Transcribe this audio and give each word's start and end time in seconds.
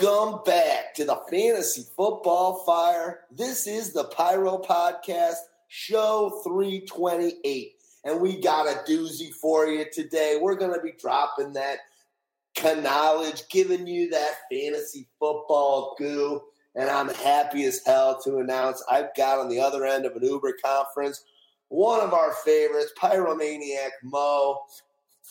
Welcome 0.00 0.42
back 0.44 0.94
to 0.94 1.04
the 1.04 1.20
Fantasy 1.30 1.84
Football 1.96 2.64
Fire. 2.64 3.20
This 3.30 3.66
is 3.66 3.92
the 3.92 4.04
Pyro 4.04 4.58
Podcast, 4.58 5.36
show 5.68 6.40
328. 6.44 7.72
And 8.04 8.20
we 8.20 8.40
got 8.40 8.66
a 8.66 8.90
doozy 8.90 9.32
for 9.32 9.66
you 9.66 9.86
today. 9.92 10.38
We're 10.40 10.56
going 10.56 10.74
to 10.74 10.80
be 10.80 10.92
dropping 11.00 11.52
that 11.54 11.78
knowledge, 12.62 13.42
giving 13.48 13.86
you 13.86 14.10
that 14.10 14.34
fantasy 14.50 15.08
football 15.18 15.94
goo. 15.98 16.42
And 16.74 16.90
I'm 16.90 17.08
happy 17.08 17.64
as 17.64 17.80
hell 17.86 18.20
to 18.22 18.38
announce 18.38 18.82
I've 18.90 19.14
got 19.16 19.38
on 19.38 19.48
the 19.48 19.60
other 19.60 19.84
end 19.86 20.04
of 20.04 20.16
an 20.16 20.24
Uber 20.24 20.56
conference 20.62 21.24
one 21.68 22.00
of 22.00 22.14
our 22.14 22.32
favorites, 22.32 22.92
Pyromaniac 22.98 23.90
Mo, 24.04 24.60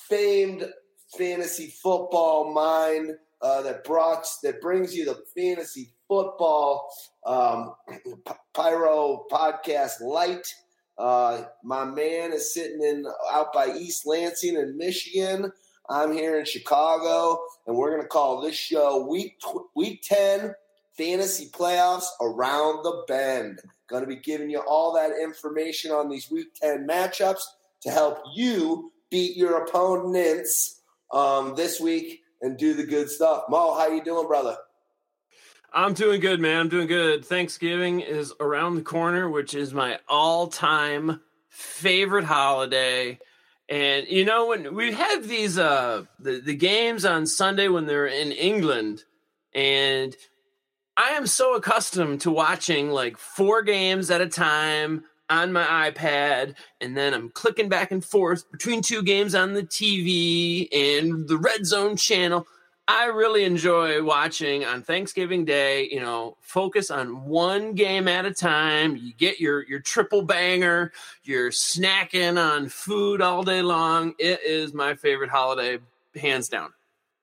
famed 0.10 0.68
fantasy 1.18 1.68
football 1.68 2.52
mind 2.52 3.16
uh, 3.46 3.62
that 3.62 3.84
brought 3.84 4.26
that 4.42 4.60
brings 4.60 4.96
you 4.96 5.06
the 5.06 5.24
fantasy 5.36 5.92
football 6.08 6.90
um, 7.28 7.76
pyro 8.56 9.26
podcast 9.32 10.02
light. 10.02 10.48
Uh, 10.98 11.44
my 11.64 11.86
man 11.86 12.34
is 12.34 12.56
sitting 12.56 12.82
in 12.82 13.06
out 13.32 13.54
by 13.54 13.68
East 13.68 14.08
Lansing 14.08 14.56
in 14.56 14.76
Michigan. 14.76 15.52
I'm 15.88 16.12
here 16.12 16.40
in 16.40 16.46
Chicago, 16.46 17.40
and 17.68 17.76
we're 17.76 17.92
to 18.02 18.08
call 18.08 18.42
this 18.42 18.56
show 18.56 19.06
week 19.06 19.38
week 19.76 20.02
ten 20.02 20.56
fantasy 20.98 21.50
playoffs 21.52 22.08
around 22.22 22.82
the 22.82 23.04
bend. 23.08 23.60
To 23.92 24.08
be 24.08 24.16
giving 24.16 24.50
you 24.50 24.60
all 24.60 24.94
that 24.96 25.12
information 25.22 25.92
on 25.92 26.10
these 26.10 26.32
week 26.32 26.48
ten 26.60 26.88
matchups 26.88 27.44
to 27.84 27.92
help 27.92 28.18
you 28.34 28.92
beat 29.12 29.38
your 29.38 29.64
opponents 29.64 30.82
um, 31.14 31.54
this 31.56 31.80
week 31.80 32.24
and 32.46 32.58
do 32.58 32.76
the 32.76 32.86
good 32.86 33.10
stuff. 33.10 33.46
Mo, 33.50 33.74
how 33.74 33.88
you 33.88 34.04
doing, 34.04 34.28
brother? 34.28 34.56
I'm 35.74 35.96
doing 35.96 36.22
good, 36.22 36.40
man. 36.40 36.62
I'm 36.62 36.70
doing 36.70 36.88
good. 36.88 37.26
Thanksgiving 37.26 38.00
is 38.00 38.34
around 38.40 38.76
the 38.76 38.84
corner, 38.84 39.28
which 39.28 39.56
is 39.56 39.74
my 39.74 40.00
all-time 40.08 41.22
favorite 41.50 42.26
holiday. 42.26 43.20
And 43.68 44.08
you 44.08 44.26
know 44.26 44.46
when 44.46 44.76
we 44.76 44.94
have 44.94 45.28
these 45.28 45.58
uh 45.58 46.04
the, 46.20 46.40
the 46.40 46.56
games 46.56 47.04
on 47.04 47.26
Sunday 47.26 47.68
when 47.68 47.88
they're 47.88 48.06
in 48.06 48.32
England 48.32 49.06
and 49.56 50.16
I 50.96 51.12
am 51.12 51.26
so 51.26 51.56
accustomed 51.56 52.22
to 52.22 52.32
watching 52.32 52.92
like 52.92 53.18
four 53.18 53.64
games 53.64 54.12
at 54.12 54.22
a 54.22 54.28
time 54.28 55.06
on 55.30 55.52
my 55.52 55.92
iPad, 55.92 56.56
and 56.82 56.96
then 56.96 57.14
I'm 57.14 57.30
clicking 57.30 57.70
back 57.70 57.92
and 57.92 58.04
forth 58.04 58.50
between 58.52 58.82
two 58.82 59.04
games 59.04 59.36
on 59.36 59.54
the 59.54 59.64
TV 59.64 60.68
and 60.72 61.28
the 61.28 61.38
Red 61.38 61.66
Zone 61.66 61.96
channel. 61.96 62.48
I 62.88 63.06
really 63.06 63.46
enjoy 63.46 64.04
watching 64.04 64.64
on 64.64 64.84
Thanksgiving 64.84 65.44
Day, 65.44 65.90
you 65.90 66.00
know, 66.00 66.38
focus 66.42 66.92
on 66.92 67.26
one 67.26 67.74
game 67.74 68.08
at 68.08 68.26
a 68.26 68.34
time. 68.34 68.96
You 68.96 69.12
get 69.14 69.40
your 69.40 69.66
your 69.66 69.80
triple 69.80 70.22
banger, 70.22 70.92
you're 71.24 71.50
snacking 71.50 72.40
on 72.40 72.70
food 72.70 73.22
all 73.22 73.44
day 73.44 73.64
long. 73.64 74.14
It 74.20 74.40
is 74.46 74.74
my 74.74 74.94
favorite 74.94 75.32
holiday, 75.32 75.80
hands 76.16 76.48
down. 76.48 76.74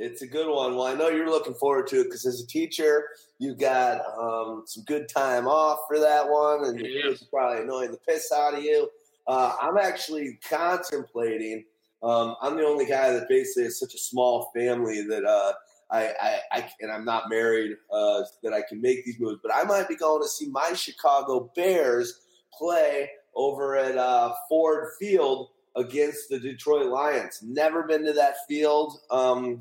It's 0.03 0.22
a 0.22 0.27
good 0.27 0.48
one. 0.48 0.75
Well, 0.75 0.86
I 0.86 0.95
know 0.95 1.11
you're 1.11 1.31
looking 1.31 1.55
forward 1.55 1.86
to 1.89 2.00
it 2.00 2.05
because 2.05 2.27
as 2.27 2.41
a 2.41 2.47
teacher, 2.47 3.06
you 3.39 3.55
got 3.55 4.00
um, 4.19 4.64
some 4.67 4.83
good 4.83 5.08
time 5.08 5.47
off 5.47 5.78
for 5.86 6.00
that 6.00 6.28
one, 6.28 6.64
and 6.64 6.81
kids 6.81 7.22
are 7.22 7.27
probably 7.31 7.62
annoying 7.62 7.92
the 7.92 7.98
piss 7.98 8.33
out 8.33 8.55
of 8.55 8.64
you. 8.64 8.89
Uh, 9.28 9.55
I'm 9.62 9.78
actually 9.78 10.41
contemplating. 10.48 11.64
Um, 12.03 12.34
I'm 12.42 12.56
the 12.56 12.67
only 12.67 12.84
guy 12.84 13.12
that 13.12 13.28
basically 13.28 13.62
has 13.64 13.78
such 13.78 13.95
a 13.95 13.98
small 13.98 14.50
family 14.56 15.06
that 15.08 15.25
uh, 15.25 15.53
I, 15.89 16.08
I, 16.20 16.41
I, 16.50 16.70
and 16.80 16.91
I'm 16.91 17.05
not 17.05 17.30
married 17.30 17.77
uh, 17.92 18.23
that 18.42 18.53
I 18.53 18.62
can 18.69 18.80
make 18.80 19.05
these 19.05 19.20
moves. 19.20 19.39
But 19.41 19.55
I 19.55 19.62
might 19.62 19.89
be 19.89 19.95
going 19.95 20.20
to 20.20 20.28
see 20.28 20.48
my 20.48 20.73
Chicago 20.73 21.53
Bears 21.55 22.19
play 22.58 23.08
over 23.36 23.77
at 23.77 23.97
uh, 23.97 24.33
Ford 24.48 24.89
Field 24.98 25.51
against 25.77 26.29
the 26.29 26.39
Detroit 26.39 26.86
Lions. 26.86 27.40
Never 27.42 27.84
been 27.84 28.05
to 28.05 28.13
that 28.14 28.34
field. 28.48 28.98
Um, 29.11 29.61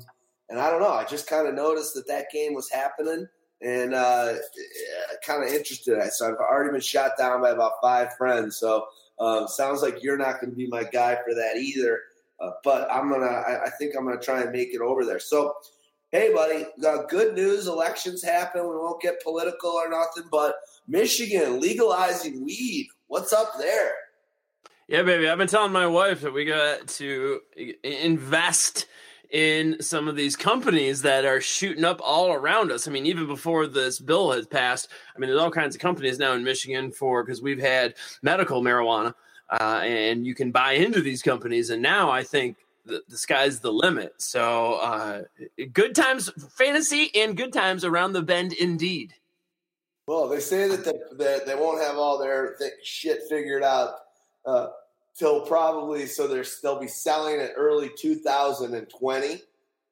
and 0.52 0.60
I 0.60 0.70
don't 0.70 0.82
know. 0.82 0.92
I 0.92 1.04
just 1.04 1.26
kind 1.26 1.48
of 1.48 1.54
noticed 1.54 1.94
that 1.94 2.06
that 2.08 2.26
game 2.30 2.52
was 2.52 2.70
happening 2.70 3.26
and 3.62 3.94
uh, 3.94 4.34
kind 5.26 5.42
of 5.42 5.48
interested. 5.48 5.98
So 6.12 6.28
I've 6.28 6.34
already 6.34 6.72
been 6.72 6.82
shot 6.82 7.12
down 7.16 7.40
by 7.40 7.50
about 7.50 7.72
five 7.80 8.14
friends. 8.18 8.58
So 8.58 8.86
um, 9.18 9.48
sounds 9.48 9.80
like 9.80 10.02
you're 10.02 10.18
not 10.18 10.42
going 10.42 10.50
to 10.50 10.56
be 10.56 10.66
my 10.66 10.84
guy 10.84 11.14
for 11.14 11.34
that 11.34 11.56
either. 11.56 12.00
Uh, 12.38 12.50
but 12.64 12.86
I'm 12.92 13.08
gonna. 13.08 13.24
I, 13.24 13.64
I, 13.64 13.70
think 13.78 13.94
I'm 13.96 14.04
gonna 14.04 14.20
try 14.20 14.42
and 14.42 14.50
make 14.50 14.74
it 14.74 14.80
over 14.80 15.04
there. 15.04 15.20
So, 15.20 15.54
hey, 16.10 16.34
buddy, 16.34 16.66
got 16.82 17.08
good 17.08 17.34
news. 17.34 17.68
Elections 17.68 18.22
happen. 18.22 18.62
We 18.62 18.74
won't 18.74 19.00
get 19.00 19.22
political 19.22 19.70
or 19.70 19.88
nothing. 19.88 20.24
But 20.28 20.56
Michigan 20.88 21.60
legalizing 21.60 22.44
weed. 22.44 22.88
What's 23.06 23.32
up 23.32 23.52
there? 23.58 23.92
Yeah, 24.88 25.02
baby. 25.02 25.28
I've 25.28 25.38
been 25.38 25.46
telling 25.46 25.70
my 25.70 25.86
wife 25.86 26.22
that 26.22 26.32
we 26.32 26.44
got 26.44 26.88
to 26.88 27.40
invest 27.84 28.86
in 29.32 29.80
some 29.80 30.08
of 30.08 30.14
these 30.14 30.36
companies 30.36 31.02
that 31.02 31.24
are 31.24 31.40
shooting 31.40 31.84
up 31.84 32.00
all 32.04 32.32
around 32.32 32.70
us. 32.70 32.86
I 32.86 32.90
mean, 32.90 33.06
even 33.06 33.26
before 33.26 33.66
this 33.66 33.98
bill 33.98 34.30
has 34.32 34.46
passed, 34.46 34.88
I 35.16 35.18
mean, 35.18 35.28
there's 35.28 35.40
all 35.40 35.50
kinds 35.50 35.74
of 35.74 35.80
companies 35.80 36.18
now 36.18 36.34
in 36.34 36.44
Michigan 36.44 36.92
for 36.92 37.24
because 37.24 37.40
we've 37.40 37.60
had 37.60 37.94
medical 38.22 38.62
marijuana, 38.62 39.14
uh, 39.50 39.80
and 39.82 40.26
you 40.26 40.34
can 40.34 40.52
buy 40.52 40.72
into 40.72 41.00
these 41.00 41.22
companies. 41.22 41.70
And 41.70 41.80
now 41.80 42.10
I 42.10 42.22
think 42.22 42.58
the, 42.84 43.02
the 43.08 43.16
sky's 43.16 43.60
the 43.60 43.72
limit. 43.72 44.14
So, 44.18 44.74
uh, 44.74 45.22
good 45.72 45.94
times 45.94 46.30
fantasy 46.56 47.10
and 47.14 47.36
good 47.36 47.54
times 47.54 47.84
around 47.84 48.12
the 48.12 48.22
bend, 48.22 48.52
indeed. 48.52 49.14
Well, 50.06 50.28
they 50.28 50.40
say 50.40 50.68
that, 50.68 50.84
that 51.18 51.46
they 51.46 51.54
won't 51.54 51.80
have 51.80 51.96
all 51.96 52.18
their 52.18 52.56
th- 52.56 52.72
shit 52.82 53.20
figured 53.30 53.62
out 53.62 53.94
uh, 54.44 54.66
till 55.18 55.42
probably 55.42 56.06
so 56.06 56.26
they'll 56.62 56.80
be 56.80 56.88
selling 56.88 57.40
it 57.40 57.52
early 57.56 57.90
2020. 57.98 59.42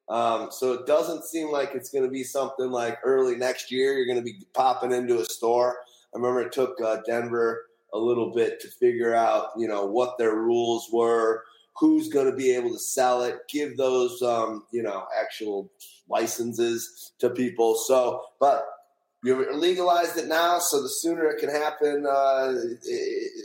Um, 0.09 0.49
so 0.51 0.73
it 0.73 0.85
doesn't 0.85 1.23
seem 1.23 1.51
like 1.51 1.71
it's 1.73 1.89
going 1.89 2.03
to 2.03 2.09
be 2.09 2.23
something 2.23 2.69
like 2.69 2.99
early 3.03 3.35
next 3.35 3.71
year. 3.71 3.93
You're 3.93 4.07
going 4.07 4.17
to 4.17 4.23
be 4.23 4.45
popping 4.53 4.91
into 4.91 5.19
a 5.19 5.25
store. 5.25 5.77
I 6.13 6.17
remember 6.17 6.41
it 6.41 6.51
took 6.51 6.75
uh, 6.81 6.97
Denver 7.05 7.67
a 7.93 7.97
little 7.97 8.33
bit 8.33 8.59
to 8.61 8.67
figure 8.67 9.15
out, 9.15 9.49
you 9.57 9.67
know, 9.67 9.85
what 9.85 10.17
their 10.17 10.35
rules 10.35 10.89
were, 10.91 11.43
who's 11.79 12.09
going 12.09 12.29
to 12.29 12.35
be 12.35 12.51
able 12.51 12.71
to 12.71 12.79
sell 12.79 13.23
it, 13.23 13.39
give 13.47 13.77
those, 13.77 14.21
um, 14.21 14.65
you 14.71 14.83
know, 14.83 15.05
actual 15.17 15.71
licenses 16.09 17.13
to 17.19 17.29
people. 17.29 17.75
So, 17.75 18.21
but 18.39 18.65
you 19.23 19.53
legalized 19.53 20.17
it 20.17 20.27
now, 20.27 20.57
so 20.59 20.81
the 20.81 20.89
sooner 20.89 21.25
it 21.25 21.39
can 21.39 21.49
happen, 21.49 22.05
uh, 22.07 22.53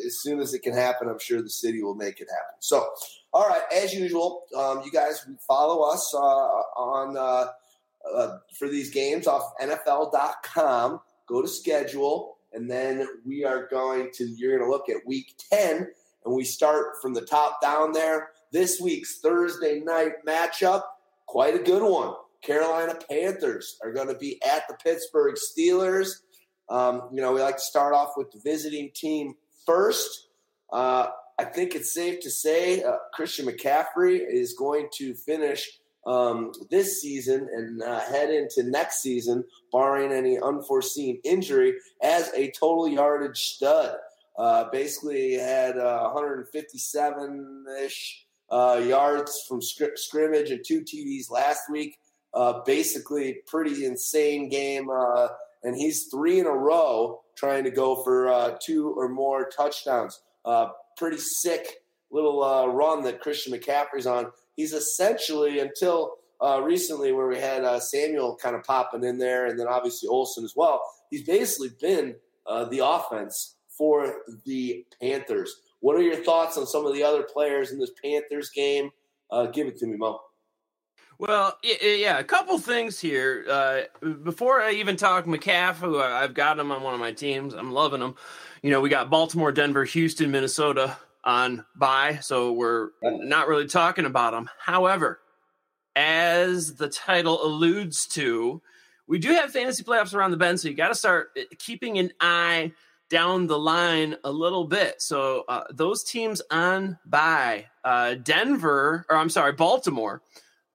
as 0.07 0.21
soon 0.23 0.41
as 0.41 0.55
it 0.55 0.63
can 0.63 0.73
happen, 0.73 1.09
I'm 1.09 1.19
sure 1.19 1.43
the 1.43 1.51
city 1.51 1.83
will 1.83 1.95
make 1.95 2.21
it 2.21 2.29
happen. 2.31 2.57
So, 2.61 2.89
all 3.33 3.47
right, 3.47 3.63
as 3.75 3.93
usual, 3.93 4.45
um, 4.57 4.83
you 4.85 4.91
guys 4.91 5.27
follow 5.47 5.83
us 5.83 6.15
uh, 6.15 6.19
on 6.19 7.17
uh, 7.17 7.49
uh 8.15 8.39
for 8.59 8.69
these 8.69 8.91
games 8.91 9.27
off 9.27 9.53
NFL.com. 9.61 11.01
Go 11.29 11.43
to 11.43 11.49
schedule, 11.49 12.39
and 12.55 12.71
then 12.71 13.07
we 13.27 13.45
are 13.45 13.67
going 13.67 14.11
to. 14.15 14.25
You're 14.25 14.57
going 14.57 14.69
to 14.69 14.73
look 14.73 14.89
at 14.89 15.07
Week 15.07 15.35
10, 15.53 15.89
and 16.25 16.35
we 16.35 16.45
start 16.45 17.03
from 17.03 17.13
the 17.13 17.27
top 17.27 17.61
down 17.61 17.93
there. 17.93 18.31
This 18.51 18.81
week's 18.81 19.19
Thursday 19.19 19.81
night 19.81 20.25
matchup, 20.27 20.85
quite 21.27 21.55
a 21.55 21.63
good 21.63 21.83
one. 21.83 22.15
Carolina 22.43 22.99
Panthers 23.11 23.79
are 23.83 23.93
going 23.93 24.09
to 24.09 24.15
be 24.15 24.41
at 24.43 24.67
the 24.69 24.75
Pittsburgh 24.75 25.37
Steelers. 25.37 26.11
Um, 26.69 27.09
you 27.13 27.21
know, 27.21 27.33
we 27.33 27.41
like 27.41 27.57
to 27.57 27.63
start 27.63 27.95
off 27.95 28.13
with 28.17 28.31
the 28.33 28.41
visiting 28.45 28.91
team 28.95 29.35
first. 29.65 30.29
Uh, 30.73 31.09
I 31.39 31.45
think 31.45 31.75
it's 31.75 31.93
safe 31.93 32.21
to 32.21 32.31
say 32.31 32.83
uh, 32.83 32.97
Christian 33.13 33.47
McCaffrey 33.47 34.21
is 34.27 34.55
going 34.55 34.89
to 34.97 35.15
finish 35.15 35.69
um, 36.07 36.53
this 36.71 37.01
season 37.01 37.49
and 37.53 37.83
uh, 37.83 38.01
head 38.01 38.31
into 38.31 38.63
next 38.63 39.03
season, 39.03 39.45
barring 39.73 40.13
any 40.13 40.39
unforeseen 40.39 41.21
injury, 41.25 41.75
as 42.03 42.33
a 42.35 42.53
total 42.53 42.89
yardage 42.89 43.39
stud. 43.39 43.97
Uh, 44.39 44.65
basically, 44.71 45.35
had 45.35 45.77
157 45.77 47.65
uh, 47.69 47.85
ish 47.85 48.27
uh, 48.51 48.83
yards 48.87 49.45
from 49.49 49.61
scrimmage 49.61 50.51
and 50.51 50.65
two 50.65 50.83
TDs 50.83 51.31
last 51.31 51.63
week. 51.71 51.99
Uh, 52.37 52.63
basically, 52.67 53.39
pretty 53.47 53.87
insane 53.87 54.51
game. 54.51 54.91
Uh, 54.91 55.29
and 55.63 55.75
he's 55.75 56.09
three 56.11 56.39
in 56.39 56.45
a 56.45 56.51
row 56.51 57.23
trying 57.35 57.65
to 57.65 57.71
go 57.71 58.03
for 58.05 58.29
uh, 58.29 58.59
two 58.63 58.91
or 58.91 59.09
more 59.09 59.49
touchdowns. 59.49 60.21
Uh, 60.45 60.69
pretty 60.99 61.17
sick 61.17 61.79
little 62.11 62.45
uh, 62.45 62.67
run 62.67 63.03
that 63.03 63.23
Christian 63.23 63.55
McCaffrey's 63.55 64.07
on. 64.07 64.31
He's 64.55 64.75
essentially, 64.75 65.61
until 65.61 66.17
uh, 66.45 66.61
recently, 66.63 67.11
where 67.13 67.27
we 67.27 67.39
had 67.39 67.83
Samuel 67.83 68.37
kind 68.37 68.55
of 68.55 68.63
popping 68.65 69.03
in 69.03 69.17
there, 69.17 69.47
and 69.47 69.59
then 69.59 69.67
obviously 69.67 70.09
Olsen 70.09 70.45
as 70.45 70.53
well, 70.55 70.83
he's 71.11 71.25
basically 71.25 71.71
been 71.81 72.17
the 72.71 72.81
offense 72.85 73.57
for 73.69 74.15
the 74.45 74.85
Panthers. 75.01 75.55
What 75.81 75.97
are 75.97 76.03
your 76.03 76.23
thoughts 76.23 76.59
on 76.59 76.67
some 76.67 76.87
of 76.87 76.95
the 76.95 77.03
other 77.03 77.23
players 77.23 77.73
in 77.73 77.79
this 77.79 77.93
Panthers 78.03 78.51
game? 78.51 78.91
give 79.53 79.67
it 79.67 79.79
to 79.79 79.87
me, 79.87 79.97
Mo. 79.97 80.21
Well, 81.19 81.59
yeah, 81.63 82.19
a 82.19 82.25
couple 82.25 82.59
things 82.59 83.01
here. 83.01 83.47
Uh, 83.49 83.81
before 84.23 84.61
I 84.61 84.73
even 84.73 84.97
talk 84.97 85.25
McCaff, 85.25 85.77
who 85.77 85.99
I've 85.99 86.35
got 86.35 86.59
him 86.59 86.71
on 86.71 86.83
one 86.83 86.93
of 86.93 87.01
my 87.01 87.13
teams, 87.13 87.55
I'm 87.55 87.73
loving 87.73 88.03
him. 88.03 88.17
You 88.63 88.71
know, 88.71 88.83
we 88.83 88.91
got 88.91 89.09
Baltimore, 89.09 89.51
Denver, 89.51 89.85
Houston, 89.85 90.31
Minnesota 90.31 90.99
on 91.25 91.65
bye, 91.75 92.19
so 92.21 92.53
we're 92.53 92.91
not 93.03 93.49
really 93.49 93.67
talking 93.67 94.05
about 94.05 94.33
them. 94.33 94.51
However, 94.59 95.21
as 95.95 96.75
the 96.75 96.89
title 96.89 97.45
alludes 97.45 98.07
to, 98.09 98.61
we 99.09 99.19
do 99.19 99.31
have 99.31 99.53
fantasy 99.53 99.85
playoffs 99.85 100.15
around 100.15 100.33
the 100.33 100.37
bend, 100.37 100.61
so 100.61 100.69
you 100.69 100.75
got 100.75 100.89
to 100.89 100.95
start 100.95 101.31
uh, 101.39 101.43
keeping 101.59 101.99
an 101.99 102.11
eye 102.21 102.73
down 103.09 103.47
the 103.47 103.59
line 103.59 104.17
a 104.25 104.31
little 104.31 104.65
bit. 104.65 105.01
So 105.01 105.45
uh, 105.49 105.65
those 105.71 106.05
teams 106.05 106.43
on 106.51 106.99
bye, 107.07 107.67
uh, 107.85 108.15
Denver, 108.15 109.07
or 109.09 109.17
I'm 109.17 109.31
sorry, 109.31 109.53
Baltimore. 109.53 110.21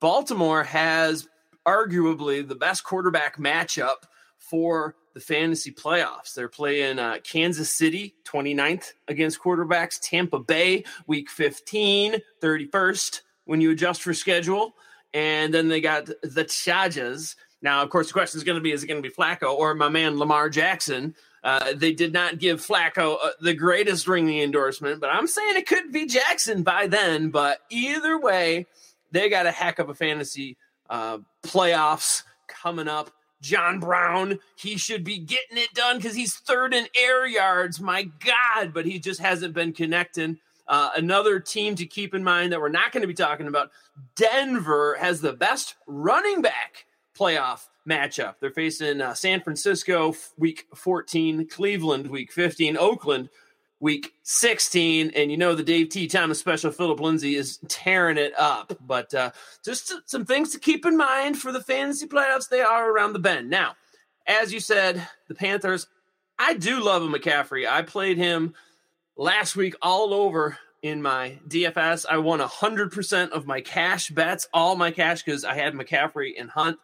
Baltimore 0.01 0.63
has 0.63 1.30
arguably 1.65 2.45
the 2.45 2.56
best 2.56 2.83
quarterback 2.83 3.38
matchup 3.38 4.03
for 4.39 4.95
the 5.13 5.19
fantasy 5.19 5.71
playoffs. 5.71 6.33
They're 6.33 6.50
playing 6.50 6.98
uh, 6.98 7.18
Kansas 7.24 7.69
City 7.71 8.15
29th 8.25 8.94
against 9.07 9.39
quarterbacks, 9.39 10.00
Tampa 10.01 10.39
Bay 10.39 10.83
week 11.06 11.30
15, 11.30 12.15
31st 12.42 13.21
when 13.45 13.62
you 13.62 13.71
adjust 13.71 14.01
for 14.01 14.13
schedule. 14.13 14.74
And 15.13 15.53
then 15.53 15.68
they 15.68 15.81
got 15.81 16.09
the 16.24 16.45
Chargers. 16.45 17.36
Now, 17.62 17.83
of 17.83 17.92
course, 17.92 18.07
the 18.07 18.13
question 18.13 18.39
is 18.39 18.44
going 18.44 18.57
to 18.57 18.62
be 18.62 18.71
is 18.71 18.83
it 18.83 18.88
going 18.88 19.04
to 19.04 19.07
be 19.07 19.13
Flacco 19.13 19.54
or 19.54 19.75
my 19.75 19.89
man 19.89 20.18
Lamar 20.18 20.50
Jackson? 20.50 21.13
Uh, 21.44 21.74
they 21.75 21.92
did 21.92 22.13
not 22.13 22.39
give 22.39 22.65
Flacco 22.65 23.18
uh, 23.21 23.30
the 23.39 23.54
greatest 23.54 24.07
ringing 24.07 24.42
endorsement, 24.42 25.00
but 25.00 25.12
I'm 25.12 25.27
saying 25.27 25.57
it 25.57 25.68
could 25.68 25.92
be 25.92 26.07
Jackson 26.07 26.63
by 26.63 26.88
then. 26.88 27.30
But 27.30 27.59
either 27.69 28.19
way, 28.19 28.68
they 29.12 29.30
got 29.30 29.46
a 29.46 29.52
heck 29.52 29.80
of 29.80 29.90
a 29.90 29.94
fantasy 29.94 30.58
uh, 30.90 31.19
playoffs 31.44 32.24
coming 32.48 32.88
up. 32.88 33.12
John 33.42 33.80
Brown, 33.80 34.40
he 34.56 34.78
should 34.78 35.04
be 35.04 35.18
getting 35.18 35.58
it 35.58 35.74
done 35.74 35.98
because 35.98 36.16
he's 36.16 36.36
third 36.36 36.74
in 36.74 36.88
air 37.00 37.25
yards. 37.25 37.80
My 37.80 38.04
God, 38.04 38.74
but 38.74 38.86
he 38.86 39.00
just 39.00 39.19
hasn't 39.19 39.54
been 39.54 39.74
connecting. 39.74 40.38
Uh, 40.68 40.92
another 40.96 41.40
team 41.40 41.75
to 41.75 41.86
keep 41.86 42.13
in 42.13 42.24
mind 42.24 42.52
that 42.52 42.62
we're 42.62 42.69
not 42.69 42.92
going 42.92 43.02
to 43.02 43.08
be 43.08 43.13
talking 43.13 43.48
about 43.48 43.72
Denver 44.16 44.96
has 45.00 45.19
the 45.19 45.34
best 45.34 45.75
running 45.88 46.42
back 46.42 46.86
playoff 47.18 47.68
matchup. 47.90 48.36
They're 48.40 48.52
facing 48.52 49.02
uh, 49.02 49.14
San 49.14 49.42
Francisco 49.42 50.14
week 50.38 50.68
14, 50.75 51.48
Cleveland 51.48 52.07
week 52.07 52.31
15, 52.31 52.78
Oakland 52.78 53.30
week 53.81 54.13
16. 54.24 55.12
And 55.13 55.30
you 55.30 55.36
know, 55.36 55.54
the 55.54 55.63
Dave 55.63 55.89
T. 55.89 56.07
Thomas 56.07 56.39
special, 56.39 56.72
Philip 56.72 57.01
Lindsay 57.01 57.36
is 57.36 57.60
tearing 57.68 58.18
it 58.18 58.33
up. 58.39 58.78
But 58.80 59.13
uh, 59.13 59.31
just 59.66 59.94
some 60.06 60.25
things 60.25 60.51
to 60.51 60.60
keep 60.60 60.86
in 60.86 60.95
mind 60.95 61.38
for 61.38 61.51
the 61.51 61.62
fantasy 61.62 62.07
playoffs. 62.07 62.48
They 62.48 62.62
are 62.62 62.89
around 62.89 63.12
the 63.12 63.19
bend. 63.19 63.50
Now, 63.50 63.75
as 64.25 64.54
you 64.54 64.62
said, 64.62 65.06
the 65.28 65.36
Panthers, 65.36 65.88
I 66.39 66.54
do 66.54 66.81
love 66.81 67.04
a 67.04 67.07
McCaffrey. 67.07 67.68
I 67.68 67.81
played 67.81 68.18
him 68.18 68.54
last 69.18 69.56
week 69.57 69.75
all 69.81 70.13
over 70.13 70.57
in 70.81 71.01
my 71.01 71.39
DFS. 71.48 72.06
I 72.10 72.18
won 72.18 72.39
100% 72.39 73.30
of 73.31 73.45
my 73.45 73.62
cash 73.62 74.10
bets, 74.10 74.48
all 74.54 74.75
my 74.75 74.92
cash, 74.92 75.24
because 75.24 75.44
I 75.44 75.56
had 75.56 75.74
McCaffrey 75.74 76.31
and 76.39 76.50
Hunt. 76.50 76.80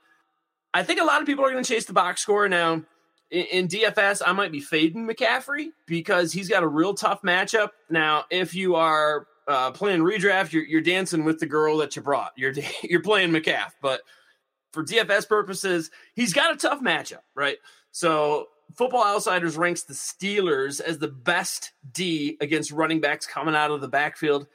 I 0.74 0.84
think 0.84 1.00
a 1.00 1.04
lot 1.04 1.22
of 1.22 1.28
people 1.28 1.46
are 1.46 1.52
going 1.52 1.64
to 1.64 1.74
chase 1.74 1.86
the 1.86 1.94
box 1.94 2.22
score 2.22 2.48
now. 2.50 2.84
In, 3.30 3.68
DFS, 3.68 4.22
I 4.26 4.32
might 4.32 4.52
be 4.52 4.62
fading 4.62 5.08
McCaffrey 5.08 5.68
because 5.86 6.32
he's 6.32 6.48
got 6.48 6.64
a 6.64 6.68
real 6.68 6.94
tough 6.94 7.22
matchup. 7.24 7.70
Now, 7.90 8.24
if 8.30 8.56
you 8.56 8.76
are 8.76 9.28
uh, 9.48 9.72
playing 9.72 10.02
redraft, 10.02 10.54
you're, 10.54 10.64
you're 10.64 10.82
dancing 10.82 11.26
with 11.26 11.40
the 11.40 11.46
girl 11.46 11.78
that 11.78 11.96
you 11.96 12.02
brought. 12.02 12.32
You're 12.38 12.54
you're 12.84 13.02
playing 13.02 13.32
McCaff, 13.32 13.72
but 13.82 14.02
for 14.72 14.84
DFS 14.84 15.28
purposes, 15.28 15.92
he's 16.14 16.34
got 16.34 16.54
a 16.54 16.58
tough 16.58 16.82
matchup, 16.82 17.24
right? 17.36 17.58
So 17.92 18.48
Football 18.76 19.06
Outsiders 19.06 19.58
ranks 19.58 19.84
the 19.84 19.94
Steelers 19.94 20.82
as 20.82 21.00
the 21.00 21.08
best 21.08 21.72
D 21.94 22.38
against 22.42 22.72
running 22.72 23.02
backs 23.02 23.26
coming 23.26 23.56
out 23.56 23.72
of 23.72 23.82
the 23.82 23.88
backfield. 23.88 24.48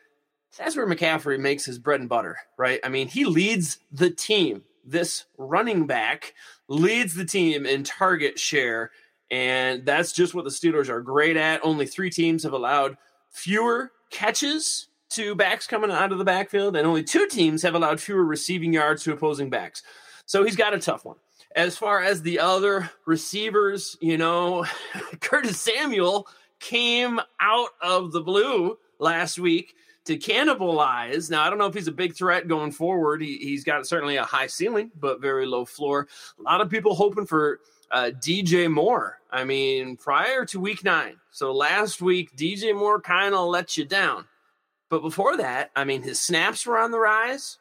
That's 0.59 0.77
where 0.77 0.87
McCaffrey 0.87 1.41
makes 1.41 1.65
his 1.65 1.79
bread 1.79 2.01
and 2.01 2.09
butter, 2.09 2.37
right? 2.59 2.79
I 2.85 2.89
mean, 2.89 3.09
he 3.09 3.25
leads 3.25 3.79
the 3.91 4.11
team 4.11 4.63
this 4.85 5.25
running 5.39 5.87
back 5.87 6.35
leads 6.73 7.15
the 7.15 7.25
team 7.25 7.67
in 7.67 7.85
target 7.85 8.39
share. 8.39 8.91
And 9.31 9.87
that's 9.87 10.13
just 10.13 10.35
what 10.35 10.45
the 10.45 10.51
Steelers 10.51 10.89
are 10.89 11.01
great 11.01 11.37
at. 11.37 11.65
Only 11.65 11.87
three 11.87 12.11
teams 12.11 12.43
have 12.43 12.53
allowed 12.53 12.97
fewer 13.31 13.93
catches 14.11 14.89
to 15.11 15.35
backs 15.35 15.67
coming 15.67 15.91
out 15.91 16.13
of 16.13 16.19
the 16.19 16.25
backfield, 16.25 16.77
and 16.77 16.87
only 16.87 17.03
two 17.03 17.27
teams 17.29 17.63
have 17.63 17.75
allowed 17.75 18.01
fewer 18.01 18.25
receiving 18.25 18.73
yards 18.73 19.03
to 19.05 19.13
opposing 19.13 19.51
backs. 19.51 19.83
So 20.27 20.45
he's 20.45 20.57
got 20.57 20.75
a 20.75 20.79
tough 20.79 21.05
one. 21.05 21.17
As 21.55 21.77
far 21.77 22.03
as 22.03 22.23
the 22.23 22.39
other 22.39 22.91
receivers, 23.07 23.97
you 24.01 24.17
know, 24.17 24.65
Curtis 25.21 25.61
Samuel 25.61 26.27
came 26.61 27.21
out 27.41 27.71
of 27.83 28.13
the 28.13 28.23
blue 28.23 28.79
last 28.99 29.39
week 29.39 29.75
to 30.05 30.17
cannibalize. 30.17 31.31
Now, 31.31 31.43
I 31.43 31.51
don't 31.51 31.59
know 31.59 31.67
if 31.67 31.75
he's 31.75 31.89
a 31.89 31.93
big 31.93 32.15
threat 32.15 32.49
going 32.49 32.73
forward. 32.73 33.23
He, 33.23 33.37
he's 33.39 33.65
got 33.65 33.87
certainly 33.87 34.17
a 34.17 34.25
high 34.25 34.47
ceiling, 34.47 34.91
but 34.99 35.21
very 35.21 35.47
low 35.47 35.65
floor. 35.65 36.09
A 36.39 36.43
lot 36.43 36.61
of 36.61 36.71
people 36.71 36.95
hoping 36.95 37.27
for 37.27 37.61
uh, 37.91 38.11
DJ 38.19 38.71
Moore. 38.71 39.21
I 39.31 39.45
mean, 39.45 39.97
prior 39.97 40.45
to 40.47 40.61
week 40.61 40.83
nine. 40.85 41.17
So 41.31 41.53
last 41.53 42.03
week, 42.03 42.37
DJ 42.37 42.77
Moore 42.77 43.01
kind 43.01 43.35
of 43.35 43.49
let 43.49 43.77
you 43.77 43.85
down. 43.85 44.25
But 44.89 45.01
before 45.01 45.37
that, 45.39 45.71
I 45.77 45.85
mean, 45.85 46.03
his 46.03 46.21
snaps 46.21 46.67
were 46.67 46.79
on 46.79 46.91
the 46.91 46.99
rise. 46.99 47.59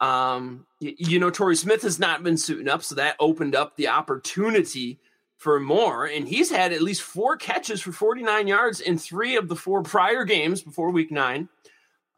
Um, 0.00 0.66
you, 0.80 0.94
you 0.98 1.18
know, 1.20 1.30
Torrey 1.30 1.54
Smith 1.54 1.82
has 1.82 1.98
not 1.98 2.24
been 2.24 2.36
suiting 2.36 2.68
up, 2.68 2.82
so 2.82 2.96
that 2.96 3.16
opened 3.20 3.54
up 3.54 3.76
the 3.76 3.88
opportunity 3.88 4.98
for 5.36 5.60
more. 5.60 6.06
And 6.06 6.26
he's 6.26 6.50
had 6.50 6.72
at 6.72 6.82
least 6.82 7.02
four 7.02 7.36
catches 7.36 7.80
for 7.80 7.92
49 7.92 8.46
yards 8.46 8.80
in 8.80 8.98
three 8.98 9.36
of 9.36 9.48
the 9.48 9.56
four 9.56 9.82
prior 9.82 10.24
games 10.24 10.62
before 10.62 10.90
week 10.90 11.10
nine. 11.10 11.48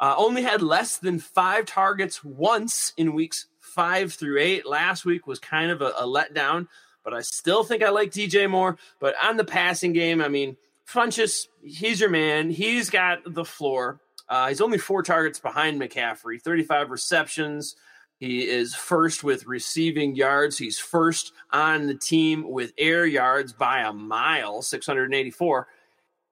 Uh, 0.00 0.14
only 0.16 0.42
had 0.42 0.62
less 0.62 0.98
than 0.98 1.18
five 1.18 1.66
targets 1.66 2.24
once 2.24 2.92
in 2.96 3.14
weeks 3.14 3.46
five 3.60 4.12
through 4.12 4.40
eight. 4.40 4.66
Last 4.66 5.04
week 5.04 5.26
was 5.26 5.38
kind 5.38 5.70
of 5.70 5.82
a, 5.82 5.92
a 5.98 6.06
letdown, 6.06 6.68
but 7.04 7.14
I 7.14 7.20
still 7.22 7.64
think 7.64 7.82
I 7.82 7.90
like 7.90 8.10
DJ 8.10 8.48
Moore. 8.48 8.76
But 9.00 9.14
on 9.22 9.36
the 9.36 9.44
passing 9.44 9.92
game, 9.92 10.20
I 10.20 10.28
mean, 10.28 10.56
Funchess, 10.86 11.48
he's 11.62 12.00
your 12.00 12.10
man. 12.10 12.50
He's 12.50 12.90
got 12.90 13.20
the 13.26 13.44
floor. 13.44 14.00
Uh, 14.28 14.48
he's 14.48 14.60
only 14.60 14.78
four 14.78 15.02
targets 15.02 15.38
behind 15.38 15.80
McCaffrey, 15.80 16.40
35 16.40 16.90
receptions. 16.90 17.76
He 18.18 18.48
is 18.48 18.74
first 18.74 19.24
with 19.24 19.46
receiving 19.46 20.14
yards. 20.14 20.56
He's 20.56 20.78
first 20.78 21.32
on 21.50 21.86
the 21.86 21.94
team 21.94 22.48
with 22.48 22.72
air 22.78 23.04
yards 23.04 23.52
by 23.52 23.80
a 23.80 23.92
mile, 23.92 24.62
684. 24.62 25.66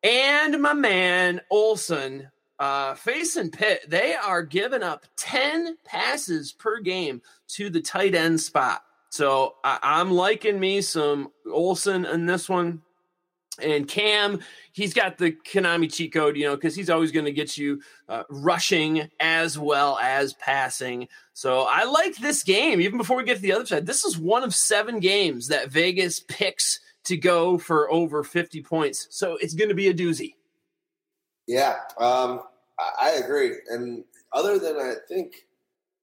And 0.02 0.62
my 0.62 0.72
man 0.72 1.40
Olsen 1.50 2.30
uh, 2.62 2.94
Face 2.94 3.34
and 3.34 3.52
Pitt, 3.52 3.86
they 3.88 4.14
are 4.14 4.44
giving 4.44 4.84
up 4.84 5.04
10 5.16 5.78
passes 5.84 6.52
per 6.52 6.78
game 6.78 7.20
to 7.48 7.68
the 7.68 7.80
tight 7.80 8.14
end 8.14 8.40
spot. 8.40 8.84
So 9.10 9.56
I, 9.64 10.00
am 10.00 10.12
liking 10.12 10.60
me 10.60 10.80
some 10.80 11.32
Olsen 11.50 12.06
in 12.06 12.26
this 12.26 12.48
one. 12.48 12.80
And 13.60 13.88
Cam, 13.88 14.38
he's 14.70 14.94
got 14.94 15.18
the 15.18 15.32
Konami 15.32 15.92
cheat 15.92 16.12
code, 16.12 16.36
you 16.36 16.44
know, 16.44 16.54
because 16.54 16.76
he's 16.76 16.88
always 16.88 17.10
going 17.10 17.24
to 17.24 17.32
get 17.32 17.58
you 17.58 17.82
uh, 18.08 18.22
rushing 18.30 19.10
as 19.18 19.58
well 19.58 19.98
as 19.98 20.34
passing. 20.34 21.08
So 21.32 21.66
I 21.68 21.82
like 21.82 22.16
this 22.18 22.44
game. 22.44 22.80
Even 22.80 22.96
before 22.96 23.16
we 23.16 23.24
get 23.24 23.36
to 23.36 23.42
the 23.42 23.52
other 23.52 23.66
side, 23.66 23.86
this 23.86 24.04
is 24.04 24.16
one 24.16 24.44
of 24.44 24.54
seven 24.54 25.00
games 25.00 25.48
that 25.48 25.72
Vegas 25.72 26.20
picks 26.20 26.78
to 27.04 27.16
go 27.16 27.58
for 27.58 27.92
over 27.92 28.22
50 28.22 28.62
points. 28.62 29.08
So 29.10 29.36
it's 29.38 29.54
going 29.54 29.68
to 29.68 29.74
be 29.74 29.88
a 29.88 29.94
doozy. 29.94 30.34
Yeah, 31.48 31.74
um, 31.98 32.42
I 33.00 33.10
agree. 33.22 33.52
And 33.68 34.04
other 34.32 34.58
than 34.58 34.76
I 34.76 34.94
think 35.08 35.46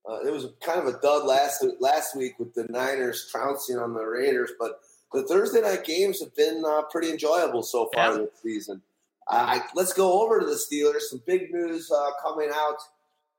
uh, 0.10 0.20
it 0.26 0.32
was 0.32 0.48
kind 0.62 0.80
of 0.80 0.88
a 0.88 1.00
dud 1.00 1.26
last 1.26 1.66
last 1.80 2.16
week 2.16 2.40
with 2.40 2.54
the 2.54 2.66
Niners 2.70 3.28
trouncing 3.32 3.78
on 3.78 3.94
the 3.94 4.04
Raiders, 4.04 4.52
but 4.60 4.82
the 5.14 5.24
Thursday 5.24 5.62
night 5.62 5.86
games 5.86 6.20
have 6.22 6.36
been 6.36 6.64
uh, 6.66 6.84
pretty 6.92 7.10
enjoyable 7.10 7.64
so 7.64 7.90
far 7.94 8.12
yeah. 8.12 8.18
this 8.18 8.42
season. 8.42 8.82
Uh, 9.28 9.60
let's 9.76 9.94
go 9.94 10.24
over 10.24 10.40
to 10.40 10.46
the 10.46 10.54
Steelers. 10.54 11.02
Some 11.02 11.22
big 11.26 11.52
news 11.54 11.92
uh, 11.92 12.12
coming 12.22 12.50
out 12.54 12.78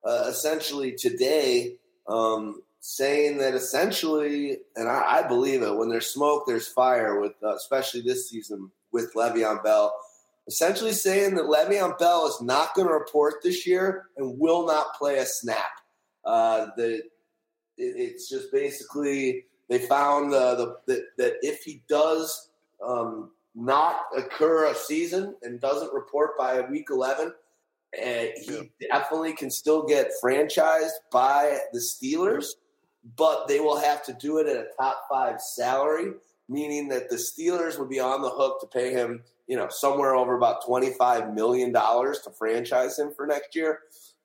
uh, 0.04 0.26
essentially 0.28 0.92
today, 0.92 1.74
um, 2.08 2.62
saying 2.80 3.38
that 3.38 3.54
essentially, 3.54 4.58
and 4.76 4.88
I, 4.88 5.22
I, 5.22 5.28
believe 5.28 5.62
it, 5.62 5.76
when 5.76 5.88
there's 5.88 6.06
smoke, 6.06 6.44
there's 6.46 6.68
fire. 6.68 7.20
With 7.20 7.34
uh, 7.42 7.54
especially 7.54 8.02
this 8.02 8.30
season 8.30 8.70
with 8.92 9.12
Le'Veon 9.14 9.62
Bell 9.62 9.94
essentially 10.46 10.92
saying 10.92 11.34
that 11.34 11.44
Le'Veon 11.44 11.98
Bell 11.98 12.26
is 12.26 12.40
not 12.40 12.74
going 12.74 12.88
to 12.88 12.94
report 12.94 13.36
this 13.42 13.66
year 13.66 14.06
and 14.16 14.38
will 14.38 14.66
not 14.66 14.94
play 14.94 15.18
a 15.18 15.26
snap. 15.26 15.70
Uh, 16.24 16.66
the 16.76 16.96
it, 17.76 17.94
it's 17.96 18.28
just 18.28 18.52
basically 18.52 19.44
they 19.68 19.78
found 19.78 20.34
uh, 20.34 20.54
the, 20.54 20.76
that 20.86 21.02
that 21.18 21.34
if 21.42 21.62
he 21.62 21.82
does 21.88 22.50
um, 22.86 23.30
not 23.54 24.02
occur 24.16 24.66
a 24.66 24.74
season 24.74 25.34
and 25.42 25.60
doesn't 25.60 25.92
report 25.92 26.36
by 26.36 26.60
week 26.62 26.88
eleven, 26.90 27.32
uh, 27.96 28.26
he 28.36 28.70
yeah. 28.80 28.98
definitely 28.98 29.34
can 29.34 29.50
still 29.50 29.84
get 29.86 30.10
franchised 30.22 30.90
by 31.10 31.58
the 31.72 31.80
Steelers. 31.80 32.46
but 33.16 33.48
they 33.48 33.60
will 33.60 33.78
have 33.78 34.04
to 34.04 34.12
do 34.14 34.38
it 34.38 34.46
at 34.46 34.56
a 34.56 34.66
top 34.78 35.02
five 35.10 35.40
salary, 35.40 36.12
meaning 36.48 36.88
that 36.88 37.08
the 37.08 37.16
Steelers 37.16 37.78
would 37.78 37.88
be 37.88 38.00
on 38.00 38.22
the 38.22 38.30
hook 38.30 38.60
to 38.60 38.66
pay 38.66 38.92
him, 38.92 39.22
you 39.50 39.56
know, 39.56 39.66
somewhere 39.68 40.14
over 40.14 40.36
about 40.36 40.62
$25 40.62 41.34
million 41.34 41.72
to 41.72 42.30
franchise 42.38 42.96
him 42.96 43.12
for 43.12 43.26
next 43.26 43.56
year, 43.56 43.80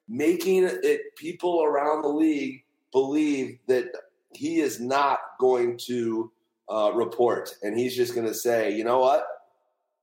making 0.08 0.65
it 0.65 1.15
people 1.15 1.63
around 1.63 2.03
the 2.03 2.08
league 2.08 2.63
believe 2.91 3.58
that 3.65 3.88
he 4.34 4.60
is 4.60 4.79
not 4.79 5.17
going 5.39 5.79
to 5.88 6.32
uh, 6.70 6.91
report. 6.94 7.55
And 7.63 7.75
he's 7.75 7.96
just 7.96 8.13
going 8.13 8.27
to 8.27 8.36
say, 8.36 8.72
you 8.72 8.84
know 8.84 9.00
what? 9.00 9.25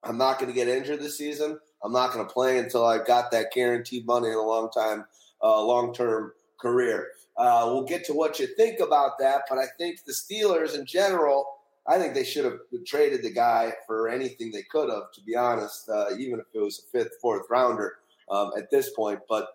I'm 0.02 0.18
not 0.18 0.40
going 0.40 0.50
to 0.50 0.56
get 0.56 0.66
injured 0.66 0.98
this 0.98 1.18
season. 1.18 1.56
I'm 1.84 1.92
not 1.92 2.12
going 2.12 2.26
to 2.26 2.32
play 2.32 2.58
until 2.58 2.84
I've 2.84 3.06
got 3.06 3.30
that 3.30 3.52
guaranteed 3.52 4.04
money 4.04 4.26
in 4.26 4.34
a 4.34 4.42
long 4.42 4.72
time, 4.72 5.04
uh, 5.40 5.62
long 5.62 5.94
term 5.94 6.32
career. 6.60 7.10
Uh, 7.36 7.62
we'll 7.66 7.84
get 7.84 8.04
to 8.06 8.12
what 8.12 8.40
you 8.40 8.48
think 8.56 8.80
about 8.80 9.20
that, 9.20 9.42
but 9.48 9.58
I 9.58 9.66
think 9.78 10.00
the 10.04 10.12
Steelers 10.12 10.76
in 10.76 10.84
general, 10.84 11.46
I 11.86 11.98
think 11.98 12.14
they 12.14 12.24
should 12.24 12.44
have 12.44 12.58
traded 12.86 13.22
the 13.22 13.32
guy 13.32 13.72
for 13.86 14.08
anything 14.08 14.52
they 14.52 14.62
could 14.62 14.88
have, 14.88 15.12
to 15.14 15.20
be 15.22 15.34
honest, 15.34 15.88
uh, 15.88 16.06
even 16.18 16.38
if 16.38 16.46
it 16.54 16.60
was 16.60 16.78
a 16.78 16.96
fifth, 16.96 17.16
fourth 17.20 17.46
rounder 17.50 17.94
um, 18.30 18.52
at 18.56 18.70
this 18.70 18.90
point. 18.90 19.20
But 19.28 19.48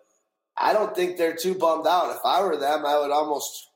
I 0.56 0.72
don't 0.72 0.94
think 0.94 1.16
they're 1.16 1.36
too 1.36 1.54
bummed 1.54 1.86
out. 1.86 2.14
If 2.14 2.20
I 2.24 2.42
were 2.42 2.56
them, 2.56 2.84
I 2.84 2.98
would 2.98 3.10
almost, 3.10 3.70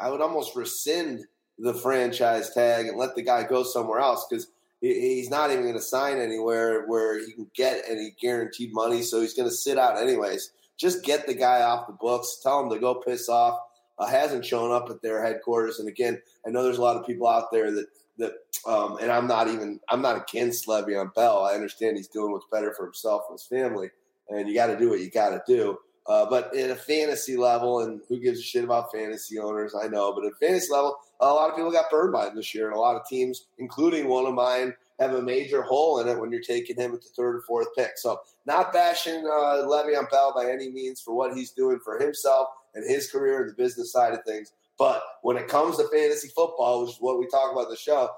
I 0.00 0.08
would 0.10 0.20
almost 0.20 0.54
rescind 0.54 1.24
the 1.58 1.74
franchise 1.74 2.50
tag 2.54 2.86
and 2.86 2.96
let 2.96 3.16
the 3.16 3.22
guy 3.22 3.42
go 3.42 3.64
somewhere 3.64 3.98
else 3.98 4.26
because 4.28 4.48
he's 4.80 5.30
not 5.30 5.50
even 5.50 5.64
going 5.64 5.74
to 5.74 5.80
sign 5.80 6.18
anywhere 6.18 6.86
where 6.86 7.18
he 7.18 7.32
can 7.32 7.50
get 7.54 7.82
any 7.88 8.14
guaranteed 8.20 8.72
money. 8.72 9.02
So 9.02 9.20
he's 9.20 9.34
going 9.34 9.48
to 9.48 9.54
sit 9.54 9.78
out 9.78 10.00
anyways. 10.00 10.52
Just 10.76 11.04
get 11.04 11.26
the 11.26 11.34
guy 11.34 11.62
off 11.62 11.88
the 11.88 11.92
books. 11.94 12.38
Tell 12.40 12.62
him 12.62 12.70
to 12.70 12.78
go 12.78 12.94
piss 12.94 13.28
off. 13.28 13.58
Uh, 13.98 14.06
hasn't 14.06 14.46
shown 14.46 14.70
up 14.70 14.90
at 14.90 15.02
their 15.02 15.22
headquarters. 15.22 15.78
And 15.80 15.88
again, 15.88 16.20
I 16.46 16.50
know 16.50 16.62
there's 16.62 16.78
a 16.78 16.82
lot 16.82 16.96
of 16.96 17.06
people 17.06 17.26
out 17.26 17.50
there 17.50 17.70
that 17.72 17.86
that, 18.18 18.32
um, 18.66 18.98
and 19.00 19.10
I'm 19.10 19.26
not 19.26 19.48
even 19.48 19.80
I'm 19.88 20.02
not 20.02 20.28
against 20.28 20.66
Le'Veon 20.66 21.14
Bell. 21.14 21.44
I 21.44 21.54
understand 21.54 21.96
he's 21.96 22.08
doing 22.08 22.32
what's 22.32 22.46
better 22.50 22.74
for 22.74 22.84
himself 22.84 23.22
and 23.28 23.38
his 23.38 23.46
family, 23.46 23.90
and 24.28 24.48
you 24.48 24.54
got 24.54 24.66
to 24.66 24.78
do 24.78 24.90
what 24.90 25.00
you 25.00 25.10
got 25.10 25.30
to 25.30 25.42
do. 25.46 25.78
Uh, 26.06 26.24
but 26.28 26.54
in 26.54 26.70
a 26.70 26.74
fantasy 26.74 27.36
level, 27.36 27.80
and 27.80 28.00
who 28.08 28.18
gives 28.18 28.38
a 28.38 28.42
shit 28.42 28.64
about 28.64 28.90
fantasy 28.90 29.38
owners? 29.38 29.74
I 29.74 29.88
know, 29.88 30.14
but 30.14 30.24
at 30.24 30.38
fantasy 30.40 30.72
level, 30.72 30.96
a 31.20 31.26
lot 31.26 31.50
of 31.50 31.56
people 31.56 31.70
got 31.70 31.90
burned 31.90 32.14
by 32.14 32.28
him 32.28 32.34
this 32.34 32.54
year, 32.54 32.66
and 32.68 32.76
a 32.76 32.80
lot 32.80 32.96
of 32.96 33.06
teams, 33.06 33.46
including 33.58 34.08
one 34.08 34.24
of 34.24 34.32
mine, 34.32 34.74
have 34.98 35.12
a 35.12 35.22
major 35.22 35.60
hole 35.60 36.00
in 36.00 36.08
it 36.08 36.18
when 36.18 36.32
you're 36.32 36.40
taking 36.40 36.76
him 36.76 36.94
at 36.94 37.02
the 37.02 37.10
third 37.14 37.36
or 37.36 37.42
fourth 37.42 37.68
pick. 37.76 37.92
So, 37.96 38.20
not 38.46 38.72
bashing 38.72 39.18
uh, 39.26 39.66
Le'Veon 39.66 40.10
Bell 40.10 40.32
by 40.34 40.50
any 40.50 40.70
means 40.70 41.00
for 41.00 41.14
what 41.14 41.36
he's 41.36 41.52
doing 41.52 41.78
for 41.84 41.98
himself 41.98 42.48
and 42.78 42.88
his 42.88 43.10
career 43.10 43.40
and 43.40 43.50
the 43.50 43.54
business 43.54 43.92
side 43.92 44.14
of 44.14 44.24
things. 44.24 44.52
But 44.78 45.02
when 45.22 45.36
it 45.36 45.48
comes 45.48 45.76
to 45.76 45.88
fantasy 45.88 46.28
football, 46.28 46.82
which 46.82 46.92
is 46.94 47.00
what 47.00 47.18
we 47.18 47.26
talk 47.26 47.52
about 47.52 47.68
the 47.68 47.76
show, 47.76 48.10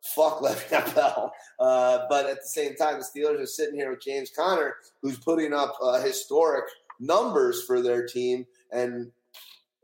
fuck 0.00 0.38
Le'Veon 0.40 0.94
Bell. 0.94 1.32
Uh, 1.60 2.00
but 2.08 2.26
at 2.26 2.40
the 2.40 2.48
same 2.48 2.74
time, 2.74 2.98
the 2.98 3.04
Steelers 3.04 3.40
are 3.40 3.46
sitting 3.46 3.76
here 3.76 3.90
with 3.90 4.02
James 4.02 4.30
Conner, 4.30 4.76
who's 5.02 5.18
putting 5.18 5.52
up 5.52 5.76
uh, 5.82 6.00
historic 6.00 6.64
numbers 6.98 7.64
for 7.64 7.82
their 7.82 8.06
team, 8.06 8.46
and 8.72 9.10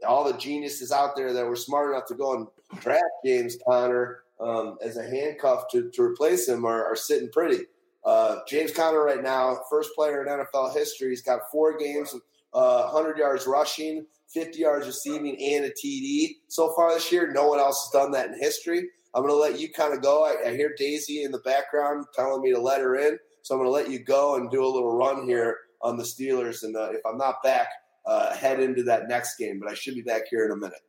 all 0.07 0.25
the 0.25 0.39
geniuses 0.39 0.91
out 0.91 1.15
there 1.15 1.33
that 1.33 1.47
were 1.47 1.57
smart 1.57 1.91
enough 1.91 2.07
to 2.07 2.15
go 2.15 2.35
and 2.35 2.47
draft 2.81 3.05
James 3.25 3.57
Conner 3.67 4.23
um, 4.41 4.79
as 4.83 4.97
a 4.97 5.07
handcuff 5.07 5.65
to, 5.71 5.91
to 5.91 6.03
replace 6.03 6.49
him 6.49 6.65
are, 6.65 6.85
are 6.85 6.97
sitting 6.97 7.31
pretty. 7.31 7.65
Uh, 8.05 8.39
James 8.49 8.73
Conner 8.73 9.05
right 9.05 9.23
now, 9.23 9.61
first 9.71 9.95
player 9.95 10.23
in 10.23 10.29
NFL 10.29 10.75
history. 10.75 11.11
He's 11.11 11.23
got 11.23 11.51
four 11.53 11.79
games, 11.79 12.15
uh, 12.53 12.89
100 12.91 13.19
yards 13.19 13.47
rushing, 13.47 14.05
50 14.33 14.59
yards 14.59 14.87
receiving, 14.87 15.37
and 15.41 15.65
a 15.65 15.71
TD 15.71 16.37
so 16.49 16.73
far 16.75 16.95
this 16.95 17.11
year. 17.13 17.33
No 17.33 17.49
one 17.49 17.59
else 17.59 17.91
has 17.93 18.03
done 18.03 18.13
that 18.13 18.29
in 18.29 18.39
history. 18.39 18.89
I'm 19.15 19.23
going 19.23 19.35
to 19.35 19.39
let 19.39 19.61
you 19.61 19.71
kind 19.73 19.93
of 19.93 20.03
go. 20.03 20.25
I, 20.25 20.49
I, 20.49 20.53
hear 20.55 20.75
Daisy 20.79 21.25
in 21.25 21.33
the 21.33 21.41
background 21.41 22.07
telling 22.15 22.41
me 22.41 22.51
to 22.53 22.61
let 22.61 22.81
her 22.81 22.97
in, 22.97 23.19
so 23.43 23.55
I'm 23.55 23.61
going 23.61 23.69
to 23.69 23.73
let 23.73 23.91
you 23.91 24.03
go 24.03 24.37
and 24.37 24.51
do 24.51 24.65
a 24.65 24.67
little 24.67 24.97
run 24.97 25.27
here 25.27 25.59
on 25.83 25.97
the 25.99 26.03
Steelers. 26.03 26.63
And 26.63 26.75
uh, 26.77 26.91
if 26.93 27.01
I'm 27.07 27.19
not 27.19 27.43
back, 27.43 27.69
uh, 28.07 28.35
head 28.35 28.61
into 28.61 28.83
that 28.85 29.09
next 29.09 29.37
game. 29.37 29.61
But 29.61 29.71
I 29.71 29.75
should 29.75 29.95
be 29.95 30.03
back 30.03 30.23
here 30.31 30.47
in 30.47 30.53
a 30.53 30.57
minute. 30.57 30.81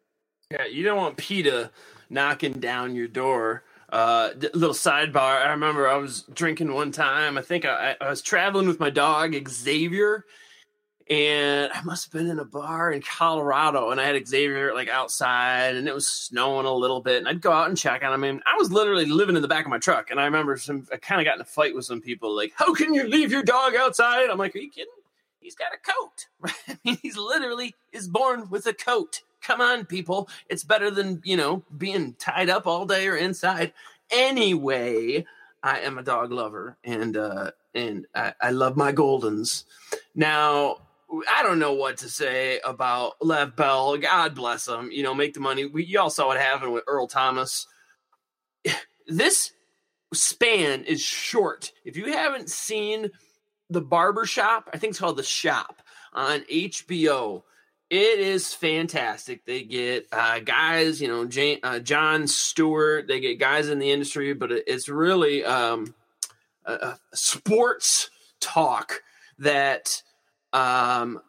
Yeah, 0.51 0.65
you 0.65 0.83
don't 0.83 0.97
want 0.97 1.17
PETA 1.17 1.71
knocking 2.09 2.53
down 2.53 2.95
your 2.95 3.07
door. 3.07 3.63
Uh, 3.89 4.29
little 4.53 4.73
sidebar. 4.73 5.45
I 5.45 5.51
remember 5.51 5.88
I 5.88 5.97
was 5.97 6.23
drinking 6.33 6.73
one 6.73 6.91
time. 6.91 7.38
I 7.38 7.41
think 7.41 7.65
I, 7.65 7.95
I 8.00 8.09
was 8.09 8.21
traveling 8.21 8.67
with 8.67 8.79
my 8.79 8.89
dog 8.89 9.35
Xavier, 9.47 10.25
and 11.10 11.72
I 11.74 11.81
must 11.81 12.05
have 12.05 12.13
been 12.13 12.29
in 12.29 12.39
a 12.39 12.45
bar 12.45 12.91
in 12.91 13.01
Colorado, 13.01 13.91
and 13.91 14.00
I 14.00 14.05
had 14.05 14.27
Xavier 14.27 14.74
like 14.74 14.89
outside, 14.89 15.75
and 15.75 15.88
it 15.88 15.93
was 15.93 16.07
snowing 16.07 16.65
a 16.65 16.74
little 16.74 17.01
bit, 17.01 17.17
and 17.17 17.27
I'd 17.27 17.41
go 17.41 17.51
out 17.51 17.67
and 17.67 17.77
check 17.77 18.03
on 18.03 18.13
him. 18.13 18.24
And 18.24 18.41
I 18.45 18.55
was 18.55 18.72
literally 18.72 19.05
living 19.05 19.36
in 19.36 19.41
the 19.41 19.48
back 19.48 19.65
of 19.65 19.69
my 19.69 19.79
truck, 19.79 20.12
and 20.12 20.19
I 20.19 20.25
remember 20.25 20.57
some. 20.57 20.88
I 20.91 20.98
kind 20.98 21.19
of 21.22 21.25
got 21.25 21.36
in 21.36 21.41
a 21.41 21.45
fight 21.45 21.75
with 21.75 21.86
some 21.86 22.01
people, 22.01 22.36
like, 22.36 22.53
"How 22.55 22.74
can 22.74 22.93
you 22.93 23.07
leave 23.07 23.31
your 23.31 23.43
dog 23.43 23.75
outside?" 23.75 24.29
I'm 24.29 24.38
like, 24.38 24.55
"Are 24.55 24.60
you 24.60 24.69
kidding? 24.69 24.91
He's 25.39 25.55
got 25.55 25.72
a 25.74 25.91
coat. 25.91 26.77
He's 27.01 27.17
literally 27.17 27.75
is 27.91 28.07
born 28.07 28.50
with 28.50 28.65
a 28.67 28.74
coat." 28.74 29.22
Come 29.41 29.60
on, 29.60 29.86
people. 29.86 30.29
It's 30.48 30.63
better 30.63 30.89
than, 30.89 31.22
you 31.25 31.36
know, 31.36 31.63
being 31.77 32.13
tied 32.17 32.50
up 32.50 32.65
all 32.65 32.86
day 32.86 33.07
or 33.10 33.17
inside. 33.17 33.74
Anyway, 34.10 35.25
I 35.62 35.79
am 35.79 35.98
a 35.98 36.03
dog 36.03 36.31
lover 36.31 36.77
and 36.86 37.17
uh 37.17 37.51
and 37.75 38.05
I, 38.15 38.33
I 38.39 38.51
love 38.51 38.77
my 38.77 38.93
Goldens. 38.93 39.63
Now, 40.15 40.77
I 41.29 41.43
don't 41.43 41.60
know 41.60 41.74
what 41.74 41.98
to 41.98 42.10
say 42.10 42.60
about 42.63 43.13
Lev 43.22 43.55
Bell. 43.55 43.98
God 43.98 44.36
bless 44.36 44.67
him. 44.67 44.91
You 44.91 45.03
know, 45.03 45.13
make 45.13 45.34
the 45.34 45.39
money. 45.39 45.65
We 45.65 45.86
y'all 45.86 46.10
saw 46.10 46.27
what 46.27 46.39
happened 46.39 46.74
with 46.74 46.84
Earl 46.88 47.08
Thomas. 47.08 47.67
This 49.05 49.51
span 50.13 50.86
is 50.86 51.01
short. 51.01 51.74
If 51.84 51.98
you 51.98 52.13
haven't 52.13 52.50
seen 52.50 53.12
the 53.70 53.82
barbershop, 53.82 54.70
I 54.74 54.77
think 54.77 54.91
it's 54.91 55.00
called 55.00 55.17
the 55.17 55.24
shop 55.24 55.82
on 56.13 56.39
HBO. 56.41 57.43
It 57.89 58.20
is 58.20 58.53
fantastic. 58.53 59.46
They 59.46 59.63
get 59.63 60.08
uh, 60.12 60.39
guys, 60.39 61.01
you 61.01 61.10
know, 61.10 61.25
Jane, 61.25 61.60
uh, 61.63 61.79
Jon 61.79 62.27
Stewart. 62.27 63.08
They 63.08 63.20
get 63.20 63.39
guys 63.39 63.70
in 63.70 63.79
the 63.79 63.91
industry, 63.91 64.34
but 64.34 64.51
it's 64.51 64.88
really 64.88 65.43
um, 65.43 65.93
a, 66.65 66.74
a 66.74 67.00
sports 67.13 68.10
talk 68.39 69.01
that 69.39 70.01
um, 70.53 71.22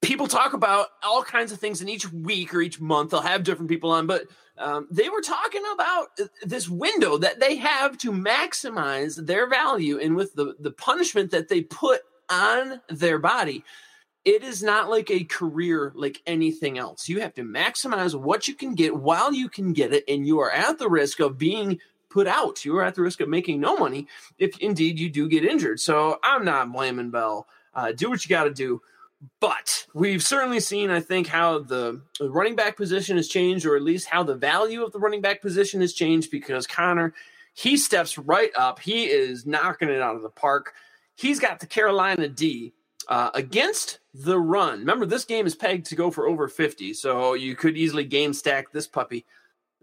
people 0.00 0.26
talk 0.26 0.54
about 0.54 0.88
all 1.02 1.22
kinds 1.22 1.52
of 1.52 1.58
things. 1.58 1.80
And 1.80 1.90
each 1.90 2.10
week 2.12 2.54
or 2.54 2.62
each 2.62 2.80
month, 2.80 3.10
they'll 3.10 3.20
have 3.20 3.44
different 3.44 3.68
people 3.68 3.90
on. 3.90 4.06
But 4.06 4.24
um, 4.56 4.88
they 4.90 5.08
were 5.08 5.22
talking 5.22 5.62
about 5.74 6.08
this 6.42 6.68
window 6.68 7.18
that 7.18 7.40
they 7.40 7.56
have 7.56 7.98
to 7.98 8.12
maximize 8.12 9.16
their 9.26 9.48
value, 9.48 9.98
and 9.98 10.16
with 10.16 10.34
the 10.34 10.54
the 10.60 10.70
punishment 10.70 11.30
that 11.30 11.48
they 11.48 11.62
put 11.62 12.00
on 12.28 12.80
their 12.88 13.18
body 13.18 13.64
it 14.24 14.44
is 14.44 14.62
not 14.62 14.90
like 14.90 15.10
a 15.10 15.24
career 15.24 15.92
like 15.94 16.20
anything 16.26 16.78
else. 16.78 17.08
You 17.08 17.20
have 17.20 17.34
to 17.34 17.42
maximize 17.42 18.18
what 18.18 18.48
you 18.48 18.54
can 18.54 18.74
get 18.74 18.94
while 18.94 19.32
you 19.32 19.48
can 19.48 19.72
get 19.72 19.92
it, 19.92 20.04
and 20.08 20.26
you 20.26 20.40
are 20.40 20.50
at 20.50 20.78
the 20.78 20.88
risk 20.88 21.20
of 21.20 21.38
being 21.38 21.78
put 22.10 22.26
out. 22.26 22.64
You 22.64 22.76
are 22.76 22.84
at 22.84 22.94
the 22.94 23.02
risk 23.02 23.20
of 23.20 23.28
making 23.28 23.60
no 23.60 23.76
money 23.76 24.06
if 24.38 24.58
indeed 24.58 24.98
you 24.98 25.08
do 25.08 25.28
get 25.28 25.44
injured. 25.44 25.80
So 25.80 26.18
I'm 26.22 26.44
not 26.44 26.72
blaming 26.72 27.10
Bell. 27.10 27.46
Uh, 27.80 27.92
do 27.92 28.10
what 28.10 28.24
you 28.24 28.28
got 28.28 28.44
to 28.44 28.52
do. 28.52 28.80
But 29.40 29.86
we've 29.94 30.22
certainly 30.22 30.60
seen, 30.60 30.90
I 30.90 31.00
think, 31.00 31.26
how 31.26 31.58
the 31.60 32.00
running 32.20 32.56
back 32.56 32.76
position 32.76 33.16
has 33.16 33.28
changed, 33.28 33.66
or 33.66 33.76
at 33.76 33.82
least 33.82 34.08
how 34.08 34.22
the 34.22 34.34
value 34.34 34.82
of 34.82 34.92
the 34.92 34.98
running 34.98 35.20
back 35.20 35.42
position 35.42 35.80
has 35.82 35.92
changed 35.92 36.30
because 36.30 36.66
Conner, 36.66 37.14
he 37.54 37.76
steps 37.76 38.16
right 38.16 38.50
up. 38.56 38.80
He 38.80 39.04
is 39.04 39.44
knocking 39.46 39.90
it 39.90 40.00
out 40.00 40.16
of 40.16 40.22
the 40.22 40.30
park. 40.30 40.72
He's 41.16 41.38
got 41.38 41.60
the 41.60 41.66
Carolina 41.66 42.28
D 42.28 42.72
uh, 43.08 43.30
against 43.34 43.98
the 44.14 44.38
run. 44.38 44.80
Remember, 44.80 45.04
this 45.04 45.26
game 45.26 45.46
is 45.46 45.54
pegged 45.54 45.86
to 45.86 45.96
go 45.96 46.10
for 46.10 46.26
over 46.26 46.48
50, 46.48 46.94
so 46.94 47.34
you 47.34 47.54
could 47.54 47.76
easily 47.76 48.04
game 48.04 48.32
stack 48.32 48.72
this 48.72 48.86
puppy. 48.86 49.26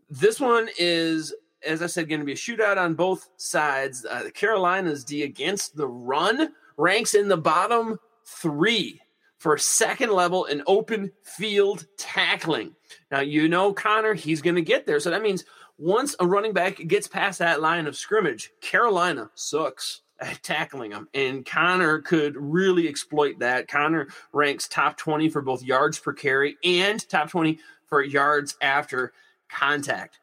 This 0.09 0.39
one 0.39 0.67
is, 0.79 1.35
as 1.63 1.83
I 1.83 1.87
said, 1.87 2.09
going 2.09 2.21
to 2.21 2.25
be 2.25 2.31
a 2.31 2.35
shootout 2.35 2.77
on 2.77 2.95
both 2.95 3.29
sides. 3.37 4.03
Uh, 4.09 4.23
the 4.23 4.31
Carolinas 4.31 5.03
D 5.03 5.23
against 5.23 5.75
the 5.75 5.87
run 5.87 6.53
ranks 6.77 7.13
in 7.13 7.27
the 7.27 7.37
bottom 7.37 7.99
three 8.25 9.01
for 9.37 9.57
second 9.57 10.11
level 10.11 10.45
in 10.45 10.63
open 10.67 11.11
field 11.23 11.85
tackling. 11.97 12.75
Now, 13.11 13.19
you 13.19 13.47
know 13.47 13.73
Conner, 13.73 14.13
he's 14.13 14.41
going 14.41 14.55
to 14.55 14.61
get 14.61 14.85
there. 14.85 14.99
So 14.99 15.09
that 15.09 15.21
means 15.21 15.45
once 15.77 16.15
a 16.19 16.27
running 16.27 16.53
back 16.53 16.77
gets 16.87 17.07
past 17.07 17.39
that 17.39 17.61
line 17.61 17.87
of 17.87 17.95
scrimmage, 17.95 18.51
Carolina 18.61 19.29
sucks 19.35 20.01
at 20.19 20.41
tackling 20.41 20.91
him. 20.91 21.07
And 21.13 21.45
Conner 21.45 21.99
could 21.99 22.35
really 22.35 22.87
exploit 22.87 23.39
that. 23.39 23.67
Conner 23.67 24.07
ranks 24.33 24.67
top 24.67 24.97
20 24.97 25.29
for 25.29 25.41
both 25.41 25.63
yards 25.63 25.99
per 25.99 26.13
carry 26.13 26.57
and 26.63 27.07
top 27.09 27.29
20 27.29 27.59
for 27.85 28.03
yards 28.03 28.55
after 28.61 29.13
contact. 29.49 30.19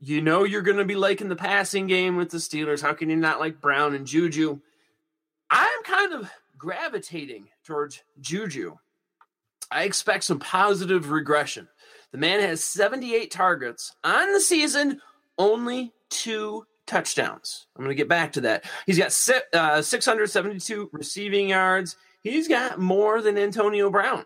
You 0.00 0.20
know 0.20 0.44
you're 0.44 0.62
going 0.62 0.78
to 0.78 0.84
be 0.84 0.96
liking 0.96 1.28
the 1.28 1.36
passing 1.36 1.86
game 1.86 2.16
with 2.16 2.30
the 2.30 2.38
Steelers. 2.38 2.82
How 2.82 2.92
can 2.92 3.10
you 3.10 3.16
not 3.16 3.40
like 3.40 3.60
Brown 3.60 3.94
and 3.94 4.06
Juju? 4.06 4.60
I'm 5.54 5.82
kind 5.84 6.12
of 6.12 6.28
gravitating 6.58 7.48
towards 7.64 8.02
Juju. 8.20 8.76
I 9.70 9.84
expect 9.84 10.24
some 10.24 10.40
positive 10.40 11.10
regression. 11.10 11.68
The 12.10 12.18
man 12.18 12.40
has 12.40 12.62
78 12.62 13.30
targets 13.30 13.94
on 14.02 14.32
the 14.32 14.40
season, 14.40 15.00
only 15.38 15.92
two 16.10 16.66
touchdowns. 16.86 17.66
I'm 17.76 17.84
going 17.84 17.96
to 17.96 18.00
get 18.00 18.08
back 18.08 18.32
to 18.32 18.40
that. 18.42 18.64
He's 18.84 18.98
got 18.98 19.16
uh, 19.54 19.80
672 19.80 20.90
receiving 20.92 21.50
yards. 21.50 21.96
He's 22.22 22.48
got 22.48 22.80
more 22.80 23.22
than 23.22 23.38
Antonio 23.38 23.90
Brown. 23.90 24.24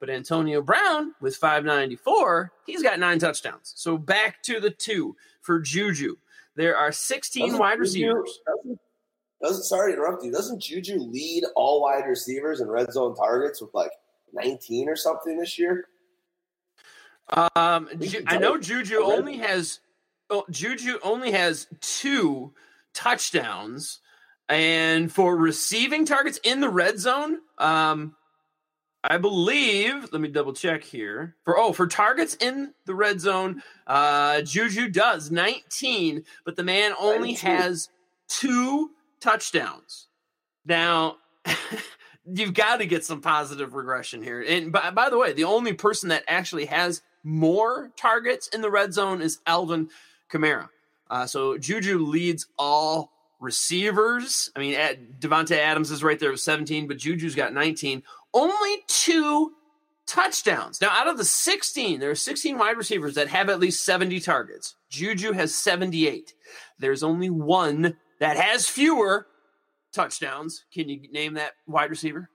But 0.00 0.08
Antonio 0.08 0.62
Brown 0.62 1.14
with 1.20 1.36
594, 1.36 2.52
he's 2.64 2.82
got 2.82 2.98
nine 2.98 3.18
touchdowns. 3.18 3.74
So 3.76 3.98
back 3.98 4.42
to 4.44 4.58
the 4.58 4.70
two 4.70 5.14
for 5.42 5.60
Juju. 5.60 6.16
There 6.56 6.74
are 6.74 6.90
16 6.90 7.44
doesn't 7.44 7.60
wide 7.60 7.78
receivers. 7.78 8.40
Doesn't, 8.46 8.80
doesn't, 9.42 9.64
sorry 9.64 9.92
to 9.92 9.98
interrupt 9.98 10.24
you. 10.24 10.30
Doesn't 10.30 10.60
Juju 10.60 10.98
lead 10.98 11.44
all 11.56 11.82
wide 11.82 12.06
receivers 12.06 12.60
and 12.60 12.70
red 12.70 12.92
zone 12.92 13.14
targets 13.16 13.60
with 13.60 13.72
like 13.72 13.92
19 14.32 14.88
or 14.88 14.96
something 14.96 15.38
this 15.38 15.58
year? 15.58 15.86
Um, 17.32 17.88
I 18.26 18.38
know 18.38 18.58
Juju 18.58 19.02
only 19.04 19.36
has 19.36 19.80
oh, 20.30 20.44
Juju 20.50 20.98
only 21.02 21.30
has 21.30 21.68
two 21.80 22.52
touchdowns, 22.92 24.00
and 24.48 25.12
for 25.12 25.36
receiving 25.36 26.04
targets 26.04 26.40
in 26.42 26.60
the 26.60 26.68
red 26.68 26.98
zone, 26.98 27.38
um, 27.58 28.16
I 29.04 29.18
believe. 29.18 30.08
Let 30.10 30.20
me 30.20 30.28
double 30.28 30.52
check 30.52 30.82
here. 30.82 31.36
For 31.44 31.56
oh, 31.56 31.72
for 31.72 31.86
targets 31.86 32.34
in 32.34 32.74
the 32.86 32.96
red 32.96 33.20
zone, 33.20 33.62
uh, 33.86 34.42
Juju 34.42 34.88
does 34.88 35.30
19, 35.30 36.24
but 36.44 36.56
the 36.56 36.64
man 36.64 36.92
only 36.98 37.34
has 37.34 37.90
two 38.26 38.90
touchdowns. 39.20 40.08
Now, 40.64 41.16
you've 42.24 42.54
got 42.54 42.78
to 42.78 42.86
get 42.86 43.04
some 43.04 43.20
positive 43.20 43.74
regression 43.74 44.22
here. 44.22 44.42
And 44.46 44.72
by, 44.72 44.90
by 44.90 45.10
the 45.10 45.18
way, 45.18 45.32
the 45.32 45.44
only 45.44 45.72
person 45.72 46.10
that 46.10 46.24
actually 46.28 46.66
has 46.66 47.02
more 47.22 47.90
targets 47.96 48.48
in 48.48 48.60
the 48.60 48.70
red 48.70 48.92
zone 48.94 49.20
is 49.20 49.38
Alvin 49.46 49.90
Kamara. 50.32 50.68
Uh, 51.08 51.26
so 51.26 51.58
Juju 51.58 51.98
leads 51.98 52.46
all 52.58 53.10
receivers. 53.40 54.50
I 54.54 54.60
mean, 54.60 54.74
Davante 55.18 55.56
Adams 55.56 55.90
is 55.90 56.02
right 56.02 56.18
there 56.18 56.30
with 56.30 56.40
17, 56.40 56.86
but 56.86 56.98
Juju's 56.98 57.34
got 57.34 57.52
19 57.52 58.02
only 58.32 58.78
two 58.86 59.52
touchdowns. 60.06 60.80
Now, 60.80 60.90
out 60.90 61.08
of 61.08 61.18
the 61.18 61.24
16, 61.24 62.00
there 62.00 62.10
are 62.10 62.16
16 62.16 62.58
wide 62.58 62.76
receivers 62.76 63.14
that 63.14 63.28
have 63.28 63.48
at 63.48 63.60
least 63.60 63.84
70 63.84 64.20
targets. 64.20 64.76
Juju 64.88 65.32
has 65.32 65.54
78. 65.54 66.34
There's 66.78 67.02
only 67.02 67.30
one 67.30 67.96
that 68.20 68.36
has 68.36 68.68
fewer 68.68 69.26
touchdowns. 69.92 70.64
Can 70.72 70.88
you 70.88 71.10
name 71.10 71.34
that 71.34 71.52
wide 71.66 71.90
receiver? 71.90 72.30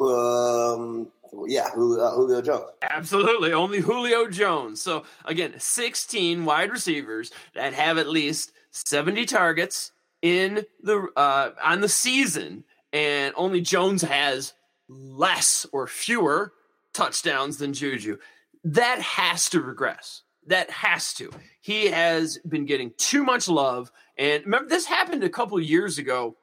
Um, 0.00 1.08
yeah, 1.46 1.70
Julio 1.70 2.42
Jones. 2.42 2.64
Absolutely, 2.82 3.52
only 3.52 3.80
Julio 3.80 4.28
Jones. 4.28 4.80
So 4.80 5.04
again, 5.24 5.54
16 5.58 6.44
wide 6.44 6.70
receivers 6.70 7.30
that 7.54 7.74
have 7.74 7.98
at 7.98 8.08
least 8.08 8.52
70 8.70 9.24
targets 9.26 9.92
in 10.22 10.64
the 10.82 11.08
uh, 11.16 11.50
on 11.62 11.80
the 11.80 11.88
season 11.88 12.64
and 12.92 13.34
only 13.36 13.60
Jones 13.60 14.02
has 14.02 14.52
less 14.88 15.66
or 15.72 15.86
fewer 15.86 16.52
touchdowns 16.92 17.58
than 17.58 17.72
Juju. 17.72 18.18
That 18.64 19.00
has 19.00 19.48
to 19.50 19.60
regress. 19.60 20.22
That 20.46 20.70
has 20.70 21.14
to. 21.14 21.30
He 21.60 21.86
has 21.86 22.38
been 22.38 22.66
getting 22.66 22.92
too 22.98 23.24
much 23.24 23.48
love. 23.48 23.90
And 24.18 24.44
remember, 24.44 24.68
this 24.68 24.86
happened 24.86 25.24
a 25.24 25.28
couple 25.28 25.58
years 25.60 25.98
ago 25.98 26.36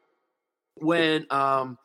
when 0.75 1.25
um, 1.29 1.77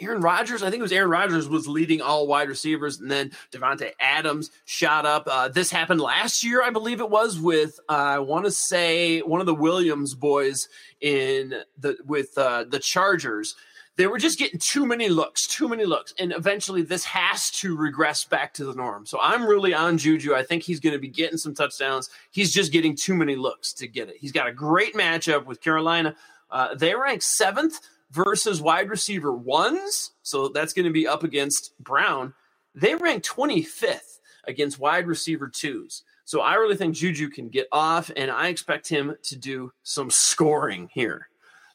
Aaron 0.00 0.20
Rodgers, 0.20 0.62
I 0.62 0.70
think 0.70 0.80
it 0.80 0.82
was 0.82 0.92
Aaron 0.92 1.10
Rodgers, 1.10 1.48
was 1.48 1.66
leading 1.66 2.02
all 2.02 2.26
wide 2.26 2.48
receivers, 2.48 3.00
and 3.00 3.10
then 3.10 3.32
Davante 3.52 3.92
Adams 3.98 4.50
shot 4.64 5.06
up. 5.06 5.26
Uh, 5.26 5.48
this 5.48 5.70
happened 5.70 6.00
last 6.00 6.44
year, 6.44 6.62
I 6.62 6.70
believe 6.70 7.00
it 7.00 7.08
was, 7.08 7.38
with 7.38 7.78
uh, 7.88 7.92
I 7.92 8.18
want 8.18 8.44
to 8.44 8.50
say 8.50 9.20
one 9.20 9.40
of 9.40 9.46
the 9.46 9.54
Williams 9.54 10.14
boys 10.14 10.68
in 11.00 11.54
the 11.78 11.96
with 12.04 12.36
uh, 12.36 12.64
the 12.68 12.78
Chargers 12.78 13.54
they 14.00 14.06
were 14.06 14.16
just 14.16 14.38
getting 14.38 14.58
too 14.58 14.86
many 14.86 15.10
looks, 15.10 15.46
too 15.46 15.68
many 15.68 15.84
looks. 15.84 16.14
And 16.18 16.32
eventually 16.32 16.80
this 16.80 17.04
has 17.04 17.50
to 17.50 17.76
regress 17.76 18.24
back 18.24 18.54
to 18.54 18.64
the 18.64 18.72
norm. 18.72 19.04
So 19.04 19.18
I'm 19.20 19.44
really 19.44 19.74
on 19.74 19.98
Juju. 19.98 20.34
I 20.34 20.42
think 20.42 20.62
he's 20.62 20.80
going 20.80 20.94
to 20.94 20.98
be 20.98 21.08
getting 21.08 21.36
some 21.36 21.54
touchdowns. 21.54 22.08
He's 22.30 22.50
just 22.50 22.72
getting 22.72 22.96
too 22.96 23.14
many 23.14 23.36
looks 23.36 23.74
to 23.74 23.86
get 23.86 24.08
it. 24.08 24.16
He's 24.18 24.32
got 24.32 24.48
a 24.48 24.52
great 24.52 24.94
matchup 24.94 25.44
with 25.44 25.60
Carolina. 25.60 26.16
Uh, 26.50 26.74
they 26.74 26.94
rank 26.94 27.20
seventh 27.20 27.78
versus 28.10 28.62
wide 28.62 28.88
receiver 28.88 29.34
ones. 29.34 30.12
So 30.22 30.48
that's 30.48 30.72
going 30.72 30.86
to 30.86 30.92
be 30.92 31.06
up 31.06 31.22
against 31.22 31.78
Brown. 31.78 32.32
They 32.74 32.94
rank 32.94 33.22
25th 33.22 34.20
against 34.44 34.78
wide 34.78 35.08
receiver 35.08 35.46
twos. 35.46 36.04
So 36.24 36.40
I 36.40 36.54
really 36.54 36.76
think 36.76 36.94
Juju 36.94 37.28
can 37.28 37.50
get 37.50 37.68
off, 37.70 38.10
and 38.16 38.30
I 38.30 38.48
expect 38.48 38.88
him 38.88 39.14
to 39.24 39.36
do 39.36 39.72
some 39.82 40.08
scoring 40.08 40.88
here. 40.90 41.28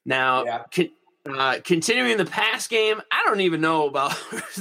Now, 0.05 0.45
yeah. 0.45 0.63
can, 0.71 0.89
uh, 1.25 1.59
continuing 1.63 2.17
the 2.17 2.25
pass 2.25 2.67
game, 2.67 3.01
I 3.11 3.23
don't 3.25 3.41
even 3.41 3.61
know 3.61 3.87
about 3.87 4.15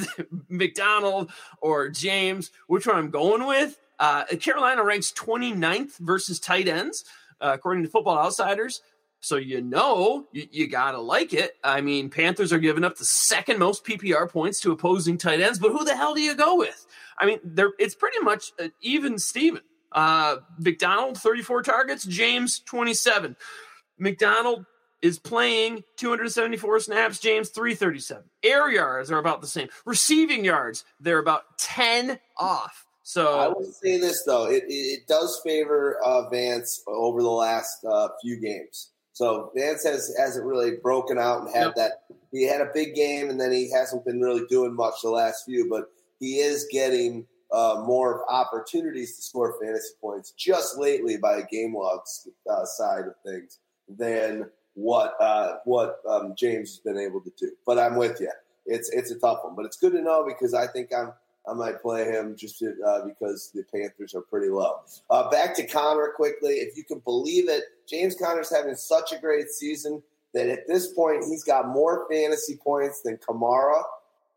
McDonald 0.48 1.30
or 1.60 1.88
James, 1.88 2.50
which 2.66 2.86
one 2.86 2.96
I'm 2.96 3.10
going 3.10 3.46
with. 3.46 3.78
Uh, 3.98 4.24
Carolina 4.40 4.82
ranks 4.82 5.12
29th 5.12 5.98
versus 5.98 6.40
tight 6.40 6.68
ends, 6.68 7.04
uh, 7.40 7.52
according 7.54 7.84
to 7.84 7.88
Football 7.88 8.18
Outsiders. 8.18 8.82
So 9.20 9.36
you 9.36 9.62
know 9.62 10.26
you, 10.32 10.46
you, 10.50 10.66
gotta 10.66 10.98
like 10.98 11.32
it. 11.32 11.56
I 11.64 11.80
mean, 11.80 12.10
Panthers 12.10 12.52
are 12.52 12.58
giving 12.58 12.84
up 12.84 12.98
the 12.98 13.06
second 13.06 13.58
most 13.58 13.84
PPR 13.84 14.30
points 14.30 14.60
to 14.60 14.72
opposing 14.72 15.16
tight 15.16 15.40
ends, 15.40 15.58
but 15.58 15.72
who 15.72 15.84
the 15.84 15.96
hell 15.96 16.14
do 16.14 16.20
you 16.20 16.34
go 16.34 16.56
with? 16.56 16.86
I 17.16 17.24
mean, 17.24 17.38
it's 17.78 17.94
pretty 17.94 18.20
much 18.20 18.52
even 18.82 19.18
Steven. 19.18 19.62
Uh, 19.92 20.38
McDonald 20.58 21.16
34 21.16 21.62
targets, 21.62 22.04
James 22.04 22.58
27. 22.60 23.36
McDonald 23.98 24.66
is 25.04 25.18
playing 25.18 25.84
274 25.98 26.80
snaps, 26.80 27.18
James 27.18 27.50
337. 27.50 28.24
Air 28.42 28.70
yards 28.70 29.10
are 29.10 29.18
about 29.18 29.42
the 29.42 29.46
same. 29.46 29.68
Receiving 29.84 30.46
yards, 30.46 30.86
they're 30.98 31.18
about 31.18 31.58
10 31.58 32.18
off. 32.38 32.86
So 33.02 33.38
I 33.38 33.48
would 33.48 33.74
say 33.74 33.98
this 33.98 34.22
though, 34.24 34.46
it, 34.46 34.64
it 34.66 35.06
does 35.06 35.42
favor 35.44 35.98
uh, 36.02 36.30
Vance 36.30 36.82
over 36.86 37.20
the 37.20 37.28
last 37.28 37.84
uh, 37.84 38.08
few 38.22 38.40
games. 38.40 38.92
So 39.12 39.52
Vance 39.54 39.84
has 39.84 40.10
hasn't 40.18 40.46
really 40.46 40.76
broken 40.82 41.18
out 41.18 41.42
and 41.42 41.54
had 41.54 41.74
that. 41.76 42.04
He 42.32 42.44
had 42.44 42.62
a 42.62 42.70
big 42.72 42.94
game 42.94 43.28
and 43.28 43.38
then 43.38 43.52
he 43.52 43.70
hasn't 43.70 44.06
been 44.06 44.22
really 44.22 44.46
doing 44.48 44.74
much 44.74 44.94
the 45.02 45.10
last 45.10 45.44
few, 45.44 45.68
but 45.68 45.90
he 46.18 46.38
is 46.38 46.66
getting 46.72 47.26
uh, 47.52 47.84
more 47.86 48.24
opportunities 48.32 49.16
to 49.16 49.22
score 49.22 49.54
fantasy 49.60 49.92
points 50.00 50.32
just 50.32 50.78
lately 50.78 51.18
by 51.18 51.36
a 51.36 51.46
game 51.46 51.76
log 51.76 52.00
uh, 52.50 52.64
side 52.64 53.04
of 53.04 53.14
things 53.22 53.58
than 53.86 54.50
what 54.74 55.14
uh, 55.20 55.56
what 55.64 56.00
um, 56.08 56.34
James 56.36 56.70
has 56.70 56.78
been 56.78 56.98
able 56.98 57.20
to 57.20 57.32
do. 57.38 57.52
But 57.66 57.78
I'm 57.78 57.96
with 57.96 58.20
you. 58.20 58.30
It's 58.66 58.90
it's 58.90 59.10
a 59.10 59.18
tough 59.18 59.40
one, 59.42 59.54
but 59.54 59.64
it's 59.64 59.76
good 59.76 59.92
to 59.92 60.02
know 60.02 60.24
because 60.26 60.54
I 60.54 60.66
think 60.66 60.90
I'm 60.94 61.12
I 61.48 61.52
might 61.52 61.82
play 61.82 62.04
him 62.04 62.36
just 62.36 62.58
to, 62.60 62.74
uh, 62.86 63.04
because 63.04 63.50
the 63.54 63.64
Panthers 63.64 64.14
are 64.14 64.22
pretty 64.22 64.48
low. 64.48 64.80
Uh, 65.10 65.28
back 65.30 65.54
to 65.56 65.66
Conner 65.66 66.12
quickly. 66.16 66.54
If 66.54 66.76
you 66.76 66.84
can 66.84 67.00
believe 67.00 67.48
it, 67.48 67.64
James 67.86 68.16
Conner's 68.18 68.54
having 68.54 68.74
such 68.74 69.12
a 69.12 69.18
great 69.18 69.50
season 69.50 70.02
that 70.32 70.48
at 70.48 70.66
this 70.66 70.92
point 70.94 71.24
he's 71.24 71.44
got 71.44 71.68
more 71.68 72.06
fantasy 72.10 72.56
points 72.56 73.02
than 73.02 73.18
Kamara, 73.18 73.82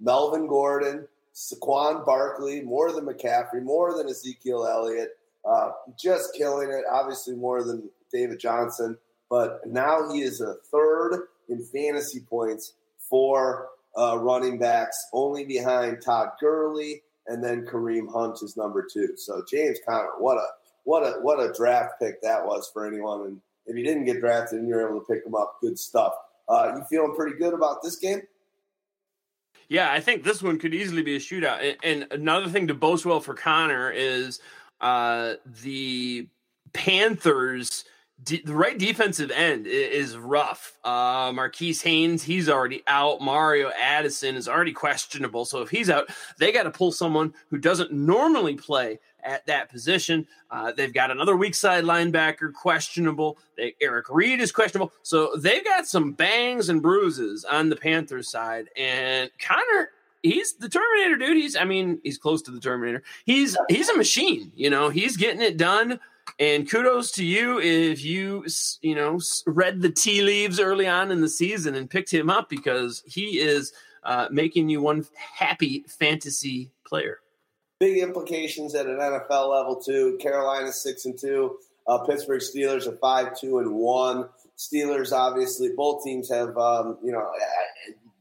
Melvin 0.01 0.47
Gordon, 0.47 1.07
Saquon 1.33 2.05
Barkley, 2.05 2.61
more 2.61 2.91
than 2.91 3.05
McCaffrey, 3.05 3.63
more 3.63 3.97
than 3.97 4.09
Ezekiel 4.09 4.67
Elliott. 4.67 5.17
Uh, 5.45 5.71
just 5.97 6.35
killing 6.35 6.71
it. 6.71 6.83
Obviously, 6.91 7.35
more 7.35 7.63
than 7.63 7.89
David 8.11 8.39
Johnson 8.39 8.97
but 9.29 9.61
now 9.65 10.11
he 10.11 10.21
is 10.21 10.41
a 10.41 10.55
third 10.71 11.27
in 11.49 11.63
fantasy 11.63 12.21
points 12.21 12.73
for 12.97 13.69
uh, 13.97 14.17
running 14.17 14.59
backs, 14.59 14.97
only 15.13 15.45
behind 15.45 16.01
Todd 16.03 16.29
Gurley, 16.39 17.01
and 17.27 17.43
then 17.43 17.65
Kareem 17.65 18.11
Hunt 18.11 18.39
is 18.41 18.55
number 18.55 18.85
two. 18.91 19.15
So 19.17 19.43
James 19.49 19.79
Conner, 19.87 20.09
what 20.19 20.37
a 20.37 20.45
what 20.83 21.03
a 21.03 21.19
what 21.21 21.39
a 21.39 21.51
draft 21.53 21.95
pick 21.99 22.21
that 22.21 22.45
was 22.45 22.69
for 22.71 22.85
anyone. 22.85 23.21
And 23.21 23.41
if 23.65 23.75
you 23.75 23.83
didn't 23.83 24.05
get 24.05 24.19
drafted 24.19 24.59
and 24.59 24.67
you're 24.67 24.87
able 24.87 24.99
to 25.01 25.05
pick 25.05 25.25
him 25.25 25.35
up, 25.35 25.57
good 25.61 25.77
stuff. 25.77 26.13
Uh, 26.47 26.73
you 26.77 26.83
feeling 26.89 27.15
pretty 27.15 27.37
good 27.37 27.53
about 27.53 27.83
this 27.83 27.97
game? 27.97 28.21
Yeah, 29.67 29.91
I 29.91 29.99
think 29.99 30.23
this 30.23 30.41
one 30.41 30.59
could 30.59 30.73
easily 30.73 31.01
be 31.01 31.17
a 31.17 31.19
shootout. 31.19 31.75
And, 31.83 32.07
another 32.11 32.47
thing 32.47 32.67
to 32.67 32.73
boast 32.73 33.05
well 33.05 33.19
for 33.19 33.33
Conner 33.33 33.91
is 33.91 34.39
uh, 34.79 35.33
the 35.61 36.27
Panthers 36.71 37.83
the 38.25 38.41
right 38.47 38.77
defensive 38.77 39.31
end 39.31 39.67
is 39.67 40.17
rough. 40.17 40.77
Uh, 40.83 41.31
Marquis 41.33 41.75
Haynes, 41.83 42.23
he's 42.23 42.49
already 42.49 42.83
out. 42.87 43.21
Mario 43.21 43.71
Addison 43.79 44.35
is 44.35 44.47
already 44.47 44.73
questionable. 44.73 45.45
So 45.45 45.61
if 45.61 45.69
he's 45.69 45.89
out, 45.89 46.09
they 46.39 46.51
got 46.51 46.63
to 46.63 46.71
pull 46.71 46.91
someone 46.91 47.33
who 47.49 47.57
doesn't 47.57 47.91
normally 47.91 48.55
play 48.55 48.99
at 49.23 49.45
that 49.45 49.69
position. 49.69 50.25
Uh, 50.49 50.71
they've 50.71 50.93
got 50.93 51.11
another 51.11 51.35
weak 51.35 51.53
side 51.53 51.83
linebacker 51.83 52.51
questionable. 52.53 53.37
They, 53.55 53.75
Eric 53.81 54.07
Reid 54.09 54.39
is 54.39 54.51
questionable. 54.51 54.93
So 55.03 55.35
they've 55.37 55.63
got 55.63 55.87
some 55.87 56.13
bangs 56.13 56.69
and 56.69 56.81
bruises 56.81 57.45
on 57.45 57.69
the 57.69 57.75
Panthers 57.75 58.31
side. 58.31 58.69
And 58.75 59.29
Conner, 59.39 59.91
he's 60.23 60.53
the 60.53 60.69
Terminator, 60.69 61.17
dude. 61.17 61.37
He's 61.37 61.55
I 61.55 61.65
mean, 61.65 61.99
he's 62.03 62.17
close 62.17 62.41
to 62.43 62.51
the 62.51 62.59
Terminator. 62.59 63.03
He's 63.25 63.55
he's 63.69 63.89
a 63.89 63.97
machine. 63.97 64.51
You 64.55 64.71
know, 64.71 64.89
he's 64.89 65.17
getting 65.17 65.41
it 65.41 65.57
done. 65.57 65.99
And 66.39 66.69
kudos 66.69 67.11
to 67.13 67.25
you 67.25 67.59
if 67.59 68.03
you 68.03 68.45
you 68.81 68.95
know 68.95 69.19
read 69.45 69.81
the 69.81 69.89
tea 69.89 70.21
leaves 70.21 70.59
early 70.59 70.87
on 70.87 71.11
in 71.11 71.21
the 71.21 71.29
season 71.29 71.75
and 71.75 71.89
picked 71.89 72.13
him 72.13 72.29
up 72.29 72.49
because 72.49 73.03
he 73.05 73.39
is 73.39 73.73
uh, 74.03 74.27
making 74.31 74.69
you 74.69 74.81
one 74.81 75.05
happy 75.15 75.83
fantasy 75.87 76.71
player. 76.85 77.19
Big 77.79 77.97
implications 77.99 78.75
at 78.75 78.85
an 78.85 78.97
NFL 78.97 79.51
level 79.51 79.81
too. 79.83 80.17
Carolina 80.21 80.71
six 80.71 81.05
and 81.05 81.17
two. 81.17 81.57
Uh, 81.87 81.99
Pittsburgh 81.99 82.41
Steelers 82.41 82.87
are 82.87 82.97
five 82.97 83.39
two 83.39 83.59
and 83.59 83.73
one. 83.73 84.29
Steelers 84.57 85.11
obviously 85.11 85.69
both 85.75 86.03
teams 86.03 86.29
have 86.29 86.57
um, 86.57 86.97
you 87.03 87.11
know 87.11 87.25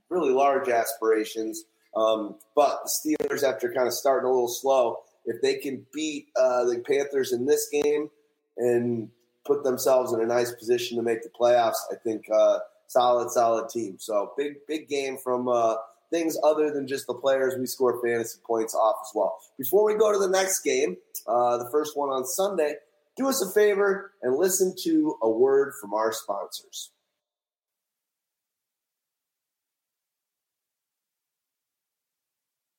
really 0.08 0.32
large 0.32 0.68
aspirations. 0.68 1.64
Um, 1.96 2.36
but 2.54 2.82
the 2.84 3.16
Steelers, 3.18 3.42
after 3.42 3.72
kind 3.72 3.86
of 3.86 3.94
starting 3.94 4.28
a 4.28 4.30
little 4.30 4.48
slow, 4.48 4.98
if 5.26 5.42
they 5.42 5.56
can 5.56 5.84
beat 5.92 6.28
uh, 6.36 6.64
the 6.64 6.82
Panthers 6.86 7.32
in 7.32 7.46
this 7.46 7.68
game 7.70 8.08
and 8.56 9.10
put 9.44 9.64
themselves 9.64 10.12
in 10.12 10.20
a 10.20 10.26
nice 10.26 10.52
position 10.52 10.96
to 10.96 11.02
make 11.02 11.22
the 11.22 11.28
playoffs, 11.28 11.74
I 11.90 11.96
think 12.02 12.24
uh, 12.34 12.58
solid, 12.86 13.30
solid 13.30 13.68
team. 13.68 13.96
So 13.98 14.32
big, 14.36 14.54
big 14.66 14.88
game 14.88 15.18
from 15.22 15.48
uh, 15.48 15.76
things 16.10 16.36
other 16.44 16.70
than 16.70 16.86
just 16.86 17.06
the 17.06 17.14
players. 17.14 17.54
We 17.58 17.66
score 17.66 18.00
fantasy 18.02 18.38
points 18.46 18.74
off 18.74 18.96
as 19.02 19.10
well. 19.14 19.36
Before 19.58 19.84
we 19.84 19.94
go 19.94 20.12
to 20.12 20.18
the 20.18 20.28
next 20.28 20.60
game, 20.60 20.96
uh, 21.26 21.58
the 21.58 21.68
first 21.70 21.96
one 21.96 22.08
on 22.08 22.24
Sunday, 22.24 22.74
do 23.16 23.28
us 23.28 23.42
a 23.42 23.52
favor 23.52 24.12
and 24.22 24.36
listen 24.36 24.74
to 24.84 25.16
a 25.22 25.30
word 25.30 25.72
from 25.80 25.94
our 25.94 26.12
sponsors. 26.12 26.90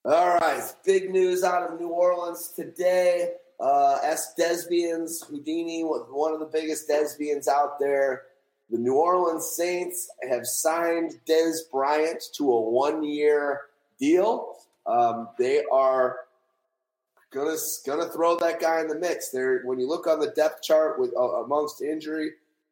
All 0.08 0.38
right, 0.38 0.64
big 0.86 1.12
news 1.12 1.44
out 1.44 1.70
of 1.70 1.78
New 1.78 1.90
Orleans 1.90 2.54
today. 2.56 3.34
Uh, 3.60 4.00
S. 4.02 4.36
Desbians, 4.40 5.28
Houdini, 5.28 5.82
one 5.82 6.34
of 6.34 6.40
the 6.40 6.46
biggest 6.46 6.88
Desbians 6.88 7.50
out 7.50 7.78
there. 7.78 8.22
The 8.70 8.78
New 8.78 8.94
Orleans 8.94 9.52
Saints 9.58 10.10
have 10.30 10.48
signed 10.48 11.20
Dez 11.28 11.58
Bryant 11.70 12.24
to 12.36 12.54
a 12.54 12.62
one 12.62 13.04
year 13.04 13.64
deal. 14.00 14.56
Um, 14.86 15.28
they 15.38 15.66
are 15.74 16.20
gonna 17.32 17.58
gonna 17.86 18.08
throw 18.08 18.38
that 18.38 18.62
guy 18.62 18.80
in 18.80 18.88
the 18.88 18.98
mix. 18.98 19.28
There, 19.28 19.62
when 19.66 19.78
you 19.78 19.90
look 19.90 20.08
on 20.08 20.22
the 20.22 20.32
depth 20.32 20.64
chart 20.64 21.02
with 21.02 21.12
uh, 21.18 21.44
amongst 21.44 21.82
injury, 21.82 22.32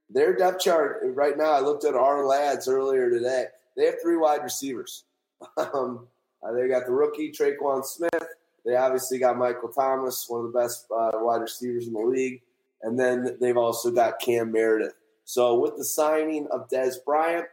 their 0.10 0.38
depth 0.38 0.62
chart 0.62 1.02
right 1.04 1.38
now. 1.38 1.52
I 1.52 1.60
looked 1.60 1.84
at 1.84 1.96
Ourlads 1.96 2.70
earlier 2.70 3.10
today. 3.10 3.48
They 3.76 3.88
have 3.88 4.02
three 4.02 4.16
wide 4.16 4.42
receivers. 4.42 5.04
Um, 5.58 6.08
uh, 6.46 6.52
they 6.54 6.68
got 6.68 6.86
the 6.86 6.92
rookie 6.92 7.32
Tre'Quan 7.32 7.84
Smith. 7.84 8.28
They 8.66 8.76
obviously 8.76 9.20
got 9.20 9.38
Michael 9.38 9.70
Thomas, 9.70 10.26
one 10.28 10.46
of 10.46 10.52
the 10.52 10.60
best 10.60 10.88
uh, 10.96 11.12
wide 11.16 11.42
receivers 11.42 11.88
in 11.88 11.94
the 11.94 12.00
league, 12.00 12.42
and 12.82 13.00
then 13.00 13.38
they've 13.40 13.58
also 13.58 13.92
got 13.92 14.20
Cam 14.20 14.52
Meredith. 14.52 14.94
So 15.24 15.60
with 15.60 15.78
the 15.78 15.84
signing 15.84 16.48
of 16.52 16.70
Dez 16.70 16.96
Bryant, 17.04 17.46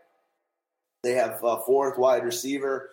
they 1.02 1.12
have 1.12 1.40
a 1.42 1.58
fourth 1.66 1.98
wide 1.98 2.24
receiver. 2.24 2.90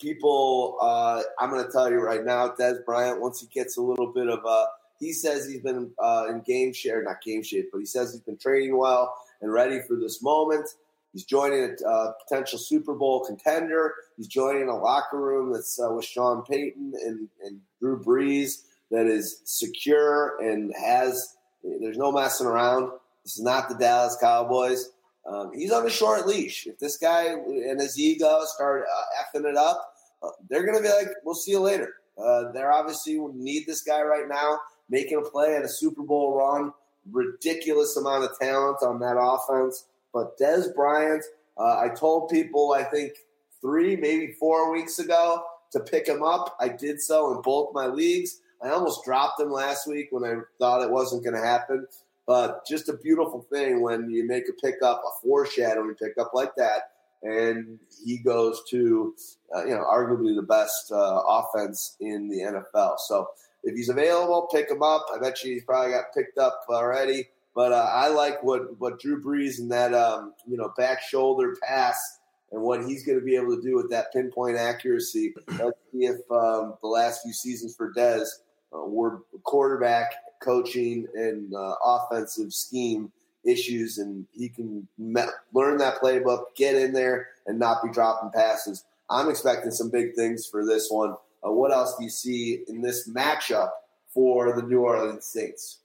People, 0.00 0.78
uh, 0.80 1.22
I'm 1.38 1.50
going 1.50 1.64
to 1.64 1.70
tell 1.70 1.90
you 1.90 1.98
right 1.98 2.24
now, 2.24 2.48
Dez 2.48 2.84
Bryant, 2.84 3.20
once 3.20 3.40
he 3.40 3.46
gets 3.48 3.76
a 3.76 3.82
little 3.82 4.06
bit 4.06 4.28
of 4.28 4.44
a, 4.44 4.66
he 4.98 5.12
says 5.12 5.46
he's 5.46 5.60
been 5.60 5.90
uh, 5.98 6.26
in 6.30 6.40
game 6.40 6.72
shape, 6.72 7.04
not 7.04 7.22
game 7.22 7.42
shape, 7.42 7.70
but 7.72 7.78
he 7.78 7.86
says 7.86 8.12
he's 8.12 8.22
been 8.22 8.36
training 8.36 8.76
well 8.76 9.14
and 9.40 9.52
ready 9.52 9.80
for 9.86 9.96
this 9.96 10.22
moment. 10.22 10.68
He's 11.12 11.24
joining 11.24 11.76
a 11.84 11.88
uh, 11.88 12.12
potential 12.26 12.58
Super 12.58 12.94
Bowl 12.94 13.24
contender. 13.24 13.94
He's 14.16 14.28
joining 14.28 14.68
a 14.68 14.76
locker 14.76 15.18
room 15.18 15.52
that's 15.52 15.78
uh, 15.78 15.92
with 15.92 16.04
Sean 16.04 16.42
Payton 16.42 16.92
and, 17.04 17.28
and 17.44 17.60
Drew 17.80 18.02
Brees 18.02 18.62
that 18.90 19.06
is 19.06 19.40
secure 19.44 20.38
and 20.40 20.72
has. 20.80 21.36
There's 21.62 21.98
no 21.98 22.12
messing 22.12 22.46
around. 22.46 22.90
This 23.24 23.36
is 23.36 23.42
not 23.42 23.68
the 23.68 23.74
Dallas 23.74 24.16
Cowboys. 24.20 24.90
Um, 25.26 25.52
he's 25.54 25.72
on 25.72 25.86
a 25.86 25.90
short 25.90 26.26
leash. 26.26 26.66
If 26.66 26.78
this 26.78 26.96
guy 26.96 27.24
and 27.26 27.80
his 27.80 27.98
ego 27.98 28.40
start 28.44 28.84
uh, 28.84 29.38
effing 29.38 29.44
it 29.44 29.56
up, 29.56 29.94
uh, 30.22 30.30
they're 30.48 30.64
going 30.64 30.76
to 30.76 30.82
be 30.82 30.88
like, 30.88 31.08
"We'll 31.24 31.34
see 31.34 31.50
you 31.50 31.60
later." 31.60 31.94
Uh, 32.18 32.52
they're 32.52 32.72
obviously 32.72 33.18
need 33.34 33.66
this 33.66 33.82
guy 33.82 34.02
right 34.02 34.28
now, 34.28 34.60
making 34.88 35.18
a 35.18 35.28
play 35.28 35.56
at 35.56 35.64
a 35.64 35.68
Super 35.68 36.02
Bowl 36.02 36.36
run. 36.36 36.72
Ridiculous 37.10 37.96
amount 37.96 38.24
of 38.24 38.38
talent 38.38 38.78
on 38.82 39.00
that 39.00 39.16
offense. 39.18 39.86
But 40.12 40.38
Dez 40.38 40.74
Bryant, 40.74 41.24
uh, 41.58 41.78
I 41.78 41.88
told 41.88 42.30
people 42.30 42.72
I 42.72 42.84
think 42.84 43.12
three, 43.60 43.96
maybe 43.96 44.32
four 44.38 44.72
weeks 44.72 44.98
ago 44.98 45.44
to 45.72 45.80
pick 45.80 46.06
him 46.06 46.22
up. 46.22 46.56
I 46.60 46.68
did 46.68 47.00
so 47.00 47.34
in 47.34 47.42
both 47.42 47.74
my 47.74 47.86
leagues. 47.86 48.40
I 48.62 48.70
almost 48.70 49.04
dropped 49.04 49.40
him 49.40 49.50
last 49.50 49.86
week 49.86 50.08
when 50.10 50.24
I 50.24 50.40
thought 50.58 50.82
it 50.82 50.90
wasn't 50.90 51.24
going 51.24 51.36
to 51.36 51.46
happen. 51.46 51.86
But 52.26 52.66
just 52.66 52.88
a 52.88 52.96
beautiful 52.96 53.46
thing 53.50 53.80
when 53.80 54.10
you 54.10 54.26
make 54.26 54.44
a 54.48 54.52
pickup, 54.52 55.02
a 55.04 55.10
foreshadowing 55.22 55.94
pickup 55.94 56.32
like 56.34 56.54
that, 56.56 56.92
and 57.22 57.78
he 58.04 58.18
goes 58.18 58.62
to, 58.70 59.14
uh, 59.54 59.64
you 59.64 59.70
know, 59.70 59.84
arguably 59.84 60.34
the 60.34 60.42
best 60.42 60.92
uh, 60.92 61.22
offense 61.26 61.96
in 62.00 62.28
the 62.28 62.38
NFL. 62.38 62.98
So 62.98 63.28
if 63.64 63.74
he's 63.74 63.88
available, 63.88 64.48
pick 64.52 64.70
him 64.70 64.82
up. 64.82 65.06
I 65.12 65.18
bet 65.18 65.42
you 65.42 65.54
he's 65.54 65.64
probably 65.64 65.92
got 65.92 66.14
picked 66.14 66.38
up 66.38 66.64
already. 66.68 67.28
But 67.54 67.72
uh, 67.72 67.90
I 67.92 68.08
like 68.08 68.42
what 68.42 68.78
what 68.78 69.00
Drew 69.00 69.22
Brees 69.22 69.58
and 69.58 69.70
that 69.72 69.92
um, 69.94 70.34
you 70.46 70.56
know 70.56 70.72
back 70.76 71.02
shoulder 71.02 71.56
pass 71.62 72.18
and 72.52 72.62
what 72.62 72.84
he's 72.84 73.04
going 73.04 73.18
to 73.18 73.24
be 73.24 73.36
able 73.36 73.56
to 73.56 73.62
do 73.62 73.76
with 73.76 73.90
that 73.90 74.12
pinpoint 74.12 74.56
accuracy. 74.56 75.34
Let's 75.48 75.78
see 75.92 76.06
if 76.06 76.18
um, 76.30 76.74
the 76.80 76.88
last 76.88 77.22
few 77.22 77.32
seasons 77.32 77.74
for 77.74 77.92
Dez 77.92 78.26
uh, 78.74 78.84
were 78.84 79.22
quarterback 79.44 80.12
coaching 80.40 81.06
and 81.14 81.54
uh, 81.54 81.74
offensive 81.84 82.52
scheme 82.52 83.12
issues, 83.44 83.98
and 83.98 84.26
he 84.32 84.48
can 84.48 84.86
me- 84.98 85.22
learn 85.52 85.78
that 85.78 86.00
playbook, 86.00 86.44
get 86.56 86.74
in 86.74 86.92
there, 86.92 87.28
and 87.46 87.58
not 87.58 87.82
be 87.82 87.90
dropping 87.90 88.30
passes. 88.30 88.84
I'm 89.08 89.28
expecting 89.28 89.70
some 89.70 89.90
big 89.90 90.14
things 90.14 90.46
for 90.46 90.64
this 90.64 90.88
one. 90.90 91.16
Uh, 91.44 91.50
what 91.50 91.72
else 91.72 91.96
do 91.96 92.04
you 92.04 92.10
see 92.10 92.62
in 92.68 92.80
this 92.80 93.08
matchup 93.08 93.70
for 94.08 94.54
the 94.54 94.62
New 94.62 94.80
Orleans 94.80 95.24
Saints? 95.24 95.78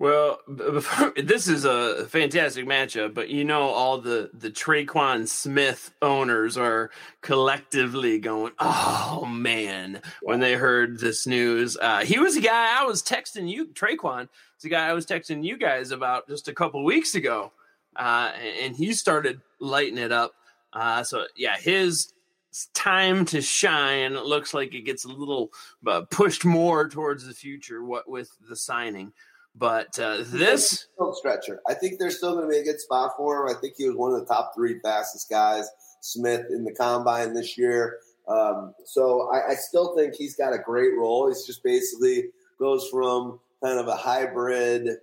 Well, 0.00 0.40
this 1.22 1.46
is 1.46 1.66
a 1.66 2.06
fantastic 2.06 2.64
matchup, 2.64 3.12
but 3.12 3.28
you 3.28 3.44
know 3.44 3.64
all 3.68 4.00
the 4.00 4.30
the 4.32 4.50
Tre'Quan 4.50 5.28
Smith 5.28 5.92
owners 6.00 6.56
are 6.56 6.90
collectively 7.20 8.18
going, 8.18 8.54
"Oh 8.58 9.26
man!" 9.26 10.00
When 10.22 10.40
they 10.40 10.54
heard 10.54 11.00
this 11.00 11.26
news, 11.26 11.76
uh, 11.76 11.98
he 11.98 12.18
was 12.18 12.34
a 12.34 12.40
guy 12.40 12.80
I 12.80 12.84
was 12.84 13.02
texting 13.02 13.46
you, 13.46 13.66
Tre'Quan. 13.66 14.30
It's 14.56 14.64
a 14.64 14.70
guy 14.70 14.88
I 14.88 14.94
was 14.94 15.04
texting 15.04 15.44
you 15.44 15.58
guys 15.58 15.90
about 15.90 16.26
just 16.26 16.48
a 16.48 16.54
couple 16.54 16.82
weeks 16.82 17.14
ago, 17.14 17.52
uh, 17.94 18.32
and 18.62 18.74
he 18.74 18.94
started 18.94 19.42
lighting 19.60 19.98
it 19.98 20.12
up. 20.12 20.32
Uh, 20.72 21.02
so 21.02 21.26
yeah, 21.36 21.58
his 21.58 22.14
time 22.72 23.26
to 23.26 23.42
shine 23.42 24.14
looks 24.14 24.54
like 24.54 24.74
it 24.74 24.86
gets 24.86 25.04
a 25.04 25.08
little 25.08 25.52
uh, 25.86 26.00
pushed 26.10 26.46
more 26.46 26.88
towards 26.88 27.26
the 27.26 27.34
future. 27.34 27.84
What 27.84 28.08
with 28.08 28.30
the 28.48 28.56
signing. 28.56 29.12
But 29.56 29.98
uh, 29.98 30.18
this 30.26 30.86
field 30.96 31.16
stretcher, 31.16 31.60
I 31.68 31.74
think 31.74 31.98
there's 31.98 32.16
still 32.16 32.34
going 32.34 32.44
to 32.44 32.50
be 32.50 32.58
a 32.58 32.64
good 32.64 32.80
spot 32.80 33.12
for 33.16 33.42
him. 33.42 33.54
I 33.54 33.60
think 33.60 33.74
he 33.76 33.88
was 33.88 33.96
one 33.96 34.12
of 34.12 34.20
the 34.20 34.26
top 34.26 34.52
three 34.54 34.78
fastest 34.78 35.28
guys, 35.28 35.68
Smith, 36.00 36.46
in 36.50 36.64
the 36.64 36.72
combine 36.72 37.34
this 37.34 37.58
year. 37.58 37.98
Um, 38.28 38.74
so 38.84 39.28
I, 39.32 39.52
I, 39.52 39.54
still 39.54 39.96
think 39.96 40.14
he's 40.14 40.36
got 40.36 40.52
a 40.52 40.58
great 40.58 40.96
role. 40.96 41.26
He's 41.26 41.44
just 41.44 41.64
basically 41.64 42.26
goes 42.60 42.88
from 42.88 43.40
kind 43.60 43.80
of 43.80 43.88
a 43.88 43.96
hybrid 43.96 44.98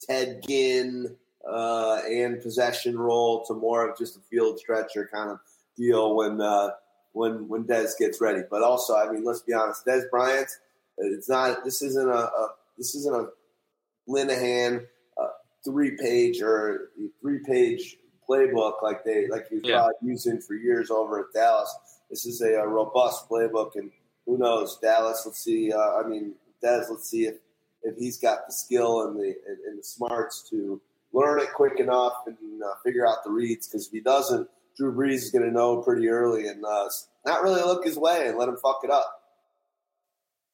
Ted 0.00 0.42
Ginn 0.46 1.16
uh, 1.50 2.02
and 2.08 2.40
possession 2.40 2.96
role 2.96 3.44
to 3.46 3.54
more 3.54 3.88
of 3.88 3.98
just 3.98 4.16
a 4.16 4.20
field 4.30 4.60
stretcher 4.60 5.08
kind 5.12 5.30
of 5.30 5.40
deal 5.76 6.14
when 6.14 6.40
uh, 6.40 6.70
when 7.12 7.48
when 7.48 7.64
Dez 7.64 7.98
gets 7.98 8.20
ready. 8.20 8.42
But 8.48 8.62
also, 8.62 8.94
I 8.94 9.10
mean, 9.10 9.24
let's 9.24 9.42
be 9.42 9.54
honest, 9.54 9.84
Dez 9.84 10.08
Bryant. 10.10 10.48
It's 10.98 11.28
not. 11.28 11.64
This 11.64 11.82
isn't 11.82 12.08
a, 12.08 12.12
a 12.12 12.48
this 12.76 12.94
isn't 12.94 13.14
a 13.14 13.28
Linehan 14.08 14.86
uh, 15.20 15.28
three 15.64 15.96
page 15.96 16.40
or 16.42 16.90
three 17.20 17.40
page 17.44 17.96
playbook 18.28 18.82
like 18.82 19.04
they 19.04 19.26
like 19.28 19.48
he's 19.48 19.62
yeah. 19.64 19.76
probably 19.76 19.94
using 20.02 20.40
for 20.40 20.54
years 20.54 20.90
over 20.90 21.20
at 21.20 21.26
Dallas. 21.34 21.74
This 22.10 22.26
is 22.26 22.40
a, 22.40 22.54
a, 22.54 22.66
robust 22.66 23.28
playbook, 23.28 23.72
and 23.74 23.90
who 24.26 24.38
knows 24.38 24.78
Dallas? 24.78 25.22
Let's 25.26 25.42
see. 25.42 25.72
Uh, 25.72 25.96
I 25.96 26.06
mean, 26.06 26.32
Dez. 26.62 26.90
Let's 26.90 27.08
see 27.08 27.26
if 27.26 27.36
if 27.82 27.96
he's 27.96 28.18
got 28.18 28.46
the 28.46 28.52
skill 28.52 29.06
and 29.06 29.16
the 29.16 29.34
and, 29.46 29.58
and 29.66 29.78
the 29.78 29.84
smarts 29.84 30.48
to 30.50 30.80
learn 31.12 31.40
it 31.40 31.52
quick 31.54 31.80
enough 31.80 32.14
and 32.26 32.36
uh, 32.62 32.74
figure 32.84 33.06
out 33.06 33.24
the 33.24 33.30
reads. 33.30 33.66
Because 33.66 33.86
if 33.86 33.92
he 33.92 34.00
doesn't, 34.00 34.48
Drew 34.76 34.94
Brees 34.94 35.14
is 35.14 35.30
going 35.30 35.44
to 35.44 35.50
know 35.50 35.82
pretty 35.82 36.08
early 36.08 36.46
and 36.46 36.64
uh, 36.64 36.88
not 37.26 37.42
really 37.42 37.62
look 37.62 37.84
his 37.84 37.96
way 37.96 38.28
and 38.28 38.38
let 38.38 38.48
him 38.48 38.56
fuck 38.56 38.80
it 38.84 38.90
up. 38.90 39.17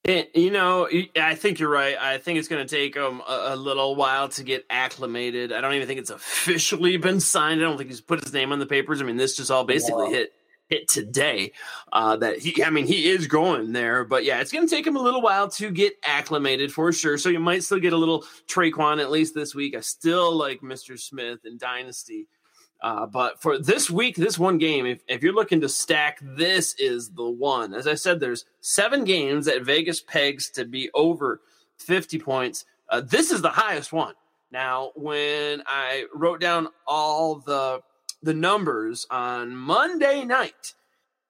It, 0.05 0.37
you 0.37 0.51
know, 0.51 0.87
I 1.17 1.35
think 1.35 1.59
you're 1.59 1.71
right. 1.71 1.97
I 1.99 2.19
think 2.19 2.39
it's 2.39 2.49
going 2.49 2.67
to 2.67 2.77
take 2.77 2.95
him 2.95 3.23
a, 3.27 3.55
a, 3.55 3.57
little 3.57 3.97
while 3.97 4.29
to 4.31 4.43
get 4.43 4.67
acclimated. 4.69 5.51
I 5.51 5.63
don't 5.63 5.73
even 5.73 5.89
think 5.89 5.99
it's 5.99 6.11
officially 6.11 6.97
been 6.99 7.21
signed. 7.21 7.63
I 7.63 7.65
don't 7.65 7.79
think 7.79 7.89
he's 7.89 8.03
put 8.03 8.23
his 8.23 8.33
name 8.33 8.53
on 8.53 8.59
the 8.59 8.67
papers. 8.67 9.01
I 9.01 9.05
mean, 9.05 9.17
this 9.17 9.35
just 9.35 9.51
all 9.51 9.65
basically 9.65 10.11
hit 10.11 10.35
hit 10.69 10.89
today. 10.89 11.53
Uh, 11.91 12.17
that 12.17 12.39
he, 12.39 12.63
I 12.63 12.69
mean, 12.69 12.87
he 12.87 13.09
is 13.09 13.27
going 13.27 13.73
there, 13.73 14.05
but 14.05 14.25
yeah, 14.25 14.41
it's 14.41 14.53
going 14.53 14.67
to 14.67 14.75
take 14.75 14.87
him 14.87 14.97
a 14.97 15.03
little 15.03 15.23
while 15.23 15.49
to 15.53 15.71
get 15.71 15.95
acclimated 16.05 16.71
for 16.71 16.93
sure. 16.93 17.17
So 17.17 17.31
you 17.31 17.41
might 17.41 17.63
still 17.63 17.81
get 17.81 17.95
a 17.95 17.99
little 17.99 18.25
Tre'Quan 18.47 19.01
at 19.01 19.11
least 19.11 19.35
this 19.35 19.55
week. 19.55 19.75
I 19.75 19.81
still 19.81 20.37
like 20.37 20.61
Mr. 20.61 21.01
Smith 21.01 21.41
and 21.45 21.59
Dynasty. 21.59 22.29
Uh, 22.85 23.07
but 23.07 23.41
for 23.41 23.59
this 23.59 23.91
week, 23.91 24.15
this 24.15 24.39
one 24.39 24.59
game, 24.59 24.85
if, 24.85 25.01
if 25.09 25.23
you're 25.23 25.33
looking 25.33 25.63
to 25.63 25.71
stack, 25.71 26.19
this 26.21 26.75
is 26.75 27.09
the 27.13 27.25
one. 27.25 27.73
As 27.73 27.87
I 27.87 27.95
said, 27.95 28.21
there's 28.21 28.45
seven 28.61 29.05
games 29.05 29.47
that 29.47 29.63
Vegas 29.63 30.03
pegs 30.03 30.51
to 30.51 30.67
be 30.67 30.91
over 30.93 31.41
50 31.79 32.19
points. 32.19 32.67
Uh, 32.91 33.01
this 33.01 33.31
is 33.31 33.41
the 33.41 33.49
highest 33.49 33.95
one. 33.95 34.13
Now, 34.53 34.93
when 34.97 35.63
I 35.67 36.05
wrote 36.15 36.41
down 36.41 36.69
all 36.87 37.37
the 37.37 37.81
the 38.23 38.35
numbers 38.35 39.07
on 39.11 39.57
Monday 39.57 40.23
night, 40.25 40.75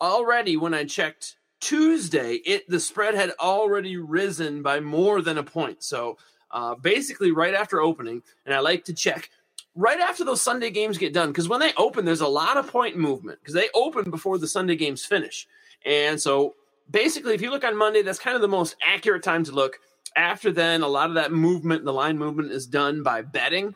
already 0.00 0.56
when 0.56 0.74
I 0.74 0.84
checked 0.84 1.36
Tuesday, 1.60 2.34
it 2.44 2.68
the 2.68 2.80
spread 2.80 3.14
had 3.14 3.30
already 3.38 3.96
risen 3.96 4.60
by 4.60 4.80
more 4.80 5.22
than 5.22 5.38
a 5.38 5.44
point. 5.44 5.84
So 5.84 6.18
uh, 6.50 6.74
basically, 6.74 7.30
right 7.30 7.54
after 7.54 7.80
opening, 7.80 8.22
and 8.44 8.52
I 8.52 8.58
like 8.58 8.84
to 8.86 8.92
check 8.92 9.30
right 9.74 10.00
after 10.00 10.24
those 10.24 10.42
Sunday 10.42 10.70
games 10.70 10.98
get 10.98 11.12
done 11.12 11.30
because 11.30 11.48
when 11.48 11.60
they 11.60 11.72
open, 11.76 12.04
there's 12.04 12.20
a 12.20 12.28
lot 12.28 12.56
of 12.56 12.66
point 12.66 12.96
movement 12.96 13.38
because 13.40 13.54
they 13.54 13.68
open 13.74 14.10
before 14.10 14.38
the 14.38 14.48
Sunday 14.48 14.76
games 14.76 15.04
finish, 15.04 15.46
and 15.84 16.20
so 16.20 16.54
basically, 16.90 17.34
if 17.34 17.42
you 17.42 17.50
look 17.50 17.64
on 17.64 17.76
Monday, 17.76 18.02
that's 18.02 18.18
kind 18.18 18.36
of 18.36 18.42
the 18.42 18.48
most 18.48 18.76
accurate 18.84 19.22
time 19.22 19.44
to 19.44 19.52
look. 19.52 19.78
After 20.16 20.52
then, 20.52 20.82
a 20.82 20.88
lot 20.88 21.08
of 21.08 21.14
that 21.14 21.32
movement, 21.32 21.84
the 21.84 21.92
line 21.92 22.18
movement, 22.18 22.52
is 22.52 22.66
done 22.66 23.02
by 23.02 23.22
betting. 23.22 23.74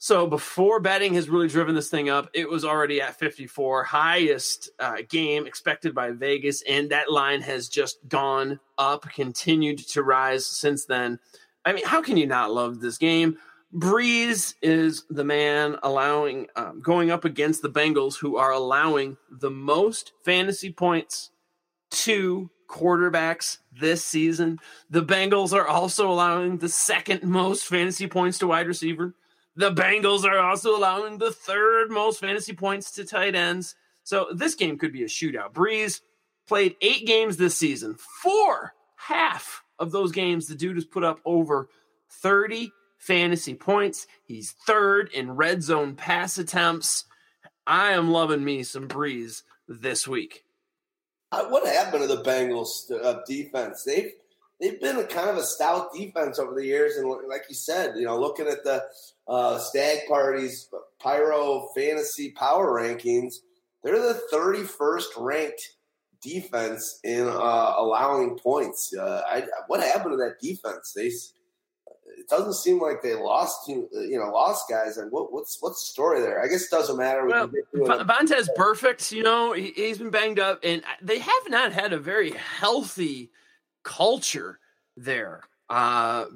So 0.00 0.28
before 0.28 0.78
betting 0.78 1.14
has 1.14 1.28
really 1.28 1.48
driven 1.48 1.74
this 1.74 1.90
thing 1.90 2.08
up, 2.08 2.30
it 2.32 2.48
was 2.48 2.64
already 2.64 3.00
at 3.00 3.18
54, 3.18 3.82
highest 3.82 4.70
uh, 4.78 4.98
game 5.08 5.44
expected 5.46 5.92
by 5.92 6.12
Vegas, 6.12 6.62
and 6.62 6.90
that 6.90 7.10
line 7.10 7.40
has 7.42 7.68
just 7.68 7.98
gone 8.08 8.60
up, 8.76 9.08
continued 9.10 9.78
to 9.78 10.04
rise 10.04 10.46
since 10.46 10.84
then. 10.84 11.18
I 11.64 11.72
mean, 11.72 11.84
how 11.84 12.00
can 12.00 12.16
you 12.16 12.28
not 12.28 12.52
love 12.52 12.80
this 12.80 12.96
game? 12.96 13.38
Brees 13.74 14.54
is 14.62 15.04
the 15.10 15.24
man 15.24 15.76
allowing 15.82 16.46
um, 16.56 16.80
going 16.80 17.10
up 17.10 17.24
against 17.24 17.60
the 17.60 17.70
Bengals, 17.70 18.16
who 18.18 18.36
are 18.36 18.50
allowing 18.50 19.18
the 19.30 19.50
most 19.50 20.12
fantasy 20.24 20.72
points 20.72 21.30
to 21.90 22.50
quarterbacks 22.68 23.58
this 23.78 24.04
season. 24.04 24.58
The 24.88 25.04
Bengals 25.04 25.52
are 25.52 25.66
also 25.66 26.10
allowing 26.10 26.58
the 26.58 26.68
second 26.68 27.22
most 27.22 27.66
fantasy 27.66 28.06
points 28.06 28.38
to 28.38 28.46
wide 28.46 28.66
receiver. 28.66 29.14
The 29.56 29.72
Bengals 29.72 30.24
are 30.24 30.38
also 30.38 30.76
allowing 30.76 31.18
the 31.18 31.32
third 31.32 31.90
most 31.90 32.20
fantasy 32.20 32.54
points 32.54 32.92
to 32.92 33.04
tight 33.04 33.34
ends. 33.34 33.74
So 34.02 34.28
this 34.34 34.54
game 34.54 34.78
could 34.78 34.92
be 34.92 35.02
a 35.02 35.08
shootout. 35.08 35.52
Brees 35.52 36.00
played 36.46 36.76
eight 36.80 37.06
games 37.06 37.36
this 37.36 37.56
season. 37.56 37.96
Four, 38.22 38.72
half 38.96 39.62
of 39.78 39.90
those 39.90 40.12
games, 40.12 40.46
the 40.46 40.54
dude 40.54 40.76
has 40.76 40.84
put 40.86 41.04
up 41.04 41.20
over 41.24 41.68
30 42.10 42.72
fantasy 42.98 43.54
points. 43.54 44.06
He's 44.24 44.52
third 44.66 45.10
in 45.12 45.32
red 45.32 45.62
zone 45.62 45.94
pass 45.94 46.36
attempts. 46.38 47.04
I 47.66 47.92
am 47.92 48.10
loving 48.10 48.44
me 48.44 48.62
some 48.62 48.88
Brees 48.88 49.42
this 49.66 50.06
week. 50.06 50.44
What 51.30 51.66
happened 51.66 52.02
to 52.02 52.08
the 52.08 52.22
Bengals 52.22 52.90
uh, 52.90 53.20
defense? 53.26 53.84
They've 53.84 54.12
they've 54.60 54.80
been 54.80 54.96
a 54.96 55.04
kind 55.04 55.28
of 55.28 55.36
a 55.36 55.42
stout 55.42 55.92
defense 55.92 56.38
over 56.38 56.54
the 56.54 56.64
years, 56.64 56.96
and 56.96 57.08
like 57.28 57.44
you 57.48 57.54
said, 57.54 57.96
you 57.96 58.06
know, 58.06 58.18
looking 58.18 58.46
at 58.46 58.64
the 58.64 58.84
uh, 59.26 59.58
Stag 59.58 60.08
parties, 60.08 60.70
Pyro 61.00 61.68
Fantasy 61.76 62.30
Power 62.30 62.80
Rankings, 62.80 63.36
they're 63.84 64.00
the 64.00 64.22
31st 64.32 65.04
ranked 65.18 65.76
defense 66.22 66.98
in 67.04 67.28
uh, 67.28 67.74
allowing 67.76 68.38
points. 68.38 68.94
Uh, 68.94 69.22
I, 69.26 69.44
what 69.68 69.80
happened 69.80 70.12
to 70.12 70.16
that 70.16 70.40
defense? 70.40 70.92
They 70.94 71.10
it 72.30 72.36
doesn't 72.36 72.54
seem 72.54 72.80
like 72.80 73.02
they 73.02 73.14
lost 73.14 73.68
you 73.68 73.88
know 73.92 74.30
lost 74.30 74.68
guys. 74.68 74.98
And 74.98 75.10
what, 75.10 75.32
what's 75.32 75.58
what's 75.60 75.82
the 75.82 75.92
story 75.92 76.20
there? 76.20 76.42
I 76.42 76.48
guess 76.48 76.64
it 76.64 76.70
doesn't 76.70 76.96
matter. 76.96 77.26
Well, 77.26 77.48
Vontaze 78.04 78.48
Burfict, 78.56 79.12
you 79.12 79.22
know, 79.22 79.52
he, 79.52 79.72
has 79.88 79.98
been 79.98 80.10
banged 80.10 80.38
up, 80.38 80.60
and 80.62 80.82
they 81.00 81.18
have 81.18 81.48
not 81.48 81.72
had 81.72 81.92
a 81.92 81.98
very 81.98 82.32
healthy 82.32 83.30
culture 83.82 84.58
there. 84.96 85.42
Uh, 85.70 86.26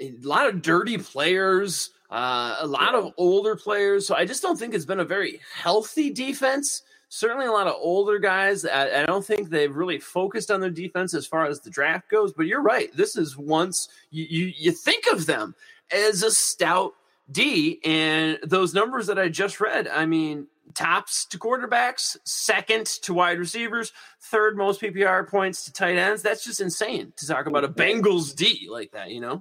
a 0.00 0.12
lot 0.22 0.46
of 0.46 0.62
dirty 0.62 0.98
players, 0.98 1.90
uh, 2.10 2.56
a 2.60 2.66
lot 2.66 2.94
of 2.94 3.12
older 3.16 3.56
players. 3.56 4.06
So 4.06 4.14
I 4.14 4.24
just 4.24 4.42
don't 4.42 4.58
think 4.58 4.74
it's 4.74 4.84
been 4.84 5.00
a 5.00 5.04
very 5.04 5.40
healthy 5.54 6.10
defense. 6.10 6.82
Certainly, 7.14 7.46
a 7.46 7.52
lot 7.52 7.68
of 7.68 7.76
older 7.78 8.18
guys. 8.18 8.64
I, 8.64 9.02
I, 9.02 9.06
don't 9.06 9.24
think 9.24 9.48
they've 9.48 9.72
really 9.72 10.00
focused 10.00 10.50
on 10.50 10.60
their 10.60 10.68
defense 10.68 11.14
as 11.14 11.24
far 11.24 11.46
as 11.46 11.60
the 11.60 11.70
draft 11.70 12.10
goes. 12.10 12.32
But 12.32 12.46
you're 12.46 12.60
right. 12.60 12.90
This 12.96 13.14
is 13.14 13.36
once 13.36 13.88
you, 14.10 14.26
you, 14.28 14.52
you 14.56 14.72
think 14.72 15.06
of 15.06 15.26
them 15.26 15.54
as 15.92 16.24
a 16.24 16.32
stout 16.32 16.94
D, 17.30 17.80
and 17.84 18.40
those 18.42 18.74
numbers 18.74 19.06
that 19.06 19.16
I 19.16 19.28
just 19.28 19.60
read. 19.60 19.86
I 19.86 20.06
mean, 20.06 20.48
tops 20.74 21.24
to 21.26 21.38
quarterbacks, 21.38 22.16
second 22.24 22.86
to 23.02 23.14
wide 23.14 23.38
receivers, 23.38 23.92
third 24.20 24.56
most 24.56 24.80
PPR 24.80 25.28
points 25.28 25.66
to 25.66 25.72
tight 25.72 25.96
ends. 25.96 26.20
That's 26.20 26.42
just 26.42 26.60
insane 26.60 27.12
to 27.14 27.28
talk 27.28 27.46
about 27.46 27.62
a 27.62 27.68
Bengals 27.68 28.34
D 28.34 28.66
like 28.68 28.90
that, 28.90 29.10
you 29.10 29.20
know? 29.20 29.40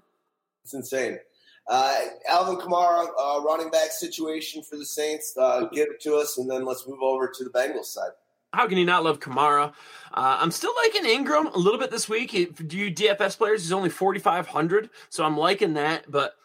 It's 0.63 0.75
insane. 0.75 1.17
Uh, 1.67 1.97
Alvin 2.29 2.57
Kamara, 2.57 3.07
uh, 3.19 3.41
running 3.41 3.69
back 3.69 3.91
situation 3.91 4.63
for 4.63 4.75
the 4.75 4.85
Saints. 4.85 5.33
Uh, 5.37 5.65
give 5.71 5.87
it 5.89 6.01
to 6.01 6.15
us, 6.15 6.37
and 6.37 6.49
then 6.49 6.65
let's 6.65 6.87
move 6.87 7.01
over 7.01 7.31
to 7.33 7.43
the 7.43 7.49
Bengals 7.49 7.85
side. 7.85 8.11
How 8.53 8.67
can 8.67 8.77
you 8.77 8.85
not 8.85 9.03
love 9.03 9.19
Kamara? 9.19 9.69
Uh, 10.13 10.37
I'm 10.39 10.51
still 10.51 10.73
liking 10.83 11.05
Ingram 11.05 11.47
a 11.47 11.57
little 11.57 11.79
bit 11.79 11.89
this 11.89 12.07
week. 12.07 12.31
Do 12.31 12.77
you 12.77 12.93
DFS 12.93 13.37
players? 13.37 13.63
He's 13.63 13.71
only 13.71 13.89
4,500, 13.89 14.89
so 15.09 15.23
I'm 15.23 15.37
liking 15.37 15.73
that. 15.73 16.09
But 16.11 16.35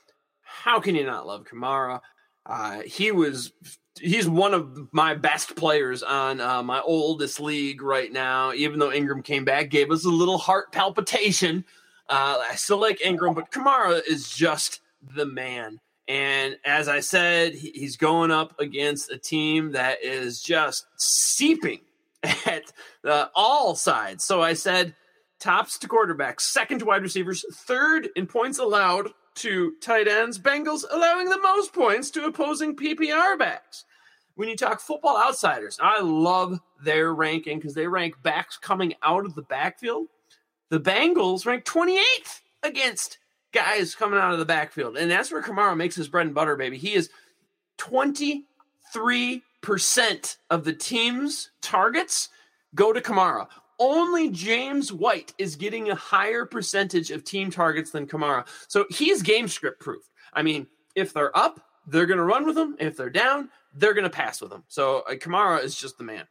how 0.42 0.80
can 0.80 0.94
you 0.94 1.04
not 1.04 1.26
love 1.26 1.44
Kamara? 1.44 2.00
Uh, 2.46 2.80
he 2.82 3.12
was 3.12 3.52
he's 4.00 4.28
one 4.28 4.54
of 4.54 4.88
my 4.92 5.14
best 5.14 5.54
players 5.56 6.02
on 6.02 6.40
uh, 6.40 6.62
my 6.62 6.80
oldest 6.80 7.40
league 7.40 7.82
right 7.82 8.10
now. 8.10 8.52
Even 8.52 8.78
though 8.78 8.92
Ingram 8.92 9.22
came 9.22 9.44
back, 9.44 9.68
gave 9.68 9.90
us 9.90 10.06
a 10.06 10.10
little 10.10 10.38
heart 10.38 10.72
palpitation. 10.72 11.64
Uh, 12.08 12.42
I 12.50 12.54
still 12.54 12.80
like 12.80 13.04
Ingram, 13.04 13.34
but 13.34 13.50
Kamara 13.50 14.00
is 14.08 14.30
just 14.30 14.80
the 15.14 15.26
man. 15.26 15.80
And 16.06 16.56
as 16.64 16.88
I 16.88 17.00
said, 17.00 17.54
he's 17.54 17.96
going 17.96 18.30
up 18.30 18.58
against 18.58 19.10
a 19.10 19.18
team 19.18 19.72
that 19.72 20.02
is 20.02 20.40
just 20.40 20.86
seeping 20.96 21.80
at 22.22 22.72
uh, 23.04 23.26
all 23.34 23.74
sides. 23.74 24.24
So 24.24 24.42
I 24.42 24.54
said 24.54 24.94
tops 25.38 25.78
to 25.78 25.88
quarterbacks, 25.88 26.40
second 26.40 26.78
to 26.80 26.86
wide 26.86 27.02
receivers, 27.02 27.44
third 27.52 28.08
in 28.16 28.26
points 28.26 28.58
allowed 28.58 29.08
to 29.36 29.72
tight 29.82 30.08
ends. 30.08 30.38
Bengals 30.38 30.84
allowing 30.90 31.28
the 31.28 31.40
most 31.40 31.72
points 31.72 32.10
to 32.12 32.24
opposing 32.24 32.74
PPR 32.74 33.38
backs 33.38 33.84
when 34.38 34.48
you 34.48 34.54
talk 34.54 34.78
football 34.78 35.18
outsiders, 35.18 35.80
I 35.82 36.00
love 36.00 36.60
their 36.84 37.12
ranking 37.12 37.58
because 37.58 37.74
they 37.74 37.88
rank 37.88 38.14
backs 38.22 38.56
coming 38.56 38.94
out 39.02 39.26
of 39.26 39.34
the 39.34 39.42
backfield. 39.42 40.06
The 40.68 40.78
Bengals 40.78 41.44
rank 41.44 41.64
28th 41.64 42.42
against 42.62 43.18
guys 43.52 43.94
coming 43.94 44.18
out 44.18 44.32
of 44.32 44.38
the 44.38 44.44
backfield. 44.44 44.96
And 44.96 45.10
that's 45.10 45.30
where 45.30 45.42
Kamara 45.42 45.76
makes 45.76 45.94
his 45.94 46.08
bread 46.08 46.26
and 46.26 46.34
butter, 46.34 46.56
baby. 46.56 46.78
He 46.78 46.94
is 46.94 47.10
23% 47.78 48.52
of 50.50 50.64
the 50.64 50.72
team's 50.72 51.50
targets 51.60 52.28
go 52.74 52.92
to 52.92 53.00
Kamara. 53.00 53.48
Only 53.80 54.28
James 54.30 54.92
White 54.92 55.32
is 55.38 55.54
getting 55.56 55.90
a 55.90 55.94
higher 55.94 56.44
percentage 56.44 57.10
of 57.10 57.24
team 57.24 57.50
targets 57.50 57.90
than 57.90 58.06
Kamara. 58.06 58.46
So 58.66 58.86
he's 58.90 59.22
game 59.22 59.46
script 59.48 59.80
proof. 59.80 60.02
I 60.32 60.42
mean, 60.42 60.66
if 60.94 61.12
they're 61.12 61.36
up, 61.36 61.60
they're 61.86 62.06
going 62.06 62.18
to 62.18 62.24
run 62.24 62.44
with 62.44 62.58
him. 62.58 62.76
If 62.80 62.96
they're 62.96 63.08
down, 63.08 63.50
they're 63.74 63.94
going 63.94 64.04
to 64.04 64.10
pass 64.10 64.40
with 64.40 64.52
him. 64.52 64.64
So 64.68 65.04
uh, 65.08 65.14
Kamara 65.14 65.62
is 65.62 65.78
just 65.78 65.96
the 65.96 66.04
man. 66.04 66.24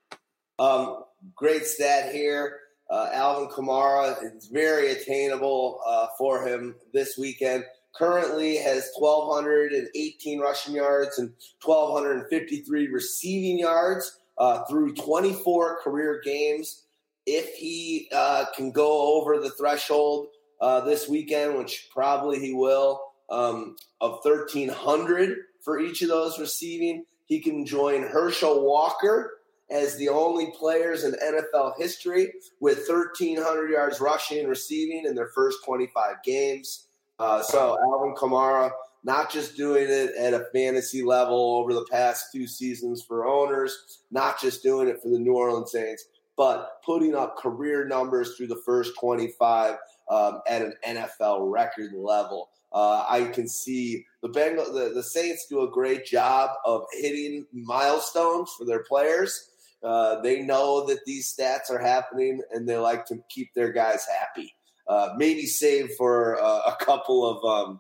Um, 0.60 1.04
great 1.36 1.66
stat 1.66 2.14
here. 2.14 2.60
Uh, 2.90 3.10
Alvin 3.14 3.50
Kamara 3.50 4.16
is 4.24 4.48
very 4.48 4.92
attainable 4.92 5.82
uh, 5.86 6.08
for 6.18 6.48
him 6.48 6.76
this 6.94 7.18
weekend. 7.18 7.66
Currently 7.96 8.58
has 8.58 8.92
1,218 8.98 10.40
rushing 10.40 10.76
yards 10.76 11.20
and 11.20 11.34
1,253 11.64 12.88
receiving 12.88 13.60
yards 13.60 14.20
uh, 14.38 14.64
through 14.66 14.94
24 14.96 15.82
career 15.82 16.22
games. 16.24 16.84
If 17.26 17.56
he 17.56 18.08
uh, 18.14 18.46
can 18.56 18.72
go 18.72 19.18
over 19.18 19.40
the 19.40 19.50
threshold 19.50 20.28
uh, 20.62 20.82
this 20.82 21.10
weekend, 21.10 21.58
which 21.58 21.90
probably 21.94 22.40
he 22.40 22.54
will, 22.54 23.02
um, 23.30 23.76
of 24.00 24.20
1,300 24.24 25.38
for 25.62 25.80
each 25.80 26.02
of 26.02 26.08
those 26.08 26.40
receiving, 26.40 27.04
he 27.26 27.42
can 27.42 27.66
join 27.66 28.04
Herschel 28.04 28.64
Walker 28.64 29.37
as 29.70 29.98
the 29.98 30.10
only 30.10 30.52
players 30.58 31.04
in 31.04 31.14
NFL 31.14 31.74
history 31.78 32.34
with 32.60 32.88
1,300 32.88 33.70
yards 33.70 34.00
rushing 34.00 34.40
and 34.40 34.50
receiving 34.50 35.06
in 35.06 35.16
their 35.16 35.30
first 35.30 35.60
25 35.66 36.24
games. 36.24 36.88
Uh, 37.20 37.42
so 37.42 37.78
Alvin 37.84 38.16
Kamara 38.16 38.72
not 39.04 39.32
just 39.32 39.56
doing 39.56 39.88
it 39.88 40.16
at 40.16 40.34
a 40.34 40.48
fantasy 40.54 41.04
level 41.04 41.56
over 41.56 41.74
the 41.74 41.86
past 41.90 42.26
two 42.32 42.48
seasons 42.48 43.02
for 43.02 43.26
owners, 43.26 44.02
not 44.12 44.40
just 44.40 44.64
doing 44.64 44.88
it 44.88 45.02
for 45.02 45.10
the 45.10 45.20
New 45.20 45.34
Orleans 45.34 45.72
Saints, 45.72 46.06
but 46.36 46.82
putting 46.86 47.16
up 47.16 47.38
career 47.38 47.86
numbers 47.86 48.36
through 48.36 48.48
the 48.48 48.62
first 48.66 48.94
25 49.00 49.76
um, 50.10 50.42
at 50.48 50.62
an 50.62 50.74
NFL 50.86 51.52
record 51.52 51.94
level. 51.94 52.50
Uh, 52.74 53.06
I 53.08 53.24
can 53.26 53.48
see 53.48 54.06
the 54.22 54.28
Bengal, 54.28 54.72
the, 54.74 54.92
the 54.94 55.04
Saints 55.04 55.48
do 55.48 55.62
a 55.62 55.72
great 55.72 56.06
job 56.06 56.52
of 56.66 56.84
hitting 56.92 57.46
milestones 57.54 58.52
for 58.58 58.66
their 58.66 58.84
players. 58.84 59.52
Uh, 59.84 60.22
they 60.22 60.42
know 60.42 60.86
that 60.88 61.06
these 61.06 61.34
stats 61.34 61.70
are 61.70 61.80
happening, 61.80 62.42
and 62.52 62.68
they 62.68 62.78
like 62.78 63.06
to 63.06 63.18
keep 63.30 63.54
their 63.54 63.72
guys 63.72 64.06
happy. 64.20 64.54
Uh, 64.88 65.10
maybe 65.18 65.46
save 65.46 65.92
for 65.98 66.42
uh, 66.42 66.62
a 66.68 66.76
couple 66.80 67.26
of 67.26 67.44
um, 67.44 67.80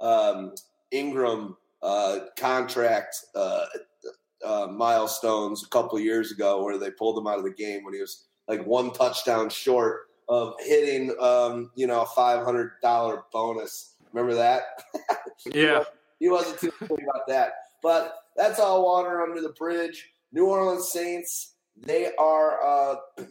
um, 0.00 0.54
Ingram 0.92 1.56
uh, 1.82 2.20
contract 2.38 3.16
uh, 3.34 4.68
milestones 4.70 5.64
a 5.64 5.68
couple 5.68 5.98
years 5.98 6.30
ago, 6.30 6.62
where 6.62 6.78
they 6.78 6.90
pulled 6.90 7.18
him 7.18 7.26
out 7.26 7.38
of 7.38 7.44
the 7.44 7.50
game 7.50 7.84
when 7.84 7.94
he 7.94 8.00
was 8.00 8.26
like 8.48 8.64
one 8.66 8.92
touchdown 8.92 9.48
short 9.48 10.02
of 10.28 10.54
hitting, 10.60 11.14
um, 11.20 11.70
you 11.74 11.86
know, 11.86 12.02
a 12.02 12.06
five 12.06 12.44
hundred 12.44 12.72
dollar 12.82 13.24
bonus. 13.32 13.94
Remember 14.12 14.34
that? 14.34 14.62
Yeah, 15.52 15.84
he 16.20 16.28
wasn't 16.28 16.58
too 16.58 16.72
happy 16.80 16.94
about 17.02 17.26
that. 17.28 17.52
But 17.82 18.16
that's 18.36 18.58
all 18.58 18.84
water 18.84 19.20
under 19.20 19.42
the 19.42 19.50
bridge. 19.50 20.13
New 20.34 20.46
Orleans 20.46 20.90
Saints, 20.90 21.54
they 21.76 22.10
are 22.18 22.62
uh, 22.62 22.96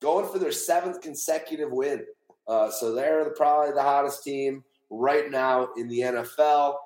going 0.00 0.26
for 0.26 0.38
their 0.38 0.52
seventh 0.52 1.02
consecutive 1.02 1.70
win. 1.70 2.04
Uh, 2.48 2.70
so 2.70 2.94
they're 2.94 3.24
the, 3.24 3.30
probably 3.30 3.72
the 3.72 3.82
hottest 3.82 4.24
team 4.24 4.64
right 4.88 5.30
now 5.30 5.68
in 5.76 5.86
the 5.86 6.00
NFL. 6.00 6.76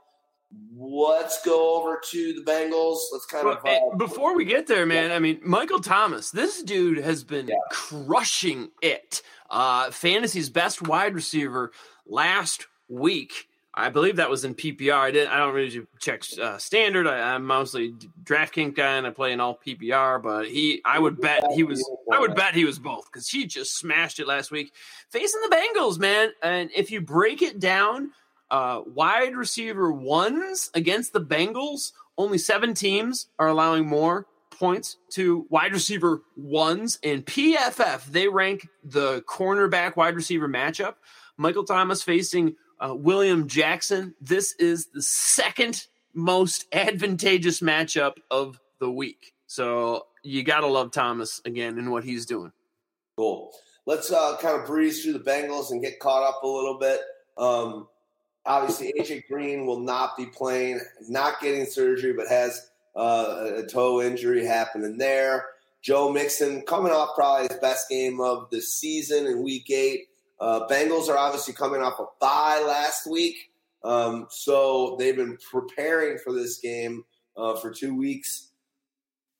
Let's 0.76 1.42
go 1.42 1.80
over 1.80 2.00
to 2.10 2.32
the 2.34 2.42
Bengals. 2.42 2.98
Let's 3.12 3.26
kind 3.26 3.48
of 3.48 3.64
uh, 3.64 3.96
before 3.96 4.36
we 4.36 4.44
get 4.44 4.66
there, 4.66 4.86
man. 4.86 5.10
I 5.10 5.18
mean, 5.18 5.40
Michael 5.42 5.80
Thomas. 5.80 6.30
This 6.30 6.62
dude 6.62 6.98
has 6.98 7.24
been 7.24 7.48
yeah. 7.48 7.54
crushing 7.70 8.70
it. 8.82 9.22
Uh, 9.50 9.90
fantasy's 9.90 10.50
best 10.50 10.82
wide 10.82 11.14
receiver 11.14 11.72
last 12.06 12.66
week. 12.88 13.48
I 13.76 13.88
believe 13.88 14.16
that 14.16 14.30
was 14.30 14.44
in 14.44 14.54
PPR. 14.54 14.94
I 14.94 15.10
didn't. 15.10 15.32
I 15.32 15.38
don't 15.38 15.52
really 15.52 15.84
check 15.98 16.22
uh, 16.40 16.58
standard. 16.58 17.08
I, 17.08 17.34
am 17.34 17.44
mostly 17.44 17.94
DraftKings 18.22 18.76
guy, 18.76 18.96
and 18.96 19.06
I 19.06 19.10
play 19.10 19.32
in 19.32 19.40
all 19.40 19.58
PPR. 19.66 20.22
But 20.22 20.46
he, 20.46 20.80
I 20.84 20.98
would 20.98 21.20
bet 21.20 21.44
he 21.52 21.64
was. 21.64 21.84
I 22.12 22.20
would 22.20 22.36
bet 22.36 22.54
he 22.54 22.64
was 22.64 22.78
both 22.78 23.06
because 23.06 23.28
he 23.28 23.46
just 23.46 23.76
smashed 23.76 24.20
it 24.20 24.28
last 24.28 24.52
week, 24.52 24.72
facing 25.10 25.40
the 25.42 25.56
Bengals, 25.56 25.98
man. 25.98 26.30
And 26.42 26.70
if 26.74 26.92
you 26.92 27.00
break 27.00 27.42
it 27.42 27.58
down, 27.58 28.12
uh, 28.50 28.82
wide 28.86 29.34
receiver 29.34 29.90
ones 29.90 30.70
against 30.74 31.12
the 31.12 31.20
Bengals, 31.20 31.92
only 32.16 32.38
seven 32.38 32.74
teams 32.74 33.26
are 33.40 33.48
allowing 33.48 33.86
more 33.86 34.26
points 34.50 34.98
to 35.10 35.46
wide 35.50 35.72
receiver 35.72 36.22
ones. 36.36 37.00
in 37.02 37.22
PFF, 37.22 38.04
they 38.06 38.28
rank 38.28 38.68
the 38.84 39.22
cornerback 39.22 39.96
wide 39.96 40.14
receiver 40.14 40.48
matchup. 40.48 40.94
Michael 41.36 41.64
Thomas 41.64 42.04
facing 42.04 42.54
uh, 42.84 42.94
William 42.94 43.48
Jackson. 43.48 44.14
This 44.20 44.54
is 44.58 44.86
the 44.86 45.02
second 45.02 45.86
most 46.12 46.66
advantageous 46.72 47.60
matchup 47.60 48.14
of 48.30 48.60
the 48.78 48.90
week. 48.90 49.32
So 49.46 50.06
you 50.22 50.42
got 50.42 50.60
to 50.60 50.66
love 50.66 50.90
Thomas 50.92 51.40
again 51.44 51.78
and 51.78 51.90
what 51.90 52.04
he's 52.04 52.26
doing. 52.26 52.52
Cool. 53.16 53.52
Let's 53.86 54.10
uh, 54.10 54.36
kind 54.40 54.60
of 54.60 54.66
breeze 54.66 55.02
through 55.02 55.14
the 55.14 55.18
Bengals 55.20 55.70
and 55.70 55.82
get 55.82 55.98
caught 55.98 56.22
up 56.22 56.42
a 56.42 56.46
little 56.46 56.78
bit. 56.78 57.00
Um, 57.36 57.88
obviously, 58.46 58.92
AJ 58.98 59.28
Green 59.28 59.66
will 59.66 59.80
not 59.80 60.16
be 60.16 60.26
playing, 60.26 60.80
not 61.08 61.40
getting 61.40 61.66
surgery, 61.66 62.12
but 62.12 62.28
has 62.28 62.70
uh, 62.96 63.50
a 63.56 63.66
toe 63.66 64.02
injury 64.02 64.44
happening 64.44 64.96
there. 64.96 65.46
Joe 65.82 66.10
Mixon 66.10 66.62
coming 66.62 66.92
off 66.92 67.10
probably 67.14 67.48
his 67.48 67.58
best 67.58 67.90
game 67.90 68.20
of 68.20 68.48
the 68.50 68.62
season 68.62 69.26
in 69.26 69.42
week 69.42 69.70
eight. 69.70 70.08
Uh, 70.40 70.66
Bengals 70.68 71.08
are 71.08 71.16
obviously 71.16 71.54
coming 71.54 71.80
off 71.80 71.98
a 72.00 72.06
bye 72.20 72.62
last 72.66 73.06
week, 73.06 73.36
um, 73.84 74.26
so 74.30 74.96
they've 74.98 75.16
been 75.16 75.38
preparing 75.50 76.18
for 76.18 76.32
this 76.32 76.58
game 76.58 77.04
uh, 77.36 77.56
for 77.56 77.70
two 77.70 77.96
weeks. 77.96 78.50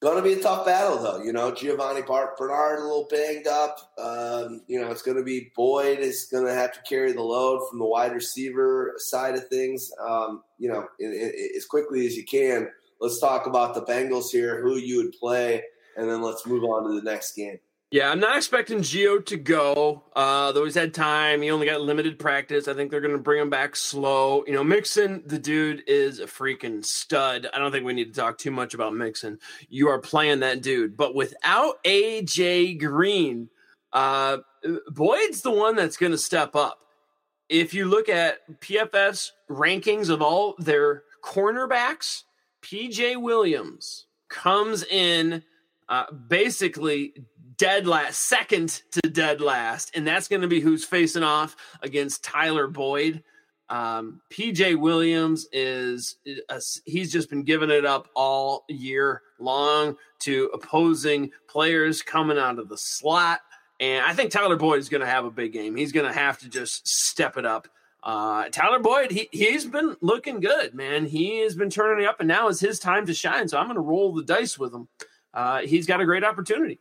Going 0.04 0.16
to 0.16 0.22
be 0.22 0.34
a 0.34 0.42
tough 0.42 0.66
battle, 0.66 0.98
though. 0.98 1.22
You 1.22 1.32
know, 1.32 1.50
Giovanni 1.50 2.02
Bernard 2.02 2.78
a 2.78 2.82
little 2.82 3.08
banged 3.10 3.46
up. 3.46 3.78
Um, 3.98 4.60
you 4.66 4.78
know, 4.78 4.90
it's 4.90 5.00
going 5.00 5.16
to 5.16 5.22
be 5.22 5.50
Boyd 5.56 6.00
is 6.00 6.28
going 6.30 6.44
to 6.44 6.52
have 6.52 6.72
to 6.72 6.82
carry 6.82 7.12
the 7.12 7.22
load 7.22 7.66
from 7.70 7.78
the 7.78 7.86
wide 7.86 8.12
receiver 8.12 8.92
side 8.98 9.34
of 9.34 9.48
things. 9.48 9.90
Um, 10.06 10.42
you 10.58 10.68
know, 10.68 10.86
in, 11.00 11.10
in, 11.10 11.32
as 11.56 11.64
quickly 11.64 12.06
as 12.06 12.16
you 12.16 12.24
can. 12.24 12.68
Let's 13.00 13.18
talk 13.18 13.46
about 13.46 13.74
the 13.74 13.82
Bengals 13.82 14.30
here. 14.30 14.60
Who 14.60 14.76
you 14.76 14.98
would 14.98 15.12
play, 15.12 15.62
and 15.96 16.08
then 16.08 16.20
let's 16.20 16.46
move 16.46 16.64
on 16.64 16.84
to 16.84 17.00
the 17.00 17.10
next 17.10 17.34
game. 17.34 17.58
Yeah, 17.94 18.10
I'm 18.10 18.18
not 18.18 18.36
expecting 18.36 18.80
Gio 18.80 19.24
to 19.26 19.36
go. 19.36 20.02
Uh, 20.16 20.50
though 20.50 20.64
he's 20.64 20.74
had 20.74 20.92
time, 20.92 21.42
he 21.42 21.52
only 21.52 21.64
got 21.64 21.80
limited 21.80 22.18
practice. 22.18 22.66
I 22.66 22.74
think 22.74 22.90
they're 22.90 23.00
going 23.00 23.12
to 23.12 23.22
bring 23.22 23.40
him 23.40 23.50
back 23.50 23.76
slow. 23.76 24.42
You 24.48 24.52
know, 24.52 24.64
Mixon, 24.64 25.22
the 25.26 25.38
dude 25.38 25.84
is 25.86 26.18
a 26.18 26.26
freaking 26.26 26.84
stud. 26.84 27.46
I 27.54 27.60
don't 27.60 27.70
think 27.70 27.86
we 27.86 27.92
need 27.92 28.12
to 28.12 28.20
talk 28.20 28.36
too 28.36 28.50
much 28.50 28.74
about 28.74 28.94
Mixon. 28.94 29.38
You 29.68 29.90
are 29.90 30.00
playing 30.00 30.40
that 30.40 30.60
dude, 30.60 30.96
but 30.96 31.14
without 31.14 31.84
AJ 31.84 32.80
Green, 32.80 33.48
uh, 33.92 34.38
Boyd's 34.88 35.42
the 35.42 35.52
one 35.52 35.76
that's 35.76 35.96
going 35.96 36.10
to 36.10 36.18
step 36.18 36.56
up. 36.56 36.80
If 37.48 37.74
you 37.74 37.84
look 37.84 38.08
at 38.08 38.58
PFF's 38.58 39.30
rankings 39.48 40.10
of 40.10 40.20
all 40.20 40.56
their 40.58 41.04
cornerbacks, 41.22 42.24
PJ 42.60 43.22
Williams 43.22 44.06
comes 44.28 44.82
in 44.82 45.44
uh, 45.88 46.10
basically 46.12 47.14
dead 47.56 47.86
last, 47.86 48.20
second 48.20 48.82
to 48.92 49.00
dead 49.00 49.40
last, 49.40 49.90
and 49.94 50.06
that's 50.06 50.28
going 50.28 50.42
to 50.42 50.48
be 50.48 50.60
who's 50.60 50.84
facing 50.84 51.22
off 51.22 51.56
against 51.82 52.24
Tyler 52.24 52.66
Boyd. 52.66 53.22
Um, 53.68 54.20
PJ 54.30 54.78
Williams 54.78 55.46
is 55.52 56.16
a, 56.50 56.60
he's 56.84 57.10
just 57.10 57.30
been 57.30 57.44
giving 57.44 57.70
it 57.70 57.86
up 57.86 58.08
all 58.14 58.64
year 58.68 59.22
long 59.38 59.96
to 60.20 60.50
opposing 60.52 61.30
players 61.48 62.02
coming 62.02 62.38
out 62.38 62.58
of 62.58 62.68
the 62.68 62.76
slot. 62.76 63.40
And 63.80 64.04
I 64.04 64.12
think 64.12 64.30
Tyler 64.30 64.56
Boyd 64.56 64.78
is 64.78 64.88
going 64.88 65.00
to 65.00 65.06
have 65.06 65.24
a 65.24 65.30
big 65.30 65.52
game. 65.52 65.76
He's 65.76 65.92
going 65.92 66.06
to 66.06 66.12
have 66.12 66.38
to 66.40 66.48
just 66.48 66.86
step 66.86 67.36
it 67.36 67.46
up. 67.46 67.68
Uh, 68.02 68.48
Tyler 68.50 68.80
Boyd, 68.80 69.10
he, 69.10 69.28
he's 69.32 69.64
been 69.64 69.96
looking 70.02 70.40
good, 70.40 70.74
man. 70.74 71.06
He 71.06 71.40
has 71.40 71.54
been 71.56 71.70
turning 71.70 72.06
up, 72.06 72.20
and 72.20 72.28
now 72.28 72.48
is 72.48 72.60
his 72.60 72.78
time 72.78 73.06
to 73.06 73.14
shine. 73.14 73.48
So 73.48 73.58
I'm 73.58 73.66
going 73.66 73.76
to 73.76 73.80
roll 73.80 74.12
the 74.12 74.22
dice 74.22 74.58
with 74.58 74.74
him. 74.74 74.88
Uh, 75.32 75.60
he's 75.60 75.86
got 75.86 76.02
a 76.02 76.04
great 76.04 76.22
opportunity. 76.22 76.78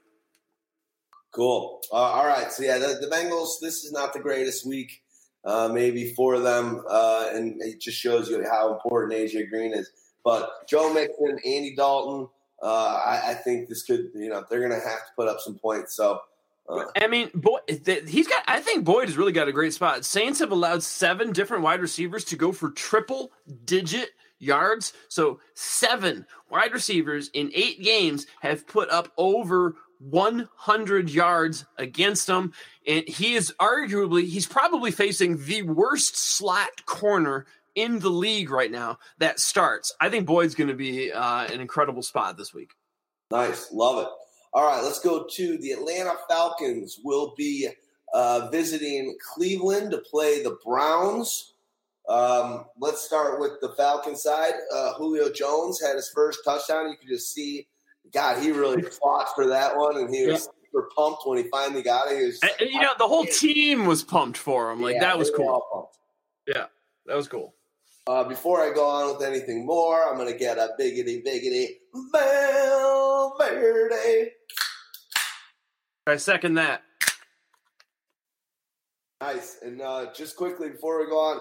Cool. 1.33 1.81
Uh, 1.91 1.95
all 1.95 2.27
right. 2.27 2.51
So 2.51 2.63
yeah, 2.63 2.77
the, 2.77 2.99
the, 3.01 3.07
Bengals. 3.07 3.59
This 3.59 3.83
is 3.83 3.91
not 3.91 4.13
the 4.13 4.19
greatest 4.19 4.65
week, 4.67 5.01
uh, 5.43 5.67
maybe 5.67 6.13
for 6.13 6.39
them, 6.39 6.83
uh, 6.87 7.29
and 7.33 7.59
it 7.59 7.81
just 7.81 7.97
shows 7.97 8.29
you 8.29 8.45
how 8.49 8.71
important 8.71 9.13
AJ 9.13 9.49
Green 9.49 9.73
is. 9.73 9.89
But 10.23 10.67
Joe 10.69 10.93
Mixon, 10.93 11.39
Andy 11.43 11.75
Dalton. 11.75 12.29
Uh, 12.61 13.01
I, 13.05 13.31
I, 13.31 13.33
think 13.33 13.67
this 13.67 13.83
could, 13.83 14.11
you 14.15 14.29
know, 14.29 14.45
they're 14.49 14.59
going 14.59 14.71
to 14.71 14.87
have 14.87 14.99
to 14.99 15.11
put 15.17 15.27
up 15.27 15.41
some 15.41 15.55
points. 15.55 15.97
So. 15.97 16.21
Uh, 16.69 16.85
I 16.95 17.07
mean, 17.07 17.29
boy, 17.33 17.59
he's 17.67 18.27
got. 18.27 18.43
I 18.47 18.61
think 18.61 18.85
Boyd 18.85 19.09
has 19.09 19.17
really 19.17 19.33
got 19.33 19.49
a 19.49 19.51
great 19.51 19.73
spot. 19.73 20.05
Saints 20.05 20.39
have 20.39 20.51
allowed 20.51 20.81
seven 20.81 21.33
different 21.33 21.63
wide 21.63 21.81
receivers 21.81 22.23
to 22.25 22.37
go 22.37 22.53
for 22.53 22.69
triple 22.69 23.33
digit 23.65 24.11
yards. 24.39 24.93
So 25.09 25.41
seven 25.55 26.25
wide 26.49 26.71
receivers 26.71 27.29
in 27.33 27.51
eight 27.53 27.81
games 27.83 28.27
have 28.41 28.65
put 28.65 28.89
up 28.91 29.11
over 29.17 29.75
100 30.09 31.09
yards 31.09 31.65
against 31.77 32.27
him. 32.27 32.53
And 32.87 33.07
he 33.07 33.35
is 33.35 33.53
arguably, 33.59 34.25
he's 34.25 34.47
probably 34.47 34.91
facing 34.91 35.43
the 35.45 35.63
worst 35.63 36.17
slot 36.17 36.85
corner 36.85 37.45
in 37.75 37.99
the 37.99 38.09
league 38.09 38.49
right 38.49 38.71
now 38.71 38.99
that 39.17 39.39
starts. 39.39 39.93
I 39.99 40.09
think 40.09 40.25
Boyd's 40.25 40.55
going 40.55 40.69
to 40.69 40.75
be 40.75 41.11
uh, 41.11 41.45
an 41.45 41.61
incredible 41.61 42.03
spot 42.03 42.37
this 42.37 42.53
week. 42.53 42.71
Nice. 43.31 43.71
Love 43.71 44.03
it. 44.03 44.09
All 44.55 44.67
right, 44.67 44.83
let's 44.83 44.99
go 44.99 45.25
to 45.27 45.57
the 45.57 45.71
Atlanta 45.71 46.13
Falcons. 46.29 46.99
Will 47.03 47.33
be 47.35 47.67
uh, 48.13 48.49
visiting 48.51 49.17
Cleveland 49.33 49.89
to 49.91 49.97
play 49.97 50.43
the 50.43 50.59
Browns. 50.63 51.53
Um, 52.07 52.65
let's 52.79 53.01
start 53.01 53.39
with 53.39 53.53
the 53.61 53.69
Falcon 53.69 54.15
side. 54.15 54.53
Uh, 54.71 54.93
Julio 54.93 55.31
Jones 55.31 55.81
had 55.81 55.95
his 55.95 56.11
first 56.13 56.41
touchdown. 56.45 56.89
You 56.89 56.97
could 56.97 57.09
just 57.09 57.33
see 57.33 57.65
God, 58.11 58.41
he 58.41 58.51
really 58.51 58.81
fought 58.83 59.33
for 59.35 59.47
that 59.47 59.77
one, 59.77 59.97
and 59.97 60.13
he 60.13 60.27
was 60.27 60.41
yeah. 60.41 60.71
super 60.71 60.89
pumped 60.95 61.21
when 61.25 61.37
he 61.37 61.49
finally 61.49 61.81
got 61.81 62.11
it. 62.11 62.25
Was, 62.25 62.39
and, 62.41 62.69
you 62.69 62.81
know, 62.81 62.93
the 62.97 63.07
whole 63.07 63.25
team 63.25 63.85
was 63.85 64.03
pumped 64.03 64.37
for 64.37 64.71
him. 64.71 64.81
Like 64.81 64.95
yeah, 64.95 65.01
that 65.01 65.17
was 65.17 65.31
cool. 65.31 65.91
Yeah, 66.47 66.65
that 67.05 67.15
was 67.15 67.27
cool. 67.27 67.55
Uh, 68.05 68.25
before 68.25 68.61
I 68.61 68.73
go 68.73 68.85
on 68.85 69.15
with 69.15 69.25
anything 69.25 69.65
more, 69.65 70.05
I'm 70.05 70.17
going 70.17 70.31
to 70.31 70.37
get 70.37 70.57
a 70.57 70.71
biggity, 70.77 71.25
biggity 71.25 71.67
Valverde. 72.11 74.31
I 76.05 76.17
second 76.17 76.55
that. 76.55 76.83
Nice. 79.21 79.59
And 79.61 79.81
uh, 79.81 80.07
just 80.13 80.35
quickly 80.35 80.69
before 80.69 80.99
we 80.99 81.05
go 81.05 81.17
on, 81.17 81.39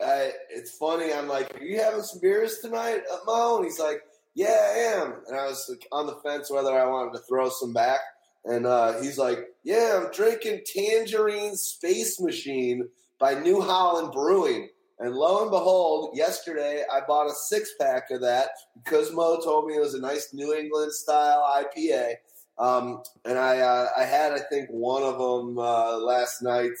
I, 0.00 0.32
it's 0.48 0.78
funny. 0.78 1.12
I'm 1.12 1.28
like, 1.28 1.54
"Are 1.54 1.62
you 1.62 1.78
having 1.78 2.02
some 2.02 2.20
beers 2.20 2.60
tonight, 2.60 3.02
uh, 3.12 3.18
Mo?" 3.26 3.56
And 3.56 3.66
he's 3.66 3.78
like, 3.78 4.00
"Yeah, 4.38 4.46
I 4.46 5.02
am." 5.02 5.14
And 5.26 5.36
I 5.36 5.46
was 5.46 5.66
like, 5.68 5.86
on 5.90 6.06
the 6.06 6.16
fence 6.24 6.50
whether 6.50 6.78
I 6.78 6.86
wanted 6.86 7.12
to 7.14 7.24
throw 7.28 7.48
some 7.48 7.72
back. 7.72 8.00
And 8.44 8.66
uh, 8.66 9.00
he's 9.00 9.18
like, 9.18 9.40
"Yeah, 9.64 10.00
I'm 10.00 10.12
drinking 10.12 10.62
Tangerine 10.64 11.56
Space 11.56 12.20
Machine 12.20 12.88
by 13.18 13.34
New 13.34 13.60
Holland 13.60 14.12
Brewing." 14.12 14.68
And 15.00 15.14
lo 15.14 15.42
and 15.42 15.50
behold, 15.50 16.16
yesterday 16.16 16.84
I 16.92 17.00
bought 17.06 17.30
a 17.30 17.34
six 17.34 17.72
pack 17.80 18.10
of 18.10 18.20
that 18.20 18.50
because 18.82 19.12
Mo 19.12 19.40
told 19.42 19.66
me 19.66 19.74
it 19.74 19.80
was 19.80 19.94
a 19.94 20.00
nice 20.00 20.30
New 20.32 20.54
England 20.54 20.92
style 20.92 21.44
IPA. 21.56 22.14
Um, 22.58 23.02
and 23.24 23.38
I, 23.38 23.60
uh, 23.60 23.86
I 23.96 24.04
had, 24.04 24.32
I 24.32 24.40
think, 24.50 24.68
one 24.70 25.02
of 25.04 25.18
them 25.18 25.58
uh, 25.58 25.98
last 25.98 26.42
night. 26.42 26.72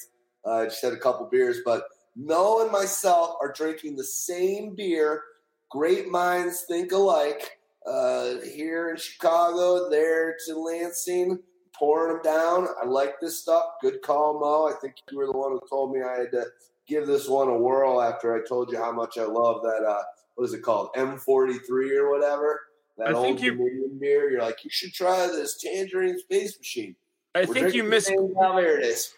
I 0.44 0.50
uh, 0.50 0.64
just 0.64 0.82
had 0.82 0.92
a 0.92 0.98
couple 0.98 1.26
beers, 1.26 1.58
but 1.64 1.84
Mo 2.16 2.62
and 2.62 2.72
myself 2.72 3.36
are 3.40 3.52
drinking 3.52 3.94
the 3.94 4.04
same 4.04 4.74
beer. 4.74 5.22
Great 5.70 6.08
minds 6.08 6.62
think 6.62 6.92
alike. 6.92 7.58
Uh, 7.86 8.36
here 8.54 8.90
in 8.90 8.96
Chicago, 8.96 9.88
there 9.88 10.36
to 10.46 10.58
Lansing, 10.58 11.38
pouring 11.74 12.14
them 12.14 12.22
down. 12.22 12.68
I 12.82 12.86
like 12.86 13.20
this 13.20 13.40
stuff. 13.40 13.64
Good 13.80 14.02
call, 14.02 14.38
Mo. 14.40 14.68
I 14.68 14.78
think 14.80 14.96
you 15.10 15.18
were 15.18 15.26
the 15.26 15.32
one 15.32 15.52
who 15.52 15.60
told 15.68 15.94
me 15.94 16.02
I 16.02 16.20
had 16.20 16.32
to 16.32 16.46
give 16.86 17.06
this 17.06 17.28
one 17.28 17.48
a 17.48 17.56
whirl 17.56 18.02
after 18.02 18.34
I 18.34 18.46
told 18.46 18.70
you 18.72 18.78
how 18.78 18.92
much 18.92 19.16
I 19.16 19.24
love 19.24 19.62
that. 19.62 19.84
Uh, 19.86 20.02
what 20.34 20.44
is 20.44 20.54
it 20.54 20.62
called? 20.62 20.90
M43 20.96 21.96
or 21.96 22.10
whatever. 22.10 22.60
That 22.96 23.08
I 23.08 23.12
old 23.12 23.40
you, 23.40 23.52
Canadian 23.52 23.98
beer. 24.00 24.30
You're 24.30 24.42
like, 24.42 24.64
you 24.64 24.70
should 24.70 24.92
try 24.92 25.26
this 25.28 25.60
Tangerine 25.62 26.18
Space 26.18 26.58
Machine. 26.58 26.96
I 27.34 27.44
We're 27.44 27.54
think 27.54 27.74
you 27.74 27.84
miss. 27.84 28.06
There 28.06 28.78
it 28.78 28.84
is. 28.84 29.14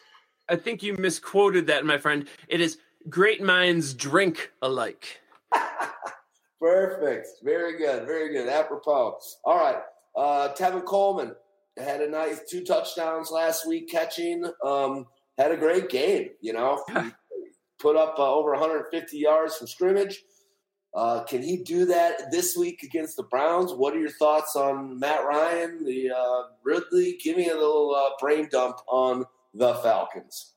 I 0.48 0.56
think 0.56 0.82
you 0.82 0.94
misquoted 0.94 1.66
that, 1.68 1.84
my 1.86 1.96
friend. 1.96 2.28
It 2.48 2.60
is 2.60 2.78
great 3.08 3.42
minds 3.42 3.94
drink 3.94 4.52
alike. 4.62 5.20
Perfect. 6.60 7.28
Very 7.42 7.78
good. 7.78 8.06
Very 8.06 8.32
good. 8.32 8.48
Apropos. 8.48 9.18
All 9.44 9.58
right. 9.58 9.78
Uh, 10.14 10.52
Tevin 10.54 10.84
Coleman 10.84 11.34
had 11.76 12.02
a 12.02 12.10
nice 12.10 12.40
two 12.48 12.64
touchdowns 12.64 13.30
last 13.30 13.66
week 13.66 13.90
catching. 13.90 14.44
Um, 14.64 15.06
had 15.38 15.52
a 15.52 15.56
great 15.56 15.88
game. 15.88 16.30
You 16.40 16.52
know, 16.52 16.84
put 17.78 17.96
up 17.96 18.18
uh, 18.18 18.34
over 18.34 18.50
150 18.50 19.16
yards 19.16 19.56
from 19.56 19.66
scrimmage. 19.66 20.22
Uh, 20.92 21.22
can 21.22 21.40
he 21.40 21.58
do 21.58 21.84
that 21.84 22.32
this 22.32 22.56
week 22.56 22.82
against 22.82 23.16
the 23.16 23.22
Browns? 23.22 23.72
What 23.72 23.94
are 23.94 24.00
your 24.00 24.10
thoughts 24.10 24.56
on 24.56 24.98
Matt 24.98 25.24
Ryan, 25.24 25.84
the 25.84 26.10
uh, 26.10 26.42
Ridley? 26.64 27.16
Give 27.22 27.36
me 27.36 27.48
a 27.48 27.54
little 27.54 27.94
uh, 27.94 28.10
brain 28.18 28.48
dump 28.50 28.78
on 28.88 29.24
the 29.54 29.74
Falcons. 29.76 30.54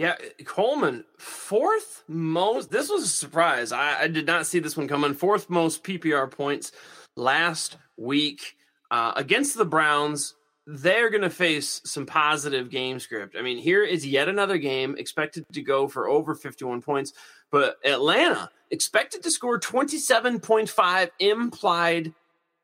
Yeah, 0.00 0.16
Coleman, 0.46 1.04
fourth 1.18 2.04
most. 2.08 2.70
This 2.70 2.88
was 2.88 3.04
a 3.04 3.06
surprise. 3.06 3.70
I, 3.70 4.04
I, 4.04 4.08
did 4.08 4.26
not 4.26 4.46
see 4.46 4.58
this 4.58 4.74
one 4.74 4.88
coming. 4.88 5.12
Fourth 5.12 5.50
most 5.50 5.84
PPR 5.84 6.30
points 6.30 6.72
last 7.16 7.76
week 7.98 8.56
uh, 8.90 9.12
against 9.14 9.58
the 9.58 9.66
Browns. 9.66 10.36
They're 10.66 11.10
going 11.10 11.20
to 11.20 11.28
face 11.28 11.82
some 11.84 12.06
positive 12.06 12.70
game 12.70 12.98
script. 12.98 13.36
I 13.38 13.42
mean, 13.42 13.58
here 13.58 13.84
is 13.84 14.06
yet 14.06 14.26
another 14.26 14.56
game 14.56 14.96
expected 14.96 15.44
to 15.52 15.60
go 15.60 15.86
for 15.86 16.08
over 16.08 16.34
51 16.34 16.80
points, 16.80 17.12
but 17.50 17.76
Atlanta 17.84 18.50
expected 18.70 19.22
to 19.24 19.30
score 19.30 19.60
27.5 19.60 21.10
implied 21.18 22.14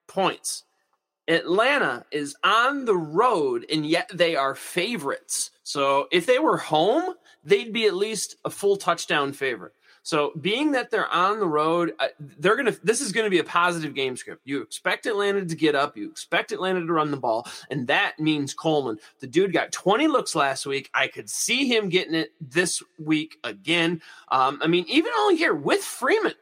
points. 0.07 0.65
Atlanta 1.29 2.07
is 2.11 2.35
on 2.43 2.87
the 2.87 2.97
road, 2.97 3.67
and 3.71 3.85
yet 3.85 4.11
they 4.15 4.37
are 4.37 4.55
favorites. 4.55 5.51
So 5.65 6.07
if 6.11 6.25
they 6.25 6.39
were 6.39 6.57
home, 6.57 7.15
they'd 7.47 7.73
be 7.73 7.87
at 7.87 7.95
least 7.95 8.37
a 8.45 8.51
full 8.51 8.77
touchdown 8.77 9.33
favorite. 9.33 9.73
So 10.03 10.33
being 10.41 10.71
that 10.73 10.91
they're 10.91 11.09
on 11.09 11.41
the 11.41 11.49
road, 11.49 11.93
they're 12.39 12.55
gonna. 12.55 12.77
This 12.85 13.01
is 13.01 13.11
going 13.11 13.25
to 13.25 13.31
be 13.31 13.41
a 13.41 13.45
positive 13.45 13.93
game 13.93 14.17
script. 14.17 14.43
You 14.45 14.63
expect 14.63 15.07
Atlanta 15.07 15.45
to 15.45 15.57
get 15.57 15.75
up. 15.75 15.97
You 15.97 16.09
expect 16.09 16.53
Atlanta 16.53 16.87
to 16.87 16.93
run 16.93 17.11
the 17.11 17.17
ball, 17.17 17.49
and 17.71 17.89
that 17.89 18.21
means 18.21 18.55
Coleman. 18.55 18.99
The 19.19 19.27
dude 19.27 19.53
got 19.53 19.73
20 19.73 20.07
looks 20.07 20.37
last 20.37 20.65
week. 20.65 20.91
I 20.95 21.09
could 21.09 21.29
see 21.29 21.67
him 21.67 21.89
getting 21.89 22.15
it 22.15 22.31
this 22.41 22.85
week 23.01 23.39
again. 23.43 24.01
Um, 24.29 24.61
I 24.63 24.69
mean, 24.69 24.85
even 24.87 25.11
only 25.19 25.37
here 25.37 25.55
with 25.55 25.83
Freeman, 25.83 26.35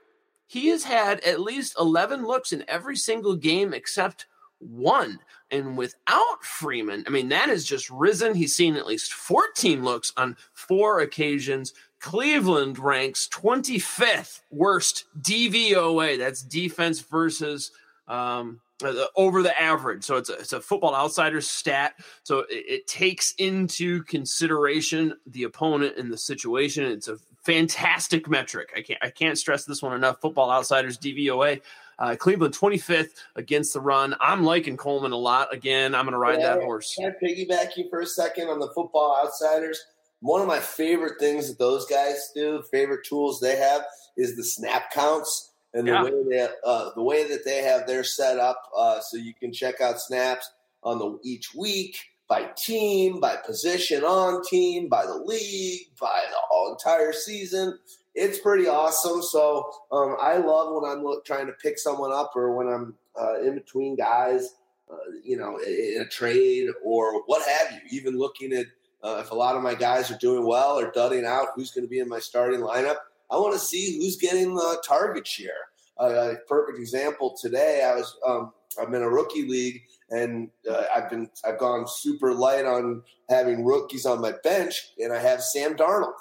he 0.47 0.69
has 0.69 0.85
had 0.85 1.21
at 1.21 1.41
least 1.41 1.75
11 1.81 2.27
looks 2.27 2.53
in 2.53 2.65
every 2.69 2.97
single 2.97 3.35
game 3.35 3.73
except 3.73 4.27
one. 4.65 5.19
And 5.51 5.77
without 5.77 6.43
Freeman, 6.43 7.05
I 7.07 7.11
mean, 7.11 7.29
that 7.29 7.49
has 7.49 7.65
just 7.65 7.91
risen. 7.91 8.35
He's 8.35 8.57
seen 8.57 8.77
at 8.77 8.87
least 8.87 9.13
14 9.13 9.85
looks 9.85 10.13
on 10.17 10.37
four 10.53 11.01
occasions. 11.01 11.73
Cleveland 12.01 12.79
ranks 12.79 13.29
25th 13.33 14.41
worst 14.51 15.05
DVOA. 15.21 16.19
That's 16.19 16.43
defense 16.43 17.01
versus 17.01 17.71
um, 18.09 18.61
uh, 18.83 19.07
over 19.17 19.43
the 19.43 19.59
average. 19.61 20.05
So 20.05 20.17
it's 20.17 20.29
a, 20.29 20.35
it's 20.35 20.53
a 20.53 20.61
football 20.61 20.95
outsider 20.95 21.41
stat. 21.41 21.95
So 22.23 22.41
it, 22.41 22.47
it, 22.51 22.87
takes 22.87 23.33
into 23.39 24.03
consideration 24.05 25.15
the 25.27 25.45
opponent 25.45 25.97
and 25.97 26.13
the 26.13 26.19
situation. 26.19 26.85
It's 26.85 27.09
a 27.09 27.19
fantastic 27.45 28.29
metric. 28.29 28.73
I 28.77 28.83
can't 28.83 28.99
I 29.03 29.11
can't 29.11 29.39
stress 29.39 29.65
this 29.65 29.83
one 29.83 29.95
enough. 29.95 30.21
Football 30.21 30.51
outsiders 30.51 30.99
DVOA. 30.99 31.61
Uh, 31.99 32.17
Cleveland 32.17 32.55
25th 32.55 33.11
against 33.37 33.73
the 33.73 33.81
run. 33.81 34.15
I'm 34.21 34.45
liking 34.45 34.77
Coleman 34.77 35.13
a 35.13 35.17
lot. 35.17 35.53
Again, 35.53 35.95
I'm 35.95 36.05
going 36.05 36.13
to 36.13 36.19
ride 36.19 36.41
yeah, 36.41 36.55
that 36.55 36.63
horse. 36.63 36.95
Can 36.95 37.13
I 37.13 37.25
piggyback 37.25 37.77
you 37.77 37.89
for 37.91 38.01
a 38.01 38.07
second 38.07 38.49
on 38.49 38.59
the 38.59 38.71
football 38.75 39.17
outsiders? 39.23 39.81
One 40.21 40.41
of 40.41 40.47
my 40.47 40.61
favorite 40.61 41.21
things 41.21 41.49
that 41.49 41.59
those 41.59 41.87
guys 41.87 42.31
do, 42.35 42.63
favorite 42.71 43.07
tools 43.07 43.41
they 43.41 43.57
have, 43.57 43.83
is 44.17 44.37
the 44.37 44.45
snap 44.45 44.91
counts 44.91 45.53
and 45.75 45.87
the 45.87 45.93
yeah. 45.93 46.05
way 46.05 46.13
they 46.31 46.49
uh, 46.65 46.91
the 46.95 47.03
way 47.03 47.29
that 47.29 47.45
they 47.45 47.63
have 47.63 47.87
their 47.87 48.05
set 48.05 48.39
up, 48.39 48.63
uh, 48.77 49.01
so 49.01 49.17
you 49.17 49.35
can 49.35 49.53
check 49.53 49.81
out 49.81 50.01
snaps 50.01 50.51
on 50.83 50.99
the 50.99 51.19
each 51.25 51.55
week 51.55 51.99
by 52.29 52.49
team, 52.57 53.21
by 53.21 53.37
position 53.45 54.03
on 54.05 54.43
team, 54.49 54.89
by 54.89 55.05
the 55.05 55.17
league, 55.27 55.89
by 56.01 56.23
the 56.31 56.71
entire 56.71 57.13
season 57.13 57.79
it's 58.15 58.39
pretty 58.39 58.67
awesome. 58.67 59.23
So 59.23 59.71
um, 59.93 60.17
I 60.21 60.37
love 60.37 60.75
when 60.75 60.91
I'm 60.91 61.05
trying 61.25 61.47
to 61.47 61.53
pick 61.53 61.79
someone 61.79 62.13
up 62.13 62.33
or 62.35 62.57
when 62.57 62.69
I'm 62.69 62.95
uh, 63.21 63.41
in 63.41 63.55
between 63.55 63.97
guys, 63.97 64.55
uh, 64.91 64.97
you 65.23 65.37
know, 65.37 65.59
in 65.59 66.01
a 66.01 66.09
trade 66.09 66.69
or 66.85 67.23
what 67.27 67.47
have 67.49 67.73
you. 67.73 67.81
Even 67.91 68.19
looking 68.19 68.53
at 68.53 68.67
uh, 69.03 69.21
if 69.21 69.31
a 69.31 69.35
lot 69.35 69.57
of 69.57 69.63
my 69.63 69.75
guys 69.75 70.11
are 70.11 70.19
doing 70.19 70.47
well 70.47 70.79
or 70.79 70.91
dudding 70.93 71.25
out, 71.25 71.49
who's 71.55 71.71
going 71.71 71.85
to 71.85 71.91
be 71.91 71.99
in 71.99 72.09
my 72.09 72.19
starting 72.19 72.61
lineup. 72.61 72.97
I 73.31 73.37
want 73.37 73.55
to 73.55 73.59
see 73.59 73.99
who's 73.99 74.17
getting 74.17 74.55
the 74.55 74.83
target 74.87 75.27
share. 75.27 75.69
a 75.99 76.37
perfect 76.49 76.79
example 76.79 77.37
today. 77.41 77.83
I 77.85 77.97
was 77.97 78.17
um, 78.27 78.53
I'm 78.81 78.95
in 78.95 79.03
a 79.03 79.09
rookie 79.09 79.47
league 79.47 79.83
and 80.11 80.51
uh, 80.71 80.85
I've 80.95 81.11
been 81.11 81.29
I've 81.45 81.59
gone 81.59 81.87
super 81.89 82.33
light 82.33 82.65
on 82.65 83.03
having 83.29 83.65
rookies 83.65 84.07
on 84.07 84.21
my 84.21 84.33
bench, 84.43 84.91
and 84.99 85.13
I 85.13 85.21
have 85.21 85.43
Sam 85.43 85.77
Darnold. 85.77 86.15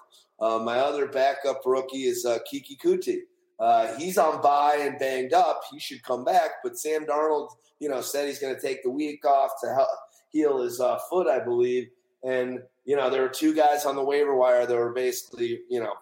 Uh, 0.44 0.60
my 0.60 0.78
other 0.78 1.08
backup 1.08 1.62
rookie 1.66 2.04
is 2.04 2.26
uh, 2.26 2.38
Keke 2.52 2.78
Coutee. 2.78 3.22
Uh, 3.58 3.96
he's 3.98 4.18
on 4.18 4.42
bye 4.42 4.78
and 4.82 5.00
banged 5.00 5.32
up. 5.32 5.62
He 5.72 5.80
should 5.80 6.04
come 6.04 6.26
back, 6.26 6.52
but 6.64 6.78
Sam 6.78 7.06
Darnold, 7.06 7.48
you 7.80 7.88
know, 7.88 8.02
said 8.02 8.28
he's 8.28 8.40
going 8.40 8.54
to 8.54 8.62
take 8.62 8.84
the 8.84 8.90
week 8.90 9.26
off 9.26 9.52
to 9.64 9.74
help 9.74 9.88
heal 10.32 10.62
his 10.62 10.82
uh, 10.82 11.00
foot, 11.10 11.28
I 11.28 11.40
believe. 11.40 11.88
And 12.26 12.60
you 12.84 12.98
know, 12.98 13.10
there 13.10 13.22
were 13.22 13.30
two 13.30 13.56
guys 13.56 13.86
on 13.86 13.96
the 13.96 14.04
waiver 14.04 14.36
wire 14.36 14.66
that 14.66 14.76
were 14.76 14.92
basically, 14.92 15.62
you 15.70 15.80
know, 15.80 15.94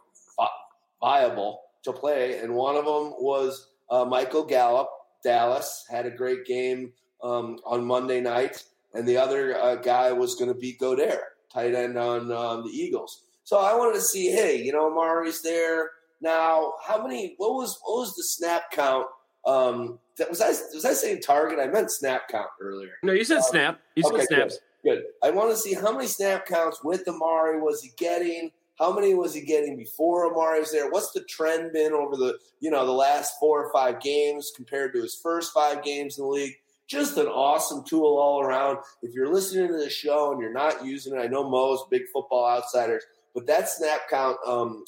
viable 1.00 1.62
to 1.84 1.94
play, 1.94 2.40
and 2.40 2.56
one 2.56 2.76
of 2.76 2.86
them 2.86 3.14
was 3.20 3.70
uh, 3.92 4.06
Michael 4.06 4.46
Gallup. 4.46 4.90
Dallas 5.24 5.86
had 5.88 6.08
a 6.08 6.12
great 6.12 6.46
game 6.46 6.94
um, 7.22 7.60
on 7.64 7.86
Monday 7.86 8.22
night, 8.22 8.64
and 8.96 9.08
the 9.08 9.18
other 9.18 9.80
guy 9.84 10.12
was 10.12 10.34
going 10.34 10.52
to 10.52 10.60
be 10.60 10.76
Goedert, 10.82 11.22
tight 11.54 11.76
end 11.76 11.96
on 12.00 12.32
um, 12.32 12.64
the 12.64 12.70
Eagles. 12.70 13.26
So 13.52 13.58
I 13.58 13.76
wanted 13.76 13.96
to 13.96 14.02
see, 14.02 14.32
hey, 14.32 14.64
you 14.64 14.72
know, 14.72 14.90
Amari's 14.90 15.42
there 15.42 15.90
now. 16.22 16.72
How 16.88 17.06
many? 17.06 17.34
What 17.36 17.56
was 17.56 17.78
what 17.84 18.00
was 18.00 18.16
the 18.16 18.24
snap 18.24 18.72
count? 18.72 19.08
Um, 19.46 20.00
that 20.18 20.30
was 20.30 20.40
I 20.40 20.52
was 20.74 20.86
I 20.86 20.94
saying 20.94 21.20
target? 21.20 21.60
I 21.60 21.68
meant 21.68 21.92
snap 21.92 22.30
count 22.30 22.48
earlier. 22.62 22.94
No, 23.04 23.12
you 23.12 23.26
said 23.26 23.40
um, 23.40 23.44
snap. 23.44 23.82
You 23.98 24.04
said 24.04 24.14
okay, 24.14 24.24
snaps. 24.24 24.60
Good. 24.86 25.00
good. 25.00 25.04
I 25.22 25.32
want 25.32 25.52
to 25.52 25.58
see 25.58 25.74
how 25.74 25.92
many 25.92 26.08
snap 26.08 26.46
counts 26.46 26.82
with 26.82 27.06
Amari 27.10 27.60
was 27.60 27.82
he 27.82 27.90
getting? 27.98 28.52
How 28.80 28.94
many 28.96 29.16
was 29.16 29.34
he 29.34 29.42
getting 29.42 29.76
before 29.76 30.32
Amari 30.32 30.62
was 30.62 30.72
there? 30.72 30.90
What's 30.90 31.12
the 31.12 31.26
trend 31.26 31.74
been 31.74 31.92
over 31.92 32.16
the 32.16 32.38
you 32.62 32.72
know 32.72 32.86
the 32.86 32.94
last 32.94 33.34
four 33.38 33.66
or 33.66 33.74
five 33.74 34.00
games 34.00 34.54
compared 34.56 34.94
to 34.94 35.02
his 35.02 35.20
first 35.22 35.52
five 35.54 35.84
games 35.84 36.18
in 36.18 36.24
the 36.24 36.32
league? 36.32 36.56
Just 36.88 37.18
an 37.18 37.28
awesome 37.28 37.84
tool 37.84 38.18
all 38.18 38.42
around. 38.42 38.78
If 39.02 39.14
you're 39.14 39.34
listening 39.34 39.68
to 39.68 39.78
the 39.78 39.90
show 39.90 40.32
and 40.32 40.40
you're 40.40 40.54
not 40.54 40.86
using 40.86 41.14
it, 41.14 41.20
I 41.20 41.28
know 41.28 41.50
Mo's 41.50 41.84
big 41.90 42.04
football 42.14 42.48
outsiders 42.48 43.04
but 43.34 43.48
that 43.48 43.70
snap 43.70 44.02
count, 44.10 44.38
um, 44.46 44.84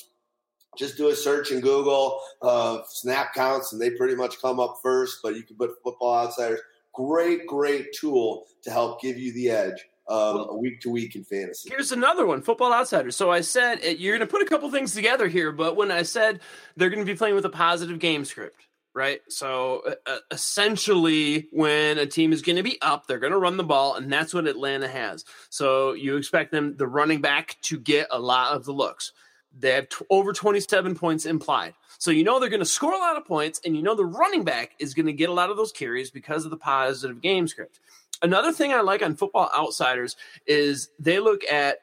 just 0.78 0.98
do 0.98 1.10
a 1.10 1.16
search 1.16 1.52
in 1.52 1.60
Google 1.60 2.20
of 2.42 2.86
snap 2.90 3.34
counts, 3.34 3.74
and 3.74 3.82
they 3.82 3.92
pretty 3.92 4.16
much 4.16 4.42
come 4.42 4.60
up 4.60 4.80
first. 4.82 5.20
But 5.22 5.36
you 5.36 5.44
can 5.44 5.56
put 5.56 5.72
Football 5.84 6.16
Outsiders. 6.16 6.62
Great, 6.94 7.48
great 7.48 7.94
tool 7.94 8.46
to 8.64 8.72
help 8.72 9.02
give 9.02 9.18
you 9.18 9.34
the 9.34 9.50
edge 9.50 9.86
um, 10.08 10.60
week 10.60 10.82
to 10.82 10.90
week 10.90 11.16
in 11.16 11.24
fantasy. 11.24 11.70
Here's 11.70 11.92
another 11.92 12.26
one, 12.26 12.42
Football 12.42 12.74
Outsiders. 12.74 13.16
So 13.16 13.32
I 13.32 13.42
said 13.42 13.80
uh, 13.84 13.90
you're 13.90 14.18
going 14.18 14.28
to 14.28 14.32
put 14.32 14.42
a 14.42 14.46
couple 14.46 14.70
things 14.72 14.94
together 14.94 15.28
here, 15.28 15.52
but 15.52 15.76
when 15.76 15.92
I 15.92 16.04
said 16.04 16.42
they're 16.76 16.90
going 16.90 17.06
to 17.06 17.12
be 17.12 17.18
playing 17.18 17.36
with 17.36 17.46
a 17.46 17.50
positive 17.50 18.00
game 18.00 18.26
script, 18.26 18.68
right? 18.94 19.22
So 19.28 19.84
uh, 20.06 20.18
essentially, 20.32 21.48
when 21.52 21.98
a 21.98 22.06
team 22.06 22.32
is 22.32 22.42
going 22.42 22.56
to 22.58 22.64
be 22.64 22.82
up, 22.82 23.08
they're 23.08 23.20
going 23.20 23.34
to 23.34 23.40
run 23.40 23.58
the 23.58 23.64
ball, 23.64 23.96
and 23.96 24.12
that's 24.12 24.34
what 24.34 24.48
Atlanta 24.48 24.88
has. 24.88 25.26
So 25.50 25.94
you 25.94 26.18
expect 26.18 26.52
them, 26.52 26.76
the 26.78 26.88
running 26.88 27.22
back, 27.22 27.58
to 27.64 27.80
get 27.80 28.08
a 28.12 28.20
lot 28.20 28.56
of 28.56 28.66
the 28.66 28.72
looks. 28.72 29.14
They 29.58 29.72
have 29.72 29.90
t- 29.90 30.06
over 30.10 30.34
27 30.34 30.96
points 30.96 31.26
implied. 31.26 31.74
So 32.00 32.12
you 32.12 32.24
know 32.24 32.40
they're 32.40 32.50
going 32.50 32.60
to 32.60 32.66
score 32.66 32.94
a 32.94 32.98
lot 32.98 33.18
of 33.18 33.26
points, 33.26 33.62
and 33.66 33.76
you 33.76 33.82
know 33.82 33.96
the 33.96 34.06
running 34.06 34.44
back 34.44 34.72
is 34.80 34.94
going 34.94 35.06
to 35.08 35.14
get 35.14 35.30
a 35.30 35.34
lot 35.34 35.50
of 35.50 35.58
those 35.58 35.72
carries 35.72 36.12
because 36.12 36.46
of 36.46 36.52
the 36.52 36.58
positive 36.58 37.22
game 37.22 37.48
script. 37.48 37.80
Another 38.22 38.52
thing 38.52 38.74
I 38.74 38.82
like 38.82 39.02
on 39.02 39.16
Football 39.16 39.52
Outsiders 39.56 40.16
is 40.48 40.90
they 40.98 41.20
look 41.20 41.44
at 41.52 41.80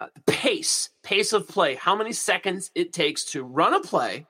uh, 0.00 0.06
pace, 0.26 0.90
pace 1.02 1.32
of 1.32 1.46
play, 1.46 1.74
how 1.74 1.94
many 1.94 2.12
seconds 2.12 2.70
it 2.74 2.92
takes 2.92 3.24
to 3.26 3.44
run 3.44 3.74
a 3.74 3.80
play 3.80 4.26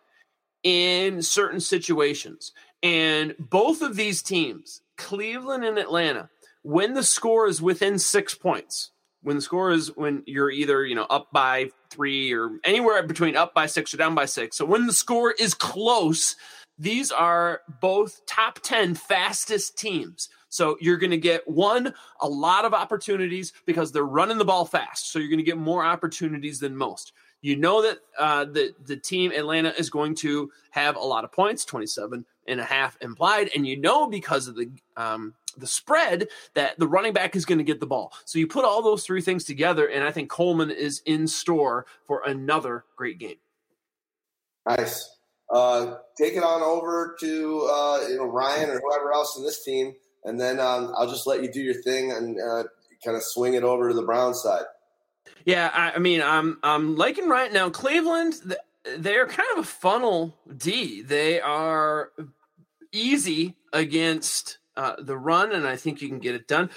in 0.63 1.23
certain 1.23 1.61
situations. 1.61 2.53
And 2.83 3.35
both 3.39 3.83
of 3.83 3.97
these 3.97 4.23
teams, 4.23 4.83
Cleveland 4.97 5.65
and 5.65 5.79
Atlanta, 5.79 6.29
when 6.63 6.95
the 6.95 7.03
score 7.03 7.47
is 7.47 7.63
within 7.63 7.99
six 7.99 8.35
points, 8.35 8.93
when 9.23 9.37
the 9.37 9.43
score 9.43 9.71
is 9.71 9.97
when 9.97 10.23
you're 10.27 10.51
either 10.51 10.85
you 10.85 10.95
know 10.95 11.07
up 11.09 11.29
by 11.33 11.71
three 11.91 12.33
or 12.33 12.51
anywhere 12.65 13.03
between 13.03 13.37
up 13.37 13.55
by 13.55 13.67
six 13.67 13.93
or 13.95 13.97
down 13.97 14.15
by 14.15 14.25
six 14.25 14.57
so 14.57 14.65
when 14.65 14.87
the 14.87 14.93
score 14.93 15.33
is 15.33 15.55
close 15.55 16.37
these 16.79 17.13
are 17.13 17.61
both 17.81 18.25
top 18.27 18.59
10 18.63 18.95
fastest 18.95 19.79
teams 19.79 20.29
so 20.49 20.77
you're 20.81 20.97
going 20.97 21.11
to 21.11 21.17
get 21.17 21.47
one 21.49 21.95
a 22.21 22.29
lot 22.29 22.65
of 22.65 22.75
opportunities 22.75 23.53
because 23.67 23.93
they're 23.93 24.05
running 24.05 24.39
the 24.39 24.45
ball 24.45 24.65
fast 24.65 25.13
so 25.13 25.19
you're 25.19 25.29
going 25.29 25.39
to 25.39 25.45
get 25.45 25.59
more 25.59 25.85
opportunities 25.85 26.61
than 26.61 26.77
most 26.77 27.13
you 27.43 27.57
know 27.57 27.82
that 27.82 27.99
uh, 28.18 28.45
the 28.45 28.74
the 28.86 28.97
team 28.97 29.32
Atlanta 29.32 29.74
is 29.76 29.90
going 29.90 30.14
to 30.16 30.51
have 30.70 30.97
a 30.97 31.01
lot 31.01 31.24
of 31.24 31.32
points, 31.32 31.64
27 31.64 32.24
and 32.47 32.61
a 32.61 32.64
half 32.64 32.97
implied, 33.01 33.51
and 33.55 33.66
you 33.66 33.76
know 33.76 34.07
because 34.07 34.49
of 34.49 34.57
the 34.57 34.70
um, 34.97 35.34
the 35.57 35.66
spread 35.66 36.28
that 36.55 36.78
the 36.78 36.86
running 36.86 37.12
back 37.12 37.36
is 37.36 37.45
going 37.45 37.59
to 37.59 37.64
get 37.64 37.80
the 37.80 37.86
ball. 37.86 38.12
So 38.24 38.38
you 38.38 38.47
put 38.47 38.64
all 38.64 38.80
those 38.80 39.05
three 39.05 39.20
things 39.20 39.45
together, 39.45 39.86
and 39.86 40.05
I 40.05 40.12
think 40.12 40.30
Coleman 40.30 40.70
is 40.70 41.03
in 41.05 41.26
store 41.26 41.84
for 42.07 42.22
another 42.24 42.84
great 42.97 43.18
game. 43.18 43.36
Nice. 44.66 45.18
Uh, 45.53 45.97
take 46.16 46.34
it 46.34 46.43
on 46.43 46.62
over 46.62 47.16
to 47.20 47.68
uh, 47.70 48.09
you 48.09 48.16
know 48.16 48.24
Ryan 48.24 48.70
or 48.70 48.80
whoever 48.80 49.12
else 49.12 49.36
in 49.36 49.45
this 49.45 49.64
team, 49.64 49.95
and 50.24 50.40
then 50.40 50.61
um, 50.61 50.95
I'll 50.97 51.11
just 51.11 51.26
let 51.26 51.43
you 51.43 51.53
do 51.53 51.61
your 51.61 51.82
thing 51.82 52.12
and 52.12 52.38
uh, 52.40 52.64
kind 53.05 53.16
of 53.16 53.22
swing 53.24 53.55
it 53.55 53.64
over 53.64 53.88
to 53.88 53.95
the 53.95 54.03
Brown 54.03 54.32
side. 54.32 54.64
Yeah, 55.45 55.70
I, 55.72 55.93
I 55.93 55.99
mean, 55.99 56.22
I'm 56.22 56.59
I'm 56.62 56.97
liking 56.97 57.28
right 57.28 57.53
now. 57.53 57.70
Cleveland, 57.70 58.34
they're 58.99 59.26
kind 59.26 59.49
of 59.53 59.59
a 59.59 59.66
funnel 59.66 60.36
D. 60.57 61.03
They 61.03 61.40
are 61.40 62.11
easy 62.93 63.57
against 63.72 64.59
uh, 64.76 64.97
the 64.99 65.16
run, 65.16 65.53
and 65.53 65.66
I 65.66 65.76
think 65.76 66.01
you 66.01 66.09
can 66.09 66.18
get 66.18 66.34
it 66.34 66.49
done. 66.49 66.70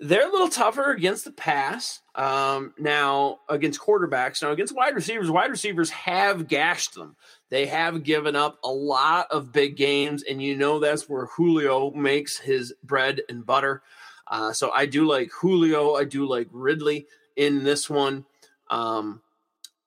They're 0.00 0.28
a 0.28 0.32
little 0.32 0.48
tougher 0.48 0.90
against 0.90 1.24
the 1.24 1.32
pass. 1.32 2.00
Um, 2.16 2.74
now 2.78 3.40
against 3.48 3.80
quarterbacks, 3.80 4.42
now 4.42 4.50
against 4.50 4.74
wide 4.74 4.94
receivers, 4.94 5.30
wide 5.30 5.50
receivers 5.50 5.90
have 5.90 6.48
gashed 6.48 6.94
them. 6.94 7.16
They 7.48 7.66
have 7.66 8.02
given 8.02 8.36
up 8.36 8.58
a 8.64 8.70
lot 8.70 9.28
of 9.30 9.52
big 9.52 9.76
games, 9.76 10.24
and 10.28 10.42
you 10.42 10.56
know 10.56 10.78
that's 10.78 11.08
where 11.08 11.26
Julio 11.26 11.90
makes 11.92 12.38
his 12.38 12.74
bread 12.82 13.20
and 13.28 13.46
butter. 13.46 13.82
Uh, 14.26 14.52
so 14.52 14.70
I 14.70 14.86
do 14.86 15.06
like 15.06 15.30
Julio. 15.30 15.94
I 15.94 16.04
do 16.04 16.26
like 16.26 16.48
Ridley 16.50 17.06
in 17.36 17.64
this 17.64 17.88
one. 17.88 18.24
Um, 18.70 19.22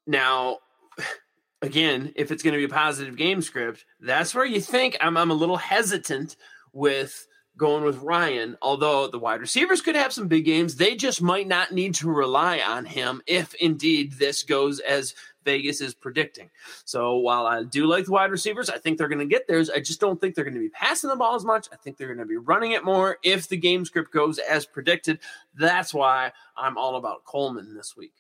now, 0.05 0.59
again, 1.61 2.13
if 2.15 2.31
it's 2.31 2.43
going 2.43 2.53
to 2.53 2.59
be 2.59 2.65
a 2.65 2.69
positive 2.69 3.15
game 3.15 3.41
script, 3.41 3.85
that's 3.99 4.33
where 4.33 4.45
you 4.45 4.61
think 4.61 4.97
I'm, 5.01 5.17
I'm 5.17 5.31
a 5.31 5.35
little 5.35 5.57
hesitant 5.57 6.35
with 6.73 7.27
going 7.57 7.83
with 7.83 7.97
Ryan. 7.97 8.55
Although 8.61 9.07
the 9.07 9.19
wide 9.19 9.41
receivers 9.41 9.81
could 9.81 9.95
have 9.95 10.13
some 10.13 10.27
big 10.27 10.45
games, 10.45 10.75
they 10.75 10.95
just 10.95 11.21
might 11.21 11.47
not 11.47 11.71
need 11.71 11.95
to 11.95 12.09
rely 12.09 12.59
on 12.59 12.85
him 12.85 13.21
if 13.25 13.53
indeed 13.55 14.13
this 14.13 14.43
goes 14.43 14.79
as 14.79 15.15
Vegas 15.47 15.79
is 15.79 15.93
predicting. 15.93 16.49
So 16.83 17.15
while 17.15 17.45
I 17.45 17.63
do 17.63 17.85
like 17.85 18.05
the 18.05 18.11
wide 18.11 18.31
receivers, 18.31 18.69
I 18.69 18.77
think 18.77 18.97
they're 18.97 19.07
going 19.07 19.19
to 19.19 19.25
get 19.25 19.47
theirs. 19.47 19.69
I 19.69 19.79
just 19.79 20.01
don't 20.01 20.19
think 20.19 20.35
they're 20.35 20.43
going 20.43 20.53
to 20.53 20.59
be 20.59 20.69
passing 20.69 21.09
the 21.09 21.15
ball 21.15 21.35
as 21.35 21.45
much. 21.45 21.67
I 21.71 21.77
think 21.77 21.95
they're 21.95 22.13
going 22.13 22.19
to 22.19 22.25
be 22.25 22.35
running 22.35 22.73
it 22.73 22.83
more 22.83 23.17
if 23.23 23.47
the 23.47 23.55
game 23.55 23.85
script 23.85 24.11
goes 24.11 24.39
as 24.39 24.65
predicted. 24.65 25.19
That's 25.55 25.93
why 25.93 26.33
I'm 26.57 26.77
all 26.77 26.97
about 26.97 27.23
Coleman 27.23 27.73
this 27.73 27.95
week. 27.95 28.13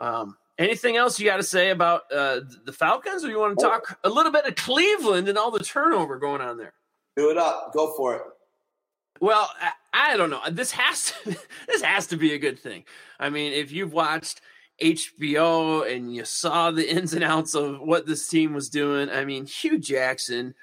Um, 0.00 0.38
anything 0.58 0.96
else 0.96 1.20
you 1.20 1.26
got 1.26 1.36
to 1.36 1.42
say 1.42 1.70
about 1.70 2.10
uh, 2.10 2.40
the 2.64 2.72
Falcons, 2.72 3.22
or 3.22 3.28
you 3.28 3.38
want 3.38 3.58
to 3.58 3.62
talk 3.62 3.98
a 4.02 4.08
little 4.08 4.32
bit 4.32 4.46
of 4.46 4.54
Cleveland 4.56 5.28
and 5.28 5.36
all 5.36 5.50
the 5.50 5.62
turnover 5.62 6.18
going 6.18 6.40
on 6.40 6.56
there? 6.56 6.72
Do 7.16 7.30
it 7.30 7.36
up. 7.36 7.74
Go 7.74 7.94
for 7.98 8.16
it. 8.16 8.22
Well, 9.20 9.50
I, 9.60 9.72
I 9.92 10.16
don't 10.16 10.30
know. 10.30 10.40
This 10.50 10.70
has 10.72 11.12
to, 11.12 11.36
this 11.68 11.82
has 11.82 12.06
to 12.06 12.16
be 12.16 12.32
a 12.32 12.38
good 12.38 12.58
thing. 12.58 12.84
I 13.20 13.28
mean, 13.28 13.52
if 13.52 13.70
you've 13.72 13.92
watched 13.92 14.40
HBO 14.82 15.90
and 15.90 16.14
you 16.14 16.24
saw 16.24 16.70
the 16.70 16.90
ins 16.90 17.14
and 17.14 17.24
outs 17.24 17.54
of 17.54 17.80
what 17.80 18.06
this 18.06 18.28
team 18.28 18.52
was 18.52 18.68
doing. 18.68 19.08
I 19.08 19.24
mean, 19.24 19.46
Hue 19.46 19.78
Jackson, 19.78 20.54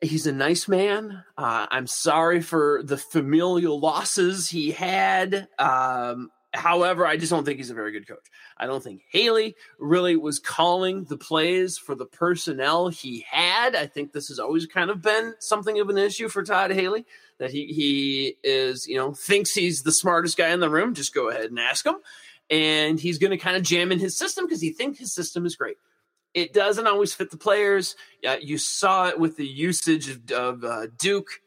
he's 0.00 0.26
a 0.26 0.32
nice 0.32 0.66
man. 0.68 1.24
Uh, 1.36 1.66
I'm 1.70 1.86
sorry 1.86 2.40
for 2.40 2.82
the 2.82 2.96
familial 2.96 3.78
losses 3.78 4.48
he 4.48 4.70
had. 4.70 5.48
Um, 5.58 6.30
however, 6.52 7.06
I 7.06 7.16
just 7.16 7.30
don't 7.30 7.44
think 7.44 7.58
he's 7.58 7.70
a 7.70 7.74
very 7.74 7.92
good 7.92 8.08
coach. 8.08 8.26
I 8.56 8.66
don't 8.66 8.82
think 8.82 9.02
Haley 9.10 9.54
really 9.78 10.16
was 10.16 10.38
calling 10.38 11.04
the 11.04 11.16
plays 11.16 11.78
for 11.78 11.94
the 11.94 12.06
personnel 12.06 12.88
he 12.88 13.24
had. 13.30 13.74
I 13.74 13.86
think 13.86 14.12
this 14.12 14.28
has 14.28 14.38
always 14.38 14.66
kind 14.66 14.90
of 14.90 15.02
been 15.02 15.34
something 15.38 15.78
of 15.78 15.88
an 15.88 15.98
issue 15.98 16.28
for 16.28 16.42
Todd 16.42 16.70
Haley 16.70 17.06
that 17.38 17.50
he 17.50 17.66
he 17.66 18.36
is 18.44 18.86
you 18.86 18.96
know 18.96 19.12
thinks 19.12 19.52
he's 19.52 19.82
the 19.82 19.92
smartest 19.92 20.36
guy 20.36 20.50
in 20.50 20.60
the 20.60 20.70
room. 20.70 20.94
Just 20.94 21.14
go 21.14 21.30
ahead 21.30 21.46
and 21.46 21.58
ask 21.58 21.86
him 21.86 21.96
and 22.50 22.98
he's 22.98 23.18
going 23.18 23.30
to 23.30 23.38
kind 23.38 23.56
of 23.56 23.62
jam 23.62 23.92
in 23.92 23.98
his 23.98 24.16
system 24.16 24.46
because 24.46 24.60
he 24.60 24.70
thinks 24.70 24.98
his 24.98 25.12
system 25.12 25.46
is 25.46 25.56
great. 25.56 25.76
It 26.34 26.52
doesn't 26.52 26.86
always 26.86 27.12
fit 27.12 27.30
the 27.30 27.36
players. 27.36 27.96
Uh, 28.26 28.36
you 28.40 28.58
saw 28.58 29.08
it 29.08 29.18
with 29.18 29.36
the 29.36 29.46
usage 29.46 30.08
of, 30.08 30.30
of 30.30 30.64
uh, 30.64 30.86
Duke. 30.98 31.40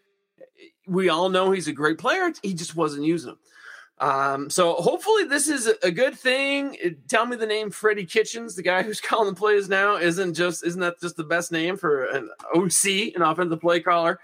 We 0.87 1.09
all 1.09 1.29
know 1.29 1.51
he's 1.51 1.67
a 1.67 1.73
great 1.73 1.97
player. 1.97 2.31
He 2.41 2.53
just 2.53 2.75
wasn't 2.75 3.05
using 3.05 3.29
them. 3.31 3.39
Um, 3.99 4.49
so 4.49 4.73
hopefully 4.73 5.23
this 5.23 5.47
is 5.47 5.67
a 5.81 5.91
good 5.91 6.15
thing. 6.15 6.77
Tell 7.07 7.25
me 7.25 7.37
the 7.37 7.45
name 7.45 7.69
Freddie 7.69 8.05
Kitchens, 8.05 8.55
the 8.55 8.63
guy 8.63 8.83
who's 8.83 8.99
calling 9.01 9.29
the 9.29 9.39
plays 9.39 9.69
now, 9.69 9.95
isn't 9.95 10.33
just 10.33 10.65
isn't 10.65 10.81
that 10.81 10.99
just 10.99 11.15
the 11.15 11.23
best 11.23 11.51
name 11.51 11.77
for 11.77 12.05
an 12.05 12.29
OC, 12.53 13.15
an 13.15 13.21
offensive 13.21 13.61
play 13.61 13.79
caller? 13.79 14.19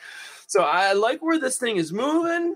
So 0.47 0.63
I 0.63 0.93
like 0.93 1.21
where 1.21 1.39
this 1.39 1.57
thing 1.57 1.77
is 1.77 1.93
moving. 1.93 2.55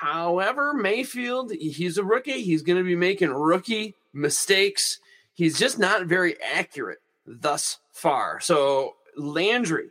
However, 0.00 0.72
Mayfield, 0.72 1.52
he's 1.52 1.98
a 1.98 2.04
rookie. 2.04 2.40
He's 2.40 2.62
going 2.62 2.78
to 2.78 2.84
be 2.84 2.96
making 2.96 3.28
rookie 3.28 3.96
mistakes. 4.14 4.98
He's 5.34 5.58
just 5.58 5.78
not 5.78 6.06
very 6.06 6.40
accurate 6.40 7.02
thus 7.26 7.80
far. 7.92 8.40
So, 8.40 8.94
Landry, 9.14 9.90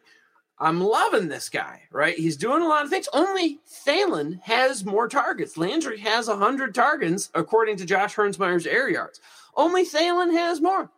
I'm 0.58 0.82
loving 0.82 1.28
this 1.28 1.48
guy, 1.50 1.84
right? 1.92 2.18
He's 2.18 2.38
doing 2.38 2.64
a 2.64 2.68
lot 2.68 2.86
of 2.86 2.90
things. 2.90 3.08
Only 3.14 3.60
Thielen 3.86 4.42
has 4.42 4.84
more 4.84 5.08
targets. 5.08 5.58
Landry 5.58 6.00
has 6.00 6.28
100 6.28 6.74
targets, 6.74 7.30
according 7.36 7.78
to 7.78 7.86
Josh 7.86 8.16
Hermsmeyer's 8.16 8.66
air 8.66 8.90
yards. 8.90 9.22
Only 9.56 9.86
Thielen 9.86 10.34
has 10.34 10.60
more. 10.60 10.90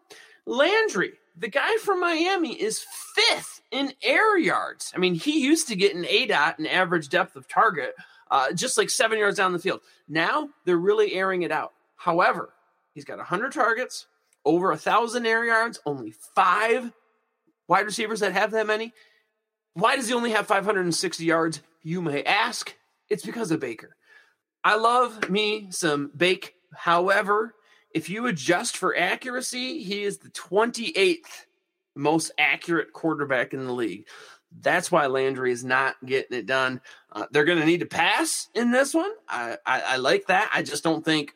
Landry, 0.46 1.16
the 1.36 1.50
guy 1.50 1.76
from 1.84 2.00
Miami, 2.00 2.54
is 2.54 2.86
fifth 3.14 3.62
in 3.72 3.92
air 4.02 4.38
yards. 4.38 4.94
I 4.96 5.00
mean, 5.00 5.16
he 5.16 5.42
used 5.42 5.68
to 5.68 5.76
get 5.76 5.96
an 5.96 6.06
ADOT, 6.06 6.60
an 6.60 6.66
average 6.66 7.10
depth 7.10 7.36
of 7.36 7.50
target, 7.50 7.94
uh, 8.32 8.54
just 8.54 8.78
like 8.78 8.90
seven 8.90 9.20
yards 9.20 9.38
down 9.38 9.54
the 9.54 9.60
field. 9.60 9.82
Now 10.08 10.50
they're 10.66 10.78
really 10.78 11.14
airing 11.14 11.44
it 11.44 11.52
out. 11.52 11.74
However, 11.96 12.54
he's 12.94 13.06
got 13.06 13.18
100 13.18 13.52
targets, 13.52 14.08
over 14.44 14.70
a 14.70 14.74
1,000 14.74 15.26
air 15.28 15.46
yards, 15.46 15.80
only 15.86 16.14
five 16.34 16.92
wide 17.68 17.86
receivers 17.86 18.22
that 18.22 18.34
have 18.34 18.52
that 18.52 18.66
many. 18.66 18.94
Why 19.74 19.96
does 19.96 20.08
he 20.08 20.14
only 20.14 20.32
have 20.32 20.48
560 20.48 21.24
yards? 21.24 21.62
You 21.84 22.02
may 22.02 22.24
ask. 22.24 22.76
It's 23.10 23.26
because 23.26 23.52
of 23.52 23.60
Baker. 23.60 23.96
I 24.64 24.78
love 24.78 25.30
me 25.30 25.68
some 25.70 26.12
Bake. 26.16 26.56
However, 26.74 27.54
if 27.94 28.10
you 28.10 28.28
adjust 28.28 28.78
for 28.78 28.96
accuracy, 28.96 29.84
he 29.84 30.04
is 30.04 30.20
the 30.20 30.30
28th 30.30 31.46
most 31.96 32.32
accurate 32.38 32.94
quarterback 32.94 33.54
in 33.54 33.66
the 33.66 33.74
league. 33.74 34.08
That's 34.60 34.92
why 34.92 35.06
Landry 35.08 35.52
is 35.52 35.64
not 35.64 35.96
getting 36.06 36.38
it 36.38 36.46
done. 36.46 36.82
Uh, 37.12 37.26
they're 37.32 37.46
going 37.46 37.60
to 37.60 37.66
need 37.66 37.80
to 37.80 37.86
pass 37.86 38.50
in 38.54 38.72
this 38.72 38.94
one. 38.94 39.12
I, 39.28 39.58
I, 39.66 39.82
I, 39.82 39.96
like 39.98 40.28
that. 40.28 40.50
I 40.54 40.62
just 40.62 40.84
don't 40.84 41.04
think 41.06 41.34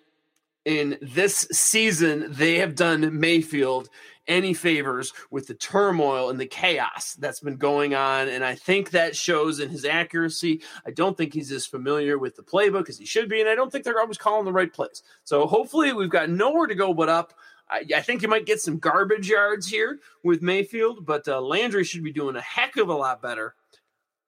in 0.66 0.98
this 1.02 1.48
season 1.52 2.28
they 2.30 2.56
have 2.56 2.76
done 2.76 3.20
Mayfield 3.20 3.90
any 4.28 4.54
favors 4.54 5.14
with 5.30 5.48
the 5.48 5.54
turmoil 5.54 6.30
and 6.30 6.40
the 6.40 6.46
chaos 6.46 7.14
that's 7.16 7.40
been 7.40 7.58
going 7.58 7.94
on. 7.94 8.28
And 8.28 8.44
I 8.44 8.56
think 8.56 8.90
that 8.92 9.16
shows 9.16 9.60
in 9.60 9.70
his 9.70 9.86
accuracy. 9.86 10.62
I 10.86 10.92
don't 10.92 11.16
think 11.16 11.34
he's 11.34 11.52
as 11.52 11.66
familiar 11.66 12.18
with 12.18 12.36
the 12.36 12.42
playbook 12.42 12.90
as 12.90 12.98
he 12.98 13.06
should 13.06 13.30
be. 13.30 13.40
And 13.40 13.50
I 13.50 13.56
don't 13.56 13.72
think 13.72 13.84
they're 13.84 14.00
always 14.00 14.18
calling 14.18 14.46
the 14.46 14.54
right 14.54 14.74
plays. 14.74 15.04
So 15.24 15.46
hopefully 15.46 15.94
we've 15.94 16.10
got 16.10 16.30
nowhere 16.30 16.68
to 16.68 16.76
go 16.76 16.94
but 16.94 17.10
up. 17.10 17.34
I, 17.70 17.86
I 17.96 18.02
think 18.02 18.22
you 18.22 18.28
might 18.28 18.46
get 18.46 18.62
some 18.62 18.78
garbage 18.78 19.30
yards 19.30 19.68
here 19.68 20.00
with 20.24 20.42
Mayfield, 20.42 21.06
but 21.06 21.28
uh, 21.28 21.42
Landry 21.42 21.84
should 21.84 22.04
be 22.04 22.12
doing 22.14 22.36
a 22.36 22.42
heck 22.42 22.78
of 22.78 22.90
a 22.90 22.94
lot 22.94 23.22
better. 23.22 23.56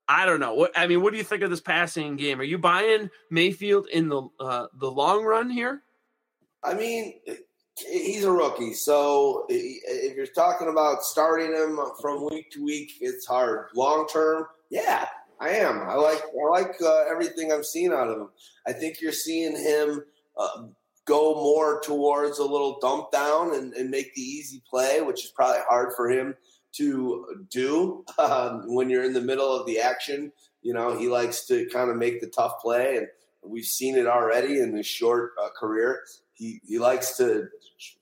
I 0.08 0.26
don't 0.26 0.40
know. 0.40 0.54
What 0.54 0.72
I 0.76 0.88
mean, 0.88 1.02
what 1.02 1.12
do 1.12 1.18
you 1.18 1.24
think 1.24 1.44
of 1.44 1.50
this 1.50 1.62
passing 1.62 2.16
game? 2.16 2.40
Are 2.40 2.46
you 2.46 2.58
buying 2.58 3.10
Mayfield 3.30 3.88
in 3.90 4.08
the 4.08 4.28
uh, 4.40 4.68
the 4.80 4.90
long 4.90 5.24
run 5.24 5.50
here? 5.50 5.84
I 6.64 6.74
mean, 6.74 7.16
he's 7.78 8.24
a 8.24 8.32
rookie, 8.32 8.74
so 8.74 9.46
if 9.50 10.16
you're 10.16 10.26
talking 10.28 10.70
about 10.70 11.04
starting 11.04 11.54
him 11.54 11.80
from 12.02 12.26
week 12.26 12.50
to 12.52 12.64
week, 12.64 12.94
it's 13.02 13.26
hard. 13.26 13.68
Long 13.76 14.08
term, 14.08 14.46
yeah, 14.70 15.08
I 15.40 15.50
am. 15.50 15.82
I 15.82 15.96
like 15.96 16.22
I 16.22 16.50
like 16.50 16.76
uh, 16.82 17.04
everything 17.10 17.52
I'm 17.52 17.64
seeing 17.64 17.92
out 17.92 18.08
of 18.08 18.18
him. 18.18 18.30
I 18.66 18.74
think 18.74 19.02
you're 19.02 19.12
seeing 19.12 19.56
him 19.58 20.04
uh, 20.38 20.68
go 21.08 21.36
more 21.36 21.80
towards 21.82 22.38
a 22.38 22.44
little 22.44 22.78
dump 22.80 23.12
down 23.12 23.56
and, 23.56 23.74
and, 23.74 23.90
make 23.90 24.14
the 24.14 24.22
easy 24.22 24.62
play, 24.70 25.02
which 25.02 25.24
is 25.24 25.32
probably 25.32 25.62
hard 25.68 25.94
for 25.96 26.10
him 26.10 26.36
to 26.74 27.46
do 27.50 28.04
um, 28.20 28.64
when 28.76 28.90
you're 28.90 29.06
in 29.06 29.14
the 29.14 29.22
middle 29.22 29.52
of 29.52 29.66
the 29.66 29.80
action. 29.80 30.32
You 30.62 30.74
know, 30.74 30.98
he 30.98 31.08
likes 31.08 31.46
to 31.48 31.66
kind 31.72 31.90
of 31.90 31.96
make 31.96 32.20
the 32.20 32.28
tough 32.28 32.60
play, 32.62 32.98
and 32.98 33.08
we've 33.42 33.66
seen 33.66 33.96
it 33.96 34.06
already 34.06 34.60
in 34.60 34.76
his 34.76 34.86
short 34.86 35.32
uh, 35.42 35.50
career. 35.58 36.02
He 36.34 36.62
he 36.68 36.78
likes 36.78 37.16
to 37.18 37.48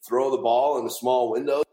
throw 0.05 0.31
the 0.31 0.41
ball 0.41 0.79
in 0.79 0.83
the 0.83 0.91
small 0.91 1.31
windows. 1.31 1.63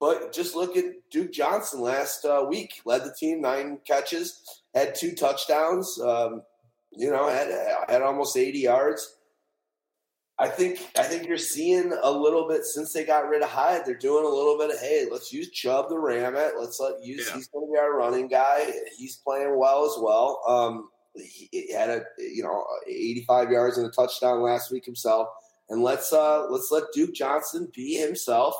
But 0.00 0.32
just 0.32 0.54
look 0.54 0.76
at 0.76 0.84
Duke 1.10 1.32
Johnson 1.32 1.80
last 1.80 2.24
uh, 2.24 2.46
week. 2.48 2.74
Led 2.84 3.02
the 3.02 3.12
team 3.18 3.40
nine 3.40 3.78
catches, 3.84 4.62
had 4.72 4.94
two 4.94 5.12
touchdowns. 5.12 6.00
Um, 6.00 6.42
you 6.92 7.10
know, 7.10 7.28
had 7.28 7.48
had 7.88 8.02
almost 8.02 8.36
eighty 8.36 8.60
yards. 8.60 9.17
I 10.40 10.48
think 10.48 10.86
I 10.96 11.02
think 11.02 11.26
you're 11.26 11.36
seeing 11.36 11.92
a 12.02 12.10
little 12.10 12.46
bit 12.48 12.64
since 12.64 12.92
they 12.92 13.04
got 13.04 13.28
rid 13.28 13.42
of 13.42 13.50
Hyde. 13.50 13.82
They're 13.84 13.94
doing 13.94 14.24
a 14.24 14.28
little 14.28 14.56
bit 14.56 14.70
of 14.70 14.80
hey, 14.80 15.06
let's 15.10 15.32
use 15.32 15.50
Chubb 15.50 15.88
the 15.88 15.98
ram 15.98 16.36
it. 16.36 16.54
Let's 16.58 16.78
let 16.78 17.02
use. 17.02 17.26
Yeah. 17.28 17.34
He's 17.36 17.48
going 17.48 17.66
to 17.66 17.72
be 17.72 17.78
our 17.78 17.96
running 17.96 18.28
guy. 18.28 18.70
He's 18.96 19.16
playing 19.16 19.58
well 19.58 19.84
as 19.84 20.00
well. 20.00 20.42
Um, 20.46 20.90
he 21.16 21.72
had 21.72 21.90
a 21.90 22.02
you 22.18 22.44
know 22.44 22.64
85 22.86 23.50
yards 23.50 23.78
and 23.78 23.86
a 23.88 23.90
touchdown 23.90 24.40
last 24.40 24.70
week 24.70 24.84
himself 24.84 25.28
and 25.68 25.82
let's 25.82 26.12
uh, 26.12 26.46
let's 26.50 26.70
let 26.70 26.84
Duke 26.92 27.14
Johnson 27.14 27.70
be 27.74 27.96
himself. 27.96 28.54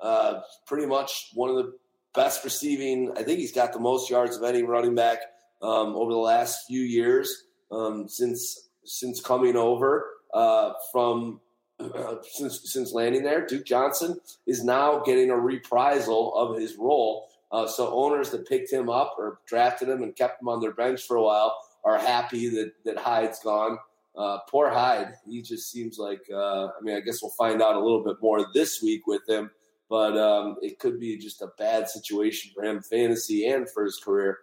Uh, 0.00 0.40
pretty 0.66 0.86
much 0.86 1.30
one 1.34 1.50
of 1.50 1.56
the 1.56 1.72
best 2.14 2.42
receiving. 2.44 3.12
I 3.16 3.22
think 3.22 3.38
he's 3.38 3.52
got 3.52 3.72
the 3.72 3.78
most 3.78 4.10
yards 4.10 4.36
of 4.36 4.42
any 4.42 4.62
running 4.62 4.94
back 4.94 5.18
um, 5.62 5.94
over 5.94 6.10
the 6.10 6.18
last 6.18 6.66
few 6.66 6.80
years 6.80 7.44
um, 7.70 8.08
since 8.08 8.70
since 8.84 9.20
coming 9.20 9.56
over 9.56 10.06
uh, 10.34 10.72
from 10.92 11.40
uh, 11.78 12.16
since 12.22 12.72
since 12.72 12.92
landing 12.92 13.22
there. 13.22 13.46
Duke 13.46 13.64
Johnson 13.64 14.20
is 14.46 14.64
now 14.64 15.00
getting 15.00 15.30
a 15.30 15.38
reprisal 15.38 16.34
of 16.34 16.58
his 16.58 16.76
role. 16.76 17.28
Uh, 17.52 17.66
so 17.66 17.92
owners 17.92 18.30
that 18.30 18.48
picked 18.48 18.72
him 18.72 18.88
up 18.88 19.16
or 19.18 19.40
drafted 19.46 19.88
him 19.88 20.02
and 20.02 20.14
kept 20.14 20.40
him 20.40 20.48
on 20.48 20.60
their 20.60 20.72
bench 20.72 21.02
for 21.02 21.16
a 21.16 21.22
while 21.22 21.56
are 21.84 21.98
happy 21.98 22.48
that 22.48 22.72
that 22.84 22.98
Hyde's 22.98 23.40
gone. 23.40 23.78
Uh, 24.16 24.38
poor 24.48 24.68
Hyde. 24.70 25.14
He 25.26 25.40
just 25.40 25.70
seems 25.70 25.98
like, 25.98 26.22
uh, 26.32 26.66
I 26.66 26.80
mean, 26.82 26.96
I 26.96 27.00
guess 27.00 27.22
we'll 27.22 27.30
find 27.32 27.62
out 27.62 27.76
a 27.76 27.80
little 27.80 28.02
bit 28.02 28.16
more 28.20 28.44
this 28.52 28.82
week 28.82 29.06
with 29.06 29.26
him, 29.28 29.50
but 29.88 30.18
um, 30.18 30.56
it 30.62 30.78
could 30.78 30.98
be 30.98 31.16
just 31.16 31.42
a 31.42 31.52
bad 31.58 31.88
situation 31.88 32.50
for 32.54 32.64
him, 32.64 32.82
fantasy 32.82 33.46
and 33.46 33.70
for 33.70 33.84
his 33.84 33.98
career. 33.98 34.38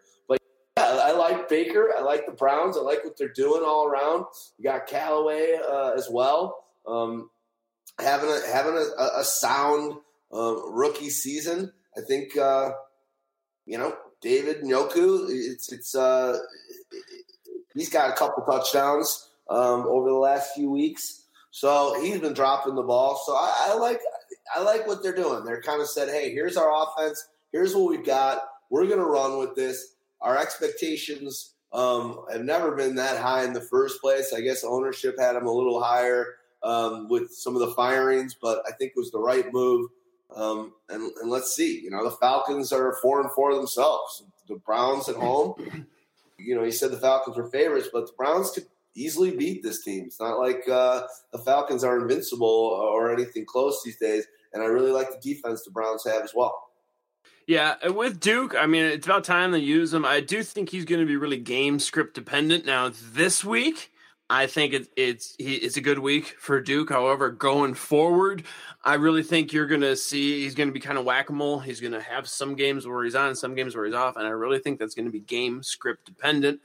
I 1.07 1.11
like 1.11 1.47
Baker. 1.47 1.93
I 1.97 2.01
like 2.01 2.25
the 2.25 2.33
Browns. 2.33 2.75
I 2.75 2.81
like 2.81 3.05
what 3.05 3.17
they're 3.17 3.29
doing 3.29 3.63
all 3.63 3.87
around. 3.87 4.25
You 4.57 4.65
got 4.65 4.87
Callaway 4.87 5.53
uh, 5.53 5.91
as 5.91 6.09
well. 6.11 6.65
Um, 6.85 7.29
having 7.97 8.29
a 8.29 8.41
having 8.51 8.73
a, 8.75 9.19
a 9.19 9.23
sound 9.23 9.99
um, 10.33 10.73
rookie 10.73 11.09
season. 11.09 11.71
I 11.97 12.01
think 12.01 12.35
uh, 12.35 12.71
you 13.65 13.77
know 13.77 13.95
David 14.21 14.63
Njoku. 14.63 15.27
It's 15.29 15.71
it's 15.71 15.95
uh, 15.95 16.39
he's 17.73 17.89
got 17.89 18.09
a 18.09 18.13
couple 18.13 18.43
touchdowns 18.43 19.29
um, 19.49 19.85
over 19.87 20.09
the 20.09 20.17
last 20.17 20.55
few 20.55 20.69
weeks. 20.69 21.23
So 21.51 22.01
he's 22.01 22.19
been 22.19 22.33
dropping 22.33 22.75
the 22.75 22.83
ball. 22.83 23.23
So 23.25 23.31
I, 23.33 23.69
I 23.69 23.77
like 23.77 24.01
I 24.53 24.61
like 24.61 24.85
what 24.85 25.01
they're 25.01 25.15
doing. 25.15 25.45
They're 25.45 25.61
kind 25.61 25.81
of 25.81 25.87
said, 25.87 26.09
"Hey, 26.09 26.33
here's 26.33 26.57
our 26.57 26.69
offense. 26.83 27.29
Here's 27.53 27.73
what 27.73 27.89
we've 27.89 28.05
got. 28.05 28.41
We're 28.69 28.85
to 28.87 28.97
run 28.97 29.37
with 29.39 29.55
this." 29.55 29.93
Our 30.22 30.38
expectations 30.38 31.53
um, 31.72 32.26
have 32.32 32.43
never 32.43 32.76
been 32.76 32.95
that 32.95 33.20
high 33.20 33.43
in 33.43 33.53
the 33.53 33.61
first 33.61 34.01
place. 34.01 34.34
I 34.34 34.41
guess 34.41 34.63
ownership 34.63 35.18
had 35.20 35.36
them 35.36 35.47
a 35.47 35.51
little 35.51 35.82
higher 35.82 36.36
um, 36.63 37.07
with 37.09 37.32
some 37.32 37.55
of 37.55 37.61
the 37.61 37.74
firings, 37.74 38.36
but 38.41 38.63
I 38.68 38.72
think 38.72 38.91
it 38.91 38.99
was 38.99 39.11
the 39.11 39.20
right 39.20 39.51
move. 39.53 39.89
Um, 40.36 40.74
and, 40.89 41.11
and, 41.22 41.30
let's 41.30 41.55
see. 41.55 41.80
You 41.80 41.89
know, 41.89 42.03
the 42.03 42.15
Falcons 42.18 42.74
are 42.74 42.97
four 43.01 43.22
and 43.22 43.32
four 43.32 43.55
themselves. 43.55 44.24
The 44.49 44.57
Browns 44.57 45.07
at 45.07 45.15
home. 45.15 45.88
You 46.38 46.55
know, 46.55 46.63
he 46.63 46.72
said 46.72 46.91
the 46.91 46.97
Falcons 46.97 47.38
were 47.38 47.49
favorites, 47.49 47.89
but 47.91 48.07
the 48.07 48.13
Browns 48.18 48.51
could 48.51 48.65
easily 48.93 49.36
beat 49.36 49.63
this 49.63 49.84
team. 49.84 50.05
It's 50.05 50.20
not 50.20 50.38
like 50.39 50.68
uh, 50.70 51.03
the 51.32 51.39
Falcons 51.39 51.84
are 51.84 51.99
invincible 51.99 52.47
or 52.47 53.11
anything 53.11 53.45
close 53.45 53.82
these 53.84 53.97
days. 53.97 54.26
And 54.53 54.61
I 54.61 54.65
really 54.68 54.91
like 54.91 55.09
the 55.09 55.34
defense 55.34 55.63
the 55.63 55.72
Browns 55.72 56.05
have 56.05 56.24
as 56.24 56.34
well. 56.36 56.66
Yeah, 57.47 57.87
with 57.87 58.19
Duke, 58.19 58.55
I 58.59 58.65
mean, 58.65 58.83
it's 58.83 59.07
about 59.07 59.23
time 59.23 59.51
they 59.51 59.59
use 59.59 59.93
him. 59.93 60.03
I 60.03 60.19
do 60.19 60.43
think 60.43 60.69
he's 60.69 60.83
going 60.83 60.99
to 60.99 61.07
be 61.07 61.15
really 61.15 61.37
game 61.37 61.79
script 61.79 62.13
dependent. 62.13 62.65
Now, 62.65 62.91
this 63.13 63.45
week, 63.45 63.89
I 64.29 64.47
think 64.47 64.73
it, 64.73 64.89
it's 64.97 65.33
he, 65.39 65.55
it's 65.55 65.77
a 65.77 65.81
good 65.81 65.99
week 65.99 66.35
for 66.39 66.59
Duke. 66.59 66.89
However, 66.89 67.29
going 67.29 67.73
forward, 67.73 68.43
I 68.83 68.95
really 68.95 69.23
think 69.23 69.53
you're 69.53 69.65
going 69.65 69.79
to 69.79 69.95
see 69.95 70.43
he's 70.43 70.55
going 70.55 70.67
to 70.67 70.73
be 70.73 70.81
kind 70.81 70.97
of 70.97 71.05
whack 71.05 71.29
a 71.29 71.33
mole. 71.33 71.59
He's 71.59 71.79
going 71.79 71.93
to 71.93 72.01
have 72.01 72.27
some 72.27 72.53
games 72.53 72.85
where 72.85 73.05
he's 73.05 73.15
on, 73.15 73.33
some 73.33 73.55
games 73.55 73.77
where 73.77 73.85
he's 73.85 73.95
off, 73.95 74.17
and 74.17 74.27
I 74.27 74.31
really 74.31 74.59
think 74.59 74.77
that's 74.77 74.93
going 74.93 75.05
to 75.05 75.11
be 75.11 75.21
game 75.21 75.63
script 75.63 76.05
dependent 76.05 76.59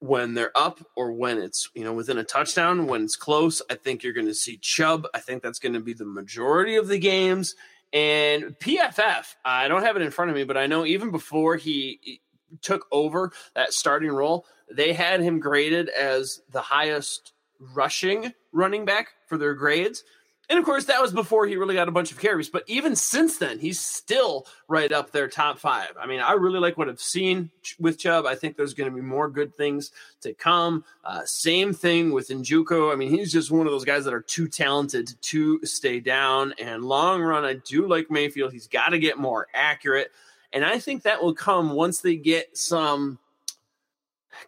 when 0.00 0.34
they're 0.34 0.56
up 0.56 0.84
or 0.94 1.12
when 1.12 1.38
it's 1.38 1.70
you 1.74 1.84
know 1.84 1.92
within 1.94 2.18
a 2.18 2.24
touchdown 2.24 2.88
when 2.88 3.04
it's 3.04 3.14
close 3.14 3.62
i 3.70 3.74
think 3.76 4.02
you're 4.02 4.12
going 4.12 4.26
to 4.26 4.34
see 4.34 4.56
chubb 4.56 5.06
i 5.14 5.20
think 5.20 5.40
that's 5.40 5.60
going 5.60 5.72
to 5.72 5.78
be 5.78 5.92
the 5.92 6.04
majority 6.04 6.74
of 6.74 6.88
the 6.88 6.98
games 6.98 7.54
and 7.92 8.58
pff 8.58 9.34
i 9.44 9.68
don't 9.68 9.82
have 9.82 9.96
it 9.96 10.02
in 10.02 10.10
front 10.10 10.30
of 10.30 10.36
me 10.36 10.44
but 10.44 10.56
i 10.56 10.66
know 10.66 10.84
even 10.84 11.10
before 11.10 11.56
he 11.56 12.20
took 12.60 12.86
over 12.92 13.32
that 13.54 13.72
starting 13.72 14.10
role 14.10 14.46
they 14.70 14.92
had 14.92 15.20
him 15.20 15.38
graded 15.40 15.88
as 15.90 16.40
the 16.50 16.60
highest 16.60 17.32
rushing 17.74 18.32
running 18.52 18.84
back 18.84 19.08
for 19.28 19.36
their 19.38 19.54
grades 19.54 20.04
and 20.48 20.58
of 20.58 20.64
course, 20.64 20.84
that 20.86 21.00
was 21.00 21.12
before 21.12 21.46
he 21.46 21.56
really 21.56 21.74
got 21.74 21.88
a 21.88 21.92
bunch 21.92 22.10
of 22.10 22.18
carries. 22.18 22.48
But 22.48 22.64
even 22.66 22.96
since 22.96 23.38
then, 23.38 23.58
he's 23.58 23.80
still 23.80 24.46
right 24.68 24.90
up 24.92 25.10
there, 25.10 25.28
top 25.28 25.58
five. 25.58 25.92
I 25.98 26.06
mean, 26.06 26.20
I 26.20 26.32
really 26.32 26.58
like 26.58 26.76
what 26.76 26.88
I've 26.88 27.00
seen 27.00 27.50
with 27.78 27.98
Chubb. 27.98 28.26
I 28.26 28.34
think 28.34 28.56
there's 28.56 28.74
going 28.74 28.90
to 28.90 28.94
be 28.94 29.02
more 29.02 29.30
good 29.30 29.56
things 29.56 29.92
to 30.20 30.34
come. 30.34 30.84
Uh, 31.04 31.22
same 31.24 31.72
thing 31.72 32.12
with 32.12 32.28
Njoku. 32.28 32.92
I 32.92 32.96
mean, 32.96 33.10
he's 33.10 33.32
just 33.32 33.50
one 33.50 33.66
of 33.66 33.72
those 33.72 33.84
guys 33.84 34.04
that 34.04 34.14
are 34.14 34.20
too 34.20 34.48
talented 34.48 35.14
to 35.22 35.64
stay 35.64 36.00
down. 36.00 36.54
And 36.58 36.84
long 36.84 37.22
run, 37.22 37.44
I 37.44 37.54
do 37.54 37.86
like 37.86 38.10
Mayfield. 38.10 38.52
He's 38.52 38.68
got 38.68 38.90
to 38.90 38.98
get 38.98 39.18
more 39.18 39.46
accurate. 39.54 40.10
And 40.52 40.64
I 40.64 40.78
think 40.78 41.04
that 41.04 41.22
will 41.22 41.34
come 41.34 41.70
once 41.70 42.00
they 42.00 42.16
get 42.16 42.58
some 42.58 43.18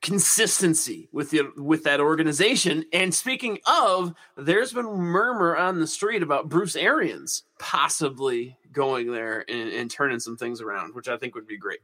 consistency 0.02 1.08
with 1.12 1.30
the 1.30 1.50
with 1.56 1.84
that 1.84 2.00
organization. 2.00 2.84
And 2.92 3.14
speaking 3.14 3.58
of, 3.66 4.14
there's 4.36 4.72
been 4.72 4.86
murmur 4.86 5.56
on 5.56 5.80
the 5.80 5.86
street 5.86 6.22
about 6.22 6.48
Bruce 6.48 6.76
Arians 6.76 7.42
possibly 7.58 8.58
going 8.72 9.12
there 9.12 9.44
and, 9.48 9.70
and 9.70 9.90
turning 9.90 10.20
some 10.20 10.36
things 10.36 10.60
around, 10.60 10.94
which 10.94 11.08
I 11.08 11.16
think 11.16 11.34
would 11.34 11.46
be 11.46 11.58
great. 11.58 11.80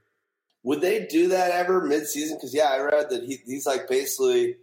Would 0.63 0.81
they 0.81 1.07
do 1.07 1.29
that 1.29 1.53
ever 1.53 1.81
mid-season? 1.81 2.37
Because 2.37 2.55
yeah, 2.55 2.69
I 2.69 2.81
read 2.81 3.09
that 3.11 3.25
he, 3.25 3.39
he's 3.47 3.67
like 3.67 3.89
basically 3.89 4.57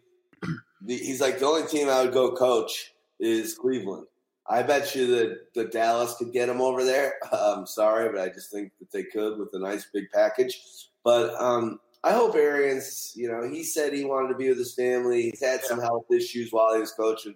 he's 0.85 1.21
like 1.21 1.39
the 1.39 1.45
only 1.45 1.67
team 1.67 1.89
I 1.89 2.03
would 2.03 2.13
go 2.13 2.35
coach 2.35 2.93
is 3.19 3.55
Cleveland. 3.55 4.05
I 4.49 4.63
bet 4.63 4.95
you 4.95 5.07
that 5.07 5.53
the 5.55 5.65
Dallas 5.65 6.15
could 6.17 6.31
get 6.31 6.49
him 6.49 6.61
over 6.61 6.83
there. 6.83 7.15
I'm 7.31 7.65
sorry, 7.65 8.09
but 8.09 8.21
I 8.21 8.29
just 8.29 8.51
think 8.51 8.71
that 8.79 8.91
they 8.91 9.03
could 9.03 9.37
with 9.37 9.49
a 9.53 9.59
nice 9.59 9.87
big 9.93 10.05
package. 10.13 10.59
But 11.03 11.33
um, 11.41 11.79
I 12.03 12.11
hope 12.11 12.35
Arians, 12.35 13.13
you 13.15 13.29
know, 13.29 13.49
he 13.49 13.63
said 13.63 13.93
he 13.93 14.05
wanted 14.05 14.29
to 14.29 14.35
be 14.35 14.49
with 14.49 14.57
his 14.57 14.75
family. 14.75 15.23
He's 15.23 15.43
had 15.43 15.63
some 15.63 15.79
health 15.79 16.05
issues 16.11 16.51
while 16.51 16.73
he 16.73 16.79
was 16.79 16.91
coaching. 16.91 17.35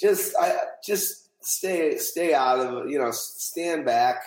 Just, 0.00 0.34
I 0.40 0.56
just 0.84 1.30
stay, 1.42 1.96
stay 1.98 2.34
out 2.34 2.60
of 2.60 2.84
it. 2.86 2.90
You 2.90 2.98
know, 2.98 3.10
stand 3.12 3.84
back. 3.84 4.22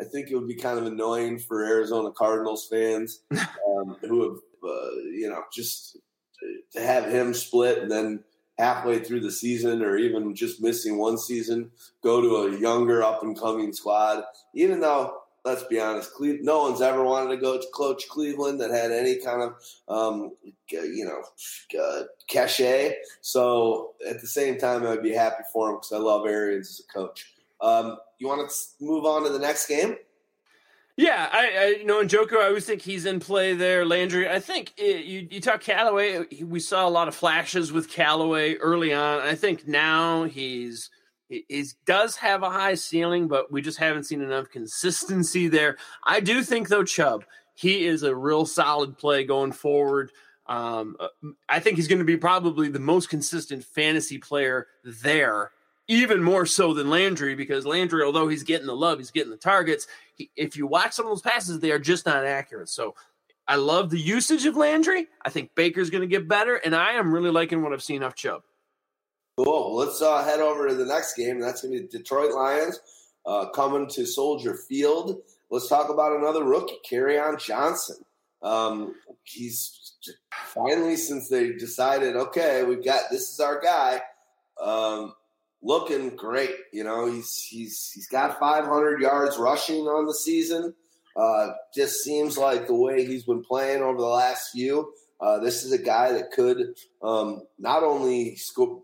I 0.00 0.04
think 0.04 0.30
it 0.30 0.36
would 0.36 0.48
be 0.48 0.54
kind 0.54 0.78
of 0.78 0.86
annoying 0.86 1.38
for 1.38 1.64
Arizona 1.64 2.10
Cardinals 2.10 2.68
fans 2.70 3.20
um, 3.30 3.96
who 4.00 4.22
have, 4.22 4.38
uh, 4.64 4.90
you 5.12 5.28
know, 5.28 5.42
just 5.52 5.98
to 6.72 6.80
have 6.80 7.10
him 7.10 7.34
split 7.34 7.78
and 7.78 7.90
then 7.90 8.24
halfway 8.58 8.98
through 8.98 9.20
the 9.20 9.30
season 9.30 9.82
or 9.82 9.96
even 9.96 10.34
just 10.34 10.60
missing 10.60 10.98
one 10.98 11.16
season 11.16 11.70
go 12.02 12.20
to 12.20 12.36
a 12.36 12.58
younger 12.58 13.02
up 13.02 13.22
and 13.22 13.38
coming 13.38 13.72
squad. 13.72 14.24
Even 14.54 14.80
though, 14.80 15.18
let's 15.48 15.64
be 15.64 15.80
honest, 15.80 16.14
Cle- 16.14 16.38
no 16.42 16.62
one's 16.62 16.82
ever 16.82 17.02
wanted 17.02 17.34
to 17.34 17.40
go 17.40 17.58
to 17.58 17.66
coach 17.74 18.08
Cleveland 18.08 18.60
that 18.60 18.70
had 18.70 18.92
any 18.92 19.16
kind 19.16 19.42
of, 19.42 19.54
um, 19.88 20.32
you 20.70 21.04
know, 21.04 21.22
uh, 21.80 22.02
cachet. 22.28 22.96
So 23.20 23.94
at 24.08 24.20
the 24.20 24.26
same 24.26 24.58
time, 24.58 24.86
I'd 24.86 25.02
be 25.02 25.12
happy 25.12 25.44
for 25.52 25.70
him 25.70 25.76
because 25.76 25.92
I 25.92 25.98
love 25.98 26.26
Arians 26.26 26.68
as 26.70 26.84
a 26.88 26.92
coach. 26.92 27.32
Um, 27.60 27.96
you 28.18 28.28
want 28.28 28.48
to 28.48 28.84
move 28.84 29.04
on 29.04 29.24
to 29.24 29.30
the 29.30 29.38
next 29.38 29.66
game? 29.66 29.96
Yeah, 30.96 31.28
I, 31.32 31.50
I 31.56 31.66
you 31.78 31.84
know, 31.84 32.02
Njoku, 32.02 32.38
I 32.38 32.46
always 32.46 32.66
think 32.66 32.82
he's 32.82 33.06
in 33.06 33.20
play 33.20 33.54
there. 33.54 33.84
Landry, 33.84 34.28
I 34.28 34.40
think 34.40 34.72
it, 34.76 35.04
you 35.04 35.28
you 35.30 35.40
talk 35.40 35.60
Callaway. 35.60 36.24
We 36.42 36.58
saw 36.58 36.88
a 36.88 36.90
lot 36.90 37.06
of 37.06 37.14
flashes 37.14 37.70
with 37.70 37.88
Callaway 37.88 38.56
early 38.56 38.92
on. 38.92 39.20
I 39.20 39.36
think 39.36 39.68
now 39.68 40.24
he's 40.24 40.90
he 41.28 41.64
does 41.84 42.16
have 42.16 42.42
a 42.42 42.50
high 42.50 42.74
ceiling, 42.74 43.28
but 43.28 43.52
we 43.52 43.60
just 43.60 43.78
haven't 43.78 44.04
seen 44.04 44.22
enough 44.22 44.48
consistency 44.48 45.48
there. 45.48 45.76
I 46.04 46.20
do 46.20 46.42
think 46.42 46.68
though, 46.68 46.84
Chubb, 46.84 47.24
he 47.54 47.86
is 47.86 48.02
a 48.02 48.14
real 48.14 48.46
solid 48.46 48.96
play 48.96 49.24
going 49.24 49.52
forward. 49.52 50.10
Um, 50.46 50.96
uh, 50.98 51.08
I 51.48 51.60
think 51.60 51.76
he's 51.76 51.88
going 51.88 51.98
to 51.98 52.04
be 52.04 52.16
probably 52.16 52.68
the 52.68 52.78
most 52.78 53.10
consistent 53.10 53.64
fantasy 53.64 54.18
player 54.18 54.68
there 54.82 55.52
even 55.88 56.22
more 56.22 56.44
so 56.46 56.74
than 56.74 56.90
Landry 56.90 57.34
because 57.34 57.66
Landry, 57.66 58.02
although 58.02 58.28
he's 58.28 58.42
getting 58.42 58.66
the 58.66 58.76
love, 58.76 58.98
he's 58.98 59.10
getting 59.10 59.30
the 59.30 59.36
targets. 59.36 59.86
He, 60.14 60.30
if 60.36 60.56
you 60.56 60.66
watch 60.66 60.92
some 60.92 61.06
of 61.06 61.10
those 61.10 61.22
passes, 61.22 61.60
they 61.60 61.70
are 61.70 61.78
just 61.78 62.06
not 62.06 62.24
accurate. 62.24 62.68
So 62.68 62.94
I 63.46 63.56
love 63.56 63.88
the 63.88 63.98
usage 63.98 64.44
of 64.44 64.56
Landry. 64.56 65.08
I 65.24 65.30
think 65.30 65.54
Baker's 65.54 65.88
going 65.90 66.02
to 66.02 66.06
get 66.06 66.28
better, 66.28 66.56
and 66.56 66.76
I 66.76 66.92
am 66.92 67.12
really 67.12 67.30
liking 67.30 67.62
what 67.62 67.72
I've 67.72 67.82
seen 67.82 68.02
off 68.02 68.14
Chubb. 68.14 68.42
Cool. 69.44 69.76
Let's 69.76 70.02
uh, 70.02 70.24
head 70.24 70.40
over 70.40 70.68
to 70.68 70.74
the 70.74 70.84
next 70.84 71.14
game. 71.14 71.38
That's 71.38 71.62
going 71.62 71.74
to 71.74 71.82
be 71.82 71.86
Detroit 71.88 72.34
Lions 72.34 72.80
uh, 73.24 73.50
coming 73.50 73.88
to 73.90 74.04
Soldier 74.04 74.54
Field. 74.68 75.22
Let's 75.48 75.68
talk 75.68 75.90
about 75.90 76.16
another 76.16 76.42
rookie, 76.42 76.78
Kerryon 76.90 77.40
Johnson. 77.40 77.96
Um, 78.42 78.96
he's 79.22 79.92
finally, 80.46 80.96
since 80.96 81.28
they 81.28 81.52
decided, 81.52 82.16
okay, 82.16 82.64
we've 82.64 82.84
got 82.84 83.02
this 83.12 83.30
is 83.30 83.38
our 83.38 83.60
guy. 83.60 84.00
Um, 84.60 85.14
looking 85.62 86.16
great. 86.16 86.56
You 86.72 86.82
know, 86.82 87.06
he's 87.06 87.46
he's 87.48 87.92
he's 87.94 88.08
got 88.08 88.40
500 88.40 89.00
yards 89.00 89.38
rushing 89.38 89.84
on 89.84 90.06
the 90.06 90.14
season. 90.14 90.74
Uh, 91.16 91.50
just 91.74 92.02
seems 92.02 92.36
like 92.36 92.66
the 92.66 92.74
way 92.74 93.04
he's 93.04 93.24
been 93.24 93.42
playing 93.42 93.82
over 93.82 93.98
the 93.98 94.04
last 94.04 94.50
few. 94.50 94.92
Uh, 95.20 95.38
this 95.40 95.64
is 95.64 95.72
a 95.72 95.78
guy 95.78 96.12
that 96.12 96.30
could 96.30 96.74
um, 97.02 97.42
not 97.58 97.82
only 97.82 98.38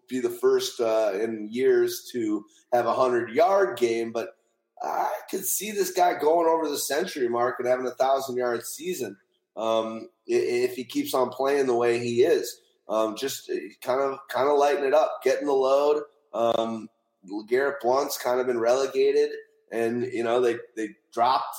be 0.09 0.21
the 0.21 0.31
first 0.31 0.81
uh, 0.81 1.13
in 1.15 1.49
years 1.51 2.09
to 2.13 2.45
have 2.73 2.87
a 2.87 2.95
hundred 2.95 3.31
yard 3.31 3.79
game, 3.79 4.11
but 4.11 4.31
I 4.83 5.11
could 5.31 5.45
see 5.45 5.71
this 5.71 5.93
guy 5.93 6.19
going 6.19 6.49
over 6.49 6.69
the 6.69 6.79
century 6.79 7.29
mark 7.29 7.57
and 7.59 7.69
having 7.69 7.87
a 7.87 7.93
thousand 7.93 8.37
yard 8.37 8.65
season 8.65 9.17
um, 9.57 10.09
if 10.27 10.75
he 10.75 10.85
keeps 10.85 11.15
on 11.15 11.31
playing 11.31 11.67
the 11.67 11.75
way 11.75 11.99
he 11.99 12.23
is. 12.23 12.61
Um, 12.89 13.17
just 13.17 13.51
kind 13.81 14.01
of 14.01 14.19
kind 14.29 14.49
of 14.49 14.59
lighting 14.59 14.85
it 14.85 14.93
up, 14.93 15.21
getting 15.23 15.47
the 15.47 15.53
load. 15.53 16.03
Um, 16.35 16.89
Garrett 17.49 17.81
Blount's 17.81 18.19
kind 18.19 18.41
of 18.41 18.47
been 18.47 18.59
relegated, 18.59 19.31
and 19.73 20.03
you 20.03 20.23
know 20.23 20.41
they 20.41 20.57
they 20.77 20.91
dropped 21.13 21.57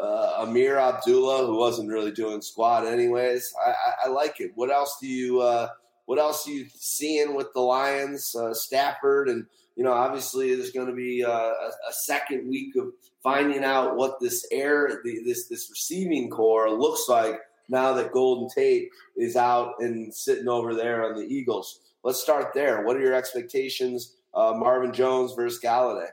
uh, 0.00 0.44
Ameer 0.44 0.78
Abdullah, 0.78 1.46
who 1.46 1.56
wasn't 1.56 1.88
really 1.88 2.12
doing 2.12 2.40
squat 2.40 2.86
anyways. 2.86 3.52
I, 3.64 3.70
I, 3.70 3.94
I 4.04 4.08
like 4.08 4.40
it. 4.40 4.52
What 4.54 4.70
else 4.70 4.96
do 5.00 5.06
you 5.06 5.40
uh, 5.40 5.68
What 6.06 6.18
else 6.18 6.46
are 6.46 6.52
you 6.52 6.66
seeing 6.74 7.34
with 7.34 7.52
the 7.54 7.60
Lions? 7.60 8.34
Uh, 8.34 8.54
Stafford, 8.54 9.28
and 9.28 9.46
you 9.76 9.84
know 9.84 9.92
obviously 9.92 10.54
there's 10.54 10.70
going 10.70 10.88
to 10.88 10.94
be 10.94 11.24
uh, 11.24 11.30
a, 11.30 11.70
a, 11.88 11.92
second 12.04 12.48
week 12.48 12.76
of 12.76 12.92
finding 13.22 13.64
out 13.64 13.96
what 13.96 14.20
this 14.20 14.46
air 14.50 15.00
the, 15.04 15.20
this 15.24 15.48
this 15.48 15.68
receiving 15.70 16.30
corps 16.30 16.70
looks 16.70 17.08
like 17.08 17.40
now 17.68 17.92
that 17.92 18.12
Golden 18.12 18.48
Tate 18.48 18.88
is 19.16 19.36
out 19.36 19.74
and 19.80 20.14
sitting 20.14 20.48
over 20.48 20.74
there 20.74 21.04
on 21.04 21.16
the 21.16 21.26
Eagles. 21.26 21.80
Let's 22.04 22.20
start 22.20 22.52
there. 22.52 22.84
What 22.84 22.96
are 22.96 23.00
your 23.00 23.14
expectations, 23.14 24.16
uh, 24.34 24.54
Marvin 24.56 24.92
Jones 24.92 25.34
versus 25.34 25.60
Golladay? 25.62 26.08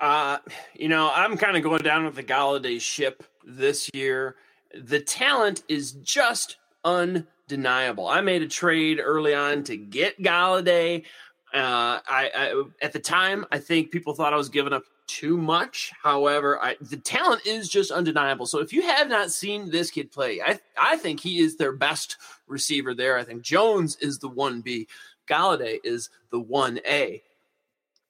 Uh, 0.00 0.38
you 0.74 0.88
know, 0.88 1.12
I'm 1.14 1.36
kind 1.36 1.56
of 1.58 1.62
going 1.62 1.82
down 1.82 2.06
with 2.06 2.14
the 2.14 2.22
Golladay 2.22 2.80
ship 2.80 3.22
this 3.44 3.90
year. 3.92 4.36
The 4.74 5.00
talent 5.00 5.62
is 5.68 5.92
just 5.92 6.56
undeniable. 6.84 8.08
I 8.08 8.22
made 8.22 8.40
a 8.40 8.48
trade 8.48 8.98
early 9.02 9.34
on 9.34 9.62
to 9.64 9.76
get 9.76 10.20
Golladay. 10.22 11.04
Uh, 11.52 12.00
I, 12.08 12.30
I, 12.34 12.62
at 12.80 12.92
the 12.94 12.98
time, 12.98 13.44
I 13.52 13.58
think 13.58 13.90
people 13.90 14.14
thought 14.14 14.32
I 14.32 14.36
was 14.38 14.48
giving 14.48 14.72
up 14.72 14.84
too 15.06 15.36
much. 15.36 15.92
However, 16.02 16.62
I, 16.62 16.76
the 16.80 16.96
talent 16.96 17.44
is 17.44 17.68
just 17.68 17.90
undeniable. 17.90 18.46
So 18.46 18.60
if 18.60 18.72
you 18.72 18.82
have 18.82 19.08
not 19.08 19.30
seen 19.32 19.68
this 19.68 19.90
kid 19.90 20.12
play, 20.12 20.40
I 20.40 20.60
I 20.78 20.96
think 20.96 21.18
he 21.18 21.40
is 21.40 21.56
their 21.56 21.72
best 21.72 22.16
receiver 22.46 22.94
there. 22.94 23.18
I 23.18 23.24
think 23.24 23.42
Jones 23.42 23.96
is 23.96 24.18
the 24.18 24.28
one 24.28 24.60
B, 24.60 24.86
Golladay 25.28 25.80
is 25.82 26.08
the 26.30 26.38
one 26.38 26.78
A. 26.86 27.22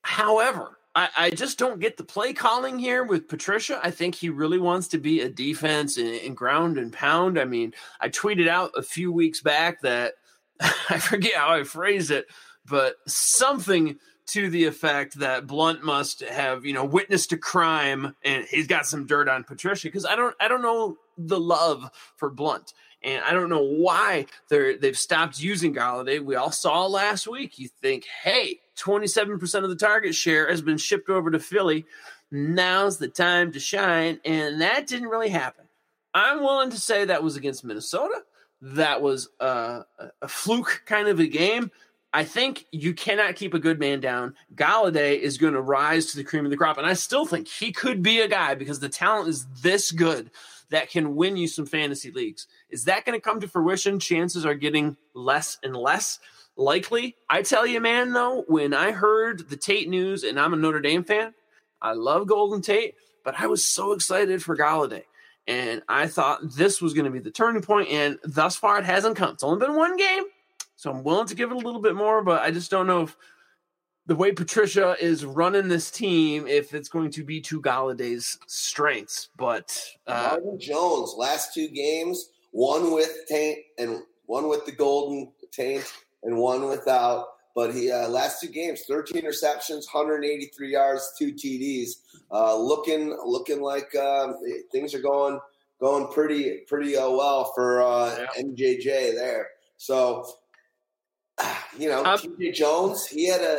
However, 0.03 0.77
I, 0.95 1.09
I, 1.17 1.31
just 1.31 1.59
don't 1.59 1.79
get 1.79 1.97
the 1.97 2.05
play 2.05 2.33
calling 2.33 2.79
here 2.79 3.05
with 3.05 3.29
Patricia. 3.29 3.81
I 3.83 3.93
think 3.93 4.17
he 4.17 4.29
really 4.29 4.59
wants 4.59 4.89
to 4.89 4.99
be 4.99 5.21
a 5.21 5.29
defense 5.29 5.97
and, 5.97 6.09
and 6.09 6.37
ground 6.37 6.79
and 6.79 6.93
pound. 6.93 7.39
I 7.39 7.45
mean, 7.45 7.75
I 8.01 8.09
tweeted 8.09 8.49
out 8.49 8.73
a 8.77 8.83
few 8.83 9.13
weeks 9.13 9.41
back 9.41 9.83
that 9.83 10.15
I 10.61 10.99
forget 10.99 11.35
how 11.35 11.53
I 11.53 11.63
phrased 11.63 12.11
it, 12.11 12.27
but 12.67 12.97
something 13.07 13.99
to 14.29 14.49
the 14.49 14.67
effect 14.67 15.19
that 15.19 15.47
Blount 15.47 15.83
must 15.85 16.21
have, 16.21 16.65
you 16.65 16.73
know, 16.73 16.85
witnessed 16.85 17.33
a 17.33 17.37
crime 17.37 18.15
and 18.25 18.45
he's 18.45 18.69
got 18.69 18.87
some 18.87 19.07
dirt 19.07 19.29
on 19.29 19.45
Patricia 19.45 19.89
because 19.89 20.07
I 20.07 20.15
don't 20.15 20.35
I 20.41 20.49
don't 20.49 20.63
know 20.63 20.99
the 21.19 21.41
love 21.41 21.91
for 22.17 22.31
Blount. 22.31 22.73
And 23.03 23.25
I 23.25 23.33
don't 23.33 23.49
know 23.49 23.65
why 23.65 24.27
they're 24.49 24.77
they've 24.77 24.97
stopped 24.97 25.41
using 25.41 25.75
Golladay. 25.75 26.23
We 26.23 26.37
all 26.37 26.53
saw 26.53 26.87
last 26.87 27.27
week. 27.27 27.59
You 27.59 27.69
think, 27.81 28.05
hey, 28.23 28.61
27% 28.81 29.63
of 29.63 29.69
the 29.69 29.77
target 29.77 30.15
share 30.15 30.49
has 30.49 30.63
been 30.63 30.79
shipped 30.79 31.09
over 31.09 31.31
to 31.31 31.39
Philly. 31.39 31.85
Now's 32.31 32.99
the 32.99 33.09
time 33.09 33.53
to 33.53 33.61
shine. 33.61 34.21
And 34.25 34.61
that 34.61 34.87
didn't 34.87 35.09
really 35.09 35.29
happen. 35.29 35.67
I'm 36.15 36.41
willing 36.41 36.71
to 36.71 36.81
say 36.81 37.05
that 37.05 37.23
was 37.23 37.37
against 37.37 37.65
Minnesota. 37.65 38.23
That 38.63 39.01
was 39.03 39.29
a, 39.39 39.85
a 40.21 40.29
fluke 40.29 40.83
kind 40.87 41.09
of 41.09 41.21
a 41.21 41.27
game. 41.27 41.71
I 42.13 42.25
think 42.25 42.67
you 42.73 42.93
cannot 42.93 43.37
keep 43.37 43.55
a 43.55 43.61
good 43.61 43.79
man 43.79 44.01
down. 44.01 44.35
Golladay 44.55 45.19
is 45.19 45.39
going 45.39 45.53
to 45.53 45.61
rise 45.61 46.07
to 46.07 46.17
the 46.17 46.25
cream 46.25 46.45
of 46.45 46.51
the 46.51 46.57
crop, 46.57 46.77
and 46.77 46.87
I 46.87 46.95
still 46.95 47.25
think 47.25 47.47
he 47.47 47.71
could 47.71 48.03
be 48.03 48.21
a 48.21 48.27
guy 48.27 48.55
because 48.57 48.81
the 48.81 48.89
talent 48.89 49.29
is 49.29 49.47
this 49.63 49.93
good 49.93 50.31
that 50.71 50.91
can 50.91 51.15
win 51.15 51.37
you 51.37 51.47
some 51.47 51.67
fantasy 51.67 52.11
leagues. 52.11 52.49
Is 52.69 52.85
that 52.85 53.05
going 53.05 53.17
to 53.17 53.23
come 53.23 53.41
to 53.41 53.49
fruition? 53.49 54.01
Chances 54.01 54.45
are 54.45 54.55
getting 54.55 54.97
less 55.15 55.59
and 55.63 55.77
less 55.77 56.19
likely. 56.61 57.17
I 57.29 57.43
tell 57.43 57.67
you, 57.67 57.81
man, 57.81 58.13
though, 58.13 58.45
when 58.47 58.75
I 58.75 58.93
heard 58.93 59.49
the 59.49 59.57
Tate 59.57 59.89
news, 59.89 60.23
and 60.23 60.39
I'm 60.39 60.53
a 60.53 60.57
Notre 60.57 60.81
Dame 60.81 61.03
fan, 61.03 61.35
I 61.83 61.93
love 61.93 62.29
Golden 62.29 62.61
Tate, 62.61 62.95
but 63.25 63.35
I 63.39 63.47
was 63.47 63.65
so 63.65 63.93
excited 63.93 64.43
for 64.43 64.57
Golladay. 64.57 65.05
And 65.47 65.83
I 65.89 66.07
thought 66.07 66.55
this 66.55 66.81
was 66.81 66.93
going 66.93 67.07
to 67.07 67.11
be 67.11 67.19
the 67.19 67.31
turning 67.31 67.63
point, 67.63 67.89
and 67.89 68.19
thus 68.23 68.57
far 68.57 68.79
it 68.79 68.85
hasn't 68.85 69.17
come. 69.17 69.31
It's 69.31 69.43
only 69.43 69.67
been 69.67 69.75
one 69.75 69.97
game, 69.97 70.25
so 70.77 70.91
I'm 70.91 71.03
willing 71.03 71.27
to 71.29 71.35
give 71.35 71.51
it 71.51 71.57
a 71.57 71.67
little 71.67 71.81
bit 71.81 71.97
more, 71.97 72.23
but 72.23 72.43
I 72.43 72.51
just 72.51 72.71
don't 72.71 72.87
know 72.87 73.03
if 73.03 73.17
the 74.07 74.15
way 74.15 74.33
Patricia 74.33 74.97
is 75.01 75.25
running 75.25 75.69
this 75.69 75.91
team, 75.91 76.47
if 76.47 76.75
it's 76.75 76.89
going 76.89 77.11
to 77.13 77.25
be 77.25 77.41
to 77.43 77.61
Golladay's 77.61 78.39
strengths. 78.47 79.29
But 79.37 79.83
uh, 80.07 80.37
Jones, 80.59 81.15
last 81.17 81.55
two 81.55 81.69
games, 81.69 82.31
one 82.51 82.93
with 82.93 83.11
taint 83.29 83.59
and 83.79 84.03
one 84.27 84.49
with 84.49 84.67
the 84.67 84.73
golden 84.73 85.33
taint, 85.51 85.85
and 86.23 86.37
one 86.37 86.69
without. 86.69 87.27
But 87.55 87.75
he 87.75 87.91
uh, 87.91 88.09
last 88.09 88.41
two 88.41 88.49
games, 88.49 88.83
13 88.87 89.25
receptions, 89.25 89.89
183 89.93 90.73
yards, 90.73 91.13
two 91.19 91.33
TDs. 91.33 91.91
Uh, 92.31 92.57
looking 92.57 93.19
looking 93.25 93.61
like 93.61 93.95
um, 93.97 94.37
things 94.71 94.95
are 94.95 95.03
going 95.03 95.41
going 95.81 96.07
pretty 96.13 96.59
pretty 96.69 96.97
uh, 96.97 97.11
well 97.11 97.53
for 97.55 97.83
uh, 97.83 98.17
yeah. 98.37 98.43
MJJ 98.43 99.15
there. 99.15 99.49
So 99.79 100.27
you 101.79 101.89
know, 101.89 102.05
um, 102.05 102.19
TJ 102.19 102.55
Jones, 102.55 103.07
he 103.07 103.29
had 103.29 103.41
a. 103.41 103.57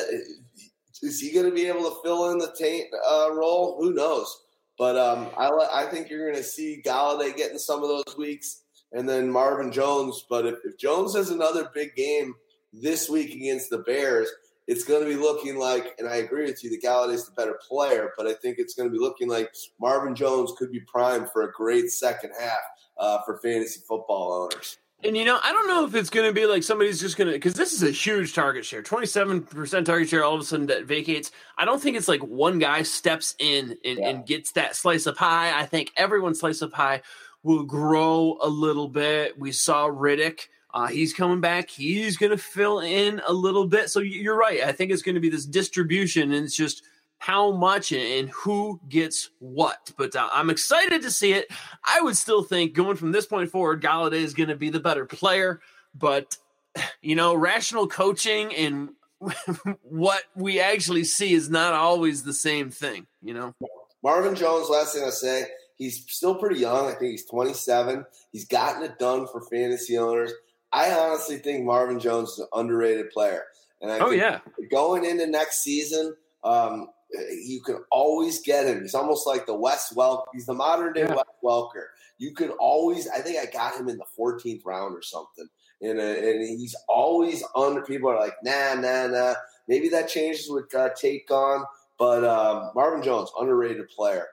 Is 1.01 1.20
he 1.20 1.32
going 1.32 1.47
to 1.47 1.51
be 1.51 1.66
able 1.66 1.89
to 1.89 1.95
fill 2.03 2.32
in 2.32 2.38
the 2.38 2.53
taint 2.57 2.88
uh, 2.93 3.34
role? 3.34 3.78
Who 3.82 3.93
knows? 3.93 4.43
But 4.78 4.97
um, 4.97 5.30
I, 5.36 5.49
I 5.74 5.86
think 5.86 6.09
you're 6.09 6.30
going 6.30 6.41
to 6.41 6.47
see 6.47 6.82
Golladay 6.86 7.36
getting 7.36 7.57
some 7.57 7.82
of 7.82 7.89
those 7.89 8.16
weeks, 8.18 8.62
and 8.91 9.09
then 9.09 9.30
Marvin 9.30 9.72
Jones. 9.72 10.24
But 10.30 10.45
if, 10.45 10.55
if 10.64 10.78
Jones 10.78 11.16
has 11.16 11.32
another 11.32 11.72
big 11.74 11.95
game 11.95 12.36
this 12.74 13.09
week 13.09 13.34
against 13.34 13.69
the 13.69 13.80
Bears, 13.80 14.30
it's 14.67 14.84
going 14.84 15.03
to 15.03 15.09
be 15.09 15.15
looking 15.15 15.57
like, 15.57 15.95
and 15.99 16.07
I 16.07 16.17
agree 16.17 16.45
with 16.45 16.63
you, 16.63 16.69
that 16.69 16.82
Golladay's 16.82 17.26
the 17.26 17.32
better 17.32 17.59
player, 17.67 18.11
but 18.17 18.28
I 18.28 18.34
think 18.34 18.57
it's 18.57 18.74
going 18.74 18.89
to 18.89 18.93
be 18.93 18.99
looking 18.99 19.28
like 19.28 19.51
Marvin 19.80 20.15
Jones 20.15 20.53
could 20.57 20.72
be 20.72 20.80
primed 20.82 21.30
for 21.32 21.43
a 21.43 21.51
great 21.51 21.89
second 21.89 22.32
half 22.39 22.59
uh, 22.97 23.19
for 23.26 23.39
fantasy 23.39 23.82
football 23.88 24.32
owners. 24.43 24.78
And 25.03 25.17
you 25.17 25.26
know, 25.26 25.39
I 25.43 25.51
don't 25.51 25.67
know 25.67 25.84
if 25.86 25.95
it's 25.95 26.11
going 26.11 26.28
to 26.28 26.34
be 26.34 26.45
like 26.45 26.61
somebody's 26.61 26.99
just 26.99 27.17
going 27.17 27.28
to 27.28 27.34
because 27.34 27.55
this 27.55 27.74
is 27.74 27.82
a 27.82 27.89
huge 27.89 28.36
target 28.36 28.63
share, 28.63 28.84
twenty 28.84 29.07
seven 29.07 29.41
percent 29.41 29.88
target 29.88 30.09
share. 30.09 30.24
All 30.24 30.36
of 30.36 30.41
a 30.41 30.43
sudden 30.43 30.67
that 30.67 30.86
vacates. 30.86 31.32
I 31.57 31.65
don't 31.65 31.82
think 31.82 31.97
it's 31.97 32.07
like 32.07 32.22
one 32.22 32.59
guy 32.59 32.84
steps 32.84 33.34
in 33.39 33.78
and, 33.84 33.97
yeah. 33.97 34.09
and 34.09 34.28
gets 34.28 34.51
that 34.51 34.76
slice 34.76 35.07
of 35.07 35.15
pie. 35.15 35.59
I 35.59 35.65
think 35.65 35.91
everyone's 35.97 36.39
slice 36.39 36.61
of 36.61 36.72
pie 36.72 37.01
will 37.41 37.63
grow 37.63 38.38
a 38.43 38.47
little 38.47 38.88
bit. 38.88 39.39
We 39.39 39.51
saw 39.51 39.88
Riddick. 39.88 40.41
Uh, 40.74 40.88
he's 40.88 41.13
coming 41.13 41.41
back. 41.41 41.69
He's 41.69 42.17
going 42.17 42.32
to 42.32 42.38
fill 42.38 42.80
in 42.80 43.22
a 43.28 43.34
little 43.34 43.67
bit. 43.67 43.89
So 43.89 43.99
you're 43.99 44.38
right. 44.38 44.63
I 44.63 44.72
think 44.72 44.91
it's 44.91 45.01
going 45.01 45.15
to 45.15 45.22
be 45.22 45.30
this 45.30 45.45
distribution, 45.45 46.32
and 46.32 46.45
it's 46.45 46.55
just 46.55 46.84
how 47.17 47.51
much 47.51 47.91
and 47.91 48.30
who 48.30 48.80
gets 48.89 49.30
what. 49.39 49.91
But 49.97 50.15
uh, 50.15 50.30
I'm 50.34 50.49
excited 50.49 51.01
to 51.03 51.11
see 51.11 51.34
it. 51.34 51.47
I 51.84 52.01
would 52.01 52.17
still 52.17 52.43
think 52.43 52.74
going 52.74 52.97
from 52.97 53.11
this 53.11 53.26
point 53.26 53.51
forward, 53.51 53.82
Golladay 53.82 54.13
is 54.13 54.34
going 54.34 54.49
to 54.49 54.55
be 54.55 54.69
the 54.69 54.80
better 54.80 55.05
player. 55.05 55.61
But 55.93 56.38
you 57.01 57.15
know, 57.15 57.34
rational 57.36 57.88
coaching 57.88 58.55
and 58.55 58.89
what 59.84 60.24
we 60.36 60.59
actually 60.59 61.03
see 61.03 61.34
is 61.34 61.49
not 61.49 61.74
always 61.74 62.24
the 62.24 62.34
same 62.34 62.69
thing. 62.69 63.05
You 63.22 63.34
know, 63.34 63.55
Marvin 64.03 64.36
Jones. 64.36 64.69
Last 64.69 64.95
thing 64.95 65.03
I 65.03 65.09
say, 65.09 65.45
he's 65.78 66.03
still 66.07 66.36
pretty 66.36 66.59
young. 66.59 66.88
I 66.88 66.93
think 66.93 67.11
he's 67.11 67.26
27. 67.26 68.05
He's 68.32 68.45
gotten 68.45 68.84
it 68.84 68.97
done 68.97 69.28
for 69.28 69.41
fantasy 69.41 69.97
owners. 69.97 70.32
I 70.74 70.91
honestly 70.91 71.38
think 71.38 71.65
Marvin 71.65 71.99
Jones 71.99 72.32
is 72.32 72.39
an 72.39 72.47
underrated 72.53 73.09
player. 73.11 73.43
And 73.82 73.91
I 73.91 73.99
oh 73.99 74.11
yeah, 74.11 74.39
going 74.69 75.05
into 75.05 75.26
next 75.28 75.63
season, 75.63 76.15
um, 76.43 76.89
you 77.11 77.61
can 77.61 77.80
always 77.91 78.41
get 78.41 78.67
him. 78.67 78.82
He's 78.82 78.95
almost 78.95 79.28
like 79.28 79.45
the 79.45 79.55
Wes 79.55 79.93
Welker. 79.93 80.26
He's 80.34 80.45
the 80.45 80.53
modern 80.53 80.93
day 80.93 81.01
yeah. 81.01 81.15
Wes 81.15 81.26
Welker. 81.43 81.86
You 82.17 82.34
can 82.34 82.49
always. 82.51 83.07
I 83.07 83.19
think 83.19 83.39
I 83.39 83.51
got 83.51 83.76
him 83.76 83.89
in 83.89 83.97
the 83.97 84.05
14th 84.17 84.65
round 84.65 84.95
or 84.95 85.01
something. 85.01 85.47
And, 85.82 85.99
uh, 85.99 86.03
and 86.03 86.59
he's 86.59 86.76
always 86.88 87.43
under. 87.55 87.82
People 87.82 88.11
are 88.11 88.19
like, 88.19 88.36
nah, 88.43 88.76
nah, 88.76 89.07
nah. 89.07 89.34
Maybe 89.67 89.89
that 89.89 90.07
changes 90.07 90.47
with 90.49 90.74
uh, 90.76 90.89
Tate 90.95 91.28
gone. 91.28 91.65
But 91.97 92.24
um, 92.24 92.72
Marvin 92.76 93.03
Jones, 93.03 93.32
underrated 93.39 93.89
player. 93.89 94.28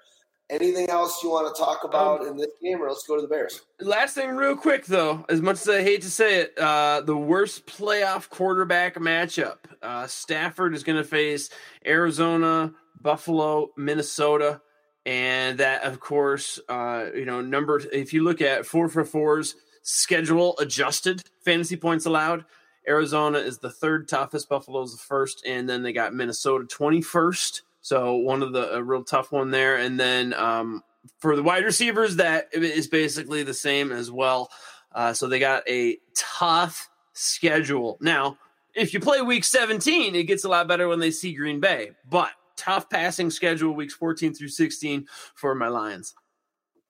Anything 0.50 0.88
else 0.88 1.22
you 1.22 1.28
want 1.28 1.54
to 1.54 1.62
talk 1.62 1.84
about 1.84 2.22
um, 2.22 2.28
in 2.28 2.36
this 2.38 2.52
game, 2.62 2.80
or 2.80 2.88
let's 2.88 3.06
go 3.06 3.16
to 3.16 3.22
the 3.22 3.28
Bears? 3.28 3.60
Last 3.80 4.14
thing, 4.14 4.30
real 4.30 4.56
quick 4.56 4.86
though, 4.86 5.26
as 5.28 5.42
much 5.42 5.60
as 5.60 5.68
I 5.68 5.82
hate 5.82 6.00
to 6.02 6.10
say 6.10 6.40
it, 6.40 6.58
uh, 6.58 7.02
the 7.02 7.16
worst 7.16 7.66
playoff 7.66 8.30
quarterback 8.30 8.94
matchup. 8.94 9.58
Uh, 9.82 10.06
Stafford 10.06 10.74
is 10.74 10.84
going 10.84 10.96
to 10.96 11.04
face 11.04 11.50
Arizona, 11.84 12.72
Buffalo, 12.98 13.72
Minnesota, 13.76 14.62
and 15.04 15.58
that, 15.58 15.84
of 15.84 16.00
course, 16.00 16.58
uh, 16.70 17.06
you 17.14 17.26
know, 17.26 17.42
number. 17.42 17.82
If 17.92 18.14
you 18.14 18.24
look 18.24 18.40
at 18.40 18.64
four 18.64 18.88
for 18.88 19.04
fours 19.04 19.54
schedule 19.82 20.56
adjusted 20.58 21.22
fantasy 21.44 21.76
points 21.76 22.06
allowed, 22.06 22.46
Arizona 22.88 23.36
is 23.36 23.58
the 23.58 23.70
third 23.70 24.08
toughest. 24.08 24.48
Buffalo 24.48 24.80
is 24.80 24.92
the 24.92 24.98
first, 24.98 25.44
and 25.46 25.68
then 25.68 25.82
they 25.82 25.92
got 25.92 26.14
Minnesota 26.14 26.64
twenty 26.64 27.02
first. 27.02 27.62
So 27.88 28.16
one 28.16 28.42
of 28.42 28.52
the 28.52 28.74
a 28.74 28.82
real 28.82 29.02
tough 29.02 29.32
one 29.32 29.50
there, 29.50 29.76
and 29.76 29.98
then 29.98 30.34
um, 30.34 30.82
for 31.20 31.34
the 31.34 31.42
wide 31.42 31.64
receivers, 31.64 32.16
that 32.16 32.50
is 32.52 32.86
basically 32.86 33.44
the 33.44 33.54
same 33.54 33.92
as 33.92 34.10
well. 34.10 34.50
Uh, 34.94 35.14
so 35.14 35.26
they 35.26 35.38
got 35.38 35.66
a 35.66 35.96
tough 36.14 36.90
schedule. 37.14 37.96
Now, 38.02 38.36
if 38.74 38.92
you 38.92 39.00
play 39.00 39.22
week 39.22 39.42
17, 39.42 40.14
it 40.14 40.24
gets 40.24 40.44
a 40.44 40.50
lot 40.50 40.68
better 40.68 40.86
when 40.86 40.98
they 40.98 41.10
see 41.10 41.32
Green 41.32 41.60
Bay, 41.60 41.92
but 42.10 42.28
tough 42.56 42.90
passing 42.90 43.30
schedule 43.30 43.72
weeks 43.72 43.94
14 43.94 44.34
through 44.34 44.48
16 44.48 45.06
for 45.34 45.54
my 45.54 45.68
Lions. 45.68 46.14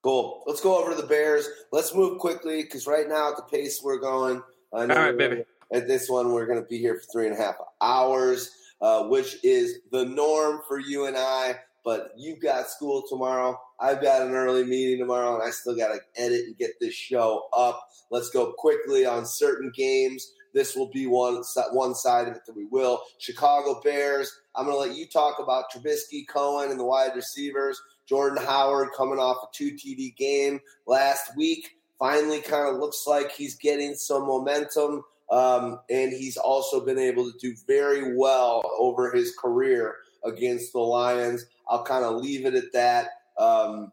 Cool. 0.02 0.42
Let's 0.48 0.60
go 0.60 0.82
over 0.82 0.90
to 0.90 1.00
the 1.00 1.06
Bears. 1.06 1.48
Let's 1.70 1.94
move 1.94 2.18
quickly 2.18 2.62
because 2.64 2.88
right 2.88 3.08
now 3.08 3.30
at 3.30 3.36
the 3.36 3.44
pace 3.44 3.80
we're 3.84 4.00
going, 4.00 4.42
I 4.74 4.86
know 4.86 4.96
All 4.96 5.02
right, 5.02 5.16
baby. 5.16 5.44
At 5.72 5.86
this 5.86 6.08
one, 6.08 6.32
we're 6.32 6.46
going 6.46 6.60
to 6.60 6.66
be 6.66 6.78
here 6.78 6.96
for 6.96 7.06
three 7.12 7.28
and 7.28 7.36
a 7.36 7.40
half 7.40 7.54
hours 7.80 8.50
uh, 8.80 9.04
which 9.04 9.36
is 9.44 9.78
the 9.90 10.04
norm 10.04 10.62
for 10.68 10.78
you 10.78 11.06
and 11.06 11.16
I. 11.16 11.56
But 11.84 12.10
you've 12.16 12.40
got 12.40 12.68
school 12.68 13.04
tomorrow. 13.08 13.58
I've 13.80 14.02
got 14.02 14.22
an 14.22 14.34
early 14.34 14.64
meeting 14.64 14.98
tomorrow, 14.98 15.34
and 15.34 15.42
I 15.42 15.50
still 15.50 15.76
got 15.76 15.88
to 15.88 16.00
edit 16.16 16.46
and 16.46 16.58
get 16.58 16.72
this 16.80 16.94
show 16.94 17.48
up. 17.56 17.80
Let's 18.10 18.30
go 18.30 18.52
quickly 18.58 19.06
on 19.06 19.24
certain 19.24 19.72
games. 19.74 20.32
This 20.54 20.74
will 20.74 20.90
be 20.90 21.06
one 21.06 21.42
one 21.72 21.94
side 21.94 22.28
of 22.28 22.34
it 22.34 22.42
that 22.46 22.56
we 22.56 22.64
will. 22.64 23.02
Chicago 23.18 23.80
Bears. 23.82 24.30
I'm 24.54 24.66
going 24.66 24.74
to 24.76 24.80
let 24.80 24.98
you 24.98 25.06
talk 25.06 25.38
about 25.38 25.66
Trubisky, 25.72 26.26
Cohen, 26.28 26.70
and 26.70 26.80
the 26.80 26.84
wide 26.84 27.14
receivers. 27.14 27.80
Jordan 28.08 28.44
Howard 28.44 28.88
coming 28.96 29.18
off 29.18 29.36
a 29.44 29.46
two 29.54 29.72
TD 29.72 30.16
game 30.16 30.60
last 30.86 31.36
week. 31.36 31.70
Finally, 31.98 32.40
kind 32.40 32.68
of 32.68 32.80
looks 32.80 33.04
like 33.06 33.30
he's 33.32 33.56
getting 33.56 33.94
some 33.94 34.26
momentum. 34.26 35.02
Um, 35.30 35.80
and 35.90 36.12
he's 36.12 36.36
also 36.36 36.84
been 36.84 36.98
able 36.98 37.30
to 37.30 37.38
do 37.38 37.54
very 37.66 38.16
well 38.16 38.62
over 38.78 39.12
his 39.12 39.34
career 39.36 39.96
against 40.24 40.72
the 40.72 40.80
Lions. 40.80 41.44
I'll 41.68 41.84
kind 41.84 42.04
of 42.04 42.22
leave 42.22 42.46
it 42.46 42.54
at 42.54 42.72
that. 42.72 43.08
Um, 43.38 43.92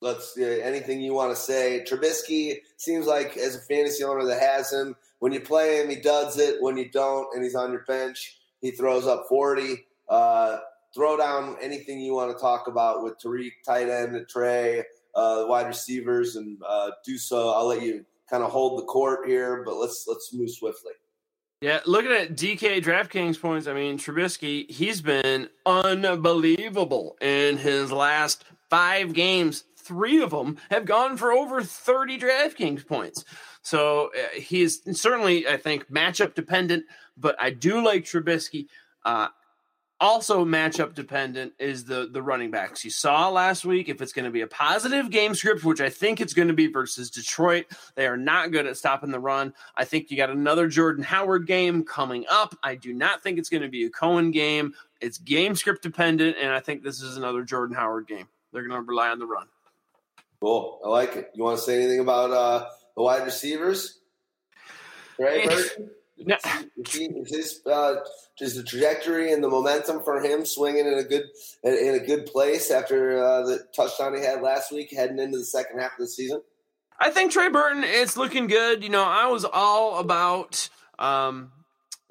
let's 0.00 0.36
uh, 0.38 0.42
anything 0.44 1.00
you 1.00 1.14
want 1.14 1.34
to 1.34 1.40
say. 1.40 1.84
Trubisky 1.88 2.58
seems 2.76 3.06
like 3.06 3.36
as 3.36 3.56
a 3.56 3.60
fantasy 3.60 4.04
owner 4.04 4.24
that 4.26 4.40
has 4.40 4.72
him, 4.72 4.94
when 5.20 5.32
you 5.32 5.40
play 5.40 5.80
him, 5.80 5.88
he 5.90 5.96
does 5.96 6.38
it. 6.38 6.62
When 6.62 6.76
you 6.76 6.90
don't, 6.90 7.34
and 7.34 7.42
he's 7.42 7.54
on 7.54 7.72
your 7.72 7.84
bench, 7.84 8.38
he 8.60 8.70
throws 8.70 9.06
up 9.06 9.26
forty. 9.28 9.86
Uh, 10.08 10.58
throw 10.92 11.16
down 11.16 11.56
anything 11.62 12.00
you 12.00 12.12
want 12.14 12.36
to 12.36 12.40
talk 12.40 12.66
about 12.66 13.04
with 13.04 13.16
Tarik, 13.20 13.52
tight 13.64 13.88
end, 13.88 14.26
Trey, 14.28 14.82
uh, 15.14 15.44
wide 15.46 15.68
receivers, 15.68 16.34
and 16.34 16.58
uh, 16.68 16.90
do 17.04 17.16
so. 17.16 17.50
I'll 17.50 17.68
let 17.68 17.82
you 17.82 18.04
kind 18.30 18.42
of 18.42 18.50
hold 18.50 18.78
the 18.78 18.86
court 18.86 19.28
here, 19.28 19.62
but 19.64 19.76
let's 19.76 20.04
let's 20.06 20.32
move 20.32 20.50
swiftly. 20.50 20.92
Yeah, 21.60 21.80
looking 21.84 22.12
at 22.12 22.36
DK 22.36 22.82
DraftKings 22.82 23.38
points, 23.38 23.66
I 23.66 23.74
mean 23.74 23.98
Trubisky, 23.98 24.70
he's 24.70 25.02
been 25.02 25.50
unbelievable 25.66 27.18
in 27.20 27.58
his 27.58 27.92
last 27.92 28.44
five 28.70 29.12
games. 29.12 29.64
Three 29.76 30.22
of 30.22 30.30
them 30.30 30.56
have 30.70 30.86
gone 30.86 31.18
for 31.18 31.32
over 31.32 31.62
30 31.62 32.18
DraftKings 32.18 32.86
points. 32.86 33.24
So 33.62 34.10
uh, 34.16 34.40
is 34.50 34.80
certainly, 34.92 35.46
I 35.46 35.58
think, 35.58 35.90
matchup 35.90 36.34
dependent, 36.34 36.84
but 37.16 37.36
I 37.38 37.50
do 37.50 37.84
like 37.84 38.04
Trubisky. 38.04 38.68
Uh, 39.04 39.28
also 40.00 40.44
matchup 40.44 40.94
dependent 40.94 41.52
is 41.58 41.84
the 41.84 42.08
the 42.10 42.22
running 42.22 42.50
backs. 42.50 42.84
You 42.84 42.90
saw 42.90 43.28
last 43.28 43.64
week 43.64 43.88
if 43.88 44.00
it's 44.00 44.12
going 44.12 44.24
to 44.24 44.30
be 44.30 44.40
a 44.40 44.46
positive 44.46 45.10
game 45.10 45.34
script, 45.34 45.64
which 45.64 45.80
I 45.80 45.90
think 45.90 46.20
it's 46.20 46.32
going 46.32 46.48
to 46.48 46.54
be 46.54 46.66
versus 46.66 47.10
Detroit. 47.10 47.66
They 47.94 48.06
are 48.06 48.16
not 48.16 48.50
good 48.50 48.66
at 48.66 48.76
stopping 48.76 49.10
the 49.10 49.20
run. 49.20 49.52
I 49.76 49.84
think 49.84 50.10
you 50.10 50.16
got 50.16 50.30
another 50.30 50.68
Jordan 50.68 51.04
Howard 51.04 51.46
game 51.46 51.84
coming 51.84 52.24
up. 52.30 52.56
I 52.62 52.74
do 52.74 52.92
not 52.92 53.22
think 53.22 53.38
it's 53.38 53.50
going 53.50 53.62
to 53.62 53.68
be 53.68 53.84
a 53.84 53.90
Cohen 53.90 54.30
game. 54.30 54.74
It's 55.00 55.18
game 55.18 55.54
script 55.54 55.82
dependent, 55.82 56.36
and 56.40 56.52
I 56.52 56.60
think 56.60 56.82
this 56.82 57.00
is 57.00 57.16
another 57.16 57.42
Jordan 57.42 57.76
Howard 57.76 58.06
game. 58.06 58.28
They're 58.52 58.66
going 58.66 58.80
to 58.80 58.86
rely 58.86 59.10
on 59.10 59.18
the 59.18 59.26
run. 59.26 59.46
Cool. 60.40 60.80
I 60.84 60.88
like 60.88 61.16
it. 61.16 61.30
You 61.34 61.44
want 61.44 61.58
to 61.58 61.64
say 61.64 61.76
anything 61.76 62.00
about 62.00 62.30
uh, 62.30 62.68
the 62.96 63.02
wide 63.02 63.24
receivers? 63.24 64.00
Right, 65.18 65.50
no. 66.26 66.36
Is, 66.76 66.92
he, 66.92 67.04
is 67.04 67.34
his 67.34 67.60
uh, 67.66 67.96
is 68.40 68.56
the 68.56 68.62
trajectory 68.62 69.32
and 69.32 69.42
the 69.42 69.48
momentum 69.48 70.02
for 70.02 70.20
him 70.20 70.44
swinging 70.44 70.86
in 70.86 70.94
a 70.94 71.04
good 71.04 71.24
in 71.62 71.94
a 71.94 72.04
good 72.04 72.26
place 72.26 72.70
after 72.70 73.22
uh, 73.22 73.42
the 73.42 73.60
touchdown 73.74 74.14
he 74.14 74.22
had 74.22 74.42
last 74.42 74.72
week, 74.72 74.92
heading 74.94 75.18
into 75.18 75.38
the 75.38 75.44
second 75.44 75.80
half 75.80 75.92
of 75.92 75.98
the 75.98 76.08
season? 76.08 76.42
I 76.98 77.10
think 77.10 77.32
Trey 77.32 77.48
Burton, 77.48 77.82
it's 77.82 78.16
looking 78.16 78.46
good. 78.46 78.82
You 78.82 78.90
know, 78.90 79.04
I 79.04 79.26
was 79.26 79.44
all 79.44 79.98
about 79.98 80.68
um, 80.98 81.52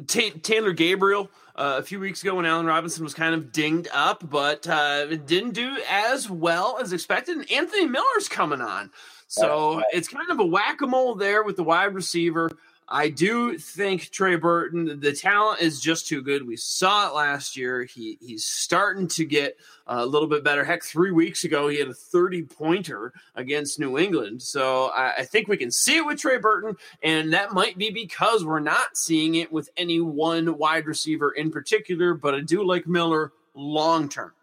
T- 0.08 0.32
Taylor 0.32 0.74
Gabriel. 0.74 1.30
Uh, 1.56 1.76
a 1.78 1.84
few 1.84 2.00
weeks 2.00 2.22
ago 2.24 2.36
when 2.36 2.46
Allen 2.46 2.66
Robinson 2.66 3.04
was 3.04 3.14
kind 3.14 3.36
of 3.36 3.52
dinged 3.52 3.90
up, 3.92 4.24
but 4.30 4.66
uh, 4.66 5.08
didn't 5.08 5.52
do 5.52 5.76
as 5.90 6.30
well 6.30 6.78
as 6.80 6.94
expected. 6.94 7.36
And 7.36 7.52
Anthony 7.52 7.86
Miller's 7.86 8.30
coming 8.30 8.62
on. 8.62 8.92
So 9.28 9.84
it's 9.92 10.08
kind 10.08 10.32
of 10.32 10.40
a 10.40 10.46
whack 10.46 10.82
a 10.82 10.88
mole 10.88 11.16
there 11.16 11.44
with 11.44 11.58
the 11.58 11.64
wide 11.64 11.94
receiver. 11.94 12.50
I 12.92 13.10
do 13.10 13.56
think 13.58 14.10
Trey 14.10 14.36
Burton, 14.36 15.00
the 15.00 15.14
talent 15.14 15.62
is 15.62 15.80
just 15.80 16.08
too 16.08 16.24
good. 16.24 16.46
We 16.46 16.58
saw 16.58 17.08
it 17.08 17.14
last 17.14 17.56
year. 17.56 17.84
He 17.84 18.18
he's 18.20 18.46
starting 18.46 19.08
to 19.10 19.26
get 19.26 19.58
a 19.86 20.04
little 20.04 20.28
bit 20.28 20.44
better. 20.44 20.64
Heck, 20.64 20.84
three 20.84 21.12
weeks 21.12 21.44
ago 21.44 21.68
he 21.68 21.78
had 21.78 21.88
a 21.88 21.94
30 21.94 22.44
pointer 22.44 23.14
against 23.36 23.80
New 23.80 24.00
England. 24.00 24.42
So 24.42 24.88
I, 24.88 25.18
I 25.20 25.24
think 25.26 25.48
we 25.48 25.58
can 25.58 25.70
see 25.70 25.98
it 25.98 26.06
with 26.06 26.20
Trey 26.20 26.38
Burton, 26.38 26.76
and 27.04 27.32
that 27.34 27.54
might 27.54 27.78
be 27.78 27.92
because 27.92 28.44
we're 28.44 28.60
not 28.60 28.98
seeing 28.98 29.36
it 29.36 29.52
with 29.52 29.70
any 29.78 30.02
one 30.02 30.58
wide 30.58 30.88
receiver 30.88 31.32
in 31.32 31.52
particular. 31.52 32.16
But 32.16 32.34
I 32.34 32.42
do 32.42 32.64
like 32.64 32.88
Miller 32.88 33.34
long 33.54 34.10
term. 34.10 34.34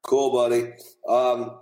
Cool, 0.00 0.32
buddy. 0.32 0.72
Um, 1.06 1.58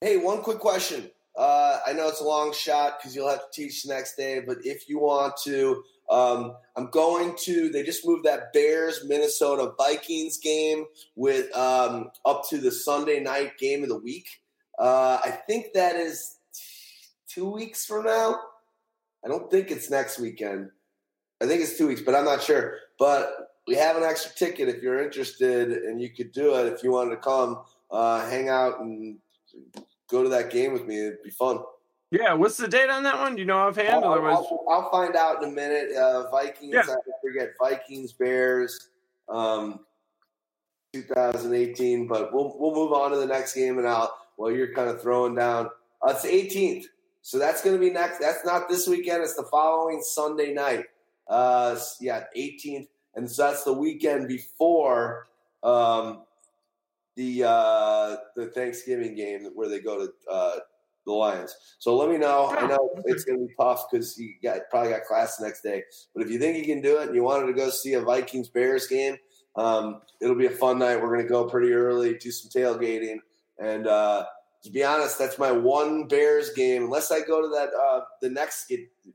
hey, 0.00 0.16
one 0.16 0.42
quick 0.42 0.58
question. 0.58 1.10
Uh, 1.40 1.80
I 1.86 1.94
know 1.94 2.06
it's 2.06 2.20
a 2.20 2.24
long 2.24 2.52
shot 2.52 2.98
because 2.98 3.16
you'll 3.16 3.30
have 3.30 3.50
to 3.50 3.62
teach 3.62 3.82
the 3.82 3.94
next 3.94 4.14
day, 4.14 4.40
but 4.46 4.58
if 4.62 4.90
you 4.90 4.98
want 4.98 5.32
to, 5.44 5.82
um, 6.10 6.54
I'm 6.76 6.90
going 6.90 7.34
to. 7.44 7.70
They 7.70 7.82
just 7.82 8.06
moved 8.06 8.26
that 8.26 8.52
Bears 8.52 9.06
Minnesota 9.06 9.72
Vikings 9.78 10.36
game 10.36 10.84
with 11.16 11.50
um, 11.56 12.10
up 12.26 12.42
to 12.50 12.58
the 12.58 12.70
Sunday 12.70 13.20
night 13.20 13.56
game 13.56 13.82
of 13.82 13.88
the 13.88 13.96
week. 13.96 14.28
Uh, 14.78 15.18
I 15.24 15.30
think 15.30 15.72
that 15.72 15.96
is 15.96 16.36
two 17.26 17.48
weeks 17.48 17.86
from 17.86 18.04
now. 18.04 18.38
I 19.24 19.28
don't 19.28 19.50
think 19.50 19.70
it's 19.70 19.88
next 19.88 20.18
weekend. 20.18 20.68
I 21.40 21.46
think 21.46 21.62
it's 21.62 21.78
two 21.78 21.88
weeks, 21.88 22.02
but 22.02 22.14
I'm 22.14 22.26
not 22.26 22.42
sure. 22.42 22.74
But 22.98 23.32
we 23.66 23.76
have 23.76 23.96
an 23.96 24.02
extra 24.02 24.30
ticket 24.34 24.68
if 24.68 24.82
you're 24.82 25.02
interested, 25.02 25.72
and 25.72 26.02
you 26.02 26.10
could 26.10 26.32
do 26.32 26.54
it 26.56 26.70
if 26.70 26.82
you 26.82 26.92
wanted 26.92 27.12
to 27.12 27.22
come, 27.22 27.62
uh, 27.90 28.28
hang 28.28 28.50
out, 28.50 28.80
and 28.80 29.16
go 30.10 30.22
to 30.22 30.28
that 30.30 30.50
game 30.50 30.72
with 30.72 30.86
me. 30.86 31.06
It'd 31.06 31.22
be 31.22 31.30
fun. 31.30 31.60
Yeah, 32.10 32.32
what's 32.32 32.56
the 32.56 32.66
date 32.66 32.90
on 32.90 33.04
that 33.04 33.18
one? 33.18 33.36
Do 33.36 33.40
you 33.40 33.46
know 33.46 33.58
offhand? 33.58 34.04
I'll, 34.04 34.14
I'll, 34.14 34.64
I'll 34.68 34.90
find 34.90 35.14
out 35.14 35.42
in 35.42 35.50
a 35.50 35.52
minute. 35.52 35.94
Uh, 35.94 36.28
Vikings, 36.30 36.74
yeah. 36.74 36.82
I 36.82 36.96
forget 37.22 37.52
Vikings, 37.60 38.12
Bears, 38.12 38.88
um, 39.28 39.80
2018. 40.92 42.08
But 42.08 42.34
we'll 42.34 42.56
we'll 42.58 42.74
move 42.74 42.92
on 42.92 43.12
to 43.12 43.16
the 43.16 43.26
next 43.26 43.54
game, 43.54 43.78
and 43.78 43.86
I'll 43.86 44.18
well, 44.36 44.50
you're 44.50 44.74
kind 44.74 44.90
of 44.90 45.00
throwing 45.00 45.36
down. 45.36 45.66
Uh, 46.02 46.14
it's 46.16 46.24
18th, 46.24 46.86
so 47.22 47.38
that's 47.38 47.62
going 47.62 47.76
to 47.76 47.80
be 47.80 47.90
next. 47.90 48.18
That's 48.18 48.44
not 48.44 48.68
this 48.68 48.88
weekend. 48.88 49.22
It's 49.22 49.36
the 49.36 49.44
following 49.44 50.02
Sunday 50.02 50.52
night. 50.52 50.86
Uh, 51.28 51.78
yeah, 52.00 52.24
18th, 52.36 52.88
and 53.14 53.30
so 53.30 53.44
that's 53.44 53.62
the 53.62 53.72
weekend 53.72 54.26
before 54.26 55.28
um, 55.62 56.22
the 57.20 57.46
uh, 57.46 58.16
the 58.34 58.46
Thanksgiving 58.46 59.14
game 59.14 59.50
where 59.54 59.68
they 59.68 59.78
go 59.78 60.06
to 60.06 60.12
uh, 60.30 60.56
the 61.04 61.12
Lions. 61.12 61.54
So 61.78 61.94
let 61.94 62.08
me 62.08 62.16
know. 62.16 62.46
I 62.58 62.66
know 62.66 62.90
it's 63.04 63.24
going 63.24 63.40
to 63.40 63.46
be 63.46 63.54
tough 63.60 63.86
because 63.90 64.16
you 64.18 64.34
got 64.42 64.60
probably 64.70 64.92
got 64.92 65.04
class 65.04 65.36
the 65.36 65.44
next 65.44 65.60
day. 65.60 65.82
But 66.14 66.22
if 66.22 66.30
you 66.30 66.38
think 66.38 66.56
you 66.56 66.64
can 66.64 66.80
do 66.80 66.98
it 66.98 67.08
and 67.08 67.14
you 67.14 67.22
wanted 67.22 67.46
to 67.48 67.52
go 67.52 67.68
see 67.68 67.92
a 67.92 68.00
Vikings 68.00 68.48
Bears 68.48 68.86
game, 68.86 69.16
um, 69.56 70.00
it'll 70.22 70.34
be 70.34 70.46
a 70.46 70.50
fun 70.50 70.78
night. 70.78 70.96
We're 70.96 71.14
going 71.14 71.22
to 71.22 71.28
go 71.28 71.44
pretty 71.44 71.72
early, 71.72 72.16
do 72.16 72.30
some 72.30 72.50
tailgating, 72.50 73.18
and 73.58 73.86
uh, 73.86 74.24
to 74.62 74.70
be 74.70 74.82
honest, 74.82 75.18
that's 75.18 75.38
my 75.38 75.52
one 75.52 76.08
Bears 76.08 76.54
game. 76.54 76.84
Unless 76.84 77.12
I 77.12 77.20
go 77.20 77.42
to 77.42 77.48
that 77.48 77.68
uh, 77.78 78.00
the 78.22 78.30
next 78.30 78.72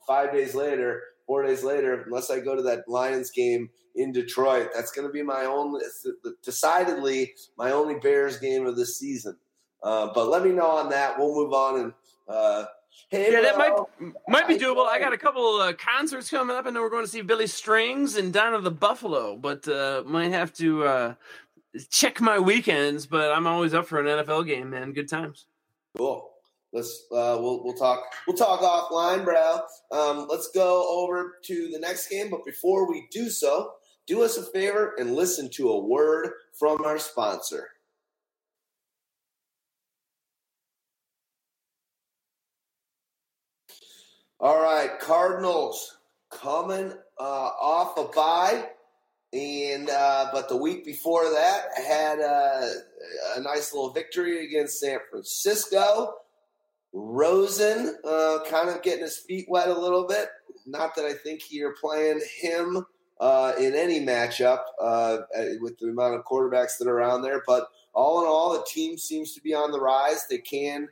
five 0.07 0.31
days 0.31 0.53
later, 0.53 1.01
four 1.25 1.43
days 1.43 1.63
later, 1.63 2.03
unless 2.03 2.29
I 2.29 2.39
go 2.39 2.55
to 2.55 2.61
that 2.63 2.87
Lions 2.87 3.31
game 3.31 3.69
in 3.95 4.11
Detroit, 4.11 4.69
that's 4.73 4.91
going 4.91 5.07
to 5.07 5.11
be 5.13 5.23
my 5.23 5.45
only, 5.45 5.81
decidedly 6.43 7.33
my 7.57 7.71
only 7.71 7.95
Bears 7.95 8.37
game 8.37 8.65
of 8.65 8.75
the 8.75 8.85
season. 8.85 9.37
Uh, 9.83 10.09
but 10.13 10.29
let 10.29 10.43
me 10.43 10.51
know 10.51 10.69
on 10.69 10.89
that. 10.89 11.17
We'll 11.17 11.35
move 11.35 11.53
on 11.53 11.79
and. 11.79 11.93
Uh, 12.27 12.65
Hey, 13.09 13.31
yeah, 13.31 13.41
that 13.41 13.57
might 13.57 13.73
might 14.27 14.47
be 14.47 14.57
doable. 14.57 14.87
I 14.87 14.99
got 14.99 15.13
a 15.13 15.17
couple 15.17 15.57
uh, 15.57 15.73
concerts 15.73 16.29
coming 16.29 16.55
up. 16.55 16.65
I 16.65 16.69
know 16.69 16.81
we're 16.81 16.89
going 16.89 17.03
to 17.03 17.11
see 17.11 17.21
Billy 17.21 17.45
Strings 17.45 18.15
and 18.15 18.31
Down 18.33 18.53
of 18.53 18.63
the 18.63 18.71
Buffalo, 18.71 19.35
but 19.35 19.67
uh, 19.67 20.03
might 20.05 20.31
have 20.31 20.53
to 20.53 20.85
uh, 20.85 21.13
check 21.91 22.21
my 22.21 22.39
weekends. 22.39 23.05
But 23.05 23.31
I'm 23.31 23.47
always 23.47 23.73
up 23.73 23.85
for 23.85 23.99
an 23.99 24.05
NFL 24.05 24.47
game, 24.47 24.69
man. 24.69 24.93
Good 24.93 25.09
times. 25.09 25.45
Cool. 25.97 26.29
Let's 26.75 27.05
uh, 27.09 27.37
we'll 27.39 27.63
we'll 27.63 27.73
talk 27.73 28.03
we'll 28.27 28.35
talk 28.35 28.59
offline, 28.59 29.23
bro. 29.23 29.61
Um, 29.91 30.27
let's 30.29 30.49
go 30.51 30.85
over 30.89 31.35
to 31.45 31.69
the 31.71 31.79
next 31.79 32.09
game. 32.09 32.29
But 32.29 32.43
before 32.43 32.91
we 32.91 33.07
do 33.11 33.29
so, 33.29 33.71
do 34.05 34.23
us 34.23 34.35
a 34.35 34.43
favor 34.43 34.93
and 34.99 35.15
listen 35.15 35.49
to 35.51 35.69
a 35.69 35.79
word 35.79 36.31
from 36.59 36.83
our 36.83 36.99
sponsor. 36.99 37.69
All 44.41 44.61
right, 44.61 44.99
Cardinals 44.99 45.95
coming 46.29 46.91
uh, 47.17 47.23
off 47.23 47.97
a 47.97 48.13
bye, 48.13 48.67
and 49.31 49.89
uh, 49.89 50.27
but 50.33 50.49
the 50.49 50.57
week 50.57 50.83
before 50.83 51.23
that 51.29 51.69
had 51.77 52.19
a, 52.19 52.69
a, 53.37 53.39
nice 53.39 53.73
little 53.73 53.93
victory 53.93 54.45
against 54.45 54.81
San 54.81 54.99
Francisco. 55.09 56.15
Rosen 56.97 57.95
uh, 58.07 58.39
kind 58.49 58.69
of 58.69 58.81
getting 58.81 59.03
his 59.03 59.17
feet 59.17 59.45
wet 59.49 59.67
a 59.67 59.79
little 59.79 60.07
bit. 60.07 60.29
Not 60.65 60.95
that 60.95 61.05
I 61.05 61.13
think 61.13 61.51
you're 61.51 61.75
playing 61.75 62.21
him 62.39 62.85
uh, 63.19 63.53
in 63.59 63.75
any 63.75 63.99
matchup 63.99 64.61
uh, 64.81 65.17
with 65.59 65.77
the 65.77 65.87
amount 65.87 66.15
of 66.15 66.23
quarterbacks 66.23 66.77
that 66.77 66.87
are 66.87 66.97
around 66.97 67.21
there, 67.21 67.43
but 67.45 67.67
all 67.93 68.21
in 68.21 68.27
all, 68.27 68.53
the 68.53 68.65
team 68.67 68.97
seems 68.97 69.33
to 69.33 69.41
be 69.41 69.53
on 69.53 69.71
the 69.71 69.79
rise. 69.79 70.25
They 70.29 70.39
can 70.39 70.87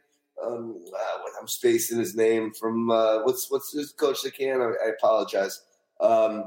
um, 0.46 0.84
uh, 0.94 1.18
I'm 1.40 1.48
spacing 1.48 2.00
his 2.00 2.16
name 2.16 2.52
from 2.52 2.90
uh, 2.90 3.24
what's 3.24 3.50
what's 3.50 3.72
his 3.72 3.92
coach 3.92 4.22
that 4.24 4.36
can. 4.36 4.62
I, 4.62 4.72
I 4.86 4.90
apologize. 4.98 5.62
Um, 6.00 6.46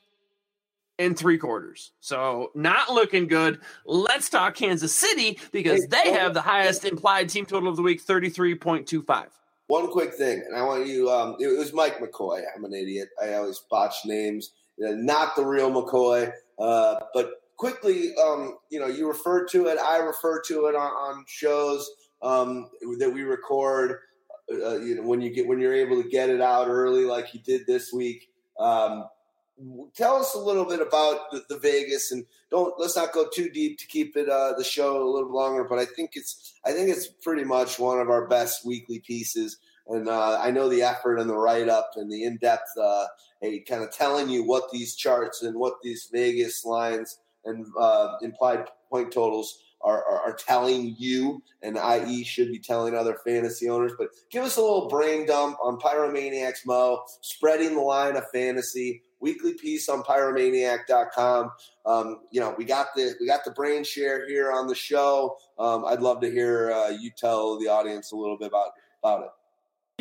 and 0.99 1.17
three 1.17 1.37
quarters. 1.37 1.91
So 1.99 2.51
not 2.55 2.91
looking 2.91 3.27
good. 3.27 3.59
Let's 3.85 4.29
talk 4.29 4.55
Kansas 4.55 4.95
City 4.95 5.39
because 5.51 5.85
they 5.87 6.13
have 6.13 6.33
the 6.33 6.41
highest 6.41 6.85
implied 6.85 7.29
team 7.29 7.45
total 7.45 7.69
of 7.69 7.75
the 7.75 7.81
week, 7.81 8.05
33.25. 8.05 9.27
One 9.67 9.89
quick 9.89 10.13
thing, 10.13 10.43
and 10.45 10.55
I 10.55 10.63
want 10.63 10.87
you, 10.87 11.09
um, 11.09 11.35
it 11.39 11.47
was 11.47 11.73
Mike 11.73 11.99
McCoy. 11.99 12.43
I'm 12.55 12.65
an 12.65 12.73
idiot. 12.73 13.09
I 13.21 13.33
always 13.35 13.59
botch 13.69 13.95
names 14.05 14.51
not 14.81 15.35
the 15.35 15.45
real 15.45 15.71
McCoy. 15.71 16.31
Uh, 16.59 16.99
but 17.13 17.31
quickly, 17.57 18.13
um, 18.15 18.57
you 18.69 18.79
know, 18.79 18.87
you 18.87 19.07
refer 19.07 19.45
to 19.47 19.67
it. 19.67 19.77
I 19.77 19.97
refer 19.97 20.41
to 20.47 20.65
it 20.67 20.75
on, 20.75 20.91
on 20.91 21.25
shows 21.27 21.89
um, 22.21 22.69
that 22.99 23.09
we 23.09 23.23
record. 23.23 23.99
Uh, 24.51 24.79
you 24.79 24.95
know, 24.95 25.03
when 25.03 25.21
you 25.21 25.33
get 25.33 25.47
when 25.47 25.59
you're 25.59 25.73
able 25.73 26.01
to 26.01 26.09
get 26.09 26.29
it 26.29 26.41
out 26.41 26.67
early, 26.67 27.05
like 27.05 27.33
you 27.33 27.39
did 27.39 27.65
this 27.65 27.93
week. 27.93 28.29
Um, 28.59 29.07
tell 29.95 30.15
us 30.15 30.33
a 30.33 30.39
little 30.39 30.65
bit 30.65 30.81
about 30.81 31.31
the, 31.31 31.43
the, 31.47 31.57
Vegas, 31.59 32.11
and 32.11 32.25
don't 32.49 32.73
let's 32.77 32.97
not 32.97 33.13
go 33.13 33.27
too 33.33 33.49
deep 33.49 33.79
to 33.79 33.87
keep 33.87 34.17
it 34.17 34.27
uh, 34.27 34.53
the 34.57 34.63
show 34.63 35.01
a 35.01 35.09
little 35.09 35.33
longer. 35.33 35.63
But 35.63 35.79
I 35.79 35.85
think 35.85 36.11
it's 36.15 36.53
I 36.65 36.73
think 36.73 36.89
it's 36.89 37.07
pretty 37.07 37.45
much 37.45 37.79
one 37.79 37.99
of 37.99 38.09
our 38.09 38.27
best 38.27 38.65
weekly 38.65 38.99
pieces 38.99 39.57
and 39.87 40.07
uh, 40.07 40.39
I 40.41 40.51
know 40.51 40.69
the 40.69 40.83
effort 40.83 41.17
and 41.17 41.29
the 41.29 41.37
write 41.37 41.69
up 41.69 41.91
and 41.95 42.11
the 42.11 42.23
in 42.23 42.37
depth, 42.37 42.69
hey, 43.41 43.59
kind 43.59 43.83
of 43.83 43.91
telling 43.91 44.29
you 44.29 44.43
what 44.43 44.71
these 44.71 44.95
charts 44.95 45.41
and 45.41 45.55
what 45.55 45.81
these 45.81 46.09
Vegas 46.11 46.63
lines 46.63 47.19
and 47.45 47.65
uh, 47.79 48.17
implied 48.21 48.65
point 48.89 49.11
totals 49.11 49.59
are, 49.83 50.03
are, 50.05 50.21
are, 50.21 50.33
telling 50.33 50.95
you, 50.99 51.41
and 51.63 51.75
IE 51.77 52.23
should 52.23 52.51
be 52.51 52.59
telling 52.59 52.95
other 52.95 53.17
fantasy 53.25 53.67
owners. 53.67 53.93
But 53.97 54.09
give 54.29 54.43
us 54.43 54.57
a 54.57 54.61
little 54.61 54.87
brain 54.87 55.25
dump 55.25 55.57
on 55.63 55.79
Pyromaniacs 55.79 56.65
Mo, 56.67 57.03
spreading 57.21 57.73
the 57.75 57.81
line 57.81 58.15
of 58.15 58.29
fantasy. 58.29 59.01
Weekly 59.19 59.53
piece 59.53 59.87
on 59.87 60.01
pyromaniac.com. 60.01 61.51
Um, 61.85 62.21
you 62.31 62.39
know, 62.39 62.55
we 62.57 62.65
got 62.65 62.87
the 62.95 63.13
we 63.19 63.27
got 63.27 63.45
the 63.45 63.51
brain 63.51 63.83
share 63.83 64.27
here 64.27 64.51
on 64.51 64.67
the 64.67 64.73
show. 64.73 65.37
Um, 65.59 65.85
I'd 65.85 66.01
love 66.01 66.21
to 66.21 66.31
hear 66.31 66.71
uh, 66.71 66.89
you 66.89 67.11
tell 67.15 67.59
the 67.59 67.67
audience 67.67 68.11
a 68.11 68.15
little 68.15 68.37
bit 68.37 68.47
about 68.47 68.71
about 69.03 69.23
it. 69.23 69.29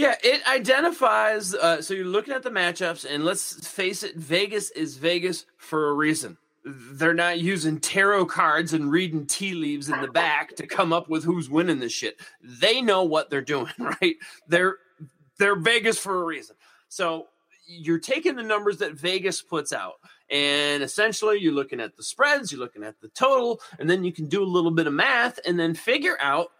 Yeah, 0.01 0.15
it 0.25 0.41
identifies. 0.49 1.55
Uh, 1.55 1.83
so 1.83 1.93
you're 1.93 2.07
looking 2.07 2.33
at 2.33 2.43
the 2.43 2.49
matchups, 2.49 3.05
and 3.05 3.23
let's 3.23 3.69
face 3.69 4.03
it, 4.03 4.17
Vegas 4.17 4.71
is 4.71 4.97
Vegas 4.97 5.45
for 5.59 5.91
a 5.91 5.93
reason. 5.93 6.39
They're 6.65 7.13
not 7.13 7.41
using 7.41 7.79
tarot 7.79 8.25
cards 8.25 8.73
and 8.73 8.91
reading 8.91 9.27
tea 9.27 9.53
leaves 9.53 9.91
in 9.91 10.01
the 10.01 10.09
back 10.09 10.57
to 10.57 10.67
come 10.67 10.95
up 10.95 11.11
with 11.11 11.23
who's 11.23 11.51
winning 11.51 11.81
this 11.81 11.93
shit. 11.93 12.19
They 12.43 12.81
know 12.81 13.05
what 13.05 13.29
they're 13.29 13.43
doing, 13.43 13.75
right? 13.79 14.17
They're 14.49 14.79
they're 15.39 15.57
Vegas 15.57 15.99
for 15.99 16.23
a 16.23 16.25
reason. 16.25 16.57
So 16.89 17.27
you're 17.67 17.99
taking 17.99 18.37
the 18.37 18.43
numbers 18.43 18.79
that 18.79 18.95
Vegas 18.95 19.43
puts 19.43 19.71
out, 19.71 19.97
and 20.31 20.83
essentially 20.83 21.41
you're 21.41 21.53
looking 21.53 21.79
at 21.79 21.95
the 21.95 22.03
spreads, 22.03 22.51
you're 22.51 22.61
looking 22.63 22.85
at 22.85 22.99
the 23.03 23.09
total, 23.09 23.61
and 23.79 23.91
then 23.91 24.03
you 24.03 24.13
can 24.13 24.29
do 24.29 24.43
a 24.43 24.47
little 24.47 24.71
bit 24.71 24.87
of 24.87 24.95
math 24.95 25.39
and 25.47 25.61
then 25.61 25.75
figure 25.75 26.17
out 26.21 26.53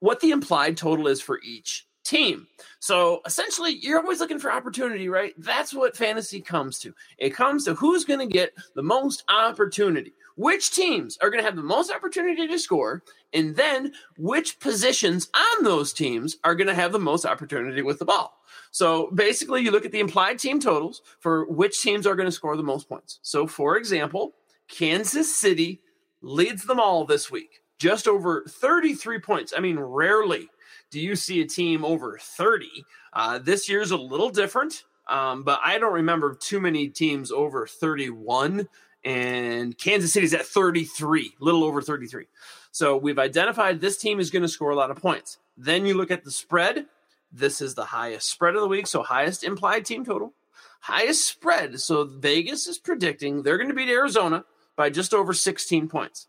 what 0.00 0.18
the 0.18 0.32
implied 0.32 0.76
total 0.76 1.06
is 1.06 1.20
for 1.20 1.38
each 1.44 1.86
team. 2.04 2.46
So 2.78 3.20
essentially, 3.26 3.78
you're 3.80 4.00
always 4.00 4.20
looking 4.20 4.38
for 4.38 4.52
opportunity, 4.52 5.08
right? 5.08 5.34
That's 5.38 5.74
what 5.74 5.96
fantasy 5.96 6.40
comes 6.40 6.78
to. 6.80 6.94
It 7.18 7.30
comes 7.30 7.64
to 7.64 7.74
who's 7.74 8.04
going 8.04 8.20
to 8.20 8.32
get 8.32 8.52
the 8.74 8.82
most 8.82 9.24
opportunity. 9.28 10.14
Which 10.36 10.70
teams 10.70 11.18
are 11.20 11.28
going 11.28 11.42
to 11.42 11.46
have 11.46 11.56
the 11.56 11.62
most 11.62 11.92
opportunity 11.92 12.48
to 12.48 12.58
score, 12.58 13.02
and 13.34 13.54
then 13.54 13.92
which 14.16 14.58
positions 14.58 15.28
on 15.34 15.64
those 15.64 15.92
teams 15.92 16.38
are 16.44 16.54
going 16.54 16.68
to 16.68 16.74
have 16.74 16.92
the 16.92 16.98
most 16.98 17.26
opportunity 17.26 17.82
with 17.82 17.98
the 17.98 18.06
ball. 18.06 18.38
So 18.70 19.10
basically, 19.10 19.60
you 19.60 19.70
look 19.70 19.84
at 19.84 19.92
the 19.92 20.00
implied 20.00 20.38
team 20.38 20.58
totals 20.58 21.02
for 21.18 21.44
which 21.46 21.82
teams 21.82 22.06
are 22.06 22.14
going 22.14 22.28
to 22.28 22.32
score 22.32 22.56
the 22.56 22.62
most 22.62 22.88
points. 22.88 23.18
So, 23.20 23.46
for 23.46 23.76
example, 23.76 24.32
Kansas 24.68 25.36
City 25.36 25.82
leads 26.22 26.64
them 26.64 26.80
all 26.80 27.04
this 27.04 27.30
week, 27.30 27.60
just 27.78 28.08
over 28.08 28.44
33 28.48 29.18
points. 29.18 29.52
I 29.54 29.60
mean, 29.60 29.78
rarely 29.78 30.48
do 30.90 31.00
you 31.00 31.16
see 31.16 31.40
a 31.40 31.46
team 31.46 31.84
over 31.84 32.18
30. 32.20 32.68
Uh, 33.12 33.38
this 33.38 33.68
year's 33.68 33.90
a 33.90 33.96
little 33.96 34.30
different, 34.30 34.84
um, 35.08 35.42
but 35.42 35.60
I 35.64 35.78
don't 35.78 35.94
remember 35.94 36.34
too 36.34 36.60
many 36.60 36.88
teams 36.88 37.30
over 37.30 37.66
31. 37.66 38.68
And 39.02 39.76
Kansas 39.78 40.12
City's 40.12 40.34
at 40.34 40.44
33, 40.44 41.34
little 41.40 41.64
over 41.64 41.80
33. 41.80 42.26
So 42.70 42.96
we've 42.96 43.18
identified 43.18 43.80
this 43.80 43.96
team 43.96 44.20
is 44.20 44.30
going 44.30 44.42
to 44.42 44.48
score 44.48 44.70
a 44.70 44.76
lot 44.76 44.90
of 44.90 44.98
points. 44.98 45.38
Then 45.56 45.86
you 45.86 45.94
look 45.94 46.10
at 46.10 46.24
the 46.24 46.30
spread. 46.30 46.86
This 47.32 47.60
is 47.60 47.74
the 47.74 47.84
highest 47.84 48.28
spread 48.28 48.56
of 48.56 48.60
the 48.60 48.68
week, 48.68 48.86
so 48.86 49.02
highest 49.02 49.44
implied 49.44 49.84
team 49.84 50.04
total, 50.04 50.34
highest 50.80 51.26
spread. 51.26 51.80
So 51.80 52.04
Vegas 52.04 52.66
is 52.66 52.78
predicting 52.78 53.42
they're 53.42 53.56
going 53.56 53.68
to 53.68 53.74
beat 53.74 53.88
Arizona 53.88 54.44
by 54.76 54.90
just 54.90 55.14
over 55.14 55.32
16 55.32 55.88
points. 55.88 56.26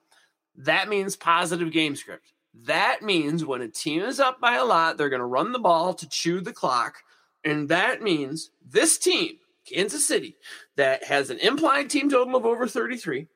That 0.56 0.90
means 0.90 1.16
positive 1.16 1.72
game 1.72 1.96
script. 1.96 2.34
That 2.54 3.02
means 3.02 3.46
when 3.46 3.62
a 3.62 3.68
team 3.68 4.02
is 4.02 4.20
up 4.20 4.42
by 4.42 4.56
a 4.56 4.66
lot, 4.66 4.98
they're 4.98 5.10
going 5.10 5.20
to 5.22 5.26
run 5.26 5.52
the 5.52 5.60
ball 5.60 5.94
to 5.94 6.10
chew 6.10 6.42
the 6.42 6.54
clock. 6.54 6.98
And 7.44 7.70
that 7.70 8.02
means 8.02 8.52
this 8.66 8.98
team, 8.98 9.38
Kansas 9.66 10.08
City, 10.08 10.36
that 10.76 11.04
has 11.06 11.30
an 11.30 11.40
implied 11.40 11.90
team 11.90 12.10
total 12.10 12.36
of 12.36 12.46
over 12.46 12.68
33, 12.68 13.28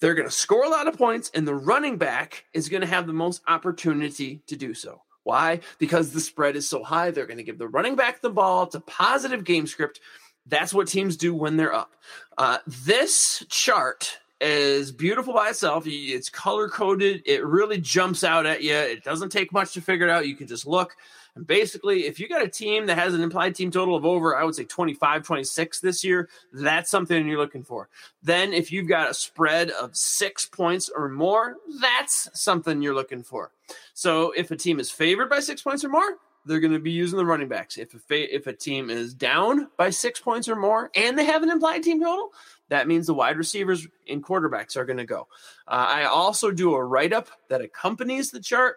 they're 0.00 0.14
going 0.14 0.28
to 0.28 0.34
score 0.34 0.64
a 0.64 0.68
lot 0.68 0.88
of 0.88 0.98
points, 0.98 1.30
and 1.32 1.46
the 1.46 1.54
running 1.54 1.96
back 1.96 2.44
is 2.52 2.68
going 2.68 2.80
to 2.80 2.88
have 2.88 3.06
the 3.06 3.12
most 3.12 3.40
opportunity 3.46 4.42
to 4.48 4.56
do 4.56 4.74
so. 4.74 5.00
Why? 5.22 5.60
Because 5.78 6.10
the 6.10 6.20
spread 6.20 6.56
is 6.56 6.68
so 6.68 6.82
high. 6.82 7.12
They're 7.12 7.26
going 7.26 7.36
to 7.36 7.44
give 7.44 7.58
the 7.58 7.68
running 7.68 7.94
back 7.94 8.20
the 8.20 8.30
ball. 8.30 8.64
It's 8.64 8.74
a 8.74 8.80
positive 8.80 9.44
game 9.44 9.66
script. 9.68 10.00
That's 10.46 10.74
what 10.74 10.88
teams 10.88 11.16
do 11.16 11.34
when 11.34 11.56
they're 11.56 11.72
up. 11.72 11.94
Uh, 12.36 12.58
this 12.66 13.44
chart 13.48 14.18
is 14.42 14.90
beautiful 14.92 15.32
by 15.32 15.50
itself. 15.50 15.84
It's 15.86 16.28
color 16.28 16.68
coded. 16.68 17.22
It 17.24 17.44
really 17.44 17.78
jumps 17.80 18.24
out 18.24 18.46
at 18.46 18.62
you. 18.62 18.74
It 18.74 19.04
doesn't 19.04 19.30
take 19.30 19.52
much 19.52 19.72
to 19.74 19.80
figure 19.80 20.06
it 20.06 20.10
out. 20.10 20.26
You 20.26 20.36
can 20.36 20.46
just 20.46 20.66
look. 20.66 20.96
And 21.34 21.46
basically, 21.46 22.06
if 22.06 22.20
you 22.20 22.28
got 22.28 22.42
a 22.42 22.48
team 22.48 22.86
that 22.86 22.98
has 22.98 23.14
an 23.14 23.22
implied 23.22 23.54
team 23.54 23.70
total 23.70 23.96
of 23.96 24.04
over, 24.04 24.36
I 24.36 24.44
would 24.44 24.54
say 24.54 24.64
25, 24.64 25.22
26 25.22 25.80
this 25.80 26.04
year, 26.04 26.28
that's 26.52 26.90
something 26.90 27.26
you're 27.26 27.38
looking 27.38 27.62
for. 27.62 27.88
Then, 28.22 28.52
if 28.52 28.70
you've 28.70 28.88
got 28.88 29.10
a 29.10 29.14
spread 29.14 29.70
of 29.70 29.96
six 29.96 30.44
points 30.44 30.90
or 30.94 31.08
more, 31.08 31.56
that's 31.80 32.28
something 32.34 32.82
you're 32.82 32.94
looking 32.94 33.22
for. 33.22 33.52
So, 33.94 34.32
if 34.32 34.50
a 34.50 34.56
team 34.56 34.78
is 34.78 34.90
favored 34.90 35.30
by 35.30 35.40
six 35.40 35.62
points 35.62 35.84
or 35.84 35.88
more, 35.88 36.18
they're 36.44 36.60
going 36.60 36.72
to 36.72 36.78
be 36.78 36.90
using 36.90 37.16
the 37.16 37.26
running 37.26 37.48
backs. 37.48 37.78
If 37.78 37.94
a 37.94 38.34
if 38.34 38.46
a 38.46 38.52
team 38.52 38.90
is 38.90 39.14
down 39.14 39.68
by 39.76 39.90
six 39.90 40.20
points 40.20 40.48
or 40.48 40.56
more 40.56 40.90
and 40.94 41.18
they 41.18 41.24
have 41.24 41.42
an 41.42 41.50
implied 41.50 41.82
team 41.82 42.00
total, 42.00 42.32
that 42.68 42.88
means 42.88 43.06
the 43.06 43.14
wide 43.14 43.36
receivers 43.36 43.86
and 44.08 44.24
quarterbacks 44.24 44.76
are 44.76 44.84
going 44.84 44.98
to 44.98 45.04
go. 45.04 45.28
Uh, 45.68 45.86
I 45.88 46.04
also 46.04 46.50
do 46.50 46.74
a 46.74 46.84
write 46.84 47.12
up 47.12 47.28
that 47.48 47.60
accompanies 47.60 48.30
the 48.30 48.40
chart. 48.40 48.76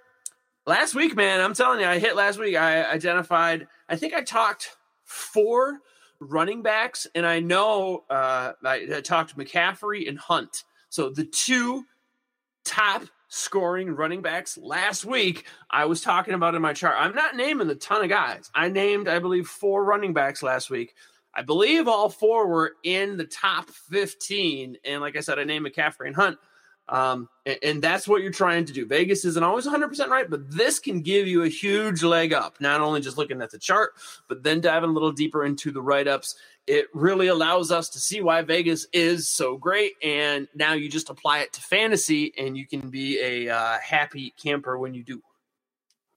Last 0.68 0.96
week, 0.96 1.16
man, 1.16 1.42
I'm 1.42 1.54
telling 1.54 1.80
you, 1.80 1.86
I 1.86 2.00
hit 2.00 2.16
last 2.16 2.40
week. 2.40 2.56
I 2.56 2.92
identified, 2.92 3.68
I 3.88 3.96
think 3.96 4.14
I 4.14 4.22
talked 4.22 4.76
four 5.04 5.80
running 6.20 6.64
backs, 6.64 7.06
and 7.14 7.26
I 7.26 7.40
know 7.40 8.04
uh, 8.10 8.54
I, 8.64 8.88
I 8.96 9.02
talked 9.02 9.38
McCaffrey 9.38 10.10
and 10.10 10.18
Hunt. 10.18 10.64
So 10.90 11.10
the 11.10 11.26
two 11.26 11.86
top 12.64 13.04
scoring 13.36 13.90
running 13.90 14.22
backs 14.22 14.58
last 14.58 15.04
week 15.04 15.46
I 15.70 15.86
was 15.86 16.02
talking 16.02 16.34
about 16.34 16.56
in 16.56 16.62
my 16.62 16.74
chart. 16.74 16.96
I'm 16.98 17.14
not 17.14 17.36
naming 17.36 17.70
a 17.70 17.76
ton 17.76 18.02
of 18.02 18.10
guys. 18.10 18.50
I 18.56 18.70
named, 18.70 19.08
I 19.08 19.20
believe, 19.20 19.48
four 19.48 19.84
running 19.84 20.14
backs 20.14 20.42
last 20.42 20.70
week. 20.70 20.96
I 21.34 21.42
believe 21.42 21.88
all 21.88 22.10
four 22.10 22.48
were 22.48 22.74
in 22.84 23.18
the 23.18 23.26
top 23.26 23.70
15. 23.70 24.78
And 24.86 25.02
like 25.02 25.18
I 25.18 25.20
said, 25.20 25.38
I 25.38 25.44
named 25.44 25.68
McCaffrey 25.68 26.08
and 26.08 26.16
Hunt. 26.16 26.38
Um, 26.88 27.30
and, 27.46 27.58
and, 27.64 27.82
that's 27.82 28.08
what 28.08 28.22
you're 28.22 28.32
trying 28.32 28.66
to 28.66 28.74
do. 28.74 28.86
Vegas 28.86 29.26
isn't 29.26 29.44
always 29.44 29.66
100% 29.66 30.08
right, 30.08 30.30
but 30.30 30.52
this 30.52 30.78
can 30.78 31.02
give 31.02 31.26
you 31.26 31.42
a 31.42 31.50
huge 31.50 32.04
leg 32.04 32.32
up. 32.32 32.62
Not 32.62 32.80
only 32.80 33.02
just 33.02 33.18
looking 33.18 33.42
at 33.42 33.50
the 33.50 33.58
chart, 33.58 33.94
but 34.30 34.44
then 34.44 34.62
diving 34.62 34.92
a 34.92 34.94
little 34.94 35.12
deeper 35.12 35.44
into 35.44 35.72
the 35.72 35.82
write 35.82 36.08
ups. 36.08 36.36
It 36.68 36.88
really 36.94 37.28
allows 37.28 37.72
us 37.72 37.90
to 37.90 38.00
see 38.00 38.22
why 38.22 38.42
Vegas 38.42 38.88
is 38.92 39.28
so 39.28 39.58
great. 39.58 39.94
And 40.04 40.48
now 40.56 40.74
you 40.74 40.90
just 40.90 41.10
apply 41.10 41.40
it 41.40 41.54
to 41.54 41.62
fantasy 41.62 42.34
and 42.38 42.58
you 42.58 42.66
can 42.66 42.90
be 42.90 43.20
a 43.20 43.54
uh, 43.54 43.78
happy 43.80 44.34
camper 44.42 44.78
when 44.78 44.94
you 44.94 45.04
do. 45.04 45.22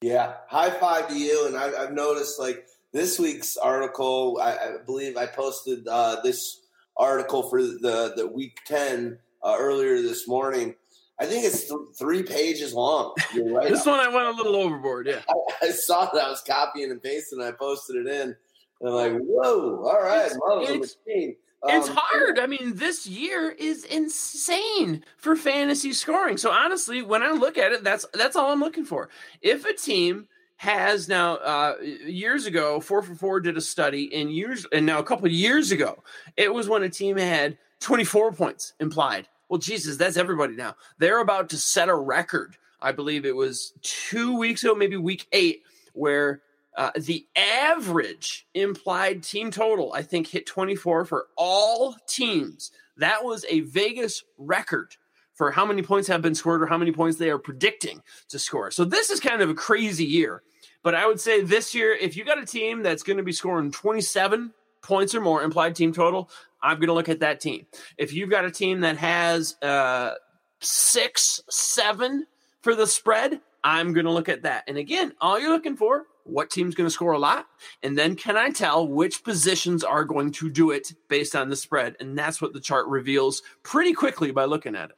Yeah. 0.01 0.35
High 0.49 0.71
five 0.71 1.09
to 1.09 1.15
you. 1.19 1.47
And 1.47 1.57
I, 1.57 1.83
I've 1.83 1.93
noticed 1.93 2.39
like, 2.39 2.65
this 2.93 3.19
week's 3.19 3.57
article, 3.57 4.39
I, 4.43 4.53
I 4.53 4.77
believe 4.85 5.17
I 5.17 5.27
posted 5.27 5.87
uh, 5.87 6.21
this 6.23 6.61
article 6.97 7.49
for 7.49 7.63
the 7.63 8.13
the 8.17 8.27
week 8.27 8.59
ten 8.65 9.19
uh, 9.43 9.57
earlier 9.59 10.01
this 10.03 10.27
morning. 10.27 10.75
I 11.21 11.27
think 11.27 11.45
it's 11.45 11.69
th- 11.69 11.81
three 11.99 12.23
pages 12.23 12.73
long. 12.73 13.15
Right 13.37 13.69
this 13.69 13.85
one 13.85 13.99
I 14.01 14.09
went 14.09 14.29
a 14.29 14.31
little 14.31 14.57
overboard. 14.57 15.07
Yeah, 15.07 15.21
I, 15.29 15.67
I, 15.67 15.71
saw 15.71 16.07
that 16.07 16.25
I 16.25 16.31
was 16.31 16.43
copying 16.47 16.91
and 16.91 17.03
pasting. 17.03 17.41
and 17.41 17.49
I 17.49 17.53
posted 17.53 17.97
it 17.97 18.07
in. 18.07 18.37
And 18.81 18.91
I'm 18.91 18.95
like, 18.95 19.23
whoa! 19.23 19.85
All 19.85 20.01
right, 20.01 20.31
it's, 20.71 20.97
it's, 21.07 21.37
it's 21.67 21.89
um, 21.89 21.97
hard. 21.99 22.39
I 22.39 22.47
mean, 22.47 22.77
this 22.77 23.07
year 23.07 23.51
is 23.51 23.85
insane 23.85 25.05
for 25.17 25.35
fantasy 25.35 25.93
scoring. 25.93 26.37
So 26.37 26.51
honestly, 26.51 27.03
when 27.03 27.23
I 27.23 27.33
look 27.33 27.59
at 27.59 27.73
it, 27.73 27.83
that's 27.83 28.07
that's 28.15 28.37
all 28.37 28.53
I'm 28.53 28.61
looking 28.61 28.85
for. 28.85 29.09
If 29.43 29.65
a 29.65 29.73
team 29.73 30.29
has 30.57 31.09
now 31.09 31.37
uh, 31.37 31.77
years 31.83 32.47
ago, 32.47 32.81
four 32.81 33.03
for 33.03 33.15
four 33.15 33.41
did 33.41 33.57
a 33.57 33.61
study, 33.61 34.13
and 34.15 34.33
years 34.33 34.67
and 34.73 34.87
now 34.87 35.01
a 35.01 35.05
couple 35.05 35.29
years 35.29 35.73
ago, 35.73 36.03
it 36.37 36.53
was 36.53 36.69
when 36.69 36.85
a 36.85 36.89
team 36.89 37.17
had 37.17 37.59
24 37.81 38.33
points 38.33 38.75
implied. 38.79 39.27
Well, 39.49 39.59
Jesus, 39.59 39.97
that's 39.97 40.17
everybody 40.17 40.55
now. 40.55 40.77
They're 40.99 41.21
about 41.21 41.49
to 41.51 41.57
set 41.57 41.89
a 41.89 41.95
record. 41.95 42.57
I 42.81 42.93
believe 42.93 43.25
it 43.25 43.35
was 43.35 43.73
two 43.83 44.37
weeks 44.37 44.63
ago, 44.63 44.75
maybe 44.75 44.97
week 44.97 45.27
eight, 45.33 45.63
where 45.95 46.43
uh, 46.79 46.93
the 46.97 47.27
average 47.35 48.47
implied 48.55 49.25
team 49.25 49.51
total, 49.51 49.93
I 49.93 50.03
think, 50.03 50.29
hit 50.29 50.47
24 50.47 51.05
for 51.07 51.27
all 51.37 51.97
teams. 52.07 52.71
That 52.97 53.25
was 53.25 53.45
a 53.51 53.61
Vegas 53.61 54.23
record 54.39 54.95
for 55.35 55.51
how 55.51 55.67
many 55.67 55.83
points 55.83 56.07
have 56.07 56.23
been 56.23 56.37
scored 56.37 56.63
or 56.63 56.67
how 56.67 56.79
many 56.79 56.93
points 56.93 57.19
they 57.19 57.31
are 57.31 57.39
predicting 57.39 58.01
to 58.29 58.39
score. 58.39 58.71
So 58.71 58.85
this 58.85 59.11
is 59.11 59.19
kind 59.19 59.43
of 59.43 59.51
a 59.51 59.55
crazy 59.55 60.05
year. 60.05 60.43
But 60.85 60.95
I 60.95 61.05
would 61.09 61.21
say 61.21 61.43
this 61.43 61.75
year, 61.75 61.93
if 61.93 62.17
you 62.17 62.25
got 62.25 62.39
a 62.39 62.47
team 62.47 62.85
that's 62.85 63.03
going 63.03 63.17
to 63.17 63.25
be 63.25 63.33
scoring 63.33 63.73
27 63.73 64.53
points 64.81 65.17
or 65.17 65.21
more 65.21 65.43
implied 65.43 65.75
team 65.75 65.93
total, 65.93 66.31
I'm 66.63 66.77
going 66.77 66.87
to 66.87 66.95
look 66.95 67.09
at 67.09 67.21
that 67.21 67.41
team. 67.41 67.67
If 67.97 68.13
you've 68.13 68.31
got 68.31 68.45
a 68.45 68.53
team 68.53 68.81
that 68.81 68.99
has 68.99 69.57
uh, 69.63 70.13
six, 70.61 71.41
seven 71.51 72.27
for 72.63 72.77
the 72.77 72.87
spread, 72.87 73.41
I'm 73.65 73.93
going 73.93 74.07
to 74.07 74.13
look 74.13 74.29
at 74.29 74.43
that. 74.43 74.65
And 74.69 74.79
again, 74.79 75.13
all 75.21 75.39
you're 75.39 75.51
looking 75.51 75.77
for, 75.77 76.05
what 76.25 76.51
team's 76.51 76.75
going 76.75 76.87
to 76.87 76.93
score 76.93 77.13
a 77.13 77.19
lot? 77.19 77.47
And 77.83 77.97
then 77.97 78.15
can 78.15 78.37
I 78.37 78.51
tell 78.51 78.87
which 78.87 79.25
positions 79.25 79.83
are 79.83 80.05
going 80.05 80.31
to 80.33 80.51
do 80.51 80.71
it 80.71 80.93
based 81.09 81.35
on 81.35 81.49
the 81.49 81.57
spread? 81.57 81.97
And 82.01 82.17
that's 82.19 82.41
what 82.41 82.53
the 82.53 82.61
chart 82.61 82.87
reveals 82.87 83.43
pretty 83.63 83.93
quickly 83.93 84.31
by 84.31 84.45
looking 84.45 84.75
at 84.75 84.91
it. 84.91 84.97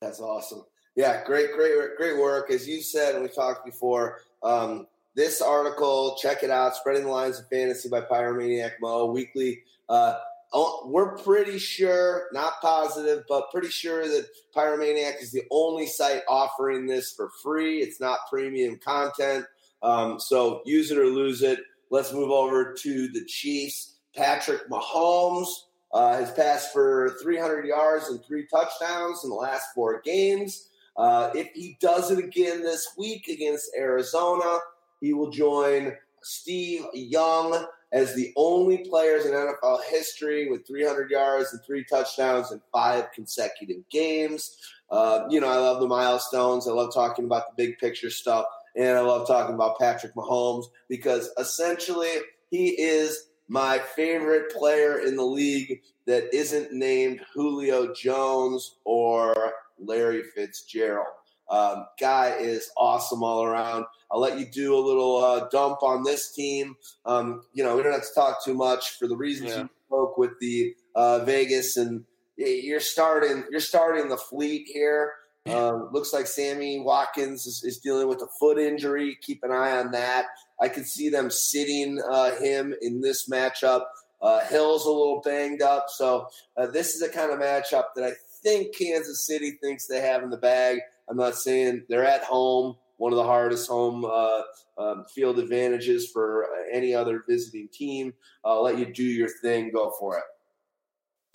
That's 0.00 0.20
awesome. 0.20 0.64
Yeah, 0.96 1.24
great, 1.24 1.52
great, 1.52 1.74
great 1.96 2.18
work. 2.18 2.50
As 2.50 2.68
you 2.68 2.82
said, 2.82 3.14
and 3.14 3.22
we 3.22 3.30
talked 3.30 3.64
before, 3.64 4.20
um, 4.42 4.86
this 5.14 5.40
article, 5.40 6.16
check 6.20 6.42
it 6.42 6.50
out, 6.50 6.74
Spreading 6.74 7.04
the 7.04 7.10
Lines 7.10 7.38
of 7.38 7.48
Fantasy 7.48 7.88
by 7.88 8.00
Pyromaniac 8.00 8.72
Mo, 8.80 9.06
weekly. 9.06 9.62
Uh, 9.88 10.16
oh, 10.52 10.82
we're 10.86 11.16
pretty 11.18 11.58
sure, 11.58 12.28
not 12.32 12.60
positive, 12.60 13.24
but 13.28 13.50
pretty 13.50 13.68
sure 13.68 14.06
that 14.06 14.26
Pyromaniac 14.54 15.22
is 15.22 15.32
the 15.32 15.44
only 15.50 15.86
site 15.86 16.22
offering 16.28 16.86
this 16.86 17.12
for 17.12 17.30
free. 17.42 17.78
It's 17.78 18.00
not 18.00 18.20
premium 18.30 18.78
content. 18.78 19.46
Um, 19.82 20.20
so 20.20 20.62
use 20.64 20.90
it 20.90 20.98
or 20.98 21.06
lose 21.06 21.42
it. 21.42 21.60
Let's 21.90 22.12
move 22.12 22.30
over 22.30 22.74
to 22.74 23.08
the 23.08 23.24
Chiefs. 23.24 23.96
Patrick 24.14 24.68
Mahomes 24.68 25.48
uh, 25.92 26.16
has 26.16 26.30
passed 26.32 26.72
for 26.72 27.16
300 27.22 27.66
yards 27.66 28.08
and 28.08 28.24
three 28.24 28.46
touchdowns 28.46 29.24
in 29.24 29.30
the 29.30 29.36
last 29.36 29.68
four 29.74 30.00
games. 30.02 30.68
Uh, 30.96 31.30
if 31.34 31.48
he 31.54 31.76
does 31.80 32.10
it 32.10 32.18
again 32.18 32.62
this 32.62 32.88
week 32.98 33.28
against 33.28 33.70
Arizona, 33.76 34.58
he 35.00 35.14
will 35.14 35.30
join 35.30 35.92
Steve 36.22 36.84
Young 36.94 37.66
as 37.92 38.14
the 38.14 38.32
only 38.36 38.78
players 38.78 39.26
in 39.26 39.32
NFL 39.32 39.84
history 39.84 40.50
with 40.50 40.66
300 40.66 41.10
yards 41.10 41.52
and 41.52 41.62
three 41.64 41.84
touchdowns 41.84 42.50
in 42.50 42.60
five 42.72 43.12
consecutive 43.12 43.88
games. 43.90 44.56
Uh, 44.90 45.24
you 45.28 45.40
know, 45.40 45.48
I 45.48 45.56
love 45.56 45.80
the 45.80 45.86
milestones. 45.86 46.66
I 46.66 46.72
love 46.72 46.92
talking 46.92 47.26
about 47.26 47.44
the 47.56 47.66
big 47.66 47.78
picture 47.78 48.10
stuff. 48.10 48.46
And 48.74 48.96
I 48.96 49.00
love 49.00 49.26
talking 49.26 49.54
about 49.54 49.78
Patrick 49.78 50.14
Mahomes 50.14 50.64
because 50.88 51.30
essentially 51.38 52.08
he 52.50 52.68
is 52.68 53.28
my 53.48 53.78
favorite 53.78 54.50
player 54.50 55.00
in 55.00 55.16
the 55.16 55.24
league 55.24 55.82
that 56.06 56.34
isn't 56.34 56.72
named 56.72 57.20
Julio 57.34 57.92
Jones 57.92 58.76
or 58.84 59.52
Larry 59.78 60.22
Fitzgerald. 60.34 61.06
Um, 61.52 61.86
guy 62.00 62.34
is 62.40 62.70
awesome 62.78 63.22
all 63.22 63.44
around. 63.44 63.84
I'll 64.10 64.20
let 64.20 64.38
you 64.38 64.46
do 64.46 64.74
a 64.74 64.80
little 64.80 65.18
uh, 65.18 65.48
dump 65.50 65.82
on 65.82 66.02
this 66.02 66.32
team. 66.32 66.76
Um, 67.04 67.42
you 67.52 67.62
know, 67.62 67.76
we 67.76 67.82
don't 67.82 67.92
have 67.92 68.02
to 68.02 68.14
talk 68.14 68.42
too 68.42 68.54
much 68.54 68.98
for 68.98 69.06
the 69.06 69.16
reasons 69.16 69.50
yeah. 69.50 69.62
you 69.62 69.70
spoke 69.86 70.16
with 70.16 70.38
the 70.40 70.74
uh, 70.94 71.20
Vegas, 71.24 71.76
and 71.76 72.04
you're 72.36 72.80
starting. 72.80 73.44
You're 73.50 73.60
starting 73.60 74.08
the 74.08 74.16
fleet 74.16 74.66
here. 74.72 75.12
Uh, 75.46 75.88
looks 75.90 76.12
like 76.12 76.26
Sammy 76.26 76.78
Watkins 76.78 77.46
is, 77.46 77.64
is, 77.64 77.78
dealing 77.78 78.06
with 78.06 78.22
a 78.22 78.28
foot 78.38 78.58
injury. 78.58 79.18
Keep 79.22 79.42
an 79.42 79.50
eye 79.50 79.76
on 79.76 79.90
that. 79.90 80.26
I 80.60 80.68
could 80.68 80.86
see 80.86 81.08
them 81.08 81.32
sitting 81.32 82.00
uh, 82.08 82.36
him 82.36 82.72
in 82.80 83.00
this 83.00 83.28
matchup. 83.28 83.82
Uh, 84.20 84.44
Hill's 84.44 84.86
a 84.86 84.90
little 84.90 85.20
banged 85.20 85.60
up, 85.60 85.86
so 85.88 86.28
uh, 86.56 86.68
this 86.68 86.94
is 86.94 87.02
a 87.02 87.08
kind 87.08 87.32
of 87.32 87.40
matchup 87.40 87.86
that 87.96 88.04
I 88.04 88.12
think 88.44 88.76
Kansas 88.76 89.26
City 89.26 89.58
thinks 89.60 89.86
they 89.86 90.00
have 90.00 90.22
in 90.22 90.30
the 90.30 90.36
bag. 90.36 90.78
I'm 91.12 91.18
not 91.18 91.36
saying 91.36 91.84
they're 91.90 92.06
at 92.06 92.24
home, 92.24 92.74
one 92.96 93.12
of 93.12 93.18
the 93.18 93.22
hardest 93.22 93.68
home 93.68 94.06
uh, 94.06 94.40
um, 94.78 95.04
field 95.14 95.38
advantages 95.38 96.10
for 96.10 96.46
any 96.72 96.94
other 96.94 97.22
visiting 97.28 97.68
team. 97.70 98.14
I'll 98.42 98.62
let 98.62 98.78
you 98.78 98.86
do 98.86 99.04
your 99.04 99.28
thing. 99.28 99.70
Go 99.70 99.92
for 100.00 100.16
it. 100.16 100.24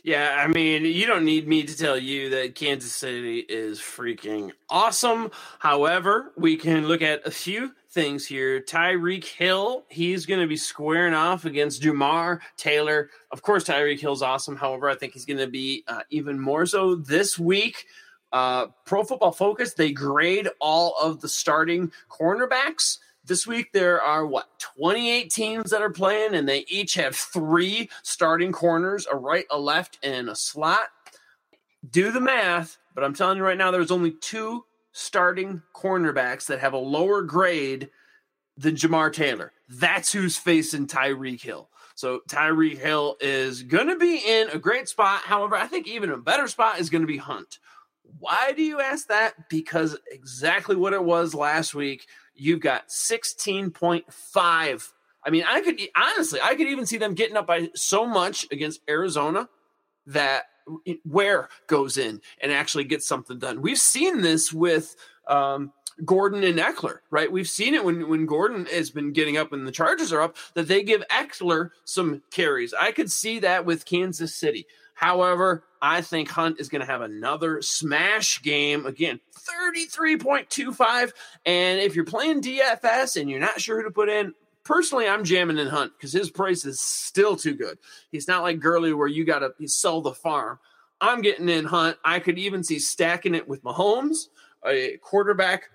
Yeah, 0.03 0.43
I 0.43 0.47
mean, 0.47 0.83
you 0.85 1.05
don't 1.05 1.25
need 1.25 1.47
me 1.47 1.61
to 1.61 1.77
tell 1.77 1.97
you 1.97 2.31
that 2.31 2.55
Kansas 2.55 2.95
City 2.95 3.39
is 3.39 3.77
freaking 3.79 4.51
awesome. 4.67 5.29
However, 5.59 6.31
we 6.35 6.57
can 6.57 6.87
look 6.87 7.03
at 7.03 7.27
a 7.27 7.31
few 7.31 7.73
things 7.91 8.25
here. 8.25 8.59
Tyreek 8.59 9.25
Hill, 9.25 9.83
he's 9.89 10.25
going 10.25 10.39
to 10.39 10.47
be 10.47 10.57
squaring 10.57 11.13
off 11.13 11.45
against 11.45 11.83
Jamar 11.83 12.39
Taylor. 12.57 13.11
Of 13.31 13.43
course, 13.43 13.65
Tyreek 13.65 13.99
Hill's 13.99 14.23
awesome. 14.23 14.55
However, 14.55 14.89
I 14.89 14.95
think 14.95 15.13
he's 15.13 15.25
going 15.25 15.37
to 15.37 15.47
be 15.47 15.83
uh, 15.87 16.01
even 16.09 16.39
more 16.39 16.65
so 16.65 16.95
this 16.95 17.37
week. 17.37 17.85
Uh, 18.31 18.67
Pro 18.85 19.03
Football 19.03 19.31
Focus, 19.31 19.73
they 19.73 19.91
grade 19.91 20.49
all 20.59 20.95
of 21.01 21.21
the 21.21 21.29
starting 21.29 21.91
cornerbacks. 22.09 22.99
This 23.25 23.45
week 23.45 23.71
there 23.73 24.01
are 24.01 24.25
what 24.25 24.47
28 24.59 25.29
teams 25.29 25.71
that 25.71 25.81
are 25.81 25.89
playing, 25.89 26.33
and 26.33 26.47
they 26.47 26.65
each 26.67 26.93
have 26.95 27.15
three 27.15 27.89
starting 28.03 28.51
corners, 28.51 29.07
a 29.11 29.15
right, 29.15 29.45
a 29.49 29.59
left, 29.59 29.99
and 30.03 30.29
a 30.29 30.35
slot. 30.35 30.87
Do 31.89 32.11
the 32.11 32.21
math, 32.21 32.77
but 32.95 33.03
I'm 33.03 33.13
telling 33.13 33.37
you 33.37 33.43
right 33.43 33.57
now, 33.57 33.71
there's 33.71 33.91
only 33.91 34.11
two 34.11 34.65
starting 34.91 35.61
cornerbacks 35.75 36.47
that 36.47 36.59
have 36.59 36.73
a 36.73 36.77
lower 36.77 37.21
grade 37.21 37.89
than 38.57 38.75
Jamar 38.75 39.13
Taylor. 39.13 39.53
That's 39.69 40.11
who's 40.11 40.37
facing 40.37 40.87
Tyreek 40.87 41.41
Hill. 41.41 41.69
So 41.95 42.21
Tyreek 42.29 42.77
Hill 42.77 43.17
is 43.19 43.63
going 43.63 43.87
to 43.87 43.95
be 43.95 44.17
in 44.17 44.49
a 44.49 44.59
great 44.59 44.87
spot. 44.87 45.21
However, 45.21 45.55
I 45.55 45.67
think 45.67 45.87
even 45.87 46.11
a 46.11 46.17
better 46.17 46.47
spot 46.47 46.79
is 46.79 46.89
going 46.89 47.01
to 47.01 47.07
be 47.07 47.17
Hunt. 47.17 47.59
Why 48.19 48.53
do 48.55 48.63
you 48.63 48.81
ask 48.81 49.07
that? 49.07 49.49
Because 49.49 49.97
exactly 50.09 50.75
what 50.75 50.93
it 50.93 51.03
was 51.03 51.33
last 51.33 51.75
week. 51.75 52.07
You've 52.35 52.59
got 52.59 52.89
16.5. 52.89 54.89
I 55.25 55.29
mean, 55.29 55.43
I 55.47 55.61
could 55.61 55.79
honestly, 55.95 56.39
I 56.41 56.55
could 56.55 56.67
even 56.67 56.85
see 56.85 56.97
them 56.97 57.13
getting 57.13 57.37
up 57.37 57.47
by 57.47 57.69
so 57.75 58.05
much 58.05 58.47
against 58.51 58.81
Arizona 58.89 59.49
that 60.07 60.43
Ware 61.05 61.49
goes 61.67 61.97
in 61.97 62.21
and 62.41 62.51
actually 62.51 62.85
gets 62.85 63.07
something 63.07 63.39
done. 63.39 63.61
We've 63.61 63.77
seen 63.77 64.21
this 64.21 64.53
with 64.53 64.95
um, 65.27 65.71
Gordon 66.05 66.43
and 66.43 66.59
Ekeler, 66.59 66.99
right? 67.09 67.31
We've 67.31 67.49
seen 67.49 67.73
it 67.73 67.83
when 67.83 68.07
when 68.07 68.25
Gordon 68.25 68.67
has 68.67 68.91
been 68.91 69.13
getting 69.13 69.37
up 69.37 69.51
and 69.51 69.65
the 69.65 69.71
Chargers 69.71 70.13
are 70.13 70.21
up 70.21 70.37
that 70.53 70.67
they 70.67 70.83
give 70.83 71.03
Ekeler 71.09 71.71
some 71.85 72.21
carries. 72.31 72.73
I 72.73 72.91
could 72.91 73.11
see 73.11 73.39
that 73.39 73.65
with 73.65 73.85
Kansas 73.85 74.35
City. 74.35 74.67
However, 74.97 75.63
I 75.79 76.01
think 76.01 76.27
Hunt 76.27 76.59
is 76.59 76.69
going 76.69 76.81
to 76.81 76.87
have 76.87 77.01
another 77.01 77.61
smash 77.61 78.41
game 78.41 78.87
again, 78.87 79.19
33.25. 79.69 81.11
And 81.45 81.79
if 81.79 81.95
you're 81.95 82.03
playing 82.03 82.41
DFS 82.41 83.21
and 83.21 83.29
you're 83.29 83.39
not 83.39 83.61
sure 83.61 83.77
who 83.77 83.83
to 83.83 83.91
put 83.91 84.09
in, 84.09 84.33
personally, 84.63 85.07
I'm 85.07 85.23
jamming 85.23 85.59
in 85.59 85.67
Hunt 85.67 85.91
because 85.95 86.11
his 86.11 86.31
price 86.31 86.65
is 86.65 86.79
still 86.79 87.35
too 87.35 87.53
good. 87.53 87.77
He's 88.11 88.27
not 88.27 88.41
like 88.41 88.59
Gurley 88.59 88.91
where 88.91 89.07
you 89.07 89.23
got 89.23 89.39
to 89.39 89.67
sell 89.67 90.01
the 90.01 90.15
farm. 90.15 90.57
I'm 90.99 91.21
getting 91.21 91.47
in 91.47 91.65
Hunt. 91.65 91.97
I 92.03 92.17
could 92.17 92.39
even 92.39 92.63
see 92.63 92.79
stacking 92.79 93.35
it 93.35 93.47
with 93.47 93.63
Mahomes, 93.63 94.29
a 94.65 94.97
quarterback, 94.97 95.69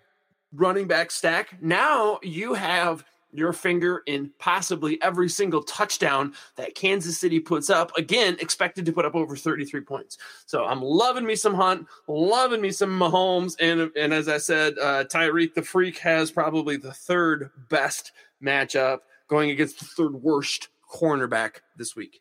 running 0.52 0.88
back 0.88 1.12
stack. 1.12 1.62
Now 1.62 2.18
you 2.24 2.54
have 2.54 3.04
your 3.32 3.52
finger 3.52 4.02
in 4.06 4.30
possibly 4.38 5.00
every 5.02 5.28
single 5.28 5.62
touchdown 5.62 6.34
that 6.56 6.74
Kansas 6.74 7.18
City 7.18 7.40
puts 7.40 7.70
up. 7.70 7.96
Again, 7.96 8.36
expected 8.40 8.86
to 8.86 8.92
put 8.92 9.04
up 9.04 9.14
over 9.14 9.36
33 9.36 9.80
points. 9.80 10.18
So 10.46 10.64
I'm 10.64 10.82
loving 10.82 11.24
me 11.24 11.34
some 11.34 11.54
Hunt, 11.54 11.86
loving 12.06 12.60
me 12.60 12.70
some 12.70 12.98
Mahomes. 12.98 13.56
And, 13.58 13.90
and 13.96 14.12
as 14.12 14.28
I 14.28 14.38
said, 14.38 14.78
uh, 14.78 15.04
Tyreek 15.04 15.54
the 15.54 15.62
Freak 15.62 15.98
has 15.98 16.30
probably 16.30 16.76
the 16.76 16.92
third 16.92 17.50
best 17.68 18.12
matchup 18.42 18.98
going 19.28 19.50
against 19.50 19.78
the 19.78 19.86
third 19.86 20.14
worst 20.14 20.68
cornerback 20.92 21.60
this 21.76 21.96
week. 21.96 22.20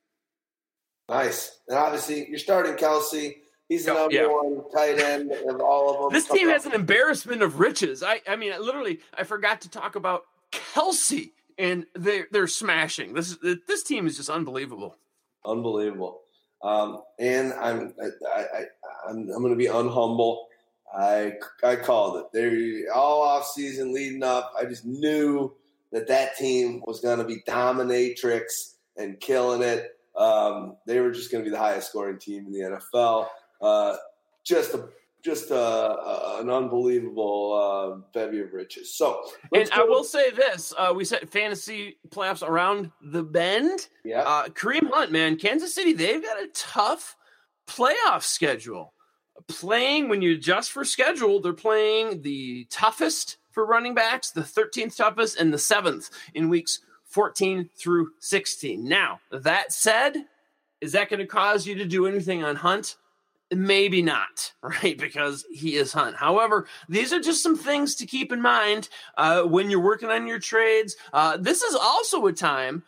Nice. 1.10 1.60
And 1.68 1.78
obviously, 1.78 2.30
you're 2.30 2.40
starting 2.40 2.74
Kelce. 2.76 3.36
He's 3.68 3.86
the 3.86 3.94
number 3.94 4.14
yeah. 4.14 4.28
one 4.28 4.64
tight 4.74 5.00
end 5.00 5.32
of 5.32 5.62
all 5.62 5.94
of 5.94 6.02
them. 6.02 6.14
This 6.14 6.28
team 6.28 6.50
has 6.50 6.66
an 6.66 6.74
embarrassment 6.74 7.42
of 7.42 7.60
riches. 7.60 8.04
I, 8.04 8.22
I 8.28 8.36
mean, 8.36 8.52
literally, 8.60 9.00
I 9.14 9.24
forgot 9.24 9.62
to 9.62 9.70
talk 9.70 9.96
about 9.96 10.24
Kelce, 10.52 11.32
and 11.58 11.86
they 11.98 12.24
they're 12.32 12.48
smashing. 12.48 13.14
This 13.14 13.32
is 13.32 13.58
this 13.68 13.84
team 13.84 14.08
is 14.08 14.18
just 14.18 14.30
unbelievable. 14.30 14.98
Unbelievable. 15.46 16.22
Um, 16.64 17.02
and 17.20 17.54
I'm 17.54 17.94
I, 18.02 18.40
I, 18.40 18.64
I'm 19.10 19.30
I'm 19.30 19.42
going 19.42 19.52
to 19.52 19.56
be 19.56 19.68
unhumble. 19.68 20.46
I 20.96 21.34
I 21.64 21.76
called 21.78 22.18
it. 22.18 22.32
They 22.34 22.88
all 22.94 23.22
off 23.22 23.48
season 23.48 23.94
leading 23.94 24.24
up. 24.24 24.54
I 24.60 24.66
just 24.66 24.86
knew 24.86 25.54
that 25.92 26.08
that 26.08 26.36
team 26.38 26.82
was 26.86 27.00
going 27.00 27.20
to 27.20 27.26
be 27.26 27.42
dominatrix 27.48 28.76
and 28.98 29.20
killing 29.20 29.62
it. 29.62 29.98
Um, 30.16 30.78
they 30.86 31.00
were 31.00 31.12
just 31.12 31.32
going 31.32 31.44
to 31.44 31.50
be 31.50 31.54
the 31.54 31.62
highest 31.62 31.90
scoring 31.90 32.20
team 32.20 32.48
in 32.48 32.52
the 32.52 32.80
NFL. 32.94 33.28
Uh, 33.62 33.96
just 34.44 34.74
a 34.74 34.90
just 35.24 35.52
an 35.52 36.50
unbelievable 36.50 37.54
uh, 37.54 38.02
bevy 38.14 38.42
of 38.42 38.54
riches. 38.54 38.94
So, 38.96 39.24
and 39.54 39.70
I 39.72 39.84
will 39.84 40.04
say 40.04 40.32
this: 40.32 40.74
uh, 40.78 40.94
we 40.96 41.06
said 41.06 41.30
fantasy 41.30 41.98
playoffs 42.10 42.48
around 42.48 42.92
the 43.02 43.24
bend. 43.24 43.88
Yeah, 44.04 44.22
uh, 44.22 44.48
Kareem 44.48 44.90
Hunt, 44.92 45.12
man, 45.12 45.38
Kansas 45.38 45.74
City, 45.74 45.94
they've 45.94 46.24
got 46.24 46.42
a 46.42 46.48
tough 46.54 47.16
playoff 47.68 48.24
schedule. 48.24 48.94
Playing 49.48 50.08
when 50.08 50.22
you 50.22 50.34
adjust 50.34 50.72
for 50.72 50.86
schedule, 50.86 51.42
they're 51.42 51.54
playing 51.54 52.22
the 52.22 52.68
toughest 52.70 53.38
for 53.52 53.66
running 53.66 53.96
backs, 53.96 54.32
the 54.32 54.42
13th 54.42 54.96
toughest, 54.96 55.40
and 55.40 55.54
the 55.54 55.58
seventh 55.58 56.10
in 56.34 56.50
weeks 56.50 56.80
14 57.06 57.70
through 57.76 58.12
16. 58.20 58.88
Now, 58.88 59.20
that 59.32 59.74
said, 59.74 60.16
is 60.80 60.94
that 60.94 61.10
going 61.10 61.20
to 61.20 61.26
cause 61.26 61.68
you 61.68 61.76
to 61.76 61.86
do 61.86 62.08
anything 62.08 62.44
on 62.44 62.56
Hunt? 62.56 62.96
Maybe 63.54 64.02
not, 64.02 64.54
right? 64.62 64.98
Because 64.98 65.46
he 65.52 65.76
is 65.76 65.92
Hunt. 65.92 66.16
However, 66.16 66.68
these 66.88 67.12
are 67.12 67.20
just 67.20 67.44
some 67.44 67.58
things 67.58 67.96
to 67.96 68.06
keep 68.06 68.32
in 68.32 68.42
mind 68.42 68.90
uh, 69.18 69.44
when 69.44 69.70
you're 69.70 69.82
working 69.82 70.10
on 70.10 70.28
your 70.28 70.40
trades. 70.40 70.96
Uh, 71.14 71.38
this 71.38 71.62
is 71.62 71.76
also 71.76 72.26
a 72.28 72.34
time 72.34 72.84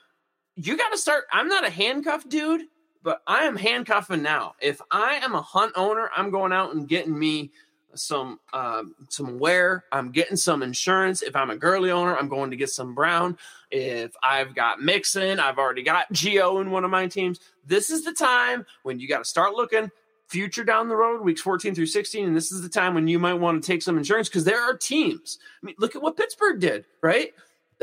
you 0.55 0.77
got 0.77 0.91
to 0.91 0.97
start. 0.97 1.25
I'm 1.31 1.47
not 1.47 1.65
a 1.65 1.69
handcuff 1.69 2.27
dude, 2.29 2.63
but 3.01 3.21
I 3.27 3.43
am 3.43 3.55
handcuffing 3.55 4.21
now. 4.21 4.53
If 4.61 4.79
I 4.91 5.15
am 5.15 5.33
a 5.33 5.41
Hunt 5.41 5.73
owner, 5.75 6.09
I'm 6.15 6.29
going 6.29 6.53
out 6.53 6.75
and 6.75 6.87
getting 6.87 7.17
me 7.17 7.51
some 7.95 8.39
um, 8.53 8.95
some 9.09 9.39
Ware. 9.39 9.83
I'm 9.91 10.11
getting 10.11 10.37
some 10.37 10.63
insurance. 10.63 11.21
If 11.21 11.35
I'm 11.35 11.49
a 11.49 11.57
Gurley 11.57 11.91
owner, 11.91 12.15
I'm 12.15 12.29
going 12.29 12.51
to 12.51 12.57
get 12.57 12.69
some 12.69 12.95
Brown. 12.95 13.37
If 13.71 14.13
I've 14.23 14.55
got 14.55 14.81
Mixon, 14.81 15.39
I've 15.39 15.57
already 15.57 15.83
got 15.83 16.11
Gio 16.13 16.61
in 16.61 16.71
one 16.71 16.83
of 16.83 16.91
my 16.91 17.07
teams. 17.07 17.39
This 17.65 17.89
is 17.89 18.03
the 18.03 18.13
time 18.13 18.65
when 18.83 18.99
you 18.99 19.07
got 19.07 19.19
to 19.19 19.25
start 19.25 19.53
looking 19.53 19.91
future 20.33 20.63
down 20.63 20.89
the 20.89 20.95
road, 20.95 21.21
weeks 21.21 21.41
14 21.41 21.75
through 21.75 21.85
16, 21.85 22.25
and 22.25 22.35
this 22.35 22.51
is 22.51 22.61
the 22.61 22.69
time 22.69 22.95
when 22.95 23.07
you 23.07 23.19
might 23.19 23.35
want 23.35 23.63
to 23.63 23.65
take 23.65 23.83
some 23.83 23.97
insurance 23.97 24.27
because 24.27 24.43
there 24.43 24.59
are 24.59 24.75
teams. 24.75 25.37
I 25.61 25.65
mean, 25.65 25.75
look 25.77 25.95
at 25.95 26.01
what 26.01 26.17
Pittsburgh 26.17 26.59
did, 26.59 26.85
right? 27.01 27.33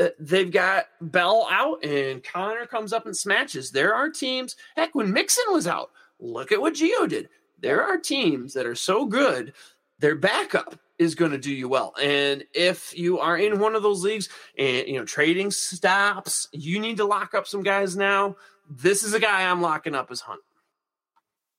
uh, 0.01 0.09
they've 0.19 0.51
got 0.51 0.85
Bell 0.99 1.47
out 1.49 1.83
and 1.83 2.23
Conner 2.23 2.65
comes 2.65 2.93
up 2.93 3.05
and 3.05 3.15
smashes. 3.15 3.71
There 3.71 3.93
are 3.93 4.09
teams, 4.09 4.55
heck, 4.75 4.95
when 4.95 5.13
Mixon 5.13 5.43
was 5.49 5.67
out, 5.67 5.91
look 6.19 6.51
at 6.51 6.61
what 6.61 6.73
Gio 6.73 7.07
did. 7.07 7.29
There 7.59 7.83
are 7.83 7.97
teams 7.97 8.53
that 8.53 8.65
are 8.65 8.75
so 8.75 9.05
good, 9.05 9.53
their 9.99 10.15
backup 10.15 10.79
is 10.97 11.15
going 11.15 11.31
to 11.31 11.37
do 11.37 11.53
you 11.53 11.69
well. 11.69 11.93
And 12.01 12.43
if 12.53 12.97
you 12.97 13.19
are 13.19 13.37
in 13.37 13.59
one 13.59 13.75
of 13.75 13.83
those 13.83 14.03
leagues 14.03 14.29
and 14.57 14.87
you 14.87 14.97
know 14.97 15.05
trading 15.05 15.51
stops, 15.51 16.47
you 16.51 16.79
need 16.79 16.97
to 16.97 17.05
lock 17.05 17.33
up 17.33 17.47
some 17.47 17.61
guys 17.61 17.95
now. 17.95 18.35
This 18.69 19.03
is 19.03 19.13
a 19.13 19.19
guy 19.19 19.49
I'm 19.49 19.61
locking 19.61 19.95
up 19.95 20.09
as 20.11 20.21
Hunt. 20.21 20.41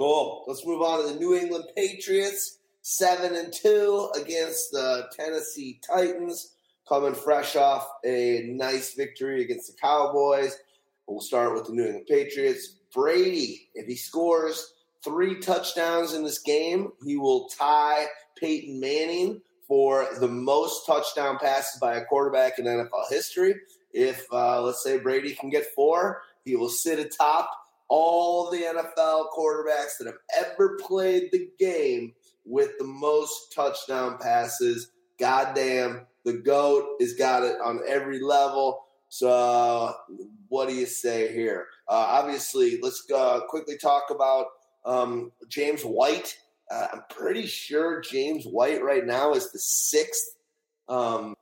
Cool. 0.03 0.43
Let's 0.49 0.67
move 0.67 0.83
on 0.83 1.01
to 1.01 1.13
the 1.13 1.21
New 1.21 1.37
England 1.37 1.67
Patriots, 1.77 2.59
seven 2.81 3.37
and 3.37 3.53
two 3.53 4.11
against 4.21 4.73
the 4.73 5.09
Tennessee 5.17 5.79
Titans, 5.81 6.57
coming 6.89 7.15
fresh 7.15 7.55
off 7.55 7.89
a 8.05 8.49
nice 8.49 8.95
victory 8.95 9.43
against 9.43 9.69
the 9.69 9.81
Cowboys. 9.81 10.57
We'll 11.07 11.21
start 11.21 11.55
with 11.55 11.67
the 11.67 11.75
New 11.75 11.85
England 11.85 12.07
Patriots. 12.09 12.79
Brady, 12.93 13.69
if 13.77 13.87
he 13.87 13.95
scores 13.95 14.75
three 15.05 15.39
touchdowns 15.39 16.15
in 16.15 16.25
this 16.25 16.41
game, 16.41 16.91
he 17.05 17.17
will 17.17 17.49
tie 17.57 18.07
Peyton 18.37 18.81
Manning 18.81 19.41
for 19.69 20.09
the 20.19 20.27
most 20.27 20.85
touchdown 20.85 21.39
passes 21.39 21.79
by 21.79 21.95
a 21.95 22.05
quarterback 22.07 22.59
in 22.59 22.65
NFL 22.65 23.09
history. 23.09 23.55
If, 23.93 24.27
uh, 24.33 24.63
let's 24.63 24.83
say, 24.83 24.99
Brady 24.99 25.37
can 25.37 25.49
get 25.49 25.73
four, 25.77 26.23
he 26.45 26.57
will 26.57 26.71
sit 26.71 26.99
atop 26.99 27.62
all 27.93 28.51
the 28.51 28.59
NFL 28.59 29.27
quarterbacks 29.37 29.99
that 29.99 30.07
have 30.07 30.19
ever 30.39 30.79
played 30.81 31.29
the 31.31 31.49
game 31.59 32.15
with 32.45 32.71
the 32.79 32.85
most 32.85 33.53
touchdown 33.55 34.17
passes. 34.19 34.91
Goddamn, 35.19 36.07
the 36.25 36.35
GOAT 36.35 36.97
has 37.01 37.13
got 37.15 37.43
it 37.43 37.57
on 37.63 37.81
every 37.87 38.21
level. 38.21 38.87
So, 39.09 39.95
what 40.49 40.69
do 40.69 40.75
you 40.75 40.87
say 40.87 41.33
here? 41.33 41.67
Uh, 41.87 42.07
obviously, 42.09 42.81
let's 42.83 43.05
uh, 43.15 43.41
quickly 43.49 43.77
talk 43.77 44.05
about 44.11 44.47
um, 44.87 45.33
James 45.49 45.83
White 45.83 46.39
uh, 46.73 46.87
I'm 46.93 47.03
pretty 47.11 47.47
sure 47.47 48.01
James 48.01 48.47
White 48.47 48.83
right 48.83 49.05
now 49.05 49.35
is 49.35 49.53
the 49.53 49.59
sixth 49.59 50.37
um, 50.89 51.35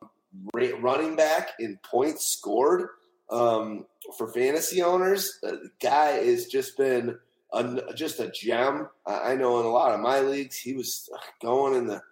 running 0.52 1.14
back 1.14 1.50
in 1.60 1.78
points 1.88 2.26
scored 2.26 2.88
um, 3.30 3.86
for 4.16 4.28
fantasy 4.32 4.82
owners. 4.82 5.38
Uh, 5.42 5.52
the 5.52 5.70
guy 5.80 6.12
has 6.24 6.46
just 6.46 6.76
been 6.76 7.16
a, 7.52 7.94
just 7.94 8.20
a 8.20 8.30
gem. 8.30 8.88
I 9.06 9.34
know 9.34 9.60
in 9.60 9.66
a 9.66 9.70
lot 9.70 9.92
of 9.92 10.00
my 10.00 10.20
leagues, 10.20 10.56
he 10.56 10.74
was 10.74 11.08
going 11.42 11.74
in 11.74 11.86
the 11.86 12.02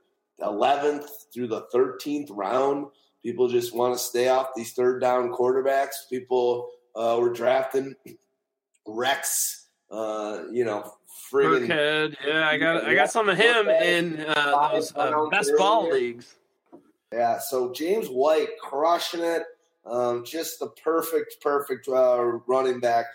11th 0.40 1.08
through 1.32 1.48
the 1.48 1.66
13th 1.74 2.28
round. 2.30 2.86
People 3.22 3.48
just 3.48 3.74
want 3.74 3.94
to 3.94 3.98
stay 3.98 4.28
off 4.28 4.48
these 4.54 4.72
third 4.72 5.00
down 5.00 5.32
quarterbacks. 5.32 6.08
People 6.08 6.70
uh, 6.94 7.16
were 7.20 7.32
drafting 7.32 7.94
Rex, 8.86 9.66
uh, 9.90 10.44
you 10.50 10.64
know, 10.64 10.90
friggin' 11.30 11.68
Burkhead. 11.68 12.16
Yeah, 12.24 12.48
I 12.48 12.56
got 12.56 12.84
I 12.84 12.94
got 12.94 13.10
some 13.10 13.28
of 13.28 13.36
him 13.36 13.68
in 13.68 14.20
uh, 14.20 14.72
those 14.72 14.94
uh, 14.96 15.26
best 15.30 15.52
ball 15.58 15.90
leagues. 15.90 16.36
Yeah, 17.12 17.38
so 17.38 17.72
James 17.72 18.08
White 18.08 18.58
crushing 18.60 19.22
it. 19.22 19.42
Um, 19.86 20.24
just 20.24 20.58
the 20.58 20.68
perfect, 20.82 21.36
perfect 21.40 21.88
uh, 21.88 22.22
running 22.46 22.80
back 22.80 23.06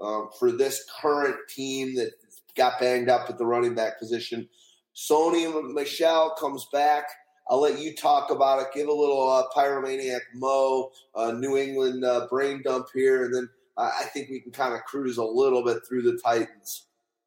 um, 0.00 0.30
for 0.38 0.50
this 0.50 0.84
current 1.00 1.36
team 1.48 1.94
that 1.96 2.12
got 2.56 2.80
banged 2.80 3.08
up 3.08 3.28
at 3.28 3.38
the 3.38 3.46
running 3.46 3.74
back 3.74 3.98
position. 3.98 4.48
Sony 4.94 5.72
Michel 5.72 6.34
comes 6.38 6.66
back. 6.72 7.04
I'll 7.48 7.60
let 7.60 7.78
you 7.78 7.94
talk 7.94 8.30
about 8.30 8.60
it. 8.60 8.68
Give 8.74 8.88
a 8.88 8.92
little 8.92 9.28
uh, 9.28 9.44
pyromaniac 9.54 10.20
Mo, 10.34 10.90
uh, 11.14 11.32
New 11.32 11.56
England 11.56 12.04
uh, 12.04 12.26
brain 12.28 12.62
dump 12.64 12.86
here, 12.94 13.24
and 13.24 13.34
then 13.34 13.48
I 13.76 14.04
think 14.12 14.30
we 14.30 14.40
can 14.40 14.52
kind 14.52 14.74
of 14.74 14.84
cruise 14.84 15.16
a 15.16 15.24
little 15.24 15.64
bit 15.64 15.78
through 15.88 16.02
the 16.02 16.18
Titans. 16.22 16.86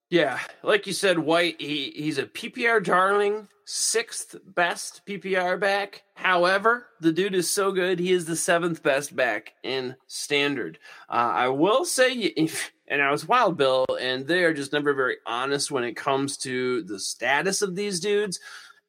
Yeah, 0.10 0.40
like 0.64 0.86
you 0.86 0.94
said, 0.94 1.20
White, 1.20 1.60
he, 1.60 1.92
he's 1.96 2.18
a 2.18 2.26
PPR 2.26 2.84
darling, 2.84 3.48
sixth 3.66 4.36
best 4.46 5.02
PPR 5.06 5.60
back. 5.60 6.04
However, 6.14 6.88
the 7.02 7.12
dude 7.12 7.36
is 7.36 7.50
so 7.50 7.72
good, 7.72 8.00
he 8.00 8.12
is 8.12 8.26
the 8.26 8.36
seventh 8.36 8.82
best 8.82 9.16
back 9.16 9.54
in 9.64 9.96
standard. 10.08 10.80
Uh, 11.10 11.32
I 11.34 11.48
will 11.50 11.84
say, 11.84 12.14
if, 12.14 12.72
and 12.88 13.02
I 13.02 13.12
was 13.12 13.28
Wild 13.28 13.58
Bill, 13.58 13.86
and 14.00 14.26
they 14.26 14.44
are 14.44 14.54
just 14.54 14.72
never 14.72 14.94
very 14.94 15.18
honest 15.26 15.72
when 15.72 15.84
it 15.84 15.96
comes 15.96 16.38
to 16.38 16.84
the 16.84 17.00
status 17.00 17.62
of 17.62 17.76
these 17.76 18.00
dudes. 18.00 18.40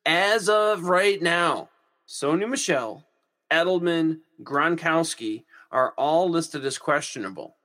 As 0.04 0.48
of 0.48 0.84
right 0.84 1.20
now, 1.20 1.70
Sony 2.06 2.48
Michel, 2.48 3.04
Edelman, 3.50 4.20
Gronkowski 4.42 5.44
are 5.72 5.94
all 5.96 6.28
listed 6.28 6.64
as 6.64 6.78
questionable. 6.78 7.56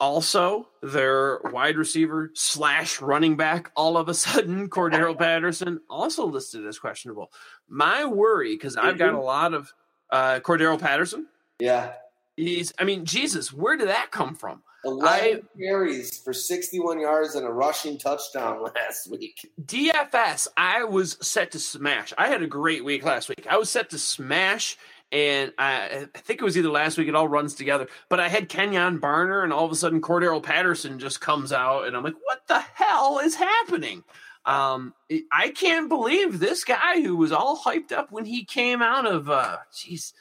Also, 0.00 0.68
their 0.80 1.40
wide 1.44 1.76
receiver 1.76 2.30
slash 2.34 3.00
running 3.00 3.36
back, 3.36 3.72
all 3.74 3.96
of 3.96 4.08
a 4.08 4.14
sudden, 4.14 4.68
Cordarrelle 4.70 5.18
Patterson, 5.18 5.80
also 5.90 6.26
listed 6.26 6.66
as 6.66 6.78
questionable. 6.78 7.32
My 7.68 8.04
worry, 8.04 8.54
because 8.54 8.76
I've 8.76 8.98
got 8.98 9.14
a 9.14 9.20
lot 9.20 9.54
of 9.54 9.72
uh, 10.10 10.40
Cordarrelle 10.40 10.80
Patterson. 10.80 11.26
Yeah. 11.58 11.92
He's, 12.36 12.72
I 12.78 12.84
mean, 12.84 13.04
Jesus, 13.04 13.52
where 13.52 13.76
did 13.76 13.88
that 13.88 14.12
come 14.12 14.34
from? 14.36 14.62
11 14.84 15.48
carries 15.58 16.18
for 16.18 16.32
61 16.32 17.00
yards 17.00 17.34
and 17.34 17.44
a 17.44 17.50
rushing 17.50 17.98
touchdown 17.98 18.62
last 18.76 19.10
week. 19.10 19.50
DFS, 19.60 20.48
I 20.56 20.84
was 20.84 21.18
set 21.20 21.50
to 21.52 21.58
smash. 21.58 22.12
I 22.16 22.28
had 22.28 22.42
a 22.42 22.46
great 22.46 22.84
week 22.84 23.04
last 23.04 23.28
week. 23.28 23.46
I 23.50 23.56
was 23.56 23.70
set 23.70 23.90
to 23.90 23.98
smash 23.98 24.76
and 25.10 25.52
I, 25.58 26.06
I, 26.14 26.18
think 26.18 26.40
it 26.40 26.44
was 26.44 26.56
either 26.58 26.70
last 26.70 26.98
week. 26.98 27.08
It 27.08 27.14
all 27.14 27.28
runs 27.28 27.54
together. 27.54 27.88
But 28.08 28.20
I 28.20 28.28
had 28.28 28.48
Kenjon 28.48 29.00
Barner, 29.00 29.42
and 29.42 29.52
all 29.52 29.64
of 29.64 29.72
a 29.72 29.76
sudden 29.76 30.00
Cordarrelle 30.00 30.42
Patterson 30.42 30.98
just 30.98 31.20
comes 31.20 31.52
out, 31.52 31.86
and 31.86 31.96
I'm 31.96 32.04
like, 32.04 32.16
what 32.22 32.46
the 32.48 32.60
hell 32.60 33.18
is 33.18 33.34
happening? 33.34 34.04
Um, 34.44 34.94
I 35.32 35.50
can't 35.50 35.88
believe 35.88 36.38
this 36.38 36.64
guy 36.64 37.02
who 37.02 37.16
was 37.16 37.32
all 37.32 37.58
hyped 37.58 37.92
up 37.92 38.10
when 38.10 38.24
he 38.24 38.44
came 38.44 38.82
out 38.82 39.06
of, 39.06 39.28
uh, 39.28 39.58
geez, 39.74 40.14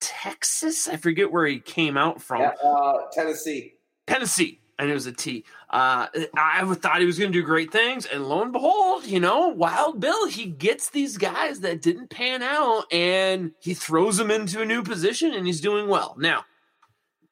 Texas. 0.00 0.88
I 0.88 0.96
forget 0.96 1.32
where 1.32 1.46
he 1.46 1.58
came 1.58 1.96
out 1.96 2.22
from. 2.22 2.42
Uh, 2.42 2.92
Tennessee. 3.12 3.74
Tennessee 4.06 4.60
and 4.78 4.90
it 4.90 4.94
was 4.94 5.06
a 5.06 5.12
T. 5.12 5.44
Uh, 5.70 6.06
I 6.34 6.74
thought 6.74 7.00
he 7.00 7.06
was 7.06 7.18
going 7.18 7.30
to 7.30 7.38
do 7.38 7.44
great 7.44 7.70
things, 7.70 8.06
and 8.06 8.26
lo 8.26 8.42
and 8.42 8.52
behold, 8.52 9.04
you 9.04 9.20
know, 9.20 9.48
Wild 9.48 10.00
Bill 10.00 10.26
he 10.26 10.46
gets 10.46 10.88
these 10.88 11.18
guys 11.18 11.60
that 11.60 11.82
didn't 11.82 12.08
pan 12.08 12.42
out, 12.42 12.90
and 12.90 13.52
he 13.60 13.74
throws 13.74 14.16
them 14.16 14.30
into 14.30 14.62
a 14.62 14.66
new 14.66 14.82
position, 14.82 15.34
and 15.34 15.46
he's 15.46 15.60
doing 15.60 15.86
well. 15.86 16.16
Now, 16.18 16.46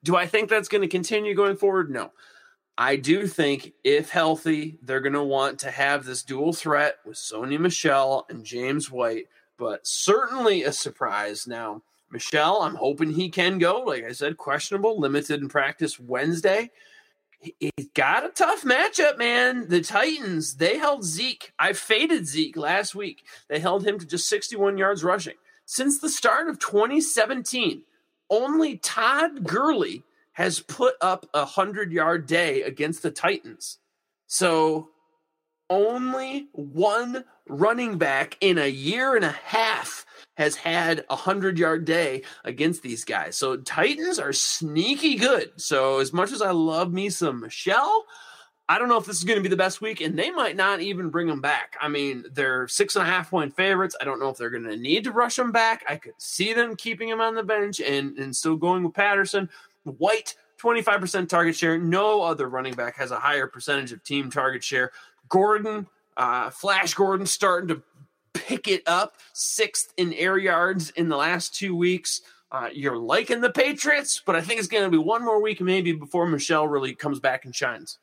do 0.04 0.16
I 0.16 0.26
think 0.26 0.50
that's 0.50 0.68
going 0.68 0.82
to 0.82 0.88
continue 0.88 1.34
going 1.34 1.56
forward? 1.56 1.90
No. 1.90 2.12
I 2.76 2.96
do 2.96 3.26
think, 3.26 3.72
if 3.84 4.10
healthy, 4.10 4.78
they're 4.82 5.00
going 5.00 5.14
to 5.14 5.24
want 5.24 5.58
to 5.60 5.70
have 5.70 6.04
this 6.04 6.22
dual 6.22 6.52
threat 6.52 6.96
with 7.06 7.16
Sony 7.16 7.58
Michel 7.58 8.26
and 8.28 8.44
James 8.44 8.90
White, 8.90 9.28
but 9.56 9.86
certainly 9.86 10.62
a 10.62 10.72
surprise. 10.72 11.46
Now, 11.46 11.80
Michel, 12.10 12.60
I'm 12.60 12.74
hoping 12.74 13.12
he 13.12 13.30
can 13.30 13.56
go. 13.56 13.80
Like 13.80 14.04
I 14.04 14.12
said, 14.12 14.36
questionable, 14.36 15.00
limited 15.00 15.40
in 15.40 15.48
practice 15.48 15.98
Wednesday 15.98 16.70
he's 17.58 17.88
got 17.94 18.24
a 18.24 18.30
tough 18.30 18.62
matchup, 18.62 19.18
man. 19.18 19.68
The 19.68 19.80
Titans, 19.80 20.56
they 20.56 20.78
held 20.78 21.04
Zeke. 21.04 21.52
I 21.58 21.72
faded 21.72 22.26
Zeke 22.26 22.56
last 22.56 22.94
week. 22.94 23.24
They 23.48 23.58
held 23.58 23.86
him 23.86 23.98
to 23.98 24.06
just 24.06 24.28
61 24.28 24.78
yards 24.78 25.04
rushing. 25.04 25.34
Since 25.64 26.00
the 26.00 26.08
start 26.08 26.48
of 26.48 26.58
2017, 26.58 27.82
only 28.30 28.76
Todd 28.78 29.44
Gurley 29.44 30.04
has 30.32 30.60
put 30.60 30.94
up 31.00 31.28
a 31.34 31.40
100 31.40 31.92
yard 31.92 32.26
day 32.26 32.62
against 32.62 33.02
the 33.02 33.10
Titans. 33.10 33.78
So 34.26 34.90
only 35.68 36.48
one 36.52 37.24
running 37.48 37.98
back 37.98 38.36
in 38.40 38.58
a 38.58 38.68
year 38.68 39.16
and 39.16 39.24
a 39.24 39.30
half 39.30 40.05
has 40.36 40.54
had 40.54 41.04
a 41.10 41.16
hundred 41.16 41.58
yard 41.58 41.84
day 41.84 42.22
against 42.44 42.82
these 42.82 43.04
guys. 43.04 43.36
So 43.36 43.56
Titans 43.56 44.18
are 44.18 44.32
sneaky 44.32 45.16
good. 45.16 45.52
So 45.56 45.98
as 45.98 46.12
much 46.12 46.32
as 46.32 46.42
I 46.42 46.52
love 46.52 46.92
me 46.92 47.10
some 47.10 47.40
Michel, 47.40 48.04
I 48.68 48.78
don't 48.78 48.88
know 48.88 48.98
if 48.98 49.06
this 49.06 49.18
is 49.18 49.24
going 49.24 49.38
to 49.38 49.42
be 49.42 49.48
the 49.48 49.56
best 49.56 49.80
week, 49.80 50.00
and 50.00 50.18
they 50.18 50.30
might 50.30 50.56
not 50.56 50.80
even 50.80 51.08
bring 51.08 51.28
them 51.28 51.40
back. 51.40 51.76
I 51.80 51.86
mean, 51.88 52.24
they're 52.32 52.66
six 52.66 52.96
and 52.96 53.06
a 53.06 53.10
half 53.10 53.30
point 53.30 53.54
favorites. 53.54 53.96
I 54.00 54.04
don't 54.04 54.18
know 54.18 54.28
if 54.28 54.36
they're 54.36 54.50
going 54.50 54.64
to 54.64 54.76
need 54.76 55.04
to 55.04 55.12
rush 55.12 55.36
them 55.36 55.52
back. 55.52 55.84
I 55.88 55.96
could 55.96 56.14
see 56.18 56.52
them 56.52 56.74
keeping 56.74 57.08
him 57.08 57.20
on 57.20 57.36
the 57.36 57.44
bench 57.44 57.80
and, 57.80 58.18
and 58.18 58.34
still 58.34 58.56
going 58.56 58.82
with 58.82 58.94
Patterson. 58.94 59.48
White, 59.84 60.34
25% 60.60 61.28
target 61.28 61.54
share. 61.54 61.78
No 61.78 62.22
other 62.22 62.48
running 62.48 62.74
back 62.74 62.96
has 62.96 63.12
a 63.12 63.20
higher 63.20 63.46
percentage 63.46 63.92
of 63.92 64.02
team 64.02 64.30
target 64.30 64.64
share. 64.64 64.90
Gordon, 65.28 65.86
uh, 66.16 66.50
Flash 66.50 66.94
Gordon 66.94 67.26
starting 67.26 67.68
to 67.68 67.82
pick 68.38 68.68
it 68.68 68.82
up, 68.86 69.16
sixth 69.32 69.92
in 69.96 70.12
air 70.12 70.38
yards 70.38 70.90
in 70.90 71.08
the 71.08 71.16
last 71.16 71.54
two 71.54 71.76
weeks. 71.76 72.22
Uh, 72.50 72.68
you're 72.72 72.96
liking 72.96 73.40
the 73.40 73.50
Patriots, 73.50 74.22
but 74.24 74.36
I 74.36 74.40
think 74.40 74.60
it's 74.60 74.68
going 74.68 74.84
to 74.84 74.90
be 74.90 74.98
one 74.98 75.24
more 75.24 75.42
week 75.42 75.60
maybe 75.60 75.92
before 75.92 76.26
Michel 76.26 76.68
really 76.68 76.94
comes 76.94 77.18
back 77.18 77.44
and 77.44 77.54
shines. 77.54 77.98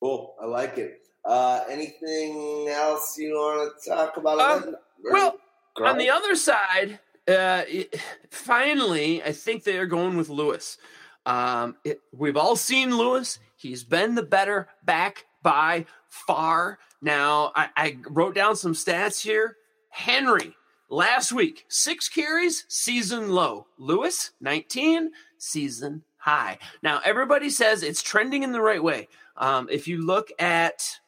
Cool. 0.00 0.34
I 0.40 0.46
like 0.46 0.78
it. 0.78 1.00
Uh, 1.24 1.64
anything 1.68 2.68
else 2.70 3.16
you 3.18 3.32
want 3.34 3.72
to 3.82 3.90
talk 3.90 4.16
about? 4.16 4.38
Um, 4.40 4.76
well, 5.02 5.36
on 5.82 5.98
the 5.98 6.10
other 6.10 6.36
side, 6.36 7.00
uh, 7.26 7.64
it, 7.66 8.00
finally, 8.30 9.22
I 9.22 9.32
think 9.32 9.64
they 9.64 9.78
are 9.78 9.86
going 9.86 10.16
with 10.16 10.28
Lewis. 10.28 10.78
Um, 11.26 11.76
it, 11.84 12.00
we've 12.12 12.36
all 12.36 12.56
seen 12.56 12.96
Lewis. 12.96 13.38
He's 13.56 13.84
been 13.84 14.14
the 14.14 14.22
better 14.22 14.68
back 14.84 15.26
by 15.42 15.86
far. 16.08 16.78
Now, 17.00 17.52
I, 17.54 17.68
I 17.76 17.98
wrote 18.08 18.34
down 18.34 18.56
some 18.56 18.74
stats 18.74 19.22
here. 19.22 19.56
Henry, 19.90 20.54
last 20.88 21.32
week, 21.32 21.64
six 21.68 22.08
carries, 22.08 22.64
season 22.68 23.30
low. 23.30 23.66
Lewis, 23.78 24.32
19, 24.40 25.10
season 25.38 26.02
high. 26.16 26.58
Now, 26.82 27.00
everybody 27.04 27.50
says 27.50 27.82
it's 27.82 28.02
trending 28.02 28.42
in 28.42 28.52
the 28.52 28.60
right 28.60 28.82
way. 28.82 29.08
Um, 29.36 29.68
if 29.70 29.86
you 29.86 30.04
look 30.04 30.30
at 30.38 30.98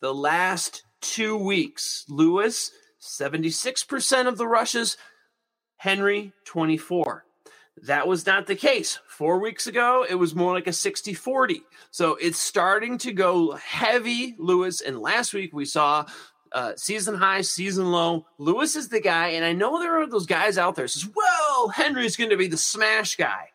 the 0.00 0.14
last 0.14 0.84
two 1.00 1.36
weeks, 1.36 2.04
Lewis, 2.08 2.72
76% 3.00 4.26
of 4.26 4.38
the 4.38 4.48
rushes, 4.48 4.96
Henry, 5.76 6.32
24. 6.44 7.25
That 7.82 8.08
was 8.08 8.24
not 8.24 8.46
the 8.46 8.56
case. 8.56 8.98
Four 9.06 9.38
weeks 9.38 9.66
ago, 9.66 10.06
it 10.08 10.14
was 10.14 10.34
more 10.34 10.54
like 10.54 10.66
a 10.66 10.72
60 10.72 11.14
40. 11.14 11.62
So 11.90 12.16
it's 12.16 12.38
starting 12.38 12.98
to 12.98 13.12
go 13.12 13.52
heavy, 13.52 14.34
Lewis. 14.38 14.80
And 14.80 14.98
last 14.98 15.34
week, 15.34 15.52
we 15.52 15.66
saw 15.66 16.06
uh, 16.52 16.72
season 16.76 17.14
high, 17.14 17.42
season 17.42 17.90
low. 17.92 18.26
Lewis 18.38 18.76
is 18.76 18.88
the 18.88 19.00
guy. 19.00 19.28
And 19.28 19.44
I 19.44 19.52
know 19.52 19.78
there 19.78 20.00
are 20.00 20.06
those 20.06 20.26
guys 20.26 20.56
out 20.56 20.74
there 20.74 20.88
says, 20.88 21.08
well, 21.14 21.68
Henry's 21.68 22.16
going 22.16 22.30
to 22.30 22.36
be 22.36 22.48
the 22.48 22.56
smash 22.56 23.16
guy. 23.16 23.50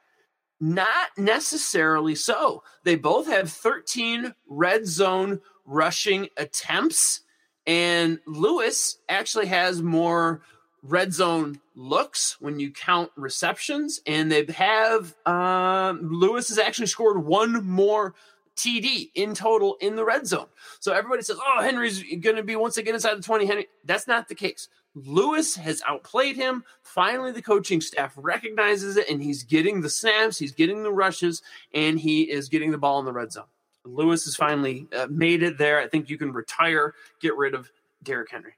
Not 0.60 1.10
necessarily 1.18 2.14
so. 2.14 2.64
They 2.84 2.96
both 2.96 3.26
have 3.26 3.52
13 3.52 4.36
red 4.48 4.86
zone 4.86 5.42
rushing 5.66 6.30
attempts. 6.38 7.22
And 7.66 8.20
Lewis 8.28 8.98
actually 9.10 9.48
has 9.48 9.82
more 9.82 10.42
red 10.84 11.14
zone 11.14 11.60
looks 11.76 12.40
when 12.40 12.60
you 12.60 12.72
count 12.72 13.12
receptions, 13.16 14.02
and 14.06 14.32
they 14.32 14.46
have 14.54 15.16
um, 15.26 16.10
Lewis 16.12 16.50
has 16.50 16.60
actually 16.60 16.88
scored 16.88 17.24
one 17.24 17.66
more 17.66 18.14
TD 18.56 19.12
in 19.16 19.34
total 19.34 19.78
in 19.82 19.96
the 19.96 20.04
red 20.04 20.28
zone. 20.28 20.48
So 20.80 20.94
everybody 20.94 21.24
says, 21.24 21.38
"Oh, 21.44 21.62
Henry's 21.62 22.04
going 22.22 22.36
to 22.36 22.44
be 22.44 22.56
once 22.56 22.78
again 22.78 22.96
inside 22.96 23.18
the 23.18 23.24
twenty. 23.24 23.46
Henry, 23.46 23.68
that's 23.86 24.08
not 24.08 24.28
the 24.28 24.36
case. 24.36 24.68
Lewis 24.94 25.56
has 25.56 25.82
outplayed 25.88 26.36
him. 26.36 26.64
Finally, 26.82 27.32
the 27.32 27.42
coaching 27.42 27.80
staff 27.80 28.14
recognizes 28.18 28.98
it, 28.98 29.10
and 29.10 29.22
he's 29.22 29.44
getting 29.44 29.82
the 29.82 29.90
snaps, 29.90 30.38
he's 30.38 30.52
getting 30.52 30.84
the 30.84 30.92
rushes, 30.92 31.42
and 31.74 32.00
he 32.00 32.24
is 32.24 32.50
getting 32.50 32.72
the 32.72 32.78
ball 32.78 33.00
in 33.00 33.06
the 33.06 33.14
red 33.14 33.32
zone. 33.32 33.46
Lewis 33.86 34.26
has 34.26 34.36
finally 34.36 34.88
uh, 34.96 35.08
made 35.10 35.44
it 35.44 35.58
there. 35.58 35.80
I 35.80 35.88
think 35.88 36.10
you 36.10 36.18
can 36.18 36.34
retire, 36.34 36.94
get 37.20 37.36
rid 37.36 37.54
of 37.54 37.72
Derrick 38.04 38.30
Henry. 38.32 38.54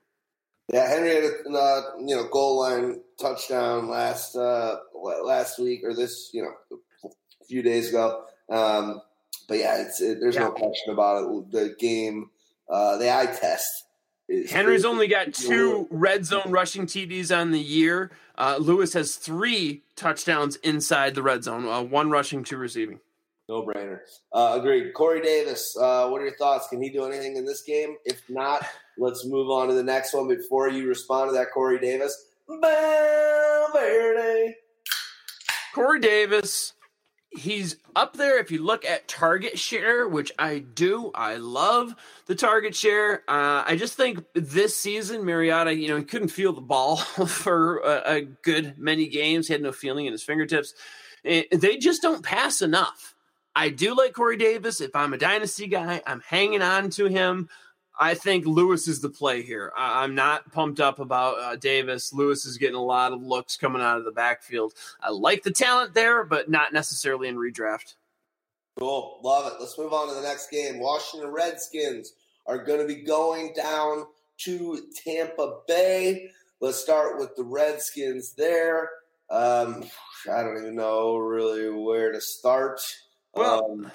Yeah, 0.74 0.88
Henry 0.88 1.14
had 1.14 1.24
a 1.24 1.50
uh, 1.56 1.82
you 2.00 2.16
know 2.16 2.28
goal 2.30 2.60
line 2.62 3.00
touchdown 3.22 3.90
last 3.90 4.36
uh, 4.36 4.78
last 5.24 5.60
week 5.60 5.82
or 5.84 5.94
this 5.94 6.32
you 6.34 6.42
know 6.42 6.80
a 7.06 7.46
few 7.46 7.62
days 7.62 7.90
ago. 7.90 8.24
Um, 8.50 9.00
but 9.48 9.60
yeah, 9.60 9.84
it's 9.84 10.02
it, 10.02 10.18
there's 10.20 10.34
yeah. 10.34 10.46
no 10.46 10.52
question 10.52 10.92
about 10.92 11.24
it. 11.24 11.52
The 11.52 11.76
game, 11.78 12.32
uh, 12.68 12.98
the 12.98 13.16
eye 13.16 13.28
test. 13.28 13.68
Henry's 14.50 14.84
only 14.84 15.08
got 15.08 15.34
two 15.34 15.88
red 15.92 16.26
zone 16.26 16.50
rushing 16.50 16.88
TDs 16.88 17.36
on 17.36 17.52
the 17.52 17.60
year. 17.60 18.10
Uh, 18.36 18.58
Lewis 18.60 18.94
has 18.94 19.16
three 19.16 19.84
touchdowns 19.96 20.56
inside 20.58 21.14
the 21.14 21.22
red 21.22 21.44
zone, 21.44 21.68
uh, 21.68 21.84
one 21.84 22.10
rushing, 22.10 22.44
two 22.44 22.58
receiving. 22.58 23.00
No 23.50 23.64
brainer. 23.64 24.00
Uh, 24.32 24.58
agreed. 24.60 24.94
Corey 24.94 25.22
Davis, 25.22 25.76
uh, 25.78 26.08
what 26.08 26.22
are 26.22 26.26
your 26.26 26.38
thoughts? 26.38 26.68
Can 26.70 26.82
he 26.82 26.90
do 26.90 27.04
anything 27.04 27.36
in 27.36 27.46
this 27.46 27.62
game? 27.62 27.98
If 28.06 28.22
not, 28.30 28.66
let's 28.98 29.26
move 29.26 29.50
on 29.50 29.68
to 29.68 29.74
the 29.74 29.84
next 29.84 30.14
one. 30.14 30.30
Before 30.30 30.70
you 30.70 30.88
respond 30.88 31.30
to 31.30 31.34
that, 31.34 31.48
Corey 31.54 31.80
Davis, 31.80 32.26
Valverde. 32.48 34.56
Corey 35.76 36.00
Davis, 36.00 36.72
he's 37.32 37.76
up 37.98 38.16
there. 38.16 38.40
If 38.40 38.50
you 38.50 38.64
look 38.64 38.86
at 38.86 39.10
target 39.10 39.60
share, 39.60 40.08
which 40.08 40.32
I 40.40 40.60
do, 40.60 41.12
I 41.14 41.36
love 41.36 41.96
the 42.28 42.36
target 42.36 42.74
share. 42.74 43.24
Uh, 43.28 43.64
I 43.68 43.76
just 43.76 43.98
think 43.98 44.24
this 44.36 44.78
season, 44.78 45.26
Mariota, 45.26 45.76
you 45.76 45.90
know, 45.90 45.98
he 45.98 46.06
couldn't 46.06 46.30
feel 46.30 46.54
the 46.54 46.62
ball 46.62 46.96
for 46.98 47.80
a, 47.80 48.04
a 48.06 48.22
good 48.22 48.78
many 48.78 49.08
games. 49.08 49.48
He 49.48 49.54
had 49.54 49.62
no 49.62 49.74
feeling 49.74 50.06
in 50.06 50.14
his 50.14 50.24
fingertips. 50.24 50.74
They 51.26 51.78
just 51.78 52.02
don't 52.02 52.24
pass 52.24 52.62
enough. 52.62 53.13
I 53.56 53.70
do 53.70 53.96
like 53.96 54.14
Corey 54.14 54.38
Davis. 54.38 54.82
If 54.82 54.96
I'm 54.96 55.14
a 55.14 55.18
dynasty 55.18 55.68
guy, 55.68 56.02
I'm 56.06 56.22
hanging 56.22 56.62
on 56.62 56.90
to 56.92 57.06
him. 57.06 57.50
I 58.00 58.16
think 58.16 58.46
Lewis 58.46 58.88
is 58.88 59.02
the 59.02 59.10
play 59.10 59.44
here. 59.44 59.72
I'm 59.78 60.16
not 60.16 60.52
pumped 60.52 60.80
up 60.80 61.00
about 61.00 61.40
uh, 61.40 61.56
Davis. 61.56 62.12
Lewis 62.12 62.46
is 62.46 62.58
getting 62.58 62.76
a 62.76 62.84
lot 62.84 63.14
of 63.14 63.22
looks 63.22 63.56
coming 63.56 63.84
out 63.84 64.00
of 64.00 64.06
the 64.06 64.12
backfield. 64.12 64.74
I 65.00 65.12
like 65.12 65.44
the 65.44 65.52
talent 65.52 65.94
there, 65.94 66.24
but 66.24 66.50
not 66.50 66.74
necessarily 66.74 67.28
in 67.28 67.36
redraft. 67.36 67.94
Cool. 68.80 69.20
Love 69.24 69.52
it. 69.52 69.58
Let's 69.60 69.78
move 69.78 69.94
on 69.94 70.08
to 70.08 70.16
the 70.16 70.28
next 70.28 70.50
game. 70.50 70.80
Washington 70.80 71.30
Redskins 71.30 72.14
are 72.48 72.64
going 72.64 72.80
to 72.80 72.88
be 72.88 73.04
going 73.04 73.54
down 73.54 74.06
to 74.40 74.88
Tampa 75.04 75.60
Bay. 75.68 76.32
Let's 76.60 76.80
start 76.80 77.20
with 77.20 77.36
the 77.36 77.44
Redskins 77.44 78.34
there. 78.34 78.90
Um, 79.30 79.84
I 80.32 80.42
don't 80.42 80.58
even 80.58 80.76
know 80.76 81.18
really 81.18 81.70
where 81.70 82.12
to 82.12 82.20
start. 82.20 82.82
Well, 83.34 83.72
um, 83.72 83.92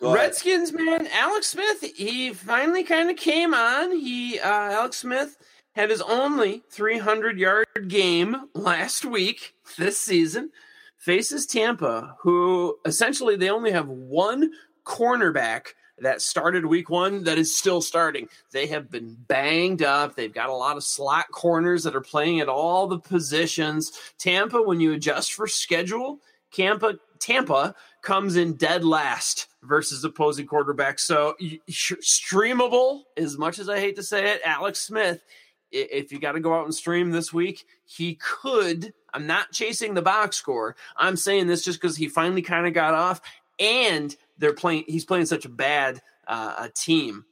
Redskins, 0.00 0.72
man, 0.72 1.08
Alex 1.12 1.48
Smith, 1.48 1.82
he 1.96 2.32
finally 2.32 2.84
kind 2.84 3.10
of 3.10 3.16
came 3.16 3.54
on. 3.54 3.92
He, 3.92 4.38
uh, 4.38 4.48
Alex 4.48 4.98
Smith, 4.98 5.36
had 5.74 5.90
his 5.90 6.02
only 6.02 6.62
300 6.70 7.38
yard 7.38 7.66
game 7.86 8.36
last 8.54 9.04
week 9.04 9.54
this 9.76 9.98
season. 9.98 10.50
Faces 10.96 11.46
Tampa, 11.46 12.16
who 12.20 12.76
essentially 12.84 13.36
they 13.36 13.50
only 13.50 13.70
have 13.70 13.88
one 13.88 14.50
cornerback 14.84 15.68
that 16.00 16.20
started 16.20 16.64
week 16.66 16.90
one 16.90 17.24
that 17.24 17.38
is 17.38 17.56
still 17.56 17.80
starting. 17.80 18.28
They 18.52 18.66
have 18.66 18.90
been 18.90 19.16
banged 19.26 19.82
up. 19.82 20.14
They've 20.14 20.32
got 20.32 20.48
a 20.48 20.54
lot 20.54 20.76
of 20.76 20.84
slot 20.84 21.26
corners 21.30 21.84
that 21.84 21.96
are 21.96 22.00
playing 22.00 22.40
at 22.40 22.48
all 22.48 22.86
the 22.86 22.98
positions. 22.98 23.92
Tampa, 24.18 24.60
when 24.60 24.80
you 24.80 24.92
adjust 24.92 25.32
for 25.34 25.46
schedule, 25.46 26.20
Tampa, 26.52 26.94
Tampa 27.20 27.74
comes 28.08 28.36
in 28.36 28.54
dead 28.54 28.86
last 28.86 29.48
versus 29.62 30.02
opposing 30.02 30.46
quarterbacks. 30.46 31.00
So 31.00 31.36
streamable, 31.70 33.02
as 33.18 33.36
much 33.36 33.58
as 33.58 33.68
I 33.68 33.78
hate 33.80 33.96
to 33.96 34.02
say 34.02 34.32
it, 34.32 34.40
Alex 34.46 34.80
Smith. 34.80 35.22
If 35.70 36.10
you 36.10 36.18
got 36.18 36.32
to 36.32 36.40
go 36.40 36.54
out 36.54 36.64
and 36.64 36.74
stream 36.74 37.10
this 37.10 37.34
week, 37.34 37.66
he 37.84 38.14
could. 38.14 38.94
I'm 39.12 39.26
not 39.26 39.52
chasing 39.52 39.92
the 39.92 40.00
box 40.00 40.38
score. 40.38 40.74
I'm 40.96 41.16
saying 41.16 41.48
this 41.48 41.62
just 41.62 41.78
because 41.78 41.98
he 41.98 42.08
finally 42.08 42.40
kind 42.40 42.66
of 42.66 42.72
got 42.72 42.94
off, 42.94 43.20
and 43.60 44.16
they're 44.38 44.54
playing. 44.54 44.84
He's 44.88 45.04
playing 45.04 45.26
such 45.26 45.44
a 45.44 45.50
bad 45.50 46.00
uh, 46.26 46.54
a 46.60 46.68
team. 46.70 47.26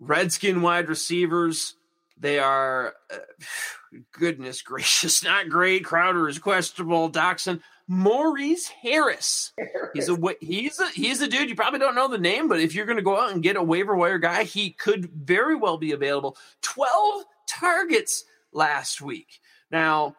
Redskin 0.00 0.62
wide 0.62 0.88
receivers. 0.88 1.76
They 2.18 2.40
are, 2.40 2.94
uh, 3.08 3.18
goodness 4.12 4.62
gracious, 4.62 5.22
not 5.24 5.48
great. 5.48 5.84
Crowder 5.84 6.28
is 6.28 6.40
questionable. 6.40 7.08
Doctson, 7.08 7.60
Maurice 7.92 8.68
Harris. 8.68 9.52
He's 9.92 10.08
a 10.08 10.16
he's 10.40 10.80
a 10.80 10.88
he's 10.88 11.20
a 11.20 11.28
dude. 11.28 11.50
You 11.50 11.54
probably 11.54 11.78
don't 11.78 11.94
know 11.94 12.08
the 12.08 12.16
name, 12.16 12.48
but 12.48 12.58
if 12.58 12.74
you're 12.74 12.86
going 12.86 12.96
to 12.96 13.02
go 13.02 13.20
out 13.20 13.32
and 13.32 13.42
get 13.42 13.56
a 13.56 13.62
waiver 13.62 13.94
wire 13.94 14.16
guy, 14.16 14.44
he 14.44 14.70
could 14.70 15.10
very 15.10 15.54
well 15.54 15.76
be 15.76 15.92
available. 15.92 16.38
Twelve 16.62 17.24
targets 17.46 18.24
last 18.50 19.02
week. 19.02 19.40
Now, 19.70 20.16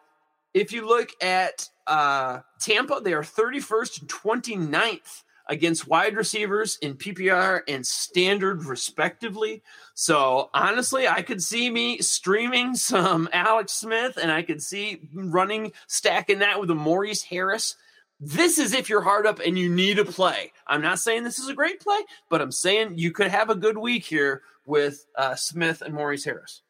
if 0.54 0.72
you 0.72 0.88
look 0.88 1.10
at 1.20 1.68
uh, 1.88 2.42
Tampa, 2.62 3.02
they 3.04 3.14
are 3.14 3.24
31st 3.24 4.02
and 4.02 4.10
29th 4.10 5.24
against 5.54 5.88
wide 5.88 6.16
receivers 6.16 6.80
in 6.82 6.96
PPR 6.96 7.62
and 7.68 7.86
standard, 7.86 8.66
respectively. 8.66 9.62
So 9.94 10.50
honestly, 10.54 11.08
I 11.08 11.22
could 11.22 11.42
see 11.42 11.70
me 11.70 12.00
streaming 12.00 12.76
some 12.76 13.30
Alex 13.32 13.72
Smith, 13.74 14.18
and 14.18 14.32
I 14.32 14.42
could 14.42 14.62
see 14.62 15.08
running 15.14 15.72
stacking 15.88 16.40
that 16.40 16.60
with 16.60 16.72
a 16.72 16.76
Maurice 16.76 17.22
Harris. 17.22 17.76
This 18.20 18.58
is 18.58 18.74
if 18.74 18.90
you're 18.90 19.02
hard 19.02 19.28
up 19.28 19.40
and 19.46 19.58
you 19.58 19.70
need 19.70 20.00
a 20.00 20.06
play. 20.06 20.52
I'm 20.66 20.82
not 20.82 21.00
saying 21.00 21.24
this 21.24 21.40
is 21.40 21.50
a 21.50 21.54
great 21.54 21.80
play, 21.80 22.00
but 22.30 22.42
I'm 22.42 22.52
saying 22.52 22.98
you 22.98 23.12
could 23.12 23.28
have 23.28 23.50
a 23.50 23.56
good 23.56 23.78
week 23.78 24.06
here 24.06 24.42
with 24.66 25.06
uh, 25.16 25.36
Smith 25.36 25.82
and 25.82 25.94
Maurice 25.94 26.24
Harris. 26.26 26.62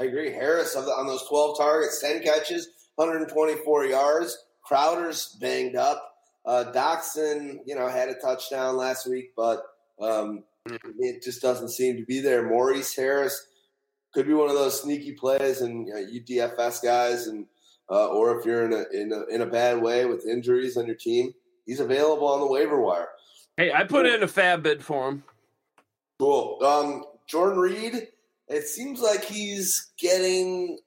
I 0.00 0.04
agree. 0.04 0.30
Harris 0.30 0.76
on 0.76 1.06
those 1.06 1.26
12 1.28 1.58
targets, 1.58 2.00
10 2.00 2.22
catches, 2.22 2.68
124 2.94 3.86
yards. 3.86 4.38
Crowder's 4.62 5.36
banged 5.40 5.76
up. 5.76 6.09
Uh, 6.44 6.64
Doctson, 6.74 7.58
you 7.66 7.74
know, 7.74 7.88
had 7.88 8.08
a 8.08 8.14
touchdown 8.14 8.76
last 8.76 9.06
week, 9.06 9.32
but 9.36 9.62
um, 10.00 10.44
it 10.98 11.22
just 11.22 11.42
doesn't 11.42 11.70
seem 11.70 11.96
to 11.96 12.04
be 12.04 12.20
there. 12.20 12.48
Maurice 12.48 12.94
Harris 12.96 13.46
could 14.14 14.26
be 14.26 14.34
one 14.34 14.48
of 14.48 14.56
those 14.56 14.80
sneaky 14.80 15.12
plays, 15.12 15.60
and 15.60 15.86
you, 15.86 15.94
know, 15.94 16.00
you 16.00 16.22
DFS 16.22 16.82
guys, 16.82 17.26
and 17.26 17.46
uh, 17.90 18.08
or 18.08 18.38
if 18.38 18.46
you're 18.46 18.64
in 18.64 18.72
a, 18.72 18.84
in 18.92 19.12
a 19.12 19.34
in 19.34 19.42
a 19.42 19.46
bad 19.46 19.82
way 19.82 20.06
with 20.06 20.26
injuries 20.26 20.76
on 20.76 20.86
your 20.86 20.96
team, 20.96 21.32
he's 21.66 21.80
available 21.80 22.28
on 22.28 22.40
the 22.40 22.46
waiver 22.46 22.80
wire. 22.80 23.08
Hey, 23.56 23.72
I 23.72 23.84
put 23.84 24.06
in 24.06 24.22
a 24.22 24.26
FAAB 24.26 24.62
bid 24.62 24.84
for 24.84 25.08
him. 25.08 25.24
Cool. 26.18 26.58
Um, 26.64 27.04
Jordan 27.26 27.58
Reed. 27.58 28.08
It 28.48 28.66
seems 28.66 29.00
like 29.00 29.24
he's 29.24 29.92
getting 29.96 30.78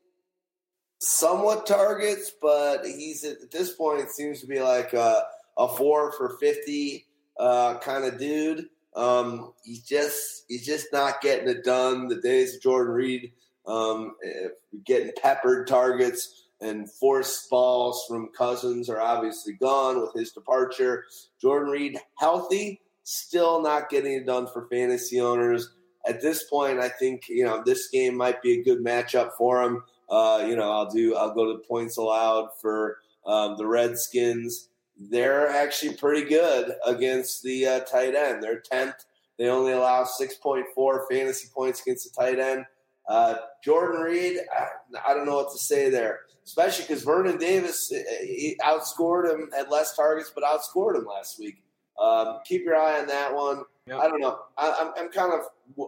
somewhat 1.00 1.66
targets, 1.66 2.32
but 2.42 2.86
he's 2.86 3.24
at 3.24 3.52
this 3.52 3.74
point 3.74 4.02
it 4.02 4.12
seems 4.12 4.42
to 4.42 4.48
be 4.48 4.60
like 4.60 4.94
a, 4.94 5.24
a 5.58 5.68
four 5.68 6.12
for 6.14 6.38
fifty 6.40 7.06
uh, 7.38 7.78
kind 7.80 8.06
of 8.06 8.20
dude. 8.20 8.68
Um, 8.96 9.54
he's 9.64 9.84
just 9.84 10.46
he's 10.48 10.66
just 10.66 10.88
not 10.94 11.22
getting 11.22 11.50
it 11.50 11.64
done. 11.64 12.08
The 12.08 12.22
days 12.22 12.56
of 12.56 12.62
Jordan 12.62 12.94
Reed 12.94 13.32
um, 13.66 14.16
eh, 14.24 14.50
getting 14.86 15.12
peppered 15.22 15.68
targets 15.68 16.44
and 16.62 16.90
forced 16.92 17.50
balls 17.50 18.06
from 18.08 18.30
Cousins 18.30 18.90
are 18.90 19.02
obviously 19.02 19.54
gone 19.54 20.02
with 20.02 20.14
his 20.14 20.32
departure. 20.32 21.06
Jordan 21.42 21.70
Reed 21.70 22.00
healthy, 22.16 22.82
still 23.04 23.62
not 23.62 23.90
getting 23.90 24.14
it 24.14 24.26
done 24.26 24.48
for 24.48 24.68
fantasy 24.70 25.20
owners. 25.20 25.74
At 26.08 26.22
this 26.22 26.44
point, 26.44 26.80
I 26.80 26.90
think 26.90 27.30
you 27.30 27.46
know 27.46 27.64
this 27.66 27.90
game 27.90 28.16
might 28.16 28.42
be 28.42 28.60
a 28.60 28.64
good 28.64 28.84
matchup 28.84 29.32
for 29.38 29.62
him. 29.62 29.84
Uh, 30.10 30.46
you 30.48 30.56
know, 30.56 30.72
I'll 30.72 30.90
do 30.90 31.16
I'll 31.16 31.34
go 31.34 31.52
to 31.54 31.64
points 31.68 31.98
allowed 31.98 32.50
for 32.62 32.98
um, 33.26 33.56
the 33.58 33.66
Redskins. 33.66 34.70
They're 34.98 35.50
actually 35.50 35.96
pretty 35.96 36.28
good 36.28 36.74
against 36.86 37.44
the 37.44 37.66
uh, 37.66 37.80
tight 37.82 38.16
end. 38.16 38.44
They're 38.44 38.60
tenth. 38.60 38.96
They 39.38 39.48
only 39.48 39.72
allow 39.72 40.04
six 40.04 40.36
point 40.36 40.66
four 40.76 41.08
fantasy 41.10 41.50
points 41.54 41.82
against 41.82 42.14
the 42.14 42.22
tight 42.22 42.40
end. 42.40 42.66
Uh, 43.08 43.36
Jordan 43.64 44.02
Reed, 44.02 44.38
I, 44.56 44.68
I, 45.10 45.14
don't 45.14 45.26
know 45.26 45.36
what 45.36 45.52
to 45.52 45.58
say 45.58 45.90
there, 45.90 46.22
especially 46.46 46.86
because 46.86 47.04
Vernon 47.04 47.38
Davis 47.38 47.92
he 48.22 48.58
outscored 48.62 49.30
him 49.30 49.50
at 49.58 49.70
less 49.70 49.96
targets, 49.96 50.32
but 50.34 50.44
outscored 50.46 50.96
him 50.96 51.06
last 51.06 51.38
week. 51.38 51.64
Um, 52.02 52.40
keep 52.46 52.64
your 52.64 52.78
eye 52.78 53.02
on 53.02 53.08
that 53.08 53.36
one. 53.36 53.64
Yep. 53.88 54.00
I 54.00 54.08
don't 54.08 54.22
know. 54.22 54.40
I, 54.58 54.68
am 54.68 54.74
I'm, 54.80 54.94
I'm 54.98 55.10
kind 55.10 55.34
of 55.34 55.42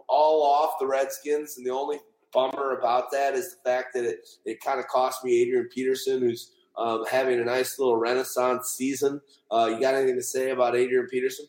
all 0.10 0.44
off 0.44 0.73
the 0.80 0.88
Redskins, 0.88 1.57
and 1.57 1.65
the 1.65 1.72
only 1.72 1.99
bummer 2.34 2.77
about 2.77 3.11
that 3.11 3.34
is 3.34 3.52
the 3.56 3.69
fact 3.69 3.94
that 3.94 4.03
it, 4.03 4.27
it 4.44 4.60
kind 4.60 4.80
of 4.80 4.88
cost 4.88 5.23
me 5.23 5.41
Adrian 5.41 5.69
Peterson, 5.73 6.19
who's 6.19 6.52
um, 6.77 7.06
having 7.10 7.39
a 7.39 7.45
nice 7.45 7.80
little 7.80 7.97
renaissance 7.97 8.69
season. 8.69 9.22
Uh, 9.52 9.69
you 9.73 9.80
got 9.80 9.95
anything 9.95 10.15
to 10.15 10.23
say 10.23 10.52
about 10.52 10.76
Adrian 10.76 11.07
Peterson? 11.07 11.45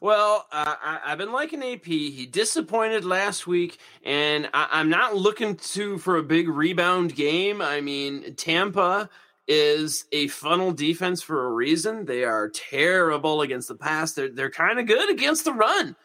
Well, 0.00 0.46
uh, 0.52 0.74
I, 0.80 1.00
have 1.10 1.18
been 1.18 1.32
liking 1.32 1.62
AP. 1.62 1.86
He 1.86 2.26
disappointed 2.26 3.04
last 3.04 3.46
week, 3.46 3.78
and 4.04 4.48
I, 4.54 4.80
am 4.80 4.88
not 4.88 5.16
looking 5.16 5.56
to 5.56 5.98
for 5.98 6.16
a 6.16 6.22
big 6.22 6.48
rebound 6.48 7.16
game. 7.16 7.60
I 7.60 7.80
mean, 7.80 8.34
Tampa 8.36 9.10
is 9.48 10.04
a 10.12 10.28
funnel 10.28 10.72
defense 10.72 11.22
for 11.22 11.46
a 11.46 11.52
reason. 11.52 12.04
They 12.04 12.22
are 12.22 12.48
terrible 12.48 13.42
against 13.42 13.68
the 13.68 13.74
pass. 13.74 14.12
They're 14.12 14.28
they're 14.28 14.50
kind 14.50 14.78
of 14.78 14.86
good 14.86 15.10
against 15.10 15.44
the 15.44 15.52
run. 15.52 15.96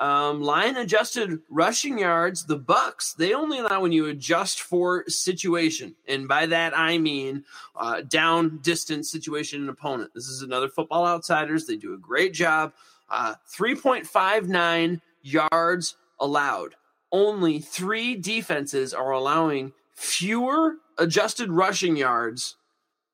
Um, 0.00 0.40
line 0.40 0.76
adjusted 0.76 1.40
rushing 1.50 1.98
yards, 1.98 2.46
the 2.46 2.56
Bucks 2.56 3.12
they 3.12 3.34
only 3.34 3.58
allow 3.58 3.82
when 3.82 3.92
you 3.92 4.06
adjust 4.06 4.62
for 4.62 5.04
situation, 5.08 5.94
and 6.08 6.26
by 6.26 6.46
that 6.46 6.76
I 6.76 6.96
mean 6.96 7.44
uh, 7.76 8.00
down 8.00 8.60
distance 8.62 9.10
situation 9.10 9.60
and 9.60 9.70
opponent. 9.70 10.12
This 10.14 10.26
is 10.26 10.40
another 10.40 10.68
Football 10.68 11.06
Outsiders. 11.06 11.66
They 11.66 11.76
do 11.76 11.92
a 11.92 11.98
great 11.98 12.32
job 12.32 12.72
uh, 13.10 13.34
3.59 13.52 15.00
yards 15.22 15.96
allowed. 16.18 16.76
Only 17.12 17.58
three 17.58 18.14
defenses 18.14 18.94
are 18.94 19.10
allowing 19.10 19.72
fewer 19.94 20.76
adjusted 20.96 21.50
rushing 21.50 21.96
yards 21.96 22.56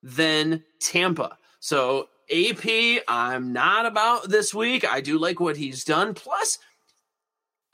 than 0.03 0.63
Tampa. 0.81 1.39
So, 1.61 2.09
AP, 2.31 3.03
I'm 3.09 3.53
not 3.53 3.87
about 3.87 4.29
this 4.29 4.53
week. 4.53 4.85
I 4.85 5.01
do 5.01 5.19
like 5.19 5.41
what 5.41 5.57
he's 5.57 5.85
done. 5.85 6.13
Plus, 6.13 6.59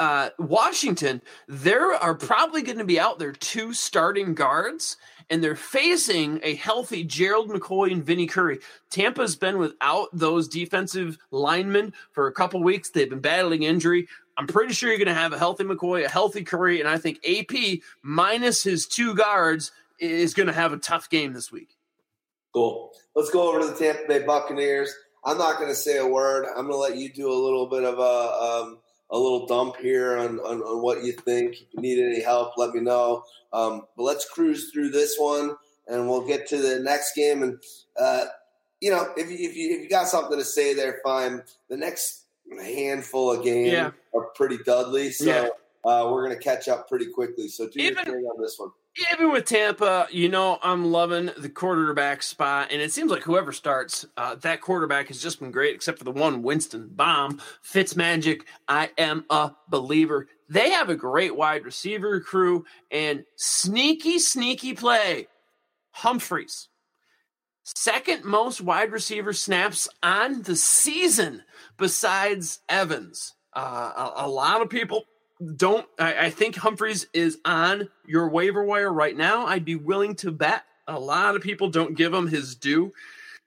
uh, 0.03 0.31
Washington, 0.37 1.23
there 1.47 1.93
are 1.93 2.17
probably 2.17 2.61
going 2.61 2.79
to 2.79 2.85
be 2.85 2.99
out 2.99 3.21
there 3.21 3.31
two 3.31 3.73
starting 3.73 4.35
guards, 4.35 4.97
and 5.31 5.45
they're 5.45 5.55
facing 5.55 6.41
a 6.43 6.57
healthy 6.57 7.05
Gerald 7.05 7.49
McCoy 7.49 7.93
and 7.93 8.05
Vinny 8.05 8.27
Curry. 8.27 8.59
Tampa's 8.91 9.37
been 9.37 9.59
without 9.59 10.09
those 10.13 10.49
defensive 10.49 11.19
linemen 11.31 11.93
for 12.11 12.27
a 12.27 12.33
couple 12.33 12.61
weeks. 12.65 12.91
They've 12.91 13.09
been 13.09 13.21
battling 13.21 13.63
injury. 13.63 14.09
I'm 14.37 14.49
pretty 14.49 14.75
sure 14.75 14.89
you're 14.89 14.99
going 14.99 15.07
to 15.07 15.15
have 15.15 15.33
a 15.33 15.39
healthy 15.39 15.63
McCoy, 15.63 16.05
a 16.05 16.09
healthy 16.09 16.43
Curry, 16.43 16.81
and 16.81 16.89
I 16.89 16.99
think 16.99 17.21
AP 17.25 17.79
minus 18.03 18.65
his 18.65 18.89
two 18.89 19.15
guards 19.15 19.71
is 20.01 20.35
going 20.35 20.49
to 20.49 20.53
have 20.53 20.73
a 20.73 20.79
tough 20.79 21.11
game 21.11 21.33
this 21.33 21.53
week. 21.53 21.77
Cool. 22.53 22.91
Let's 23.15 23.31
go 23.31 23.49
over 23.49 23.61
to 23.61 23.67
the 23.73 23.79
Tampa 23.79 24.09
Bay 24.09 24.27
Buccaneers. 24.27 24.93
I'm 25.25 25.39
not 25.39 25.59
going 25.59 25.69
to 25.69 25.77
say 25.77 25.99
a 25.99 26.07
word. 26.07 26.47
I'm 26.49 26.67
going 26.67 26.71
to 26.71 26.77
let 26.77 26.97
you 26.97 27.13
do 27.13 27.31
a 27.31 27.39
little 27.39 27.69
bit 27.69 27.85
of 27.85 28.01
a 28.01 28.63
um, 28.65 28.79
a 29.13 29.19
little 29.19 29.47
dump 29.47 29.77
here 29.77 30.19
on, 30.19 30.41
on, 30.41 30.63
on, 30.63 30.83
what 30.83 31.05
you 31.05 31.13
think. 31.13 31.55
If 31.55 31.67
you 31.73 31.81
need 31.81 32.03
any 32.03 32.23
help, 32.23 32.57
let 32.57 32.75
me 32.75 32.81
know. 32.81 33.25
Um, 33.53 33.83
but 33.97 34.05
let's 34.05 34.29
cruise 34.29 34.71
through 34.73 34.91
this 34.91 35.17
one, 35.19 35.55
and 35.87 36.09
we'll 36.09 36.27
get 36.27 36.49
to 36.49 36.57
the 36.57 36.81
next 36.81 37.15
game. 37.15 37.43
And 37.43 37.59
uh, 38.01 38.25
you 38.81 38.91
know, 38.91 39.13
if 39.17 39.31
you, 39.31 39.37
if 39.49 39.55
you 39.55 39.77
if 39.77 39.83
you 39.83 39.89
got 39.89 40.09
something 40.09 40.39
to 40.39 40.45
say 40.45 40.75
there, 40.75 41.01
fine. 41.05 41.43
The 41.69 41.77
next 41.77 42.25
handful 42.61 43.33
of 43.33 43.45
games 43.45 43.73
yeah. 43.73 43.91
are 44.15 44.27
pretty 44.35 44.59
Dudley, 44.65 45.13
so 45.13 45.27
yeah. 45.27 45.49
uh, 45.85 46.11
we're 46.11 46.23
gonna 46.23 46.41
catch 46.41 46.69
up 46.69 46.89
pretty 46.89 47.07
quickly. 47.07 47.49
So 47.49 47.69
do 47.69 47.79
Even, 47.81 48.07
your 48.07 48.17
thing 48.17 48.25
on 48.25 48.41
this 48.41 48.59
one 48.59 48.71
even 49.13 49.33
with 49.33 49.47
Tampa, 49.47 50.07
you 50.11 50.29
know, 50.29 50.59
I'm 50.63 50.93
loving 50.93 51.31
the 51.39 51.49
quarterback 51.49 52.23
spot, 52.23 52.69
and 52.71 52.83
it 52.83 52.93
seems 52.93 53.11
like 53.11 53.23
whoever 53.23 53.53
starts, 53.53 54.05
uh, 54.17 54.35
that 54.37 54.61
quarterback 54.61 55.09
has 55.09 55.23
just 55.23 55.41
been 55.41 55.51
great, 55.51 55.75
except 55.75 55.99
for 55.99 56.05
the 56.05 56.11
one 56.11 56.43
Winston 56.43 56.91
bomb. 56.93 57.41
Fitzmagic, 57.65 58.43
I 58.69 58.91
am 58.99 59.25
a 59.31 59.53
believer. 59.69 60.29
They 60.49 60.71
have 60.71 60.91
a 60.91 60.95
great 60.95 61.35
wide 61.35 61.65
receiver 61.65 62.21
crew 62.21 62.67
and 62.91 63.25
sneaky, 63.37 64.19
sneaky 64.19 64.75
play. 64.75 65.29
Humphries, 65.93 66.69
second 67.63 68.25
most 68.25 68.61
wide 68.61 68.93
receiver 68.93 69.33
snaps 69.33 69.89
on 70.03 70.43
the 70.43 70.57
season, 70.57 71.43
besides 71.79 72.61
Evans. 72.69 73.35
Uh, 73.55 74.11
a, 74.17 74.25
a 74.25 74.29
lot 74.29 74.63
of 74.63 74.71
people 74.71 75.05
don't 75.57 75.87
I, 75.99 76.27
I, 76.27 76.31
think 76.31 76.57
Humphries 76.57 77.07
is 77.13 77.39
on 77.45 77.89
your 78.07 78.29
waiver 78.29 78.65
wire 78.65 78.93
right 78.93 79.17
now. 79.17 79.47
I'd 79.47 79.65
be 79.65 79.77
willing 79.77 80.15
to 80.17 80.31
bet 80.31 80.65
a 80.87 80.99
lot 80.99 81.37
of 81.37 81.43
people 81.43 81.69
don't 81.69 81.97
give 81.97 82.13
him 82.13 82.29
his 82.29 82.55
due. 82.55 82.93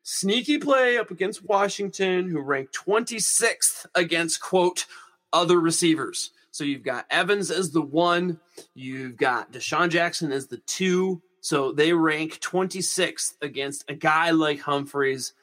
Sneaky 0.03 0.57
play 0.59 0.97
up 0.97 1.09
against 1.09 1.43
Washington, 1.43 2.29
who 2.29 2.39
ranked 2.39 2.75
26th 2.75 3.85
against 3.95 4.41
quote 4.41 4.85
other 5.33 5.59
receivers. 5.59 6.31
So 6.51 6.63
you've 6.63 6.83
got 6.83 7.05
Evans 7.09 7.51
as 7.51 7.71
the 7.71 7.81
one, 7.81 8.39
you've 8.73 9.17
got 9.17 9.51
DeSean 9.51 9.89
Jackson 9.89 10.31
as 10.31 10.47
the 10.47 10.57
two. 10.57 11.21
So 11.41 11.71
they 11.71 11.93
rank 11.93 12.39
26th 12.39 13.33
against 13.41 13.89
a 13.89 13.93
guy 13.93 14.31
like 14.31 14.61
Humphries 14.61 15.33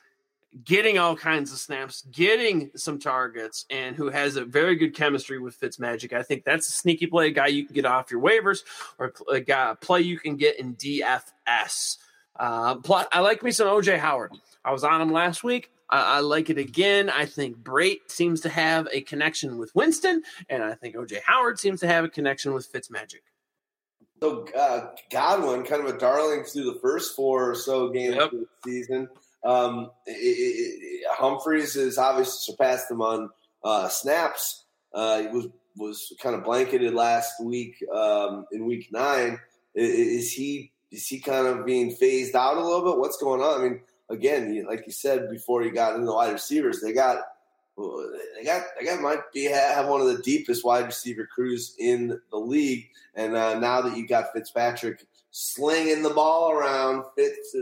getting 0.65 0.99
all 0.99 1.16
kinds 1.16 1.53
of 1.53 1.59
snaps, 1.59 2.03
getting 2.11 2.70
some 2.77 2.99
targets, 2.99 3.65
and 3.70 3.97
who 3.97 4.11
has 4.11 4.37
a 4.37 4.45
very 4.45 4.77
good 4.77 4.95
chemistry 4.95 5.39
with 5.39 5.59
Fitzmagic. 5.59 6.12
I 6.12 6.23
think 6.23 6.45
that's 6.45 6.69
a 6.69 6.73
sneaky 6.73 7.07
play, 7.07 7.29
a 7.29 7.31
guy 7.31 7.47
you 7.49 7.65
can 7.65 7.74
get 7.74 7.87
off 7.87 8.11
your 8.11 8.20
waivers, 8.20 8.61
or 8.99 9.12
a 9.31 9.41
guy 9.41 9.70
a 9.70 9.74
play 9.74 10.03
you 10.03 10.19
can 10.19 10.37
get 10.37 10.59
in 10.59 10.74
DFS. 10.77 11.97
Uh, 12.39 12.77
plus, 12.77 13.07
I 13.12 13.20
like 13.20 13.43
me 13.43 13.51
some 13.51 13.69
OJ 13.69 13.99
Howard. 13.99 14.33
I 14.65 14.73
was 14.73 14.85
on 14.85 15.01
him 15.01 15.12
last 15.12 15.43
week. 15.43 15.70
I, 15.89 16.16
I 16.16 16.20
like 16.20 16.51
it 16.51 16.59
again. 16.59 17.11
I 17.11 17.27
think 17.27 17.59
Brate 17.59 18.09
seems 18.09 18.41
to 18.43 18.49
have 18.49 18.89
a 18.93 19.01
connection 19.01 19.59
with 19.59 19.74
Winston, 19.74 20.23
and 20.49 20.62
I 20.62 20.74
think 20.74 20.97
OJ 20.97 21.20
Howard 21.24 21.59
seems 21.59 21.81
to 21.81 21.87
have 21.87 22.05
a 22.05 22.09
connection 22.09 22.53
with 22.53 22.70
Fitzmagic. 22.73 23.23
So 24.23 24.47
uh, 24.57 24.91
Godwin, 25.11 25.65
kind 25.65 25.85
of 25.85 25.93
a 25.93 25.99
darling 25.99 26.45
through 26.45 26.65
the 26.65 26.79
first 26.81 27.16
four 27.16 27.51
or 27.51 27.55
so 27.57 27.89
games 27.89 28.15
yep. 28.15 28.33
of 28.33 28.39
the 28.39 28.47
season. 28.65 29.09
Um, 29.44 29.90
it, 30.06 30.12
it, 30.12 31.06
Humphries 31.10 31.74
has 31.74 31.98
obviously 31.98 32.52
surpassed 32.52 32.90
him 32.90 33.02
on 33.02 33.31
uh, 33.64 33.89
snaps. 33.89 34.64
Uh, 34.94 35.20
he 35.20 35.27
was 35.28 35.48
was 35.77 36.12
kind 36.20 36.35
of 36.35 36.44
blanketed 36.44 36.93
last 36.93 37.43
week 37.43 37.82
um, 37.94 38.47
in 38.52 38.66
week 38.66 38.89
nine. 38.93 39.39
Is 39.74 40.32
he 40.32 40.70
is 40.90 41.06
he 41.06 41.19
kind 41.20 41.47
of 41.47 41.64
being 41.64 41.90
phased 41.90 42.36
out 42.36 42.56
a 42.56 42.64
little 42.64 42.93
bit? 42.93 42.98
What's 42.98 43.16
going 43.16 43.40
on? 43.40 43.60
I 43.60 43.64
mean, 43.64 43.81
again, 44.10 44.64
like 44.69 44.85
you 44.86 44.93
said 44.93 45.31
before, 45.31 45.62
you 45.62 45.73
got 45.73 45.94
into 45.94 46.06
the 46.06 46.14
wide 46.14 46.32
receivers. 46.32 46.81
They 46.81 46.93
got 46.93 47.19
they 47.77 48.44
got 48.44 48.64
they 48.78 48.85
got 48.85 49.01
might 49.01 49.32
be 49.32 49.44
have 49.44 49.89
one 49.89 50.02
of 50.02 50.06
the 50.06 50.23
deepest 50.23 50.64
wide 50.64 50.86
receiver 50.86 51.27
crews 51.35 51.74
in 51.78 52.20
the 52.31 52.36
league. 52.36 52.89
And 53.14 53.35
uh, 53.35 53.59
now 53.59 53.81
that 53.81 53.97
you 53.97 54.06
got 54.06 54.32
Fitzpatrick 54.35 55.06
slinging 55.31 56.02
the 56.02 56.10
ball 56.10 56.52
around, 56.52 57.05
Fitz 57.16 57.56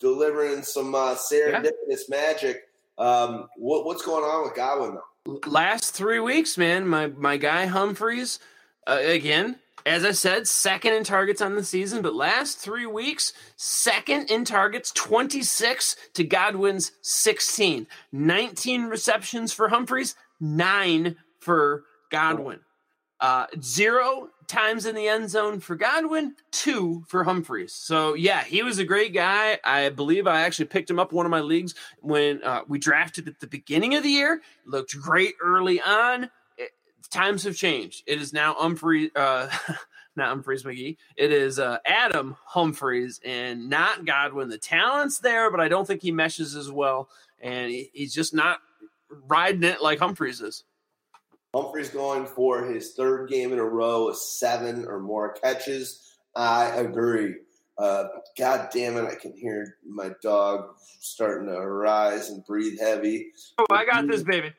delivering 0.00 0.62
some 0.62 0.94
uh, 0.94 1.14
serendipitous 1.14 2.04
yeah. 2.08 2.10
magic. 2.10 2.68
Um, 2.98 3.48
what, 3.56 3.84
what's 3.84 4.02
going 4.02 4.24
on 4.24 4.44
with 4.44 4.54
Godwin 4.54 4.94
though? 4.94 5.40
Last 5.46 5.92
three 5.92 6.20
weeks, 6.20 6.56
man, 6.56 6.86
my 6.86 7.08
my 7.08 7.36
guy 7.36 7.66
Humphries, 7.66 8.38
uh, 8.86 8.98
again, 9.02 9.56
as 9.86 10.04
I 10.04 10.10
said, 10.10 10.48
second 10.48 10.94
in 10.94 11.04
targets 11.04 11.40
on 11.40 11.54
the 11.54 11.62
season, 11.62 12.02
but 12.02 12.12
last 12.12 12.58
three 12.58 12.86
weeks, 12.86 13.32
second 13.56 14.30
in 14.30 14.44
targets, 14.44 14.90
26 14.92 15.96
to 16.14 16.24
Godwin's 16.24 16.90
16. 17.02 17.86
19 18.10 18.84
receptions 18.86 19.52
for 19.52 19.68
Humphries, 19.68 20.16
nine 20.40 21.16
for 21.38 21.84
Godwin. 22.10 22.58
Uh, 23.20 23.46
zero 23.60 24.28
times 24.46 24.86
in 24.86 24.94
the 24.94 25.08
end 25.08 25.30
zone 25.30 25.60
for 25.60 25.74
Godwin, 25.76 26.34
two 26.50 27.04
for 27.08 27.24
Humphries. 27.24 27.72
So 27.72 28.14
yeah, 28.14 28.44
he 28.44 28.62
was 28.62 28.78
a 28.78 28.84
great 28.84 29.14
guy. 29.14 29.58
I 29.64 29.88
believe 29.90 30.26
I 30.26 30.42
actually 30.42 30.66
picked 30.66 30.90
him 30.90 30.98
up 30.98 31.12
one 31.12 31.26
of 31.26 31.30
my 31.30 31.40
leagues 31.40 31.74
when 32.00 32.42
uh, 32.44 32.62
we 32.68 32.78
drafted 32.78 33.28
at 33.28 33.40
the 33.40 33.46
beginning 33.46 33.94
of 33.94 34.02
the 34.02 34.10
year. 34.10 34.42
Looked 34.66 34.96
great 35.00 35.34
early 35.42 35.80
on. 35.80 36.30
It, 36.58 36.70
times 37.10 37.44
have 37.44 37.56
changed. 37.56 38.04
It 38.06 38.20
is 38.20 38.32
now 38.32 38.54
Humphrey, 38.54 39.10
uh, 39.16 39.48
not 40.16 40.28
Humphries 40.28 40.64
McGee. 40.64 40.96
It 41.16 41.32
is 41.32 41.58
uh, 41.58 41.78
Adam 41.86 42.36
Humphries 42.44 43.20
and 43.24 43.68
not 43.68 44.04
Godwin. 44.04 44.48
The 44.48 44.58
talent's 44.58 45.18
there, 45.18 45.50
but 45.50 45.60
I 45.60 45.68
don't 45.68 45.86
think 45.86 46.02
he 46.02 46.12
meshes 46.12 46.54
as 46.54 46.70
well, 46.70 47.08
and 47.40 47.70
he, 47.70 47.90
he's 47.92 48.14
just 48.14 48.34
not 48.34 48.60
riding 49.28 49.64
it 49.64 49.82
like 49.82 49.98
Humphries 49.98 50.40
is. 50.40 50.64
Humphries 51.56 51.88
going 51.88 52.26
for 52.26 52.64
his 52.66 52.92
third 52.92 53.30
game 53.30 53.52
in 53.52 53.58
a 53.58 53.64
row 53.64 54.06
with 54.06 54.18
seven 54.18 54.86
or 54.86 55.00
more 55.00 55.32
catches. 55.32 56.18
I 56.34 56.66
agree. 56.66 57.36
Uh, 57.78 58.04
God 58.38 58.68
damn 58.72 58.98
it, 58.98 59.06
I 59.06 59.14
can 59.14 59.32
hear 59.34 59.78
my 59.86 60.10
dog 60.22 60.74
starting 61.00 61.48
to 61.48 61.58
rise 61.60 62.28
and 62.28 62.44
breathe 62.44 62.78
heavy. 62.78 63.32
Oh, 63.58 63.66
I 63.70 63.86
got 63.86 64.06
this, 64.06 64.22
baby. 64.22 64.52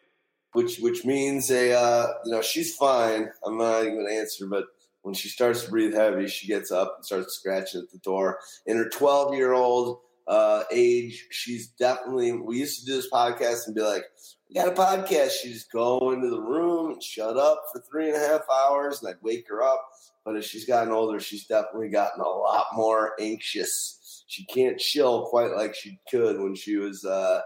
Which 0.54 0.80
which 0.80 1.06
means 1.06 1.52
a 1.52 1.74
uh, 1.74 2.08
you 2.26 2.32
know 2.32 2.42
she's 2.42 2.76
fine. 2.76 3.30
I'm 3.46 3.60
not 3.60 3.84
even 3.84 3.98
gonna 3.98 4.16
answer, 4.16 4.48
but 4.48 4.66
when 5.04 5.14
she 5.14 5.30
starts 5.30 5.66
to 5.66 5.70
breathe 5.70 5.94
heavy, 5.94 6.28
she 6.28 6.48
gets 6.48 6.72
up 6.72 6.96
and 6.98 7.06
starts 7.06 7.36
scratching 7.36 7.82
at 7.82 7.92
the 7.92 8.00
door. 8.00 8.40
In 8.66 8.78
her 8.78 8.90
12 8.90 9.36
year 9.36 9.54
old 9.54 10.00
uh, 10.28 10.64
age, 10.72 11.28
she's 11.30 11.68
definitely. 11.68 12.32
We 12.34 12.58
used 12.58 12.80
to 12.80 12.86
do 12.86 12.96
this 12.96 13.10
podcast 13.10 13.68
and 13.68 13.76
be 13.76 13.82
like, 13.82 14.04
"We 14.04 14.37
got 14.56 14.68
a 14.68 14.72
podcast." 14.72 15.32
She'd 15.32 15.54
just 15.54 15.72
go 15.72 16.12
into 16.12 16.30
the 16.30 16.42
room 16.42 16.92
and 16.92 17.04
shut 17.04 17.38
up 17.38 17.64
for 17.72 17.82
three 17.82 18.08
and 18.08 18.16
a 18.16 18.28
half 18.28 18.42
hours, 18.50 19.02
and 19.02 19.10
I'd 19.10 19.22
wake 19.22 19.48
her 19.50 19.64
up. 19.64 19.90
But 20.26 20.36
as 20.36 20.46
she's 20.46 20.66
gotten 20.66 20.92
older, 20.92 21.20
she's 21.20 21.46
definitely 21.46 21.90
gotten 21.90 22.22
a 22.22 22.28
lot 22.28 22.68
more 22.74 23.14
anxious. 23.20 24.24
She 24.28 24.44
can't 24.46 24.78
chill 24.78 25.28
quite 25.28 25.52
like 25.52 25.74
she 25.74 26.00
could 26.12 26.40
when 26.40 26.54
she 26.54 26.76
was 26.76 27.06
uh, 27.06 27.42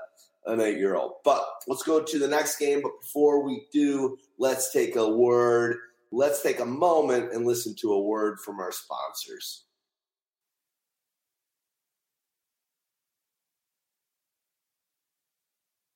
an 0.48 0.62
eight 0.62 0.78
year 0.78 0.96
old. 0.96 1.14
But 1.24 1.46
let's 1.68 1.84
go 1.84 2.02
to 2.02 2.20
the 2.20 2.28
next 2.28 2.58
game. 2.58 2.82
But 2.82 3.00
before 3.02 3.44
we 3.44 3.68
do, 3.72 4.18
let's 4.40 4.72
take 4.72 4.96
a 4.96 5.08
word. 5.08 5.78
Let's 6.12 6.42
take 6.42 6.60
a 6.60 6.66
moment 6.66 7.34
and 7.34 7.46
listen 7.46 7.76
to 7.82 7.94
a 7.94 8.02
word 8.02 8.40
from 8.40 8.60
our 8.60 8.72
sponsors. 8.72 9.66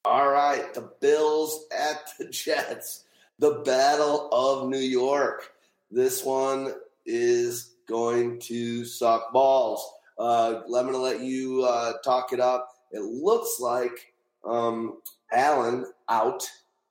All 0.06 0.30
right, 0.30 0.72
the 0.76 0.91
Bills 1.02 1.65
at 1.76 2.11
the 2.19 2.26
Jets, 2.30 3.06
the 3.40 3.64
Battle 3.65 4.30
of 4.32 4.69
New 4.69 4.77
York. 4.77 5.52
This 5.90 6.23
one 6.23 6.73
is 7.07 7.73
going 7.88 8.40
to 8.41 8.86
suck 8.86 9.34
balls. 9.34 9.84
Uh, 10.19 10.61
I'm 10.65 10.69
going 10.69 10.91
to 10.91 10.99
let 10.99 11.22
you 11.22 11.64
uh, 11.64 11.94
talk 12.03 12.34
it 12.34 12.40
up. 12.40 12.69
It 12.91 13.02
looks 13.02 13.60
like 13.60 14.14
um, 14.48 15.02
Allen 15.32 15.88
out. 16.07 16.44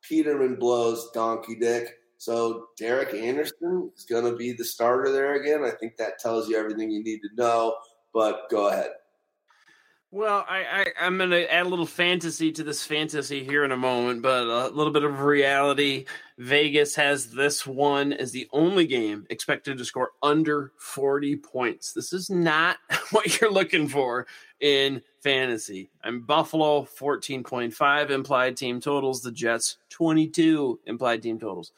Peterman 0.02 0.56
blows 0.56 1.10
donkey 1.12 1.54
dick. 1.54 1.94
So 2.18 2.66
Derek 2.76 3.14
Anderson 3.14 3.92
is 3.96 4.04
going 4.04 4.24
to 4.24 4.36
be 4.36 4.52
the 4.52 4.64
starter 4.64 5.12
there 5.12 5.34
again. 5.34 5.62
I 5.62 5.70
think 5.70 5.96
that 5.98 6.18
tells 6.18 6.48
you 6.48 6.56
everything 6.56 6.90
you 6.90 7.02
need 7.02 7.20
to 7.20 7.34
know. 7.36 7.76
But 8.12 8.50
go 8.50 8.68
ahead. 8.68 8.90
Well, 10.14 10.46
I, 10.48 10.92
I 11.00 11.06
am 11.06 11.18
going 11.18 11.30
to 11.30 11.52
add 11.52 11.66
a 11.66 11.68
little 11.68 11.86
fantasy 11.86 12.52
to 12.52 12.62
this 12.62 12.86
fantasy 12.86 13.42
here 13.42 13.64
in 13.64 13.72
a 13.72 13.76
moment, 13.76 14.22
but 14.22 14.46
a 14.46 14.68
little 14.68 14.92
bit 14.92 15.02
of 15.02 15.22
reality. 15.22 16.04
Vegas 16.38 16.94
has 16.94 17.32
this 17.32 17.66
one 17.66 18.12
as 18.12 18.30
the 18.30 18.48
only 18.52 18.86
game 18.86 19.26
expected 19.28 19.76
to 19.76 19.84
score 19.84 20.12
under 20.22 20.70
40 20.78 21.34
points. 21.38 21.92
This 21.92 22.12
is 22.12 22.30
not 22.30 22.76
what 23.10 23.40
you're 23.40 23.50
looking 23.50 23.88
for 23.88 24.28
in 24.60 25.02
fantasy. 25.20 25.90
I'm 26.04 26.20
Buffalo 26.20 26.82
14.5 26.82 28.10
implied 28.10 28.56
team 28.56 28.80
totals. 28.80 29.20
The 29.20 29.32
Jets 29.32 29.78
22 29.88 30.78
implied 30.86 31.24
team 31.24 31.40
totals. 31.40 31.72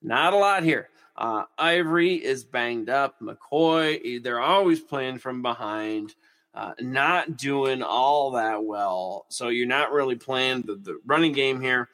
Not 0.00 0.32
a 0.32 0.38
lot 0.38 0.62
here. 0.62 0.88
Uh, 1.14 1.44
Ivory 1.58 2.14
is 2.14 2.42
banged 2.42 2.88
up. 2.88 3.20
McCoy, 3.20 4.22
they're 4.22 4.40
always 4.40 4.80
playing 4.80 5.18
from 5.18 5.42
behind 5.42 6.14
uh, 6.54 6.72
not 6.80 7.36
doing 7.36 7.82
all 7.82 8.32
that 8.32 8.64
well. 8.64 9.26
So 9.30 9.48
you're 9.48 9.66
not 9.66 9.92
really 9.92 10.16
playing 10.16 10.62
the, 10.62 10.74
the 10.74 11.00
running 11.06 11.32
game 11.32 11.60
here. 11.60 11.88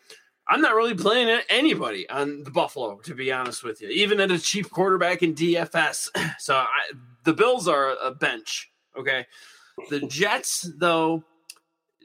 I'm 0.48 0.60
not 0.60 0.74
really 0.74 0.94
playing 0.94 1.40
anybody 1.50 2.08
on 2.08 2.42
the 2.42 2.50
Buffalo, 2.50 2.98
to 3.00 3.14
be 3.14 3.30
honest 3.30 3.62
with 3.62 3.82
you, 3.82 3.88
even 3.88 4.18
at 4.18 4.30
a 4.30 4.38
cheap 4.38 4.70
quarterback 4.70 5.22
in 5.22 5.34
DFS. 5.34 6.08
So 6.38 6.54
I, 6.54 6.66
the 7.24 7.34
Bills 7.34 7.68
are 7.68 7.94
a 8.02 8.12
bench. 8.12 8.70
Okay. 8.96 9.26
The 9.90 10.00
Jets, 10.00 10.70
though, 10.78 11.24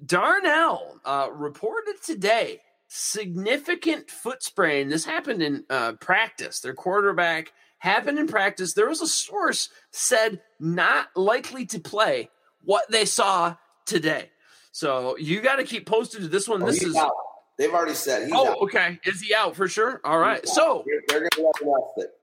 Darnold 0.06 1.00
uh, 1.06 1.30
reported 1.32 1.96
today 2.04 2.60
significant 2.88 4.12
foot 4.12 4.44
sprain. 4.44 4.90
This 4.90 5.06
happened 5.06 5.42
in 5.42 5.64
uh, 5.70 5.94
practice. 5.94 6.60
Their 6.60 6.74
quarterback 6.74 7.54
happened 7.80 8.20
in 8.20 8.28
practice. 8.28 8.74
There 8.74 8.90
was 8.90 9.02
a 9.02 9.08
source 9.08 9.70
said 9.92 10.42
not 10.60 11.08
likely 11.16 11.66
to 11.68 11.80
play 11.80 12.30
what 12.64 12.90
they 12.90 13.06
saw 13.06 13.56
today. 13.86 14.30
So 14.72 15.18
you 15.18 15.42
got 15.42 15.58
to 15.58 15.64
keep 15.64 15.86
posted 15.86 16.22
to 16.22 16.28
this 16.28 16.48
one. 16.48 16.64
Oh, 16.64 16.66
this 16.66 16.84
is 16.84 16.96
out. 16.96 17.12
they've 17.58 17.74
already 17.74 17.94
said. 17.94 18.30
oh, 18.34 18.52
out. 18.52 18.58
okay. 18.62 19.00
Is 19.06 19.22
he 19.22 19.34
out 19.34 19.56
for 19.56 19.68
sure? 19.68 20.02
All 20.04 20.20
right. 20.20 20.48
So 20.48 20.84
they're, 21.08 21.20
going 21.20 21.30
to 21.32 21.52
let 21.64 22.06
it. 22.06 22.14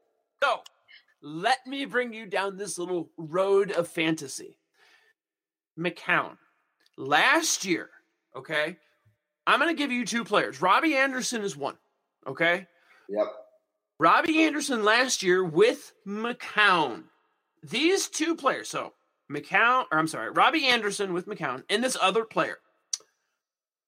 So 0.43 0.61
let 1.23 1.59
me 1.67 1.85
bring 1.85 2.13
you 2.13 2.27
down 2.27 2.57
this 2.57 2.79
little 2.79 3.11
road 3.17 3.71
of 3.73 3.89
fantasy. 3.89 4.59
McCown 5.79 6.37
last 6.97 7.65
year. 7.65 7.91
Okay, 8.37 8.77
I'm 9.47 9.59
going 9.59 9.75
to 9.75 9.79
give 9.79 9.91
you 9.91 10.05
two 10.05 10.25
players. 10.25 10.63
Robbie 10.63 10.95
Anderson 10.95 11.43
is 11.43 11.57
one. 11.57 11.77
Okay. 12.27 12.67
Yep. 13.09 13.27
Robbie 13.99 14.45
Anderson 14.45 14.85
last 14.85 15.23
year 15.23 15.45
with 15.45 15.93
McCown. 16.07 17.05
These 17.63 18.09
two 18.09 18.37
players. 18.37 18.69
So 18.69 18.93
McCown, 19.31 19.85
or 19.93 19.99
I'm 19.99 20.09
sorry, 20.09 20.31
Robbie 20.31 20.67
Anderson 20.67 21.13
with 21.13 21.27
McCown, 21.27 21.63
and 21.71 21.83
this 21.83 21.97
other 22.01 22.25
player. 22.25 22.59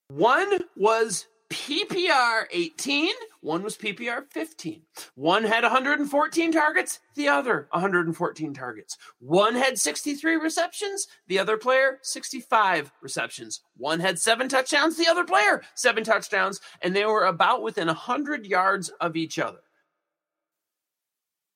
One 0.09 0.61
was 0.77 1.27
PPR 1.53 2.45
18, 2.51 3.13
one 3.43 3.63
was 3.63 3.77
PPR 3.77 4.25
15. 4.31 4.83
One 5.17 5.45
had 5.45 5.65
114 5.65 6.53
targets, 6.53 7.01
the 7.15 7.29
other 7.29 7.69
114 7.73 8.55
targets. 8.55 8.97
One 9.19 9.55
had 9.55 9.79
63 9.79 10.37
receptions, 10.37 11.09
the 11.27 11.39
other 11.39 11.59
player 11.59 11.99
65 12.01 12.93
receptions. 13.03 13.61
One 13.77 14.01
had 14.01 14.19
seven 14.19 14.49
touchdowns, 14.49 14.97
the 14.97 15.09
other 15.09 15.25
player 15.25 15.63
seven 15.75 16.05
touchdowns, 16.05 16.59
and 16.81 16.97
they 16.97 17.05
were 17.05 17.27
about 17.27 17.63
within 17.63 17.89
100 17.89 18.47
yards 18.47 18.89
of 19.01 19.15
each 19.15 19.39
other. 19.39 19.61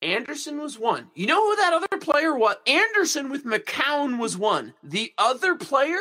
Anderson 0.02 0.60
was 0.60 0.78
one. 0.78 1.10
You 1.14 1.26
know 1.26 1.42
who 1.42 1.56
that 1.56 1.72
other 1.72 1.98
player 1.98 2.36
was? 2.36 2.56
Anderson 2.66 3.30
with 3.30 3.44
McCown 3.44 4.18
was 4.18 4.36
one. 4.36 4.74
The 4.82 5.12
other 5.18 5.54
player, 5.54 5.98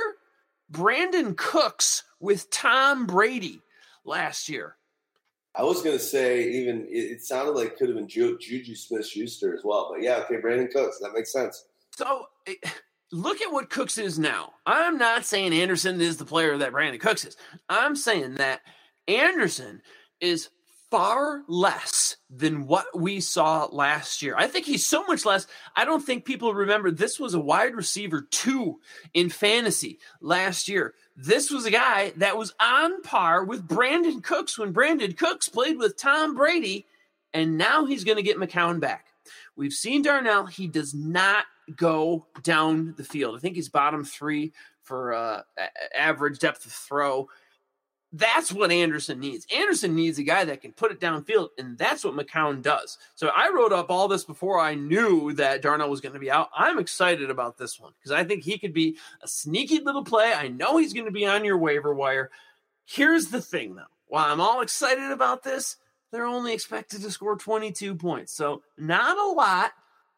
Brandin 0.72 1.38
Cooks 1.38 2.04
with 2.20 2.50
Tom 2.50 3.06
Brady 3.06 3.62
last 4.04 4.50
year. 4.50 4.76
I 5.56 5.64
was 5.64 5.82
going 5.82 5.98
to 5.98 6.04
say, 6.04 6.50
even 6.50 6.86
it, 6.90 7.24
sounded 7.24 7.52
like 7.54 7.78
could 7.78 7.88
have 7.88 7.98
been 7.98 8.10
Ju- 8.10 8.38
Juju 8.38 8.76
Smith 8.76 9.08
Schuster 9.08 9.56
as 9.56 9.62
well. 9.64 9.90
But 9.92 10.02
yeah, 10.02 10.18
okay, 10.26 10.36
Brandin 10.36 10.72
Cooks. 10.72 11.00
That 11.00 11.14
makes 11.14 11.32
sense. 11.32 11.66
So 11.96 12.26
eh, 12.46 12.56
look 13.14 13.42
at 13.42 13.54
what 13.54 13.70
Cooks 13.70 13.98
is 13.98 14.20
now. 14.20 14.54
I'm 14.66 14.98
not 14.98 15.24
saying 15.24 15.54
Anderson 15.54 16.02
is 16.02 16.18
the 16.18 16.26
player 16.26 16.58
that 16.58 16.74
Brandin 16.74 17.00
Cooks 17.00 17.24
is. 17.24 17.38
I'm 17.70 17.96
saying 17.96 18.36
that 18.36 18.62
Anderson 19.08 19.82
is 20.20 20.50
far 20.96 21.44
less 21.50 22.16
than 22.30 22.68
what 22.68 22.86
we 22.98 23.20
saw 23.20 23.68
last 23.70 24.22
year. 24.22 24.34
I 24.38 24.48
think 24.48 24.66
he's 24.66 24.86
so 24.86 25.04
much 25.04 25.26
less. 25.26 25.46
I 25.76 25.84
don't 25.84 26.02
think 26.02 26.24
people 26.24 26.54
remember 26.54 26.90
this 26.90 27.20
was 27.20 27.34
a 27.34 27.40
wide 27.40 27.76
receiver 27.76 28.26
two 28.32 28.80
in 29.14 29.30
fantasy 29.30 30.00
last 30.22 30.70
year. 30.70 30.94
This 31.18 31.52
was 31.52 31.66
a 31.66 31.72
guy 31.72 32.14
that 32.16 32.38
was 32.38 32.54
on 32.62 33.02
par 33.02 33.44
with 33.44 33.68
Brandin 33.68 34.24
Cooks 34.24 34.58
when 34.58 34.74
Brandin 34.74 35.18
Cooks 35.18 35.50
played 35.50 35.78
with 35.78 35.98
Tom 35.98 36.34
Brady, 36.34 36.86
and 37.34 37.58
now 37.58 37.84
he's 37.84 38.06
going 38.06 38.16
to 38.16 38.24
get 38.24 38.38
McCown 38.38 38.80
back. 38.80 39.08
We've 39.58 39.74
seen 39.74 40.02
Darnold. 40.02 40.52
He 40.52 40.68
does 40.68 40.94
not 40.94 41.44
go 41.76 42.26
down 42.42 42.94
the 42.96 43.04
field. 43.04 43.36
I 43.36 43.40
think 43.40 43.56
he's 43.56 43.68
bottom 43.68 44.06
three 44.06 44.54
for 44.84 45.14
uh, 45.14 45.42
average 45.94 46.40
depth 46.40 46.66
of 46.66 46.72
throw. 46.72 47.28
That's 48.18 48.54
what 48.54 48.72
Anderson 48.72 49.20
needs. 49.20 49.46
Anderson 49.54 49.94
needs 49.94 50.18
a 50.20 50.24
guy 50.24 50.46
that 50.46 50.62
can 50.62 50.72
put 50.72 50.92
it 50.92 51.02
downfield, 51.02 51.50
and 51.58 51.78
that's 51.78 52.06
what 52.06 52.16
McCown 52.16 52.62
does. 52.62 52.98
So 53.14 53.30
I 53.36 53.50
wrote 53.50 53.74
up 53.74 53.90
all 53.90 54.08
this 54.08 54.24
before 54.24 54.58
I 54.58 54.74
knew 54.74 55.34
that 55.34 55.62
Darnold 55.62 55.90
was 55.90 56.00
going 56.00 56.14
to 56.14 56.20
be 56.20 56.32
out. 56.32 56.50
I'm 56.56 56.80
excited 56.80 57.30
about 57.30 57.58
this 57.58 57.78
one 57.78 57.92
because 58.00 58.14
I 58.14 58.24
think 58.24 58.44
he 58.44 58.58
could 58.58 58.74
be 58.74 58.96
a 59.22 59.28
sneaky 59.28 59.82
little 59.82 60.06
play. 60.06 60.32
I 60.34 60.48
know 60.48 60.78
he's 60.78 60.94
going 60.94 61.08
to 61.08 61.12
be 61.12 61.26
on 61.26 61.44
your 61.44 61.58
waiver 61.58 61.94
wire. 61.94 62.32
Here's 62.86 63.28
the 63.28 63.42
thing, 63.42 63.76
though. 63.76 63.84
While 64.08 64.32
I'm 64.32 64.40
all 64.40 64.62
excited 64.62 65.12
about 65.12 65.44
this, 65.44 65.76
they're 66.14 66.26
only 66.26 66.54
expected 66.54 67.02
to 67.02 67.12
score 67.12 67.36
22 67.36 67.96
points. 67.96 68.32
So, 68.32 68.62
not 68.78 69.18
a 69.18 69.34
lot, 69.34 69.74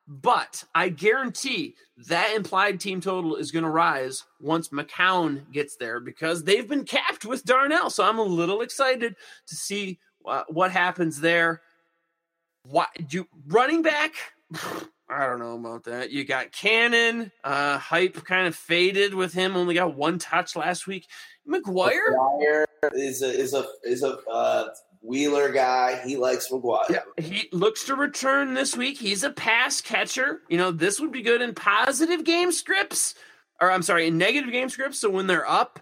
but 0.07 0.63
I 0.73 0.89
guarantee 0.89 1.75
that 2.07 2.33
implied 2.35 2.79
team 2.79 3.01
total 3.01 3.35
is 3.35 3.51
going 3.51 3.63
to 3.63 3.69
rise 3.69 4.23
once 4.39 4.69
McCown 4.69 5.51
gets 5.51 5.75
there 5.75 5.99
because 5.99 6.43
they've 6.43 6.67
been 6.67 6.85
capped 6.85 7.25
with 7.25 7.43
Darnold. 7.43 7.91
So, 7.91 8.03
I'm 8.03 8.19
a 8.19 8.23
little 8.23 8.61
excited 8.61 9.15
to 9.47 9.55
see 9.55 9.99
uh, 10.25 10.43
what 10.47 10.71
happens 10.71 11.19
there. 11.19 11.61
What 12.63 12.89
you 13.09 13.27
running 13.47 13.81
back? 13.81 14.13
I 15.09 15.25
don't 15.25 15.39
know 15.39 15.55
about 15.55 15.85
that. 15.85 16.11
You 16.11 16.25
got 16.25 16.51
Cannon, 16.51 17.31
uh, 17.43 17.77
hype 17.77 18.25
kind 18.25 18.45
of 18.45 18.55
faded 18.55 19.13
with 19.13 19.33
him. 19.33 19.55
Only 19.55 19.73
got 19.73 19.95
one 19.95 20.19
touch 20.19 20.53
last 20.55 20.85
week. 20.85 21.07
McGuire, 21.47 22.13
McGuire 22.13 22.65
is 22.93 23.21
a 23.21 23.29
is 23.29 23.53
a 23.53 23.65
is 23.85 24.03
a 24.03 24.17
uh, 24.29 24.67
Wheeler 25.07 25.51
guy. 25.51 26.01
He 26.05 26.17
likes 26.17 26.49
McGuire. 26.49 26.89
Yeah, 26.89 26.99
he 27.17 27.47
looks 27.53 27.85
to 27.85 27.95
return 27.95 28.53
this 28.53 28.75
week. 28.75 28.97
He's 28.97 29.23
a 29.23 29.29
pass 29.29 29.79
catcher. 29.79 30.41
You 30.49 30.57
know, 30.57 30.71
this 30.71 30.99
would 30.99 31.11
be 31.11 31.21
good 31.21 31.41
in 31.41 31.53
positive 31.53 32.25
game 32.25 32.51
scripts, 32.51 33.15
or 33.61 33.71
I'm 33.71 33.83
sorry, 33.83 34.07
in 34.07 34.17
negative 34.17 34.51
game 34.51 34.69
scripts. 34.69 34.99
So 34.99 35.09
when 35.09 35.27
they're 35.27 35.49
up, 35.49 35.79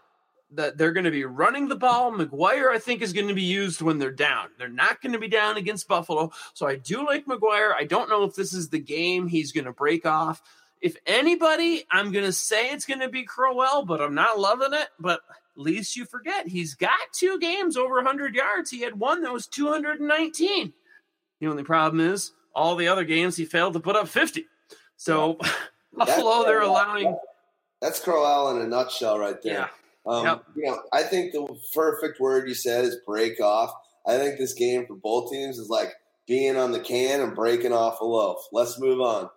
that 0.52 0.78
they're 0.78 0.94
going 0.94 1.06
to 1.06 1.12
be 1.12 1.26
running 1.26 1.68
the 1.68 1.76
ball. 1.76 2.12
McGuire, 2.12 2.70
I 2.70 2.80
think, 2.80 3.02
is 3.02 3.14
going 3.14 3.28
to 3.28 3.34
be 3.34 3.42
used 3.42 3.82
when 3.82 3.98
they're 3.98 4.12
down. 4.12 4.50
They're 4.58 4.70
not 4.70 5.02
going 5.02 5.14
to 5.14 5.20
be 5.20 5.28
down 5.28 5.58
against 5.58 5.88
Buffalo. 5.88 6.32
So 6.54 6.68
I 6.68 6.76
do 6.76 7.06
like 7.06 7.26
McGuire. 7.26 7.74
I 7.78 7.84
don't 7.86 8.10
know 8.10 8.24
if 8.24 8.36
this 8.36 8.54
is 8.54 8.70
the 8.70 8.80
game 8.80 9.28
he's 9.28 9.52
going 9.52 9.66
to 9.66 9.74
break 9.74 10.06
off. 10.06 10.42
If 10.82 10.98
anybody, 11.08 11.86
I'm 11.90 12.12
going 12.12 12.26
to 12.26 12.32
say 12.32 12.70
it's 12.70 12.86
going 12.86 13.00
to 13.00 13.10
be 13.10 13.24
Crowell, 13.24 13.86
but 13.86 14.02
I'm 14.02 14.14
not 14.14 14.40
loving 14.40 14.74
it. 14.74 14.88
But 15.00 15.22
least 15.56 15.96
you 15.96 16.06
forget 16.06 16.48
he's 16.48 16.76
got 16.76 16.92
two 17.14 17.40
games 17.40 17.78
over 17.78 17.96
100 17.96 18.36
yards. 18.36 18.72
He 18.72 18.82
had 18.82 19.00
one 19.00 19.22
that 19.22 19.32
was 19.32 19.48
219. 19.48 20.74
The 21.40 21.48
only 21.48 21.64
problem 21.64 22.00
is 22.00 22.32
all 22.54 22.76
the 22.76 22.88
other 22.88 23.04
games 23.04 23.36
he 23.36 23.46
failed 23.46 23.74
to 23.74 23.80
put 23.80 23.96
up 23.96 24.08
50. 24.08 24.46
So 24.98 25.38
Buffalo, 25.94 26.44
they're 26.46 26.62
allowing. 26.62 27.18
That's 27.82 28.00
Crowell 28.00 28.56
in 28.56 28.62
a 28.62 28.68
nutshell, 28.68 29.20
right 29.20 29.42
there. 29.42 29.54
Yeah. 29.54 29.68
Um, 30.06 30.26
Yep. 30.26 30.44
You 30.56 30.66
know, 30.66 30.82
I 30.94 31.04
think 31.04 31.32
the 31.34 31.48
perfect 31.74 32.20
word 32.20 32.48
you 32.48 32.54
said 32.54 32.86
is 32.86 32.98
break 33.06 33.40
off. 33.42 33.74
I 34.08 34.18
think 34.18 34.38
this 34.38 34.54
game 34.54 34.86
for 34.86 34.96
both 34.96 35.32
teams 35.32 35.58
is 35.58 35.70
like 35.70 35.94
being 36.28 36.58
on 36.58 36.72
the 36.72 36.80
can 36.80 37.22
and 37.22 37.36
breaking 37.36 37.74
off 37.74 38.02
a 38.02 38.06
loaf. 38.06 38.38
Let's 38.52 38.80
move 38.80 39.02
on. 39.02 39.30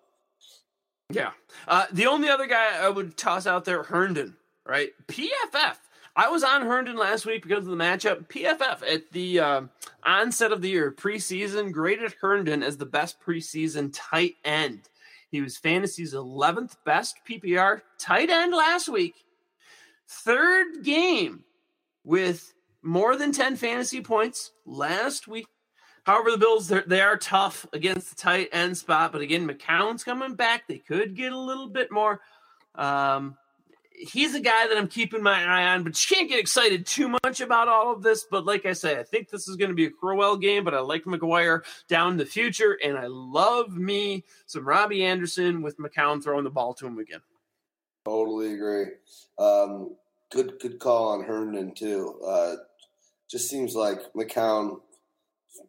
Yeah. 1.11 1.31
Uh, 1.67 1.87
the 1.93 2.07
only 2.07 2.29
other 2.29 2.47
guy 2.47 2.77
I 2.79 2.89
would 2.89 3.17
toss 3.17 3.47
out 3.47 3.65
there, 3.65 3.83
Herndon, 3.83 4.37
right? 4.67 4.91
PFF. 5.07 5.77
I 6.19 6.29
was 6.31 6.43
on 6.43 6.63
Herndon 6.63 6.97
last 6.97 7.27
week 7.27 7.45
because 7.45 7.65
of 7.65 7.71
the 7.71 7.77
matchup. 7.77 8.27
PFF 8.27 8.83
at 8.93 9.13
the 9.13 9.39
um 9.39 9.71
onset 10.03 10.51
of 10.51 10.61
the 10.61 10.69
year, 10.69 10.91
preseason, 10.91 11.71
graded 11.71 12.13
Herndon 12.21 12.65
as 12.65 12.77
the 12.77 12.87
best 12.87 13.21
preseason 13.21 13.91
tight 13.95 14.35
end. 14.45 14.89
He 15.31 15.41
was 15.41 15.57
fantasy's 15.57 16.15
11th 16.15 16.75
best 16.85 17.21
PPR 17.29 17.83
tight 18.01 18.31
end 18.31 18.53
last 18.53 18.89
week. 18.89 19.15
Third 20.09 20.83
game 20.83 21.45
with 22.03 22.53
more 22.83 23.15
than 23.15 23.31
10 23.31 23.55
fantasy 23.55 24.01
points 24.01 24.51
last 24.67 25.29
week. 25.29 25.47
However, 26.03 26.33
the 26.33 26.39
Bills 26.39 26.67
they 26.67 27.01
are 27.01 27.17
tough 27.17 27.65
against 27.73 28.11
the 28.11 28.17
tight 28.17 28.49
end 28.51 28.77
spot, 28.77 29.13
but 29.13 29.21
again, 29.21 29.47
McCown's 29.49 30.03
coming 30.03 30.35
back. 30.35 30.67
They 30.67 30.79
could 30.79 31.15
get 31.15 31.33
a 31.33 31.39
little 31.39 31.69
bit 31.69 31.93
more. 31.93 32.21
Um, 32.75 33.37
he's 34.01 34.35
a 34.35 34.41
guy 34.41 34.67
that 34.69 34.77
I'm 34.77 34.89
keeping 34.89 35.23
my 35.23 35.45
eye 35.45 35.75
on, 35.75 35.83
but 35.83 36.11
you 36.11 36.17
can't 36.17 36.29
get 36.29 36.39
excited 36.39 36.87
too 36.87 37.09
much 37.25 37.41
about 37.41 37.69
all 37.69 37.93
of 37.93 38.03
this. 38.03 38.27
But 38.31 38.47
like 38.47 38.67
I 38.67 38.73
say, 38.73 38.99
I 38.99 39.03
think 39.03 39.29
this 39.29 39.49
is 39.49 39.57
going 39.57 39.71
to 39.71 39.75
be 39.75 39.87
a 39.87 39.91
Crowell 39.91 40.37
game, 40.37 40.65
but 40.65 40.75
I 40.75 40.81
like 40.81 41.05
McGuire 41.05 41.63
down 41.89 42.17
the 42.17 42.27
future, 42.27 42.79
and 42.83 42.97
I 42.97 43.07
love 43.07 43.77
me 43.77 44.25
some 44.47 44.67
Robbie 44.67 45.05
Anderson 45.05 45.63
with 45.63 45.79
McCown 45.79 46.23
throwing 46.23 46.45
the 46.45 46.51
ball 46.51 46.75
to 46.75 46.87
him 46.87 46.99
again. 46.99 47.21
Totally 48.05 48.55
agree. 48.55 48.87
Um, 49.39 49.97
good, 50.31 50.59
good 50.61 50.79
call 50.79 51.09
on 51.09 51.25
Herndon 51.25 51.75
too. 51.75 52.21
Uh, 52.25 52.57
just 53.31 53.51
seems 53.51 53.75
like 53.75 54.01
McCown. 54.15 54.81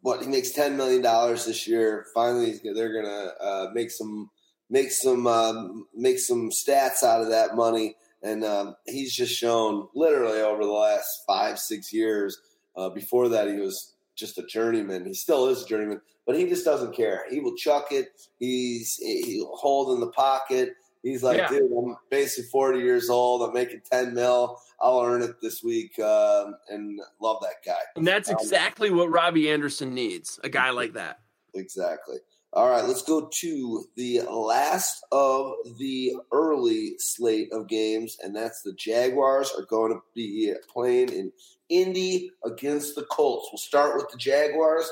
What 0.02 0.22
he 0.22 0.28
makes 0.28 0.52
ten 0.52 0.76
million 0.76 1.02
dollars 1.02 1.46
this 1.46 1.66
year. 1.66 2.06
Finally, 2.14 2.60
they're 2.62 2.92
gonna 2.92 3.32
uh, 3.40 3.70
make 3.74 3.90
some 3.90 4.30
make 4.70 4.92
some 4.92 5.26
um, 5.26 5.86
make 5.94 6.18
some 6.18 6.50
stats 6.50 7.02
out 7.02 7.22
of 7.22 7.30
that 7.30 7.56
money. 7.56 7.96
And 8.22 8.44
um, 8.44 8.76
he's 8.86 9.14
just 9.14 9.34
shown 9.34 9.88
literally 9.94 10.40
over 10.40 10.64
the 10.64 10.70
last 10.72 11.08
five 11.26 11.58
six 11.58 11.92
years. 11.92 12.38
Uh, 12.76 12.90
before 12.90 13.28
that, 13.30 13.48
he 13.48 13.54
was 13.58 13.94
just 14.14 14.38
a 14.38 14.42
journeyman. 14.44 15.06
He 15.06 15.14
still 15.14 15.48
is 15.48 15.62
a 15.62 15.66
journeyman, 15.66 16.00
but 16.26 16.36
he 16.36 16.46
just 16.46 16.64
doesn't 16.64 16.94
care. 16.94 17.24
He 17.30 17.40
will 17.40 17.56
chuck 17.56 17.86
it. 17.90 18.08
He's 18.38 18.96
he'll 18.96 19.56
hold 19.56 19.94
in 19.94 20.00
the 20.00 20.10
pocket. 20.12 20.74
He's 21.02 21.22
like, 21.22 21.38
Yeah. 21.38 21.48
dude, 21.48 21.72
I'm 21.72 21.96
basically 22.10 22.50
40 22.50 22.80
years 22.80 23.08
old. 23.08 23.40
I'm 23.42 23.54
making 23.54 23.80
10 23.90 24.12
mil. 24.14 24.60
I'll 24.82 25.00
earn 25.00 25.22
it 25.22 25.40
this 25.40 25.62
week, 25.62 25.98
um, 25.98 26.54
and 26.68 27.00
love 27.22 27.38
that 27.40 27.64
guy. 27.64 27.78
And 27.96 28.06
that's 28.06 28.28
Um, 28.28 28.36
exactly 28.38 28.90
what 28.90 29.10
Robbie 29.10 29.50
Anderson 29.50 29.94
needs 29.94 30.38
a 30.44 30.50
guy 30.50 30.70
like 30.70 30.92
that. 30.92 31.20
Exactly. 31.54 32.18
All 32.52 32.68
right, 32.68 32.84
let's 32.84 33.02
go 33.02 33.28
to 33.32 33.84
the 33.94 34.22
last 34.22 35.04
of 35.12 35.52
the 35.78 36.14
early 36.32 36.94
slate 36.98 37.52
of 37.52 37.68
games, 37.68 38.16
and 38.22 38.34
that's 38.34 38.62
the 38.62 38.72
Jaguars 38.72 39.52
are 39.56 39.64
going 39.66 39.92
to 39.92 40.00
be 40.16 40.52
playing 40.68 41.10
in 41.10 41.32
Indy 41.68 42.32
against 42.44 42.96
the 42.96 43.04
Colts. 43.04 43.48
We'll 43.52 43.58
start 43.58 43.94
with 43.96 44.10
the 44.10 44.18
Jaguars. 44.18 44.90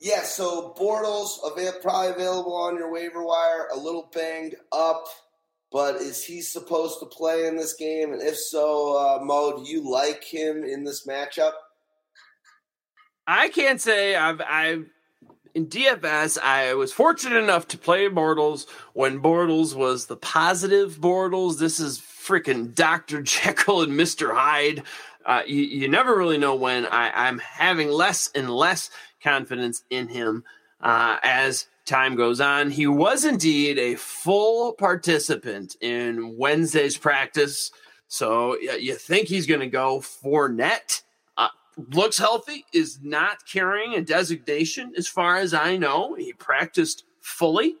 Yeah, 0.00 0.22
so 0.22 0.72
Bortles 0.78 1.38
avail- 1.44 1.80
probably 1.82 2.12
available 2.12 2.54
on 2.54 2.76
your 2.76 2.92
waiver 2.92 3.24
wire, 3.24 3.68
a 3.72 3.76
little 3.76 4.08
banged 4.14 4.54
up, 4.70 5.04
but 5.72 5.96
is 5.96 6.22
he 6.22 6.40
supposed 6.40 7.00
to 7.00 7.06
play 7.06 7.46
in 7.48 7.56
this 7.56 7.74
game? 7.74 8.12
And 8.12 8.22
if 8.22 8.36
so, 8.36 8.96
uh, 8.96 9.24
Mo, 9.24 9.56
do 9.56 9.68
you 9.68 9.90
like 9.90 10.22
him 10.22 10.62
in 10.62 10.84
this 10.84 11.08
matchup? 11.08 11.54
I 13.26 13.48
can't 13.48 13.80
say 13.80 14.14
I've 14.14 14.40
I've 14.40 14.86
in 15.54 15.66
DFS 15.66 16.38
I 16.38 16.74
was 16.74 16.92
fortunate 16.92 17.42
enough 17.42 17.68
to 17.68 17.78
play 17.78 18.08
Bortles 18.08 18.66
when 18.92 19.20
Bortles 19.20 19.74
was 19.74 20.06
the 20.06 20.16
positive 20.16 20.98
Bortles. 20.98 21.58
This 21.58 21.80
is 21.80 21.98
freaking 21.98 22.74
Dr. 22.74 23.22
Jekyll 23.22 23.82
and 23.82 23.92
Mr. 23.92 24.34
Hyde. 24.34 24.82
Uh, 25.26 25.42
you, 25.46 25.62
you 25.62 25.88
never 25.88 26.16
really 26.16 26.38
know 26.38 26.54
when 26.54 26.86
I, 26.86 27.10
I'm 27.10 27.38
having 27.38 27.90
less 27.90 28.30
and 28.34 28.50
less 28.50 28.90
confidence 29.22 29.84
in 29.90 30.08
him 30.08 30.44
uh, 30.80 31.18
as 31.22 31.66
time 31.84 32.14
goes 32.14 32.40
on. 32.40 32.70
He 32.70 32.86
was 32.86 33.24
indeed 33.24 33.78
a 33.78 33.96
full 33.96 34.72
participant 34.72 35.76
in 35.80 36.36
Wednesday's 36.38 36.96
practice. 36.96 37.70
So 38.08 38.58
you 38.58 38.94
think 38.94 39.28
he's 39.28 39.46
going 39.46 39.60
to 39.60 39.66
go 39.66 40.00
for 40.00 40.48
net? 40.48 41.02
Looks 41.92 42.18
healthy, 42.18 42.64
is 42.72 43.00
not 43.02 43.46
carrying 43.46 43.94
a 43.94 44.00
designation 44.00 44.92
as 44.96 45.08
far 45.08 45.36
as 45.36 45.54
I 45.54 45.76
know. 45.76 46.14
He 46.14 46.32
practiced 46.32 47.04
fully. 47.20 47.76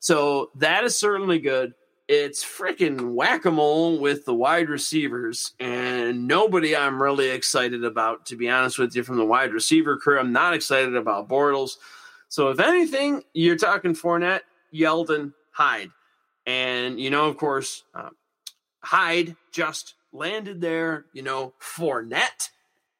So 0.00 0.50
that 0.56 0.84
is 0.84 0.96
certainly 0.96 1.38
good. 1.38 1.74
It's 2.06 2.44
freaking 2.44 3.14
whack 3.14 3.46
a 3.46 3.50
mole 3.50 3.98
with 3.98 4.26
the 4.26 4.34
wide 4.34 4.68
receivers, 4.68 5.52
and 5.58 6.28
nobody 6.28 6.76
I'm 6.76 7.02
really 7.02 7.30
excited 7.30 7.82
about, 7.82 8.26
to 8.26 8.36
be 8.36 8.50
honest 8.50 8.78
with 8.78 8.94
you, 8.94 9.02
from 9.02 9.16
the 9.16 9.24
wide 9.24 9.54
receiver 9.54 9.96
crew. 9.96 10.18
I'm 10.18 10.32
not 10.32 10.52
excited 10.52 10.94
about 10.96 11.30
Bortles. 11.30 11.76
So, 12.28 12.50
if 12.50 12.60
anything, 12.60 13.22
you're 13.32 13.56
talking 13.56 13.94
Fournette, 13.94 14.42
Yeldon, 14.74 15.32
Hyde. 15.50 15.90
And, 16.44 17.00
you 17.00 17.08
know, 17.08 17.26
of 17.26 17.38
course, 17.38 17.84
uh, 17.94 18.10
Hyde 18.80 19.34
just 19.50 19.94
landed 20.12 20.60
there. 20.60 21.06
You 21.14 21.22
know, 21.22 21.54
Fournette 21.58 22.50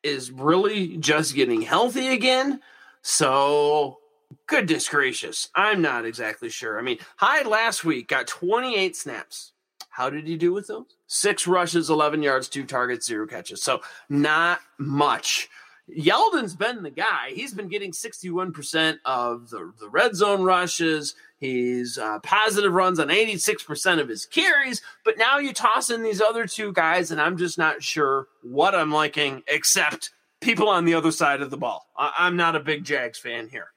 is 0.04 0.30
really 0.30 0.96
just 0.98 1.34
getting 1.34 1.62
healthy 1.62 2.08
again. 2.08 2.60
So, 3.02 3.98
goodness 4.46 4.88
gracious, 4.88 5.48
I'm 5.54 5.82
not 5.82 6.04
exactly 6.04 6.50
sure. 6.50 6.78
I 6.78 6.82
mean, 6.82 6.98
Hyde 7.16 7.46
last 7.46 7.84
week 7.84 8.08
got 8.08 8.26
28 8.26 8.94
snaps. 8.94 9.52
How 9.90 10.10
did 10.10 10.26
he 10.26 10.36
do 10.36 10.52
with 10.52 10.66
those? 10.66 10.96
Six 11.06 11.46
rushes, 11.46 11.88
11 11.88 12.22
yards, 12.22 12.48
two 12.48 12.64
targets, 12.64 13.06
zero 13.06 13.26
catches. 13.26 13.62
So, 13.62 13.80
not 14.08 14.60
much. 14.78 15.48
Yeldon's 15.88 16.54
been 16.54 16.82
the 16.82 16.90
guy. 16.90 17.30
He's 17.34 17.52
been 17.52 17.68
getting 17.68 17.92
61% 17.92 18.98
of 19.04 19.50
the, 19.50 19.72
the 19.78 19.88
red 19.88 20.16
zone 20.16 20.42
rushes. 20.42 21.14
He's 21.38 21.98
uh, 21.98 22.20
positive 22.20 22.72
runs 22.72 22.98
on 22.98 23.08
86% 23.08 24.00
of 24.00 24.08
his 24.08 24.24
carries. 24.24 24.80
But 25.04 25.18
now 25.18 25.38
you 25.38 25.52
toss 25.52 25.90
in 25.90 26.02
these 26.02 26.22
other 26.22 26.46
two 26.46 26.72
guys, 26.72 27.10
and 27.10 27.20
I'm 27.20 27.36
just 27.36 27.58
not 27.58 27.82
sure 27.82 28.28
what 28.42 28.74
I'm 28.74 28.90
liking, 28.90 29.42
except 29.46 30.10
people 30.40 30.68
on 30.68 30.84
the 30.86 30.94
other 30.94 31.12
side 31.12 31.42
of 31.42 31.50
the 31.50 31.58
ball. 31.58 31.86
I- 31.98 32.14
I'm 32.18 32.36
not 32.36 32.56
a 32.56 32.60
big 32.60 32.84
Jags 32.84 33.18
fan 33.18 33.48
here. 33.48 33.68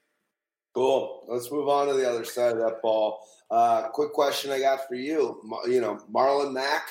Cool. 0.74 1.24
Let's 1.28 1.50
move 1.50 1.68
on 1.68 1.88
to 1.88 1.94
the 1.94 2.08
other 2.08 2.24
side 2.24 2.52
of 2.52 2.58
that 2.58 2.80
ball. 2.82 3.20
Uh, 3.50 3.88
quick 3.88 4.12
question 4.12 4.50
I 4.50 4.60
got 4.60 4.86
for 4.86 4.94
you. 4.94 5.40
You 5.66 5.80
know, 5.80 5.98
Marlon 6.12 6.52
Mack 6.52 6.88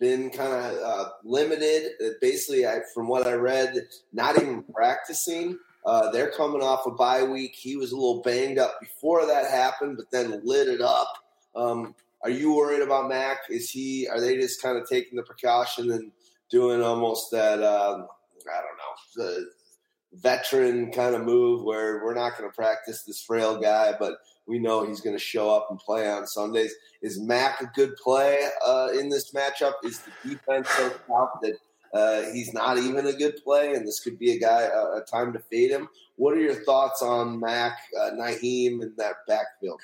been 0.00 0.30
kind 0.30 0.52
of 0.52 0.74
uh, 0.82 1.08
limited. 1.22 1.92
Uh, 2.04 2.08
Basically, 2.20 2.66
I, 2.66 2.80
from 2.94 3.06
what 3.06 3.26
I 3.26 3.34
read, 3.34 3.86
not 4.12 4.36
even 4.40 4.64
practicing. 4.74 5.58
Uh, 5.86 6.10
they're 6.10 6.30
coming 6.30 6.62
off 6.62 6.86
a 6.86 6.90
bye 6.90 7.22
week. 7.22 7.54
He 7.54 7.76
was 7.76 7.92
a 7.92 7.96
little 7.96 8.22
banged 8.22 8.58
up 8.58 8.80
before 8.80 9.26
that 9.26 9.50
happened, 9.50 9.96
but 9.96 10.10
then 10.10 10.40
lit 10.44 10.68
it 10.68 10.80
up. 10.80 11.12
Um, 11.54 11.94
are 12.22 12.30
you 12.30 12.54
worried 12.54 12.82
about 12.82 13.08
Mack? 13.08 13.38
Is 13.48 13.70
he? 13.70 14.06
Are 14.08 14.20
they 14.20 14.36
just 14.36 14.60
kind 14.60 14.76
of 14.76 14.88
taking 14.88 15.16
the 15.16 15.22
precaution 15.22 15.90
and 15.90 16.12
doing 16.50 16.82
almost 16.82 17.30
that? 17.30 17.62
Um, 17.62 18.08
I 18.46 18.60
don't 18.60 18.76
know, 18.76 18.94
the 19.16 19.50
veteran 20.12 20.92
kind 20.92 21.14
of 21.14 21.22
move 21.22 21.62
where 21.64 22.02
we're 22.04 22.14
not 22.14 22.36
going 22.36 22.50
to 22.50 22.54
practice 22.54 23.04
this 23.04 23.22
frail 23.22 23.60
guy, 23.60 23.94
but 23.98 24.18
we 24.50 24.58
know 24.58 24.84
he's 24.84 25.00
going 25.00 25.16
to 25.16 25.22
show 25.22 25.48
up 25.48 25.68
and 25.70 25.78
play 25.78 26.10
on 26.10 26.26
Sundays. 26.26 26.74
Is 27.00 27.20
Mack 27.20 27.62
a 27.62 27.66
good 27.66 27.96
play 27.96 28.40
uh, 28.66 28.88
in 28.98 29.08
this 29.08 29.32
matchup? 29.32 29.74
Is 29.84 30.00
the 30.00 30.30
defense 30.30 30.68
so 30.70 30.90
tough 31.06 31.30
that 31.42 31.56
uh, 31.94 32.32
he's 32.32 32.52
not 32.52 32.76
even 32.76 33.06
a 33.06 33.12
good 33.12 33.42
play, 33.42 33.74
and 33.74 33.86
this 33.86 34.00
could 34.00 34.18
be 34.18 34.32
a 34.32 34.40
guy 34.40 34.62
a 34.62 35.00
time 35.02 35.32
to 35.32 35.38
fade 35.38 35.70
him? 35.70 35.88
What 36.16 36.34
are 36.34 36.40
your 36.40 36.62
thoughts 36.64 37.00
on 37.00 37.38
Mack, 37.38 37.78
uh, 37.98 38.10
Nyheim, 38.10 38.82
and 38.82 38.92
that 38.96 39.26
backfield? 39.28 39.80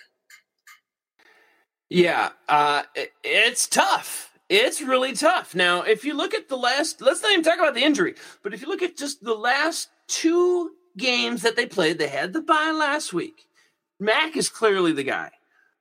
Yeah, 1.89 2.31
uh, 2.49 2.83
it's 3.23 3.69
tough. 3.69 4.33
It's 4.49 4.83
really 4.83 5.13
tough. 5.13 5.55
Now, 5.55 5.83
if 5.83 6.05
you 6.05 6.15
look 6.15 6.35
at 6.35 6.49
the 6.49 6.57
last, 6.57 7.01
let's 7.01 7.23
not 7.23 7.33
even 7.33 7.45
talk 7.45 7.59
about 7.59 7.75
the 7.75 7.85
injury, 7.85 8.17
but 8.43 8.53
if 8.53 8.63
you 8.63 8.69
look 8.69 8.83
at 8.83 8.97
just 8.97 9.23
the 9.23 9.35
last 9.35 9.89
two 10.09 10.73
games 10.97 11.43
that 11.43 11.55
they 11.55 11.67
played, 11.67 11.99
they 11.99 12.09
had 12.09 12.33
the 12.33 12.41
bye 12.41 12.73
last 12.73 13.13
week. 13.13 13.47
Mack 13.99 14.37
is 14.37 14.49
clearly 14.49 14.93
the 14.93 15.05
guy. 15.05 15.31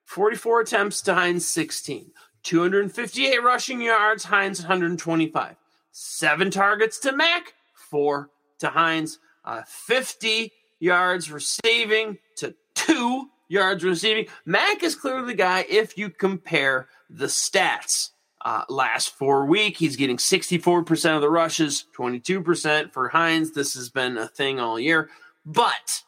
44 0.06 0.62
attempts 0.62 1.02
to 1.02 1.14
Hines 1.14 1.48
16, 1.48 2.12
258 2.44 3.44
rushing 3.44 3.82
yards, 3.82 4.24
Hines 4.26 4.60
125, 4.60 5.56
seven 5.92 6.52
targets 6.52 7.00
to 7.00 7.12
Mack, 7.12 7.54
four 7.74 8.30
to 8.60 8.70
Hines, 8.70 9.20
uh, 9.44 9.64
50 9.68 10.52
yards 10.80 11.32
receiving 11.32 12.18
to 12.38 12.56
two 12.76 13.30
yards 13.48 13.84
receiving. 13.84 14.28
Mack 14.46 14.84
is 14.84 14.96
clearly 14.96 15.28
the 15.28 15.34
guy 15.34 15.66
if 15.70 15.98
you 15.98 16.10
compare 16.10 16.88
the 17.10 17.28
stats. 17.28 18.12
Uh, 18.44 18.64
last 18.70 19.10
four 19.16 19.48
week, 19.48 19.76
he's 19.76 19.96
getting 19.96 20.18
64% 20.18 21.16
of 21.16 21.22
the 21.22 21.30
rushes, 21.32 21.86
22% 21.98 22.94
for 22.94 23.10
Hines. 23.10 23.52
This 23.52 23.74
has 23.74 23.90
been 23.90 24.20
a 24.20 24.28
thing 24.28 24.60
all 24.60 24.80
year. 24.80 25.10
But 25.44 26.04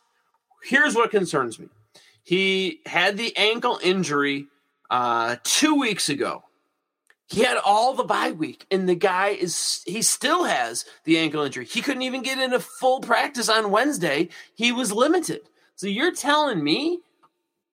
here's 0.63 0.93
what 0.93 1.09
concerns 1.09 1.57
me. 1.57 1.69
He 2.27 2.81
had 2.85 3.15
the 3.15 3.37
ankle 3.37 3.79
injury 3.81 4.47
uh, 4.89 5.37
two 5.45 5.75
weeks 5.75 6.09
ago. 6.09 6.43
He 7.27 7.39
had 7.39 7.55
all 7.55 7.93
the 7.93 8.03
bye 8.03 8.31
week, 8.31 8.65
and 8.69 8.87
the 8.87 8.95
guy 8.95 9.29
is 9.29 9.81
he 9.85 10.01
still 10.01 10.43
has 10.43 10.83
the 11.05 11.19
ankle 11.19 11.43
injury. 11.43 11.63
He 11.63 11.81
couldn't 11.81 12.01
even 12.01 12.23
get 12.23 12.37
into 12.37 12.59
full 12.59 12.99
practice 12.99 13.47
on 13.47 13.71
Wednesday. 13.71 14.27
He 14.55 14.73
was 14.73 14.91
limited. 14.91 15.39
So 15.77 15.87
you're 15.87 16.13
telling 16.13 16.61
me 16.61 16.99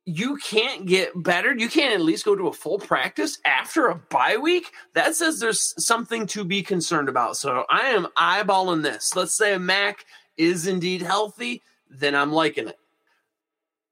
you 0.04 0.36
can't 0.36 0.86
get 0.86 1.20
better. 1.20 1.52
You 1.52 1.68
can't 1.68 1.94
at 1.94 2.02
least 2.02 2.24
go 2.24 2.36
to 2.36 2.46
a 2.46 2.52
full 2.52 2.78
practice 2.78 3.38
after 3.44 3.88
a 3.88 3.96
bye 3.96 4.36
week. 4.36 4.70
That 4.92 5.16
says 5.16 5.40
there's 5.40 5.74
something 5.84 6.28
to 6.28 6.44
be 6.44 6.62
concerned 6.62 7.08
about. 7.08 7.36
So 7.38 7.64
I 7.68 7.88
am 7.88 8.06
eyeballing 8.16 8.84
this. 8.84 9.16
Let's 9.16 9.36
say 9.36 9.58
Mack 9.58 10.04
is 10.36 10.68
indeed 10.68 11.02
healthy, 11.02 11.60
then 11.90 12.14
I'm 12.14 12.30
liking 12.30 12.68
it. 12.68 12.78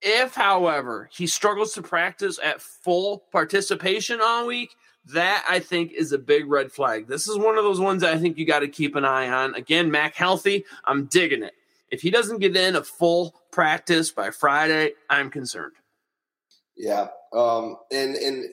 If, 0.02 0.34
however, 0.34 1.08
he 1.12 1.26
struggles 1.26 1.72
to 1.74 1.82
practice 1.82 2.38
at 2.42 2.60
full 2.60 3.24
participation 3.30 4.20
all 4.20 4.46
week, 4.46 4.74
that 5.06 5.44
I 5.48 5.58
think 5.58 5.92
is 5.92 6.12
a 6.12 6.18
big 6.18 6.48
red 6.48 6.72
flag. 6.72 7.08
This 7.08 7.28
is 7.28 7.38
one 7.38 7.58
of 7.58 7.64
those 7.64 7.80
ones 7.80 8.04
I 8.04 8.18
think 8.18 8.36
you 8.36 8.46
got 8.46 8.60
to 8.60 8.68
keep 8.68 8.96
an 8.96 9.04
eye 9.04 9.28
on. 9.28 9.54
Again, 9.54 9.90
Mack 9.90 10.14
healthy, 10.14 10.64
I'm 10.84 11.06
digging 11.06 11.42
it. 11.42 11.54
If 11.90 12.00
he 12.00 12.10
doesn't 12.10 12.38
get 12.38 12.56
in 12.56 12.76
a 12.76 12.82
full 12.82 13.34
practice 13.50 14.10
by 14.10 14.30
Friday, 14.30 14.92
I'm 15.10 15.30
concerned. 15.30 15.74
Yeah, 16.76 17.08
um, 17.32 17.76
and 17.90 18.16
and 18.16 18.44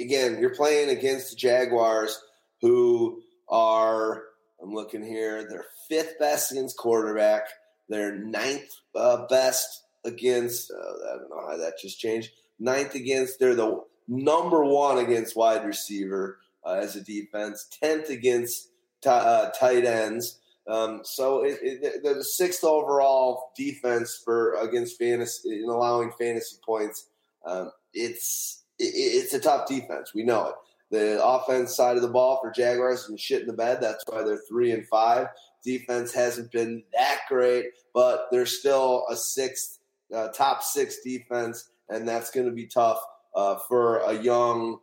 again, 0.00 0.38
you're 0.40 0.54
playing 0.54 0.90
against 0.90 1.30
the 1.30 1.36
Jaguars, 1.36 2.18
who 2.60 3.20
are 3.48 4.22
I'm 4.62 4.72
looking 4.72 5.04
here. 5.04 5.46
They're 5.48 5.66
fifth 5.88 6.18
best 6.18 6.52
against 6.52 6.78
quarterback. 6.78 7.48
They're 7.88 8.16
ninth 8.16 8.70
uh, 8.94 9.26
best 9.26 9.83
against. 10.04 10.70
Uh, 10.70 11.14
I 11.14 11.16
don't 11.18 11.30
know 11.30 11.46
how 11.46 11.56
that 11.56 11.78
just 11.80 11.98
changed. 11.98 12.30
Ninth 12.58 12.94
against. 12.94 13.38
They're 13.38 13.54
the 13.54 13.82
number 14.08 14.64
one 14.64 14.98
against 14.98 15.36
wide 15.36 15.64
receiver 15.64 16.38
uh, 16.64 16.74
as 16.74 16.96
a 16.96 17.02
defense. 17.02 17.66
Tenth 17.80 18.10
against 18.10 18.70
t- 19.02 19.08
uh, 19.10 19.50
tight 19.50 19.84
ends. 19.84 20.38
Um, 20.66 21.00
so 21.04 21.44
it, 21.44 21.58
it, 21.62 22.02
the 22.02 22.24
sixth 22.24 22.64
overall 22.64 23.52
defense 23.56 24.20
for 24.24 24.54
against 24.54 24.98
fantasy 24.98 25.62
in 25.62 25.68
allowing 25.68 26.10
fantasy 26.18 26.56
points 26.64 27.08
um, 27.44 27.70
it's 27.92 28.64
it, 28.78 28.92
it's 28.94 29.34
a 29.34 29.40
tough 29.40 29.68
defense. 29.68 30.14
We 30.14 30.22
know 30.24 30.48
it. 30.48 30.54
The 30.90 31.24
offense 31.24 31.74
side 31.76 31.96
of 31.96 32.02
the 32.02 32.08
ball 32.08 32.38
for 32.40 32.50
Jaguars 32.50 33.06
been 33.06 33.16
shit 33.16 33.42
in 33.42 33.46
the 33.46 33.52
bed. 33.52 33.78
That's 33.80 34.04
why 34.06 34.22
they're 34.22 34.40
three 34.48 34.72
and 34.72 34.86
five. 34.88 35.28
Defense 35.64 36.12
hasn't 36.12 36.52
been 36.52 36.82
that 36.92 37.20
great, 37.28 37.66
but 37.94 38.26
they're 38.30 38.46
still 38.46 39.04
a 39.10 39.16
sixth, 39.16 39.78
uh, 40.14 40.28
top 40.28 40.62
six 40.62 41.00
defense, 41.04 41.70
and 41.88 42.08
that's 42.08 42.30
going 42.30 42.46
to 42.46 42.52
be 42.52 42.66
tough 42.66 43.00
uh, 43.34 43.56
for 43.68 43.98
a 43.98 44.14
young 44.14 44.78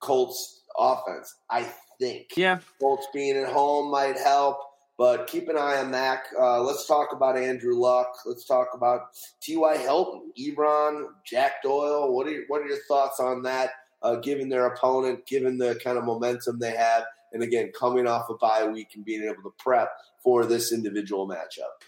Colts 0.00 0.62
offense. 0.78 1.36
I 1.50 1.68
think. 1.98 2.28
Yeah. 2.36 2.60
Colts 2.80 3.06
being 3.12 3.36
at 3.36 3.52
home 3.52 3.90
might 3.90 4.18
help. 4.18 4.58
But 5.00 5.28
keep 5.28 5.48
an 5.48 5.56
eye 5.56 5.78
on 5.78 5.90
Mack. 5.90 6.26
Uh, 6.38 6.60
let's 6.60 6.86
talk 6.86 7.14
about 7.14 7.38
Andrew 7.38 7.74
Luck. 7.74 8.08
Let's 8.26 8.44
talk 8.44 8.68
about 8.74 9.04
T.Y. 9.40 9.78
Hilton, 9.78 10.30
Ebron, 10.38 11.06
Jack 11.24 11.62
Doyle. 11.62 12.14
What 12.14 12.26
are 12.26 12.32
your, 12.32 12.42
what 12.48 12.60
are 12.60 12.66
your 12.66 12.80
thoughts 12.86 13.18
on 13.18 13.42
that? 13.44 13.70
Uh, 14.02 14.16
given 14.16 14.50
their 14.50 14.66
opponent, 14.66 15.26
given 15.26 15.56
the 15.56 15.80
kind 15.82 15.96
of 15.96 16.04
momentum 16.04 16.58
they 16.58 16.76
have, 16.76 17.04
and 17.32 17.42
again 17.42 17.72
coming 17.78 18.06
off 18.06 18.28
a 18.28 18.34
bye 18.34 18.66
week 18.66 18.88
and 18.94 19.04
being 19.04 19.22
able 19.22 19.42
to 19.42 19.54
prep 19.58 19.90
for 20.22 20.44
this 20.44 20.70
individual 20.70 21.26
matchup. 21.26 21.80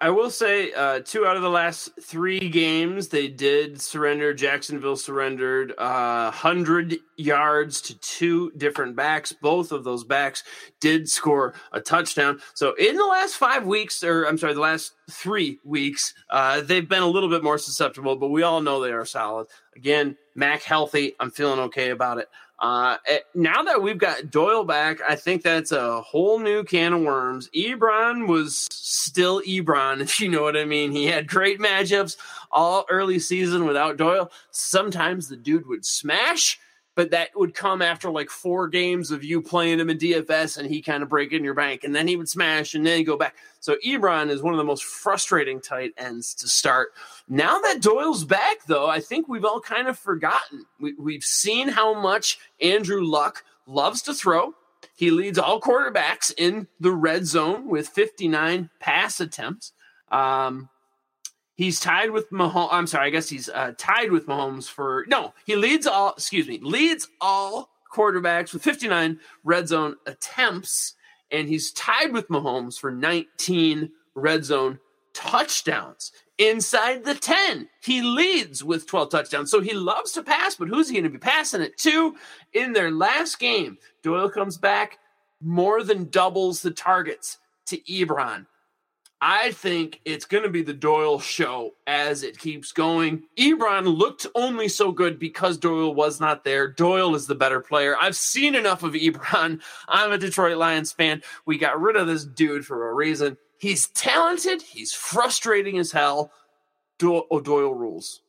I 0.00 0.10
will 0.10 0.30
say, 0.30 0.72
uh, 0.72 1.00
two 1.04 1.26
out 1.26 1.36
of 1.36 1.42
the 1.42 1.50
last 1.50 1.90
three 2.02 2.48
games, 2.48 3.08
they 3.08 3.28
did 3.28 3.80
surrender. 3.80 4.34
Jacksonville 4.34 4.96
surrendered 4.96 5.72
uh, 5.78 6.30
100 6.30 6.96
yards 7.16 7.80
to 7.82 7.98
two 7.98 8.50
different 8.56 8.96
backs. 8.96 9.32
Both 9.32 9.72
of 9.72 9.84
those 9.84 10.04
backs 10.04 10.42
did 10.80 11.08
score 11.08 11.54
a 11.72 11.80
touchdown. 11.80 12.40
So, 12.54 12.74
in 12.74 12.96
the 12.96 13.06
last 13.06 13.36
five 13.36 13.66
weeks, 13.66 14.02
or 14.02 14.24
I'm 14.24 14.38
sorry, 14.38 14.54
the 14.54 14.60
last 14.60 14.92
three 15.10 15.60
weeks, 15.64 16.14
uh, 16.30 16.60
they've 16.60 16.88
been 16.88 17.02
a 17.02 17.08
little 17.08 17.28
bit 17.30 17.42
more 17.42 17.58
susceptible, 17.58 18.16
but 18.16 18.28
we 18.28 18.42
all 18.42 18.60
know 18.60 18.80
they 18.80 18.92
are 18.92 19.04
solid. 19.04 19.48
Again, 19.76 20.16
Mack 20.34 20.62
healthy. 20.62 21.14
I'm 21.18 21.30
feeling 21.30 21.58
okay 21.60 21.90
about 21.90 22.18
it. 22.18 22.28
Uh, 22.60 22.96
eh, 23.06 23.20
now 23.34 23.62
that 23.62 23.82
we've 23.82 23.98
got 23.98 24.30
Doyle 24.30 24.64
back, 24.64 24.98
I 25.08 25.14
think 25.14 25.42
that's 25.42 25.70
a 25.70 26.00
whole 26.00 26.38
new 26.38 26.64
can 26.64 26.92
of 26.92 27.00
worms. 27.02 27.48
Ebron 27.54 28.26
was 28.26 28.66
still 28.70 29.40
Ebron, 29.42 30.00
if 30.00 30.20
you 30.20 30.28
know 30.28 30.42
what 30.42 30.56
I 30.56 30.64
mean. 30.64 30.90
He 30.90 31.06
had 31.06 31.28
great 31.28 31.60
matchups 31.60 32.16
all 32.50 32.84
early 32.90 33.18
season 33.18 33.66
without 33.66 33.96
Doyle. 33.96 34.30
Sometimes 34.50 35.28
the 35.28 35.36
dude 35.36 35.66
would 35.66 35.84
smash, 35.84 36.58
but 36.98 37.12
that 37.12 37.30
would 37.36 37.54
come 37.54 37.80
after 37.80 38.10
like 38.10 38.28
four 38.28 38.66
games 38.66 39.12
of 39.12 39.22
you 39.22 39.40
playing 39.40 39.78
him 39.78 39.88
in 39.88 39.98
DFS 39.98 40.58
and 40.58 40.68
he 40.68 40.82
kind 40.82 41.00
of 41.00 41.08
break 41.08 41.32
in 41.32 41.44
your 41.44 41.54
bank 41.54 41.84
and 41.84 41.94
then 41.94 42.08
he 42.08 42.16
would 42.16 42.28
smash 42.28 42.74
and 42.74 42.84
then 42.84 43.04
go 43.04 43.16
back. 43.16 43.36
So 43.60 43.76
Ebron 43.86 44.30
is 44.30 44.42
one 44.42 44.52
of 44.52 44.58
the 44.58 44.64
most 44.64 44.82
frustrating 44.82 45.60
tight 45.60 45.92
ends 45.96 46.34
to 46.34 46.48
start. 46.48 46.88
Now 47.28 47.60
that 47.60 47.80
Doyle's 47.80 48.24
back, 48.24 48.66
though, 48.66 48.88
I 48.88 48.98
think 48.98 49.28
we've 49.28 49.44
all 49.44 49.60
kind 49.60 49.86
of 49.86 49.96
forgotten. 49.96 50.66
We, 50.80 50.94
we've 50.94 51.22
seen 51.22 51.68
how 51.68 51.94
much 51.94 52.40
Andrew 52.60 53.04
Luck 53.04 53.44
loves 53.68 54.02
to 54.02 54.12
throw. 54.12 54.54
He 54.96 55.12
leads 55.12 55.38
all 55.38 55.60
quarterbacks 55.60 56.34
in 56.36 56.66
the 56.80 56.90
red 56.90 57.28
zone 57.28 57.68
with 57.68 57.86
59 57.86 58.70
pass 58.80 59.20
attempts. 59.20 59.70
Um, 60.10 60.68
He's 61.58 61.80
tied 61.80 62.12
with 62.12 62.30
Mahomes. 62.30 62.68
I'm 62.70 62.86
sorry, 62.86 63.08
I 63.08 63.10
guess 63.10 63.28
he's 63.28 63.48
uh, 63.48 63.72
tied 63.76 64.12
with 64.12 64.28
Mahomes 64.28 64.70
for 64.70 65.04
no. 65.08 65.34
He 65.44 65.56
leads 65.56 65.88
all. 65.88 66.12
Excuse 66.12 66.46
me, 66.46 66.60
leads 66.62 67.08
all 67.20 67.70
quarterbacks 67.92 68.52
with 68.52 68.62
59 68.62 69.18
red 69.42 69.66
zone 69.66 69.96
attempts, 70.06 70.94
and 71.32 71.48
he's 71.48 71.72
tied 71.72 72.12
with 72.12 72.28
Mahomes 72.28 72.78
for 72.78 72.92
19 72.92 73.90
red 74.14 74.44
zone 74.44 74.78
touchdowns 75.12 76.12
inside 76.38 77.04
the 77.04 77.16
10. 77.16 77.68
He 77.82 78.02
leads 78.02 78.62
with 78.62 78.86
12 78.86 79.10
touchdowns. 79.10 79.50
So 79.50 79.60
he 79.60 79.74
loves 79.74 80.12
to 80.12 80.22
pass, 80.22 80.54
but 80.54 80.68
who's 80.68 80.88
he 80.88 80.94
going 80.94 81.04
to 81.04 81.10
be 81.10 81.18
passing 81.18 81.60
it 81.60 81.76
to? 81.78 82.14
In 82.52 82.72
their 82.72 82.92
last 82.92 83.40
game, 83.40 83.78
Doyle 84.04 84.30
comes 84.30 84.58
back, 84.58 85.00
more 85.40 85.82
than 85.82 86.08
doubles 86.08 86.62
the 86.62 86.70
targets 86.70 87.38
to 87.66 87.78
Ebron. 87.78 88.46
I 89.20 89.50
think 89.50 90.00
it's 90.04 90.24
going 90.24 90.44
to 90.44 90.48
be 90.48 90.62
the 90.62 90.72
Doyle 90.72 91.18
show 91.18 91.74
as 91.88 92.22
it 92.22 92.38
keeps 92.38 92.70
going. 92.70 93.24
Ebron 93.36 93.98
looked 93.98 94.26
only 94.36 94.68
so 94.68 94.92
good 94.92 95.18
because 95.18 95.58
Doyle 95.58 95.92
was 95.92 96.20
not 96.20 96.44
there. 96.44 96.68
Doyle 96.68 97.16
is 97.16 97.26
the 97.26 97.34
better 97.34 97.60
player. 97.60 97.96
I've 98.00 98.14
seen 98.14 98.54
enough 98.54 98.84
of 98.84 98.92
Ebron. 98.92 99.60
I'm 99.88 100.12
a 100.12 100.18
Detroit 100.18 100.56
Lions 100.56 100.92
fan. 100.92 101.22
We 101.46 101.58
got 101.58 101.80
rid 101.80 101.96
of 101.96 102.06
this 102.06 102.24
dude 102.24 102.64
for 102.64 102.90
a 102.90 102.94
reason. 102.94 103.36
He's 103.58 103.88
talented. 103.88 104.62
He's 104.62 104.92
frustrating 104.92 105.78
as 105.78 105.90
hell. 105.90 106.30
Doyle, 106.98 107.26
oh, 107.30 107.40
Doyle 107.40 107.74
rules. 107.74 108.22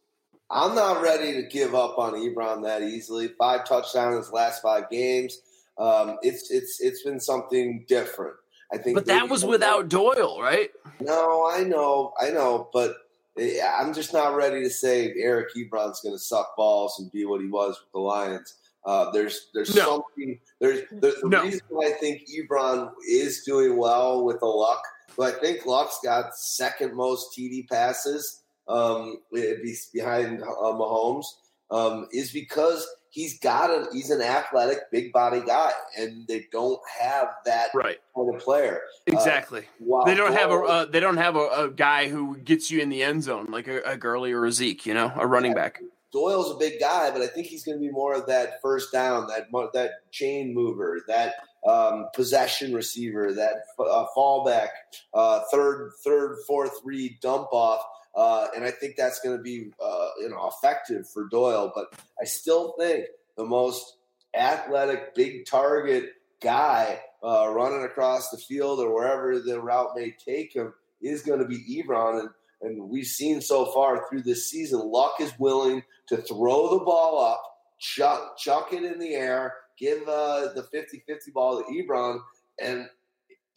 I'm 0.50 0.74
not 0.74 1.04
ready 1.04 1.34
to 1.34 1.44
give 1.44 1.76
up 1.76 2.00
on 2.00 2.14
Ebron 2.14 2.64
that 2.64 2.82
easily. 2.82 3.28
Five 3.38 3.68
touchdowns 3.68 4.32
last 4.32 4.64
five 4.64 4.90
games. 4.90 5.40
Um, 5.78 6.18
it's 6.24 6.50
it's 6.50 6.82
it's 6.82 7.04
been 7.04 7.20
something 7.20 7.86
different. 7.88 8.36
I 8.72 8.78
think. 8.78 8.96
But 8.96 9.06
that 9.08 9.30
was 9.30 9.44
without 9.44 9.90
Doyle, 9.90 10.42
right? 10.42 10.70
No, 11.00 11.50
I 11.50 11.64
know, 11.64 12.14
I 12.20 12.30
know, 12.30 12.70
but 12.74 12.96
eh, 13.38 13.60
I'm 13.62 13.94
just 13.94 14.14
not 14.14 14.36
ready 14.36 14.62
to 14.64 14.70
say 14.70 15.14
Eric 15.18 15.50
Ebron's 15.56 16.02
going 16.02 16.16
to 16.16 16.20
suck 16.20 16.56
balls 16.56 17.00
and 17.00 17.12
be 17.12 17.26
what 17.26 17.42
he 17.42 17.48
was 17.48 17.80
with 17.80 17.92
the 17.94 18.00
Lions. 18.00 18.56
Uh, 18.86 19.12
there's 19.12 19.50
there's 19.54 19.76
no. 19.76 20.04
something 20.18 20.40
there's, 20.60 20.82
there's 20.92 21.16
the 21.22 21.30
no. 21.30 21.44
reason 21.44 21.62
I 21.82 21.92
think 22.00 22.22
Ebron 22.30 22.92
is 23.08 23.44
doing 23.44 23.78
well 23.78 24.24
with 24.24 24.40
the 24.40 24.46
luck, 24.46 24.82
but 25.18 25.36
I 25.36 25.40
think 25.40 25.66
Luck's 25.66 26.00
got 26.04 26.36
second 26.36 26.96
most 26.96 27.38
TD 27.38 27.68
passes 27.68 28.42
um, 28.68 29.18
behind 29.32 30.44
uh, 30.44 30.46
Mahomes 30.46 31.26
um, 31.72 32.08
is 32.12 32.32
because 32.32 32.88
he's 33.10 33.40
got 33.40 33.70
a 33.70 33.88
he's 33.92 34.10
an 34.10 34.22
athletic, 34.22 34.92
big 34.92 35.12
body 35.12 35.42
guy, 35.46 35.72
and 35.98 36.28
they 36.28 36.48
don't 36.52 36.80
have 37.00 37.30
that 37.46 37.70
right. 37.74 37.98
kind 38.16 38.34
of 38.34 38.42
player. 38.42 38.82
Uh, 39.10 39.14
exactly. 39.14 39.66
Uh, 39.82 40.06
they 40.06 40.16
don't 40.16 40.34
have 40.34 40.52
a 40.52 40.56
uh, 40.56 40.86
they 40.86 41.00
don't 41.00 41.18
have 41.18 41.36
a, 41.36 41.48
a, 41.50 41.70
guy 41.70 42.08
who 42.08 42.38
gets 42.38 42.72
you 42.72 42.82
in 42.82 42.90
the 42.90 43.04
end 43.04 43.24
zone 43.24 43.48
like 43.50 43.68
a, 43.68 43.82
a 43.82 43.98
Gurley 43.98 44.32
or 44.32 44.46
a 44.46 44.52
Zeke, 44.52 44.86
you 44.86 44.94
know, 44.94 45.12
a 45.16 45.26
running 45.26 45.52
yeah. 45.52 45.64
back. 45.64 45.82
Doyle's 46.12 46.52
a 46.52 46.58
big 46.58 46.80
guy, 46.80 47.12
but 47.12 47.22
I 47.22 47.28
think 47.28 47.46
he's 47.46 47.64
going 47.64 47.78
to 47.78 47.82
be 47.82 47.92
more 47.92 48.16
of 48.16 48.26
that 48.26 48.60
first 48.64 48.92
down, 48.92 49.28
that 49.28 49.48
that 49.74 50.12
chain 50.12 50.56
mover, 50.56 51.02
that 51.08 51.36
um, 51.68 52.08
possession 52.16 52.74
receiver, 52.74 53.34
that 53.34 53.64
uh, 53.78 54.06
fallback, 54.18 54.70
uh, 55.14 55.42
third, 55.52 55.92
third, 56.04 56.38
fourth 56.48 56.80
read 56.84 57.20
dump 57.22 57.50
off. 57.52 57.82
Uh, 58.16 58.48
and 58.56 58.66
I 58.66 58.72
think 58.72 58.96
that's 58.96 59.20
going 59.20 59.38
to 59.38 59.44
be 59.44 59.72
uh, 59.84 60.08
you 60.20 60.30
know 60.30 60.50
effective 60.50 61.10
for 61.10 61.28
Doyle. 61.28 61.72
But 61.74 61.94
I 62.22 62.26
still 62.26 62.74
think 62.78 63.06
the 63.38 63.46
most 63.46 63.98
athletic, 64.36 65.16
big 65.16 65.46
target 65.46 66.14
guy 66.42 67.00
uh, 67.24 67.50
running 67.50 67.84
across 67.84 68.30
the 68.30 68.38
field 68.38 68.80
or 68.80 68.94
wherever 68.94 69.40
the 69.40 69.60
route 69.60 69.92
may 69.96 70.12
take 70.12 70.56
him 70.56 70.74
is 71.02 71.22
going 71.22 71.40
to 71.40 71.46
be 71.46 71.84
Ebron. 71.84 72.20
And, 72.20 72.30
and 72.62 72.90
we've 72.90 73.06
seen 73.06 73.42
so 73.42 73.66
far 73.68 74.08
through 74.10 74.24
this 74.24 74.50
season, 74.50 74.80
Luck 74.80 75.16
is 75.20 75.34
willing 75.40 75.84
to 76.08 76.18
throw 76.18 76.78
the 76.78 76.84
ball 76.84 77.24
up, 77.24 77.44
chuck, 77.80 78.38
chuck 78.38 78.74
it 78.74 78.84
in 78.84 79.00
the 79.00 79.14
air, 79.16 79.56
give 79.78 80.08
uh, 80.08 80.54
the 80.54 80.68
50 80.72 81.04
50 81.08 81.32
ball 81.32 81.64
to 81.64 81.72
Ebron. 81.72 82.20
And 82.62 82.90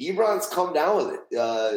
Ebron's 0.03 0.49
come 0.49 0.73
down 0.73 0.97
with 0.97 1.15
it. 1.15 1.39
Uh, 1.39 1.73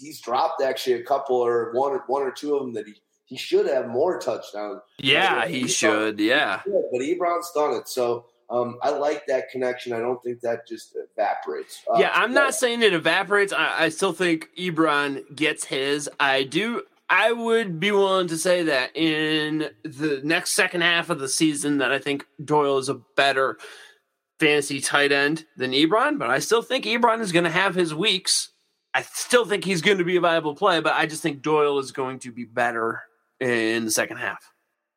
he's 0.00 0.20
dropped 0.20 0.62
actually 0.62 0.94
a 0.94 1.04
couple 1.04 1.36
or 1.36 1.72
one, 1.72 1.98
one 2.06 2.22
or 2.22 2.30
two 2.30 2.54
of 2.54 2.62
them 2.62 2.74
that 2.74 2.86
he, 2.86 2.94
he 3.26 3.36
should 3.36 3.66
have 3.66 3.88
more 3.88 4.18
touchdowns. 4.18 4.80
Yeah, 4.98 5.46
he 5.46 5.68
should. 5.68 6.20
Yeah, 6.20 6.60
but 6.64 7.00
Ebron's 7.00 7.50
done 7.54 7.74
it. 7.74 7.88
So 7.88 8.26
um, 8.50 8.78
I 8.82 8.90
like 8.90 9.26
that 9.26 9.50
connection. 9.50 9.92
I 9.92 10.00
don't 10.00 10.22
think 10.22 10.40
that 10.40 10.66
just 10.66 10.96
evaporates. 11.16 11.82
Uh, 11.92 11.98
yeah, 11.98 12.10
I'm 12.12 12.32
not 12.32 12.54
saying 12.54 12.82
it 12.82 12.92
evaporates. 12.92 13.52
I, 13.52 13.84
I 13.84 13.88
still 13.90 14.12
think 14.12 14.48
Ebron 14.58 15.34
gets 15.34 15.64
his. 15.64 16.10
I 16.18 16.42
do. 16.42 16.82
I 17.08 17.32
would 17.32 17.80
be 17.80 17.90
willing 17.90 18.28
to 18.28 18.38
say 18.38 18.64
that 18.64 18.96
in 18.96 19.70
the 19.82 20.20
next 20.22 20.52
second 20.52 20.82
half 20.82 21.10
of 21.10 21.18
the 21.18 21.28
season, 21.28 21.78
that 21.78 21.92
I 21.92 21.98
think 21.98 22.24
Doyle 22.44 22.78
is 22.78 22.88
a 22.88 22.94
better 23.16 23.58
fantasy 24.40 24.80
tight 24.80 25.12
end 25.12 25.44
than 25.56 25.72
Ebron, 25.72 26.18
but 26.18 26.30
I 26.30 26.38
still 26.38 26.62
think 26.62 26.86
Ebron 26.86 27.20
is 27.20 27.30
going 27.30 27.44
to 27.44 27.50
have 27.50 27.74
his 27.74 27.94
weeks. 27.94 28.48
I 28.94 29.02
still 29.02 29.44
think 29.44 29.64
he's 29.64 29.82
going 29.82 29.98
to 29.98 30.04
be 30.04 30.16
a 30.16 30.20
viable 30.20 30.56
play, 30.56 30.80
but 30.80 30.94
I 30.94 31.06
just 31.06 31.22
think 31.22 31.42
Doyle 31.42 31.78
is 31.78 31.92
going 31.92 32.18
to 32.20 32.32
be 32.32 32.44
better 32.44 33.02
in 33.38 33.84
the 33.84 33.90
second 33.90 34.16
half, 34.16 34.50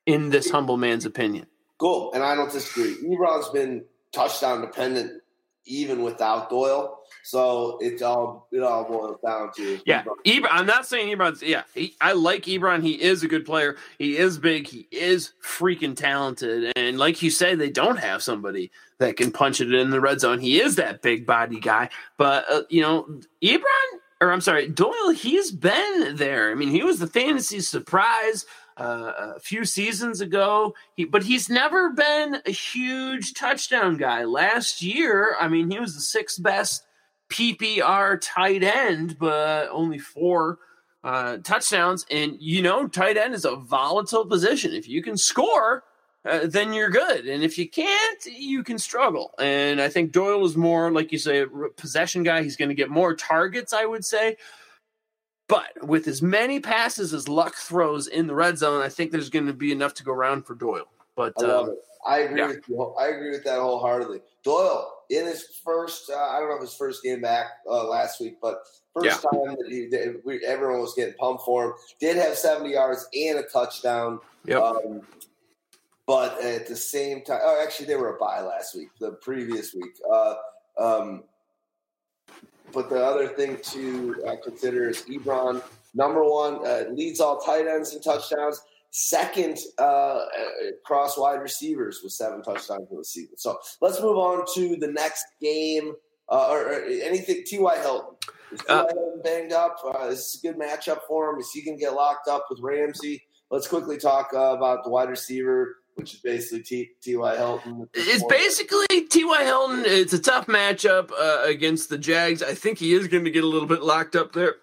in 0.05 0.29
this 0.29 0.49
humble 0.49 0.77
man's 0.77 1.05
opinion. 1.05 1.45
Cool, 1.77 2.11
and 2.13 2.23
I 2.23 2.35
don't 2.35 2.51
disagree. 2.51 2.95
Ebron's 3.03 3.49
been 3.49 3.83
touchdown 4.13 4.61
dependent 4.61 5.21
even 5.65 6.03
without 6.03 6.49
Doyle. 6.49 6.99
So 7.23 7.77
it's 7.81 8.01
all 8.01 8.47
it 8.51 8.61
all 8.61 8.83
boils 8.83 9.17
down 9.25 9.51
to 9.55 9.79
yeah. 9.85 10.03
Ebron. 10.25 10.47
I'm 10.51 10.65
not 10.65 10.85
saying 10.85 11.15
Ebron's 11.15 11.41
yeah. 11.41 11.63
He, 11.73 11.95
I 12.01 12.11
like 12.11 12.43
Ebron. 12.43 12.83
He 12.83 13.01
is 13.01 13.23
a 13.23 13.29
good 13.29 13.45
player. 13.45 13.77
He 13.97 14.17
is 14.17 14.37
big. 14.37 14.67
He 14.67 14.87
is 14.91 15.31
freaking 15.41 15.95
talented. 15.95 16.73
And 16.75 16.99
like 16.99 17.21
you 17.21 17.31
say, 17.31 17.55
they 17.55 17.69
don't 17.69 17.97
have 17.97 18.21
somebody 18.21 18.71
that 18.99 19.15
can 19.15 19.31
punch 19.31 19.61
it 19.61 19.73
in 19.73 19.89
the 19.89 20.01
red 20.01 20.19
zone. 20.19 20.39
He 20.39 20.59
is 20.59 20.75
that 20.75 21.01
big 21.01 21.25
body 21.25 21.61
guy. 21.61 21.89
But 22.17 22.45
uh, 22.51 22.63
you 22.69 22.81
know, 22.81 23.07
Ebron 23.41 23.99
or 24.19 24.31
I'm 24.31 24.41
sorry, 24.41 24.67
Doyle. 24.67 25.11
He's 25.11 25.51
been 25.51 26.15
there. 26.15 26.51
I 26.51 26.55
mean, 26.55 26.69
he 26.69 26.83
was 26.83 26.99
the 26.99 27.07
fantasy 27.07 27.61
surprise 27.61 28.45
uh, 28.77 29.33
a 29.35 29.39
few 29.39 29.65
seasons 29.65 30.21
ago. 30.21 30.73
He, 30.95 31.05
but 31.05 31.23
he's 31.23 31.49
never 31.49 31.91
been 31.91 32.41
a 32.45 32.51
huge 32.51 33.33
touchdown 33.33 33.97
guy. 33.97 34.23
Last 34.23 34.81
year, 34.81 35.35
I 35.39 35.47
mean, 35.47 35.69
he 35.69 35.79
was 35.79 35.95
the 35.95 36.01
sixth 36.01 36.41
best 36.41 36.85
PPR 37.33 38.19
tight 38.21 38.61
end, 38.61 39.17
but 39.17 39.67
only 39.71 39.97
four 39.97 40.59
uh, 41.03 41.37
touchdowns. 41.37 42.05
And 42.11 42.37
you 42.39 42.61
know, 42.61 42.87
tight 42.87 43.17
end 43.17 43.33
is 43.33 43.43
a 43.43 43.55
volatile 43.55 44.25
position. 44.25 44.73
If 44.73 44.87
you 44.87 45.01
can 45.01 45.17
score, 45.17 45.83
uh, 46.25 46.41
then 46.45 46.73
you're 46.73 46.91
good. 46.91 47.25
And 47.25 47.43
if 47.43 47.57
you 47.57 47.67
can't, 47.67 48.23
you 48.25 48.63
can 48.63 48.77
struggle. 48.77 49.33
And 49.39 49.81
I 49.81 49.89
think 49.89 50.11
Doyle 50.11 50.45
is 50.45 50.55
more, 50.55 50.91
like 50.91 51.11
you 51.11 51.17
say, 51.17 51.41
a 51.41 51.47
possession 51.75 52.21
guy. 52.21 52.43
He's 52.43 52.55
going 52.55 52.69
to 52.69 52.75
get 52.75 52.91
more 52.91 53.15
targets, 53.15 53.73
I 53.73 53.85
would 53.85 54.05
say. 54.05 54.37
But 55.49 55.71
with 55.81 56.07
as 56.07 56.21
many 56.21 56.59
passes 56.59 57.13
as 57.13 57.27
Luck 57.27 57.55
throws 57.55 58.07
in 58.07 58.27
the 58.27 58.35
red 58.35 58.59
zone, 58.59 58.81
I 58.81 58.89
think 58.89 59.11
there's 59.11 59.29
going 59.29 59.47
to 59.47 59.53
be 59.53 59.71
enough 59.71 59.95
to 59.95 60.03
go 60.03 60.13
around 60.13 60.45
for 60.45 60.53
Doyle. 60.53 60.87
But 61.15 61.33
I, 61.43 61.47
um, 61.47 61.77
I 62.07 62.19
agree 62.19 62.39
yeah. 62.39 62.47
with 62.47 62.69
you. 62.69 62.95
I 62.99 63.07
agree 63.07 63.31
with 63.31 63.43
that 63.43 63.59
wholeheartedly. 63.59 64.21
Doyle 64.43 64.92
in 65.09 65.25
his 65.25 65.59
first, 65.63 66.09
uh, 66.09 66.17
I 66.17 66.39
don't 66.39 66.49
know 66.49 66.55
if 66.55 66.61
his 66.61 66.73
first 66.73 67.03
game 67.03 67.21
back 67.21 67.47
uh, 67.69 67.87
last 67.87 68.19
week, 68.19 68.37
but 68.41 68.63
first 68.93 69.05
yeah. 69.23 69.29
time 69.29 69.55
that, 69.57 69.67
he, 69.69 69.87
that 69.87 70.21
we, 70.25 70.43
everyone 70.45 70.79
was 70.79 70.93
getting 70.93 71.13
pumped 71.15 71.43
for 71.43 71.65
him. 71.65 71.73
Did 71.99 72.17
have 72.17 72.37
70 72.37 72.71
yards 72.71 73.07
and 73.13 73.39
a 73.39 73.43
touchdown. 73.43 74.19
Yep. 74.45 74.61
Um, 74.61 75.01
but 76.05 76.41
at 76.41 76.67
the 76.67 76.75
same 76.75 77.23
time, 77.23 77.39
oh, 77.43 77.63
actually, 77.63 77.87
they 77.87 77.95
were 77.95 78.15
a 78.15 78.19
bye 78.19 78.41
last 78.41 78.75
week, 78.75 78.89
the 78.99 79.13
previous 79.13 79.73
week. 79.73 79.97
Uh, 80.11 80.35
um, 80.77 81.23
but 82.73 82.89
the 82.89 83.03
other 83.03 83.27
thing 83.27 83.57
to 83.63 84.23
uh, 84.27 84.35
consider 84.43 84.89
is 84.89 85.03
Ebron, 85.03 85.61
number 85.93 86.23
one, 86.23 86.65
uh, 86.65 86.85
leads 86.91 87.19
all 87.19 87.39
tight 87.39 87.67
ends 87.67 87.93
in 87.93 88.01
touchdowns. 88.01 88.61
Second, 88.95 89.57
uh, 89.79 90.19
cross 90.85 91.17
wide 91.17 91.41
receivers 91.41 92.01
with 92.03 92.11
seven 92.11 92.43
touchdowns 92.43 92.87
in 92.91 92.97
the 92.97 93.03
season. 93.03 93.35
So 93.37 93.57
let's 93.81 93.99
move 93.99 94.17
on 94.17 94.45
to 94.53 94.75
the 94.75 94.91
next 94.91 95.25
game. 95.41 95.93
Uh, 96.29 96.47
or, 96.51 96.73
or, 96.73 96.83
anything, 96.83 97.43
T.Y. 97.45 97.79
Hilton. 97.79 98.15
Is 98.51 98.59
T.Y. 98.59 98.75
Uh, 98.75 98.85
Hilton 98.93 99.21
banged 99.23 99.51
up? 99.51 99.77
Uh, 99.83 100.09
is 100.09 100.39
a 100.41 100.47
good 100.47 100.59
matchup 100.59 100.99
for 101.07 101.31
him? 101.31 101.39
Is 101.39 101.49
he 101.51 101.65
going 101.65 101.75
to 101.75 101.81
get 101.83 101.95
locked 101.95 102.27
up 102.27 102.45
with 102.51 102.59
Ramsey? 102.61 103.23
Let's 103.49 103.67
quickly 103.67 103.97
talk 103.97 104.31
about 104.31 104.83
the 104.83 104.91
wide 104.91 105.09
receiver 105.09 105.77
which 105.95 106.15
is 106.15 106.19
basically 106.21 106.91
T.Y. 107.01 107.35
Hilton. 107.35 107.87
It's 107.93 108.23
basically 108.25 109.01
T.Y. 109.01 109.43
Hilton. 109.43 109.83
It's 109.85 110.13
a 110.13 110.19
tough 110.19 110.47
matchup 110.47 111.11
uh, 111.11 111.43
against 111.45 111.89
the 111.89 111.97
Jags. 111.97 112.41
I 112.41 112.53
think 112.55 112.79
he 112.79 112.93
is 112.93 113.07
going 113.07 113.25
to 113.25 113.31
get 113.31 113.43
a 113.43 113.47
little 113.47 113.67
bit 113.67 113.83
locked 113.83 114.15
up 114.15 114.33
there. 114.33 114.55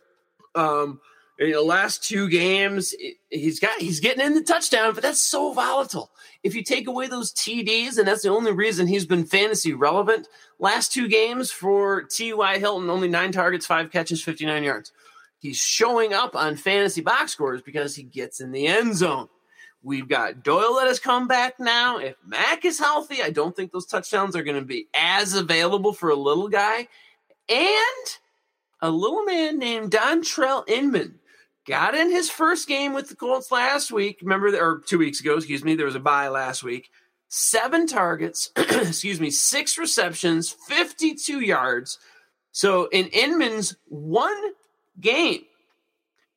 Um, 0.55 1.01
in 1.41 1.53
the 1.53 1.63
last 1.63 2.05
two 2.05 2.29
games, 2.29 2.95
he's 3.31 3.59
got 3.59 3.81
he's 3.81 3.99
getting 3.99 4.25
in 4.25 4.35
the 4.35 4.43
touchdown, 4.43 4.93
but 4.93 5.03
that's 5.03 5.23
so 5.23 5.55
volatile. 5.55 6.11
If 6.43 6.55
you 6.55 6.63
take 6.63 6.87
away 6.87 7.07
those 7.07 7.33
TDs, 7.33 7.97
and 7.97 8.07
that's 8.07 8.23
the 8.23 8.29
only 8.29 8.53
reason 8.53 8.87
he's 8.87 9.07
been 9.07 9.25
fantasy 9.25 9.73
relevant. 9.73 10.29
Last 10.59 10.93
two 10.93 11.09
games 11.09 11.51
for 11.51 12.03
T.Y. 12.03 12.59
Hilton, 12.59 12.91
only 12.91 13.09
nine 13.09 13.33
targets, 13.33 13.65
five 13.65 13.91
catches, 13.91 14.23
fifty 14.23 14.45
nine 14.45 14.63
yards. 14.63 14.93
He's 15.39 15.57
showing 15.57 16.13
up 16.13 16.37
on 16.37 16.57
fantasy 16.57 17.01
box 17.01 17.33
scores 17.33 17.63
because 17.63 17.97
he 17.97 18.03
gets 18.03 18.43
in 18.43 18.53
the 18.53 18.67
end 18.67 18.95
zone. 18.95 19.29
We've 19.83 20.09
got 20.09 20.45
Doyle 20.45 20.75
that 20.75 20.89
has 20.89 21.01
come 21.01 21.27
back 21.27 21.59
now. 21.59 21.97
If 21.97 22.17
Mack 22.23 22.67
is 22.67 22.79
healthy, 22.79 23.23
I 23.23 23.31
don't 23.31 23.57
think 23.57 23.73
those 23.73 23.87
touchdowns 23.87 24.37
are 24.37 24.43
going 24.43 24.61
to 24.61 24.67
be 24.67 24.89
as 24.95 25.33
available 25.33 25.95
for 25.95 26.11
a 26.11 26.15
little 26.15 26.51
guy. 26.51 26.87
And 27.49 28.19
a 28.83 28.91
little 28.91 29.25
man 29.25 29.59
named 29.59 29.93
Dontrelle 29.93 30.69
Inman 30.69 31.20
got 31.71 31.95
in 31.95 32.11
his 32.11 32.29
first 32.29 32.69
game 32.69 32.93
with 32.93 33.09
the 33.09 33.17
Colts 33.17 33.51
last 33.51 33.91
week. 33.91 34.19
Remember, 34.23 34.49
or 34.61 34.83
two 34.85 34.99
weeks 34.99 35.21
ago, 35.21 35.37
excuse 35.37 35.65
me, 35.65 35.75
there 35.75 35.87
was 35.87 35.95
a 35.95 36.01
bye 36.01 36.29
last 36.29 36.63
week. 36.63 36.91
Seven 37.29 37.87
targets, 37.87 38.51
excuse 38.57 39.21
me, 39.21 39.31
six 39.31 39.79
receptions, 39.79 40.51
52 40.51 41.41
yards. 41.41 41.99
So 42.53 42.89
in 42.93 43.07
Inman's 43.07 43.77
one 43.89 44.53
game. 45.01 45.43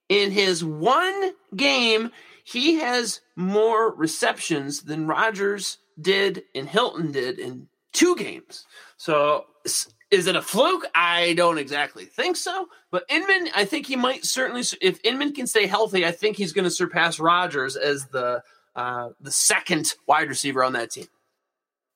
In 0.09 0.31
his 0.31 0.63
one 0.63 1.31
game, 1.55 2.11
he 2.43 2.75
has 2.75 3.21
more 3.35 3.95
receptions 3.95 4.81
than 4.81 5.07
Rogers 5.07 5.77
did 5.99 6.43
and 6.53 6.67
Hilton 6.67 7.11
did 7.11 7.39
in 7.39 7.67
two 7.93 8.15
games. 8.15 8.65
So 8.97 9.45
is 10.13 10.27
it 10.27 10.35
a 10.35 10.41
fluke? 10.41 10.85
I 10.93 11.33
don't 11.33 11.57
exactly 11.57 12.05
think 12.05 12.37
so. 12.37 12.67
But 12.91 13.03
Inman, 13.09 13.49
I 13.55 13.65
think 13.65 13.87
he 13.87 13.95
might 13.95 14.23
certainly. 14.23 14.63
If 14.79 14.99
Inman 15.03 15.33
can 15.33 15.47
stay 15.47 15.65
healthy, 15.65 16.05
I 16.05 16.11
think 16.11 16.37
he's 16.37 16.53
going 16.53 16.65
to 16.65 16.71
surpass 16.71 17.19
Rogers 17.19 17.75
as 17.75 18.05
the 18.05 18.43
uh, 18.75 19.09
the 19.19 19.31
second 19.31 19.95
wide 20.07 20.29
receiver 20.29 20.63
on 20.63 20.73
that 20.73 20.91
team. 20.91 21.07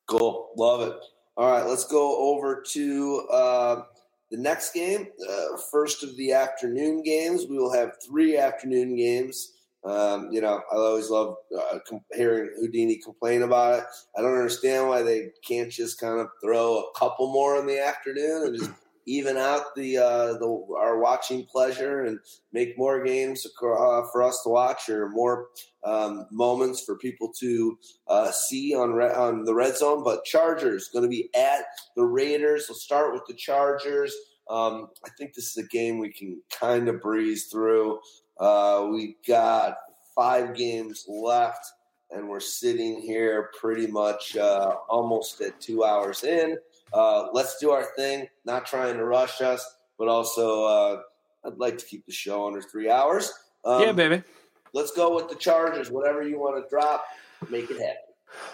Cool, 0.08 0.50
love 0.58 0.82
it. 0.82 0.96
All 1.38 1.52
right, 1.52 1.68
let's 1.68 1.86
go 1.86 2.18
over 2.18 2.64
to 2.72 3.28
uh, 3.32 3.84
the 4.32 4.38
next 4.38 4.74
game, 4.74 5.08
uh, 5.30 5.58
first 5.72 6.04
of 6.04 6.18
the 6.18 6.34
afternoon 6.34 7.04
games. 7.04 7.46
We 7.48 7.60
will 7.60 7.74
have 7.74 7.98
three 8.04 8.36
afternoon 8.36 8.96
games. 8.96 9.54
Um, 9.88 10.30
you 10.32 10.42
know, 10.42 10.62
I 10.72 10.76
always 10.76 11.10
love 11.10 11.36
uh, 11.58 11.80
hearing 12.14 12.52
Houdini 12.60 12.98
complain 12.98 13.42
about 13.42 13.80
it. 13.80 13.86
I 14.18 14.22
don't 14.22 14.36
understand 14.36 14.90
why 14.90 15.02
they 15.02 15.30
can't 15.48 15.72
just 15.72 16.00
kind 16.00 16.20
of 16.20 16.28
throw 16.44 16.80
a 16.80 17.00
couple 17.00 17.32
more 17.32 17.58
in 17.58 17.68
the 17.68 17.80
afternoon 17.80 18.48
and 18.48 18.58
just 18.58 18.72
even 19.08 19.38
out 19.38 19.74
the 19.76 19.98
uh, 19.98 20.34
the 20.34 20.68
our 20.78 21.00
watching 21.00 21.46
pleasure 21.46 22.02
and 22.02 22.20
make 22.52 22.78
more 22.78 23.02
games 23.02 23.46
uh, 23.46 24.02
for 24.12 24.22
us 24.22 24.42
to 24.44 24.50
watch 24.50 24.90
or 24.90 25.08
more 25.10 25.48
um, 25.86 26.26
moments 26.30 26.84
for 26.84 26.98
people 26.98 27.32
to 27.40 27.80
uh, 28.10 28.30
see 28.32 28.76
on 28.76 28.92
re- 28.92 29.14
on 29.14 29.46
the 29.46 29.56
red 29.56 29.78
zone. 29.78 30.04
But 30.04 30.26
Chargers 30.26 30.90
going 30.92 31.04
to 31.04 31.10
be 31.10 31.30
at 31.34 31.64
the 31.96 32.04
Raiders. 32.04 32.66
We'll 32.68 32.78
start 32.78 33.14
with 33.14 33.24
the 33.28 33.36
Chargers. 33.36 34.14
Um, 34.50 34.90
I 35.06 35.10
think 35.18 35.34
this 35.34 35.56
is 35.56 35.64
a 35.64 35.68
game 35.68 36.00
we 36.00 36.12
can 36.12 36.42
kind 36.52 36.90
of 36.90 37.02
breeze 37.02 37.48
through. 37.52 38.00
Uh, 38.40 38.88
we 38.92 39.18
got 39.28 39.78
five 40.16 40.56
games 40.56 41.06
left, 41.08 41.66
and 42.12 42.28
we're 42.28 42.40
sitting 42.40 43.02
here 43.02 43.52
pretty 43.60 43.88
much 43.88 44.36
uh, 44.38 44.76
almost 44.90 45.42
at 45.42 45.60
two 45.60 45.84
hours 45.84 46.24
in. 46.24 46.58
Uh, 46.94 47.28
let's 47.34 47.58
do 47.60 47.72
our 47.72 47.86
thing, 47.96 48.28
not 48.46 48.66
trying 48.66 48.98
to 48.98 49.06
rush 49.06 49.42
us, 49.42 49.76
but 49.98 50.08
also 50.08 50.64
uh, 50.64 51.02
I'd 51.46 51.58
like 51.58 51.78
to 51.78 51.86
keep 51.86 52.06
the 52.06 52.12
show 52.12 52.48
under 52.48 52.62
three 52.62 52.90
hours. 52.90 53.32
Um, 53.66 53.82
yeah, 53.82 53.92
baby. 53.92 54.24
Let's 54.74 54.92
go 54.92 55.16
with 55.16 55.30
the 55.30 55.36
Chargers. 55.36 55.90
Whatever 55.90 56.28
you 56.28 56.40
want 56.40 56.64
to 56.64 56.70
drop, 56.70 57.06
make 57.50 57.70
it 57.70 57.80
happen. 57.80 57.96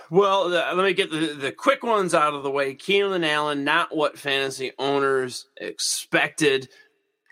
Well, 0.10 0.50
let 0.50 0.78
me 0.78 0.94
get 0.94 1.10
the, 1.12 1.34
the 1.34 1.52
quick 1.52 1.84
ones 1.84 2.14
out 2.14 2.34
of 2.34 2.44
the 2.44 2.52
way. 2.52 2.76
Keenan 2.76 3.24
Allen, 3.24 3.64
not 3.64 3.96
what 3.96 4.18
fantasy 4.18 4.72
owners 4.78 5.48
expected 5.58 6.70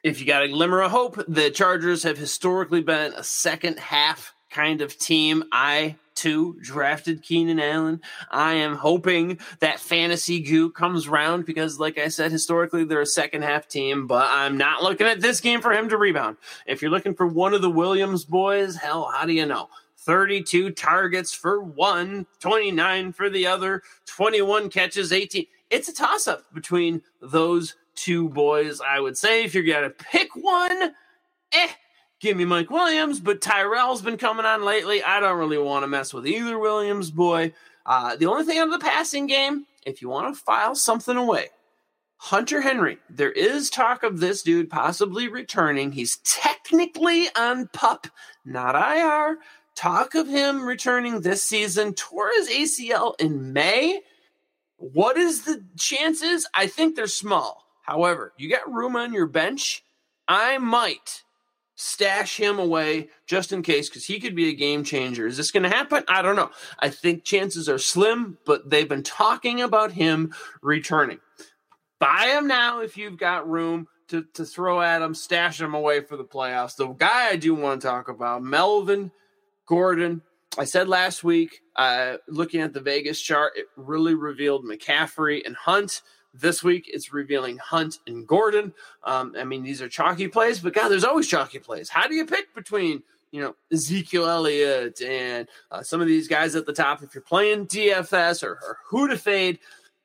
if 0.04 0.20
you 0.20 0.26
got 0.26 0.44
a 0.44 0.50
glimmer 0.50 0.82
of 0.82 0.92
hope, 0.92 1.24
the 1.28 1.50
Chargers 1.52 2.04
have 2.04 2.18
historically 2.18 2.82
been 2.82 3.14
a 3.14 3.24
second 3.24 3.80
half 3.80 4.34
kind 4.50 4.82
of 4.82 4.98
team. 4.98 5.44
I 5.52 5.96
too 6.16 6.58
drafted 6.62 7.24
Keenan 7.24 7.60
Allen. 7.60 8.02
I 8.30 8.54
am 8.54 8.76
hoping 8.76 9.40
that 9.60 9.80
fantasy 9.80 10.40
goo 10.40 10.70
comes 10.70 11.08
round 11.08 11.46
because, 11.46 11.80
like 11.80 11.98
I 11.98 12.10
said, 12.10 12.32
historically 12.32 12.84
they're 12.84 13.02
a 13.02 13.06
second 13.06 13.44
half 13.44 13.68
team, 13.68 14.08
but 14.08 14.28
I'm 14.30 14.58
not 14.58 14.84
looking 14.84 15.08
at 15.08 15.22
this 15.22 15.40
game 15.40 15.62
for 15.62 15.72
him 15.72 15.90
to 15.90 15.98
rebound. 15.98 16.38
If 16.68 16.82
you're 16.82 16.92
looking 16.92 17.16
for 17.16 17.28
one 17.28 17.54
of 17.54 17.62
the 17.62 17.72
Williams 17.72 18.26
boys, 18.26 18.76
hell, 18.76 19.10
how 19.14 19.26
do 19.26 19.34
you 19.34 19.46
know? 19.46 19.70
32 19.98 20.72
targets 20.72 21.34
for 21.34 21.62
one, 21.62 22.26
29 22.40 23.14
for 23.14 23.30
the 23.30 23.46
other, 23.46 23.82
21 24.06 24.70
catches, 24.70 25.14
18. 25.14 25.46
It's 25.70 25.88
a 25.88 25.94
toss 25.94 26.28
up 26.28 26.44
between 26.54 27.02
those 27.22 27.76
two 28.02 28.30
boys, 28.30 28.82
I 28.82 29.00
would 29.00 29.18
say. 29.18 29.44
If 29.44 29.54
you're 29.54 29.64
going 29.64 29.84
to 29.84 29.90
pick 29.90 30.36
one, 30.36 30.94
eh, 31.54 31.68
give 32.20 32.36
me 32.36 32.46
Mike 32.46 32.70
Williams. 32.70 33.20
But 33.20 33.42
Tyrell's 33.42 34.02
been 34.02 34.18
coming 34.18 34.46
on 34.46 34.66
lately. 34.66 35.04
I 35.04 35.20
don't 35.20 35.38
really 35.38 35.58
want 35.58 35.84
to 35.84 35.88
mess 35.88 36.14
with 36.14 36.28
either 36.28 36.58
Williams 36.58 37.12
boy. 37.12 37.54
Uh, 37.86 38.16
the 38.16 38.26
only 38.28 38.44
thing 38.44 38.58
out 38.58 38.68
of 38.68 38.80
the 38.80 38.86
passing 38.86 39.28
game, 39.28 39.66
if 39.86 40.02
you 40.02 40.10
want 40.10 40.34
to 40.34 40.42
file 40.42 40.76
something 40.76 41.18
away, 41.18 41.50
Hunter 42.18 42.62
Henry. 42.62 43.00
There 43.10 43.32
is 43.32 43.70
talk 43.70 44.04
of 44.04 44.20
this 44.20 44.44
dude 44.44 44.70
possibly 44.70 45.28
returning. 45.28 45.92
He's 45.92 46.18
technically 46.18 47.28
on 47.36 47.68
pup, 47.74 48.08
not 48.46 48.76
IR. 48.76 49.38
Talk 49.76 50.14
of 50.16 50.28
him 50.28 50.64
returning 50.64 51.22
this 51.22 51.42
season. 51.42 51.94
Tore 51.96 52.30
his 52.36 52.50
ACL 52.50 53.20
in 53.20 53.54
May. 53.54 54.02
What 54.78 55.18
is 55.18 55.46
the 55.46 55.64
chances? 55.78 56.48
I 56.54 56.68
think 56.68 56.96
they're 56.96 57.08
small. 57.08 57.61
However, 57.82 58.34
you 58.38 58.50
got 58.50 58.72
room 58.72 58.96
on 58.96 59.14
your 59.14 59.28
bench. 59.28 59.84
I 60.28 60.58
might 60.58 61.24
stash 61.76 62.38
him 62.38 62.60
away 62.60 63.10
just 63.26 63.52
in 63.52 63.64
case 63.64 63.90
because 63.90 64.06
he 64.06 64.20
could 64.20 64.36
be 64.36 64.50
a 64.50 64.54
game 64.54 64.84
changer. 64.84 65.26
Is 65.26 65.36
this 65.36 65.52
going 65.52 65.64
to 65.64 65.70
happen? 65.70 66.04
I 66.08 66.22
don't 66.22 66.36
know. 66.36 66.52
I 66.80 66.90
think 66.90 67.24
chances 67.24 67.68
are 67.68 67.80
slim, 67.80 68.38
but 68.46 68.70
they've 68.70 68.88
been 68.88 69.04
talking 69.04 69.62
about 69.62 69.92
him 69.92 70.34
returning. 70.62 71.20
Buy 72.00 72.36
him 72.38 72.48
now 72.48 72.82
if 72.82 72.98
you've 72.98 73.18
got 73.18 73.50
room 73.50 73.88
to, 74.10 74.26
to 74.34 74.46
throw 74.46 74.82
at 74.82 75.02
him, 75.02 75.16
stash 75.16 75.60
him 75.60 75.74
away 75.74 76.02
for 76.02 76.18
the 76.18 76.24
playoffs. 76.24 76.76
The 76.76 76.88
guy 76.88 77.30
I 77.30 77.36
do 77.36 77.56
want 77.56 77.82
to 77.82 77.88
talk 77.88 78.10
about, 78.10 78.44
Melvin 78.44 79.12
Gordon. 79.66 80.22
I 80.58 80.66
said 80.66 80.88
last 80.88 81.24
week, 81.24 81.62
uh, 81.78 82.18
looking 82.28 82.62
at 82.62 82.74
the 82.74 82.82
Vegas 82.82 83.22
chart, 83.22 83.54
it 83.56 83.68
really 83.76 84.16
revealed 84.16 84.66
McCaffrey 84.66 85.42
and 85.46 85.56
Hunt. 85.56 86.02
This 86.34 86.64
week, 86.64 86.90
it's 86.92 87.12
revealing 87.12 87.58
Hunt 87.58 88.00
and 88.08 88.26
Gordon. 88.26 88.74
Um, 89.04 89.36
I 89.38 89.44
mean, 89.44 89.64
these 89.64 89.82
are 89.82 89.90
chalky 89.90 90.28
plays, 90.28 90.60
but 90.60 90.74
God, 90.74 90.90
there's 90.90 91.04
always 91.04 91.28
chalky 91.28 91.60
plays. 91.60 91.90
How 91.90 92.08
do 92.08 92.16
you 92.16 92.26
pick 92.26 92.54
between 92.56 93.04
you 93.32 93.42
know 93.42 93.56
Ezekiel 93.72 94.28
Elliott 94.28 95.02
and 95.02 95.48
uh, 95.72 95.84
some 95.84 96.00
of 96.02 96.08
these 96.08 96.28
guys 96.28 96.56
at 96.56 96.66
the 96.66 96.74
top? 96.74 97.04
If 97.04 97.14
you're 97.14 97.22
playing 97.22 97.68
DFS 97.68 98.44
or, 98.44 98.52
or 98.52 98.78
who 98.88 99.10
to 99.10 99.18
fade, 99.18 99.60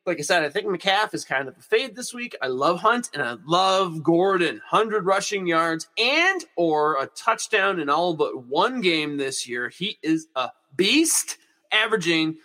like 0.07 0.19
I 0.19 0.23
said, 0.23 0.45
I 0.45 0.49
think 0.49 0.67
McCaff 0.67 1.13
is 1.15 1.25
kind 1.25 1.49
of 1.49 1.59
a 1.59 1.63
fade 1.63 1.97
this 1.97 2.15
week. 2.15 2.37
I 2.41 2.47
love 2.47 2.81
Hunt 2.81 3.11
and 3.13 3.23
I 3.23 3.37
love 3.45 4.03
Gordon. 4.05 4.57
100 4.71 5.05
rushing 5.05 5.47
yards 5.47 5.89
and 5.99 6.45
or 6.55 7.03
a 7.03 7.07
touchdown 7.09 7.81
in 7.81 7.91
all 7.91 8.15
but 8.15 8.47
one 8.47 8.81
game 8.81 9.17
this 9.17 9.49
year. 9.49 9.69
He 9.69 9.99
is 10.03 10.29
a 10.37 10.51
beast, 10.77 11.39
averaging 11.73 12.37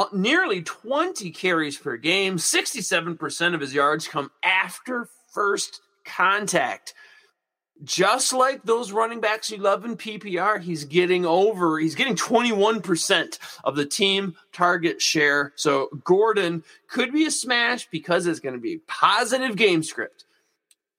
Uh, 0.00 0.06
nearly 0.14 0.62
20 0.62 1.30
carries 1.30 1.76
per 1.76 1.98
game. 1.98 2.38
67% 2.38 3.54
of 3.54 3.60
his 3.60 3.74
yards 3.74 4.08
come 4.08 4.30
after 4.42 5.06
first 5.30 5.82
contact. 6.06 6.94
Just 7.84 8.32
like 8.32 8.62
those 8.62 8.92
running 8.92 9.20
backs 9.20 9.50
you 9.50 9.58
love 9.58 9.84
in 9.84 9.98
PPR, 9.98 10.58
he's 10.58 10.84
getting 10.84 11.26
over, 11.26 11.78
he's 11.78 11.94
getting 11.94 12.16
21% 12.16 13.38
of 13.62 13.76
the 13.76 13.84
team 13.84 14.36
target 14.54 15.02
share. 15.02 15.52
So 15.56 15.90
Gordon 16.02 16.64
could 16.88 17.12
be 17.12 17.26
a 17.26 17.30
smash 17.30 17.86
because 17.90 18.26
it's 18.26 18.40
going 18.40 18.54
to 18.54 18.60
be 18.60 18.78
positive 18.86 19.54
game 19.54 19.82
script. 19.82 20.24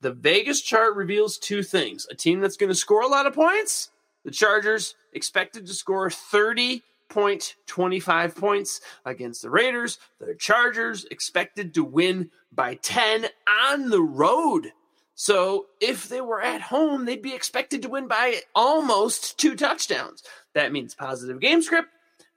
The 0.01 0.13
Vegas 0.13 0.61
chart 0.61 0.95
reveals 0.95 1.39
two 1.39 1.63
things 1.63 2.05
a 2.11 2.15
team 2.15 2.39
that's 2.39 2.57
going 2.57 2.69
to 2.71 2.75
score 2.75 3.01
a 3.01 3.07
lot 3.07 3.25
of 3.25 3.33
points, 3.33 3.89
the 4.23 4.31
Chargers 4.31 4.93
expected 5.13 5.65
to 5.65 5.73
score 5.73 6.11
30 6.11 6.83
point 7.11 7.55
25 7.67 8.35
points 8.35 8.81
against 9.05 9.43
the 9.43 9.49
Raiders. 9.49 9.99
The 10.19 10.33
Chargers 10.33 11.05
expected 11.11 11.75
to 11.75 11.83
win 11.83 12.31
by 12.51 12.75
10 12.75 13.27
on 13.69 13.89
the 13.89 14.01
road. 14.01 14.71
So 15.13 15.67
if 15.79 16.09
they 16.09 16.21
were 16.21 16.41
at 16.41 16.61
home, 16.61 17.05
they'd 17.05 17.21
be 17.21 17.35
expected 17.35 17.83
to 17.83 17.89
win 17.89 18.07
by 18.07 18.41
almost 18.55 19.37
two 19.37 19.55
touchdowns. 19.55 20.23
That 20.53 20.71
means 20.71 20.95
positive 20.95 21.39
game 21.39 21.61
script. 21.61 21.89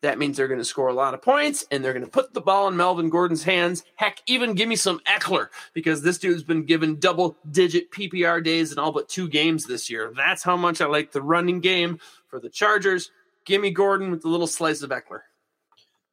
That 0.04 0.18
means 0.18 0.36
they're 0.36 0.48
going 0.48 0.60
to 0.60 0.66
score 0.66 0.88
a 0.88 0.92
lot 0.92 1.14
of 1.14 1.22
points 1.22 1.64
and 1.70 1.82
they're 1.82 1.94
going 1.94 2.04
to 2.04 2.10
put 2.10 2.34
the 2.34 2.42
ball 2.42 2.68
in 2.68 2.76
Melvin 2.76 3.08
Gordon's 3.08 3.42
hands. 3.42 3.84
Heck, 3.96 4.20
even 4.26 4.52
give 4.52 4.68
me 4.68 4.76
some 4.76 5.00
Ekeler 5.06 5.48
because 5.72 6.02
this 6.02 6.18
dude's 6.18 6.42
been 6.42 6.66
given 6.66 7.00
double 7.00 7.38
digit 7.50 7.90
PPR 7.90 8.44
days 8.44 8.70
in 8.70 8.78
all 8.78 8.92
but 8.92 9.08
two 9.08 9.30
games 9.30 9.64
this 9.64 9.88
year. 9.88 10.12
That's 10.14 10.42
how 10.42 10.58
much 10.58 10.82
I 10.82 10.86
like 10.86 11.12
the 11.12 11.22
running 11.22 11.60
game 11.60 12.00
for 12.28 12.38
the 12.38 12.50
Chargers. 12.50 13.10
Give 13.44 13.60
me 13.60 13.70
Gordon 13.70 14.10
with 14.10 14.24
a 14.24 14.28
little 14.28 14.46
slice 14.46 14.82
of 14.82 14.90
Ekeler. 14.90 15.20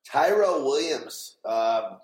Tyrell 0.06 0.64
Williams, 0.66 1.38
uh, 1.46 1.98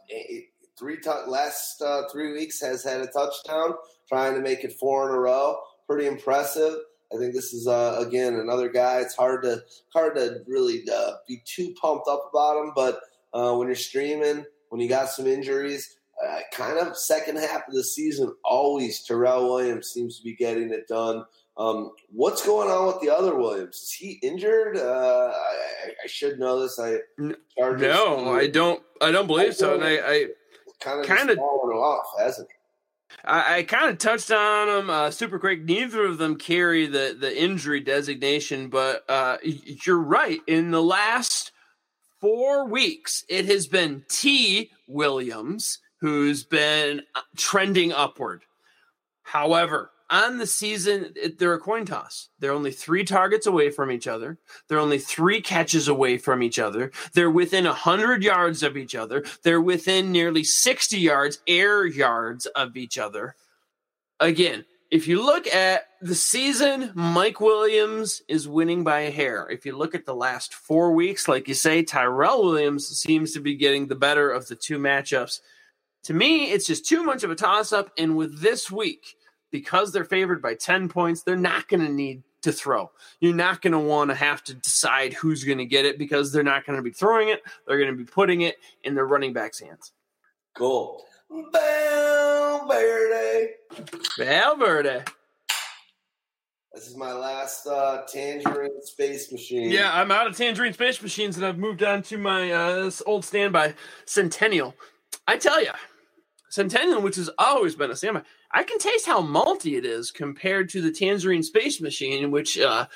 three 0.78 0.98
t- 0.98 1.10
last 1.28 1.82
uh, 1.82 2.04
three 2.12 2.34
weeks 2.34 2.62
has 2.62 2.84
had 2.84 3.02
a 3.02 3.08
touchdown, 3.08 3.74
trying 4.08 4.36
to 4.36 4.42
make 4.42 4.64
it 4.64 4.74
four 4.74 5.10
in 5.10 5.16
a 5.16 5.20
row. 5.20 5.58
Pretty 5.88 6.08
impressive. 6.08 6.76
I 7.14 7.18
think 7.18 7.34
this 7.34 7.54
is 7.54 7.68
uh, 7.68 8.04
again 8.06 8.36
another 8.36 8.70
guy. 8.70 9.00
It's 9.00 9.16
hard 9.16 9.44
to 9.44 9.62
hard 9.94 10.16
to 10.16 10.40
really 10.48 10.84
uh, 10.94 11.14
be 11.28 11.42
too 11.46 11.74
pumped 11.82 12.08
up 12.08 12.30
about 12.32 12.64
him, 12.64 12.72
but 12.76 13.02
uh, 13.34 13.56
when 13.56 13.68
you're 13.68 13.76
streaming, 13.76 14.46
when 14.70 14.82
you 14.82 14.88
got 14.88 15.10
some 15.10 15.28
injuries, 15.28 15.98
uh, 16.26 16.40
kind 16.52 16.78
of 16.78 16.98
second 16.98 17.38
half 17.38 17.68
of 17.68 17.74
the 17.74 17.84
season, 17.84 18.34
always 18.44 19.04
Tyrell 19.04 19.50
Williams 19.50 19.90
seems 19.90 20.18
to 20.18 20.24
be 20.24 20.36
getting 20.36 20.72
it 20.72 20.88
done. 20.88 21.24
Um, 21.58 21.92
what's 22.12 22.46
going 22.46 22.70
on 22.70 22.86
with 22.86 23.02
the 23.02 23.10
other 23.10 23.36
Williams? 23.36 23.78
Is 23.78 23.92
he 23.92 24.20
injured? 24.22 24.78
Uh, 24.78 25.32
I, 25.34 25.90
I, 26.04 26.08
should 26.08 26.40
know 26.40 26.62
this. 26.62 26.80
I 26.80 27.00
Chargers 27.58 27.82
no, 27.82 28.32
I 28.36 28.48
don't. 28.48 28.84
I 29.02 29.12
don't 29.12 29.26
believe 29.26 29.56
so. 29.56 29.74
And 29.74 29.84
I, 29.84 29.96
I 29.96 30.26
kind 30.80 31.02
of 31.02 31.08
kind 31.08 31.30
of 31.32 31.40
off, 31.40 32.06
hasn't 32.20 32.48
he? 32.48 33.18
I, 33.26 33.58
I 33.58 33.64
kind 33.64 33.90
of 33.90 33.98
touched 33.98 34.30
on 34.30 34.68
them 34.68 34.90
uh, 34.92 35.10
super 35.10 35.40
quick. 35.40 35.64
Neither 35.64 36.06
of 36.06 36.20
them 36.20 36.36
carry 36.36 36.86
the 36.86 37.18
the 37.20 37.42
injury 37.42 37.80
designation, 37.80 38.70
but 38.70 39.04
uh, 39.10 39.38
you're 39.42 39.98
right. 39.98 40.40
In 40.46 40.70
the 40.70 40.84
last 40.84 41.52
four 42.22 42.68
weeks, 42.68 43.26
it 43.30 43.46
has 43.46 43.66
been 43.66 44.06
T. 44.10 44.70
Williams 44.88 45.80
who's 46.02 46.44
been 46.44 47.02
uh, 47.16 47.22
trending 47.36 47.92
upward. 47.92 48.44
However, 49.24 49.92
on 50.10 50.38
the 50.38 50.48
season, 50.48 51.14
they're 51.38 51.54
a 51.54 51.60
coin 51.60 51.86
toss. 51.86 52.30
They're 52.40 52.52
only 52.54 52.72
three 52.72 53.04
targets 53.04 53.46
away 53.46 53.72
from 53.72 53.92
each 53.92 54.08
other. 54.08 54.38
They're 54.68 54.80
only 54.80 55.00
three 55.00 55.42
catches 55.42 55.88
away 55.88 56.18
from 56.18 56.42
each 56.42 56.60
other. 56.60 56.92
They're 57.14 57.32
within 57.32 57.66
100 57.66 58.24
yards 58.24 58.64
of 58.64 58.78
each 58.78 58.96
other. 58.96 59.26
They're 59.44 59.62
within 59.62 60.12
nearly 60.12 60.44
60 60.44 60.98
yards, 60.98 61.40
air 61.48 61.86
yards 61.86 62.46
of 62.46 62.78
each 62.78 62.98
other. 62.98 63.36
Again, 64.20 64.66
if 64.90 65.08
you 65.10 65.26
look 65.26 65.48
at 65.48 65.88
the 66.02 66.16
season, 66.16 66.92
Mike 66.96 67.42
Williams 67.42 68.22
is 68.30 68.48
winning 68.48 68.86
by 68.86 69.02
a 69.02 69.12
hair. 69.12 69.50
If 69.50 69.66
you 69.66 69.76
look 69.76 69.94
at 69.94 70.06
the 70.06 70.16
last 70.16 70.54
four 70.54 70.94
weeks, 70.94 71.28
like 71.28 71.50
you 71.50 71.54
say, 71.54 71.84
Tyrell 71.84 72.46
Williams 72.46 72.88
seems 72.88 73.34
to 73.34 73.42
be 73.42 73.56
getting 73.56 73.88
the 73.88 73.96
better 73.96 74.32
of 74.32 74.48
the 74.48 74.56
two 74.56 74.80
matchups. 74.80 75.42
To 76.06 76.14
me, 76.14 76.52
it's 76.52 76.66
just 76.66 76.86
too 76.86 77.04
much 77.04 77.26
of 77.26 77.32
a 77.32 77.36
toss 77.36 77.74
up. 77.74 77.92
And 77.98 78.16
with 78.16 78.40
this 78.40 78.72
week, 78.72 79.17
because 79.52 79.92
they're 79.92 80.06
favored 80.06 80.42
by 80.42 80.56
10 80.56 80.90
points, 80.90 81.24
they're 81.24 81.36
not 81.36 81.68
going 81.68 81.86
to 81.86 81.92
need 81.92 82.24
to 82.42 82.52
throw. 82.52 82.92
You're 83.20 83.36
not 83.36 83.62
going 83.62 83.74
to 83.74 83.80
want 83.80 84.10
to 84.10 84.16
have 84.16 84.44
to 84.46 84.54
decide 84.54 85.14
who's 85.14 85.44
going 85.44 85.58
to 85.58 85.66
get 85.66 85.86
it 85.86 85.98
because 85.98 86.32
they're 86.32 86.44
not 86.44 86.66
going 86.66 86.78
to 86.78 86.84
be 86.84 86.92
throwing 86.92 87.30
it. 87.30 87.42
They're 87.66 87.78
going 87.78 87.92
to 87.92 87.98
be 87.98 88.06
putting 88.06 88.42
it 88.42 88.58
in 88.84 88.96
their 88.96 89.06
running 89.06 89.34
back's 89.34 89.60
hands. 89.60 89.92
Cool. 90.56 91.04
Valverde. 91.52 92.30
Valverde. 94.18 95.04
This 96.74 96.88
is 96.88 96.96
my 96.96 97.12
last 97.12 97.66
uh, 97.66 98.04
Tangerine 98.08 98.82
Space 98.84 99.32
Machine. 99.32 99.72
Yeah, 99.72 100.00
I'm 100.00 100.12
out 100.12 100.28
of 100.28 100.38
Tangerine 100.38 100.74
Space 100.74 101.02
Machines 101.02 101.36
and 101.36 101.46
I've 101.46 101.58
moved 101.58 101.82
on 101.82 102.04
to 102.04 102.20
my 102.20 102.52
uh, 102.52 102.92
old 103.08 103.26
standby, 103.26 103.74
Centennial. 104.06 104.76
I 105.28 105.38
tell 105.38 105.60
you, 105.62 105.72
Centennial, 106.50 107.02
which 107.02 107.16
has 107.16 107.32
always 107.40 107.76
been 107.76 107.90
a 107.90 107.96
standby, 107.96 108.22
I 108.52 108.64
can 108.64 108.80
taste 108.80 109.06
how 109.06 109.22
malty 109.22 109.78
it 109.78 109.86
is 109.86 110.12
compared 110.12 110.70
to 110.70 110.82
the 110.82 110.92
Tangerine 110.92 111.44
Space 111.44 111.82
Machine, 111.82 112.32
which 112.32 112.58
uh, 112.58 112.88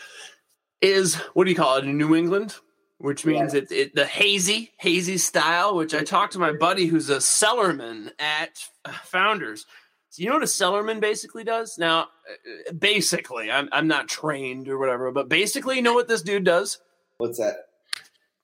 is 0.82 1.16
what 1.34 1.46
do 1.46 1.52
you 1.52 1.58
call 1.58 1.78
it 1.78 1.86
in 1.86 1.98
New 1.98 2.16
England? 2.16 2.56
Which 2.98 3.26
means 3.26 3.54
yeah. 3.54 3.62
it, 3.62 3.72
it 3.72 3.96
the 3.96 4.06
hazy 4.06 4.72
hazy 4.78 5.18
style. 5.18 5.76
Which 5.76 5.94
I 5.94 6.04
talked 6.04 6.34
to 6.34 6.40
my 6.40 6.52
buddy 6.52 6.86
who's 6.86 7.10
a 7.10 7.18
cellarman 7.18 8.12
at 8.20 8.60
Founders. 9.06 9.66
So 10.10 10.22
you 10.22 10.28
know 10.28 10.36
what 10.36 10.44
a 10.44 10.46
cellarman 10.46 11.00
basically 11.00 11.44
does? 11.44 11.78
Now, 11.78 12.02
uh, 12.02 12.74
basically, 12.74 13.50
I'm 13.50 13.70
I'm 13.72 13.88
not 13.88 14.08
trained 14.08 14.68
or 14.70 14.78
whatever, 14.78 15.12
but 15.12 15.30
basically, 15.30 15.78
you 15.78 15.82
know 15.82 15.94
what 15.94 16.08
this 16.08 16.22
dude 16.22 16.44
does? 16.44 16.80
What's 17.18 17.40
that? 17.40 17.56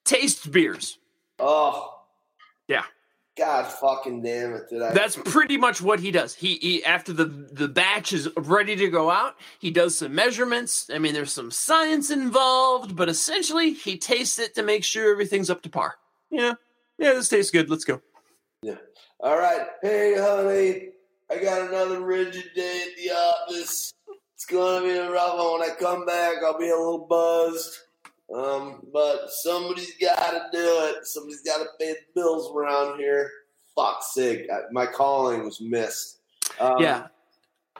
Tastes 0.04 0.46
beers. 0.46 0.98
Oh, 1.38 1.94
yeah. 2.66 2.84
God 3.38 3.68
fucking 3.68 4.22
damn 4.22 4.54
it! 4.54 4.68
Did 4.68 4.82
I? 4.82 4.92
That's 4.92 5.14
pretty 5.14 5.56
much 5.56 5.80
what 5.80 6.00
he 6.00 6.10
does. 6.10 6.34
He, 6.34 6.56
he 6.56 6.84
after 6.84 7.12
the 7.12 7.24
the 7.26 7.68
batch 7.68 8.12
is 8.12 8.28
ready 8.36 8.74
to 8.74 8.88
go 8.88 9.10
out, 9.10 9.36
he 9.60 9.70
does 9.70 9.96
some 9.96 10.12
measurements. 10.12 10.90
I 10.92 10.98
mean, 10.98 11.14
there's 11.14 11.32
some 11.32 11.52
science 11.52 12.10
involved, 12.10 12.96
but 12.96 13.08
essentially, 13.08 13.74
he 13.74 13.96
tastes 13.96 14.40
it 14.40 14.56
to 14.56 14.64
make 14.64 14.82
sure 14.82 15.12
everything's 15.12 15.50
up 15.50 15.62
to 15.62 15.70
par. 15.70 15.94
Yeah, 16.30 16.54
yeah, 16.98 17.12
this 17.12 17.28
tastes 17.28 17.52
good. 17.52 17.70
Let's 17.70 17.84
go. 17.84 18.02
Yeah. 18.62 18.76
All 19.20 19.38
right. 19.38 19.66
Hey, 19.82 20.16
honey, 20.18 20.88
I 21.30 21.40
got 21.40 21.68
another 21.68 22.00
rigid 22.00 22.50
day 22.56 22.86
at 22.88 22.96
the 22.96 23.10
office. 23.12 23.94
It's 24.34 24.46
gonna 24.46 24.84
be 24.84 24.90
a 24.90 25.10
rough 25.10 25.38
one. 25.38 25.60
When 25.60 25.70
I 25.70 25.74
come 25.74 26.04
back, 26.06 26.38
I'll 26.44 26.58
be 26.58 26.70
a 26.70 26.76
little 26.76 27.06
buzzed. 27.06 27.76
Um, 28.34 28.86
but 28.92 29.30
somebody's 29.30 29.94
got 29.96 30.30
to 30.30 30.48
do 30.52 30.58
it. 30.62 31.06
Somebody's 31.06 31.42
got 31.42 31.58
to 31.58 31.66
pay 31.78 31.92
the 31.92 31.98
bills 32.14 32.54
around 32.54 32.98
here. 32.98 33.30
Fuck 33.74 34.02
sake, 34.02 34.48
my 34.72 34.86
calling 34.86 35.44
was 35.44 35.60
missed. 35.60 36.18
Um, 36.58 36.76
yeah, 36.80 37.06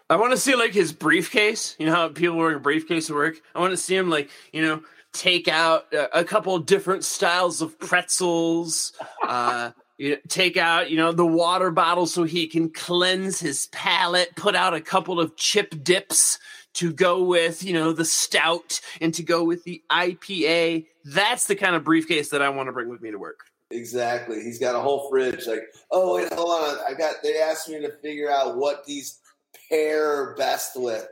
I 0.08 0.16
want 0.16 0.32
to 0.32 0.38
see 0.38 0.54
like 0.54 0.72
his 0.72 0.92
briefcase. 0.92 1.76
You 1.78 1.86
know 1.86 1.94
how 1.94 2.08
people 2.08 2.36
wear 2.36 2.54
a 2.54 2.60
briefcase 2.60 3.08
to 3.08 3.14
work. 3.14 3.40
I 3.54 3.60
want 3.60 3.72
to 3.72 3.76
see 3.76 3.96
him 3.96 4.08
like 4.08 4.30
you 4.52 4.62
know 4.62 4.82
take 5.12 5.48
out 5.48 5.92
a, 5.92 6.20
a 6.20 6.24
couple 6.24 6.56
different 6.60 7.04
styles 7.04 7.60
of 7.60 7.78
pretzels. 7.78 8.92
Uh, 9.26 9.72
you 9.98 10.10
know, 10.10 10.16
take 10.28 10.56
out 10.56 10.90
you 10.90 10.96
know 10.96 11.12
the 11.12 11.26
water 11.26 11.70
bottle 11.70 12.06
so 12.06 12.22
he 12.22 12.46
can 12.46 12.70
cleanse 12.70 13.40
his 13.40 13.66
palate. 13.72 14.34
Put 14.36 14.54
out 14.54 14.74
a 14.74 14.80
couple 14.80 15.20
of 15.20 15.36
chip 15.36 15.74
dips 15.82 16.38
to 16.74 16.92
go 16.92 17.22
with, 17.22 17.62
you 17.62 17.72
know, 17.72 17.92
the 17.92 18.04
stout 18.04 18.80
and 19.00 19.12
to 19.14 19.22
go 19.22 19.42
with 19.44 19.64
the 19.64 19.82
IPA. 19.90 20.86
That's 21.04 21.46
the 21.46 21.56
kind 21.56 21.74
of 21.74 21.84
briefcase 21.84 22.28
that 22.30 22.42
I 22.42 22.48
want 22.48 22.68
to 22.68 22.72
bring 22.72 22.88
with 22.88 23.00
me 23.02 23.10
to 23.10 23.18
work. 23.18 23.40
Exactly. 23.70 24.42
He's 24.42 24.58
got 24.58 24.74
a 24.74 24.80
whole 24.80 25.08
fridge. 25.10 25.46
Like, 25.46 25.62
oh 25.90 26.16
wait, 26.16 26.32
hold 26.32 26.50
on. 26.50 26.78
I 26.88 26.94
got. 26.94 27.16
They 27.22 27.38
asked 27.38 27.68
me 27.68 27.80
to 27.80 27.92
figure 28.00 28.30
out 28.30 28.56
what 28.56 28.84
these 28.86 29.20
pair 29.68 30.34
best 30.36 30.72
with. 30.80 31.06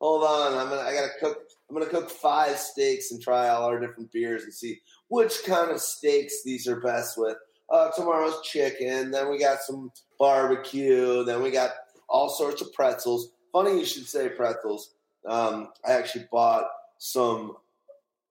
Hold 0.00 0.24
on. 0.24 0.58
I'm 0.58 0.68
gonna. 0.68 0.82
I 0.82 0.92
gotta 0.92 1.12
cook. 1.20 1.38
I'm 1.68 1.76
gonna 1.76 1.88
cook 1.88 2.10
five 2.10 2.58
steaks 2.58 3.12
and 3.12 3.22
try 3.22 3.48
all 3.48 3.66
our 3.66 3.78
different 3.78 4.10
beers 4.10 4.42
and 4.42 4.52
see 4.52 4.80
which 5.08 5.44
kind 5.44 5.70
of 5.70 5.80
steaks 5.80 6.42
these 6.44 6.66
are 6.66 6.80
best 6.80 7.16
with. 7.16 7.36
Uh, 7.70 7.90
tomorrow's 7.92 8.42
chicken. 8.42 9.12
Then 9.12 9.30
we 9.30 9.38
got 9.38 9.60
some 9.60 9.92
barbecue. 10.18 11.22
Then 11.22 11.42
we 11.42 11.52
got 11.52 11.70
all 12.08 12.28
sorts 12.28 12.60
of 12.60 12.72
pretzels. 12.72 13.30
Funny 13.52 13.78
you 13.78 13.84
should 13.84 14.06
say 14.06 14.28
pretzels 14.28 14.94
um, 15.26 15.68
I 15.86 15.92
actually 15.92 16.26
bought 16.30 16.66
some 16.98 17.56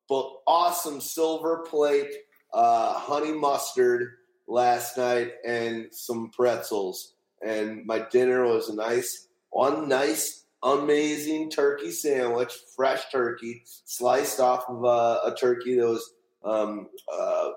awesome 0.09 0.99
Silver 1.01 1.65
Palate 1.69 2.13
uh, 2.53 2.93
honey 2.93 3.31
mustard 3.31 4.13
last 4.47 4.97
night 4.97 5.33
and 5.45 5.87
some 5.91 6.29
pretzels. 6.31 7.13
And 7.45 7.85
my 7.85 8.05
dinner 8.11 8.45
was 8.45 8.69
a 8.69 8.75
nice, 8.75 9.27
one 9.51 9.87
nice, 9.87 10.45
amazing 10.63 11.51
turkey 11.51 11.91
sandwich, 11.91 12.53
fresh 12.75 13.09
turkey, 13.11 13.61
sliced 13.65 14.39
off 14.39 14.65
of 14.67 14.83
a, 14.83 15.31
a 15.31 15.35
turkey 15.39 15.75
that 15.75 15.87
was 15.87 16.13
um, 16.43 16.87
uh, 17.11 17.49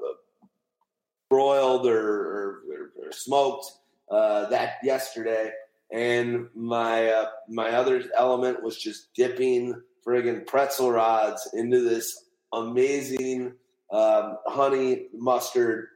broiled 1.29 1.87
or, 1.87 1.99
or, 1.99 2.63
or 3.03 3.13
smoked 3.13 3.73
uh, 4.11 4.49
that 4.51 4.75
yesterday 4.85 5.51
and 5.93 6.49
my 6.55 7.09
uh, 7.09 7.27
my 7.49 7.71
other 7.71 8.03
element 8.17 8.63
was 8.63 8.77
just 8.77 9.13
dipping 9.15 9.81
friggin' 10.07 10.47
pretzel 10.47 10.91
rods 10.91 11.49
into 11.53 11.81
this 11.81 12.25
amazing 12.53 13.53
um, 13.93 14.39
honey 14.47 15.07
mustard, 15.15 15.89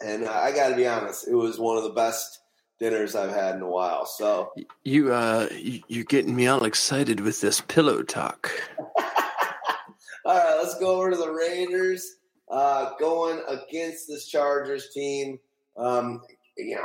and 0.00 0.24
I 0.26 0.54
got 0.54 0.68
to 0.68 0.76
be 0.76 0.86
honest, 0.86 1.28
it 1.28 1.34
was 1.34 1.58
one 1.58 1.76
of 1.76 1.82
the 1.82 1.90
best 1.90 2.38
dinners 2.78 3.14
I've 3.14 3.34
had 3.34 3.56
in 3.56 3.62
a 3.62 3.68
while. 3.68 4.06
So 4.06 4.52
you 4.84 5.12
uh, 5.12 5.48
you're 5.52 6.04
getting 6.04 6.36
me 6.36 6.46
all 6.46 6.64
excited 6.64 7.20
with 7.20 7.40
this 7.40 7.60
pillow 7.60 8.02
talk. 8.02 8.50
all 8.78 10.36
right, 10.38 10.56
let's 10.62 10.78
go 10.78 10.96
over 10.96 11.10
to 11.10 11.16
the 11.16 11.30
Raiders. 11.30 12.16
Uh, 12.48 12.92
going 13.00 13.42
against 13.48 14.06
this 14.08 14.28
Chargers 14.28 14.90
team, 14.92 15.38
um, 15.78 16.20
you 16.58 16.74
know, 16.74 16.84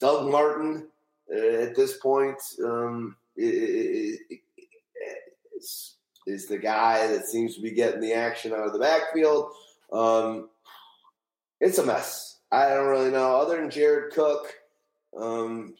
Doug 0.00 0.28
Martin 0.32 0.88
at 1.32 1.74
this 1.74 1.96
point 1.98 2.36
um, 2.64 3.16
is, 3.36 4.18
is 6.26 6.46
the 6.46 6.58
guy 6.58 7.06
that 7.08 7.26
seems 7.26 7.54
to 7.54 7.62
be 7.62 7.70
getting 7.70 8.00
the 8.00 8.12
action 8.12 8.52
out 8.52 8.66
of 8.66 8.72
the 8.72 8.78
backfield. 8.78 9.52
Um, 9.92 10.48
it's 11.60 11.78
a 11.78 11.86
mess. 11.86 12.38
I 12.52 12.68
don't 12.68 12.88
really 12.88 13.10
know. 13.10 13.36
Other 13.36 13.56
than 13.56 13.70
Jared 13.70 14.12
Cook, 14.12 14.54
um, 15.18 15.74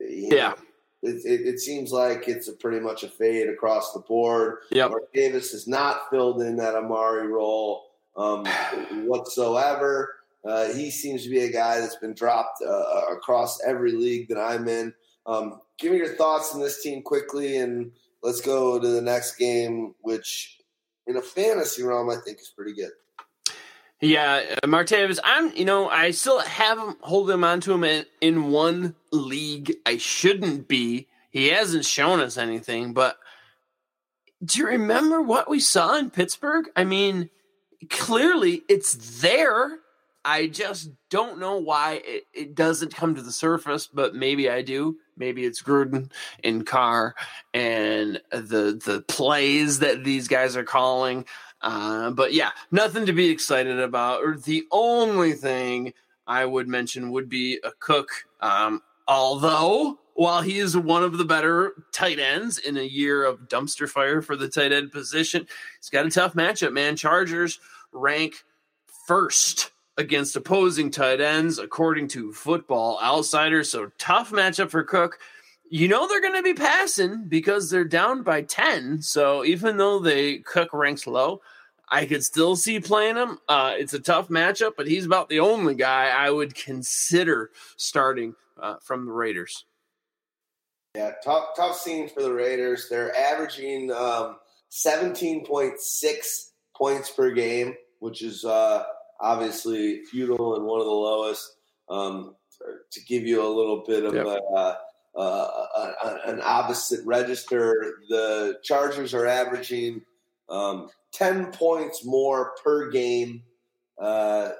yeah. 0.00 0.48
Know, 0.48 0.56
it, 1.02 1.24
it, 1.24 1.46
it, 1.46 1.60
seems 1.60 1.92
like 1.92 2.26
it's 2.26 2.48
a 2.48 2.52
pretty 2.52 2.80
much 2.80 3.04
a 3.04 3.08
fade 3.08 3.48
across 3.48 3.92
the 3.92 4.00
board. 4.00 4.58
Yep. 4.70 4.90
Martavis 4.90 5.52
has 5.52 5.68
not 5.68 6.10
filled 6.10 6.42
in 6.42 6.56
that 6.56 6.74
Amari 6.74 7.28
role 7.28 7.84
um, 8.16 8.44
whatsoever. 9.06 10.14
Uh, 10.46 10.72
he 10.72 10.90
seems 10.90 11.24
to 11.24 11.30
be 11.30 11.40
a 11.40 11.50
guy 11.52 11.80
that's 11.80 11.96
been 11.96 12.14
dropped 12.14 12.62
uh, 12.62 13.12
across 13.12 13.60
every 13.66 13.92
league 13.92 14.28
that 14.28 14.38
I'm 14.38 14.68
in. 14.68 14.94
Um, 15.26 15.60
give 15.78 15.92
me 15.92 15.98
your 15.98 16.14
thoughts 16.14 16.54
on 16.54 16.60
this 16.60 16.82
team 16.82 17.02
quickly, 17.02 17.56
and 17.56 17.90
let's 18.22 18.40
go 18.40 18.78
to 18.78 18.88
the 18.88 19.02
next 19.02 19.36
game, 19.36 19.94
which 20.02 20.58
in 21.06 21.16
a 21.16 21.22
fantasy 21.22 21.82
realm 21.82 22.10
I 22.10 22.16
think 22.24 22.38
is 22.38 22.52
pretty 22.54 22.74
good. 22.74 22.90
Yeah, 24.00 24.42
uh, 24.62 24.66
Martavis, 24.66 25.18
I'm, 25.24 25.56
you 25.56 25.64
know, 25.64 25.88
I 25.88 26.10
still 26.10 26.40
have 26.40 26.78
him, 26.78 26.96
hold 27.00 27.30
him 27.30 27.42
onto 27.42 27.72
him 27.72 27.82
in, 27.82 28.04
in 28.20 28.50
one 28.50 28.94
league. 29.10 29.74
I 29.86 29.96
shouldn't 29.96 30.68
be. 30.68 31.08
He 31.30 31.48
hasn't 31.48 31.86
shown 31.86 32.20
us 32.20 32.36
anything, 32.36 32.92
but 32.92 33.18
do 34.44 34.58
you 34.58 34.66
remember 34.66 35.22
what 35.22 35.48
we 35.48 35.60
saw 35.60 35.96
in 35.96 36.10
Pittsburgh? 36.10 36.66
I 36.76 36.84
mean, 36.84 37.30
clearly 37.88 38.62
it's 38.68 39.20
there. 39.20 39.78
I 40.26 40.48
just 40.48 40.90
don't 41.08 41.38
know 41.38 41.56
why 41.56 42.02
it, 42.04 42.24
it 42.34 42.54
doesn't 42.56 42.92
come 42.92 43.14
to 43.14 43.22
the 43.22 43.30
surface, 43.30 43.86
but 43.86 44.16
maybe 44.16 44.50
I 44.50 44.60
do. 44.60 44.98
maybe 45.16 45.44
it's 45.44 45.62
Gruden 45.62 46.10
and 46.42 46.66
Carr 46.66 47.14
and 47.54 48.20
the 48.32 48.80
the 48.84 49.04
plays 49.06 49.78
that 49.78 50.02
these 50.02 50.26
guys 50.26 50.56
are 50.56 50.64
calling. 50.64 51.26
Uh, 51.62 52.10
but 52.10 52.34
yeah, 52.34 52.50
nothing 52.72 53.06
to 53.06 53.12
be 53.12 53.28
excited 53.30 53.78
about. 53.78 54.20
Or 54.24 54.36
the 54.36 54.64
only 54.72 55.32
thing 55.32 55.94
I 56.26 56.44
would 56.44 56.66
mention 56.66 57.12
would 57.12 57.28
be 57.28 57.60
a 57.62 57.70
Cook. 57.78 58.08
Um, 58.40 58.82
although 59.06 60.00
while 60.14 60.42
he 60.42 60.58
is 60.58 60.76
one 60.76 61.04
of 61.04 61.18
the 61.18 61.24
better 61.24 61.84
tight 61.92 62.18
ends 62.18 62.58
in 62.58 62.76
a 62.76 62.82
year 62.82 63.24
of 63.24 63.48
dumpster 63.48 63.88
fire 63.88 64.22
for 64.22 64.34
the 64.34 64.48
tight 64.48 64.72
end 64.72 64.90
position, 64.90 65.46
he's 65.78 65.88
got 65.88 66.04
a 66.04 66.10
tough 66.10 66.34
matchup, 66.34 66.72
man. 66.72 66.96
Chargers 66.96 67.60
rank 67.92 68.42
first 69.06 69.70
against 69.98 70.36
opposing 70.36 70.90
tight 70.90 71.20
ends, 71.20 71.58
according 71.58 72.08
to 72.08 72.32
Football 72.32 72.98
Outsiders. 73.02 73.70
So 73.70 73.90
tough 73.98 74.30
matchup 74.30 74.70
for 74.70 74.82
Cook. 74.82 75.18
You 75.68 75.88
know 75.88 76.06
they're 76.06 76.20
going 76.20 76.34
to 76.34 76.42
be 76.42 76.54
passing 76.54 77.24
because 77.26 77.70
they're 77.70 77.84
down 77.84 78.22
by 78.22 78.42
10. 78.42 79.02
So 79.02 79.44
even 79.44 79.76
though 79.76 79.98
they 79.98 80.38
Cook 80.38 80.72
ranks 80.72 81.06
low, 81.06 81.40
I 81.88 82.06
could 82.06 82.24
still 82.24 82.56
see 82.56 82.80
playing 82.80 83.16
him. 83.16 83.38
Uh, 83.48 83.74
it's 83.76 83.94
a 83.94 84.00
tough 84.00 84.28
matchup, 84.28 84.72
but 84.76 84.86
he's 84.86 85.06
about 85.06 85.28
the 85.28 85.40
only 85.40 85.74
guy 85.74 86.08
I 86.08 86.30
would 86.30 86.54
consider 86.54 87.50
starting 87.76 88.34
uh, 88.60 88.76
from 88.82 89.06
the 89.06 89.12
Raiders. 89.12 89.64
Yeah, 90.94 91.12
tough 91.22 91.48
tough 91.56 91.76
scene 91.76 92.08
for 92.08 92.22
the 92.22 92.32
Raiders. 92.32 92.88
They're 92.88 93.14
averaging 93.16 93.92
um, 93.92 94.36
17.6 94.72 96.50
points 96.74 97.10
per 97.10 97.30
game, 97.32 97.74
which 98.00 98.22
is 98.22 98.44
uh, 98.44 98.84
obviously 99.20 100.04
futile 100.04 100.56
and 100.56 100.64
one 100.64 100.80
of 100.80 100.86
the 100.86 100.92
lowest. 100.92 101.56
Um, 101.88 102.34
to 102.90 103.04
give 103.04 103.24
you 103.24 103.42
a 103.42 103.48
little 103.48 103.84
bit 103.86 104.04
of 104.04 104.14
yep. 104.14 104.26
a, 104.26 104.40
uh, 104.56 104.76
uh, 105.16 106.18
an 106.26 106.40
opposite 106.42 107.04
register, 107.04 107.98
the 108.08 108.58
Chargers 108.62 109.14
are 109.14 109.26
averaging 109.26 110.02
um, 110.48 110.88
10 111.12 111.52
points 111.52 112.04
more 112.04 112.52
per 112.62 112.90
game 112.90 113.42
uh, 114.00 114.50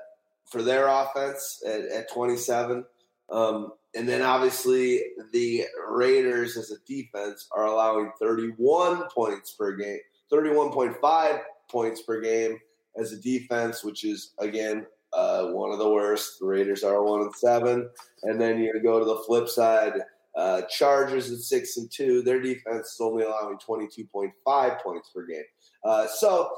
for 0.51 0.63
their 0.63 0.89
offense 0.89 1.63
at, 1.67 1.81
at 1.87 2.13
27. 2.13 2.85
Um, 3.31 3.73
and 3.95 4.09
then 4.09 4.23
obviously 4.23 5.03
the 5.33 5.65
Raiders 5.89 6.57
as 6.57 6.71
a 6.71 6.79
defense 6.87 7.49
are 7.51 7.67
allowing 7.67 8.13
31 8.21 9.09
points 9.15 9.53
per 9.53 9.77
game, 9.77 9.99
31.5 10.33 11.41
points 11.71 12.03
per 12.03 12.21
game 12.21 12.59
as 12.99 13.13
a 13.13 13.21
defense, 13.21 13.85
which 13.85 14.05
is 14.05 14.33
again 14.39 14.87
uh, 15.13 15.47
one 15.47 15.73
of 15.73 15.79
the 15.79 15.91
worst. 15.91 16.39
The 16.41 16.47
Raiders 16.47 16.85
are 16.85 17.03
one 17.03 17.23
and 17.23 17.35
seven, 17.35 17.89
and 18.23 18.41
then 18.41 18.61
you're 18.61 18.81
go 18.81 18.99
to 18.99 19.05
the 19.05 19.23
flip 19.27 19.49
side. 19.49 19.95
Uh, 20.37 20.63
Chargers 20.69 21.33
at 21.33 21.39
six 21.39 21.79
and 21.79 21.91
two. 21.91 22.23
Their 22.23 22.43
defense 22.43 22.89
is 22.89 23.01
only 23.01 23.25
allowing 23.25 23.57
22.5 23.57 24.83
points 24.83 25.11
per 25.15 25.27
game. 25.27 25.45
Uh, 25.83 26.07
so 26.09 26.51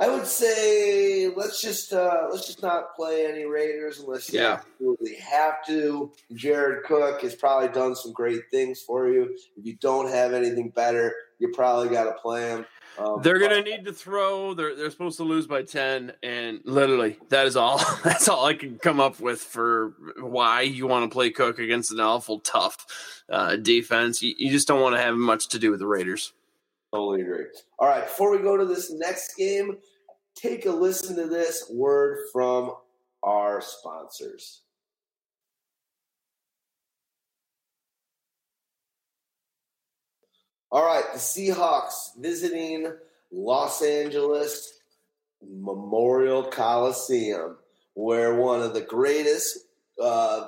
I 0.00 0.08
would 0.08 0.26
say 0.26 1.28
let's 1.36 1.60
just 1.60 1.92
uh, 1.92 2.28
let's 2.30 2.46
just 2.46 2.62
not 2.62 2.94
play 2.94 3.26
any 3.26 3.44
Raiders 3.44 3.98
unless 3.98 4.32
you 4.32 4.40
yeah. 4.40 4.60
absolutely 4.60 5.16
have 5.16 5.64
to. 5.66 6.12
Jared 6.34 6.84
Cook 6.84 7.22
has 7.22 7.34
probably 7.34 7.68
done 7.68 7.96
some 7.96 8.12
great 8.12 8.42
things 8.52 8.80
for 8.80 9.08
you. 9.08 9.36
If 9.56 9.66
you 9.66 9.76
don't 9.80 10.08
have 10.08 10.34
anything 10.34 10.70
better, 10.70 11.14
you 11.40 11.48
probably 11.52 11.88
got 11.88 12.04
to 12.04 12.12
play 12.12 12.48
him. 12.48 12.64
Um, 12.98 13.22
they're 13.22 13.38
gonna 13.38 13.62
need 13.62 13.84
to 13.84 13.92
throw. 13.92 14.54
They're 14.54 14.74
they're 14.74 14.90
supposed 14.90 15.16
to 15.18 15.24
lose 15.24 15.46
by 15.46 15.62
ten, 15.62 16.12
and 16.22 16.60
literally 16.64 17.18
that 17.28 17.46
is 17.46 17.56
all. 17.56 17.78
That's 18.04 18.28
all 18.28 18.44
I 18.44 18.54
can 18.54 18.78
come 18.78 19.00
up 19.00 19.20
with 19.20 19.40
for 19.40 19.94
why 20.18 20.62
you 20.62 20.86
want 20.86 21.10
to 21.10 21.14
play 21.14 21.30
Cook 21.30 21.58
against 21.58 21.92
an 21.92 22.00
awful 22.00 22.40
tough 22.40 23.22
uh, 23.28 23.56
defense. 23.56 24.22
You, 24.22 24.34
you 24.36 24.50
just 24.50 24.68
don't 24.68 24.80
want 24.80 24.96
to 24.96 25.02
have 25.02 25.16
much 25.16 25.48
to 25.48 25.58
do 25.58 25.70
with 25.70 25.80
the 25.80 25.86
Raiders. 25.86 26.32
Totally 26.92 27.22
agree. 27.22 27.46
All 27.78 27.88
right, 27.88 28.04
before 28.04 28.30
we 28.30 28.38
go 28.38 28.56
to 28.56 28.64
this 28.64 28.90
next 28.92 29.34
game, 29.36 29.76
take 30.34 30.66
a 30.66 30.70
listen 30.70 31.16
to 31.16 31.26
this 31.26 31.70
word 31.70 32.18
from 32.32 32.72
our 33.22 33.60
sponsors. 33.60 34.62
All 40.70 40.84
right, 40.84 41.04
the 41.14 41.18
Seahawks 41.18 42.14
visiting 42.18 42.92
Los 43.32 43.80
Angeles 43.80 44.80
Memorial 45.42 46.42
Coliseum, 46.42 47.56
where 47.94 48.34
one 48.34 48.60
of 48.60 48.74
the 48.74 48.82
greatest 48.82 49.60
uh, 50.02 50.46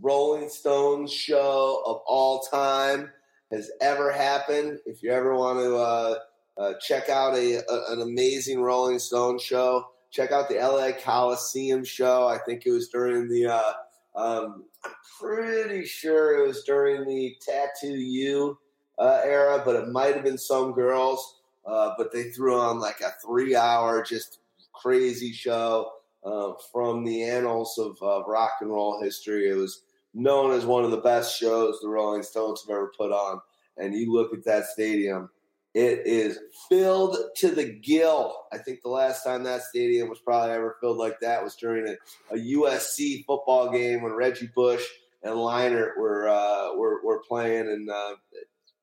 Rolling 0.00 0.48
Stones 0.48 1.12
show 1.12 1.84
of 1.86 2.00
all 2.04 2.40
time 2.40 3.12
has 3.52 3.70
ever 3.80 4.10
happened. 4.10 4.80
If 4.86 5.04
you 5.04 5.12
ever 5.12 5.36
want 5.36 5.60
to 5.60 5.76
uh, 5.76 6.14
uh, 6.58 6.74
check 6.80 7.08
out 7.08 7.36
a, 7.36 7.58
a, 7.58 7.92
an 7.92 8.02
amazing 8.02 8.60
Rolling 8.60 8.98
Stone 8.98 9.38
show, 9.38 9.86
check 10.10 10.32
out 10.32 10.48
the 10.48 10.56
LA 10.56 11.00
Coliseum 11.00 11.84
show. 11.84 12.26
I 12.26 12.38
think 12.38 12.66
it 12.66 12.72
was 12.72 12.88
during 12.88 13.28
the. 13.28 13.46
Uh, 13.46 13.72
um, 14.16 14.64
I'm 14.84 14.90
pretty 15.20 15.86
sure 15.86 16.42
it 16.42 16.48
was 16.48 16.64
during 16.64 17.06
the 17.06 17.36
Tattoo 17.40 17.94
You 17.94 18.58
uh, 19.00 19.20
era, 19.24 19.62
but 19.64 19.74
it 19.74 19.88
might 19.88 20.14
have 20.14 20.24
been 20.24 20.38
some 20.38 20.72
girls. 20.72 21.38
Uh, 21.66 21.92
but 21.98 22.12
they 22.12 22.24
threw 22.30 22.58
on 22.58 22.80
like 22.80 23.00
a 23.00 23.12
three-hour, 23.24 24.02
just 24.02 24.38
crazy 24.72 25.32
show 25.32 25.90
uh, 26.24 26.52
from 26.72 27.04
the 27.04 27.22
annals 27.22 27.78
of 27.78 27.96
rock 28.26 28.52
and 28.60 28.70
roll 28.70 29.02
history. 29.02 29.48
It 29.48 29.54
was 29.54 29.82
known 30.14 30.52
as 30.52 30.64
one 30.64 30.84
of 30.84 30.90
the 30.90 30.98
best 30.98 31.38
shows 31.38 31.78
the 31.80 31.88
Rolling 31.88 32.22
Stones 32.22 32.62
have 32.62 32.70
ever 32.70 32.92
put 32.96 33.12
on. 33.12 33.40
And 33.76 33.94
you 33.94 34.12
look 34.12 34.32
at 34.32 34.44
that 34.44 34.66
stadium, 34.66 35.30
it 35.74 36.04
is 36.04 36.38
filled 36.68 37.16
to 37.36 37.50
the 37.50 37.64
gill. 37.64 38.46
I 38.52 38.58
think 38.58 38.82
the 38.82 38.88
last 38.88 39.22
time 39.22 39.44
that 39.44 39.62
stadium 39.62 40.08
was 40.08 40.18
probably 40.18 40.54
ever 40.54 40.76
filled 40.80 40.98
like 40.98 41.20
that 41.20 41.42
was 41.42 41.54
during 41.54 41.86
a, 41.88 42.34
a 42.34 42.38
USC 42.38 43.24
football 43.24 43.70
game 43.70 44.02
when 44.02 44.12
Reggie 44.12 44.50
Bush 44.54 44.84
and 45.22 45.34
Leinart 45.34 45.96
were 45.96 46.28
uh, 46.28 46.74
were, 46.74 47.00
were 47.04 47.22
playing 47.26 47.68
and 47.68 47.88
uh, 47.88 48.14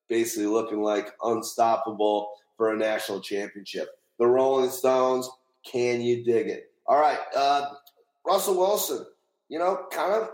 basically 0.07 0.47
looking 0.47 0.81
like 0.81 1.13
unstoppable 1.23 2.31
for 2.55 2.73
a 2.73 2.77
national 2.77 3.21
championship. 3.21 3.89
The 4.19 4.27
Rolling 4.27 4.69
Stones, 4.69 5.29
can 5.63 6.01
you 6.01 6.23
dig 6.23 6.47
it? 6.47 6.71
All 6.87 6.99
right, 6.99 7.19
uh, 7.35 7.69
Russell 8.25 8.57
Wilson, 8.57 9.05
you 9.49 9.59
know, 9.59 9.85
kind 9.91 10.13
of 10.13 10.29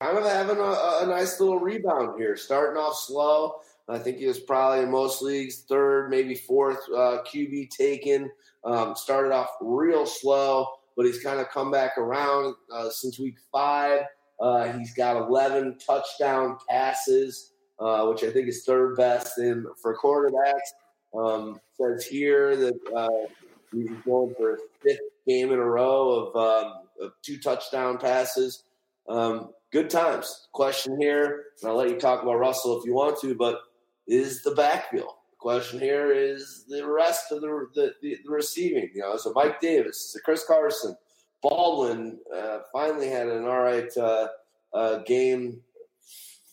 kind 0.00 0.18
of 0.18 0.24
having 0.24 0.58
a, 0.58 0.62
a, 0.62 1.06
nice 1.06 1.38
little 1.40 1.58
rebound 1.58 2.18
here, 2.18 2.36
starting 2.36 2.76
off 2.76 2.96
slow. 2.96 3.56
I 3.88 3.98
think 3.98 4.18
he 4.18 4.26
was 4.26 4.40
probably 4.40 4.82
in 4.82 4.90
most 4.90 5.22
leagues 5.22 5.64
third, 5.68 6.10
maybe 6.10 6.34
fourth 6.34 6.80
uh, 6.94 7.18
QB 7.26 7.70
taken. 7.70 8.30
Um, 8.64 8.96
started 8.96 9.32
off 9.32 9.50
real 9.60 10.06
slow, 10.06 10.66
but 10.96 11.06
he's 11.06 11.22
kind 11.22 11.38
of 11.38 11.50
come 11.50 11.70
back 11.70 11.98
around 11.98 12.54
uh, 12.72 12.88
since 12.90 13.18
week 13.18 13.36
five. 13.52 14.02
Uh, 14.40 14.72
he's 14.72 14.94
got 14.94 15.16
11 15.16 15.78
touchdown 15.78 16.56
passes, 16.68 17.52
uh, 17.78 18.06
which 18.06 18.22
I 18.22 18.30
think 18.30 18.48
is 18.48 18.64
third 18.64 18.96
best 18.96 19.38
in 19.38 19.66
for 19.80 19.96
quarterbacks. 19.96 20.72
Um, 21.16 21.60
says 21.80 22.04
here 22.04 22.56
that 22.56 22.74
uh, 22.94 23.32
he's 23.72 23.90
going 24.04 24.34
for 24.34 24.54
a 24.54 24.58
fifth 24.82 24.98
game 25.26 25.52
in 25.52 25.58
a 25.58 25.64
row 25.64 26.10
of, 26.10 26.36
um, 26.36 26.72
of 27.00 27.12
two 27.22 27.38
touchdown 27.38 27.98
passes. 27.98 28.64
Um, 29.08 29.50
good 29.70 29.90
times. 29.90 30.48
Question 30.52 31.00
here, 31.00 31.46
and 31.60 31.70
I'll 31.70 31.76
let 31.76 31.90
you 31.90 31.96
talk 31.96 32.22
about 32.22 32.38
Russell 32.38 32.78
if 32.78 32.86
you 32.86 32.94
want 32.94 33.20
to, 33.20 33.34
but 33.34 33.60
is 34.06 34.42
the 34.42 34.54
backfield. 34.54 35.14
Question 35.38 35.78
here 35.78 36.10
is 36.10 36.64
the 36.68 36.86
rest 36.86 37.30
of 37.30 37.42
the 37.42 37.66
the, 37.74 37.94
the, 38.00 38.16
the 38.24 38.30
receiving. 38.30 38.90
You 38.94 39.02
know, 39.02 39.16
so 39.16 39.32
Mike 39.34 39.60
Davis, 39.60 40.12
so 40.12 40.20
Chris 40.24 40.44
Carson, 40.46 40.96
Baldwin 41.42 42.18
uh, 42.34 42.60
finally 42.72 43.08
had 43.08 43.28
an 43.28 43.44
all 43.44 43.60
right 43.60 43.94
uh, 43.96 44.28
uh, 44.72 44.98
game 45.00 45.60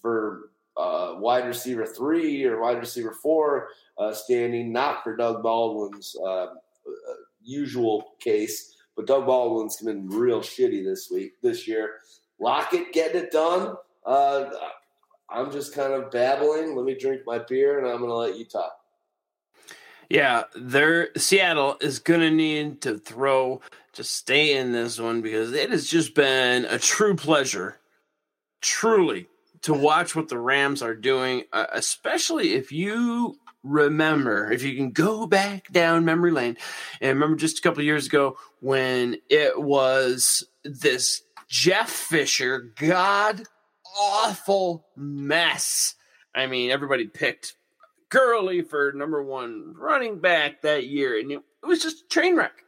for 0.02 0.51
uh, 0.78 1.16
wide 1.18 1.46
receiver 1.46 1.86
three 1.86 2.46
or 2.46 2.62
wide 2.62 2.80
receiver 2.80 3.14
four 3.14 3.70
uh, 3.98 4.14
standing, 4.14 4.72
not 4.72 5.04
for 5.04 5.16
Doug 5.16 5.44
Baldwin's 5.44 6.16
uh, 6.26 6.48
usual 7.44 8.16
case. 8.20 8.76
But 8.96 9.08
Doug 9.08 9.26
Baldwin's 9.26 9.78
been 9.78 10.10
real 10.10 10.42
shitty 10.42 10.84
this 10.84 11.10
week, 11.12 11.34
this 11.42 11.68
year. 11.68 11.96
Lockett 12.40 12.92
getting 12.94 13.24
it 13.24 13.32
done. 13.32 13.76
Uh, 14.06 14.50
I'm 15.30 15.52
just 15.52 15.74
kind 15.74 15.94
of 15.94 16.12
babbling. 16.12 16.76
Let 16.76 16.86
me 16.86 16.96
drink 16.96 17.22
my 17.26 17.40
beer, 17.40 17.80
and 17.80 17.88
I'm 17.88 18.00
going 18.00 18.10
to 18.10 18.16
let 18.16 18.38
you 18.38 18.46
talk. 18.46 18.74
Yeah, 20.10 20.44
there. 20.56 21.10
Seattle 21.16 21.78
is 21.80 22.00
going 22.00 22.20
to 22.20 22.32
need 22.32 22.82
to 22.82 22.98
throw 22.98 23.62
to 23.94 24.04
stay 24.04 24.58
in 24.58 24.74
this 24.74 25.00
one 25.00 25.22
because 25.22 25.54
it 25.54 25.70
has 25.70 25.88
just 25.88 26.16
been 26.16 26.66
a 26.66 26.78
true 26.78 27.16
pleasure, 27.16 27.80
truly, 28.62 29.28
to 29.64 29.74
watch 29.74 30.16
what 30.16 30.30
the 30.30 30.40
Rams 30.40 30.82
are 30.82 30.96
doing, 30.96 31.44
uh, 31.54 31.68
especially 31.72 32.54
if 32.54 32.72
you 32.72 33.38
remember, 33.64 34.52
if 34.52 34.64
you 34.64 34.76
can 34.76 34.92
go 34.92 35.28
back 35.28 35.72
down 35.72 36.06
memory 36.06 36.32
lane 36.32 36.58
and 37.00 37.10
remember 37.10 37.36
just 37.36 37.60
a 37.60 37.62
couple 37.62 37.84
years 37.84 38.08
ago 38.08 38.38
when 38.60 39.18
it 39.30 39.62
was 39.62 40.44
this 40.64 41.22
Jeff 41.48 41.90
Fisher, 41.90 42.72
God 42.80 43.44
awful 43.98 44.86
mess. 44.96 45.96
I 46.34 46.48
mean, 46.48 46.72
everybody 46.72 47.08
picked 47.08 47.56
Gurley 48.10 48.62
for 48.62 48.92
number 48.94 49.22
one 49.22 49.74
running 49.78 50.20
back 50.20 50.62
that 50.62 50.88
year, 50.88 51.20
and 51.20 51.32
it, 51.32 51.42
it 51.64 51.66
was 51.66 51.82
just 51.82 52.06
a 52.06 52.08
train 52.08 52.36
wreck. 52.36 52.64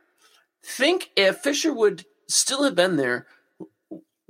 Think 0.64 1.12
if 1.16 1.38
Fisher 1.38 1.74
would 1.74 2.06
still 2.28 2.64
have 2.64 2.76
been 2.76 2.98
there, 2.98 3.28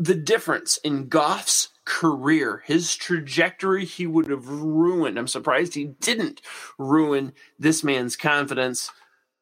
the 0.03 0.15
difference 0.15 0.77
in 0.77 1.07
Goff's 1.07 1.69
career, 1.85 2.61
his 2.65 2.95
trajectory, 2.95 3.85
he 3.85 4.05
would 4.05 4.29
have 4.29 4.47
ruined. 4.47 5.17
I'm 5.17 5.27
surprised 5.27 5.73
he 5.73 5.85
didn't 5.85 6.41
ruin 6.77 7.33
this 7.57 7.83
man's 7.83 8.15
confidence. 8.15 8.91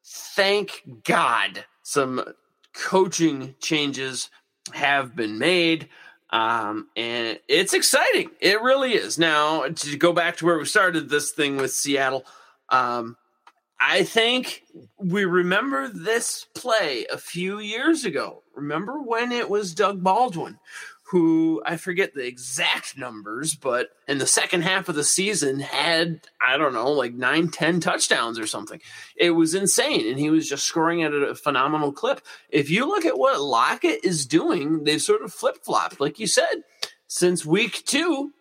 Thank 0.04 0.82
God 1.04 1.64
some 1.82 2.22
coaching 2.74 3.54
changes 3.60 4.30
have 4.72 5.16
been 5.16 5.38
made. 5.38 5.88
Um, 6.30 6.88
and 6.96 7.38
it's 7.48 7.74
exciting. 7.74 8.30
It 8.40 8.62
really 8.62 8.94
is. 8.94 9.18
Now, 9.18 9.66
to 9.66 9.96
go 9.96 10.12
back 10.12 10.36
to 10.36 10.46
where 10.46 10.58
we 10.58 10.64
started 10.64 11.08
this 11.08 11.32
thing 11.32 11.56
with 11.56 11.72
Seattle, 11.72 12.24
um, 12.68 13.16
I 13.84 14.04
think 14.04 14.62
we 14.96 15.24
remember 15.24 15.88
this 15.88 16.46
play 16.54 17.04
a 17.12 17.18
few 17.18 17.58
years 17.58 18.04
ago. 18.04 18.42
Remember 18.54 19.02
when 19.02 19.32
it 19.32 19.50
was 19.50 19.74
Doug 19.74 20.02
Baldwin 20.02 20.58
who 21.12 21.60
I 21.66 21.76
forget 21.76 22.14
the 22.14 22.26
exact 22.26 22.96
numbers, 22.96 23.54
but 23.54 23.90
in 24.08 24.16
the 24.16 24.26
second 24.26 24.62
half 24.62 24.88
of 24.88 24.94
the 24.94 25.04
season 25.04 25.60
had, 25.60 26.22
I 26.40 26.56
don't 26.56 26.72
know, 26.72 26.90
like 26.90 27.12
nine, 27.12 27.50
ten 27.50 27.80
touchdowns 27.80 28.38
or 28.38 28.46
something. 28.46 28.80
It 29.14 29.32
was 29.32 29.54
insane. 29.54 30.08
And 30.08 30.18
he 30.18 30.30
was 30.30 30.48
just 30.48 30.64
scoring 30.64 31.02
at 31.02 31.12
a 31.12 31.34
phenomenal 31.34 31.92
clip. 31.92 32.22
If 32.48 32.70
you 32.70 32.86
look 32.88 33.04
at 33.04 33.18
what 33.18 33.42
Lockett 33.42 34.02
is 34.02 34.24
doing, 34.24 34.84
they've 34.84 35.02
sort 35.02 35.20
of 35.20 35.34
flip 35.34 35.58
flopped. 35.62 36.00
Like 36.00 36.18
you 36.18 36.26
said, 36.26 36.62
since 37.08 37.44
week 37.44 37.82
two, 37.84 38.32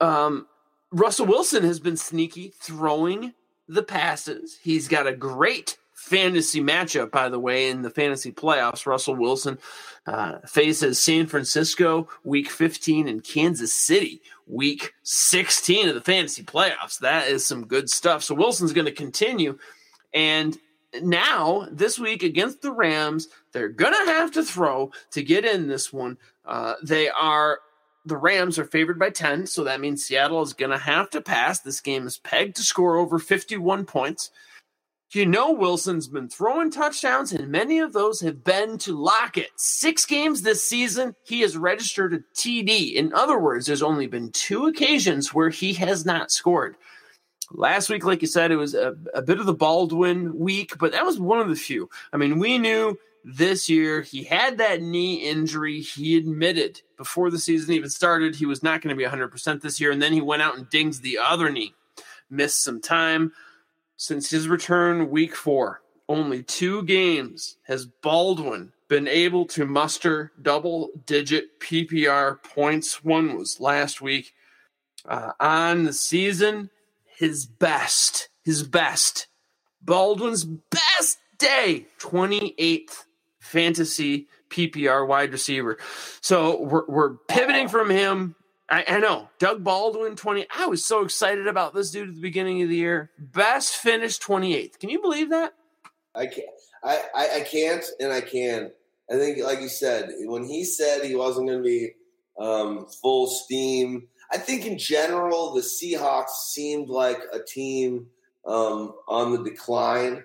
um, 0.00 0.46
Russell 0.92 1.26
Wilson 1.26 1.64
has 1.64 1.80
been 1.80 1.96
sneaky 1.96 2.54
throwing 2.62 3.34
the 3.72 3.82
passes. 3.82 4.58
He's 4.62 4.88
got 4.88 5.06
a 5.06 5.14
great 5.14 5.78
fantasy 5.92 6.60
matchup, 6.60 7.10
by 7.10 7.28
the 7.28 7.38
way, 7.38 7.70
in 7.70 7.82
the 7.82 7.90
fantasy 7.90 8.32
playoffs. 8.32 8.86
Russell 8.86 9.14
Wilson 9.14 9.58
uh, 10.06 10.38
faces 10.40 11.00
San 11.00 11.26
Francisco 11.26 12.08
week 12.24 12.50
15 12.50 13.08
and 13.08 13.24
Kansas 13.24 13.72
City 13.72 14.20
week 14.46 14.92
16 15.04 15.88
of 15.88 15.94
the 15.94 16.00
fantasy 16.00 16.42
playoffs. 16.42 16.98
That 16.98 17.28
is 17.28 17.46
some 17.46 17.66
good 17.66 17.88
stuff. 17.88 18.22
So 18.22 18.34
Wilson's 18.34 18.72
going 18.72 18.86
to 18.86 18.92
continue. 18.92 19.58
And 20.12 20.58
now, 21.00 21.66
this 21.70 21.98
week 21.98 22.22
against 22.22 22.60
the 22.60 22.72
Rams, 22.72 23.28
they're 23.52 23.70
going 23.70 23.94
to 23.94 24.12
have 24.12 24.32
to 24.32 24.42
throw 24.42 24.92
to 25.12 25.22
get 25.22 25.46
in 25.46 25.68
this 25.68 25.92
one. 25.92 26.18
Uh, 26.44 26.74
they 26.82 27.08
are. 27.08 27.60
The 28.04 28.16
Rams 28.16 28.58
are 28.58 28.64
favored 28.64 28.98
by 28.98 29.10
10, 29.10 29.46
so 29.46 29.64
that 29.64 29.80
means 29.80 30.04
Seattle 30.04 30.42
is 30.42 30.54
going 30.54 30.72
to 30.72 30.78
have 30.78 31.10
to 31.10 31.20
pass. 31.20 31.60
This 31.60 31.80
game 31.80 32.06
is 32.06 32.18
pegged 32.18 32.56
to 32.56 32.62
score 32.62 32.96
over 32.96 33.18
51 33.18 33.84
points. 33.84 34.30
You 35.12 35.26
know 35.26 35.52
Wilson's 35.52 36.08
been 36.08 36.30
throwing 36.30 36.70
touchdowns, 36.70 37.32
and 37.32 37.48
many 37.48 37.80
of 37.80 37.92
those 37.92 38.20
have 38.20 38.42
been 38.42 38.78
to 38.78 38.98
Lockett. 38.98 39.50
Six 39.56 40.06
games 40.06 40.40
this 40.40 40.64
season, 40.64 41.14
he 41.22 41.42
has 41.42 41.54
registered 41.54 42.14
a 42.14 42.20
TD. 42.34 42.94
In 42.94 43.12
other 43.12 43.38
words, 43.38 43.66
there's 43.66 43.82
only 43.82 44.06
been 44.06 44.32
two 44.32 44.68
occasions 44.68 45.34
where 45.34 45.50
he 45.50 45.74
has 45.74 46.06
not 46.06 46.30
scored. 46.30 46.76
Last 47.50 47.90
week, 47.90 48.06
like 48.06 48.22
you 48.22 48.28
said, 48.28 48.50
it 48.50 48.56
was 48.56 48.74
a, 48.74 48.94
a 49.12 49.20
bit 49.20 49.38
of 49.38 49.44
the 49.44 49.52
Baldwin 49.52 50.38
week, 50.38 50.78
but 50.78 50.92
that 50.92 51.04
was 51.04 51.20
one 51.20 51.40
of 51.40 51.50
the 51.50 51.56
few. 51.56 51.90
I 52.14 52.16
mean, 52.16 52.38
we 52.38 52.56
knew 52.56 52.98
this 53.24 53.68
year 53.68 54.02
he 54.02 54.24
had 54.24 54.58
that 54.58 54.82
knee 54.82 55.14
injury. 55.28 55.80
He 55.80 56.16
admitted 56.16 56.82
before 56.96 57.30
the 57.30 57.38
season 57.38 57.74
even 57.74 57.90
started 57.90 58.36
he 58.36 58.46
was 58.46 58.62
not 58.62 58.82
going 58.82 58.94
to 58.94 58.98
be 58.98 59.08
100% 59.08 59.60
this 59.60 59.80
year, 59.80 59.90
and 59.90 60.02
then 60.02 60.12
he 60.12 60.20
went 60.20 60.42
out 60.42 60.56
and 60.56 60.68
dings 60.70 61.00
the 61.00 61.18
other 61.18 61.50
knee. 61.50 61.74
Missed 62.30 62.64
some 62.64 62.80
time. 62.80 63.32
Since 63.96 64.30
his 64.30 64.48
return 64.48 65.10
week 65.10 65.36
four, 65.36 65.82
only 66.08 66.42
two 66.42 66.82
games 66.82 67.56
has 67.64 67.86
Baldwin 67.86 68.72
been 68.88 69.06
able 69.06 69.46
to 69.46 69.64
muster 69.64 70.32
double 70.40 70.90
digit 71.06 71.60
PPR 71.60 72.42
points. 72.42 73.04
One 73.04 73.38
was 73.38 73.60
last 73.60 74.02
week. 74.02 74.32
Uh, 75.04 75.32
on 75.40 75.84
the 75.84 75.92
season, 75.92 76.70
his 77.16 77.46
best, 77.46 78.28
his 78.44 78.62
best, 78.62 79.28
Baldwin's 79.80 80.44
best 80.44 81.18
day, 81.38 81.86
28th 82.00 83.04
fantasy 83.52 84.26
PPR 84.50 85.06
wide 85.06 85.30
receiver. 85.30 85.78
So 86.20 86.62
we're, 86.62 86.86
we're 86.86 87.14
pivoting 87.28 87.68
from 87.68 87.90
him 87.90 88.34
I, 88.72 88.84
I, 88.88 88.98
know 89.00 89.28
Doug 89.38 89.62
Baldwin, 89.62 90.16
20. 90.16 90.46
I 90.56 90.64
was 90.66 90.82
so 90.82 91.02
excited 91.02 91.46
about 91.46 91.74
this 91.74 91.90
dude 91.90 92.08
at 92.08 92.14
the 92.14 92.20
beginning 92.22 92.62
of 92.62 92.70
the 92.70 92.76
year. 92.76 93.10
Best 93.18 93.76
finish 93.76 94.18
28th. 94.18 94.78
Can 94.78 94.88
you 94.88 95.02
believe 95.02 95.28
that? 95.28 95.52
I 96.14 96.24
can't. 96.26 96.46
I, 96.82 97.02
I, 97.14 97.28
I 97.36 97.40
can't, 97.40 97.84
and 98.00 98.10
I 98.10 98.22
can. 98.22 98.70
I 99.10 99.18
think, 99.18 99.44
like 99.44 99.60
you 99.60 99.68
said, 99.68 100.10
when 100.20 100.44
he 100.44 100.64
said 100.64 101.04
he 101.04 101.14
wasn't 101.14 101.48
going 101.48 101.62
to 101.62 101.68
be 101.68 101.90
um, 102.38 102.86
full 103.02 103.26
steam, 103.26 104.08
I 104.32 104.38
think 104.38 104.64
in 104.64 104.78
general 104.78 105.52
the 105.52 105.60
Seahawks 105.60 106.30
seemed 106.52 106.88
like 106.88 107.20
a 107.30 107.40
team 107.40 108.06
um, 108.46 108.94
on 109.06 109.32
the 109.32 109.50
decline. 109.50 110.24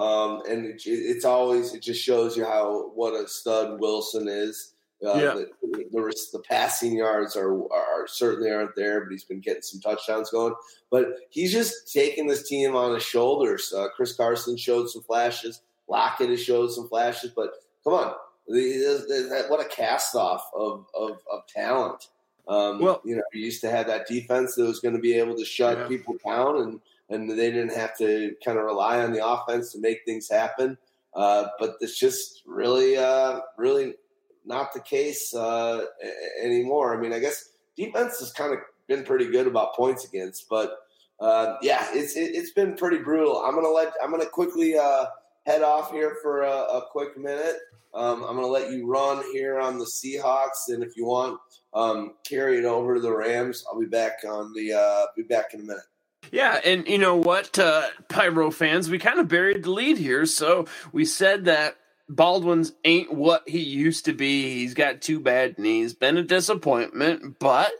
Um, 0.00 0.42
and 0.48 0.64
it, 0.64 0.80
it's 0.86 1.26
always 1.26 1.74
it 1.74 1.82
just 1.82 2.02
shows 2.02 2.36
you 2.36 2.44
how 2.44 2.90
what 2.94 3.12
a 3.12 3.28
stud 3.28 3.78
Wilson 3.80 4.28
is. 4.28 4.72
Uh, 5.04 5.14
yeah. 5.14 5.34
the, 5.34 5.50
the, 5.62 6.28
the, 6.32 6.38
passing 6.40 6.94
yards 6.94 7.34
are, 7.34 7.54
are 7.72 8.06
certainly 8.06 8.50
aren't 8.50 8.76
there, 8.76 9.00
but 9.00 9.10
he's 9.10 9.24
been 9.24 9.40
getting 9.40 9.62
some 9.62 9.80
touchdowns 9.80 10.30
going. 10.30 10.54
But 10.90 11.14
he's 11.30 11.52
just 11.52 11.90
taking 11.90 12.26
this 12.26 12.46
team 12.46 12.76
on 12.76 12.94
his 12.94 13.02
shoulders. 13.02 13.72
Uh, 13.74 13.88
Chris 13.96 14.14
Carson 14.14 14.58
showed 14.58 14.90
some 14.90 15.02
flashes. 15.02 15.62
Lockett 15.88 16.28
has 16.28 16.42
showed 16.42 16.70
some 16.70 16.86
flashes, 16.88 17.32
but 17.34 17.50
come 17.82 17.94
on, 17.94 18.14
what 18.46 19.64
a 19.64 19.68
cast 19.70 20.14
off 20.14 20.44
of, 20.54 20.84
of, 20.94 21.18
of 21.32 21.46
talent. 21.46 22.08
Um, 22.46 22.80
well, 22.80 23.00
you 23.04 23.16
know, 23.16 23.22
you 23.32 23.44
used 23.44 23.60
to 23.62 23.70
have 23.70 23.86
that 23.86 24.06
defense 24.06 24.54
that 24.54 24.64
was 24.64 24.80
going 24.80 24.94
to 24.94 25.00
be 25.00 25.14
able 25.14 25.36
to 25.36 25.44
shut 25.44 25.78
yeah. 25.78 25.88
people 25.88 26.16
down, 26.24 26.62
and 26.62 26.80
and 27.10 27.28
they 27.28 27.50
didn't 27.50 27.76
have 27.76 27.96
to 27.98 28.34
kind 28.44 28.58
of 28.58 28.64
rely 28.64 29.02
on 29.02 29.12
the 29.12 29.26
offense 29.26 29.72
to 29.72 29.80
make 29.80 30.04
things 30.04 30.28
happen. 30.30 30.78
Uh, 31.14 31.46
but 31.58 31.74
it's 31.80 31.98
just 31.98 32.42
really, 32.46 32.96
uh, 32.96 33.40
really 33.58 33.94
not 34.44 34.72
the 34.72 34.80
case 34.80 35.34
uh, 35.34 35.84
anymore. 36.42 36.96
I 36.96 37.00
mean, 37.00 37.12
I 37.12 37.18
guess 37.18 37.50
defense 37.76 38.20
has 38.20 38.32
kind 38.32 38.52
of 38.52 38.60
been 38.86 39.04
pretty 39.04 39.26
good 39.26 39.46
about 39.46 39.74
points 39.74 40.04
against, 40.04 40.48
but 40.48 40.78
uh, 41.20 41.56
yeah, 41.62 41.86
it's 41.92 42.16
it, 42.16 42.34
has 42.34 42.50
been 42.52 42.74
pretty 42.74 42.98
brutal. 42.98 43.42
I'm 43.44 43.54
gonna 43.54 43.68
let 43.68 43.92
I'm 44.02 44.10
gonna 44.10 44.26
quickly 44.26 44.76
uh, 44.78 45.06
head 45.44 45.62
off 45.62 45.90
here 45.90 46.16
for 46.22 46.42
a, 46.42 46.50
a 46.50 46.86
quick 46.90 47.18
minute. 47.18 47.56
Um, 47.92 48.22
I'm 48.22 48.36
gonna 48.36 48.46
let 48.46 48.70
you 48.70 48.86
run 48.86 49.22
here 49.32 49.58
on 49.58 49.78
the 49.78 49.84
Seahawks, 49.84 50.68
and 50.68 50.82
if 50.82 50.96
you 50.96 51.04
want, 51.04 51.38
um, 51.74 52.14
carry 52.24 52.58
it 52.58 52.64
over 52.64 52.94
to 52.94 53.00
the 53.00 53.14
Rams. 53.14 53.64
I'll 53.70 53.78
be 53.78 53.86
back 53.86 54.20
on 54.26 54.54
the 54.54 54.72
uh, 54.72 55.06
be 55.16 55.24
back 55.24 55.52
in 55.54 55.60
a 55.60 55.64
minute. 55.64 55.82
Yeah, 56.32 56.60
and 56.64 56.86
you 56.86 56.98
know 56.98 57.16
what, 57.16 57.58
uh, 57.58 57.88
Pyro 58.08 58.50
fans, 58.50 58.88
we 58.88 58.98
kind 58.98 59.18
of 59.18 59.28
buried 59.28 59.64
the 59.64 59.70
lead 59.70 59.98
here. 59.98 60.26
So 60.26 60.66
we 60.92 61.04
said 61.04 61.46
that 61.46 61.76
Baldwin's 62.08 62.72
ain't 62.84 63.12
what 63.12 63.48
he 63.48 63.60
used 63.60 64.04
to 64.04 64.12
be. 64.12 64.54
He's 64.54 64.74
got 64.74 65.00
two 65.00 65.20
bad 65.20 65.58
knees, 65.58 65.94
been 65.94 66.16
a 66.16 66.22
disappointment, 66.22 67.38
but 67.38 67.72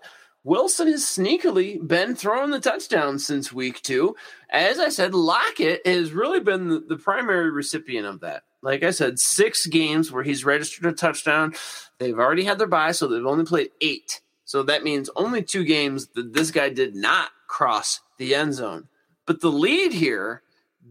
Wilson 0.43 0.89
has 0.89 1.03
sneakily 1.03 1.87
been 1.87 2.17
throwing 2.17 2.51
the 2.51 2.61
touchdown 2.61 3.19
since 3.19 3.53
week 3.53 3.83
two. 3.83 4.17
As 4.49 4.79
I 4.79 4.89
said, 4.89 5.15
Lockett 5.15 5.87
has 5.87 6.13
really 6.13 6.41
been 6.41 6.69
the, 6.69 6.81
the 6.81 6.97
primary 6.97 7.51
recipient 7.51 8.07
of 8.07 8.21
that. 8.21 8.45
Like 8.63 8.83
I 8.83 8.91
said, 8.91 9.19
six 9.19 9.67
games 9.67 10.11
where 10.11 10.23
he's 10.23 10.45
registered 10.45 10.87
a 10.87 10.93
touchdown. 10.93 11.55
They've 11.99 12.19
already 12.19 12.45
had 12.45 12.59
their 12.59 12.67
bye, 12.67 12.93
so 12.93 13.07
they've 13.07 13.25
only 13.25 13.45
played 13.45 13.71
eight. 13.81 14.23
So 14.45 14.63
that 14.65 14.83
means 14.83 15.11
only 15.15 15.43
two 15.43 15.65
games 15.65 16.09
that 16.15 16.33
this 16.33 16.51
guy 16.51 16.71
did 16.71 16.95
not 16.95 17.31
cross 17.51 18.01
the 18.17 18.35
end 18.35 18.55
zone. 18.55 18.89
But 19.27 19.41
the 19.41 19.51
lead 19.51 19.93
here, 19.93 20.43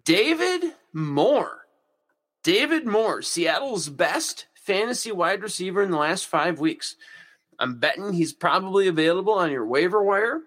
David 0.06 0.73
Moore 0.94 1.60
David 2.44 2.86
Moore, 2.86 3.22
Seattle's 3.22 3.90
best 3.90 4.48
fantasy 4.56 5.11
wide 5.11 5.41
receiver 5.41 5.84
in 5.84 5.91
the 5.91 5.98
last 5.98 6.26
five 6.26 6.60
weeks. 6.60 6.95
I'm 7.60 7.80
betting 7.80 8.14
he's 8.14 8.34
probably 8.34 8.88
available 8.88 9.34
on 9.34 9.52
your 9.52 9.65
waiver 9.65 10.02
wire. 10.02 10.41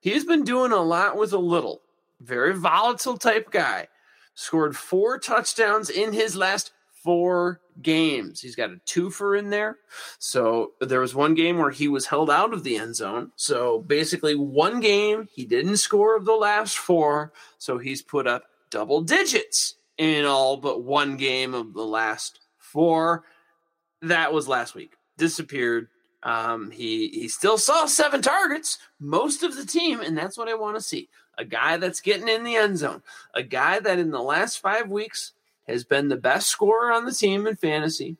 He's 0.00 0.24
been 0.24 0.44
doing 0.44 0.72
a 0.72 0.82
lot 0.82 1.16
with 1.16 1.32
a 1.32 1.38
little. 1.38 1.82
Very 2.20 2.54
volatile 2.54 3.16
type 3.16 3.50
guy. 3.50 3.88
Scored 4.34 4.76
four 4.76 5.18
touchdowns 5.18 5.88
in 5.88 6.12
his 6.12 6.34
last 6.34 6.72
four 7.02 7.60
games. 7.82 8.40
He's 8.40 8.56
got 8.56 8.70
a 8.70 8.80
twofer 8.86 9.38
in 9.38 9.50
there. 9.50 9.78
So 10.18 10.72
there 10.80 11.00
was 11.00 11.14
one 11.14 11.34
game 11.34 11.58
where 11.58 11.70
he 11.70 11.88
was 11.88 12.06
held 12.06 12.30
out 12.30 12.52
of 12.52 12.64
the 12.64 12.76
end 12.76 12.96
zone. 12.96 13.32
So 13.36 13.80
basically, 13.80 14.34
one 14.34 14.80
game 14.80 15.28
he 15.32 15.44
didn't 15.44 15.78
score 15.78 16.16
of 16.16 16.24
the 16.24 16.34
last 16.34 16.78
four. 16.78 17.32
So 17.58 17.78
he's 17.78 18.02
put 18.02 18.26
up 18.26 18.44
double 18.70 19.02
digits 19.02 19.76
in 19.98 20.24
all 20.24 20.56
but 20.56 20.82
one 20.82 21.16
game 21.16 21.54
of 21.54 21.74
the 21.74 21.84
last 21.84 22.40
four. 22.58 23.24
That 24.02 24.32
was 24.32 24.48
last 24.48 24.74
week. 24.74 24.94
Disappeared. 25.18 25.88
Um, 26.22 26.70
he 26.70 27.08
he 27.08 27.28
still 27.28 27.56
saw 27.56 27.86
seven 27.86 28.20
targets, 28.20 28.78
most 28.98 29.42
of 29.42 29.56
the 29.56 29.64
team, 29.64 30.00
and 30.00 30.16
that's 30.16 30.36
what 30.36 30.48
I 30.48 30.54
want 30.54 30.76
to 30.76 30.82
see. 30.82 31.08
A 31.38 31.44
guy 31.46 31.78
that's 31.78 32.02
getting 32.02 32.28
in 32.28 32.44
the 32.44 32.56
end 32.56 32.76
zone, 32.76 33.02
a 33.34 33.42
guy 33.42 33.80
that 33.80 33.98
in 33.98 34.10
the 34.10 34.20
last 34.20 34.58
five 34.58 34.90
weeks 34.90 35.32
has 35.70 35.84
been 35.84 36.08
the 36.08 36.16
best 36.16 36.48
scorer 36.48 36.92
on 36.92 37.04
the 37.04 37.12
team 37.12 37.46
in 37.46 37.56
fantasy, 37.56 38.16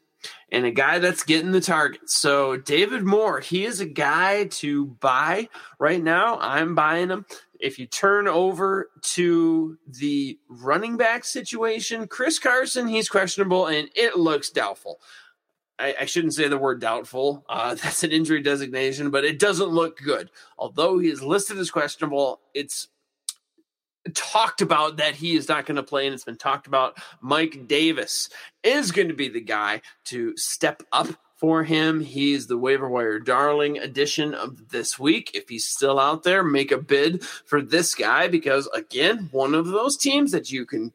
and 0.50 0.64
a 0.64 0.70
guy 0.70 0.98
that's 0.98 1.22
getting 1.22 1.52
the 1.52 1.60
targets. 1.60 2.14
So 2.14 2.56
David 2.56 3.04
Moore, 3.04 3.40
he 3.40 3.64
is 3.64 3.80
a 3.80 3.86
guy 3.86 4.44
to 4.44 4.86
buy 4.86 5.48
right 5.78 6.02
now. 6.02 6.38
I'm 6.40 6.74
buying 6.74 7.10
him. 7.10 7.26
If 7.58 7.78
you 7.78 7.86
turn 7.86 8.26
over 8.26 8.90
to 9.02 9.78
the 9.86 10.38
running 10.48 10.96
back 10.96 11.24
situation, 11.24 12.06
Chris 12.06 12.38
Carson, 12.38 12.88
he's 12.88 13.08
questionable 13.08 13.66
and 13.66 13.88
it 13.94 14.16
looks 14.16 14.50
doubtful. 14.50 14.98
I, 15.78 15.94
I 16.00 16.04
shouldn't 16.04 16.34
say 16.34 16.48
the 16.48 16.58
word 16.58 16.80
doubtful. 16.80 17.44
Uh, 17.48 17.74
that's 17.82 18.04
an 18.04 18.12
injury 18.12 18.42
designation, 18.42 19.10
but 19.10 19.24
it 19.24 19.38
doesn't 19.38 19.68
look 19.68 19.98
good. 19.98 20.30
Although 20.58 20.98
he 20.98 21.08
is 21.08 21.22
listed 21.22 21.58
as 21.58 21.70
questionable, 21.70 22.40
it's 22.54 22.88
talked 24.14 24.62
about 24.62 24.96
that 24.96 25.14
he 25.14 25.36
is 25.36 25.48
not 25.48 25.66
going 25.66 25.76
to 25.76 25.82
play, 25.82 26.06
and 26.06 26.14
it's 26.14 26.24
been 26.24 26.36
talked 26.36 26.66
about. 26.66 26.98
Mike 27.20 27.66
Davis 27.66 28.28
is 28.62 28.92
going 28.92 29.08
to 29.08 29.14
be 29.14 29.28
the 29.28 29.40
guy 29.40 29.82
to 30.04 30.36
step 30.36 30.82
up 30.92 31.08
for 31.36 31.64
him. 31.64 32.00
He's 32.00 32.46
the 32.46 32.58
waiver 32.58 32.88
wire 32.88 33.18
darling 33.18 33.78
edition 33.78 34.34
of 34.34 34.68
this 34.70 34.98
week. 34.98 35.30
If 35.34 35.48
he's 35.48 35.64
still 35.64 35.98
out 35.98 36.22
there, 36.22 36.42
make 36.42 36.70
a 36.70 36.78
bid 36.78 37.24
for 37.24 37.62
this 37.62 37.94
guy 37.94 38.28
because, 38.28 38.66
again, 38.74 39.28
one 39.32 39.54
of 39.54 39.66
those 39.68 39.96
teams 39.96 40.32
that 40.32 40.50
you 40.50 40.66
can 40.66 40.92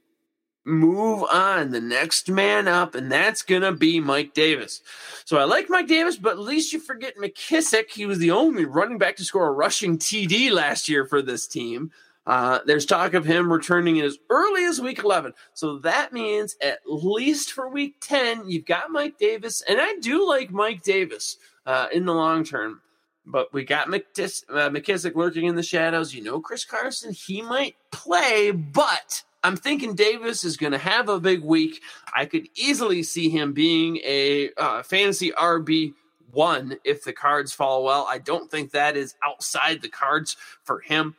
move 0.66 1.24
on 1.32 1.70
the 1.70 1.82
next 1.82 2.30
man 2.30 2.68
up, 2.68 2.96
and 2.96 3.12
that's 3.12 3.44
gonna 3.44 3.72
be 3.72 4.00
Mike 4.00 4.34
Davis. 4.34 4.82
So 5.24 5.38
I 5.38 5.44
like 5.44 5.70
Mike 5.70 5.88
Davis, 5.88 6.18
but 6.18 6.34
at 6.34 6.40
least 6.40 6.74
you 6.74 6.80
forget 6.80 7.18
McKissic 7.18 7.92
He 7.92 8.06
was 8.06 8.18
the 8.18 8.32
only 8.32 8.66
running 8.66 8.98
back 8.98 9.16
to 9.18 9.24
score 9.24 9.48
a 9.48 9.52
rushing 9.52 9.98
TD 9.98 10.52
last 10.52 10.90
year 10.90 11.06
for 11.06 11.22
this 11.22 11.48
team. 11.48 11.92
Uh, 12.26 12.60
there's 12.66 12.86
talk 12.86 13.14
of 13.14 13.26
him 13.26 13.52
returning 13.52 14.02
as 14.02 14.18
early 14.30 14.66
as 14.66 14.82
week 14.82 15.00
11. 15.04 15.34
So 15.54 15.78
that 15.80 16.12
means 16.12 16.56
at 16.62 16.80
least 16.88 17.52
for 17.52 17.70
week 17.70 17.96
10, 18.02 18.50
you've 18.50 18.66
got 18.66 18.92
Mike 18.92 19.18
Davis. 19.18 19.62
And 19.68 19.80
I 19.80 19.96
do 20.02 20.28
like 20.28 20.52
Mike 20.52 20.82
Davis 20.82 21.38
uh, 21.66 21.88
in 21.92 22.06
the 22.06 22.14
long 22.14 22.44
term. 22.44 22.82
But 23.28 23.52
we 23.54 23.64
got 23.64 23.88
McDis- 23.88 24.44
uh, 24.50 24.70
McKissic 24.70 25.16
lurking 25.16 25.46
in 25.46 25.56
the 25.56 25.64
shadows. 25.64 26.14
You 26.14 26.24
know, 26.24 26.40
Chris 26.40 26.64
Carson, 26.64 27.12
he 27.12 27.42
might 27.42 27.76
play, 27.92 28.52
but 28.52 29.24
I'm 29.44 29.56
thinking 29.56 29.96
Davis 29.96 30.44
is 30.44 30.58
going 30.58 30.74
to 30.74 30.78
have 30.78 31.10
a 31.10 31.20
big 31.20 31.44
week. 31.44 31.82
I 32.16 32.26
could 32.26 32.48
easily 32.56 33.02
see 33.04 33.30
him 33.30 33.54
being 33.54 33.98
a 33.98 34.52
uh, 34.58 34.84
fantasy 34.84 35.32
RB 35.32 35.94
one 36.32 36.78
if 36.84 37.04
the 37.04 37.14
cards 37.14 37.54
fall 37.54 37.84
well. 37.84 38.06
I 38.10 38.18
don't 38.18 38.52
think 38.52 38.72
that 38.72 38.98
is 38.98 39.16
outside 39.24 39.82
the 39.82 39.90
cards 39.90 40.36
for 40.64 40.82
him. 40.82 41.16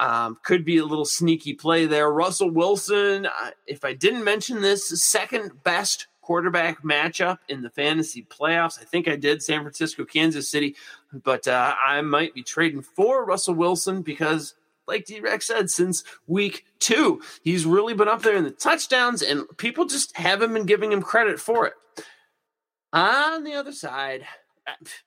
Um, 0.00 0.38
could 0.42 0.64
be 0.64 0.78
a 0.78 0.84
little 0.86 1.04
sneaky 1.04 1.52
play 1.52 1.84
there. 1.84 2.10
Russell 2.10 2.50
Wilson, 2.50 3.26
uh, 3.26 3.50
if 3.66 3.84
I 3.84 3.92
didn't 3.92 4.24
mention 4.24 4.62
this, 4.62 4.88
second 5.04 5.62
best 5.62 6.06
quarterback 6.22 6.82
matchup 6.82 7.36
in 7.50 7.60
the 7.60 7.68
fantasy 7.68 8.22
playoffs. 8.22 8.80
I 8.80 8.84
think 8.84 9.08
I 9.08 9.16
did 9.16 9.42
San 9.42 9.60
Francisco, 9.60 10.06
Kansas 10.06 10.48
City, 10.48 10.74
but 11.22 11.46
uh, 11.46 11.74
I 11.84 12.00
might 12.00 12.32
be 12.32 12.42
trading 12.42 12.80
for 12.80 13.26
Russell 13.26 13.54
Wilson 13.54 14.00
because, 14.00 14.54
like 14.88 15.04
D 15.04 15.20
Rex 15.20 15.48
said, 15.48 15.68
since 15.68 16.02
week 16.26 16.64
two, 16.78 17.20
he's 17.42 17.66
really 17.66 17.92
been 17.92 18.08
up 18.08 18.22
there 18.22 18.36
in 18.36 18.44
the 18.44 18.52
touchdowns, 18.52 19.20
and 19.20 19.44
people 19.58 19.84
just 19.84 20.16
haven't 20.16 20.54
been 20.54 20.64
giving 20.64 20.92
him 20.92 21.02
credit 21.02 21.38
for 21.38 21.66
it. 21.66 21.74
On 22.94 23.44
the 23.44 23.52
other 23.52 23.72
side, 23.72 24.24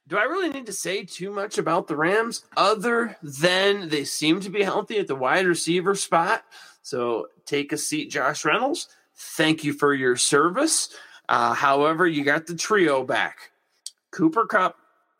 do 0.07 0.17
I 0.17 0.23
really 0.23 0.49
need 0.49 0.65
to 0.67 0.73
say 0.73 1.03
too 1.03 1.31
much 1.31 1.57
about 1.57 1.87
the 1.87 1.95
Rams 1.95 2.43
other 2.57 3.17
than 3.21 3.89
they 3.89 4.03
seem 4.03 4.39
to 4.41 4.49
be 4.49 4.63
healthy 4.63 4.99
at 4.99 5.07
the 5.07 5.15
wide 5.15 5.45
receiver 5.45 5.95
spot? 5.95 6.43
So 6.81 7.27
take 7.45 7.71
a 7.71 7.77
seat, 7.77 8.11
Josh 8.11 8.45
Reynolds. 8.45 8.87
Thank 9.15 9.63
you 9.63 9.73
for 9.73 9.93
your 9.93 10.15
service. 10.15 10.89
Uh, 11.29 11.53
however, 11.53 12.07
you 12.07 12.23
got 12.23 12.47
the 12.47 12.55
trio 12.55 13.03
back 13.03 13.51
Cooper 14.11 14.45
Kupp, 14.45 14.77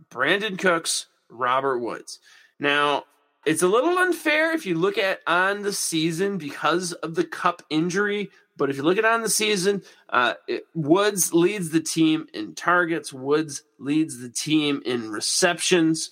Brandin 0.09 0.57
Cooks, 0.59 1.07
Robert 1.29 1.79
Woods. 1.79 2.19
Now, 2.59 3.05
it's 3.45 3.61
a 3.61 3.67
little 3.67 3.97
unfair 3.97 4.53
if 4.53 4.65
you 4.65 4.75
look 4.75 4.97
at 4.97 5.21
on 5.27 5.63
the 5.63 5.73
season 5.73 6.37
because 6.37 6.93
of 6.93 7.15
the 7.15 7.23
Kupp 7.25 7.61
injury. 7.69 8.31
But 8.55 8.69
if 8.69 8.77
you 8.77 8.83
look 8.83 8.97
at 8.97 9.05
on 9.05 9.21
the 9.21 9.29
season, 9.29 9.81
uh, 10.09 10.35
it, 10.47 10.65
Woods 10.75 11.33
leads 11.33 11.71
the 11.71 11.79
team 11.79 12.27
in 12.33 12.53
targets. 12.53 13.11
Woods 13.11 13.63
leads 13.79 14.19
the 14.19 14.29
team 14.29 14.81
in 14.85 15.09
receptions. 15.09 16.11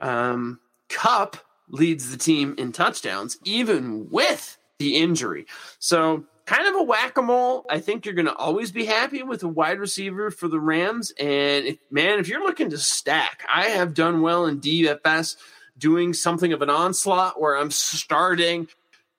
Um, 0.00 0.60
Kupp 0.88 1.36
leads 1.68 2.10
the 2.10 2.18
team 2.18 2.54
in 2.58 2.72
touchdowns, 2.72 3.38
even 3.44 4.10
with 4.10 4.58
the 4.78 4.96
injury. 4.96 5.46
So 5.78 6.24
kind 6.46 6.68
of 6.68 6.74
a 6.74 6.82
whack 6.82 7.16
a 7.16 7.22
mole. 7.22 7.64
I 7.70 7.80
think 7.80 8.04
you're 8.04 8.14
going 8.14 8.26
to 8.26 8.36
always 8.36 8.70
be 8.70 8.84
happy 8.84 9.22
with 9.22 9.42
a 9.42 9.48
wide 9.48 9.78
receiver 9.78 10.30
for 10.30 10.48
the 10.48 10.60
Rams. 10.60 11.12
And 11.18 11.64
if, 11.64 11.78
man, 11.90 12.18
if 12.18 12.28
you're 12.28 12.44
looking 12.44 12.70
to 12.70 12.78
stack, 12.78 13.42
I 13.48 13.68
have 13.68 13.94
done 13.94 14.20
well 14.20 14.46
in 14.46 14.60
DFS 14.60 15.36
doing 15.78 16.12
something 16.12 16.52
of 16.52 16.62
an 16.62 16.70
onslaught 16.70 17.40
where 17.40 17.56
I'm 17.56 17.70
starting 17.70 18.68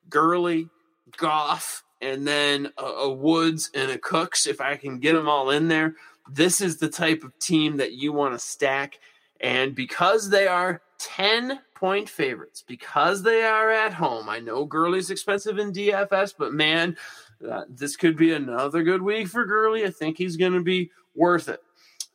Gurley, 0.09 0.69
Goff, 1.17 1.83
and 2.05 2.27
then 2.27 2.71
a, 2.77 2.83
a, 2.83 3.09
Woods 3.11 3.71
and 3.73 3.89
a 3.91 3.97
Cooks, 3.97 4.45
if 4.45 4.61
I 4.61 4.75
can 4.75 4.99
get 4.99 5.13
them 5.13 5.27
all 5.27 5.49
in 5.49 5.67
there, 5.67 5.95
this 6.31 6.61
is 6.61 6.77
the 6.77 6.89
type 6.89 7.23
of 7.23 7.37
team 7.39 7.77
that 7.77 7.93
you 7.93 8.13
want 8.13 8.33
to 8.33 8.39
stack. 8.39 8.99
And 9.41 9.73
because 9.73 10.29
they 10.29 10.47
are 10.47 10.81
10 10.99 11.59
point 11.73 12.07
favorites, 12.07 12.63
because 12.65 13.23
they 13.23 13.43
are 13.43 13.71
at 13.71 13.93
home, 13.93 14.29
I 14.29 14.39
know 14.39 14.65
Gurley's 14.65 15.09
expensive 15.09 15.57
in 15.57 15.73
DFS, 15.73 16.35
but 16.37 16.53
man, 16.53 16.95
uh, 17.49 17.63
this 17.67 17.95
could 17.95 18.15
be 18.15 18.33
another 18.33 18.83
good 18.83 19.01
week 19.01 19.27
for 19.27 19.45
Gurley. 19.45 19.83
I 19.83 19.89
think 19.89 20.17
he's 20.17 20.37
going 20.37 20.53
to 20.53 20.63
be 20.63 20.91
worth 21.15 21.49
it. 21.49 21.61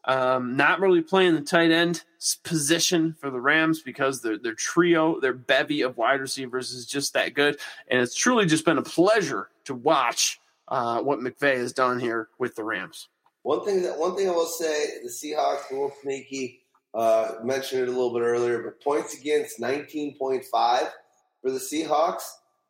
Um, 0.06 0.56
not 0.56 0.81
really 0.81 1.02
playing 1.02 1.35
the 1.35 1.43
tight 1.43 1.70
end 1.70 2.05
position 2.43 3.14
for 3.20 3.31
the 3.31 3.40
Rams 3.40 3.82
because 3.82 4.22
their 4.22 4.39
their 4.39 4.55
trio, 4.55 5.20
their 5.20 5.35
bevy 5.35 5.82
of 5.82 5.97
wide 5.98 6.20
receivers 6.20 6.72
is 6.72 6.86
just 6.86 7.12
that 7.14 7.35
good, 7.35 7.59
and 7.89 8.01
it's 8.01 8.14
truly 8.14 8.47
just 8.47 8.64
been 8.64 8.78
a 8.78 8.82
pleasure 8.82 9.51
to 9.64 9.74
watch 9.74 10.40
uh, 10.68 11.01
what 11.01 11.18
McVay 11.18 11.56
has 11.56 11.72
done 11.72 12.01
here 12.01 12.28
with 12.39 12.55
the 12.56 12.64
Rams. 12.64 13.09
One 13.43 13.64
thing 13.64 13.82
that 13.82 13.98
one 13.98 14.16
thing 14.16 14.28
I 14.28 14.32
will 14.32 14.47
say, 14.47 15.02
the 15.02 15.09
Seahawks 15.09 15.70
a 15.70 15.74
little 15.74 15.93
sneaky. 16.02 16.59
Uh, 16.93 17.35
mentioned 17.44 17.82
it 17.82 17.89
a 17.89 17.93
little 17.93 18.12
bit 18.12 18.22
earlier, 18.22 18.64
but 18.64 18.82
points 18.82 19.16
against 19.16 19.60
19.5 19.60 20.43
for 20.51 21.51
the 21.52 21.59
Seahawks. 21.59 22.22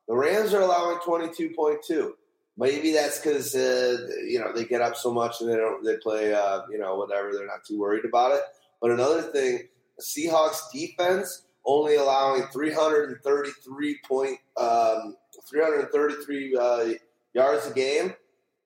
The 0.08 0.14
Rams 0.14 0.52
are 0.52 0.60
allowing 0.60 0.98
22.2. 0.98 2.12
Maybe 2.60 2.92
that's 2.92 3.18
because 3.18 3.54
uh, 3.54 4.06
you 4.22 4.38
know 4.38 4.52
they 4.52 4.66
get 4.66 4.82
up 4.82 4.94
so 4.94 5.14
much 5.14 5.40
and 5.40 5.48
they 5.48 5.56
don't 5.56 5.82
they 5.82 5.96
play 5.96 6.34
uh, 6.34 6.60
you 6.70 6.78
know 6.78 6.94
whatever 6.96 7.32
they're 7.32 7.46
not 7.46 7.64
too 7.64 7.80
worried 7.80 8.04
about 8.04 8.32
it. 8.32 8.42
But 8.82 8.90
another 8.90 9.22
thing, 9.22 9.60
Seahawks 9.98 10.70
defense 10.70 11.46
only 11.64 11.96
allowing 11.96 12.42
333 12.52 13.98
point 14.06 14.38
um, 14.58 15.16
333 15.48 16.56
uh, 16.56 16.88
yards 17.32 17.66
a 17.66 17.72
game. 17.72 18.12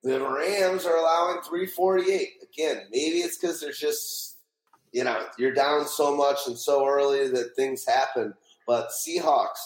The 0.03 0.21
Rams 0.21 0.87
are 0.87 0.97
allowing 0.97 1.43
348. 1.43 2.29
Again, 2.53 2.87
maybe 2.91 3.19
it's 3.19 3.39
because 3.39 3.61
there's 3.61 3.79
just 3.79 4.39
you 4.91 5.05
know 5.05 5.25
you're 5.39 5.55
down 5.55 5.87
so 5.87 6.17
much 6.17 6.41
and 6.49 6.59
so 6.59 6.85
early 6.85 7.29
that 7.29 7.55
things 7.55 7.87
happen. 7.87 8.35
But 8.67 8.89
Seahawks 8.89 9.61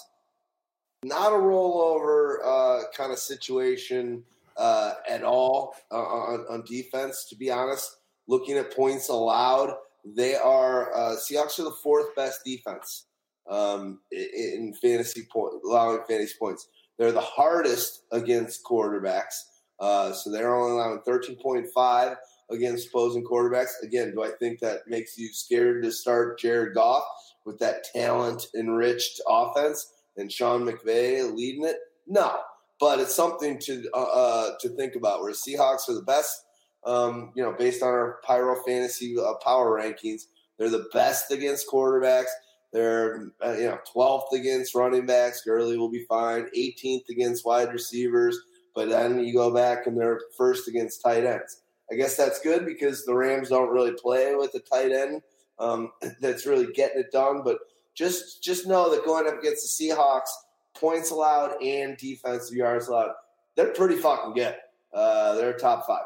not 1.04 1.32
a 1.32 1.36
rollover 1.36 2.36
uh, 2.44 2.82
kind 2.96 3.12
of 3.12 3.18
situation 3.18 4.24
uh, 4.56 4.94
at 5.08 5.22
all 5.22 5.74
uh, 5.92 5.96
on, 5.96 6.44
on, 6.50 6.64
defense. 6.64 7.26
To 7.30 7.36
be 7.36 7.50
honest, 7.50 7.98
looking 8.26 8.56
at 8.56 8.74
points 8.74 9.08
allowed, 9.08 9.74
they 10.04 10.34
are 10.34 10.94
uh, 10.94 11.16
Seahawks 11.16 11.58
are 11.58 11.64
the 11.64 11.76
fourth 11.82 12.14
best 12.16 12.40
defense 12.44 13.06
um, 13.48 14.00
in 14.10 14.74
fantasy 14.80 15.26
point, 15.32 15.54
allowing 15.64 16.00
fantasy 16.08 16.34
points. 16.38 16.68
They're 16.98 17.12
the 17.12 17.20
hardest 17.20 18.02
against 18.10 18.64
quarterbacks, 18.64 19.44
uh, 19.78 20.12
so 20.12 20.30
they're 20.30 20.54
only 20.54 20.72
allowing 20.72 21.02
thirteen 21.02 21.36
point 21.36 21.68
five 21.72 22.16
against 22.50 22.88
opposing 22.88 23.24
quarterbacks. 23.24 23.70
Again, 23.84 24.12
do 24.12 24.24
I 24.24 24.30
think 24.40 24.58
that 24.60 24.88
makes 24.88 25.16
you 25.16 25.28
scared 25.28 25.84
to 25.84 25.92
start 25.92 26.40
Jared 26.40 26.74
Goff 26.74 27.04
with 27.44 27.58
that 27.60 27.84
talent 27.84 28.46
enriched 28.56 29.20
offense? 29.28 29.92
And 30.18 30.30
Sean 30.30 30.64
McVay 30.64 31.34
leading 31.34 31.64
it? 31.64 31.76
No, 32.06 32.40
but 32.78 33.00
it's 33.00 33.14
something 33.14 33.58
to 33.60 33.88
uh, 33.94 33.96
uh, 33.96 34.50
to 34.60 34.68
think 34.70 34.94
about. 34.94 35.22
Where 35.22 35.32
Seahawks 35.32 35.88
are 35.88 35.94
the 35.94 36.02
best, 36.02 36.44
um, 36.84 37.32
you 37.34 37.42
know, 37.42 37.54
based 37.58 37.82
on 37.82 37.88
our 37.88 38.18
Pyro 38.24 38.56
Fantasy 38.66 39.16
uh, 39.18 39.34
power 39.42 39.80
rankings, 39.80 40.22
they're 40.58 40.70
the 40.70 40.88
best 40.92 41.30
against 41.30 41.68
quarterbacks. 41.68 42.30
They're 42.72 43.30
uh, 43.44 43.52
you 43.52 43.66
know 43.68 43.78
12th 43.94 44.32
against 44.32 44.74
running 44.74 45.06
backs. 45.06 45.42
Gurley 45.44 45.78
will 45.78 45.90
be 45.90 46.04
fine. 46.08 46.46
18th 46.56 47.08
against 47.08 47.46
wide 47.46 47.72
receivers. 47.72 48.38
But 48.74 48.90
then 48.90 49.24
you 49.24 49.32
go 49.32 49.52
back 49.52 49.86
and 49.86 49.98
they're 49.98 50.20
first 50.36 50.68
against 50.68 51.02
tight 51.02 51.24
ends. 51.24 51.62
I 51.90 51.96
guess 51.96 52.16
that's 52.16 52.40
good 52.40 52.66
because 52.66 53.04
the 53.04 53.14
Rams 53.14 53.48
don't 53.48 53.70
really 53.72 53.92
play 53.92 54.34
with 54.34 54.54
a 54.54 54.60
tight 54.60 54.92
end 54.92 55.22
um, 55.58 55.90
that's 56.20 56.46
really 56.46 56.72
getting 56.72 57.00
it 57.00 57.10
done. 57.10 57.42
But 57.44 57.58
just 57.98 58.44
just 58.44 58.66
know 58.66 58.94
that 58.94 59.04
going 59.04 59.26
up 59.26 59.40
against 59.40 59.78
the 59.78 59.88
Seahawks, 59.88 60.30
points 60.76 61.10
allowed 61.10 61.60
and 61.60 61.96
defensive 61.96 62.56
yards 62.56 62.86
allowed, 62.86 63.10
they're 63.56 63.72
pretty 63.74 63.96
fucking 63.96 64.34
good. 64.34 64.54
Uh, 64.94 65.34
they're 65.34 65.54
top 65.54 65.84
five. 65.86 66.04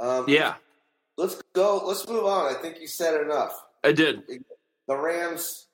Um, 0.00 0.24
yeah. 0.28 0.54
Let's 1.16 1.40
go. 1.52 1.82
Let's 1.84 2.06
move 2.08 2.24
on. 2.24 2.54
I 2.54 2.58
think 2.60 2.80
you 2.80 2.88
said 2.88 3.20
enough. 3.20 3.64
I 3.84 3.92
did. 3.92 4.22
The 4.88 4.96
Rams. 4.96 5.66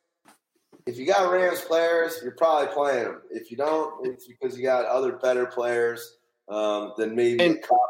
If 0.87 0.99
you 0.99 1.07
got 1.07 1.33
Rams 1.33 1.63
players, 1.63 2.21
you're 2.23 2.33
probably 2.33 2.69
playing 2.75 3.05
them. 3.05 3.23
If 3.31 3.51
you 3.51 3.57
don't, 3.57 4.07
it's 4.07 4.27
because 4.27 4.57
you 4.57 4.63
got 4.63 4.85
other 4.85 5.13
better 5.13 5.47
players 5.47 6.17
um, 6.51 6.93
than 6.99 7.17
maybe 7.17 7.43
and, 7.43 7.57
a 7.57 7.59
Kupp, 7.59 7.81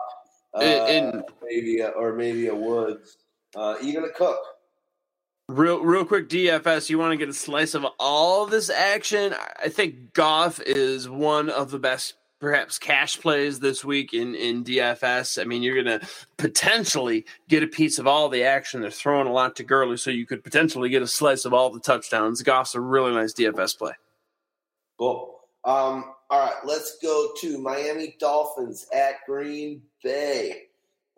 uh, 0.55 0.61
and, 0.61 1.25
maybe 1.43 1.81
a, 1.81 1.89
or 1.89 2.15
maybe 2.15 2.47
a 2.47 2.55
Woods, 2.55 3.17
uh, 3.57 3.75
even 3.83 4.05
a 4.05 4.11
Cook. 4.11 4.39
Real, 5.49 5.81
real 5.81 6.07
quick, 6.07 6.29
DFS. 6.31 6.89
You 6.89 6.99
want 6.99 7.13
to 7.13 7.19
get 7.19 7.29
a 7.29 7.35
slice 7.35 7.75
of 7.75 7.85
all 7.99 8.47
this 8.47 8.71
action? 8.71 9.35
I 9.63 9.69
think 9.69 10.15
Goff 10.15 10.59
is 10.61 11.09
one 11.09 11.51
of 11.51 11.71
the 11.71 11.79
best 11.79 12.15
perhaps 12.41 12.79
cash 12.79 13.21
plays 13.21 13.61
this 13.61 13.85
week 13.85 14.15
in, 14.15 14.35
in 14.35 14.65
DFS. 14.65 15.41
I 15.41 15.45
mean, 15.45 15.63
you're 15.63 15.83
going 15.83 16.01
to 16.01 16.07
potentially 16.39 17.27
get 17.49 17.63
a 17.63 17.67
piece 17.67 17.99
of 17.99 18.07
all 18.07 18.31
the 18.31 18.45
action. 18.45 18.81
They're 18.81 18.91
throwing 18.91 19.27
a 19.27 19.33
lot 19.33 19.57
to 19.57 19.65
Gurley, 19.65 19.99
so 19.99 20.11
you 20.11 20.27
could 20.27 20.43
potentially 20.43 20.89
get 20.89 21.03
a 21.03 21.07
slice 21.07 21.45
of 21.45 21.53
all 21.53 21.71
the 21.71 21.81
touchdowns. 21.81 22.43
Goff's 22.43 22.75
a 22.75 22.81
really 22.81 23.13
nice 23.13 23.35
DFS 23.35 23.77
play. 23.77 23.93
Cool. 24.99 25.41
Um, 25.65 26.13
all 26.31 26.41
right, 26.41 26.57
let's 26.65 26.99
go 27.03 27.31
to 27.41 27.59
Miami 27.59 28.17
Dolphins 28.19 28.87
at 28.95 29.25
Green 29.27 29.83
Bay. 30.03 30.65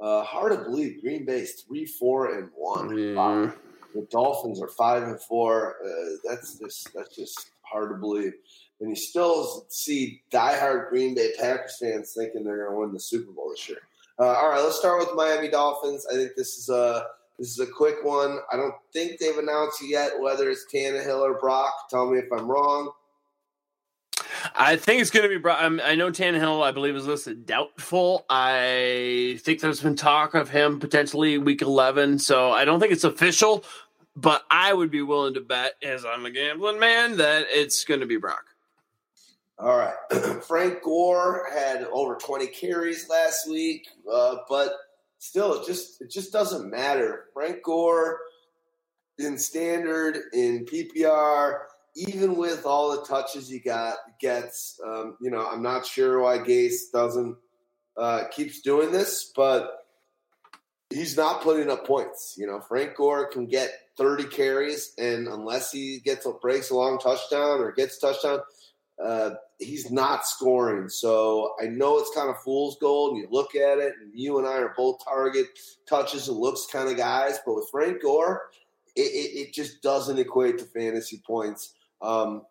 Uh, 0.00 0.22
hard 0.24 0.52
to 0.52 0.58
believe 0.58 1.00
Green 1.00 1.24
Bay's 1.24 1.62
three, 1.62 1.86
four, 1.86 2.38
and 2.38 2.50
one. 2.54 2.90
Mm. 2.90 3.54
The 3.96 4.06
Dolphins 4.10 4.60
are 4.60 4.68
five 4.68 5.02
and 5.02 5.20
four. 5.20 5.76
Uh, 5.84 6.16
that's 6.28 6.58
just 6.58 6.92
that's 6.94 7.16
just 7.16 7.50
hard 7.62 7.90
to 7.90 7.96
believe 7.96 8.34
and 8.80 8.90
you 8.90 8.96
still 8.96 9.66
see 9.68 10.22
diehard 10.32 10.90
Green 10.90 11.14
Bay 11.14 11.32
Packers 11.38 11.78
fans 11.80 12.14
thinking 12.16 12.44
they're 12.44 12.64
going 12.64 12.72
to 12.72 12.80
win 12.80 12.92
the 12.92 13.00
Super 13.00 13.32
Bowl 13.32 13.50
this 13.50 13.68
year. 13.68 13.78
Uh, 14.18 14.34
all 14.34 14.48
right, 14.48 14.62
let's 14.62 14.78
start 14.78 14.98
with 14.98 15.10
Miami 15.14 15.48
Dolphins. 15.48 16.06
I 16.10 16.14
think 16.14 16.32
this 16.36 16.56
is 16.56 16.68
a 16.68 17.06
this 17.38 17.50
is 17.50 17.60
a 17.60 17.66
quick 17.66 17.96
one. 18.02 18.38
I 18.50 18.56
don't 18.56 18.74
think 18.92 19.18
they've 19.18 19.36
announced 19.36 19.82
yet 19.86 20.18
whether 20.18 20.48
it's 20.48 20.64
Tannehill 20.72 21.20
or 21.20 21.38
Brock. 21.38 21.72
Tell 21.90 22.10
me 22.10 22.18
if 22.18 22.32
I'm 22.32 22.50
wrong. 22.50 22.92
I 24.54 24.76
think 24.76 25.02
it's 25.02 25.10
going 25.10 25.24
to 25.24 25.28
be 25.28 25.36
Brock. 25.36 25.58
I 25.60 25.94
know 25.96 26.10
Tannehill, 26.10 26.62
I 26.62 26.70
believe, 26.70 26.96
is 26.96 27.06
listed 27.06 27.44
doubtful. 27.44 28.24
I 28.30 29.38
think 29.42 29.60
there's 29.60 29.82
been 29.82 29.96
talk 29.96 30.34
of 30.34 30.48
him 30.48 30.78
potentially 30.80 31.36
week 31.36 31.60
11, 31.60 32.20
so 32.20 32.52
I 32.52 32.64
don't 32.64 32.80
think 32.80 32.92
it's 32.92 33.04
official. 33.04 33.64
But 34.16 34.42
I 34.50 34.72
would 34.72 34.90
be 34.90 35.02
willing 35.02 35.34
to 35.34 35.42
bet, 35.42 35.74
as 35.82 36.06
I'm 36.06 36.24
a 36.24 36.30
gambling 36.30 36.80
man, 36.80 37.18
that 37.18 37.46
it's 37.50 37.84
going 37.84 38.00
to 38.00 38.06
be 38.06 38.16
Brock. 38.16 38.44
All 39.58 39.76
right. 39.76 39.94
Frank 40.42 40.82
Gore 40.82 41.46
had 41.52 41.84
over 41.92 42.16
20 42.16 42.46
carries 42.48 43.08
last 43.08 43.48
week, 43.48 43.86
uh, 44.10 44.36
but 44.48 44.72
still, 45.18 45.60
it 45.60 45.66
just 45.66 46.00
it 46.00 46.10
just 46.10 46.32
doesn't 46.32 46.70
matter. 46.70 47.26
Frank 47.32 47.62
Gore 47.62 48.20
in 49.18 49.38
standard 49.38 50.18
in 50.34 50.66
PPR, 50.66 51.60
even 51.94 52.36
with 52.36 52.66
all 52.66 52.92
the 52.92 53.06
touches 53.06 53.48
he 53.48 53.58
got 53.58 53.96
gets, 54.20 54.78
um, 54.86 55.16
you 55.20 55.30
know, 55.30 55.46
I'm 55.46 55.62
not 55.62 55.86
sure 55.86 56.20
why 56.20 56.38
Gase 56.38 56.90
doesn't 56.92 57.36
uh, 57.96 58.24
keeps 58.30 58.60
doing 58.60 58.92
this, 58.92 59.32
but 59.34 59.86
he's 60.90 61.16
not 61.16 61.40
putting 61.40 61.70
up 61.70 61.86
points. 61.86 62.34
You 62.36 62.46
know, 62.46 62.60
Frank 62.60 62.96
Gore 62.96 63.28
can 63.28 63.46
get 63.46 63.70
30 63.98 64.24
carries, 64.24 64.92
and 64.98 65.28
unless 65.28 65.72
he 65.72 66.00
gets 66.04 66.26
a 66.26 66.32
breaks 66.32 66.70
a 66.70 66.76
long 66.76 66.98
touchdown 66.98 67.60
or 67.60 67.72
gets 67.72 67.98
touchdown, 67.98 68.40
uh, 69.02 69.30
he's 69.58 69.90
not 69.90 70.26
scoring. 70.26 70.88
So 70.88 71.54
I 71.62 71.66
know 71.66 71.98
it's 71.98 72.14
kind 72.14 72.30
of 72.30 72.40
fool's 72.42 72.76
gold. 72.80 73.16
You 73.16 73.28
look 73.30 73.54
at 73.54 73.78
it, 73.78 73.94
and 74.00 74.10
you 74.14 74.38
and 74.38 74.46
I 74.46 74.58
are 74.58 74.74
both 74.76 75.04
target 75.04 75.46
touches 75.88 76.28
and 76.28 76.36
looks 76.36 76.66
kind 76.70 76.88
of 76.88 76.96
guys. 76.96 77.38
But 77.44 77.56
with 77.56 77.68
Frank 77.70 78.02
Gore, 78.02 78.42
it, 78.94 79.00
it, 79.00 79.38
it 79.48 79.54
just 79.54 79.82
doesn't 79.82 80.18
equate 80.18 80.58
to 80.58 80.64
fantasy 80.64 81.22
points. 81.26 81.74
Um, 82.02 82.42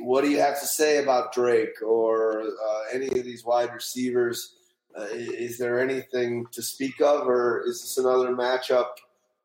what 0.00 0.22
do 0.22 0.30
you 0.30 0.38
have 0.38 0.60
to 0.60 0.66
say 0.66 1.02
about 1.02 1.32
Drake 1.32 1.82
or 1.84 2.42
uh, 2.42 2.80
any 2.92 3.06
of 3.06 3.24
these 3.24 3.44
wide 3.44 3.72
receivers? 3.72 4.54
Uh, 4.96 5.06
is 5.10 5.56
there 5.58 5.80
anything 5.80 6.44
to 6.52 6.62
speak 6.62 7.00
of, 7.00 7.26
or 7.26 7.64
is 7.66 7.80
this 7.80 7.98
another 7.98 8.34
matchup 8.34 8.88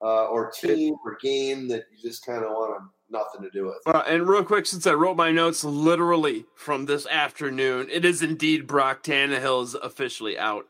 uh, 0.02 0.26
or 0.26 0.52
team 0.52 0.96
or 1.06 1.18
game 1.22 1.68
that 1.68 1.86
you 1.92 2.10
just 2.10 2.26
kind 2.26 2.44
of 2.44 2.52
want 2.52 2.80
to 2.80 2.86
nothing 3.10 3.42
to 3.42 3.50
do 3.50 3.66
with. 3.66 3.78
Uh, 3.86 4.04
and 4.08 4.28
real 4.28 4.44
quick, 4.44 4.66
since 4.66 4.86
I 4.86 4.94
wrote 4.94 5.16
my 5.16 5.32
notes 5.32 5.64
literally 5.64 6.46
from 6.56 6.86
this 6.86 7.06
afternoon, 7.08 7.88
it 7.92 8.06
is 8.06 8.22
indeed 8.22 8.68
Brock 8.68 9.04
Tannehill 9.04 9.64
is 9.64 9.74
officially 9.76 10.38
out. 10.38 10.66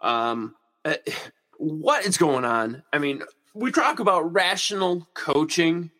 Um, 0.00 0.54
uh, 0.84 0.94
what 1.58 2.04
is 2.06 2.16
going 2.16 2.44
on? 2.44 2.82
I 2.92 2.98
mean, 2.98 3.22
we 3.54 3.70
talk 3.70 4.00
about 4.00 4.32
rational 4.32 5.06
coaching. 5.14 5.90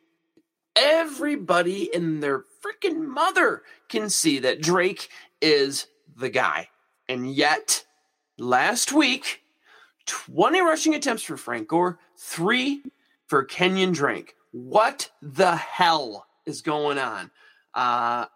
Everybody 0.76 1.90
in 1.92 2.20
their 2.20 2.44
freaking 2.62 3.06
mother 3.06 3.62
can 3.88 4.10
see 4.10 4.40
that 4.40 4.60
Drake 4.60 5.08
is 5.40 5.86
the 6.16 6.30
guy. 6.30 6.68
And 7.08 7.32
yet, 7.32 7.84
last 8.38 8.92
week, 8.92 9.42
20 10.06 10.60
rushing 10.62 10.94
attempts 10.94 11.22
for 11.22 11.36
Frank 11.36 11.68
Gore, 11.68 11.98
three 12.24 12.82
for 13.26 13.44
Kenyan 13.44 13.92
Drake. 13.92 14.34
What 14.52 15.10
the 15.20 15.56
hell 15.56 16.26
is 16.46 16.62
going 16.62 16.98
on? 16.98 17.30
Uh, 17.74 18.26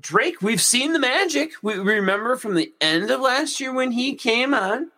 Drake, 0.00 0.40
we've 0.40 0.60
seen 0.60 0.92
the 0.92 0.98
magic. 0.98 1.52
We 1.62 1.74
remember 1.74 2.36
from 2.36 2.54
the 2.54 2.72
end 2.80 3.10
of 3.10 3.20
last 3.20 3.60
year 3.60 3.72
when 3.72 3.90
he 3.90 4.14
came 4.14 4.54
on. 4.54 4.90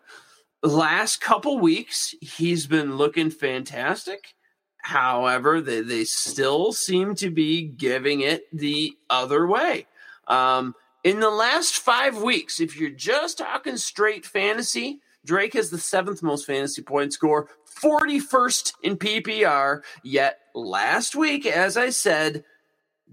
Last 0.62 1.20
couple 1.20 1.58
weeks, 1.58 2.14
he's 2.20 2.66
been 2.66 2.96
looking 2.96 3.30
fantastic. 3.30 4.34
However, 4.82 5.60
they, 5.60 5.80
they 5.80 6.04
still 6.04 6.72
seem 6.72 7.14
to 7.16 7.30
be 7.30 7.62
giving 7.62 8.20
it 8.20 8.44
the 8.52 8.96
other 9.08 9.46
way. 9.46 9.86
Um, 10.26 10.74
in 11.04 11.20
the 11.20 11.30
last 11.30 11.76
five 11.76 12.20
weeks, 12.22 12.60
if 12.60 12.78
you're 12.78 12.90
just 12.90 13.38
talking 13.38 13.76
straight 13.76 14.26
fantasy, 14.26 15.00
Drake 15.24 15.54
has 15.54 15.70
the 15.70 15.78
seventh 15.78 16.22
most 16.22 16.46
fantasy 16.46 16.82
point 16.82 17.12
score, 17.12 17.48
41st 17.80 18.72
in 18.82 18.96
PPR. 18.96 19.82
Yet 20.02 20.38
last 20.54 21.14
week, 21.14 21.46
as 21.46 21.76
I 21.76 21.90
said, 21.90 22.44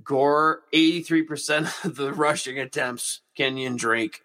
Gore 0.03 0.61
83% 0.73 1.85
of 1.85 1.95
the 1.95 2.13
rushing 2.13 2.59
attempts, 2.59 3.21
Kenyan 3.37 3.77
Drake 3.77 4.21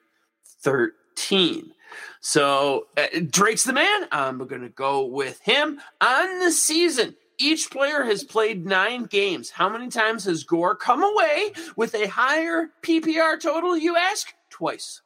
13. 0.62 1.72
So 2.20 2.86
uh, 2.96 3.06
Drake's 3.28 3.64
the 3.64 3.72
man. 3.72 4.06
I'm 4.12 4.38
going 4.46 4.62
to 4.62 4.68
go 4.68 5.04
with 5.04 5.40
him 5.40 5.80
on 6.00 6.38
the 6.40 6.52
season. 6.52 7.16
Each 7.38 7.70
player 7.70 8.04
has 8.04 8.22
played 8.22 8.66
nine 8.66 9.04
games. 9.04 9.50
How 9.50 9.70
many 9.70 9.88
times 9.88 10.24
has 10.24 10.44
Gore 10.44 10.76
come 10.76 11.02
away 11.02 11.52
with 11.74 11.94
a 11.94 12.06
higher 12.06 12.68
PPR 12.82 13.40
total, 13.40 13.76
you 13.76 13.96
ask? 13.96 14.34
Twice. 14.50 15.00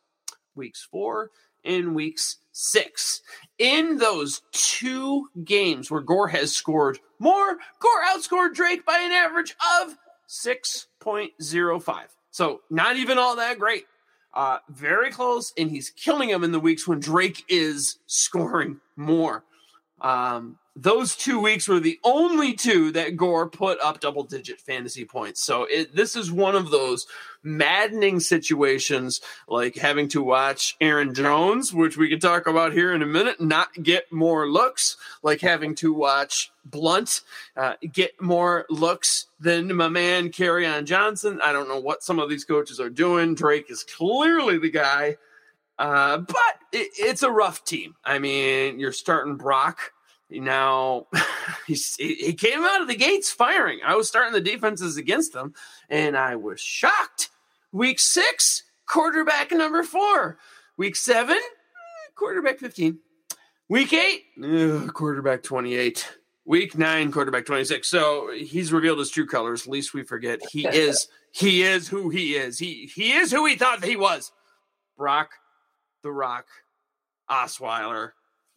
Weeks 0.56 0.86
four 0.90 1.30
and 1.64 1.94
weeks 1.94 2.38
six. 2.52 3.20
In 3.58 3.98
those 3.98 4.42
two 4.52 5.28
games 5.44 5.90
where 5.90 6.00
Gore 6.00 6.28
has 6.28 6.54
scored 6.54 6.98
more, 7.18 7.58
Gore 7.80 8.04
outscored 8.08 8.54
Drake 8.54 8.86
by 8.86 8.98
an 8.98 9.12
average 9.12 9.54
of 9.80 9.96
6.05. 10.28 11.94
So 12.30 12.60
not 12.70 12.96
even 12.96 13.18
all 13.18 13.36
that 13.36 13.58
great. 13.58 13.84
Uh, 14.32 14.58
very 14.68 15.12
close, 15.12 15.52
and 15.56 15.70
he's 15.70 15.90
killing 15.90 16.28
him 16.28 16.42
in 16.42 16.50
the 16.50 16.58
weeks 16.58 16.88
when 16.88 16.98
Drake 16.98 17.44
is 17.48 17.98
scoring 18.06 18.80
more. 18.96 19.44
Um, 20.00 20.58
those 20.74 21.14
two 21.14 21.38
weeks 21.38 21.68
were 21.68 21.78
the 21.78 22.00
only 22.02 22.52
two 22.52 22.90
that 22.92 23.16
Gore 23.16 23.48
put 23.48 23.78
up 23.80 24.00
double 24.00 24.24
digit 24.24 24.60
fantasy 24.60 25.04
points. 25.04 25.44
So 25.44 25.64
it, 25.70 25.94
this 25.94 26.16
is 26.16 26.32
one 26.32 26.56
of 26.56 26.72
those 26.72 27.06
maddening 27.44 28.18
situations 28.18 29.20
like 29.46 29.76
having 29.76 30.08
to 30.08 30.22
watch 30.22 30.76
Aaron 30.80 31.14
Jones, 31.14 31.72
which 31.72 31.96
we 31.96 32.08
can 32.08 32.18
talk 32.18 32.46
about 32.46 32.72
here 32.72 32.92
in 32.92 33.02
a 33.02 33.06
minute, 33.06 33.40
not 33.40 33.68
get 33.82 34.10
more 34.10 34.48
looks, 34.48 34.96
like 35.22 35.40
having 35.40 35.74
to 35.76 35.92
watch 35.92 36.50
Blount 36.64 37.20
uh, 37.56 37.74
get 37.92 38.20
more 38.20 38.64
looks 38.70 39.26
than 39.38 39.74
my 39.76 39.88
man 39.88 40.32
on 40.34 40.86
Johnson. 40.86 41.40
I 41.42 41.52
don't 41.52 41.68
know 41.68 41.80
what 41.80 42.02
some 42.02 42.18
of 42.18 42.30
these 42.30 42.44
coaches 42.44 42.80
are 42.80 42.90
doing. 42.90 43.34
Drake 43.34 43.70
is 43.70 43.84
clearly 43.84 44.58
the 44.58 44.70
guy. 44.70 45.16
Uh, 45.78 46.18
but 46.18 46.58
it, 46.72 46.90
it's 46.96 47.22
a 47.22 47.30
rough 47.30 47.64
team. 47.64 47.94
I 48.04 48.18
mean, 48.18 48.78
you're 48.78 48.92
starting 48.92 49.36
Brock 49.36 49.92
now 50.30 51.06
he 51.66 52.32
came 52.32 52.64
out 52.64 52.80
of 52.80 52.88
the 52.88 52.96
gates 52.96 53.30
firing. 53.30 53.80
I 53.84 53.94
was 53.96 54.08
starting 54.08 54.32
the 54.32 54.40
defenses 54.40 54.96
against 54.96 55.32
them, 55.32 55.54
and 55.88 56.16
I 56.16 56.36
was 56.36 56.60
shocked. 56.60 57.30
Week 57.74 57.98
six, 57.98 58.62
quarterback 58.86 59.50
number 59.50 59.82
four. 59.82 60.38
Week 60.76 60.94
seven, 60.94 61.40
quarterback 62.14 62.60
15. 62.60 63.00
Week 63.68 63.92
eight, 63.92 64.26
ugh, 64.40 64.94
quarterback 64.94 65.42
28. 65.42 66.08
Week 66.44 66.78
nine, 66.78 67.10
quarterback 67.10 67.46
26. 67.46 67.90
So 67.90 68.30
he's 68.32 68.72
revealed 68.72 69.00
his 69.00 69.10
true 69.10 69.26
colors. 69.26 69.66
Least 69.66 69.92
we 69.92 70.04
forget. 70.04 70.38
He 70.52 70.68
is 70.72 71.08
he 71.32 71.64
is 71.64 71.88
who 71.88 72.10
he 72.10 72.36
is. 72.36 72.60
He 72.60 72.88
he 72.94 73.12
is 73.12 73.32
who 73.32 73.44
he 73.44 73.56
thought 73.56 73.84
he 73.84 73.96
was. 73.96 74.30
Brock 74.96 75.30
the 76.04 76.12
Rock 76.12 76.46
Osweiler. 77.28 78.10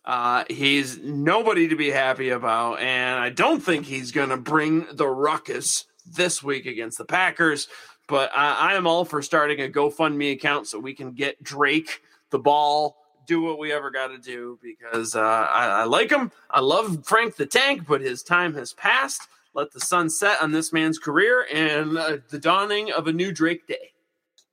Uh, 0.06 0.44
he's 0.48 1.00
nobody 1.00 1.70
to 1.70 1.76
be 1.76 1.90
happy 1.90 2.30
about, 2.30 2.82
and 2.82 3.20
I 3.20 3.32
don't 3.32 3.62
think 3.62 3.88
he's 3.88 4.12
going 4.12 4.30
to 4.30 4.38
bring 4.38 4.86
the 4.94 5.08
ruckus 5.08 5.86
this 6.06 6.44
week 6.44 6.68
against 6.68 7.00
the 7.00 7.06
Packers. 7.06 7.68
But 8.08 8.32
I, 8.36 8.72
I 8.72 8.74
am 8.76 8.88
all 8.88 9.06
for 9.06 9.22
starting 9.22 9.60
a 9.62 9.68
GoFundMe 9.68 10.32
account 10.32 10.68
so 10.68 10.80
we 10.80 10.94
can 10.94 11.12
get 11.12 11.44
Drake 11.44 12.02
the 12.30 12.40
ball, 12.40 12.98
do 13.26 13.42
what 13.42 13.60
we 13.60 13.72
ever 13.72 13.92
got 13.92 14.08
to 14.08 14.18
do 14.18 14.58
because 14.62 15.16
uh, 15.16 15.20
I, 15.20 15.82
I 15.82 15.84
like 15.84 16.10
him. 16.10 16.32
I 16.50 16.62
love 16.62 17.06
Frank 17.06 17.36
the 17.36 17.46
Tank, 17.46 17.86
but 17.88 18.02
his 18.02 18.24
time 18.24 18.54
has 18.56 18.74
passed. 18.74 19.28
Let 19.54 19.72
the 19.74 19.80
sun 19.80 20.10
set 20.10 20.42
on 20.42 20.52
this 20.52 20.72
man's 20.72 20.98
career 20.98 21.46
and 21.54 21.98
uh, 21.98 22.18
the 22.30 22.40
dawning 22.40 22.92
of 22.92 23.08
a 23.08 23.14
new 23.14 23.32
Drake 23.32 23.68
day. 23.68 23.92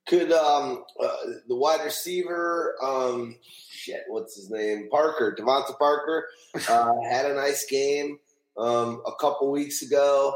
Could 0.07 0.31
um, 0.31 0.83
uh, 1.01 1.15
the 1.47 1.55
wide 1.55 1.83
receiver, 1.83 2.75
um, 2.83 3.35
shit, 3.71 4.01
what's 4.07 4.35
his 4.35 4.51
name? 4.51 4.87
Parker, 4.91 5.35
DeVante 5.39 5.77
Parker, 5.79 6.27
uh, 6.69 6.93
had 7.09 7.25
a 7.25 7.33
nice 7.33 7.65
game 7.65 8.19
um, 8.57 9.01
a 9.07 9.11
couple 9.19 9.49
weeks 9.51 9.81
ago. 9.81 10.33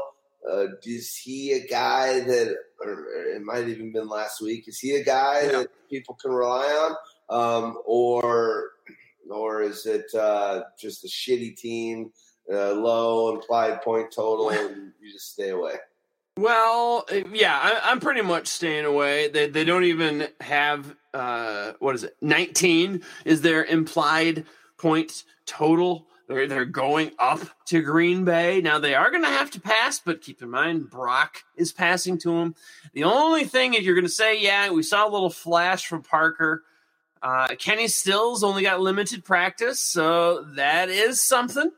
Uh, 0.48 0.66
is 0.84 1.16
he 1.16 1.52
a 1.52 1.66
guy 1.66 2.20
that, 2.20 2.56
it 2.80 3.42
might 3.42 3.58
have 3.58 3.68
even 3.68 3.92
been 3.92 4.08
last 4.08 4.40
week? 4.40 4.68
Is 4.68 4.78
he 4.78 4.96
a 4.96 5.04
guy 5.04 5.42
yeah. 5.42 5.50
that 5.50 5.68
people 5.88 6.14
can 6.14 6.32
rely 6.32 6.66
on, 6.66 7.64
um, 7.64 7.78
or 7.84 8.70
or 9.30 9.62
is 9.62 9.86
it 9.86 10.12
uh, 10.14 10.62
just 10.78 11.04
a 11.04 11.08
shitty 11.08 11.56
team, 11.56 12.10
uh, 12.52 12.72
low 12.72 13.34
implied 13.34 13.82
point 13.82 14.12
total, 14.12 14.50
and 14.50 14.92
you 15.00 15.12
just 15.12 15.32
stay 15.32 15.50
away? 15.50 15.74
Well, 16.36 17.06
yeah, 17.32 17.80
I, 17.84 17.92
am 17.92 18.00
pretty 18.00 18.22
much 18.22 18.46
staying 18.46 18.84
away. 18.84 19.28
They 19.28 19.48
they 19.48 19.64
don't 19.64 19.84
even 19.84 20.28
have 20.40 20.94
uh, 21.12 21.72
what 21.80 21.94
is 21.94 22.04
it? 22.04 22.16
19 22.22 23.02
is 23.24 23.42
their 23.42 23.64
implied 23.64 24.46
point 24.78 25.24
total. 25.44 26.06
They're 26.30 26.46
they're 26.46 26.64
going 26.64 27.10
up 27.18 27.40
to 27.66 27.82
Green 27.82 28.24
Bay 28.24 28.60
now. 28.60 28.78
They 28.78 28.94
are 28.94 29.10
going 29.10 29.24
to 29.24 29.28
have 29.28 29.50
to 29.50 29.60
pass, 29.60 29.98
but 29.98 30.22
keep 30.22 30.40
in 30.40 30.48
mind 30.48 30.88
Brock 30.88 31.42
is 31.56 31.72
passing 31.72 32.18
to 32.18 32.32
him. 32.32 32.54
The 32.92 33.02
only 33.02 33.42
thing 33.42 33.74
is 33.74 33.84
you're 33.84 33.96
going 33.96 34.06
to 34.06 34.12
say, 34.12 34.40
yeah, 34.40 34.70
we 34.70 34.84
saw 34.84 35.08
a 35.08 35.10
little 35.10 35.30
flash 35.30 35.86
from 35.86 36.04
Parker. 36.04 36.62
Uh, 37.20 37.48
Kenny 37.58 37.88
Stills 37.88 38.44
only 38.44 38.62
got 38.62 38.80
limited 38.80 39.24
practice, 39.24 39.80
so 39.80 40.44
that 40.54 40.88
is 40.88 41.20
something. 41.20 41.72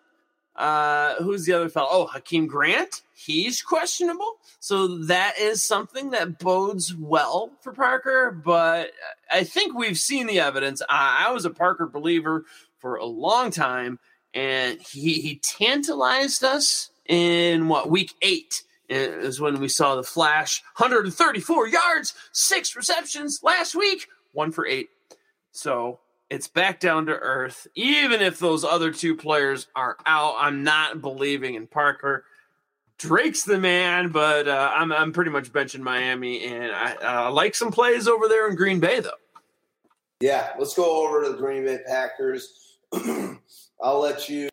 Uh, 0.55 1.15
who's 1.23 1.47
the 1.47 1.55
other 1.55 1.71
fellow? 1.71 1.89
Oh, 1.91 2.11
Jakeem 2.15 2.47
Grant. 2.47 3.01
He's 3.15 3.63
questionable. 3.63 4.35
So 4.61 4.99
that 5.07 5.39
is 5.39 5.63
something 5.63 6.11
that 6.11 6.39
bodes 6.39 6.95
well 6.95 7.53
for 7.63 7.73
Parker. 7.73 8.31
But 8.31 8.91
I 9.31 9.45
think 9.45 9.75
we've 9.75 9.99
seen 9.99 10.27
the 10.27 10.41
evidence. 10.41 10.83
I, 10.91 11.25
I 11.27 11.33
was 11.33 11.47
a 11.47 11.51
Parker 11.51 11.87
believer 11.87 12.45
for 12.79 12.97
a 12.97 13.07
long 13.07 13.51
time, 13.51 13.99
and 14.35 14.81
he, 14.81 15.21
he 15.21 15.41
tantalized 15.43 16.45
us 16.45 16.91
in 17.07 17.69
what, 17.69 17.91
week 17.91 18.15
eight? 18.23 18.63
Is 18.89 19.41
when 19.41 19.59
we 19.59 19.69
saw 19.69 19.95
the 19.95 20.03
flash 20.03 20.63
134 20.77 21.69
yards, 21.69 22.13
six 22.33 22.77
receptions 22.77 23.41
last 23.43 23.75
week, 23.75 24.07
one 24.33 24.53
for 24.53 24.67
eight. 24.67 24.91
So 25.53 26.01
it's 26.29 26.49
back 26.49 26.81
down 26.81 27.07
to 27.07 27.13
earth. 27.13 27.67
Even 27.75 28.21
if 28.21 28.39
those 28.39 28.65
other 28.65 28.91
two 28.91 29.15
players 29.17 29.67
are 29.77 29.97
out, 30.05 30.35
I'm 30.39 30.63
not 30.63 31.01
believing 31.01 31.55
in 31.55 31.67
Parker. 31.67 32.25
Drake's 32.97 33.45
the 33.45 33.59
man, 33.59 34.11
but 34.11 34.49
uh, 34.49 34.73
I'm 34.75 34.93
I'm 34.93 35.13
pretty 35.13 35.31
much 35.31 35.53
benching 35.53 35.81
Miami, 35.81 36.45
and 36.45 36.71
I 36.73 37.27
uh, 37.27 37.31
like 37.31 37.55
some 37.55 37.73
plays 37.73 38.09
over 38.09 38.29
there 38.29 38.49
in 38.49 38.57
Green 38.57 38.81
Bay, 38.81 39.01
though. 39.01 39.11
Yeah, 40.21 40.53
let's 40.59 40.75
go 40.75 41.05
over 41.05 41.23
to 41.23 41.31
the 41.31 41.37
Green 41.37 41.65
Bay 41.65 41.81
Packers. 41.87 42.77
I'll 43.83 44.01
let 44.01 44.29
you 44.29 44.49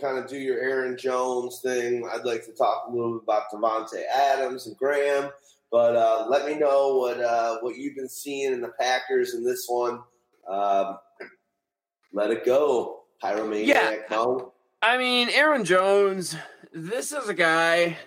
kind 0.00 0.18
of 0.18 0.28
do 0.28 0.36
your 0.38 0.60
Aaron 0.60 0.96
Jones 0.96 1.60
thing. 1.60 2.08
I'd 2.12 2.24
like 2.24 2.44
to 2.46 2.52
talk 2.52 2.84
a 2.88 2.90
little 2.90 3.14
bit 3.14 3.22
about 3.24 3.50
Davante 3.52 4.02
Adams 4.14 4.66
and 4.66 4.76
Graham, 4.76 5.30
but 5.70 5.96
uh, 5.96 6.26
let 6.28 6.46
me 6.46 6.54
know 6.56 6.96
what 6.96 7.20
uh, 7.20 7.58
what 7.60 7.76
you've 7.76 7.96
been 7.96 8.08
seeing 8.08 8.52
in 8.52 8.60
the 8.60 8.72
Packers 8.80 9.34
in 9.34 9.44
this 9.44 9.66
one. 9.68 10.00
Um, 10.48 10.98
let 12.12 12.30
it 12.30 12.44
go, 12.44 13.02
pyromaniac. 13.22 13.66
Yeah. 14.10 14.36
I 14.80 14.96
mean, 14.96 15.28
Aaron 15.30 15.64
Jones, 15.64 16.36
this 16.72 17.12
is 17.12 17.28
a 17.28 17.34
guy 17.34 17.98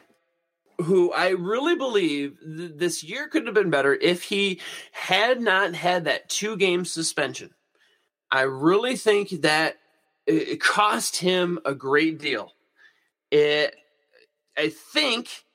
who 0.77 1.11
I 1.11 1.29
really 1.29 1.75
believe 1.75 2.37
th- 2.39 2.71
this 2.75 3.03
year 3.03 3.27
could 3.27 3.45
have 3.45 3.53
been 3.53 3.69
better 3.69 3.93
if 3.93 4.23
he 4.23 4.59
had 4.91 5.41
not 5.41 5.75
had 5.75 6.05
that 6.05 6.29
two 6.29 6.57
game 6.57 6.85
suspension. 6.85 7.51
I 8.31 8.43
really 8.43 8.95
think 8.95 9.29
that 9.41 9.75
it 10.31 10.61
cost 10.61 11.17
him 11.17 11.59
a 11.65 11.73
great 11.73 12.19
deal. 12.19 12.53
It, 13.29 13.75
I 14.57 14.69
think, 14.69 15.45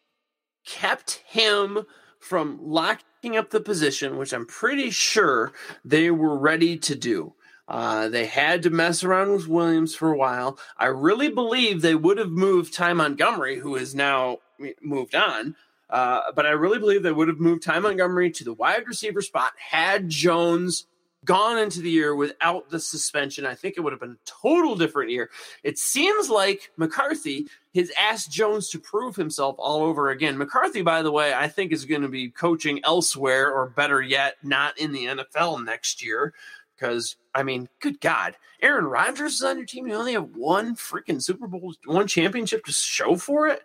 kept 0.66 1.22
him 1.26 1.86
from 2.20 2.58
locking 2.60 3.36
up 3.36 3.50
the 3.50 3.60
position, 3.60 4.16
which 4.16 4.32
I'm 4.32 4.46
pretty 4.46 4.90
sure 4.90 5.52
they 5.84 6.10
were 6.10 6.38
ready 6.38 6.76
to 6.78 6.94
do. 6.94 7.34
Uh, 7.68 8.08
they 8.08 8.26
had 8.26 8.62
to 8.62 8.70
mess 8.70 9.02
around 9.02 9.32
with 9.32 9.48
Williams 9.48 9.94
for 9.94 10.12
a 10.12 10.16
while. 10.16 10.58
I 10.76 10.86
really 10.86 11.28
believe 11.28 11.82
they 11.82 11.94
would 11.94 12.18
have 12.18 12.30
moved 12.30 12.72
Ty 12.72 12.92
Montgomery, 12.92 13.58
who 13.58 13.74
is 13.74 13.94
now 13.94 14.38
moved 14.82 15.14
on. 15.14 15.56
Uh, 15.90 16.32
but 16.34 16.46
I 16.46 16.50
really 16.50 16.78
believe 16.78 17.02
they 17.02 17.12
would 17.12 17.28
have 17.28 17.40
moved 17.40 17.62
Ty 17.62 17.80
Montgomery 17.80 18.30
to 18.32 18.44
the 18.44 18.52
wide 18.52 18.86
receiver 18.86 19.22
spot 19.22 19.52
had 19.56 20.08
Jones 20.08 20.86
gone 21.26 21.58
into 21.58 21.80
the 21.80 21.90
year 21.90 22.14
without 22.14 22.70
the 22.70 22.80
suspension, 22.80 23.44
I 23.44 23.54
think 23.54 23.74
it 23.76 23.80
would 23.82 23.92
have 23.92 24.00
been 24.00 24.12
a 24.12 24.30
total 24.30 24.76
different 24.76 25.10
year. 25.10 25.28
It 25.62 25.78
seems 25.78 26.30
like 26.30 26.70
McCarthy 26.78 27.48
has 27.74 27.92
asked 28.00 28.30
Jones 28.30 28.70
to 28.70 28.78
prove 28.78 29.16
himself 29.16 29.56
all 29.58 29.82
over 29.82 30.08
again. 30.10 30.38
McCarthy, 30.38 30.80
by 30.80 31.02
the 31.02 31.12
way, 31.12 31.34
I 31.34 31.48
think 31.48 31.72
is 31.72 31.84
going 31.84 32.02
to 32.02 32.08
be 32.08 32.30
coaching 32.30 32.80
elsewhere, 32.84 33.52
or 33.52 33.68
better 33.68 34.00
yet, 34.00 34.36
not 34.42 34.78
in 34.78 34.92
the 34.92 35.04
NFL 35.04 35.62
next 35.64 36.02
year. 36.02 36.32
Because, 36.74 37.16
I 37.34 37.42
mean, 37.42 37.68
good 37.80 38.00
God, 38.00 38.36
Aaron 38.62 38.86
Rodgers 38.86 39.34
is 39.34 39.42
on 39.42 39.56
your 39.56 39.66
team. 39.66 39.86
You 39.86 39.94
only 39.94 40.12
have 40.12 40.36
one 40.36 40.76
freaking 40.76 41.22
Super 41.22 41.46
Bowl, 41.46 41.74
one 41.84 42.06
championship 42.06 42.64
to 42.64 42.72
show 42.72 43.16
for 43.16 43.48
it. 43.48 43.62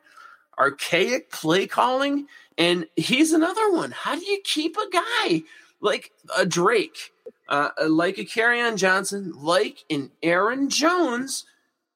Archaic 0.58 1.32
play 1.32 1.68
calling. 1.68 2.28
And 2.58 2.88
he's 2.96 3.32
another 3.32 3.72
one. 3.72 3.92
How 3.92 4.16
do 4.16 4.26
you 4.26 4.40
keep 4.44 4.78
a 4.78 4.90
guy 4.92 5.44
like 5.80 6.12
a 6.38 6.46
Drake? 6.46 7.14
Uh, 7.52 7.70
like 7.90 8.18
a 8.18 8.24
Kerryon 8.24 8.78
Johnson, 8.78 9.34
like 9.36 9.84
an 9.90 10.10
Aaron 10.24 10.70
Jones, 10.70 11.46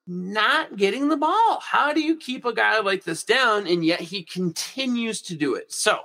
not 0.06 0.76
getting 0.76 1.08
the 1.08 1.16
ball. 1.16 1.60
How 1.60 1.94
do 1.94 2.02
you 2.02 2.16
keep 2.16 2.44
a 2.44 2.52
guy 2.52 2.78
like 2.80 3.04
this 3.04 3.24
down 3.24 3.66
and 3.66 3.82
yet 3.82 4.00
he 4.00 4.22
continues 4.22 5.22
to 5.22 5.34
do 5.34 5.54
it? 5.54 5.72
So, 5.72 6.00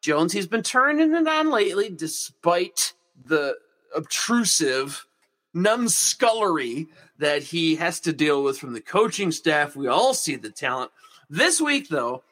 Jones, 0.00 0.32
he's 0.32 0.46
been 0.46 0.62
turning 0.62 1.12
it 1.12 1.26
on 1.26 1.50
lately 1.50 1.90
despite 1.90 2.92
the 3.26 3.56
obtrusive 3.94 5.06
numbskullery 5.54 6.86
that 7.18 7.42
he 7.42 7.74
has 7.74 7.98
to 8.00 8.12
deal 8.12 8.44
with 8.44 8.58
from 8.58 8.74
the 8.74 8.80
coaching 8.80 9.32
staff. 9.32 9.74
We 9.74 9.88
all 9.88 10.14
see 10.14 10.36
the 10.36 10.50
talent. 10.50 10.92
This 11.28 11.60
week, 11.60 11.88
though, 11.88 12.22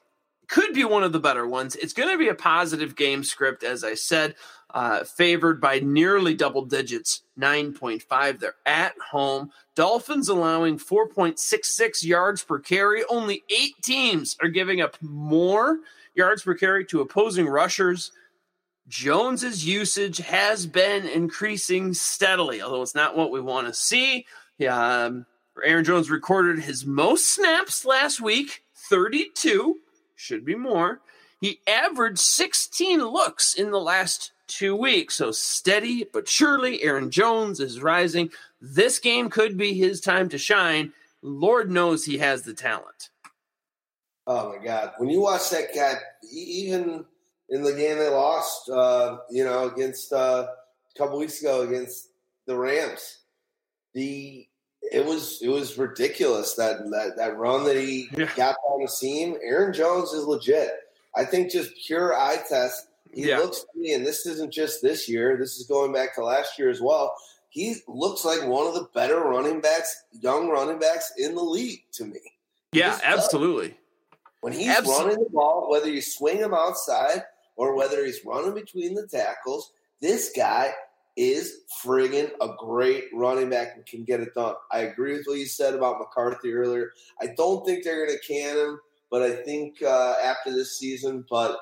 could 0.46 0.74
be 0.74 0.84
one 0.84 1.02
of 1.02 1.12
the 1.12 1.20
better 1.20 1.46
ones. 1.46 1.74
It's 1.74 1.92
going 1.92 2.10
to 2.10 2.18
be 2.18 2.28
a 2.28 2.34
positive 2.34 2.94
game 2.94 3.24
script, 3.24 3.64
as 3.64 3.82
I 3.82 3.94
said 3.94 4.36
uh, 4.72 5.04
favored 5.04 5.60
by 5.60 5.78
nearly 5.80 6.34
double 6.34 6.64
digits, 6.64 7.22
9.5. 7.38 8.38
They're 8.38 8.54
at 8.66 8.94
home. 9.10 9.50
Dolphins 9.74 10.28
allowing 10.28 10.78
4.66 10.78 12.04
yards 12.04 12.42
per 12.42 12.58
carry. 12.58 13.04
Only 13.08 13.44
eight 13.50 13.74
teams 13.82 14.36
are 14.42 14.48
giving 14.48 14.80
up 14.80 14.96
more 15.02 15.78
yards 16.14 16.42
per 16.42 16.54
carry 16.54 16.84
to 16.86 17.00
opposing 17.00 17.46
rushers. 17.46 18.12
Jones's 18.88 19.64
usage 19.64 20.18
has 20.18 20.66
been 20.66 21.06
increasing 21.06 21.94
steadily, 21.94 22.60
although 22.60 22.82
it's 22.82 22.94
not 22.94 23.16
what 23.16 23.30
we 23.30 23.40
want 23.40 23.66
to 23.66 23.74
see. 23.74 24.26
Um, 24.68 25.26
Aaron 25.62 25.84
Jones 25.84 26.10
recorded 26.10 26.58
his 26.58 26.84
most 26.84 27.28
snaps 27.28 27.84
last 27.84 28.20
week, 28.20 28.64
32, 28.88 29.76
should 30.16 30.44
be 30.44 30.54
more. 30.54 31.00
He 31.40 31.60
averaged 31.66 32.18
16 32.18 33.00
looks 33.04 33.54
in 33.54 33.70
the 33.70 33.80
last 33.80 34.32
two 34.56 34.76
weeks. 34.76 35.16
So 35.16 35.30
steady 35.30 36.06
but 36.12 36.28
surely, 36.28 36.82
Aaron 36.82 37.10
Jones 37.10 37.60
is 37.60 37.80
rising. 37.80 38.30
This 38.60 38.98
game 38.98 39.30
could 39.30 39.56
be 39.56 39.74
his 39.74 40.00
time 40.00 40.28
to 40.30 40.38
shine. 40.38 40.92
Lord 41.22 41.70
knows 41.70 42.04
he 42.04 42.18
has 42.18 42.42
the 42.42 42.54
talent. 42.54 43.10
Oh 44.26 44.56
my 44.56 44.64
God! 44.64 44.92
When 44.98 45.08
you 45.08 45.20
watch 45.20 45.50
that 45.50 45.74
guy, 45.74 45.94
even 46.32 47.04
in 47.48 47.62
the 47.62 47.72
game 47.72 47.98
they 47.98 48.08
lost, 48.08 48.68
uh, 48.70 49.18
you 49.30 49.44
know, 49.44 49.68
against 49.68 50.12
uh, 50.12 50.46
a 50.48 50.98
couple 50.98 51.18
weeks 51.18 51.40
ago 51.40 51.62
against 51.62 52.08
the 52.46 52.56
Rams, 52.56 53.18
the 53.94 54.46
it 54.92 55.04
was 55.04 55.40
it 55.42 55.48
was 55.48 55.78
ridiculous 55.78 56.54
that 56.54 56.78
that, 56.90 57.16
that 57.16 57.36
run 57.36 57.64
that 57.64 57.76
he 57.76 58.08
yeah. 58.16 58.30
got 58.36 58.56
on 58.68 58.82
the 58.82 58.88
seam. 58.88 59.36
Aaron 59.42 59.72
Jones 59.72 60.12
is 60.12 60.24
legit. 60.24 60.70
I 61.14 61.24
think 61.24 61.50
just 61.50 61.72
pure 61.86 62.14
eye 62.14 62.38
test. 62.48 62.88
He 63.12 63.28
yeah. 63.28 63.38
looks 63.38 63.60
to 63.60 63.78
me, 63.78 63.92
and 63.92 64.06
this 64.06 64.26
isn't 64.26 64.52
just 64.52 64.82
this 64.82 65.08
year. 65.08 65.36
This 65.38 65.58
is 65.58 65.66
going 65.66 65.92
back 65.92 66.14
to 66.14 66.24
last 66.24 66.58
year 66.58 66.70
as 66.70 66.80
well. 66.80 67.14
He 67.50 67.76
looks 67.86 68.24
like 68.24 68.46
one 68.46 68.66
of 68.66 68.74
the 68.74 68.88
better 68.94 69.20
running 69.20 69.60
backs, 69.60 70.04
young 70.12 70.48
running 70.48 70.78
backs 70.78 71.12
in 71.18 71.34
the 71.34 71.42
league 71.42 71.84
to 71.92 72.06
me. 72.06 72.20
Yeah, 72.72 72.98
absolutely. 73.04 73.76
When 74.40 74.54
he's 74.54 74.68
absolutely. 74.68 75.04
running 75.04 75.24
the 75.24 75.30
ball, 75.30 75.70
whether 75.70 75.90
you 75.90 76.00
swing 76.00 76.38
him 76.38 76.54
outside 76.54 77.22
or 77.56 77.76
whether 77.76 78.04
he's 78.04 78.24
running 78.24 78.54
between 78.54 78.94
the 78.94 79.06
tackles, 79.06 79.72
this 80.00 80.32
guy 80.34 80.72
is 81.16 81.58
friggin' 81.84 82.30
a 82.40 82.54
great 82.58 83.04
running 83.12 83.50
back 83.50 83.76
and 83.76 83.84
can 83.84 84.04
get 84.04 84.20
it 84.20 84.34
done. 84.34 84.54
I 84.70 84.80
agree 84.80 85.12
with 85.12 85.26
what 85.26 85.38
you 85.38 85.46
said 85.46 85.74
about 85.74 85.98
McCarthy 85.98 86.54
earlier. 86.54 86.92
I 87.20 87.28
don't 87.36 87.64
think 87.66 87.84
they're 87.84 88.06
going 88.06 88.18
to 88.18 88.26
can 88.26 88.56
him, 88.56 88.80
but 89.10 89.22
I 89.22 89.36
think 89.36 89.82
uh, 89.82 90.14
after 90.24 90.50
this 90.50 90.78
season, 90.78 91.26
but 91.28 91.58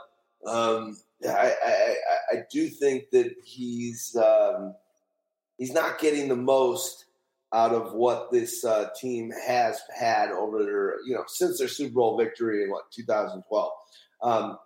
um, 0.46 0.96
I, 1.26 1.54
I, 1.64 1.96
I, 2.32 2.42
do 2.50 2.68
think 2.68 3.10
that 3.10 3.34
he's 3.44 4.16
um, 4.16 4.74
he's 5.58 5.72
not 5.72 5.98
getting 5.98 6.28
the 6.28 6.36
most 6.36 7.04
out 7.52 7.72
of 7.72 7.92
what 7.92 8.30
this 8.30 8.64
uh, 8.64 8.88
team 8.98 9.30
has 9.46 9.80
had 9.94 10.30
over 10.30 10.62
their 10.62 10.94
you 11.06 11.14
know 11.14 11.24
since 11.26 11.58
their 11.58 11.68
Super 11.68 11.94
Bowl 11.94 12.16
victory 12.18 12.62
in 12.62 12.70
what 12.70 12.90
2012. 12.90 13.72
Um, 14.22 14.58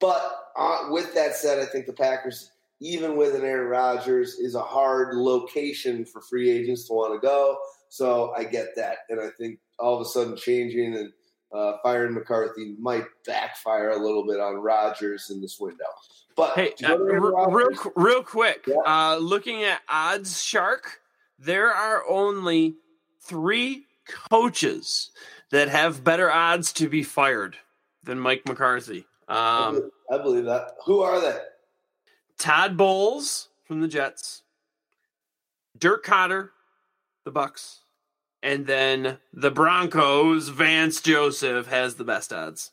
but 0.00 0.36
uh, 0.56 0.88
with 0.90 1.14
that 1.14 1.36
said, 1.36 1.58
I 1.58 1.66
think 1.66 1.86
the 1.86 1.92
Packers 1.92 2.50
even 2.80 3.16
with 3.16 3.34
an 3.34 3.44
Aaron 3.44 3.68
Rodgers, 3.68 4.34
is 4.34 4.54
a 4.54 4.62
hard 4.62 5.14
location 5.14 6.04
for 6.04 6.20
free 6.20 6.50
agents 6.50 6.86
to 6.86 6.92
want 6.92 7.14
to 7.14 7.26
go. 7.26 7.56
So 7.88 8.32
I 8.36 8.44
get 8.44 8.76
that, 8.76 8.98
and 9.08 9.20
I 9.20 9.28
think 9.38 9.58
all 9.78 9.94
of 9.94 10.02
a 10.02 10.04
sudden 10.04 10.36
changing 10.36 10.94
and 10.94 11.12
uh, 11.54 11.78
firing 11.82 12.14
McCarthy 12.14 12.74
might 12.78 13.04
backfire 13.24 13.90
a 13.90 13.96
little 13.96 14.26
bit 14.26 14.40
on 14.40 14.56
Rodgers 14.56 15.30
in 15.30 15.40
this 15.40 15.60
window. 15.60 15.84
But 16.36 16.54
hey, 16.54 16.72
uh, 16.84 16.98
real 16.98 17.92
real 17.94 18.22
quick, 18.22 18.64
yeah. 18.66 18.74
uh, 18.84 19.16
looking 19.16 19.62
at 19.62 19.82
Odds 19.88 20.42
Shark, 20.42 21.00
there 21.38 21.70
are 21.72 22.02
only 22.08 22.74
three 23.20 23.86
coaches 24.06 25.10
that 25.50 25.68
have 25.68 26.02
better 26.02 26.30
odds 26.30 26.72
to 26.74 26.88
be 26.88 27.04
fired 27.04 27.56
than 28.02 28.18
Mike 28.18 28.42
McCarthy. 28.46 29.06
Um, 29.28 29.36
I, 29.36 29.70
believe, 29.70 29.90
I 30.10 30.18
believe 30.18 30.44
that. 30.46 30.72
Who 30.86 31.02
are 31.02 31.20
they? 31.20 31.38
Todd 32.36 32.76
Bowles 32.76 33.48
from 33.64 33.80
the 33.80 33.88
Jets, 33.88 34.42
Dirk 35.78 36.04
Koetter, 36.04 36.50
the 37.24 37.32
Bucs, 37.32 37.78
and 38.44 38.66
then 38.66 39.18
the 39.32 39.50
Broncos. 39.50 40.50
Vance 40.50 41.00
Joseph 41.00 41.66
has 41.66 41.96
the 41.96 42.04
best 42.04 42.32
odds. 42.32 42.70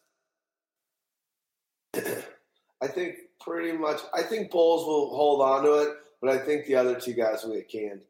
I 1.96 2.88
think 2.88 3.16
pretty 3.40 3.72
much. 3.72 4.02
I 4.14 4.22
think 4.22 4.52
Bowles 4.52 4.86
will 4.86 5.16
hold 5.16 5.42
on 5.42 5.64
to 5.64 5.74
it, 5.76 5.98
but 6.22 6.30
I 6.30 6.38
think 6.38 6.66
the 6.66 6.76
other 6.76 7.00
two 7.00 7.14
guys 7.14 7.44
will 7.44 7.56
get 7.56 7.72
canned. 7.72 8.02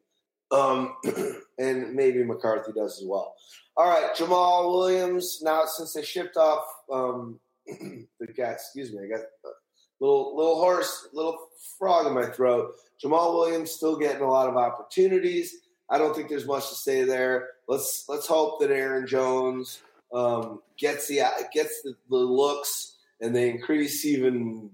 Um, 0.52 0.96
and 1.60 1.94
maybe 1.94 2.24
McCarthy 2.24 2.74
does 2.74 3.00
as 3.02 3.08
well. 3.08 3.36
All 3.78 3.88
right, 3.88 4.14
Jamaal 4.16 4.72
Williams. 4.74 5.40
Now, 5.42 5.64
since 5.66 5.94
they 5.94 6.04
shipped 6.04 6.38
off 6.38 6.66
um, 6.92 7.40
the 7.68 8.28
guy, 8.36 8.52
excuse 8.52 8.92
me, 8.92 9.06
I 9.06 9.18
got 9.18 9.26
little 10.00 10.36
little 10.36 10.56
horse, 10.56 11.10
little 11.14 11.38
frog 11.78 12.08
in 12.08 12.14
my 12.14 12.26
throat. 12.26 12.74
Jamaal 13.04 13.34
Williams 13.36 13.72
still 13.72 13.98
getting 13.98 14.24
a 14.24 14.30
lot 14.30 14.50
of 14.50 14.58
opportunities. 14.58 15.56
I 15.92 15.98
don't 15.98 16.16
think 16.16 16.30
there's 16.30 16.48
much 16.48 16.70
to 16.70 16.76
say 16.76 17.04
there. 17.04 17.50
Let's 17.68 18.06
let's 18.08 18.26
hope 18.26 18.60
that 18.62 18.72
Aaron 18.72 19.06
Jones 19.06 19.82
um, 20.14 20.62
gets 20.78 21.08
the 21.08 21.22
gets 21.54 21.82
the, 21.84 21.96
the 22.10 22.16
looks 22.16 22.98
and 23.20 23.36
they 23.36 23.50
increase 23.50 24.06
even 24.06 24.72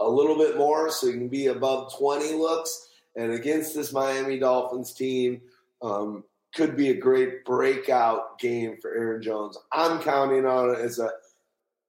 a 0.00 0.08
little 0.08 0.36
bit 0.36 0.56
more 0.56 0.90
so 0.90 1.06
he 1.06 1.12
can 1.12 1.28
be 1.28 1.46
above 1.46 1.96
20 1.96 2.32
looks. 2.34 2.88
And 3.16 3.32
against 3.32 3.74
this 3.74 3.92
Miami 3.92 4.38
Dolphins 4.38 4.92
team, 4.92 5.40
um, 5.82 6.24
could 6.54 6.76
be 6.76 6.90
a 6.90 6.94
great 6.94 7.44
breakout 7.44 8.38
game 8.38 8.78
for 8.80 8.94
Aaron 8.94 9.22
Jones. 9.22 9.58
I'm 9.72 10.00
counting 10.00 10.46
on 10.46 10.70
it 10.70 10.78
as 10.78 10.98
a 10.98 11.10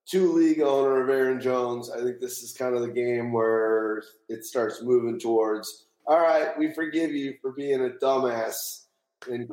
two 0.10 0.32
league 0.34 0.62
owner 0.62 1.04
of 1.04 1.10
Aaron 1.10 1.40
Jones, 1.40 1.90
I 1.90 2.02
think 2.02 2.20
this 2.20 2.42
is 2.42 2.54
kind 2.54 2.76
of 2.76 2.82
the 2.82 2.90
game 2.90 3.32
where 3.32 4.04
it 4.28 4.44
starts 4.44 4.82
moving 4.82 5.20
towards. 5.20 5.86
All 6.10 6.20
right, 6.20 6.58
we 6.58 6.74
forgive 6.74 7.12
you 7.12 7.36
for 7.40 7.52
being 7.52 7.86
a 7.86 7.90
dumbass 8.04 8.86
and, 9.30 9.48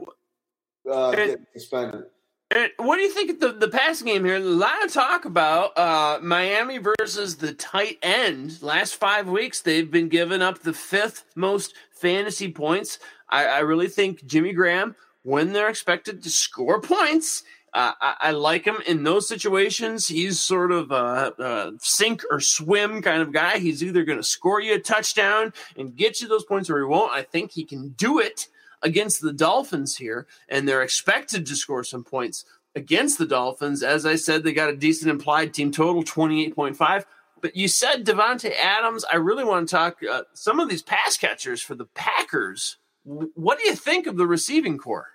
uh, 0.90 1.10
getting 1.10 1.44
suspended. 1.52 2.04
And 2.50 2.70
what 2.78 2.96
do 2.96 3.02
you 3.02 3.12
think 3.12 3.30
of 3.30 3.40
the, 3.40 3.52
the 3.52 3.68
passing 3.68 4.06
game 4.06 4.24
here? 4.24 4.36
A 4.36 4.40
lot 4.40 4.82
of 4.82 4.90
talk 4.90 5.26
about 5.26 5.76
uh, 5.76 6.18
Miami 6.22 6.78
versus 6.78 7.36
the 7.36 7.52
tight 7.52 7.98
end. 8.00 8.62
Last 8.62 8.94
five 8.94 9.28
weeks, 9.28 9.60
they've 9.60 9.90
been 9.90 10.08
giving 10.08 10.40
up 10.40 10.60
the 10.60 10.72
fifth 10.72 11.24
most 11.34 11.74
fantasy 11.90 12.50
points. 12.50 13.00
I, 13.28 13.44
I 13.44 13.58
really 13.58 13.88
think 13.88 14.24
Jimmy 14.24 14.54
Graham, 14.54 14.96
when 15.24 15.52
they're 15.52 15.68
expected 15.68 16.22
to 16.22 16.30
score 16.30 16.80
points, 16.80 17.42
I, 17.76 18.14
I, 18.20 18.30
like 18.30 18.64
him 18.64 18.78
in 18.86 19.04
those 19.04 19.28
situations. 19.28 20.08
He's 20.08 20.40
sort 20.40 20.72
of 20.72 20.90
a, 20.90 21.34
a 21.38 21.72
sink 21.78 22.22
or 22.30 22.40
swim 22.40 23.02
kind 23.02 23.20
of 23.20 23.32
guy. 23.32 23.58
He's 23.58 23.84
either 23.84 24.02
going 24.02 24.18
to 24.18 24.24
score 24.24 24.62
you 24.62 24.74
a 24.74 24.78
touchdown 24.78 25.52
and 25.76 25.94
get 25.94 26.20
you 26.20 26.28
those 26.28 26.44
points, 26.44 26.70
or 26.70 26.78
he 26.78 26.84
won't. 26.84 27.12
I 27.12 27.22
think 27.22 27.52
he 27.52 27.64
can 27.64 27.90
do 27.90 28.18
it 28.18 28.48
against 28.82 29.20
the 29.20 29.32
Dolphins 29.32 29.96
here, 29.96 30.26
and 30.48 30.66
they're 30.66 30.82
expected 30.82 31.44
to 31.46 31.54
score 31.54 31.84
some 31.84 32.02
points 32.02 32.46
against 32.74 33.18
the 33.18 33.26
Dolphins. 33.26 33.82
As 33.82 34.06
I 34.06 34.16
said, 34.16 34.42
they 34.42 34.52
got 34.54 34.70
a 34.70 34.76
decent 34.76 35.10
implied 35.10 35.52
team 35.52 35.70
total, 35.70 36.02
twenty 36.02 36.46
eight 36.46 36.54
point 36.54 36.76
five. 36.76 37.04
But 37.42 37.56
you 37.56 37.68
said 37.68 38.06
Davante 38.06 38.52
Adams. 38.58 39.04
I 39.12 39.16
really 39.16 39.44
want 39.44 39.68
to 39.68 39.74
talk 39.74 39.98
uh, 40.10 40.22
some 40.32 40.60
of 40.60 40.70
these 40.70 40.82
pass 40.82 41.18
catchers 41.18 41.60
for 41.60 41.74
the 41.74 41.84
Packers. 41.84 42.78
What 43.04 43.58
do 43.58 43.66
you 43.66 43.76
think 43.76 44.06
of 44.06 44.16
the 44.16 44.26
receiving 44.26 44.78
corps? 44.78 45.10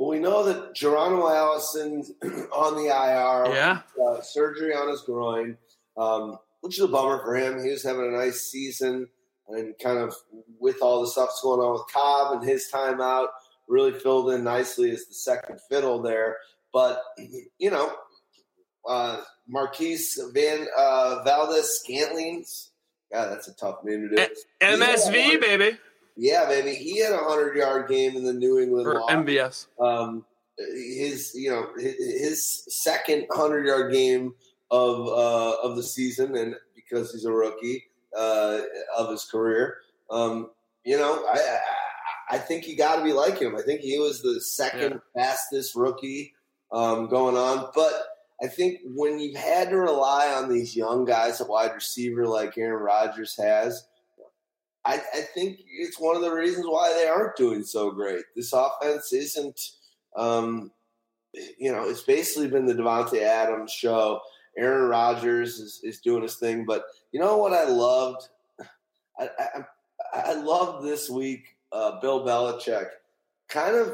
Well, 0.00 0.08
we 0.08 0.18
know 0.18 0.44
that 0.44 0.74
Geronimo 0.74 1.28
Allison's 1.28 2.10
on 2.22 2.74
the 2.74 2.86
IR. 2.86 3.54
Yeah. 3.54 3.80
Uh, 4.02 4.22
surgery 4.22 4.72
on 4.72 4.88
his 4.88 5.02
groin, 5.02 5.58
um, 5.94 6.38
which 6.62 6.78
is 6.78 6.84
a 6.84 6.88
bummer 6.88 7.22
for 7.22 7.36
him. 7.36 7.62
He 7.62 7.68
was 7.68 7.82
having 7.82 8.06
a 8.06 8.16
nice 8.16 8.50
season 8.50 9.08
and 9.48 9.74
kind 9.78 9.98
of 9.98 10.14
with 10.58 10.78
all 10.80 11.02
the 11.02 11.06
stuff 11.06 11.28
that's 11.28 11.42
going 11.42 11.60
on 11.60 11.74
with 11.74 11.92
Cobb 11.92 12.40
and 12.40 12.48
his 12.48 12.66
timeout, 12.72 13.26
really 13.68 13.92
filled 13.92 14.30
in 14.30 14.42
nicely 14.42 14.90
as 14.90 15.04
the 15.04 15.12
second 15.12 15.58
fiddle 15.68 16.00
there. 16.00 16.38
But, 16.72 17.02
you 17.58 17.70
know, 17.70 17.92
uh, 18.88 19.20
Marquez 19.46 20.18
Van 20.32 20.66
uh, 20.78 21.22
Valdes 21.24 21.84
Scantlings. 21.86 22.70
God, 23.12 23.32
that's 23.32 23.48
a 23.48 23.54
tough 23.54 23.84
name 23.84 24.08
to 24.08 24.16
do. 24.16 24.34
MSV, 24.62 25.42
baby. 25.42 25.76
Yeah, 26.20 26.44
baby. 26.44 26.74
He 26.74 26.98
had 26.98 27.14
a 27.14 27.16
hundred 27.16 27.56
yard 27.56 27.88
game 27.88 28.14
in 28.14 28.24
the 28.24 28.34
New 28.34 28.58
England 28.58 28.84
for 28.84 29.00
MVS. 29.10 29.68
Um, 29.80 30.26
his 30.58 31.32
you 31.34 31.48
know 31.48 31.68
his 31.78 32.62
second 32.68 33.26
hundred 33.30 33.66
yard 33.66 33.90
game 33.90 34.34
of 34.70 35.08
uh, 35.08 35.56
of 35.62 35.76
the 35.76 35.82
season, 35.82 36.36
and 36.36 36.54
because 36.76 37.10
he's 37.10 37.24
a 37.24 37.32
rookie 37.32 37.84
uh, 38.14 38.58
of 38.98 39.10
his 39.10 39.24
career, 39.24 39.78
um, 40.10 40.50
you 40.84 40.98
know 40.98 41.24
I 41.26 41.38
I, 41.38 42.36
I 42.36 42.38
think 42.38 42.68
you 42.68 42.76
got 42.76 42.96
to 42.96 43.02
be 43.02 43.14
like 43.14 43.38
him. 43.38 43.56
I 43.56 43.62
think 43.62 43.80
he 43.80 43.98
was 43.98 44.20
the 44.20 44.42
second 44.42 45.00
yeah. 45.16 45.22
fastest 45.22 45.74
rookie 45.74 46.34
um, 46.70 47.08
going 47.08 47.36
on, 47.36 47.70
but. 47.74 48.08
I 48.42 48.46
think 48.46 48.78
when 48.86 49.20
you've 49.20 49.36
had 49.36 49.68
to 49.68 49.76
rely 49.76 50.32
on 50.32 50.48
these 50.48 50.74
young 50.74 51.04
guys 51.04 51.42
at 51.42 51.48
wide 51.50 51.74
receiver 51.74 52.26
like 52.26 52.56
Aaron 52.56 52.82
Rodgers 52.82 53.36
has, 53.36 53.86
I, 54.84 54.94
I, 54.94 55.20
think 55.34 55.60
it's 55.68 56.00
one 56.00 56.16
of 56.16 56.22
the 56.22 56.32
reasons 56.32 56.66
why 56.66 56.92
they 56.94 57.06
aren't 57.06 57.36
doing 57.36 57.62
so 57.64 57.90
great. 57.90 58.24
This 58.34 58.52
offense 58.52 59.12
isn't, 59.12 59.60
um, 60.16 60.70
you 61.58 61.70
know, 61.70 61.88
it's 61.88 62.02
basically 62.02 62.48
been 62.48 62.66
the 62.66 62.74
Davante 62.74 63.20
Adams 63.20 63.72
show. 63.72 64.20
Aaron 64.56 64.88
Rodgers 64.88 65.58
is, 65.58 65.80
is 65.84 66.00
doing 66.00 66.22
his 66.22 66.36
thing, 66.36 66.64
but 66.64 66.84
you 67.12 67.20
know 67.20 67.36
what 67.36 67.52
I 67.52 67.64
loved? 67.64 68.28
I, 69.18 69.28
I, 69.38 69.64
I 70.12 70.34
loved 70.34 70.84
this 70.84 71.08
week. 71.10 71.56
Uh, 71.72 72.00
Bill 72.00 72.24
Belichick 72.24 72.88
kind 73.48 73.76
of 73.76 73.92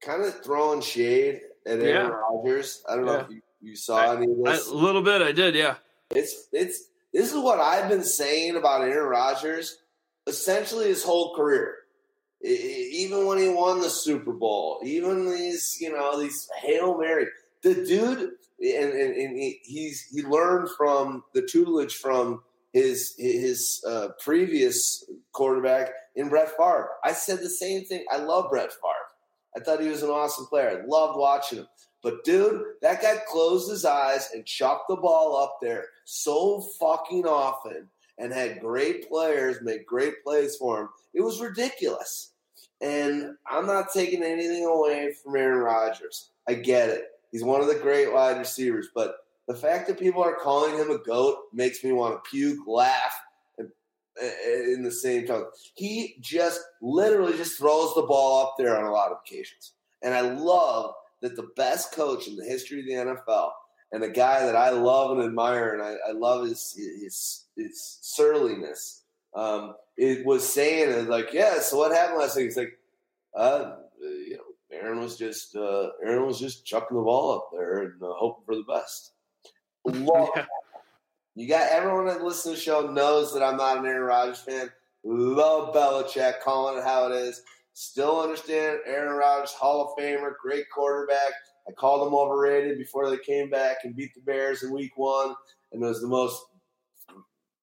kind 0.00 0.22
of 0.22 0.42
throwing 0.42 0.80
shade 0.80 1.40
at 1.66 1.80
Aaron 1.80 1.84
yeah. 1.84 2.08
Rodgers. 2.08 2.82
I 2.88 2.96
don't 2.96 3.06
know 3.06 3.16
if 3.16 3.30
you, 3.30 3.42
you 3.60 3.76
saw 3.76 3.98
I, 3.98 4.16
any 4.16 4.30
of 4.30 4.44
this. 4.44 4.68
A 4.68 4.74
little 4.74 5.02
bit, 5.02 5.20
I 5.20 5.32
did. 5.32 5.54
Yeah, 5.54 5.74
it's 6.10 6.48
it's 6.52 6.88
this 7.12 7.32
is 7.32 7.38
what 7.38 7.58
I've 7.58 7.88
been 7.88 8.04
saying 8.04 8.56
about 8.56 8.82
Aaron 8.82 9.08
Rodgers 9.08 9.78
essentially 10.26 10.88
his 10.88 11.02
whole 11.02 11.34
career. 11.34 11.74
Even 12.42 13.26
when 13.26 13.38
he 13.38 13.48
won 13.48 13.80
the 13.80 13.90
Super 13.90 14.32
Bowl, 14.32 14.80
even 14.84 15.30
these, 15.30 15.78
you 15.80 15.90
know, 15.90 16.20
these 16.20 16.48
Hail 16.60 16.98
Mary, 16.98 17.26
the 17.62 17.74
dude, 17.74 18.18
and, 18.60 18.92
and, 18.92 19.14
and 19.14 19.36
he, 19.36 19.58
he's 19.62 20.06
he 20.12 20.22
learned 20.22 20.68
from 20.76 21.24
the 21.34 21.42
tutelage 21.42 21.94
from 21.96 22.42
his 22.72 23.14
his 23.18 23.82
uh, 23.88 24.08
previous 24.22 25.04
quarterback 25.32 25.90
in 26.14 26.28
Brett 26.28 26.50
Favre. 26.56 26.90
I 27.02 27.12
said 27.12 27.40
the 27.40 27.50
same 27.50 27.84
thing. 27.84 28.04
I 28.12 28.18
love 28.18 28.50
Brett 28.50 28.70
Favre. 28.70 29.06
I 29.56 29.60
thought 29.60 29.80
he 29.80 29.88
was 29.88 30.02
an 30.02 30.10
awesome 30.10 30.46
player. 30.46 30.82
I 30.82 30.86
loved 30.86 31.18
watching 31.18 31.58
him. 31.58 31.68
But 32.02 32.22
dude, 32.24 32.62
that 32.82 33.02
guy 33.02 33.16
closed 33.26 33.70
his 33.70 33.84
eyes 33.84 34.30
and 34.32 34.44
chucked 34.44 34.88
the 34.88 34.96
ball 34.96 35.36
up 35.36 35.56
there 35.60 35.86
so 36.04 36.60
fucking 36.78 37.26
often 37.26 37.88
and 38.18 38.32
had 38.32 38.60
great 38.60 39.08
players 39.08 39.58
make 39.62 39.86
great 39.86 40.22
plays 40.24 40.56
for 40.56 40.80
him. 40.80 40.88
It 41.14 41.20
was 41.20 41.40
ridiculous. 41.40 42.32
And 42.80 43.36
I'm 43.50 43.66
not 43.66 43.92
taking 43.92 44.22
anything 44.22 44.64
away 44.64 45.14
from 45.22 45.36
Aaron 45.36 45.58
Rodgers. 45.58 46.30
I 46.48 46.54
get 46.54 46.88
it. 46.88 47.04
He's 47.32 47.44
one 47.44 47.60
of 47.60 47.66
the 47.66 47.74
great 47.74 48.12
wide 48.12 48.38
receivers, 48.38 48.88
but 48.94 49.16
the 49.48 49.54
fact 49.54 49.86
that 49.86 49.98
people 49.98 50.22
are 50.22 50.36
calling 50.36 50.76
him 50.76 50.90
a 50.90 50.98
goat 50.98 51.38
makes 51.52 51.82
me 51.84 51.92
want 51.92 52.14
to 52.14 52.30
puke, 52.30 52.66
laugh, 52.66 53.14
eh, 53.58 53.64
in 54.72 54.82
the 54.82 54.90
same 54.90 55.26
time. 55.26 55.44
He 55.74 56.16
just 56.20 56.60
literally 56.80 57.36
just 57.36 57.58
throws 57.58 57.94
the 57.94 58.02
ball 58.02 58.46
up 58.46 58.54
there 58.58 58.76
on 58.76 58.84
a 58.84 58.92
lot 58.92 59.10
of 59.10 59.18
occasions. 59.24 59.72
And 60.02 60.14
I 60.14 60.20
love 60.20 60.94
that 61.22 61.36
the 61.36 61.48
best 61.56 61.92
coach 61.92 62.28
in 62.28 62.36
the 62.36 62.44
history 62.44 62.80
of 62.80 62.86
the 62.86 63.12
NFL 63.12 63.50
and 63.92 64.02
a 64.02 64.08
guy 64.08 64.44
that 64.44 64.56
I 64.56 64.70
love 64.70 65.16
and 65.16 65.26
admire 65.26 65.74
and 65.74 65.82
I, 65.82 65.96
I 66.08 66.12
love 66.12 66.46
his, 66.46 66.74
his, 66.76 67.44
his 67.56 67.98
surliness 68.02 69.02
um, 69.36 69.74
it 69.98 70.24
was 70.24 70.48
saying 70.48 70.90
it 70.90 71.08
like, 71.08 71.32
yeah, 71.32 71.60
so 71.60 71.76
what 71.76 71.92
happened 71.92 72.18
last 72.18 72.36
week? 72.36 72.46
He's 72.46 72.56
like, 72.56 72.78
uh, 73.36 73.76
you 74.00 74.38
know, 74.38 74.76
Aaron 74.78 74.98
was 74.98 75.16
just 75.16 75.54
uh, 75.54 75.90
Aaron 76.02 76.26
was 76.26 76.40
just 76.40 76.64
chucking 76.64 76.96
the 76.96 77.02
ball 77.02 77.34
up 77.34 77.50
there 77.52 77.82
and 77.82 78.02
uh, 78.02 78.14
hoping 78.14 78.44
for 78.46 78.56
the 78.56 78.62
best. 78.62 79.12
Love 79.84 80.30
yeah. 80.34 80.46
You 81.34 81.46
got 81.46 81.70
everyone 81.70 82.06
that 82.06 82.22
listens 82.22 82.42
to 82.42 82.50
the 82.50 82.56
show 82.56 82.90
knows 82.90 83.34
that 83.34 83.42
I'm 83.42 83.58
not 83.58 83.76
an 83.76 83.84
Aaron 83.84 84.02
Rodgers 84.02 84.40
fan. 84.40 84.70
Love 85.04 85.74
Belichick, 85.74 86.40
calling 86.40 86.78
it 86.78 86.84
how 86.84 87.12
it 87.12 87.14
is. 87.14 87.42
Still 87.74 88.22
understand 88.22 88.78
Aaron 88.86 89.14
Rodgers, 89.14 89.52
Hall 89.52 89.82
of 89.82 90.02
Famer, 90.02 90.32
great 90.42 90.64
quarterback. 90.70 91.32
I 91.68 91.72
called 91.72 92.06
them 92.06 92.14
overrated 92.14 92.78
before 92.78 93.10
they 93.10 93.18
came 93.18 93.50
back 93.50 93.78
and 93.84 93.96
beat 93.96 94.14
the 94.14 94.20
Bears 94.20 94.62
in 94.62 94.72
Week 94.72 94.92
One, 94.96 95.34
and 95.72 95.82
it 95.82 95.86
was 95.86 96.00
the 96.00 96.08
most 96.08 96.40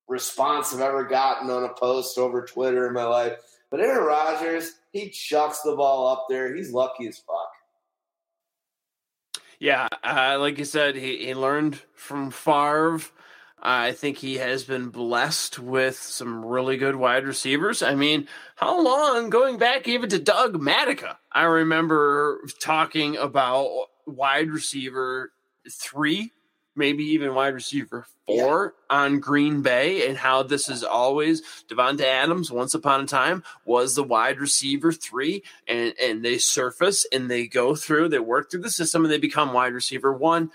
response 0.07 0.73
I've 0.73 0.81
ever 0.81 1.05
gotten 1.05 1.49
on 1.49 1.63
a 1.63 1.73
post 1.73 2.17
over 2.17 2.45
Twitter 2.45 2.87
in 2.87 2.93
my 2.93 3.05
life. 3.05 3.37
But 3.71 3.79
Aaron 3.79 4.05
Rodgers, 4.05 4.73
he 4.91 5.09
chucks 5.09 5.61
the 5.61 5.75
ball 5.75 6.07
up 6.07 6.25
there. 6.29 6.53
He's 6.53 6.71
lucky 6.71 7.07
as 7.07 7.17
fuck. 7.17 7.49
Yeah, 9.59 9.87
uh, 10.03 10.37
like 10.39 10.57
you 10.57 10.65
said, 10.65 10.95
he, 10.95 11.25
he 11.25 11.33
learned 11.33 11.79
from 11.95 12.31
Favre. 12.31 12.99
I 13.65 13.93
think 13.93 14.17
he 14.17 14.35
has 14.39 14.65
been 14.65 14.89
blessed 14.89 15.57
with 15.57 15.97
some 15.97 16.43
really 16.43 16.75
good 16.75 16.97
wide 16.97 17.25
receivers. 17.25 17.81
I 17.81 17.95
mean, 17.95 18.27
how 18.57 18.83
long 18.83 19.29
going 19.29 19.57
back 19.57 19.87
even 19.87 20.09
to 20.09 20.19
Doug 20.19 20.59
Maduka? 20.59 21.15
I 21.31 21.43
remember 21.43 22.41
talking 22.59 23.15
about 23.15 23.87
wide 24.05 24.49
receiver 24.49 25.31
three 25.69 26.31
maybe 26.75 27.03
even 27.03 27.35
wide 27.35 27.53
receiver 27.53 28.05
four 28.25 28.73
yeah. 28.89 28.97
on 28.97 29.19
Green 29.19 29.61
Bay, 29.61 30.07
and 30.07 30.17
how 30.17 30.43
this 30.43 30.69
is 30.69 30.83
always 30.83 31.41
Davante 31.69 32.01
Adams. 32.01 32.51
Once 32.51 32.73
upon 32.73 33.01
a 33.01 33.07
time, 33.07 33.43
was 33.65 33.95
the 33.95 34.03
wide 34.03 34.39
receiver 34.39 34.91
three, 34.91 35.43
and 35.67 35.93
and 36.01 36.23
they 36.23 36.37
surface 36.37 37.05
and 37.11 37.29
they 37.29 37.47
go 37.47 37.75
through, 37.75 38.09
they 38.09 38.19
work 38.19 38.49
through 38.49 38.61
the 38.61 38.69
system, 38.69 39.03
and 39.03 39.11
they 39.11 39.17
become 39.17 39.53
wide 39.53 39.73
receiver 39.73 40.13
one. 40.13 40.51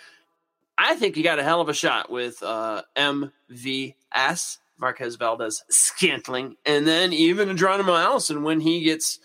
I 0.77 0.95
think 0.95 1.17
you 1.17 1.25
got 1.25 1.41
a 1.41 1.45
hell 1.45 1.61
of 1.61 1.69
a 1.69 1.75
shot 1.75 2.11
with 2.11 2.43
uh, 2.43 2.83
MVS. 2.97 4.59
Marquez 4.81 5.17
Valdes 5.17 5.65
Scantling, 5.69 6.55
and 6.65 6.87
then 6.87 7.13
even 7.13 7.57
Geronimo 7.57 7.97
Allison 7.97 8.45
when 8.45 8.61
he 8.61 8.85
gets 8.85 9.19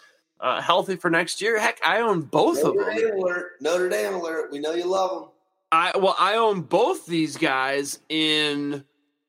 uh, 0.43 0.61
healthy 0.61 0.97
for 0.97 1.09
next 1.09 1.41
year. 1.41 1.57
Heck, 1.57 1.80
I 1.83 2.01
own 2.01 2.22
both 2.22 2.61
Notre 2.63 2.81
of 2.81 2.85
them. 2.85 2.97
Dame 2.97 3.17
alert. 3.17 3.51
Notre 3.61 3.89
Dame 3.89 4.13
alert. 4.15 4.51
We 4.51 4.59
know 4.59 4.73
you 4.73 4.85
love 4.85 5.11
them. 5.11 5.30
I 5.72 5.97
well, 5.97 6.15
I 6.19 6.35
own 6.35 6.61
both 6.61 7.07
these 7.07 7.38
guys 7.38 7.99
in 8.09 8.83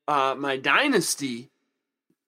uh, 0.08 0.34
my 0.36 0.58
dynasty, 0.58 1.50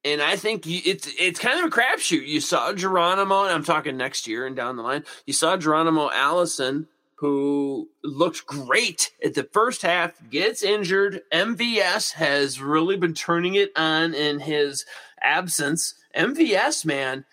and 0.05 0.23
I 0.23 0.37
think 0.37 0.67
it's 0.67 1.13
it's 1.19 1.41
kind 1.41 1.59
of 1.59 1.67
a 1.67 1.77
crapshoot. 1.77 2.27
You 2.27 2.41
saw 2.41 2.73
Geronimo, 2.73 3.43
and 3.43 3.53
I'm 3.53 3.65
talking 3.65 3.97
next 3.97 4.27
year 4.27 4.47
and 4.47 4.57
down 4.57 4.77
the 4.77 4.83
line. 4.83 5.05
You 5.27 5.35
saw 5.35 5.57
Geronimo 5.57 6.09
Allison, 6.13 6.87
who 7.17 7.91
looked 8.05 8.47
great 8.47 9.11
at 9.23 9.35
the 9.35 9.45
first 9.53 9.83
half, 9.83 10.13
gets 10.31 10.63
injured. 10.63 11.23
MVS 11.33 12.13
has 12.13 12.61
really 12.61 12.97
been 12.97 13.15
turning 13.15 13.57
it 13.57 13.73
on 13.77 14.15
in 14.15 14.39
his 14.39 14.87
absence. 15.21 15.95
MVS, 16.17 16.87
man, 16.87 17.27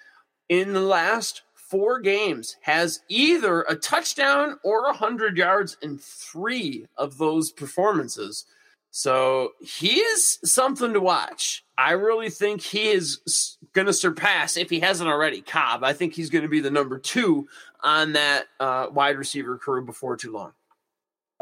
in 0.62 0.74
the 0.74 0.82
last 0.82 1.42
four 1.56 2.00
games 2.00 2.58
has 2.62 3.02
either 3.10 3.64
a 3.64 3.76
touchdown 3.76 4.60
or 4.64 4.86
a 4.86 4.94
hundred 4.94 5.36
yards 5.36 5.78
in 5.82 5.98
three 5.98 6.86
of 6.98 7.18
those 7.18 7.52
performances. 7.52 8.46
So 8.92 9.54
he 9.60 10.00
is 10.00 10.38
something 10.44 10.94
to 10.94 11.00
watch. 11.00 11.66
I 11.76 11.94
really 11.94 12.30
think 12.30 12.62
he 12.62 12.92
is 12.92 13.58
going 13.74 13.88
to 13.88 13.94
surpass, 13.94 14.56
if 14.56 14.70
he 14.70 14.80
hasn't 14.82 15.10
already, 15.10 15.42
Cobb. 15.42 15.84
I 15.84 15.94
think 15.94 16.14
he's 16.14 16.30
going 16.30 16.44
to 16.44 16.48
be 16.50 16.60
the 16.60 16.70
number 16.70 17.00
two 17.00 17.48
on 17.82 18.14
that 18.14 18.46
uh, 18.60 18.88
wide 18.92 19.18
receiver 19.18 19.58
crew 19.58 19.84
before 19.84 20.16
too 20.16 20.32
long. 20.32 20.52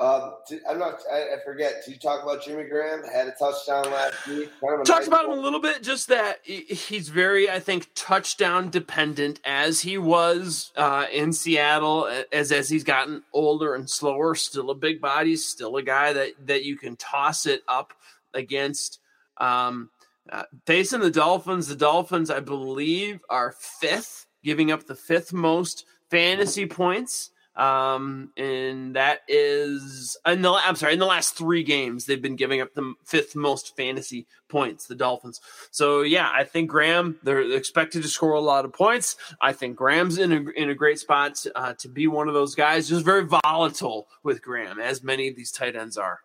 Um, 0.02 0.34
I'm 0.68 0.80
not. 0.80 1.00
I, 1.14 1.36
I, 1.36 1.36
forget. 1.46 1.86
Did 1.86 1.92
you 1.92 2.00
talk 2.00 2.24
about 2.24 2.44
Jimmy 2.44 2.64
Graham? 2.64 3.04
Had 3.04 3.28
a 3.28 3.32
touchdown 3.38 3.86
last 3.92 4.28
week. 4.28 4.50
Kind 4.60 4.82
of 4.82 4.88
Talked 4.88 5.02
nice 5.02 5.08
about 5.08 5.26
him 5.26 5.38
a 5.38 5.42
little 5.42 5.60
bit. 5.60 5.84
Just 5.84 6.08
that 6.08 6.40
he's 6.44 7.10
very, 7.10 7.52
I 7.52 7.60
think, 7.60 7.88
touchdown 7.94 8.72
dependent, 8.72 9.40
as 9.46 9.82
he 9.82 10.00
was 10.00 10.72
uh, 10.76 11.06
in 11.14 11.34
Seattle. 11.34 12.10
As 12.32 12.52
as 12.52 12.68
he's 12.68 12.84
gotten 12.84 13.22
older 13.32 13.76
and 13.76 13.88
slower, 13.88 14.34
still 14.34 14.72
a 14.72 14.76
big 14.76 15.02
body, 15.02 15.36
still 15.36 15.78
a 15.78 15.84
guy 15.84 16.14
that 16.14 16.32
that 16.48 16.64
you 16.66 16.78
can 16.78 16.96
toss 16.96 17.46
it 17.46 17.62
up 17.68 17.94
against. 18.34 19.00
Um, 19.38 19.92
uh, 20.32 20.44
facing 20.66 21.02
the 21.02 21.12
Dolphins, 21.12 21.68
the 21.68 21.76
Dolphins, 21.76 22.32
I 22.32 22.40
believe, 22.40 23.20
are 23.30 23.54
fifth, 23.60 24.26
giving 24.44 24.72
up 24.72 24.86
the 24.86 24.96
fifth 24.96 25.32
most 25.32 25.86
fantasy 26.10 26.66
points. 26.66 27.31
Um, 27.56 28.32
and 28.38 28.96
that 28.96 29.22
is 29.28 30.16
in 30.26 30.42
the 30.42 30.52
I'm 30.52 30.76
sorry, 30.76 30.94
in 30.94 31.00
the 31.00 31.06
last 31.06 31.36
three 31.36 31.64
games 31.64 32.06
they've 32.06 32.22
been 32.22 32.38
giving 32.38 32.62
up 32.62 32.74
the 32.74 32.94
fifth 33.04 33.36
most 33.36 33.76
fantasy 33.76 34.26
points, 34.48 34.88
the 34.88 34.96
Dolphins. 34.96 35.42
So 35.70 36.02
yeah, 36.02 36.32
I 36.34 36.46
think 36.46 36.70
Graham 36.70 37.20
they're 37.24 37.42
expected 37.52 38.04
to 38.04 38.08
score 38.08 38.34
a 38.34 38.40
lot 38.40 38.64
of 38.64 38.72
points. 38.72 39.18
I 39.42 39.52
think 39.52 39.76
Graham's 39.76 40.18
in 40.18 40.32
a 40.32 40.50
in 40.52 40.70
a 40.70 40.76
great 40.76 41.00
spot 41.00 41.44
uh, 41.54 41.74
to 41.80 41.90
be 41.90 42.08
one 42.08 42.30
of 42.30 42.34
those 42.34 42.56
guys. 42.56 42.88
Just 42.88 43.04
very 43.04 43.26
volatile 43.26 44.08
with 44.24 44.42
Graham, 44.42 44.80
as 44.80 45.04
many 45.04 45.28
of 45.28 45.36
these 45.36 45.52
tight 45.52 45.76
ends 45.76 45.98
are. 45.98 46.20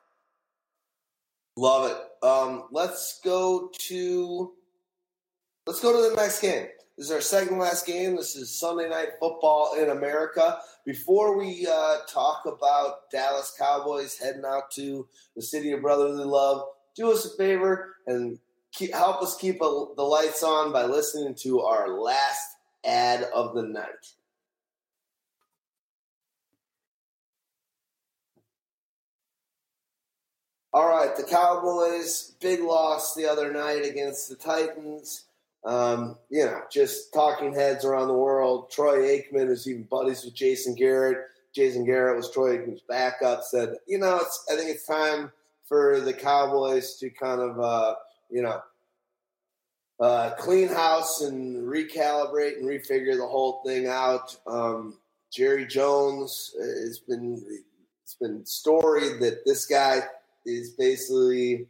Love 1.56 1.90
it. 1.90 2.24
Um, 2.26 2.68
let's 2.70 3.20
go 3.24 3.70
to 3.72 4.52
let's 5.66 5.80
go 5.80 5.92
to 5.92 6.10
the 6.10 6.16
next 6.20 6.40
game. 6.40 6.68
This 6.96 7.08
is 7.08 7.12
our 7.12 7.20
second 7.20 7.58
last 7.58 7.84
game. 7.84 8.16
This 8.16 8.36
is 8.36 8.58
Sunday 8.58 8.88
Night 8.88 9.10
Football 9.20 9.74
in 9.78 9.90
America. 9.90 10.58
Before 10.86 11.36
we 11.36 11.68
uh, 11.70 11.98
talk 12.08 12.46
about 12.46 13.10
Dallas 13.12 13.54
Cowboys 13.58 14.16
heading 14.16 14.46
out 14.46 14.70
to 14.76 15.06
the 15.34 15.42
city 15.42 15.72
of 15.72 15.82
brotherly 15.82 16.24
love, 16.24 16.66
do 16.94 17.12
us 17.12 17.26
a 17.26 17.36
favor 17.36 17.96
and 18.06 18.38
keep, 18.72 18.94
help 18.94 19.20
us 19.20 19.36
keep 19.36 19.56
a, 19.56 19.86
the 19.94 20.02
lights 20.02 20.42
on 20.42 20.72
by 20.72 20.86
listening 20.86 21.34
to 21.34 21.60
our 21.60 22.00
last 22.00 22.48
ad 22.82 23.24
of 23.34 23.54
the 23.54 23.62
night. 23.62 24.14
All 30.72 30.88
right, 30.88 31.14
the 31.14 31.24
Cowboys, 31.24 32.36
big 32.40 32.60
loss 32.60 33.14
the 33.14 33.26
other 33.26 33.52
night 33.52 33.84
against 33.84 34.30
the 34.30 34.34
Titans. 34.34 35.26
Um, 35.66 36.16
you 36.30 36.44
know, 36.44 36.60
just 36.70 37.12
talking 37.12 37.52
heads 37.52 37.84
around 37.84 38.08
the 38.08 38.14
world. 38.14 38.70
Troy 38.70 38.98
Aikman 38.98 39.50
is 39.50 39.68
even 39.68 39.82
buddies 39.82 40.24
with 40.24 40.34
Jason 40.34 40.74
Garrett. 40.74 41.18
Jason 41.52 41.84
Garrett 41.84 42.16
was 42.16 42.30
Troy 42.30 42.56
Aikman's 42.56 42.82
backup. 42.88 43.42
Said, 43.42 43.74
you 43.86 43.98
know, 43.98 44.16
it's, 44.16 44.46
I 44.50 44.56
think 44.56 44.70
it's 44.70 44.86
time 44.86 45.32
for 45.66 46.00
the 46.00 46.12
Cowboys 46.12 46.96
to 46.98 47.10
kind 47.10 47.40
of, 47.40 47.58
uh, 47.58 47.96
you 48.30 48.42
know, 48.42 48.60
uh, 49.98 50.30
clean 50.38 50.68
house 50.68 51.22
and 51.22 51.64
recalibrate 51.64 52.58
and 52.58 52.66
refigure 52.66 53.16
the 53.16 53.26
whole 53.26 53.62
thing 53.64 53.88
out. 53.88 54.36
Um, 54.46 54.98
Jerry 55.32 55.66
Jones 55.66 56.54
has 56.58 57.00
been 57.00 57.44
it's 58.04 58.14
been 58.14 58.46
storied 58.46 59.20
that 59.20 59.44
this 59.44 59.66
guy 59.66 60.02
is 60.44 60.70
basically 60.70 61.66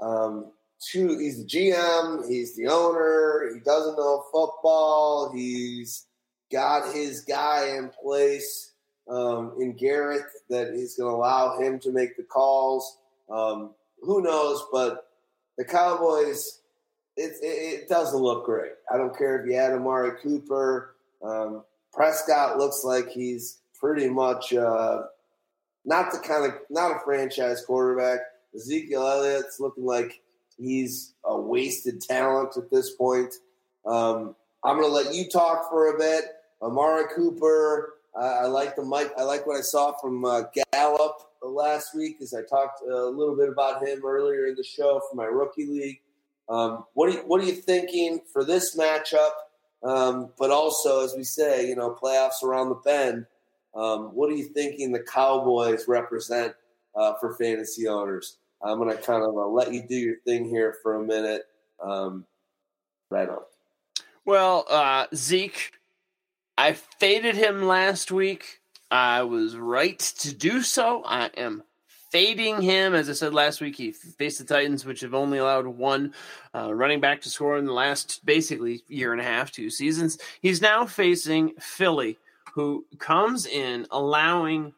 um, 0.00 0.52
two. 0.80 1.18
He's 1.18 1.38
the 1.38 1.44
GM. 1.44 2.28
He's 2.28 2.56
the 2.56 2.68
owner. 2.68 3.50
He 3.54 3.60
doesn't 3.60 3.96
know 3.96 4.24
football. 4.32 5.32
He's 5.34 6.06
got 6.52 6.94
his 6.94 7.22
guy 7.22 7.76
in 7.76 7.90
place 8.02 8.72
um, 9.08 9.54
in 9.58 9.72
Garrett 9.76 10.24
that 10.48 10.68
is 10.68 10.96
going 10.96 11.10
to 11.10 11.16
allow 11.16 11.58
him 11.58 11.78
to 11.80 11.92
make 11.92 12.16
the 12.16 12.22
calls. 12.22 12.98
Um, 13.30 13.74
who 14.02 14.22
knows? 14.22 14.64
But 14.72 15.08
the 15.58 15.64
Cowboys, 15.64 16.60
it, 17.16 17.32
it, 17.42 17.82
it, 17.82 17.88
doesn't 17.88 18.18
look 18.18 18.44
great. 18.46 18.72
I 18.92 18.96
don't 18.96 19.16
care 19.16 19.40
if 19.40 19.46
you 19.46 19.56
add 19.56 19.72
Amari 19.72 20.12
Cooper. 20.22 20.96
Um, 21.22 21.64
Prescott 21.92 22.58
looks 22.58 22.82
like 22.84 23.08
he's 23.10 23.58
pretty 23.78 24.08
much 24.08 24.52
uh, 24.52 25.02
not 25.84 26.12
the 26.12 26.18
kind 26.18 26.46
of 26.46 26.58
not 26.70 26.96
a 26.96 27.00
franchise 27.04 27.64
quarterback. 27.64 28.20
Ezekiel 28.54 29.06
Elliott's 29.06 29.60
looking 29.60 29.84
like 29.84 30.22
he's 30.60 31.14
a 31.24 31.38
wasted 31.40 32.00
talent 32.00 32.56
at 32.56 32.70
this 32.70 32.90
point. 32.90 33.34
Um, 33.86 34.34
I'm 34.64 34.76
going 34.78 34.88
to 34.88 34.92
let 34.92 35.14
you 35.14 35.28
talk 35.28 35.70
for 35.70 35.94
a 35.94 35.98
bit. 35.98 36.24
Amari 36.62 37.04
Cooper, 37.14 37.94
I, 38.14 38.26
I 38.26 38.46
like 38.46 38.76
the 38.76 38.82
Mike. 38.82 39.12
I 39.18 39.22
like 39.22 39.46
what 39.46 39.56
I 39.56 39.62
saw 39.62 39.92
from 39.98 40.24
uh, 40.24 40.42
Gallup 40.72 41.16
last 41.42 41.94
week, 41.94 42.18
as 42.20 42.34
I 42.34 42.42
talked 42.42 42.82
a 42.82 43.06
little 43.06 43.36
bit 43.36 43.48
about 43.48 43.86
him 43.86 44.02
earlier 44.04 44.46
in 44.46 44.54
the 44.54 44.64
show 44.64 45.00
for 45.08 45.16
my 45.16 45.24
rookie 45.24 45.66
league. 45.66 46.00
Um, 46.48 46.84
what 46.94 47.08
are 47.08 47.12
you, 47.12 47.18
what 47.20 47.40
are 47.40 47.46
you 47.46 47.54
thinking 47.54 48.20
for 48.32 48.44
this 48.44 48.76
matchup? 48.76 49.30
Um, 49.82 50.30
but 50.38 50.50
also, 50.50 51.04
as 51.04 51.14
we 51.16 51.24
say, 51.24 51.68
you 51.68 51.76
know, 51.76 51.96
playoffs 52.02 52.42
around 52.42 52.68
the 52.68 52.74
bend. 52.74 53.26
Um, 53.74 54.14
what 54.14 54.30
are 54.30 54.34
you 54.34 54.44
thinking 54.44 54.92
the 54.92 55.02
Cowboys 55.02 55.86
represent 55.88 56.54
uh, 56.94 57.14
for 57.20 57.34
fantasy 57.36 57.86
owners? 57.88 58.36
I'm 58.62 58.78
going 58.78 58.94
to 58.94 59.02
kind 59.02 59.22
of 59.22 59.36
uh, 59.36 59.46
let 59.46 59.72
you 59.72 59.82
do 59.86 59.96
your 59.96 60.16
thing 60.26 60.44
here 60.44 60.76
for 60.82 60.96
a 60.96 61.02
minute. 61.02 61.42
Um, 61.82 62.26
right 63.10 63.28
on. 63.28 63.38
Well, 64.24 64.66
uh, 64.68 65.06
Zeke, 65.14 65.72
I 66.58 66.74
faded 66.74 67.36
him 67.36 67.62
last 67.62 68.12
week. 68.12 68.60
I 68.90 69.22
was 69.22 69.56
right 69.56 69.98
to 69.98 70.34
do 70.34 70.62
so. 70.62 71.02
I 71.04 71.30
am 71.36 71.62
fading 72.10 72.60
him. 72.60 72.94
As 72.94 73.08
I 73.08 73.14
said 73.14 73.32
last 73.32 73.60
week, 73.60 73.76
he 73.76 73.92
faced 73.92 74.38
the 74.38 74.44
Titans, 74.44 74.84
which 74.84 75.00
have 75.00 75.14
only 75.14 75.38
allowed 75.38 75.66
one 75.66 76.12
uh, 76.54 76.74
running 76.74 77.00
back 77.00 77.22
to 77.22 77.30
score 77.30 77.56
in 77.56 77.64
the 77.64 77.72
last 77.72 78.24
basically 78.26 78.82
year 78.88 79.12
and 79.12 79.20
a 79.20 79.24
half, 79.24 79.50
two 79.50 79.70
seasons. 79.70 80.18
He's 80.42 80.60
now 80.60 80.84
facing 80.86 81.54
Philly, 81.58 82.18
who 82.54 82.84
comes 82.98 83.46
in 83.46 83.86
allowing 83.90 84.74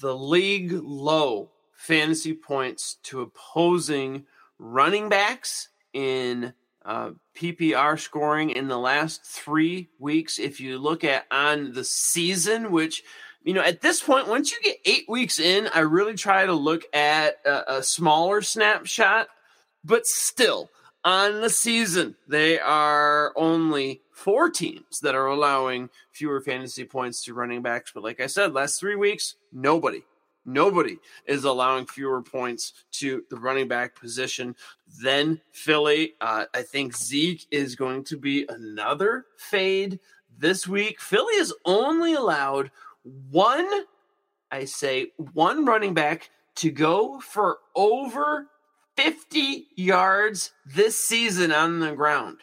the 0.00 0.16
league 0.16 0.72
low 0.72 1.50
fantasy 1.76 2.34
points 2.34 2.96
to 3.04 3.20
opposing 3.20 4.24
running 4.58 5.08
backs 5.08 5.68
in 5.92 6.52
uh, 6.84 7.10
PPR 7.34 7.98
scoring 7.98 8.50
in 8.50 8.68
the 8.68 8.78
last 8.78 9.24
three 9.24 9.88
weeks. 9.98 10.38
If 10.38 10.60
you 10.60 10.78
look 10.78 11.04
at 11.04 11.26
on 11.30 11.72
the 11.72 11.84
season, 11.84 12.70
which 12.70 13.02
you 13.44 13.52
know 13.52 13.62
at 13.62 13.82
this 13.82 14.02
point, 14.02 14.28
once 14.28 14.52
you 14.52 14.58
get 14.62 14.78
eight 14.84 15.08
weeks 15.08 15.38
in, 15.38 15.68
I 15.74 15.80
really 15.80 16.14
try 16.14 16.46
to 16.46 16.52
look 16.52 16.82
at 16.94 17.36
a, 17.44 17.76
a 17.78 17.82
smaller 17.82 18.40
snapshot. 18.42 19.28
But 19.84 20.06
still, 20.06 20.70
on 21.04 21.40
the 21.40 21.50
season, 21.50 22.16
they 22.26 22.58
are 22.58 23.32
only 23.36 24.00
four 24.12 24.50
teams 24.50 25.00
that 25.00 25.14
are 25.14 25.26
allowing 25.26 25.90
fewer 26.10 26.40
fantasy 26.40 26.84
points 26.84 27.24
to 27.24 27.34
running 27.34 27.62
backs. 27.62 27.92
But 27.94 28.02
like 28.02 28.20
I 28.20 28.26
said, 28.26 28.52
last 28.52 28.80
three 28.80 28.96
weeks, 28.96 29.36
nobody 29.52 30.02
Nobody 30.46 30.98
is 31.26 31.44
allowing 31.44 31.86
fewer 31.86 32.22
points 32.22 32.72
to 32.92 33.24
the 33.28 33.36
running 33.36 33.66
back 33.66 33.98
position 33.98 34.54
than 35.02 35.40
Philly. 35.52 36.14
Uh, 36.20 36.46
I 36.54 36.62
think 36.62 36.96
Zeke 36.96 37.46
is 37.50 37.74
going 37.74 38.04
to 38.04 38.16
be 38.16 38.46
another 38.48 39.26
fade 39.36 39.98
this 40.38 40.68
week. 40.68 41.00
Philly 41.00 41.34
is 41.34 41.52
only 41.64 42.14
allowed 42.14 42.70
one, 43.30 43.68
I 44.50 44.64
say, 44.64 45.12
one 45.32 45.64
running 45.64 45.94
back 45.94 46.30
to 46.56 46.70
go 46.70 47.20
for 47.20 47.58
over 47.74 48.46
50 48.96 49.66
yards 49.76 50.52
this 50.64 50.98
season 50.98 51.52
on 51.52 51.80
the 51.80 51.92
ground, 51.92 52.38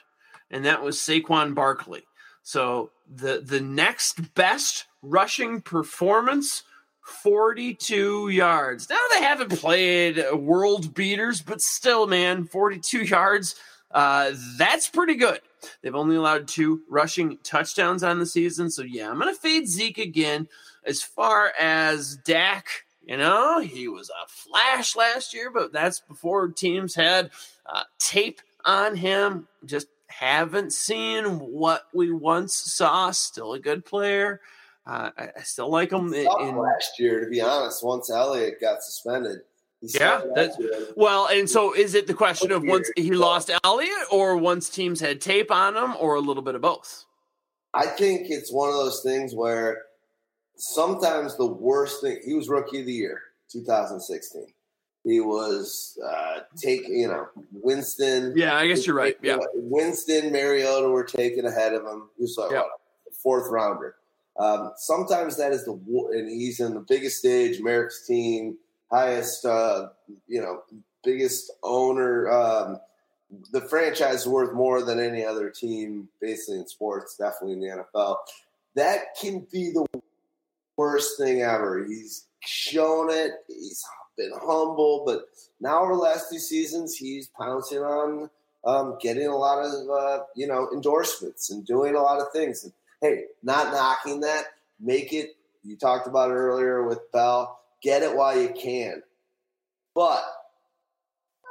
and 0.52 0.66
that 0.66 0.84
was 0.84 0.98
Saquon 0.98 1.56
Barkley. 1.56 2.04
So 2.44 2.92
the 3.10 3.42
the 3.44 3.62
next 3.62 4.34
best 4.36 4.86
rushing 5.02 5.62
performance 5.62 6.64
42 7.04 8.30
yards. 8.30 8.90
Now 8.90 8.98
they 9.12 9.22
haven't 9.22 9.60
played 9.60 10.24
world 10.34 10.94
beaters, 10.94 11.42
but 11.42 11.62
still, 11.62 12.08
man, 12.08 12.46
42 12.46 13.04
yards. 13.04 13.56
Uh, 13.92 14.32
that's 14.58 14.90
pretty 14.90 15.16
good. 15.16 15.40
They've 15.82 15.96
only 15.96 16.16
allowed 16.16 16.48
two 16.48 16.82
rushing 16.90 17.38
touchdowns 17.44 18.04
on 18.04 18.20
the 18.20 18.26
season. 18.26 18.72
So, 18.72 18.82
yeah, 18.82 19.10
I'm 19.10 19.20
going 19.20 19.34
to 19.34 19.40
fade 19.40 19.68
Zeke 19.68 20.00
again. 20.00 20.48
As 20.86 21.02
far 21.02 21.54
as 21.60 22.18
Dak, 22.18 22.68
you 23.06 23.18
know, 23.18 23.60
he 23.60 23.88
was 23.88 24.10
a 24.10 24.28
flash 24.28 24.96
last 24.96 25.34
year, 25.34 25.52
but 25.52 25.72
that's 25.72 26.00
before 26.00 26.50
teams 26.50 26.96
had 26.96 27.32
uh, 27.66 27.84
tape 28.00 28.42
on 28.66 28.96
him. 28.96 29.48
Just 29.66 29.88
haven't 30.08 30.74
seen 30.74 31.26
what 31.40 31.84
we 31.94 32.12
once 32.12 32.56
saw. 32.56 33.12
Still 33.12 33.54
a 33.54 33.60
good 33.60 33.86
player. 33.86 34.42
Uh, 34.86 35.10
I, 35.18 35.30
I, 35.38 35.42
still 35.44 35.70
like 35.70 35.92
him. 35.92 36.14
In, 36.14 36.28
in, 36.42 36.58
last 36.58 37.00
year, 37.00 37.24
to 37.24 37.30
be 37.30 37.40
honest, 37.40 37.84
once 37.84 38.12
Elliott 38.12 38.60
got 38.60 38.84
suspended. 38.84 39.40
Yeah, 39.82 40.22
that's 40.34 40.58
well, 40.96 41.28
and 41.28 41.50
so 41.50 41.74
is 41.74 41.94
it 41.94 42.08
the 42.08 42.14
question 42.14 42.52
of 42.52 42.64
once 42.64 42.90
he 42.96 43.12
lost 43.12 43.52
Elliott, 43.66 44.08
or 44.12 44.38
once 44.38 44.70
teams 44.70 45.02
had 45.02 45.20
tape 45.20 45.52
on 45.52 45.76
him, 45.76 45.96
or 46.00 46.16
a 46.16 46.22
little 46.22 46.44
bit 46.44 46.56
of 46.56 46.62
both? 46.62 47.06
I 47.74 47.88
think 47.88 48.28
it's 48.30 48.52
one 48.52 48.70
of 48.70 48.76
those 48.76 49.02
things 49.04 49.34
where 49.36 49.82
sometimes 50.56 51.38
the 51.38 51.48
worst 51.48 52.02
thing. 52.02 52.20
He 52.26 52.34
was 52.34 52.48
rookie 52.48 52.80
of 52.80 52.86
the 52.86 52.94
year, 52.94 53.20
2016. 53.52 54.46
He 55.04 55.20
was 55.20 56.00
uh, 56.06 56.40
take, 56.56 56.88
you 56.88 57.10
know, 57.10 57.28
Winston. 57.52 58.34
Yeah, 58.38 58.56
I 58.56 58.68
guess 58.68 58.88
you're 58.88 58.96
right. 58.96 59.18
Yeah, 59.22 59.38
Winston, 59.54 60.32
Mariota 60.32 60.88
were 60.88 61.04
taken 61.04 61.46
ahead 61.46 61.74
of 61.74 61.82
him. 61.82 62.10
He 62.18 62.24
was 62.24 62.38
like 62.38 62.52
yep. 62.52 62.64
what, 62.64 63.16
fourth 63.22 63.52
rounder. 63.52 63.96
Um, 64.38 64.72
sometimes 64.78 65.38
that 65.38 65.52
is 65.52 65.66
the 65.66 65.74
and 66.12 66.30
he's 66.30 66.60
in 66.60 66.74
the 66.74 66.80
biggest 66.80 67.20
stage, 67.20 67.62
Merrick's 67.62 68.08
team, 68.08 68.58
highest, 68.92 69.46
uh, 69.46 69.90
you 70.28 70.42
know, 70.42 70.64
biggest 71.04 71.52
owner. 71.64 72.30
Um, 72.32 72.80
the 73.52 73.62
franchise 73.62 74.22
is 74.22 74.28
worth 74.28 74.54
more 74.54 74.82
than 74.82 75.00
any 75.00 75.26
other 75.26 75.50
team, 75.50 76.08
basically 76.22 76.60
in 76.60 76.68
sports, 76.68 77.18
definitely 77.18 77.54
in 77.54 77.60
the 77.62 77.84
NFL. 77.96 78.18
That 78.76 79.16
can 79.20 79.46
be 79.52 79.72
the 79.72 79.86
worst 80.78 81.18
thing 81.20 81.42
ever. 81.42 81.86
He's 81.86 82.26
shown 82.42 83.10
it. 83.10 83.32
He's 83.48 83.84
been 84.18 84.32
humble, 84.34 85.04
but 85.06 85.26
now 85.60 85.84
over 85.84 85.94
the 85.94 86.00
last 86.02 86.30
two 86.32 86.40
seasons, 86.40 86.96
he's 86.96 87.28
pouncing 87.28 87.80
on 87.80 88.30
um, 88.66 88.98
getting 89.02 89.28
a 89.28 89.36
lot 89.36 89.64
of 89.64 89.90
uh, 89.90 90.24
you 90.36 90.48
know 90.48 90.70
endorsements 90.74 91.50
and 91.50 91.66
doing 91.66 91.96
a 91.96 92.02
lot 92.02 92.20
of 92.20 92.32
things. 92.32 92.64
And 92.64 92.74
hey, 93.04 93.26
not 93.44 93.74
knocking 93.74 94.22
that. 94.22 94.46
Make 94.80 95.14
it. 95.14 95.36
You 95.62 95.78
talked 95.78 96.08
about 96.08 96.32
it 96.32 96.36
earlier 96.36 96.84
with 96.88 97.12
Bell. 97.12 97.60
Get 97.84 98.02
it 98.02 98.16
while 98.16 98.40
you 98.40 98.50
can. 98.50 99.04
But 99.94 100.24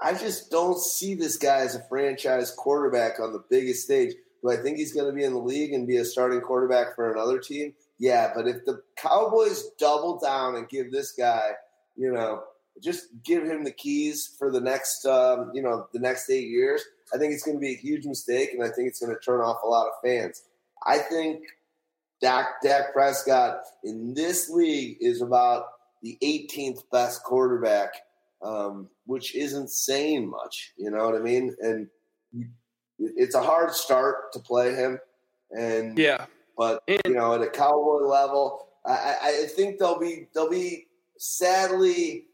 I 0.02 0.14
just 0.14 0.50
don't 0.50 0.80
see 0.80 1.14
this 1.14 1.36
guy 1.36 1.58
as 1.58 1.76
a 1.76 1.84
franchise 1.88 2.50
quarterback 2.56 3.20
on 3.20 3.32
the 3.32 3.44
biggest 3.50 3.84
stage. 3.84 4.14
Do 4.42 4.50
I 4.50 4.56
think 4.56 4.78
he's 4.78 4.92
going 4.92 5.06
to 5.06 5.12
be 5.12 5.24
in 5.24 5.34
the 5.34 5.38
league 5.38 5.72
and 5.72 5.86
be 5.86 5.98
a 5.98 6.04
starting 6.04 6.40
quarterback 6.40 6.96
for 6.96 7.12
another 7.12 7.38
team? 7.38 7.74
Yeah, 7.98 8.32
but 8.34 8.48
if 8.48 8.64
the 8.64 8.82
Cowboys 8.96 9.70
double 9.78 10.18
down 10.18 10.56
and 10.56 10.68
give 10.68 10.90
this 10.90 11.12
guy, 11.12 11.50
you 11.96 12.10
know, 12.10 12.42
just 12.82 13.06
give 13.22 13.44
him 13.44 13.62
the 13.62 13.70
keys 13.70 14.34
for 14.38 14.50
the 14.50 14.60
next, 14.60 15.06
um, 15.06 15.52
you 15.54 15.62
know, 15.62 15.86
the 15.92 16.00
next 16.00 16.28
eight 16.30 16.48
years, 16.48 16.82
I 17.14 17.18
think 17.18 17.32
it's 17.32 17.44
going 17.44 17.58
to 17.58 17.60
be 17.60 17.74
a 17.74 17.76
huge 17.76 18.06
mistake, 18.06 18.50
and 18.54 18.64
I 18.64 18.70
think 18.70 18.88
it's 18.88 19.00
going 19.00 19.14
to 19.14 19.20
turn 19.20 19.40
off 19.40 19.62
a 19.62 19.68
lot 19.68 19.86
of 19.86 19.92
fans. 20.02 20.42
I 20.86 20.98
think 20.98 21.44
Dak, 22.20 22.62
Dak 22.62 22.92
Prescott 22.92 23.64
in 23.84 24.14
this 24.14 24.48
league 24.48 24.98
is 25.00 25.22
about 25.22 25.66
the 26.02 26.18
18th 26.22 26.82
best 26.90 27.22
quarterback, 27.22 27.94
um, 28.42 28.88
which 29.06 29.34
isn't 29.34 29.70
saying 29.70 30.28
much. 30.28 30.72
You 30.76 30.90
know 30.90 31.04
what 31.04 31.14
I 31.14 31.20
mean? 31.20 31.54
And 31.60 31.88
it's 32.98 33.34
a 33.34 33.42
hard 33.42 33.72
start 33.72 34.32
to 34.32 34.38
play 34.38 34.74
him. 34.74 34.98
And 35.50 35.98
yeah, 35.98 36.26
but 36.56 36.82
you 36.88 37.12
know, 37.12 37.34
at 37.34 37.42
a 37.42 37.48
cowboy 37.48 38.06
level, 38.06 38.68
I, 38.86 39.16
I 39.22 39.46
think 39.54 39.78
they'll 39.78 39.98
be 39.98 40.28
they'll 40.34 40.50
be 40.50 40.86
sadly 41.18 42.26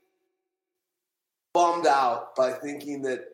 bummed 1.52 1.86
out 1.86 2.36
by 2.36 2.52
thinking 2.52 3.02
that 3.02 3.24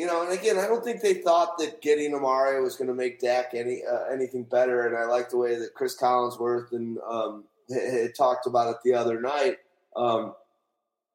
you 0.00 0.06
know, 0.06 0.22
and 0.22 0.32
again, 0.32 0.58
I 0.58 0.66
don't 0.66 0.82
think 0.82 1.02
they 1.02 1.12
thought 1.12 1.58
that 1.58 1.82
getting 1.82 2.14
Amari 2.14 2.62
was 2.62 2.74
going 2.74 2.88
to 2.88 2.94
make 2.94 3.20
Dak 3.20 3.50
any 3.52 3.82
uh, 3.84 4.04
anything 4.10 4.44
better. 4.44 4.86
And 4.86 4.96
I 4.96 5.04
like 5.04 5.28
the 5.28 5.36
way 5.36 5.56
that 5.56 5.74
Chris 5.74 5.94
Collinsworth 5.94 6.72
and 6.72 6.96
um, 7.06 7.44
had 7.70 8.14
talked 8.16 8.46
about 8.46 8.70
it 8.70 8.76
the 8.82 8.94
other 8.94 9.20
night, 9.20 9.58
um, 9.94 10.32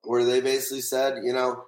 where 0.04 0.24
they 0.24 0.40
basically 0.40 0.82
said, 0.82 1.24
you 1.24 1.34
know, 1.34 1.64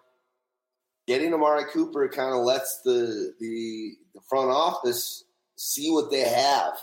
getting 1.07 1.33
Amari 1.33 1.63
Cooper 1.73 2.07
kind 2.07 2.35
of 2.35 2.43
lets 2.43 2.81
the, 2.85 3.33
the 3.39 3.93
the 4.13 4.21
front 4.29 4.51
office 4.51 5.23
see 5.55 5.89
what 5.89 6.11
they 6.11 6.19
have 6.19 6.73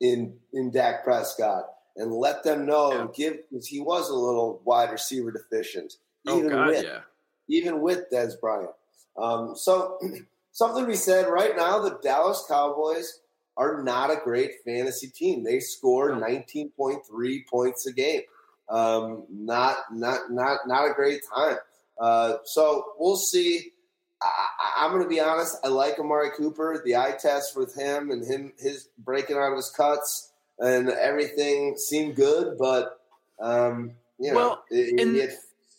in 0.00 0.36
in 0.52 0.72
Dak 0.72 1.04
Prescott 1.04 1.62
and 1.94 2.10
let 2.12 2.42
them 2.42 2.66
know 2.66 2.92
yeah. 2.92 3.00
and 3.02 3.14
give 3.14 3.36
because 3.48 3.68
he 3.68 3.78
was 3.78 4.10
a 4.10 4.14
little 4.16 4.60
wide 4.64 4.90
receiver 4.90 5.30
deficient, 5.30 5.92
oh, 6.26 6.38
even 6.38 6.50
God, 6.50 6.66
with 6.70 6.84
yeah. 6.84 7.02
even 7.48 7.80
with 7.80 8.10
Dez 8.12 8.32
Bryant. 8.40 8.70
Um, 9.18 9.54
so 9.56 9.98
something 10.52 10.84
to 10.84 10.90
be 10.90 10.96
said 10.96 11.28
right 11.28 11.56
now, 11.56 11.80
the 11.80 11.98
Dallas 12.02 12.44
Cowboys 12.48 13.20
are 13.56 13.82
not 13.82 14.10
a 14.10 14.20
great 14.22 14.52
fantasy 14.64 15.08
team. 15.08 15.42
They 15.42 15.60
score 15.60 16.12
19.3 16.12 17.46
points 17.46 17.86
a 17.86 17.92
game. 17.92 18.22
Um, 18.68 19.24
not 19.30 19.76
not 19.92 20.30
not 20.30 20.66
not 20.66 20.90
a 20.90 20.94
great 20.94 21.20
time. 21.34 21.56
Uh, 21.98 22.34
so 22.44 22.92
we'll 22.98 23.16
see. 23.16 23.72
I, 24.20 24.84
am 24.84 24.90
going 24.90 25.02
to 25.02 25.08
be 25.08 25.20
honest. 25.20 25.56
I 25.62 25.68
like 25.68 25.98
Amari 25.98 26.30
Cooper. 26.36 26.82
The 26.84 26.96
eye 26.96 27.16
test 27.20 27.56
with 27.56 27.76
him 27.76 28.10
and 28.10 28.24
him 28.24 28.52
his 28.58 28.88
breaking 28.98 29.36
out 29.36 29.52
of 29.52 29.56
his 29.56 29.70
cuts 29.70 30.32
and 30.58 30.88
everything 30.88 31.76
seemed 31.76 32.16
good, 32.16 32.56
but 32.58 33.00
um, 33.40 33.92
you 34.18 34.32
know, 34.32 34.36
well, 34.36 34.64
he 34.70 35.20
had 35.20 35.36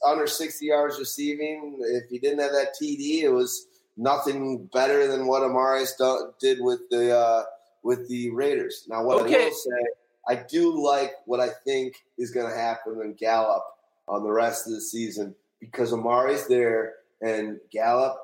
under 0.08 0.28
60 0.28 0.66
yards 0.66 1.00
receiving. 1.00 1.78
If 1.82 2.10
he 2.10 2.20
didn't 2.20 2.40
have 2.40 2.52
that 2.52 2.76
TD, 2.82 3.24
it 3.24 3.30
was 3.30 3.68
nothing 3.98 4.66
better 4.74 5.08
than 5.08 5.28
what 5.28 5.44
Amari's 5.44 5.94
did 6.40 6.60
with 6.62 6.82
the 6.90 7.18
uh, 7.18 7.44
with 7.84 8.08
the 8.08 8.30
Raiders. 8.32 8.86
Now, 8.88 9.04
what 9.04 9.22
okay. 9.24 9.36
I 9.36 9.46
will 9.46 9.54
say, 9.54 9.88
I 10.28 10.36
do 10.36 10.84
like 10.84 11.14
what 11.26 11.40
I 11.40 11.50
think 11.66 12.04
is 12.18 12.32
going 12.32 12.50
to 12.50 12.58
happen 12.58 13.00
in 13.02 13.14
Gallup 13.14 13.64
on 14.08 14.24
the 14.24 14.32
rest 14.32 14.68
of 14.68 14.74
the 14.74 14.82
season 14.82 15.36
because 15.60 15.92
Amari's 15.92 16.48
there 16.48 16.96
and 17.22 17.60
Gallup 17.72 18.18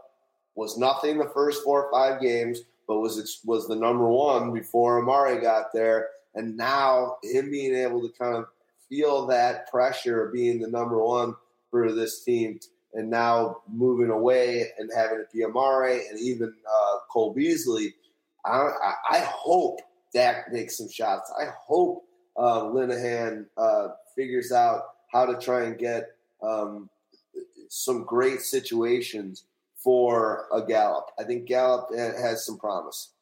was 0.56 0.78
nothing 0.78 1.18
the 1.18 1.32
first 1.34 1.64
four 1.64 1.86
or 1.86 1.92
five 1.92 2.22
games, 2.22 2.62
but 2.88 3.00
was 3.00 3.42
was 3.46 3.68
the 3.68 3.76
number 3.76 4.08
one 4.08 4.54
before 4.54 5.02
Amari 5.02 5.42
got 5.42 5.74
there, 5.74 6.10
and 6.36 6.56
now 6.56 7.18
him 7.24 7.50
being 7.50 7.74
able 7.74 8.02
to 8.02 8.14
kind 8.18 8.36
of 8.36 8.46
feel 8.90 9.26
that 9.28 9.70
pressure 9.72 10.26
of 10.26 10.34
being 10.34 10.60
the 10.60 10.68
number 10.68 11.04
one 11.04 11.36
for 11.74 11.92
this 11.92 12.24
team, 12.24 12.60
and 12.94 13.10
now 13.10 13.58
moving 13.68 14.12
away 14.12 14.68
and 14.78 14.92
having 14.96 15.20
it 15.20 15.34
be 15.34 15.44
Amari 15.44 16.08
and 16.08 16.20
even 16.20 16.54
uh, 16.72 16.98
Cole 17.12 17.34
Beasley. 17.34 17.96
I, 18.46 18.70
I, 19.10 19.20
hope 19.20 19.80
Dak 20.14 20.52
makes 20.52 20.78
some 20.78 20.90
shots. 20.90 21.34
I 21.40 21.46
hope 21.66 22.04
uh, 22.38 22.66
Linehan 22.66 23.48
uh, 23.58 23.88
figures 24.16 24.52
out 24.52 24.82
how 25.12 25.26
to 25.26 25.40
try 25.40 25.64
and 25.64 25.80
get 25.80 26.12
um, 26.44 26.90
some 27.70 28.04
great 28.04 28.42
situations 28.42 29.46
for 29.78 30.46
a 30.54 30.62
Gallup. 30.62 31.08
I 31.18 31.24
think 31.24 31.48
Gallup 31.48 31.88
has 31.96 32.46
some 32.46 32.60
promise. 32.60 33.13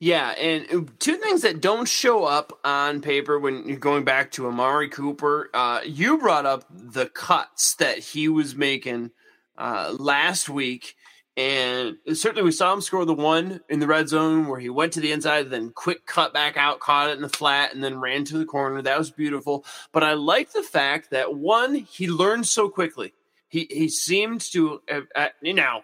Yeah, 0.00 0.30
and 0.30 0.66
uh, 0.70 0.90
two 0.98 1.16
things 1.16 1.42
that 1.42 1.60
don't 1.60 1.88
show 1.88 2.24
up 2.24 2.58
on 2.64 3.00
paper 3.00 3.38
when 3.38 3.66
you're 3.68 3.78
going 3.78 4.04
back 4.04 4.32
to 4.32 4.46
Amari 4.46 4.88
Cooper. 4.88 5.50
Uh, 5.54 5.80
you 5.84 6.18
brought 6.18 6.46
up 6.46 6.64
the 6.70 7.06
cuts 7.06 7.76
that 7.76 7.98
he 7.98 8.28
was 8.28 8.56
making 8.56 9.12
uh, 9.56 9.94
last 9.96 10.48
week, 10.48 10.96
and 11.36 11.96
certainly 12.12 12.42
we 12.42 12.50
saw 12.52 12.72
him 12.72 12.80
score 12.80 13.04
the 13.04 13.14
one 13.14 13.60
in 13.68 13.78
the 13.78 13.86
red 13.86 14.08
zone 14.08 14.46
where 14.46 14.60
he 14.60 14.68
went 14.68 14.92
to 14.94 15.00
the 15.00 15.12
inside, 15.12 15.50
then 15.50 15.70
quick 15.70 16.06
cut 16.06 16.34
back 16.34 16.56
out, 16.56 16.80
caught 16.80 17.10
it 17.10 17.16
in 17.16 17.22
the 17.22 17.28
flat, 17.28 17.72
and 17.72 17.82
then 17.82 18.00
ran 18.00 18.24
to 18.24 18.38
the 18.38 18.44
corner. 18.44 18.82
That 18.82 18.98
was 18.98 19.10
beautiful. 19.10 19.64
But 19.92 20.02
I 20.02 20.14
like 20.14 20.52
the 20.52 20.62
fact 20.62 21.10
that 21.10 21.34
one, 21.34 21.74
he 21.74 22.08
learned 22.08 22.46
so 22.46 22.68
quickly. 22.68 23.14
He 23.48 23.68
he 23.70 23.88
seemed 23.88 24.40
to 24.52 24.82
uh, 24.90 25.00
uh, 25.14 25.28
now 25.40 25.82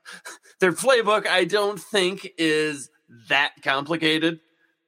their 0.60 0.72
playbook. 0.72 1.28
I 1.28 1.44
don't 1.44 1.80
think 1.80 2.32
is 2.36 2.90
that 3.28 3.52
complicated. 3.62 4.40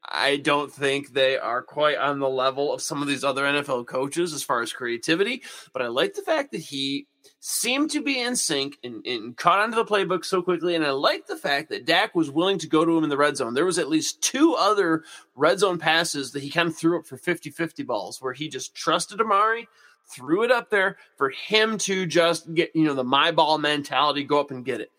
I 0.09 0.37
don't 0.37 0.73
think 0.73 1.13
they 1.13 1.37
are 1.37 1.63
quite 1.63 1.99
on 1.99 2.21
the 2.21 2.29
level 2.29 2.73
of 2.73 2.81
some 2.81 3.03
of 3.03 3.09
these 3.09 3.25
other 3.25 3.43
NFL 3.43 3.87
coaches 3.87 4.33
as 4.33 4.43
far 4.43 4.63
as 4.63 4.73
creativity, 4.73 5.43
but 5.73 5.83
I 5.83 5.89
like 5.89 6.15
the 6.15 6.23
fact 6.23 6.53
that 6.53 6.61
he 6.61 7.09
seemed 7.41 7.91
to 7.91 8.03
be 8.03 8.21
in 8.21 8.37
sync 8.37 8.79
and, 8.83 9.05
and 9.07 9.37
caught 9.37 9.61
onto 9.61 9.77
the 9.77 9.85
playbook 9.85 10.25
so 10.25 10.43
quickly. 10.43 10.75
And 10.75 10.85
I 10.85 10.91
like 10.91 11.27
the 11.27 11.37
fact 11.37 11.71
that 11.71 11.87
Dak 11.87 12.15
was 12.15 12.31
willing 12.31 12.59
to 12.59 12.69
go 12.69 12.85
to 12.85 12.97
him 12.97 13.05
in 13.05 13.11
the 13.11 13.17
red 13.17 13.37
zone. 13.37 13.55
There 13.55 13.65
was 13.65 13.79
at 13.79 13.89
least 13.89 14.23
two 14.23 14.55
other 14.55 15.05
red 15.35 15.59
zone 15.59 15.79
passes 15.79 16.33
that 16.33 16.43
he 16.43 16.51
kind 16.51 16.69
of 16.69 16.77
threw 16.77 16.99
up 16.99 17.07
for 17.07 17.17
50 17.17 17.51
50 17.51 17.83
balls 17.83 18.21
where 18.21 18.33
he 18.33 18.49
just 18.49 18.75
trusted 18.75 19.21
Amari, 19.21 19.69
threw 20.09 20.43
it 20.43 20.51
up 20.51 20.71
there 20.71 20.97
for 21.17 21.31
him 21.31 21.79
to 21.79 22.07
just 22.07 22.53
get, 22.55 22.71
you 22.75 22.85
know, 22.85 22.95
the 22.95 23.05
my 23.05 23.33
ball 23.33 23.59
mentality, 23.59 24.25
go 24.25 24.41
up 24.41 24.51
and 24.51 24.65
get 24.65 24.81
it. 24.81 24.91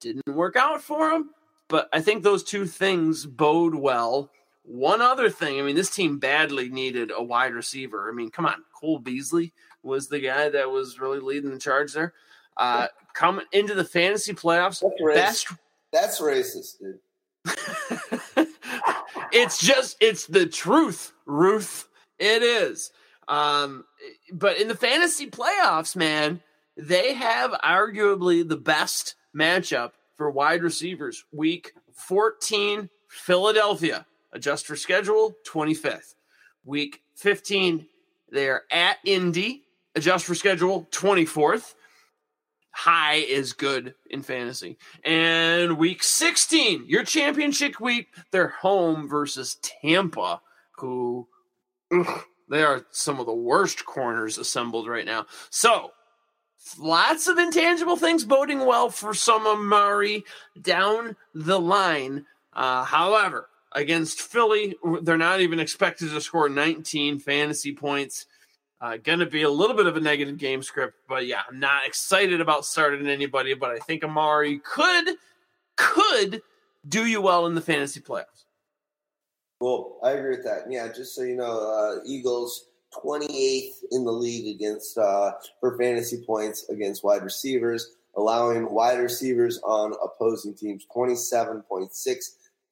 Didn't 0.00 0.22
work 0.28 0.56
out 0.56 0.82
for 0.82 1.10
him. 1.10 1.30
But 1.68 1.88
I 1.92 2.00
think 2.00 2.22
those 2.22 2.44
two 2.44 2.66
things 2.66 3.26
bode 3.26 3.74
well. 3.74 4.30
One 4.62 5.00
other 5.00 5.30
thing, 5.30 5.58
I 5.58 5.62
mean, 5.62 5.76
this 5.76 5.94
team 5.94 6.18
badly 6.18 6.68
needed 6.68 7.12
a 7.14 7.22
wide 7.22 7.54
receiver. 7.54 8.08
I 8.10 8.12
mean, 8.12 8.30
come 8.30 8.46
on, 8.46 8.64
Cole 8.74 8.98
Beasley 8.98 9.52
was 9.82 10.08
the 10.08 10.18
guy 10.18 10.48
that 10.48 10.70
was 10.70 10.98
really 11.00 11.20
leading 11.20 11.50
the 11.50 11.58
charge 11.58 11.92
there. 11.92 12.14
Uh, 12.56 12.88
coming 13.14 13.44
into 13.52 13.74
the 13.74 13.84
fantasy 13.84 14.32
playoffs, 14.32 14.82
that's 14.82 15.14
best. 15.14 15.52
That's 15.92 16.20
racist, 16.20 16.78
dude. 16.80 16.98
it's 19.32 19.58
just 19.60 19.96
it's 20.00 20.26
the 20.26 20.46
truth, 20.46 21.12
Ruth. 21.26 21.88
It 22.18 22.42
is. 22.42 22.90
Um, 23.28 23.84
but 24.32 24.58
in 24.58 24.68
the 24.68 24.74
fantasy 24.74 25.28
playoffs, 25.30 25.94
man, 25.94 26.40
they 26.76 27.14
have 27.14 27.52
arguably 27.64 28.46
the 28.46 28.56
best 28.56 29.14
matchup 29.36 29.92
for 30.16 30.30
wide 30.30 30.62
receivers. 30.62 31.24
Week 31.32 31.72
14, 31.92 32.88
Philadelphia. 33.08 34.06
Adjust 34.32 34.66
for 34.66 34.76
schedule, 34.76 35.36
25th. 35.46 36.14
Week 36.64 37.02
15, 37.14 37.86
they're 38.30 38.64
at 38.70 38.98
Indy. 39.04 39.62
Adjust 39.94 40.24
for 40.26 40.34
schedule, 40.34 40.86
24th. 40.90 41.74
High 42.70 43.16
is 43.16 43.54
good 43.54 43.94
in 44.10 44.22
fantasy. 44.22 44.76
And 45.02 45.78
week 45.78 46.02
16, 46.02 46.84
your 46.86 47.04
championship 47.04 47.80
week, 47.80 48.08
they're 48.32 48.48
home 48.48 49.08
versus 49.08 49.56
Tampa, 49.62 50.42
who 50.72 51.26
ugh, 51.90 52.24
they 52.50 52.62
are 52.62 52.84
some 52.90 53.18
of 53.18 53.26
the 53.26 53.32
worst 53.32 53.86
corners 53.86 54.36
assembled 54.36 54.88
right 54.88 55.06
now. 55.06 55.24
So 55.48 55.92
lots 56.78 57.28
of 57.28 57.38
intangible 57.38 57.96
things 57.96 58.24
boding 58.24 58.64
well 58.64 58.90
for 58.90 59.14
some 59.14 59.46
Amari 59.46 60.24
down 60.60 61.16
the 61.34 61.60
line. 61.60 62.26
Uh, 62.52 62.84
however, 62.84 63.48
against 63.72 64.20
Philly, 64.20 64.74
they're 65.02 65.16
not 65.16 65.40
even 65.40 65.60
expected 65.60 66.10
to 66.10 66.20
score 66.20 66.48
19 66.48 67.18
fantasy 67.18 67.74
points. 67.74 68.26
Uh, 68.80 68.96
going 68.96 69.20
to 69.20 69.26
be 69.26 69.42
a 69.42 69.50
little 69.50 69.76
bit 69.76 69.86
of 69.86 69.96
a 69.96 70.00
negative 70.00 70.36
game 70.36 70.62
script, 70.62 70.94
but 71.08 71.26
yeah, 71.26 71.40
I'm 71.48 71.58
not 71.58 71.86
excited 71.86 72.40
about 72.40 72.66
starting 72.66 73.06
anybody. 73.06 73.54
But 73.54 73.70
I 73.70 73.78
think 73.78 74.04
Amari 74.04 74.58
could 74.58 75.16
could 75.76 76.42
do 76.86 77.06
you 77.06 77.20
well 77.20 77.46
in 77.46 77.54
the 77.54 77.60
fantasy 77.60 78.00
playoffs. 78.00 78.44
Well, 79.60 79.98
I 80.02 80.10
agree 80.12 80.36
with 80.36 80.44
that. 80.44 80.70
Yeah, 80.70 80.88
just 80.92 81.14
so 81.14 81.22
you 81.22 81.36
know, 81.36 81.70
uh, 81.70 82.02
Eagles 82.06 82.68
28th 83.04 83.74
in 83.90 84.04
the 84.04 84.12
league 84.12 84.54
against 84.54 84.98
uh, 84.98 85.32
for 85.60 85.76
fantasy 85.78 86.22
points 86.26 86.68
against 86.68 87.04
wide 87.04 87.22
receivers, 87.22 87.94
allowing 88.16 88.70
wide 88.70 88.98
receivers 88.98 89.60
on 89.64 89.94
opposing 90.02 90.54
teams 90.54 90.86
27.6 90.94 92.16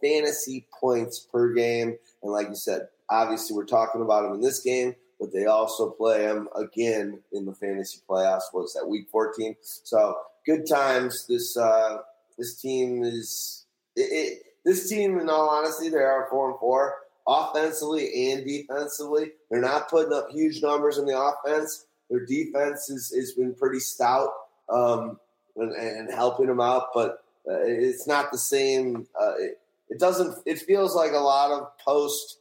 fantasy 0.01 0.67
points 0.81 1.21
per 1.33 1.53
game. 1.53 1.97
And 2.23 2.33
like 2.33 2.49
you 2.49 2.55
said, 2.55 2.89
obviously 3.11 3.57
we're 3.57 3.65
talking 3.65 4.03
about 4.03 4.23
them 4.23 4.35
in 4.35 4.41
this 4.41 4.61
game, 4.61 4.95
but 5.19 5.33
they 5.33 5.47
also 5.47 5.91
play 5.91 6.27
them 6.27 6.49
again 6.57 7.21
in 7.33 7.47
the 7.47 7.55
fantasy 7.55 8.01
playoffs. 8.09 8.53
Was 8.53 8.75
that 8.75 8.89
week 8.89 9.09
14? 9.11 9.57
So 9.61 10.17
good 10.47 10.67
times. 10.69 11.27
This 11.27 11.57
uh, 11.57 11.99
this 12.39 12.61
team 12.61 13.03
is 13.05 13.67
it, 13.97 14.01
it, 14.01 14.43
this 14.65 14.89
team. 14.89 15.19
In 15.19 15.29
all 15.29 15.49
honesty, 15.49 15.89
they 15.89 15.99
are 15.99 16.27
four 16.31 16.51
and 16.51 16.59
four 16.59 16.95
offensively 17.27 18.31
and 18.31 18.45
defensively. 18.45 19.33
They're 19.51 19.61
not 19.61 19.89
putting 19.89 20.13
up 20.13 20.31
huge 20.31 20.63
numbers 20.63 20.99
in 20.99 21.07
the 21.07 21.19
offense. 21.19 21.87
Their 22.11 22.25
defense 22.25 22.91
is, 22.91 23.13
has 23.15 23.33
been 23.33 23.55
pretty 23.55 23.81
stout 23.81 24.31
um, 24.69 25.19
and, 25.57 25.73
and, 25.73 26.13
helping 26.13 26.47
them 26.47 26.61
out, 26.61 26.89
but 26.95 27.25
uh, 27.49 27.61
it's 27.63 28.07
not 28.07 28.31
the 28.31 28.39
same. 28.39 29.07
Uh, 29.21 29.35
it, 29.39 29.61
it, 29.89 29.99
doesn't. 29.99 30.37
It 30.47 30.61
feels 30.61 30.95
like 30.95 31.13
a 31.13 31.19
lot 31.19 31.51
of 31.51 31.79
post 31.79 32.39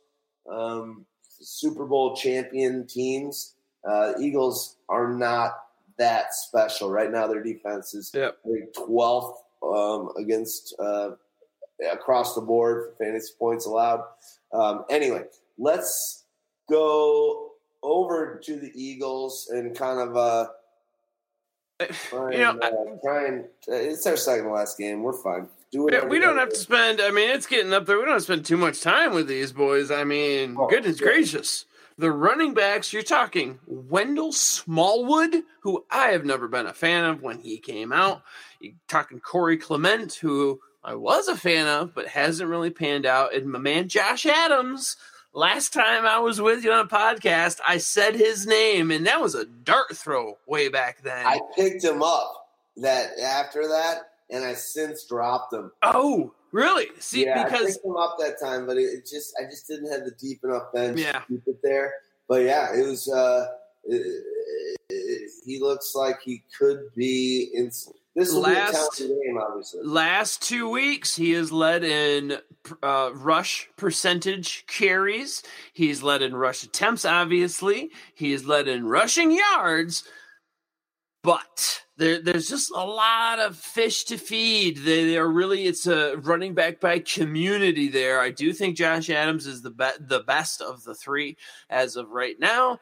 um, 0.49 1.05
Super 1.21 1.85
Bowl 1.85 2.15
champion 2.15 2.87
teams. 2.87 3.55
Uh, 3.87 4.13
Eagles 4.19 4.77
are 4.89 5.13
not 5.13 5.53
that 5.97 6.33
special 6.33 6.89
right 6.89 7.11
now. 7.11 7.27
Their 7.27 7.43
defense 7.43 7.93
is 7.93 8.11
yep. 8.13 8.37
12th 8.77 9.35
um, 9.63 10.09
against 10.17 10.75
uh, 10.79 11.11
across 11.91 12.35
the 12.35 12.41
board 12.41 12.93
for 12.97 13.03
fantasy 13.03 13.33
points 13.37 13.65
allowed. 13.65 14.03
Um, 14.53 14.85
anyway, 14.89 15.23
let's 15.57 16.25
go 16.69 17.51
over 17.81 18.39
to 18.43 18.55
the 18.59 18.71
Eagles 18.75 19.49
and 19.51 19.75
kind 19.75 19.99
of 19.99 20.15
uh, 20.15 20.47
try 22.09 22.31
you 22.31 22.49
and, 22.49 22.59
know, 22.59 22.67
uh, 22.67 22.97
try 23.03 23.27
and 23.27 23.43
uh, 23.67 23.73
it's 23.73 24.07
our 24.07 24.17
second 24.17 24.51
last 24.51 24.77
game. 24.77 25.03
We're 25.03 25.13
fine. 25.13 25.49
Do 25.71 25.87
it. 25.87 26.07
We 26.07 26.19
don't 26.19 26.37
have 26.37 26.49
to 26.49 26.55
spend. 26.55 27.01
I 27.01 27.09
mean, 27.09 27.29
it's 27.29 27.47
getting 27.47 27.73
up 27.73 27.85
there. 27.85 27.97
We 27.97 28.03
don't 28.03 28.13
have 28.13 28.21
to 28.21 28.25
spend 28.25 28.45
too 28.45 28.57
much 28.57 28.81
time 28.81 29.13
with 29.13 29.27
these 29.27 29.51
boys. 29.51 29.89
I 29.91 30.03
mean, 30.03 30.55
oh, 30.57 30.67
goodness 30.67 30.99
yeah. 30.99 31.07
gracious. 31.07 31.65
The 31.97 32.11
running 32.11 32.53
backs, 32.55 32.91
you're 32.91 33.03
talking 33.03 33.59
Wendell 33.67 34.33
Smallwood, 34.33 35.43
who 35.61 35.85
I 35.91 36.07
have 36.07 36.25
never 36.25 36.47
been 36.47 36.65
a 36.65 36.73
fan 36.73 37.05
of 37.05 37.21
when 37.21 37.39
he 37.39 37.57
came 37.57 37.91
out. 37.91 38.23
You're 38.59 38.73
talking 38.87 39.19
Corey 39.19 39.57
Clement, 39.57 40.13
who 40.13 40.59
I 40.83 40.95
was 40.95 41.27
a 41.27 41.37
fan 41.37 41.67
of, 41.67 41.93
but 41.95 42.07
hasn't 42.07 42.49
really 42.49 42.69
panned 42.69 43.05
out. 43.05 43.33
And 43.33 43.51
my 43.51 43.59
man 43.59 43.87
Josh 43.87 44.25
Adams, 44.25 44.97
last 45.33 45.71
time 45.73 46.05
I 46.05 46.19
was 46.19 46.41
with 46.41 46.63
you 46.63 46.71
on 46.73 46.85
a 46.85 46.89
podcast, 46.89 47.59
I 47.67 47.77
said 47.77 48.15
his 48.15 48.45
name, 48.45 48.91
and 48.91 49.05
that 49.07 49.21
was 49.21 49.33
a 49.35 49.45
dart 49.45 49.95
throw 49.95 50.37
way 50.45 50.67
back 50.69 51.01
then. 51.03 51.25
I 51.25 51.39
picked 51.55 51.83
him 51.83 52.03
up 52.03 52.49
that 52.77 53.17
after 53.19 53.67
that, 53.69 54.09
and 54.29 54.43
I 54.43 54.53
since 54.55 55.05
dropped 55.05 55.53
him. 55.53 55.71
Oh, 55.83 56.33
really? 56.51 56.87
See, 56.99 57.25
yeah, 57.25 57.43
because 57.45 57.61
I 57.63 57.65
picked 57.71 57.85
him 57.85 57.95
up 57.95 58.17
that 58.19 58.39
time, 58.41 58.65
but 58.65 58.77
it 58.77 59.07
just 59.09 59.33
I 59.39 59.45
just 59.45 59.67
didn't 59.67 59.89
have 59.91 60.03
the 60.03 60.11
deep 60.19 60.43
enough 60.43 60.73
bench 60.73 60.99
Yeah. 60.99 61.13
to 61.19 61.25
keep 61.29 61.43
it 61.47 61.59
there. 61.63 61.93
But 62.27 62.43
yeah, 62.43 62.73
it 62.75 62.85
was. 62.85 63.07
uh 63.09 63.47
it- 63.85 64.05
it- 64.89 65.31
He 65.45 65.59
looks 65.59 65.93
like 65.95 66.21
he 66.23 66.43
could 66.57 66.93
be 66.95 67.49
in. 67.53 67.69
This 68.15 68.31
will 68.31 68.41
Last- 68.41 68.99
be 68.99 69.05
a 69.05 69.07
talented 69.07 69.25
game, 69.25 69.37
obviously. 69.39 69.79
last 69.83 70.41
two 70.43 70.69
weeks 70.69 71.15
he 71.15 71.31
has 71.31 71.51
led 71.51 71.83
in 71.83 72.37
uh, 72.83 73.09
rush 73.15 73.67
percentage 73.75 74.65
carries. 74.67 75.41
He's 75.73 76.03
led 76.03 76.21
in 76.21 76.35
rush 76.35 76.63
attempts. 76.63 77.05
Obviously, 77.05 77.89
he 78.13 78.31
has 78.31 78.45
led 78.45 78.67
in 78.67 78.85
rushing 78.87 79.31
yards. 79.31 80.03
But 81.23 81.81
there, 81.97 82.21
there's 82.21 82.49
just 82.49 82.69
a 82.75 82.85
lot 82.85 83.39
of 83.39 83.55
fish 83.57 84.03
to 84.05 84.17
feed. 84.17 84.77
They, 84.77 85.05
they 85.05 85.17
are 85.17 85.27
really 85.29 85.65
it's 85.65 85.87
a 85.87 86.17
running 86.17 86.53
back 86.53 86.79
by 86.81 86.99
community 86.99 87.87
there. 87.87 88.19
I 88.19 88.29
do 88.29 88.51
think 88.53 88.75
Josh 88.77 89.09
Adams 89.09 89.47
is 89.47 89.61
the 89.61 89.71
be- 89.71 89.87
the 89.99 90.19
best 90.19 90.61
of 90.61 90.83
the 90.83 90.93
three 90.93 91.37
as 91.69 91.95
of 91.95 92.09
right 92.09 92.35
now. 92.39 92.77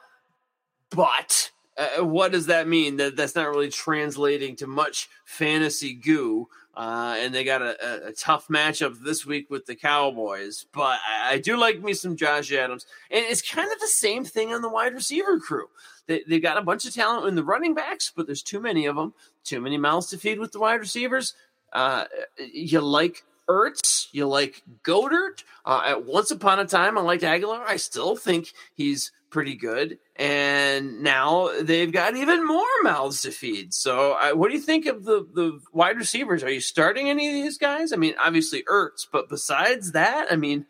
But 0.90 1.52
uh, 1.78 2.04
what 2.04 2.32
does 2.32 2.48
that 2.48 2.68
mean? 2.68 2.98
That 2.98 3.16
that's 3.16 3.36
not 3.36 3.50
really 3.50 3.70
translating 3.70 4.56
to 4.58 4.68
much 4.68 5.10
fantasy 5.26 5.94
goo. 5.94 6.48
Uh, 6.74 7.18
and 7.20 7.36
they 7.36 7.44
got 7.44 7.62
a, 7.62 7.76
a, 7.86 8.08
a 8.10 8.12
tough 8.14 8.48
matchup 8.48 8.98
this 9.04 9.26
week 9.26 9.50
with 9.50 9.66
the 9.66 9.76
Cowboys. 9.76 10.66
But 10.72 11.00
I, 11.06 11.34
I 11.34 11.38
do 11.38 11.58
like 11.58 11.82
me 11.82 11.94
some 11.94 12.16
Josh 12.16 12.52
Adams, 12.54 12.86
and 13.10 13.26
it's 13.26 13.42
kind 13.42 13.70
of 13.72 13.80
the 13.80 13.88
same 13.88 14.24
thing 14.24 14.54
on 14.54 14.62
the 14.62 14.70
wide 14.70 14.94
receiver 14.94 15.40
crew. 15.40 15.68
They 16.08 16.24
they 16.28 16.40
got 16.40 16.58
a 16.58 16.62
bunch 16.62 16.86
of 16.86 16.94
talent 16.94 17.28
in 17.28 17.36
the 17.36 17.44
running 17.44 17.74
backs, 17.74 18.12
but 18.16 18.26
there's 18.26 18.44
too 18.44 18.60
many 18.60 18.86
of 18.86 18.96
them, 18.96 19.14
too 19.44 19.60
many 19.60 19.78
mouths 19.78 20.08
to 20.08 20.18
feed 20.18 20.40
with 20.40 20.52
the 20.54 20.60
wide 20.60 20.80
receivers. 20.80 21.34
Uh, 21.74 22.06
you 22.54 22.82
like 22.82 23.24
Ertz, 23.52 24.08
you 24.14 24.28
like 24.28 24.64
Goedert. 24.84 25.44
Uh, 25.66 25.82
at 25.86 26.06
once 26.06 26.32
upon 26.32 26.60
a 26.60 26.66
time, 26.66 26.98
I 26.98 27.02
liked 27.02 27.24
Agholor. 27.24 27.64
I 27.68 27.76
still 27.78 28.16
think 28.16 28.52
he's 28.76 29.12
pretty 29.30 29.56
good. 29.56 29.98
And 30.16 31.02
now 31.04 31.50
they've 31.62 31.92
got 31.92 32.16
even 32.16 32.46
more 32.46 32.66
mouths 32.84 33.22
to 33.24 33.32
feed. 33.32 33.74
So, 33.74 34.14
I, 34.14 34.34
what 34.34 34.50
do 34.50 34.56
you 34.56 34.62
think 34.62 34.86
of 34.86 35.04
the 35.04 35.28
the 35.34 35.60
wide 35.74 35.98
receivers? 35.98 36.44
Are 36.44 36.52
you 36.52 36.62
starting 36.62 37.10
any 37.10 37.28
of 37.28 37.34
these 37.34 37.58
guys? 37.58 37.92
I 37.94 37.98
mean, 37.98 38.14
obviously 38.20 38.64
Ertz, 38.64 39.06
but 39.12 39.30
besides 39.30 39.92
that, 39.94 40.32
I 40.32 40.36
mean, 40.36 40.66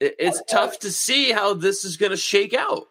it, 0.00 0.16
it's 0.18 0.42
tough 0.48 0.78
to 0.80 0.90
see 0.92 1.32
how 1.32 1.54
this 1.54 1.84
is 1.84 1.96
going 1.96 2.10
to 2.10 2.16
shake 2.16 2.54
out. 2.54 2.88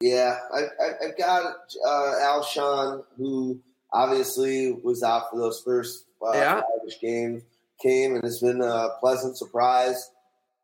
Yeah, 0.00 0.36
I, 0.52 0.60
I, 0.62 1.08
I've 1.08 1.18
got 1.18 1.54
uh, 1.86 2.12
Alshon, 2.22 3.04
who 3.16 3.60
obviously 3.92 4.72
was 4.82 5.02
out 5.02 5.30
for 5.30 5.38
those 5.38 5.60
first 5.64 6.06
uh, 6.26 6.32
Yeah. 6.34 6.60
games, 7.00 7.42
came 7.82 8.14
and 8.14 8.24
has 8.24 8.40
been 8.40 8.60
a 8.62 8.88
pleasant 9.00 9.36
surprise. 9.36 10.10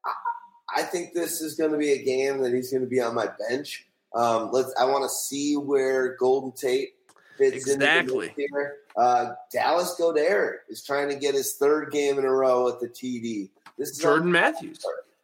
I, 0.04 0.80
I 0.80 0.82
think 0.82 1.12
this 1.14 1.40
is 1.40 1.54
going 1.54 1.72
to 1.72 1.78
be 1.78 1.92
a 1.92 2.02
game 2.04 2.38
that 2.42 2.52
he's 2.52 2.70
going 2.70 2.82
to 2.84 2.88
be 2.88 3.00
on 3.00 3.14
my 3.14 3.28
bench. 3.48 3.86
Um, 4.14 4.50
let's. 4.52 4.72
I 4.80 4.84
want 4.86 5.04
to 5.04 5.08
see 5.10 5.56
where 5.56 6.16
Golden 6.16 6.52
Tate 6.52 6.94
fits 7.36 7.56
Exactly. 7.68 8.28
into 8.28 8.36
here. 8.52 8.76
Uh, 8.96 9.32
Dallas 9.52 9.94
Goedert 9.98 10.60
is 10.68 10.82
trying 10.82 11.08
to 11.10 11.14
get 11.16 11.34
his 11.34 11.56
third 11.56 11.92
game 11.92 12.18
in 12.18 12.24
a 12.24 12.32
row 12.32 12.68
at 12.68 12.80
the 12.80 12.88
TD. 12.88 13.50
This 13.76 13.90
is 13.90 13.98
Jordan 13.98 14.32
Matthews. 14.32 14.78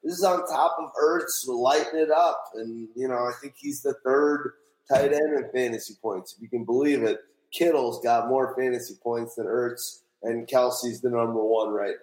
this 0.04 0.12
is 0.12 0.22
on 0.22 0.46
top 0.46 0.76
of 0.78 0.90
Ertz 1.02 1.48
lighting 1.48 1.98
it 1.98 2.10
up, 2.10 2.50
and 2.54 2.88
you 2.94 3.08
know 3.08 3.16
I 3.16 3.32
think 3.40 3.54
he's 3.56 3.82
the 3.82 3.94
third 4.04 4.52
tight 4.88 5.12
end 5.12 5.34
in 5.34 5.48
fantasy 5.52 5.94
points, 6.00 6.34
if 6.36 6.42
you 6.42 6.48
can 6.48 6.64
believe 6.64 7.02
it. 7.02 7.20
Kittle's 7.52 8.00
got 8.04 8.28
more 8.28 8.54
fantasy 8.56 8.94
points 9.02 9.34
than 9.36 9.46
Ertz, 9.46 10.00
and 10.24 10.48
Kelce's 10.48 11.00
the 11.00 11.10
number 11.10 11.42
one 11.42 11.70
right 11.70 11.94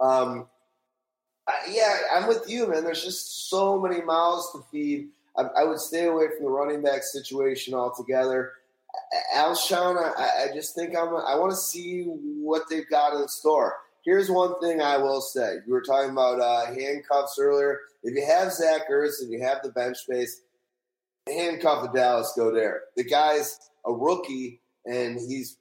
now. 0.00 0.06
Um, 0.06 0.46
I, 1.46 1.54
yeah, 1.70 1.96
I'm 2.14 2.26
with 2.26 2.48
you, 2.48 2.68
man. 2.68 2.84
There's 2.84 3.04
just 3.04 3.48
so 3.48 3.80
many 3.80 4.02
mouths 4.02 4.50
to 4.52 4.62
feed. 4.70 5.08
I, 5.36 5.42
I 5.42 5.64
would 5.64 5.78
stay 5.78 6.06
away 6.06 6.26
from 6.34 6.44
the 6.44 6.50
running 6.50 6.82
back 6.82 7.02
situation 7.02 7.74
altogether. 7.74 8.52
Alshon, 9.34 9.96
I, 10.16 10.44
I 10.44 10.54
just 10.54 10.74
think 10.74 10.96
I'm. 10.96 11.08
I 11.08 11.36
want 11.36 11.52
to 11.52 11.56
see 11.56 12.04
what 12.04 12.62
they've 12.70 12.88
got 12.88 13.14
in 13.14 13.28
store. 13.28 13.76
Here's 14.04 14.30
one 14.30 14.58
thing 14.60 14.80
I 14.80 14.96
will 14.96 15.20
say. 15.20 15.56
You 15.66 15.72
were 15.72 15.82
talking 15.82 16.10
about 16.10 16.40
uh, 16.40 16.66
handcuffs 16.66 17.38
earlier. 17.38 17.80
If 18.02 18.14
you 18.14 18.24
have 18.24 18.52
Zach 18.52 18.88
Ertz 18.88 19.20
and 19.20 19.32
you 19.32 19.42
have 19.42 19.58
the 19.62 19.70
bench 19.70 19.98
space, 19.98 20.42
handcuff 21.26 21.82
the 21.82 21.88
Dallas 21.88 22.32
Goedert. 22.38 22.78
The 22.96 23.04
guy's 23.04 23.58
a 23.84 23.92
rookie 23.92 24.60
and 24.84 25.18
he's 25.18 25.58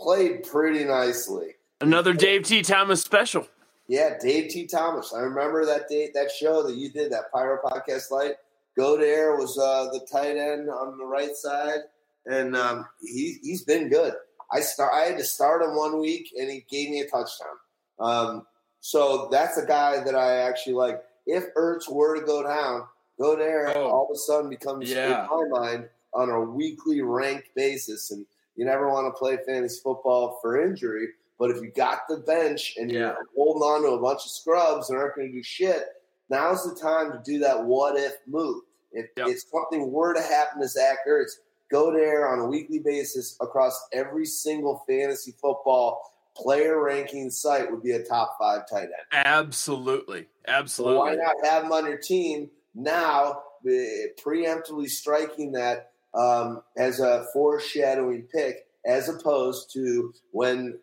played 0.00 0.42
pretty 0.44 0.84
nicely. 0.84 1.54
Another 1.80 2.12
Dave 2.12 2.42
T. 2.44 2.62
Thomas 2.62 3.00
special. 3.02 3.46
Yeah, 3.88 4.16
Dave 4.20 4.50
T. 4.50 4.66
Thomas. 4.66 5.12
I 5.14 5.20
remember 5.20 5.64
that 5.66 5.88
date, 5.88 6.14
that 6.14 6.30
show 6.30 6.62
that 6.62 6.76
you 6.76 6.90
did, 6.90 7.10
that 7.12 7.32
Pyro 7.32 7.58
Podcast 7.64 8.10
Light. 8.10 8.34
Goedert 8.78 9.38
was 9.38 9.58
uh, 9.58 9.90
the 9.92 10.06
tight 10.10 10.36
end 10.36 10.68
on 10.70 10.96
the 10.96 11.04
right 11.04 11.34
side, 11.34 11.80
and 12.26 12.56
um, 12.56 12.86
he 13.02 13.38
he's 13.42 13.64
been 13.64 13.88
good. 13.88 14.14
I 14.52 14.60
start. 14.60 14.92
I 14.94 15.00
had 15.06 15.18
to 15.18 15.24
start 15.24 15.62
him 15.62 15.74
one 15.76 16.00
week, 16.00 16.32
and 16.38 16.48
he 16.50 16.64
gave 16.70 16.90
me 16.90 17.00
a 17.00 17.08
touchdown. 17.08 17.56
Um, 17.98 18.46
so 18.80 19.28
that's 19.30 19.58
a 19.58 19.66
guy 19.66 20.02
that 20.04 20.14
I 20.14 20.36
actually 20.36 20.74
like. 20.74 21.02
If 21.26 21.52
Ertz 21.54 21.90
were 21.90 22.18
to 22.18 22.24
go 22.24 22.42
down, 22.42 22.84
Goedert. 23.20 23.72
Oh. 23.76 23.90
all 23.90 24.04
of 24.08 24.14
a 24.14 24.18
sudden 24.18 24.48
becomes 24.50 24.88
Yeah. 24.90 25.24
in 25.24 25.50
my 25.50 25.58
mind 25.60 25.88
on 26.14 26.30
a 26.30 26.40
weekly 26.40 27.02
ranked 27.02 27.48
basis, 27.56 28.10
and 28.12 28.24
you 28.56 28.64
never 28.64 28.88
want 28.88 29.06
to 29.12 29.18
play 29.18 29.38
fantasy 29.46 29.80
football 29.82 30.38
for 30.42 30.60
injury. 30.60 31.08
But 31.38 31.50
if 31.50 31.62
you 31.62 31.70
got 31.70 32.00
the 32.08 32.18
bench 32.18 32.74
and 32.76 32.90
Yeah. 32.90 32.98
you're 32.98 33.26
holding 33.34 33.62
on 33.62 33.82
to 33.82 33.88
a 33.92 33.98
bunch 34.00 34.24
of 34.26 34.30
scrubs 34.30 34.90
and 34.90 34.98
aren't 34.98 35.16
going 35.16 35.28
to 35.28 35.32
do 35.38 35.42
shit, 35.42 35.84
now's 36.28 36.64
the 36.68 36.78
time 36.78 37.12
to 37.12 37.20
do 37.24 37.38
that 37.40 37.64
what 37.64 37.96
if 37.98 38.16
move. 38.26 38.62
If, 38.92 39.06
Yep. 39.16 39.28
if 39.28 39.40
something 39.50 39.90
were 39.90 40.12
to 40.14 40.20
happen 40.20 40.60
to 40.60 40.68
Zach 40.68 40.98
Ertz, 41.08 41.30
Goedert 41.72 42.30
on 42.30 42.40
a 42.40 42.46
weekly 42.46 42.80
basis 42.80 43.36
across 43.40 43.80
every 43.92 44.26
single 44.26 44.84
fantasy 44.88 45.32
football 45.40 46.02
player 46.36 46.82
ranking 46.82 47.30
site 47.30 47.70
would 47.70 47.82
be 47.82 47.92
a 47.92 48.02
top 48.02 48.36
five 48.38 48.68
tight 48.68 48.84
end. 48.84 48.92
Absolutely. 49.12 50.22
So 50.22 50.52
Absolutely. 50.52 50.98
why 50.98 51.14
not 51.14 51.34
have 51.44 51.64
him 51.64 51.72
on 51.72 51.86
your 51.86 51.98
team 51.98 52.50
now, 52.74 53.42
eh, 53.68 54.06
preemptively 54.22 54.88
striking 54.88 55.52
that 55.52 55.89
um, 56.14 56.62
as 56.76 57.00
a 57.00 57.26
foreshadowing 57.32 58.22
pick, 58.22 58.66
as 58.84 59.08
opposed 59.08 59.72
to 59.72 60.12
when, 60.32 60.78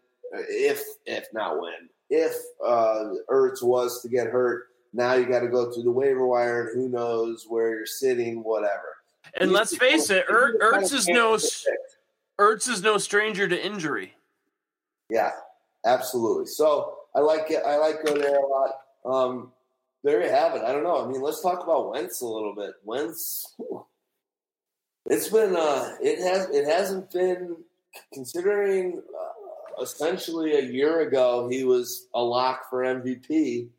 if 0.49 0.83
if 1.06 1.27
not 1.33 1.59
when, 1.59 1.89
if 2.09 2.35
uh, 2.65 3.14
Ertz 3.30 3.64
was 3.64 4.01
to 4.01 4.09
get 4.09 4.27
hurt, 4.27 4.67
now 4.93 5.14
you 5.14 5.25
got 5.25 5.41
to 5.41 5.47
go 5.47 5.72
through 5.72 5.83
the 5.83 5.91
waiver 5.91 6.25
wire, 6.25 6.67
and 6.67 6.75
who 6.75 6.89
knows 6.89 7.45
where 7.47 7.69
you're 7.69 7.85
sitting, 7.85 8.43
whatever. 8.43 8.97
And 9.39 9.51
let's 9.51 9.75
face 9.75 10.09
it, 10.09 10.25
Er- 10.30 10.57
Ertz 10.61 10.93
is 10.93 11.07
no 11.07 11.38
Ertz 12.39 12.69
is 12.69 12.81
no 12.81 12.97
stranger 12.97 13.47
to 13.47 13.65
injury. 13.65 14.14
Yeah, 15.09 15.31
absolutely. 15.85 16.45
So 16.45 16.97
I 17.15 17.19
like 17.19 17.49
it. 17.49 17.64
I 17.65 17.77
like 17.77 18.03
Goedert 18.03 18.38
a 18.38 18.47
lot. 18.47 18.80
Um, 19.06 19.51
there 20.03 20.23
you 20.23 20.30
have 20.30 20.56
it. 20.56 20.61
I 20.61 20.72
don't 20.72 20.83
know. 20.83 21.03
I 21.03 21.07
mean, 21.07 21.22
let's 21.22 21.41
talk 21.41 21.64
about 21.64 21.91
Wentz 21.91 22.22
a 22.22 22.27
little 22.27 22.53
bit. 22.53 22.72
Wentz. 22.83 23.56
It's 25.07 25.29
been 25.29 25.55
uh, 25.55 25.95
it 26.01 26.19
has 26.19 26.49
it 26.49 26.65
hasn't 26.65 27.11
been 27.11 27.57
considering 28.13 29.01
uh, 29.17 29.81
essentially 29.81 30.53
a 30.53 30.61
year 30.61 31.01
ago 31.01 31.47
he 31.49 31.63
was 31.63 32.07
a 32.13 32.21
lock 32.21 32.69
for 32.69 32.83
MVP. 32.83 33.69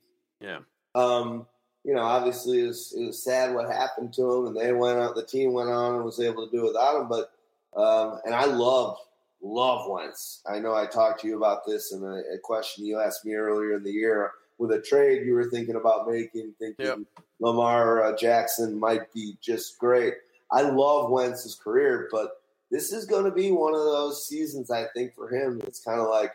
Yeah. 0.41 0.61
Um, 0.95 1.47
you 1.85 1.95
know, 1.95 2.03
obviously 2.03 2.61
it 2.61 2.67
was, 2.67 2.95
it 2.99 3.07
was 3.07 3.23
sad 3.23 3.55
what 3.55 3.71
happened 3.71 4.13
to 4.15 4.33
him, 4.33 4.47
and 4.49 4.57
they 4.57 4.73
went 4.73 4.99
out. 4.99 5.15
The 5.15 5.25
team 5.25 5.53
went 5.53 5.71
on 5.71 5.95
and 5.95 6.05
was 6.05 6.21
able 6.21 6.47
to 6.47 6.57
do 6.57 6.65
without 6.65 7.01
him. 7.01 7.09
But 7.09 7.31
um, 7.79 8.21
and 8.25 8.35
I 8.35 8.45
love 8.45 8.99
love 9.41 9.89
Wentz. 9.89 10.43
I 10.51 10.59
know 10.59 10.75
I 10.75 10.87
talked 10.87 11.21
to 11.21 11.29
you 11.29 11.37
about 11.37 11.67
this 11.67 11.93
in 11.93 12.03
a, 12.03 12.35
a 12.35 12.39
question 12.43 12.85
you 12.85 12.99
asked 12.99 13.25
me 13.25 13.35
earlier 13.35 13.77
in 13.77 13.85
the 13.85 13.93
year 13.93 14.33
with 14.59 14.73
a 14.73 14.81
trade 14.81 15.25
you 15.25 15.35
were 15.35 15.49
thinking 15.49 15.77
about 15.77 16.09
making, 16.09 16.55
thinking 16.59 16.87
Yep. 16.87 16.99
Lamar 17.41 18.03
uh, 18.03 18.17
Jackson 18.17 18.79
might 18.79 19.13
be 19.13 19.37
just 19.41 19.79
great. 19.79 20.15
I 20.51 20.63
love 20.63 21.11
Wentz's 21.11 21.55
career, 21.55 22.09
but 22.11 22.31
this 22.71 22.93
is 22.93 23.05
going 23.05 23.25
to 23.25 23.31
be 23.31 23.51
one 23.51 23.75
of 23.75 23.81
those 23.81 24.27
seasons 24.27 24.71
I 24.71 24.87
think 24.95 25.15
for 25.15 25.29
him. 25.29 25.61
It's 25.67 25.81
kind 25.81 26.01
of 26.01 26.09
like, 26.09 26.33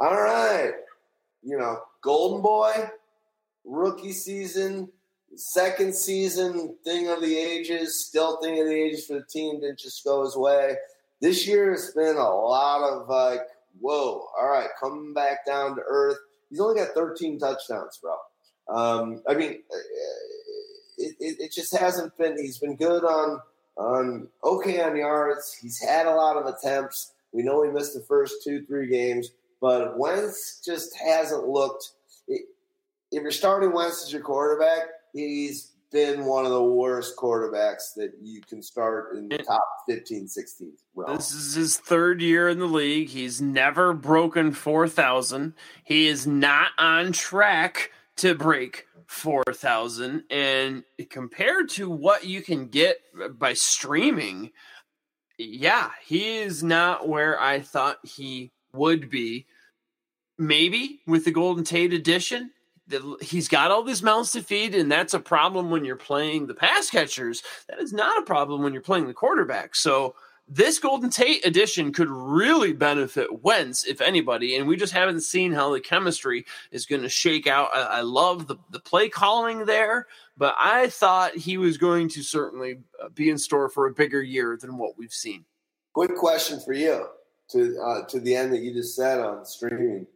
all 0.00 0.14
right, 0.14 0.72
you 1.42 1.58
know, 1.58 1.80
Golden 2.02 2.42
Boy, 2.42 2.72
rookie 3.64 4.12
season, 4.12 4.88
second 5.34 5.94
season 5.94 6.76
thing 6.84 7.08
of 7.08 7.20
the 7.20 7.36
ages, 7.36 8.04
still 8.06 8.40
thing 8.40 8.60
of 8.60 8.66
the 8.66 8.74
ages 8.74 9.06
for 9.06 9.14
the 9.14 9.24
team 9.24 9.60
didn't 9.60 9.78
just 9.78 10.04
go 10.04 10.24
his 10.24 10.36
way. 10.36 10.76
This 11.20 11.46
year 11.46 11.72
it's 11.72 11.92
been 11.92 12.16
a 12.16 12.30
lot 12.30 12.82
of 12.82 13.08
like, 13.08 13.40
whoa, 13.80 14.28
all 14.38 14.48
right, 14.48 14.68
coming 14.80 15.12
back 15.14 15.44
down 15.46 15.76
to 15.76 15.82
earth. 15.86 16.18
He's 16.50 16.60
only 16.60 16.80
got 16.80 16.94
13 16.94 17.38
touchdowns, 17.38 17.98
bro. 18.00 18.16
Um, 18.68 19.22
I 19.28 19.34
mean, 19.34 19.62
it, 20.98 21.16
it, 21.20 21.36
it, 21.40 21.52
just 21.52 21.76
hasn't 21.76 22.16
been. 22.18 22.36
He's 22.38 22.58
been 22.58 22.76
good 22.76 23.04
on 23.04 23.40
on 23.76 24.28
okay 24.44 24.80
on 24.82 24.96
yards. 24.96 25.56
He's 25.60 25.80
had 25.80 26.06
a 26.06 26.14
lot 26.14 26.36
of 26.36 26.46
attempts. 26.46 27.12
We 27.32 27.42
know 27.42 27.62
he 27.62 27.70
missed 27.70 27.94
the 27.94 28.02
first 28.02 28.42
two 28.44 28.64
three 28.64 28.88
games, 28.88 29.30
but 29.60 29.98
Wentz 29.98 30.60
just 30.64 30.96
hasn't 30.96 31.46
looked. 31.46 31.92
If 32.28 33.22
you're 33.22 33.30
starting 33.30 33.72
Wentz 33.72 34.04
as 34.04 34.12
your 34.12 34.22
quarterback, 34.22 34.88
he's 35.12 35.72
been 35.90 36.26
one 36.26 36.44
of 36.44 36.52
the 36.52 36.62
worst 36.62 37.16
quarterbacks 37.16 37.94
that 37.96 38.12
you 38.20 38.42
can 38.42 38.62
start 38.62 39.16
in 39.16 39.28
the 39.28 39.38
top 39.38 39.64
15, 39.88 40.28
16. 40.28 40.72
This 41.06 41.32
is 41.32 41.54
his 41.54 41.76
third 41.78 42.20
year 42.20 42.48
in 42.48 42.58
the 42.58 42.66
league. 42.66 43.08
He's 43.08 43.40
never 43.40 43.94
broken 43.94 44.52
4,000. 44.52 45.54
He 45.82 46.06
is 46.06 46.26
not 46.26 46.72
on 46.76 47.12
track 47.12 47.90
to 48.16 48.34
break 48.34 48.86
4,000. 49.08 50.22
And 50.30 50.84
compared 51.08 51.70
to 51.70 51.90
what 51.90 52.24
you 52.24 52.42
can 52.42 52.68
get 52.68 52.98
by 53.38 53.54
streaming, 53.54 54.52
yeah, 55.38 55.90
he 56.04 56.38
is 56.38 56.62
not 56.62 57.08
where 57.08 57.40
I 57.40 57.60
thought 57.60 57.98
he 58.04 58.52
would 58.72 59.10
be. 59.10 59.46
Maybe 60.36 61.00
with 61.06 61.24
the 61.24 61.32
Golden 61.32 61.64
Tate 61.64 61.94
edition, 61.94 62.50
he's 63.20 63.48
got 63.48 63.70
all 63.70 63.82
these 63.82 64.02
mouths 64.02 64.32
to 64.32 64.42
feed, 64.42 64.74
and 64.74 64.92
that's 64.92 65.14
a 65.14 65.20
problem 65.20 65.70
when 65.70 65.84
you're 65.84 65.96
playing 65.96 66.46
the 66.46 66.54
pass 66.54 66.90
catchers. 66.90 67.42
That 67.68 67.80
is 67.80 67.92
not 67.92 68.18
a 68.18 68.26
problem 68.26 68.62
when 68.62 68.72
you're 68.72 68.82
playing 68.82 69.06
the 69.06 69.14
quarterback. 69.14 69.74
So 69.74 70.14
this 70.48 70.78
Golden 70.78 71.10
Tate 71.10 71.44
edition 71.44 71.92
could 71.92 72.08
really 72.08 72.72
benefit 72.72 73.42
Wentz, 73.42 73.84
if 73.84 74.00
anybody, 74.00 74.56
and 74.56 74.66
we 74.66 74.76
just 74.76 74.92
haven't 74.92 75.20
seen 75.20 75.52
how 75.52 75.72
the 75.72 75.80
chemistry 75.80 76.46
is 76.70 76.86
going 76.86 77.02
to 77.02 77.08
shake 77.08 77.46
out. 77.46 77.68
I, 77.74 77.80
I, 77.80 78.00
love 78.00 78.46
the, 78.46 78.56
the 78.70 78.80
play 78.80 79.08
calling 79.08 79.66
there, 79.66 80.06
but 80.36 80.54
I 80.58 80.88
thought 80.88 81.36
he 81.36 81.58
was 81.58 81.76
going 81.76 82.08
to 82.10 82.22
certainly 82.22 82.78
uh, 83.02 83.10
be 83.10 83.28
in 83.28 83.36
store 83.36 83.68
for 83.68 83.86
a 83.86 83.92
bigger 83.92 84.22
year 84.22 84.56
than 84.60 84.78
what 84.78 84.96
we've 84.96 85.12
seen. 85.12 85.44
Quick 85.92 86.16
question 86.16 86.60
for 86.60 86.72
you 86.72 87.06
to 87.50 87.80
uh, 87.80 88.06
to 88.06 88.20
the 88.20 88.34
end 88.34 88.52
that 88.52 88.60
you 88.60 88.72
just 88.72 88.96
said 88.96 89.20
on 89.20 89.44
streaming. 89.44 90.06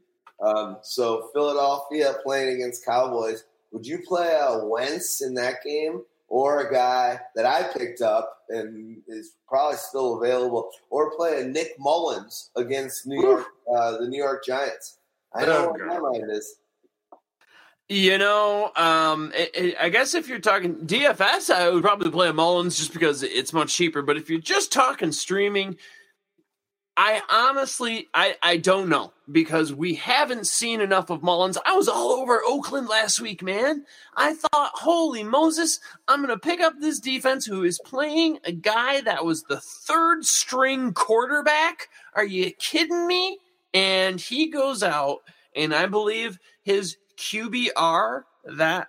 Um, 0.42 0.78
so 0.82 1.28
Philadelphia 1.32 2.14
playing 2.22 2.56
against 2.56 2.84
Cowboys. 2.84 3.44
Would 3.72 3.86
you 3.86 3.98
play 4.06 4.38
a 4.40 4.64
Wentz 4.64 5.22
in 5.22 5.34
that 5.34 5.62
game, 5.64 6.02
or 6.32 6.66
a 6.66 6.72
guy 6.72 7.20
that 7.36 7.44
I 7.44 7.62
picked 7.76 8.00
up 8.00 8.38
and 8.48 8.96
is 9.06 9.34
probably 9.46 9.76
still 9.76 10.18
available, 10.18 10.70
or 10.88 11.14
play 11.14 11.42
a 11.42 11.44
Nick 11.44 11.78
Mullens 11.78 12.48
against 12.56 13.06
New 13.06 13.20
York, 13.20 13.44
uh, 13.70 13.98
the 13.98 14.08
New 14.08 14.16
York 14.16 14.42
Giants? 14.42 14.96
I 15.34 15.44
know 15.44 15.68
what 15.68 15.80
my 15.80 15.98
mind 15.98 16.30
is. 16.30 16.56
You 17.90 18.16
know, 18.16 18.72
um, 18.76 19.30
it, 19.34 19.50
it, 19.54 19.76
I 19.78 19.90
guess 19.90 20.14
if 20.14 20.26
you're 20.26 20.38
talking 20.38 20.76
DFS, 20.76 21.54
I 21.54 21.68
would 21.68 21.82
probably 21.82 22.10
play 22.10 22.30
a 22.30 22.32
Mullens 22.32 22.78
just 22.78 22.94
because 22.94 23.22
it's 23.22 23.52
much 23.52 23.74
cheaper. 23.74 24.00
But 24.00 24.16
if 24.16 24.30
you're 24.30 24.40
just 24.40 24.72
talking 24.72 25.12
streaming, 25.12 25.76
I 26.96 27.22
honestly, 27.30 28.08
I, 28.12 28.36
I 28.42 28.58
don't 28.58 28.90
know 28.90 29.12
because 29.30 29.72
we 29.72 29.94
haven't 29.94 30.46
seen 30.46 30.82
enough 30.82 31.08
of 31.08 31.22
Mullens. 31.22 31.56
I 31.64 31.74
was 31.74 31.88
all 31.88 32.12
over 32.12 32.42
Oakland 32.46 32.86
last 32.86 33.18
week, 33.18 33.42
man. 33.42 33.86
I 34.14 34.34
thought, 34.34 34.72
holy 34.74 35.22
Moses, 35.22 35.80
I'm 36.06 36.22
going 36.22 36.28
to 36.28 36.38
pick 36.38 36.60
up 36.60 36.74
this 36.78 37.00
defense 37.00 37.46
who 37.46 37.64
is 37.64 37.80
playing 37.84 38.40
a 38.44 38.52
guy 38.52 39.00
that 39.02 39.24
was 39.24 39.44
the 39.44 39.60
third 39.60 40.26
string 40.26 40.92
quarterback. 40.92 41.88
Are 42.14 42.26
you 42.26 42.52
kidding 42.52 43.06
me? 43.06 43.38
And 43.72 44.20
he 44.20 44.48
goes 44.48 44.82
out, 44.82 45.20
and 45.56 45.74
I 45.74 45.86
believe 45.86 46.38
his 46.62 46.98
QBR 47.16 48.24
that 48.56 48.88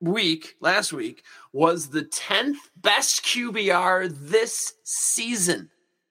week, 0.00 0.54
last 0.60 0.92
week, 0.92 1.24
was 1.52 1.88
the 1.88 2.04
10th 2.04 2.56
best 2.76 3.24
QBR 3.24 4.14
this 4.16 4.74
season. 4.84 5.70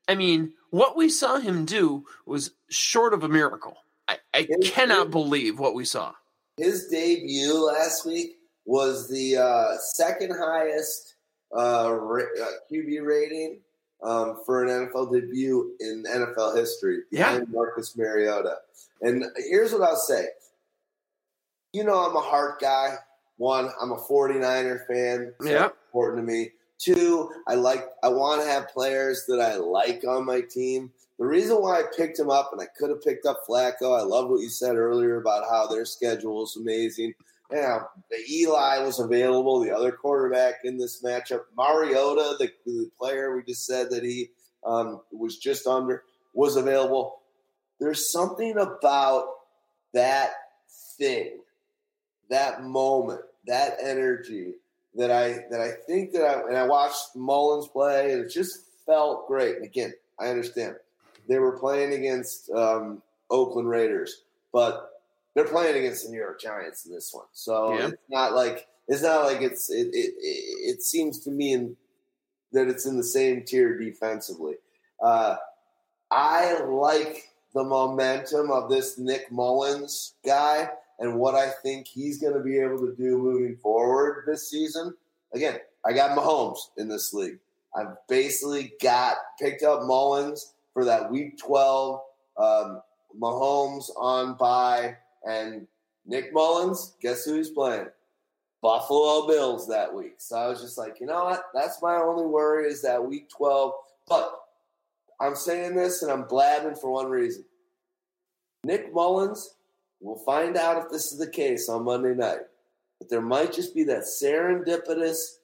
I 0.10 0.16
mean, 0.16 0.54
what 0.72 0.98
we 0.98 1.10
saw 1.10 1.38
him 1.38 1.66
do 1.66 2.06
was 2.26 2.52
short 2.70 3.14
of 3.14 3.24
a 3.24 3.30
miracle. 3.30 3.78
I, 4.08 4.18
I 4.34 4.48
cannot 4.64 5.12
believe 5.12 5.60
what 5.60 5.76
we 5.76 5.86
saw. 5.86 6.14
His 6.58 6.88
debut 6.88 7.54
last 7.66 8.06
week 8.06 8.38
was 8.66 9.10
the 9.10 9.38
uh, 9.38 9.78
second 9.96 10.36
highest 10.38 11.16
uh, 11.56 11.94
ra- 11.94 12.24
uh, 12.42 12.52
QB 12.72 13.06
rating 13.06 13.60
um, 14.04 14.42
for 14.46 14.64
an 14.64 14.88
NFL 14.88 15.14
debut 15.14 15.76
in 15.80 16.04
NFL 16.04 16.56
history. 16.56 17.02
Yeah, 17.12 17.40
Marcus 17.50 17.96
Mariota. 17.96 18.58
And 19.02 19.26
here's 19.38 19.74
what 19.74 19.82
I'll 19.82 19.96
say. 19.96 20.28
You 21.74 21.84
know, 21.84 22.00
I'm 22.00 22.16
a 22.16 22.22
heart 22.22 22.60
guy. 22.60 22.96
One, 23.38 23.70
I'm 23.82 23.92
a 23.92 23.98
49er 23.98 24.88
fan. 24.88 25.34
So 25.42 25.50
yeah, 25.50 25.70
important 25.88 26.26
to 26.26 26.32
me. 26.32 26.52
Two, 26.82 27.30
I 27.48 27.56
like 27.56 27.86
I 28.04 28.10
want 28.10 28.42
to 28.42 28.48
have 28.48 28.70
players 28.70 29.26
that 29.28 29.40
I 29.40 29.56
like 29.56 30.04
on 30.08 30.26
my 30.26 30.42
team. 30.42 30.92
The 31.20 31.26
reason 31.28 31.58
why 31.58 31.80
I 31.80 31.84
picked 31.96 32.18
him 32.18 32.32
up, 32.32 32.50
and 32.52 32.60
I 32.60 32.66
could 32.76 32.90
have 32.90 33.04
picked 33.04 33.28
up 33.28 33.42
Flacco. 33.48 33.96
I 33.96 34.02
love 34.02 34.30
what 34.30 34.42
you 34.42 34.50
said 34.50 34.76
earlier 34.76 35.22
about 35.22 35.48
how 35.48 35.68
their 35.68 35.86
schedule 35.86 36.44
is 36.44 36.58
amazing. 36.60 37.14
Yeah, 37.52 37.82
Eli 38.30 38.80
was 38.80 39.00
available, 39.00 39.60
the 39.60 39.76
other 39.76 39.92
quarterback 39.92 40.62
in 40.64 40.78
this 40.78 41.04
matchup. 41.04 41.42
Mariota, 41.56 42.38
the, 42.40 42.50
the 42.66 42.90
player 42.98 43.36
we 43.36 43.44
just 43.44 43.68
said 43.68 43.92
that 43.92 44.04
he 44.04 44.30
um, 44.66 45.02
was 45.12 45.38
just 45.38 45.68
under, 45.68 46.04
was 46.34 46.56
available. 46.56 47.20
There's 47.80 48.12
something 48.12 48.58
about 48.58 49.26
that 49.94 50.32
thing, 50.98 51.42
that 52.30 52.64
moment, 52.64 53.22
that 53.46 53.78
energy 53.84 54.54
that 54.96 55.12
I 55.12 55.46
that 55.50 55.62
I 55.62 55.72
think 55.88 56.12
that 56.14 56.24
I 56.24 56.42
and 56.48 56.58
I 56.58 56.68
watched 56.68 57.16
Mullens 57.16 57.68
play 57.68 58.14
and 58.14 58.26
it 58.26 58.30
just 58.30 58.66
felt 58.86 59.28
great. 59.28 59.56
And 59.56 59.66
again, 59.66 59.94
I 60.20 60.28
understand 60.28 60.76
they 61.28 61.40
were 61.40 61.58
playing 61.58 61.94
against 61.94 62.50
um, 62.52 63.02
Oakland 63.30 63.70
Raiders, 63.70 64.24
but 64.52 64.90
they're 65.34 65.46
playing 65.46 65.78
against 65.78 66.06
the 66.06 66.12
New 66.12 66.18
York 66.20 66.42
Giants 66.42 66.86
in 66.86 66.92
this 66.92 67.14
one. 67.14 67.26
So 67.32 67.78
yeah. 67.78 67.88
it's 67.88 68.02
not 68.10 68.34
like 68.34 68.68
it's 68.88 69.04
not 69.04 69.24
like 69.24 69.42
it's 69.42 69.70
it 69.70 69.88
it, 69.94 70.14
it 70.18 70.82
seems 70.82 71.20
to 71.20 71.32
me 71.32 71.54
in, 71.54 71.78
that 72.52 72.68
it's 72.68 72.86
in 72.86 72.98
the 72.98 73.04
same 73.04 73.44
tier 73.44 73.78
defensively. 73.78 74.56
Uh, 75.02 75.38
I 76.10 76.60
like 76.64 77.30
the 77.54 77.64
momentum 77.64 78.52
of 78.52 78.70
this 78.70 78.98
Nick 78.98 79.32
Mullens 79.32 80.14
guy 80.26 80.70
and 81.02 81.16
what 81.18 81.34
I 81.34 81.50
think 81.64 81.88
he's 81.88 82.20
going 82.20 82.36
to 82.36 82.40
be 82.40 82.60
able 82.60 82.78
to 82.78 82.96
do 82.96 83.18
moving 83.18 83.58
forward 83.58 84.24
this 84.28 84.50
season. 84.50 84.94
Again, 85.34 85.58
I 85.84 85.94
got 85.94 86.16
Mahomes 86.16 86.60
in 86.78 86.88
this 86.88 87.12
league. 87.12 87.40
I've 87.76 87.96
basically 88.08 88.74
got 88.82 89.18
picked 89.40 89.64
up 89.64 89.82
Mullens 89.82 90.54
for 90.74 90.86
that 90.86 91.12
Week 91.12 91.40
12. 91.40 92.02
Um, 92.38 92.82
Mahomes 93.20 93.90
on 93.98 94.36
by 94.36 94.96
and 95.26 95.68
Nick 96.06 96.34
Mullens. 96.34 96.94
Guess 97.02 97.26
who 97.26 97.36
he's 97.36 97.50
playing? 97.50 97.88
Buffalo 98.62 99.28
Bills 99.28 99.68
that 99.70 99.92
week. 99.92 100.16
So 100.20 100.38
I 100.38 100.48
was 100.48 100.62
just 100.62 100.78
like, 100.78 101.00
you 101.00 101.08
know 101.08 101.24
what? 101.24 101.46
That's 101.56 101.82
my 101.82 101.96
only 101.96 102.28
worry 102.28 102.68
is 102.68 102.84
that 102.84 103.04
Week 103.04 103.28
12. 103.36 103.74
But 104.08 104.40
I'm 105.20 105.36
saying 105.36 105.76
this 105.76 106.04
and 106.04 106.12
I'm 106.12 106.28
blabbing 106.28 106.76
for 106.76 106.92
one 106.92 107.10
reason. 107.10 107.44
Nick 108.64 108.94
Mullens 108.94 109.56
We'll 110.02 110.18
find 110.18 110.58
out 110.58 110.84
if 110.84 110.92
this 110.92 111.12
is 111.12 111.20
the 111.20 111.30
case 111.30 111.70
on 111.70 111.86
Monday 111.86 112.16
night. 112.16 112.40
But 113.00 113.10
there 113.10 113.22
might 113.22 113.54
just 113.54 113.74
be 113.74 113.84
that 113.86 114.04
serendipitous 114.04 115.38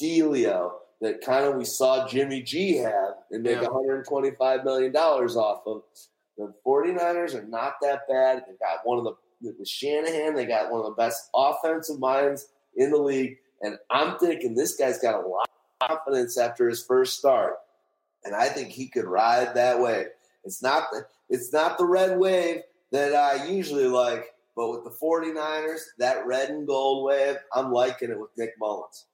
dealio 0.00 0.72
that 1.00 1.20
kind 1.20 1.44
of 1.44 1.56
we 1.56 1.64
saw 1.64 2.08
Jimmy 2.08 2.42
G 2.42 2.76
have 2.76 3.14
and 3.30 3.42
make 3.42 3.60
yeah. 3.60 3.68
$125 3.68 4.64
million 4.64 4.96
off 4.96 5.62
of. 5.66 5.82
The 6.36 6.52
49ers 6.66 7.34
are 7.34 7.46
not 7.46 7.74
that 7.82 8.08
bad. 8.08 8.44
They 8.46 8.54
got 8.54 8.80
one 8.84 8.98
of 8.98 9.04
the 9.04 9.14
with 9.40 9.68
Shanahan, 9.68 10.34
they 10.34 10.46
got 10.46 10.70
one 10.70 10.80
of 10.80 10.86
the 10.86 10.92
best 10.92 11.28
offensive 11.34 11.98
minds 11.98 12.48
in 12.76 12.90
the 12.90 12.96
league. 12.96 13.36
And 13.60 13.78
I'm 13.90 14.18
thinking 14.18 14.54
this 14.54 14.76
guy's 14.76 14.98
got 14.98 15.22
a 15.22 15.26
lot 15.26 15.48
of 15.80 15.88
confidence 15.88 16.38
after 16.38 16.68
his 16.68 16.82
first 16.82 17.18
start. 17.18 17.54
And 18.24 18.34
I 18.34 18.48
think 18.48 18.70
he 18.70 18.88
could 18.88 19.04
ride 19.04 19.54
that 19.54 19.80
way. 19.80 20.06
It's 20.44 20.62
not 20.62 20.84
the 20.90 21.06
it's 21.28 21.52
not 21.52 21.78
the 21.78 21.86
red 21.86 22.18
wave 22.18 22.62
that 22.94 23.12
I 23.12 23.46
usually 23.48 23.88
like. 23.88 24.26
But 24.56 24.70
with 24.70 24.84
the 24.84 24.96
49ers, 25.02 25.80
that 25.98 26.26
red 26.26 26.48
and 26.50 26.64
gold 26.64 27.04
wave, 27.04 27.36
I'm 27.52 27.72
liking 27.72 28.10
it 28.10 28.18
with 28.18 28.30
Nick 28.38 28.52
Mullens. 28.60 29.06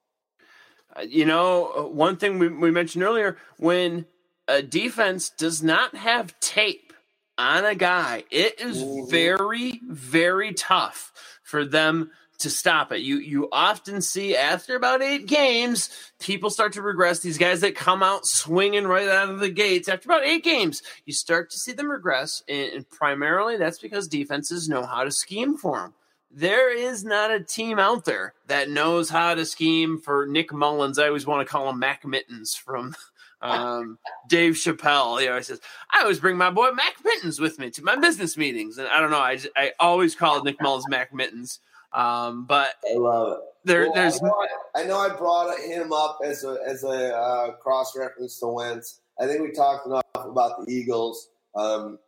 Uh, 0.94 1.00
you 1.00 1.25
know, 1.25 1.91
one 1.91 2.18
thing 2.18 2.39
we, 2.39 2.49
we 2.49 2.70
mentioned 2.70 3.02
earlier 3.02 3.39
when 3.57 4.05
a 4.47 4.60
defense 4.60 5.31
does 5.31 5.62
not 5.62 5.97
have 5.97 6.39
tape 6.41 6.92
on 7.39 7.65
a 7.65 7.75
guy, 7.75 8.25
it 8.31 8.60
is 8.60 8.84
mm-hmm. 8.84 9.10
very, 9.10 9.81
very 9.89 10.52
tough 10.52 11.10
for 11.42 11.65
them 11.65 12.10
to 12.41 12.51
stop 12.51 12.93
it. 12.93 13.01
You 13.01 13.19
you 13.19 13.49
often 13.52 14.01
see 14.01 14.36
after 14.36 14.77
about 14.77 15.02
eight 15.02 15.27
games, 15.27 15.91
people 16.19 16.51
start 16.51 16.73
to 16.75 16.83
regress. 16.83 17.20
These 17.20 17.39
guys 17.39 17.60
that 17.60 17.75
come 17.75 18.02
out 18.02 18.27
swinging 18.27 18.86
right 18.86 19.09
out 19.09 19.31
of 19.31 19.41
the 19.41 19.51
gates 19.51 19.89
after 19.89 20.10
about 20.10 20.25
eight 20.25 20.44
games, 20.44 20.83
you 21.07 21.12
start 21.12 21.51
to 21.51 21.59
see 21.59 21.73
them 21.73 21.91
regress, 21.91 22.43
and, 22.49 22.89
primarily 22.91 23.57
that's 23.57 23.78
because 23.78 24.09
defenses 24.09 24.69
know 24.69 24.85
how 24.85 25.05
to 25.05 25.10
scheme 25.10 25.57
for 25.57 25.81
them. 25.81 25.94
There 26.31 26.73
is 26.77 27.05
not 27.05 27.31
a 27.31 27.43
team 27.43 27.78
out 27.78 28.05
there 28.05 28.35
that 28.47 28.70
knows 28.70 29.10
how 29.10 29.35
to 29.35 29.44
scheme 29.44 29.99
for 30.01 30.27
Nick 30.27 30.52
Mullens. 30.52 30.99
I 30.99 31.09
always 31.09 31.27
want 31.27 31.47
to 31.47 31.51
call 31.51 31.69
him 31.69 31.78
Mac 31.78 32.05
Mittens 32.05 32.55
from 32.55 32.94
um, 33.43 33.99
Dave 34.28 34.55
Chappelle. 34.55 35.20
He 35.20 35.28
always 35.28 35.47
says, 35.47 35.60
"I 35.93 36.02
always 36.02 36.20
bring 36.20 36.36
my 36.36 36.51
boy 36.51 36.70
Mac 36.73 36.97
Mittens 37.05 37.41
with 37.41 37.59
me 37.59 37.70
to 37.70 37.83
my 37.83 37.97
business 37.97 38.36
meetings," 38.36 38.78
and 38.78 38.89
I 38.89 39.01
don't 39.01 39.10
know. 39.10 39.20
I 39.20 39.36
just, 39.36 39.49
I 39.57 39.73
always 39.81 40.15
call 40.15 40.43
Nick 40.43 40.60
Mullens 40.60 40.89
Mac 40.89 41.12
Mittens. 41.12 41.60
Um, 41.93 42.44
but 42.47 42.75
I 42.91 42.97
love 42.97 43.33
it. 43.33 43.39
There, 43.65 43.83
Well, 43.83 43.93
there's 43.94 44.23
I 44.23 44.27
know 44.27 44.35
I, 44.75 44.81
I 44.81 44.85
know 44.85 44.99
I 44.99 45.09
brought 45.17 45.59
him 45.60 45.93
up 45.93 46.19
as 46.25 46.44
a 46.44 46.59
as 46.67 46.83
a 46.83 47.15
uh, 47.15 47.52
cross 47.52 47.97
reference 47.97 48.39
to 48.41 48.47
Wentz. 48.47 49.01
I 49.20 49.27
think 49.27 49.43
we 49.43 49.52
talked 49.52 49.86
enough 49.86 50.02
about 50.15 50.65
the 50.65 50.73
Eagles. 50.73 51.28
Um, 51.55 51.99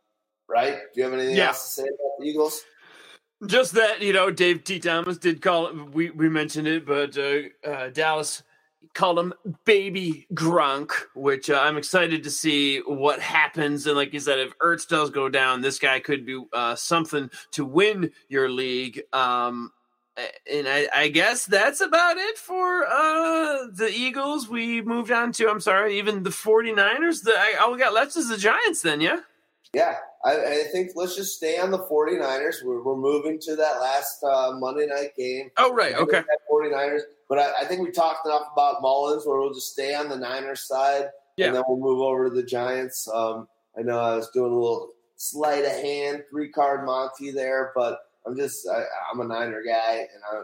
right? 0.47 0.77
Do 0.93 0.99
you 0.99 1.03
have 1.03 1.13
anything 1.13 1.35
Yeah. 1.35 1.47
else 1.49 1.63
to 1.75 1.81
say 1.81 1.83
about 1.83 2.19
the 2.19 2.25
Eagles? 2.25 2.61
just 3.45 3.73
that 3.73 4.01
you 4.01 4.13
know 4.13 4.31
Dave 4.31 4.63
T. 4.63 4.79
Thomas 4.79 5.17
did 5.17 5.41
call 5.41 5.67
it. 5.67 5.75
We 5.91 6.09
we 6.11 6.29
mentioned 6.29 6.67
it, 6.67 6.85
but 6.85 7.17
uh, 7.17 7.39
uh, 7.69 7.89
Dallas 7.89 8.41
called 8.93 9.19
him 9.19 9.33
Baby 9.65 10.27
Grunk, 10.33 10.91
which 11.15 11.49
uh, 11.49 11.59
I'm 11.59 11.77
excited 11.77 12.23
to 12.23 12.31
see 12.31 12.79
what 12.79 13.19
happens. 13.19 13.87
And 13.87 13.95
like 13.95 14.13
you 14.13 14.19
said, 14.19 14.39
if 14.39 14.57
Ertz 14.59 14.87
does 14.87 15.09
go 15.09 15.29
down, 15.29 15.61
this 15.61 15.79
guy 15.79 15.99
could 15.99 16.25
do 16.25 16.47
uh, 16.53 16.75
something 16.75 17.29
to 17.51 17.65
win 17.65 18.11
your 18.29 18.49
league. 18.49 19.01
Um, 19.11 19.71
and 20.51 20.67
I, 20.67 20.87
I 20.93 21.07
guess 21.07 21.45
that's 21.45 21.81
about 21.81 22.17
it 22.17 22.37
for 22.37 22.85
uh, 22.85 23.67
the 23.73 23.89
Eagles. 23.91 24.47
We 24.47 24.81
moved 24.81 25.11
on 25.11 25.31
to, 25.33 25.49
I'm 25.49 25.59
sorry, 25.59 25.97
even 25.97 26.21
the 26.21 26.29
49ers. 26.29 27.23
The, 27.23 27.31
I, 27.31 27.55
all 27.61 27.71
we 27.71 27.79
got 27.79 27.93
left 27.93 28.15
is 28.15 28.29
the 28.29 28.37
Giants, 28.37 28.81
then, 28.81 29.01
yeah? 29.01 29.21
Yeah, 29.73 29.95
I, 30.23 30.35
I 30.35 30.63
think 30.71 30.91
let's 30.93 31.15
just 31.15 31.35
stay 31.35 31.57
on 31.57 31.71
the 31.71 31.79
49ers. 31.79 32.63
We're, 32.63 32.83
we're 32.83 32.95
moving 32.95 33.39
to 33.39 33.55
that 33.55 33.81
last 33.81 34.23
uh, 34.23 34.51
Monday 34.59 34.85
night 34.85 35.15
game. 35.17 35.49
Oh, 35.57 35.73
right. 35.73 35.95
Okay. 35.95 36.21
49ers. 36.51 37.01
But 37.33 37.41
I, 37.41 37.63
I 37.63 37.65
think 37.65 37.81
we 37.81 37.89
talked 37.89 38.27
enough 38.27 38.49
about 38.53 38.83
Mullens 38.83 39.25
where 39.25 39.39
we'll 39.39 39.55
just 39.55 39.71
stay 39.71 39.95
on 39.95 40.07
the 40.07 40.15
Niners 40.15 40.67
side 40.67 41.05
Yeah. 41.35 41.47
and 41.47 41.55
then 41.55 41.63
we'll 41.67 41.79
move 41.79 41.99
over 41.99 42.25
to 42.25 42.29
the 42.29 42.43
Giants. 42.43 43.09
Um, 43.11 43.47
I 43.75 43.81
know 43.81 43.97
I 43.97 44.15
was 44.15 44.29
doing 44.29 44.51
a 44.51 44.55
little 44.55 44.91
sleight 45.15 45.65
of 45.65 45.71
hand, 45.71 46.25
three 46.29 46.49
card 46.49 46.85
Monty 46.85 47.31
there, 47.31 47.71
but 47.75 48.01
I'm 48.27 48.35
just, 48.35 48.67
I, 48.69 48.83
I'm 49.11 49.19
a 49.19 49.23
Niner 49.25 49.63
guy 49.63 49.93
and 49.93 50.21
I, 50.31 50.35
I, 50.35 50.41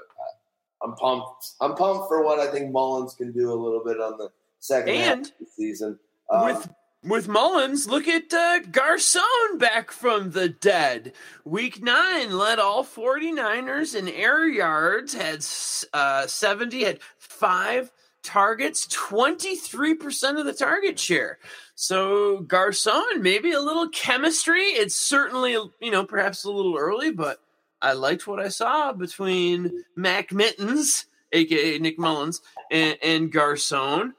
I'm 0.84 0.96
pumped. 0.96 1.52
I'm 1.62 1.76
pumped 1.76 2.08
for 2.08 2.24
what 2.26 2.40
I 2.40 2.48
think 2.52 2.72
Mullens 2.72 3.14
can 3.16 3.34
do 3.34 3.52
a 3.52 3.54
little 3.54 3.84
bit 3.86 4.00
on 4.02 4.18
the 4.18 4.32
second 4.60 4.96
half 4.96 5.20
of 5.20 5.32
the 5.40 5.46
season. 5.56 6.00
Um, 6.32 6.46
with 6.46 6.70
with 7.04 7.28
Mullens, 7.28 7.88
look 7.88 8.08
at 8.08 8.34
uh, 8.34 8.60
Garcon 8.72 9.58
back 9.58 9.92
from 9.92 10.32
the 10.32 10.50
dead. 10.50 11.14
Week 11.46 11.82
nine 11.82 12.38
led 12.38 12.60
all 12.60 12.84
49ers 12.84 13.96
in 13.96 14.10
air 14.10 14.46
yards, 14.48 15.14
had 15.14 15.46
uh, 15.94 16.28
70, 16.28 16.84
had 16.84 17.00
five 17.18 17.92
targets, 18.22 18.86
23% 18.88 20.40
of 20.40 20.46
the 20.46 20.54
target 20.54 21.00
share. 21.00 21.40
So 21.76 22.42
Garcon, 22.42 23.22
maybe 23.22 23.54
a 23.54 23.62
little 23.62 23.88
chemistry. 23.90 24.64
It's 24.64 24.96
certainly, 24.96 25.54
you 25.54 25.92
know, 25.92 26.04
perhaps 26.04 26.44
a 26.44 26.52
little 26.52 26.78
early, 26.78 27.12
but 27.12 27.40
I 27.82 27.94
liked 27.94 28.28
what 28.28 28.42
I 28.42 28.50
saw 28.50 28.92
between 28.92 29.86
Mac 29.96 30.34
Mittens, 30.34 31.06
aka 31.32 31.78
Nick 31.80 31.98
Mullens, 31.98 32.42
and, 32.70 32.98
and 33.02 33.32
Garcon. 33.32 34.16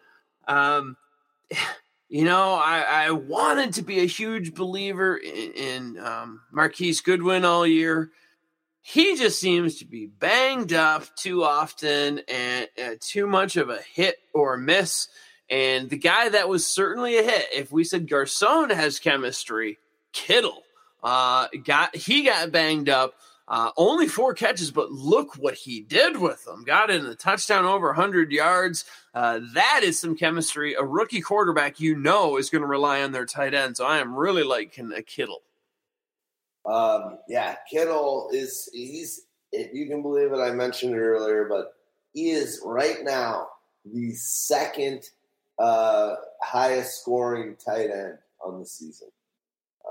Um, 0.49 0.97
you 2.10 2.24
know, 2.24 2.55
I, 2.55 3.06
I 3.06 3.10
wanted 3.12 3.74
to 3.74 3.82
be 3.82 4.00
a 4.00 4.06
huge 4.06 4.52
believer 4.52 5.16
in, 5.16 5.52
in 5.52 5.98
um, 6.00 6.40
Marquise 6.50 7.00
Goodwin 7.00 7.44
all 7.44 7.64
year. 7.64 8.10
He 8.82 9.16
just 9.16 9.40
seems 9.40 9.78
to 9.78 9.84
be 9.84 10.06
banged 10.06 10.72
up 10.72 11.05
too 11.14 11.44
often 11.44 12.22
and 12.26 12.68
uh, 12.82 12.94
too 13.00 13.28
much 13.28 13.56
of 13.56 13.70
a 13.70 13.78
hit 13.94 14.16
or 14.34 14.56
miss. 14.56 15.06
And 15.48 15.89
the 15.89 15.98
guy 15.98 16.30
that 16.30 16.48
was 16.48 16.66
certainly 16.66 17.16
a 17.16 17.22
hit, 17.22 17.47
if 17.55 17.70
we 17.70 17.84
said 17.84 18.08
Garcon 18.08 18.70
has 18.70 18.98
chemistry, 18.98 19.78
Kittle 20.12 20.64
uh, 21.05 21.47
got 21.64 21.94
he 21.94 22.24
got 22.24 22.50
banged 22.50 22.89
up. 22.89 23.14
Uh, 23.50 23.72
only 23.76 24.06
four 24.06 24.32
catches, 24.32 24.70
but 24.70 24.92
look 24.92 25.34
what 25.34 25.54
he 25.54 25.80
did 25.80 26.16
with 26.16 26.44
them. 26.44 26.62
Got 26.62 26.88
in 26.88 27.04
a 27.04 27.16
touchdown 27.16 27.64
over 27.64 27.88
100 27.88 28.30
yards. 28.30 28.84
Uh, 29.12 29.40
that 29.54 29.80
is 29.82 29.98
some 29.98 30.16
chemistry. 30.16 30.74
A 30.74 30.84
rookie 30.84 31.20
quarterback, 31.20 31.80
you 31.80 31.96
know, 31.96 32.36
is 32.36 32.48
going 32.48 32.62
to 32.62 32.68
rely 32.68 33.02
on 33.02 33.10
their 33.10 33.26
tight 33.26 33.52
end. 33.52 33.76
So 33.76 33.84
I 33.84 33.98
am 33.98 34.14
really 34.14 34.44
liking 34.44 34.92
a 34.92 35.02
Kittle. 35.02 35.42
Um, 36.64 37.18
yeah, 37.28 37.56
Kittle 37.68 38.30
is 38.32 38.68
he's 38.72 39.22
if 39.50 39.74
you 39.74 39.88
can 39.88 40.02
believe 40.02 40.32
it, 40.32 40.38
I 40.38 40.52
mentioned 40.52 40.94
it 40.94 40.98
earlier, 40.98 41.46
but 41.48 41.74
he 42.12 42.30
is 42.30 42.62
right 42.64 42.98
now 43.02 43.48
the 43.84 44.12
second 44.12 45.10
uh, 45.58 46.14
highest 46.40 47.00
scoring 47.00 47.56
tight 47.56 47.90
end 47.90 48.18
on 48.44 48.60
the 48.60 48.66
season, 48.66 49.08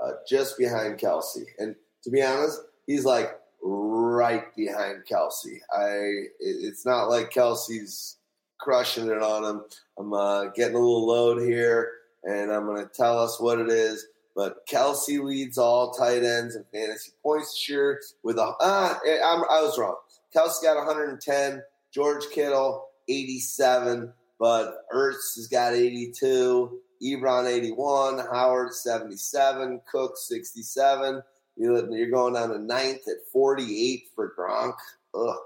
uh, 0.02 0.12
just 0.26 0.56
behind 0.56 0.98
Kelce. 0.98 1.44
And 1.58 1.74
to 2.04 2.10
be 2.10 2.22
honest, 2.22 2.58
he's 2.86 3.04
like 3.04 3.39
right 3.62 4.54
behind 4.56 5.04
Kelce. 5.10 5.58
I 5.76 6.28
it's 6.38 6.86
not 6.86 7.08
like 7.08 7.32
Kelce's 7.32 8.16
crushing 8.58 9.08
it 9.08 9.22
on 9.22 9.44
him. 9.44 9.64
I'm 9.98 10.12
uh, 10.12 10.46
getting 10.46 10.76
a 10.76 10.78
little 10.78 11.06
load 11.06 11.42
here, 11.42 11.90
and 12.24 12.52
I'm 12.52 12.66
going 12.66 12.82
to 12.82 12.92
tell 12.94 13.18
us 13.18 13.40
what 13.40 13.58
it 13.58 13.68
is. 13.68 14.06
But 14.36 14.66
Kelce 14.66 15.22
leads 15.22 15.58
all 15.58 15.92
tight 15.92 16.22
ends 16.22 16.56
in 16.56 16.64
fantasy 16.72 17.12
points 17.22 17.52
this 17.52 17.68
year 17.68 18.00
with 18.22 18.38
a. 18.38 18.54
Ah, 18.60 18.98
I'm, 19.04 19.44
I 19.50 19.62
was 19.62 19.78
wrong. 19.78 19.96
Kelce 20.34 20.62
got 20.62 20.76
110. 20.76 21.62
George 21.92 22.24
Kittle 22.30 22.86
87, 23.08 24.12
but 24.38 24.86
Ertz 24.94 25.34
has 25.36 25.48
got 25.50 25.74
82. 25.74 26.80
Ebron 27.02 27.46
81. 27.46 28.18
Howard 28.30 28.72
77. 28.72 29.80
Cook 29.90 30.16
67. 30.16 31.22
You're 31.56 32.10
going 32.10 32.34
down 32.34 32.50
to 32.50 32.58
ninth 32.58 33.02
at 33.08 33.28
48 33.32 34.04
for 34.14 34.34
Gronk. 34.38 34.74
Ugh. 35.14 35.36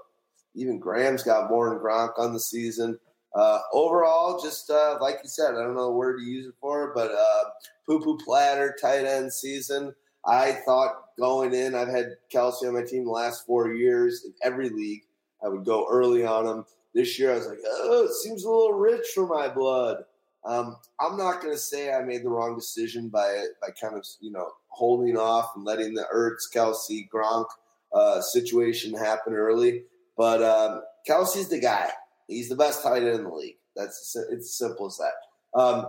Even 0.55 0.79
Graham's 0.79 1.23
got 1.23 1.49
more 1.49 1.69
than 1.69 1.79
Gronk 1.79 2.17
on 2.17 2.33
the 2.33 2.39
season. 2.39 2.97
Uh, 3.35 3.59
overall, 3.73 4.41
just 4.41 4.69
uh, 4.69 4.97
like 5.01 5.19
you 5.21 5.27
said, 5.27 5.55
I 5.55 5.63
don't 5.63 5.75
know 5.75 5.87
the 5.87 5.91
word 5.91 6.19
to 6.19 6.23
use 6.23 6.45
it 6.45 6.53
for, 6.61 6.93
but 6.95 7.11
uh, 7.11 7.43
poo 7.85 7.99
poo 7.99 8.17
platter 8.23 8.73
tight 8.81 9.05
end 9.05 9.33
season. 9.33 9.93
I 10.25 10.53
thought 10.65 11.09
going 11.19 11.53
in, 11.53 11.75
I've 11.75 11.89
had 11.89 12.15
Kelce 12.33 12.63
on 12.63 12.73
my 12.73 12.83
team 12.83 13.03
the 13.03 13.11
last 13.11 13.45
four 13.45 13.73
years 13.73 14.23
in 14.25 14.33
every 14.41 14.69
league. 14.69 15.03
I 15.43 15.49
would 15.49 15.65
go 15.65 15.85
early 15.91 16.25
on 16.25 16.47
him. 16.47 16.65
This 16.93 17.19
year, 17.19 17.33
I 17.33 17.35
was 17.35 17.47
like, 17.47 17.59
oh, 17.67 18.05
it 18.05 18.13
seems 18.13 18.45
a 18.45 18.49
little 18.49 18.71
rich 18.71 19.07
for 19.13 19.27
my 19.27 19.49
blood. 19.49 19.97
Um, 20.45 20.77
I'm 20.99 21.17
not 21.17 21.41
going 21.41 21.53
to 21.53 21.59
say 21.59 21.93
I 21.93 22.03
made 22.03 22.23
the 22.23 22.29
wrong 22.29 22.55
decision 22.55 23.09
by 23.09 23.45
by 23.61 23.69
kind 23.79 23.95
of 23.95 24.05
you 24.19 24.31
know 24.31 24.49
holding 24.67 25.17
off 25.17 25.51
and 25.55 25.65
letting 25.65 25.93
the 25.93 26.05
Ertz, 26.13 26.53
Kelce, 26.53 27.07
Gronk 27.09 27.47
uh, 27.93 28.21
situation 28.21 28.93
happen 28.93 29.33
early. 29.33 29.83
But 30.17 30.43
um, 30.43 30.81
Kelce's 31.07 31.49
the 31.49 31.59
guy. 31.59 31.89
He's 32.27 32.49
the 32.49 32.55
best 32.55 32.83
tight 32.83 33.03
end 33.03 33.15
in 33.15 33.23
the 33.23 33.29
league. 33.29 33.57
That's 33.75 34.15
it's 34.31 34.45
as 34.45 34.57
simple 34.57 34.87
as 34.87 34.97
that. 34.97 35.59
Um, 35.59 35.87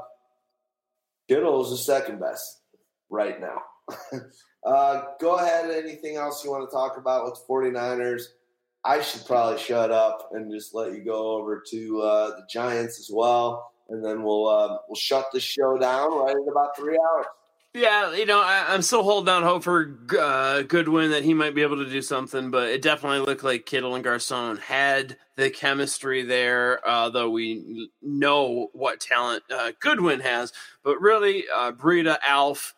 Kittle 1.28 1.64
is 1.64 1.70
the 1.70 1.76
second 1.76 2.20
best 2.20 2.60
right 3.10 3.40
now. 3.40 3.62
uh, 4.66 5.02
go 5.20 5.36
ahead. 5.36 5.70
Anything 5.70 6.16
else 6.16 6.44
you 6.44 6.50
want 6.50 6.68
to 6.68 6.74
talk 6.74 6.96
about 6.96 7.24
with 7.24 7.34
the 7.34 7.52
49ers? 7.52 8.22
I 8.84 9.00
should 9.02 9.26
probably 9.26 9.60
shut 9.60 9.90
up 9.90 10.30
and 10.32 10.52
just 10.52 10.74
let 10.74 10.92
you 10.92 11.04
go 11.04 11.32
over 11.32 11.62
to 11.70 12.00
uh, 12.02 12.28
the 12.36 12.46
Giants 12.48 13.00
as 13.00 13.10
well, 13.12 13.72
and 13.88 14.04
then 14.04 14.22
we'll 14.22 14.48
uh, 14.48 14.78
we'll 14.88 14.96
shut 14.96 15.26
the 15.32 15.40
show 15.40 15.78
down 15.78 16.18
right 16.18 16.36
in 16.36 16.48
about 16.48 16.76
three 16.76 16.98
hours. 16.98 17.26
Yeah, 17.76 18.14
you 18.14 18.24
know, 18.24 18.40
I, 18.40 18.72
I'm 18.72 18.80
still 18.80 19.02
holding 19.02 19.28
out 19.28 19.42
hope 19.42 19.62
for 19.62 19.98
uh, 20.18 20.62
Goodwin 20.62 21.10
that 21.10 21.24
he 21.24 21.34
might 21.34 21.54
be 21.54 21.60
able 21.60 21.76
to 21.76 21.90
do 21.90 22.00
something, 22.00 22.50
but 22.50 22.70
it 22.70 22.80
definitely 22.80 23.18
looked 23.18 23.44
like 23.44 23.66
Kittle 23.66 23.94
and 23.94 24.02
Garcon 24.02 24.56
had 24.56 25.18
the 25.36 25.50
chemistry 25.50 26.22
there, 26.22 26.80
uh, 26.88 27.10
though 27.10 27.28
we 27.28 27.90
know 28.00 28.70
what 28.72 29.00
talent 29.00 29.42
uh, 29.50 29.72
Goodwin 29.78 30.20
has. 30.20 30.54
But 30.82 31.02
really, 31.02 31.44
uh, 31.54 31.72
Breida, 31.72 32.16
Alf, 32.26 32.74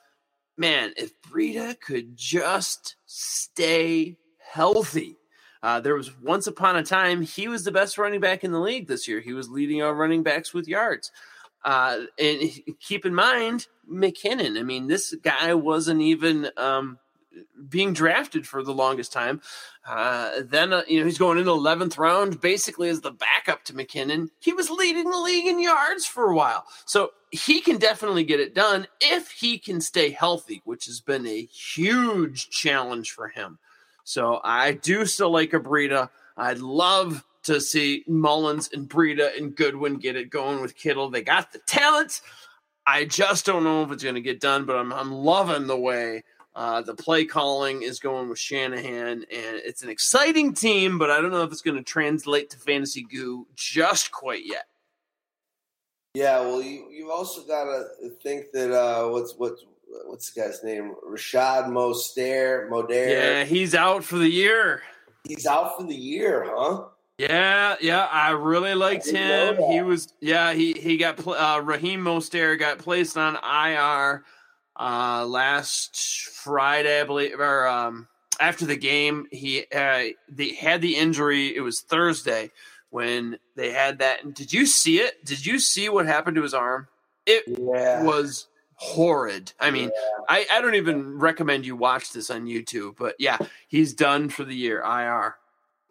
man, 0.57 0.95
if 0.97 1.13
Breida 1.23 1.79
could 1.79 2.17
just 2.17 2.97
stay 3.07 4.17
healthy. 4.51 5.18
Uh, 5.63 5.81
there 5.81 5.95
was 5.95 6.17
once 6.21 6.47
upon 6.47 6.77
a 6.77 6.83
time 6.83 7.23
he 7.23 7.49
was 7.49 7.65
the 7.65 7.73
best 7.73 7.99
running 7.99 8.21
back 8.21 8.45
in 8.45 8.53
the 8.53 8.61
league 8.61 8.87
this 8.87 9.09
year. 9.09 9.21
He 9.21 9.33
was 9.33 9.49
leading 9.49 9.83
our 9.83 9.95
running 9.95 10.23
backs 10.23 10.55
with 10.55 10.69
yards. 10.69 11.11
Uh, 11.65 12.03
and 12.19 12.51
keep 12.81 13.05
in 13.05 13.15
mind 13.15 13.67
McKinnon. 13.91 14.59
I 14.59 14.63
mean, 14.63 14.87
this 14.87 15.15
guy 15.23 15.55
wasn't 15.55 16.01
even 16.01 16.51
um, 16.57 16.99
being 17.69 17.93
drafted 17.93 18.47
for 18.47 18.63
the 18.63 18.73
longest 18.73 19.13
time. 19.13 19.41
Uh, 19.87 20.41
then 20.45 20.73
uh, 20.73 20.83
you 20.87 21.01
know 21.01 21.07
he's 21.07 21.19
going 21.19 21.39
in 21.39 21.45
the 21.45 21.53
eleventh 21.53 21.99
round, 21.99 22.41
basically 22.41 22.89
as 22.89 23.01
the 23.01 23.11
backup 23.11 23.65
to 23.65 23.73
McKinnon. 23.73 24.29
He 24.39 24.53
was 24.53 24.71
leading 24.71 25.11
the 25.11 25.19
league 25.19 25.47
in 25.47 25.61
yards 25.61 26.07
for 26.07 26.31
a 26.31 26.35
while, 26.35 26.65
so 26.85 27.11
he 27.31 27.61
can 27.61 27.79
definitely 27.79 28.25
get 28.25 28.41
it 28.41 28.55
done 28.55 28.87
if 29.01 29.31
he 29.31 29.59
can 29.59 29.81
stay 29.81 30.11
healthy, 30.11 30.63
which 30.65 30.87
has 30.87 31.01
been 31.01 31.27
a 31.27 31.45
huge 31.45 32.51
challenge 32.51 33.13
for 33.13 33.29
him. 33.29 33.59
So 34.09 34.41
I 34.43 34.73
do 34.73 35.05
still 35.05 35.31
like 35.31 35.53
a. 35.53 36.11
I'd 36.39 36.61
love 36.61 37.27
to 37.43 37.61
see 37.61 38.05
Mullens 38.09 38.73
and 38.73 38.89
Breida 38.89 39.37
and 39.37 39.55
Goodwin 39.55 39.99
get 39.99 40.17
it 40.17 40.31
going 40.31 40.63
with 40.63 40.75
Kittle. 40.75 41.11
They 41.11 41.21
got 41.21 41.53
the 41.53 41.59
talent. 41.67 42.23
I 42.87 43.05
just 43.05 43.45
don't 43.45 43.65
know 43.65 43.83
if 43.83 43.93
it's 43.93 44.03
going 44.03 44.15
to 44.15 44.23
get 44.23 44.41
done, 44.41 44.65
but 44.65 44.77
I'm, 44.77 44.95
I'm 44.95 45.13
loving 45.13 45.67
the 45.67 45.77
way 45.77 46.25
uh, 46.55 46.81
the 46.81 46.95
play 46.95 47.27
calling 47.27 47.83
is 47.83 48.01
going 48.01 48.31
with 48.31 48.39
Shanahan, 48.39 49.27
and 49.31 49.57
it's 49.63 49.83
an 49.83 49.91
exciting 49.91 50.55
team, 50.55 50.97
but 50.97 51.11
I 51.11 51.21
don't 51.21 51.31
know 51.31 51.43
if 51.43 51.53
it's 51.53 51.61
going 51.61 51.77
to 51.77 51.83
translate 51.83 52.49
to 52.51 52.57
fantasy 52.57 53.03
goo 53.03 53.47
just 53.57 54.11
quite 54.11 54.47
yet. 54.47 54.69
Yeah, 56.15 56.41
well, 56.41 56.63
you 56.63 56.89
you've 56.91 57.11
also 57.11 57.43
got 57.43 57.65
to 57.65 58.09
think 58.23 58.53
that 58.55 58.73
uh, 58.73 59.11
what's 59.11 59.35
what's 59.37 59.67
what's 60.07 60.31
the 60.31 60.41
guy's 60.41 60.63
name? 60.63 60.95
Rashad 61.07 61.71
Moster 61.71 62.69
Moder. 62.71 63.09
Yeah, 63.09 63.45
he's 63.45 63.75
out 63.75 64.05
for 64.05 64.19
the 64.19 64.29
year. 64.29 64.83
He's 65.25 65.47
out 65.47 65.77
for 65.77 65.85
the 65.85 65.95
year, 65.95 66.47
huh? 66.49 66.85
Yeah, 67.19 67.75
yeah, 67.81 68.07
I 68.07 68.31
really 68.31 68.75
liked 68.75 69.09
I 69.09 69.19
him. 69.19 69.57
He 69.71 69.83
was, 69.83 70.13
yeah, 70.21 70.53
he 70.53 70.73
he 70.73 70.97
got 70.97 71.27
uh, 71.27 71.61
Raheem 71.63 72.01
Mostert 72.01 72.61
got 72.61 72.79
placed 72.79 73.17
on 73.17 73.35
IR 73.35 74.25
uh, 74.79 75.27
last 75.27 75.97
Friday, 75.97 77.01
I 77.01 77.05
believe, 77.05 77.41
or 77.41 77.67
um, 77.67 78.07
after 78.41 78.67
the 78.67 78.77
game. 78.77 79.27
He 79.33 79.65
uh, 79.75 80.05
they 80.29 80.55
had 80.55 80.81
the 80.81 80.97
injury. 80.97 81.57
It 81.57 81.61
was 81.61 81.81
Thursday 81.81 82.53
when 82.91 83.39
they 83.57 83.73
had 83.73 83.99
that. 83.99 84.25
And 84.25 84.33
did 84.33 84.53
you 84.53 84.65
see 84.65 85.01
it? 85.01 85.25
Did 85.25 85.45
you 85.45 85.59
see 85.59 85.89
what 85.89 86.07
happened 86.07 86.37
to 86.37 86.43
his 86.43 86.55
arm? 86.55 86.87
It 87.27 87.45
yeah. 87.47 88.05
was 88.05 88.47
horrid. 88.79 89.53
I 89.61 89.71
mean, 89.71 89.91
Yeah. 89.95 90.25
I, 90.29 90.47
I 90.53 90.61
don't 90.61 90.75
even 90.77 91.19
recommend 91.19 91.67
you 91.67 91.77
watch 91.77 92.13
this 92.13 92.31
on 92.31 92.47
YouTube, 92.47 92.97
but 92.97 93.17
yeah, 93.19 93.39
he's 93.67 93.93
done 93.93 94.29
for 94.29 94.45
the 94.45 94.55
year. 94.55 94.81
IR. 94.81 95.37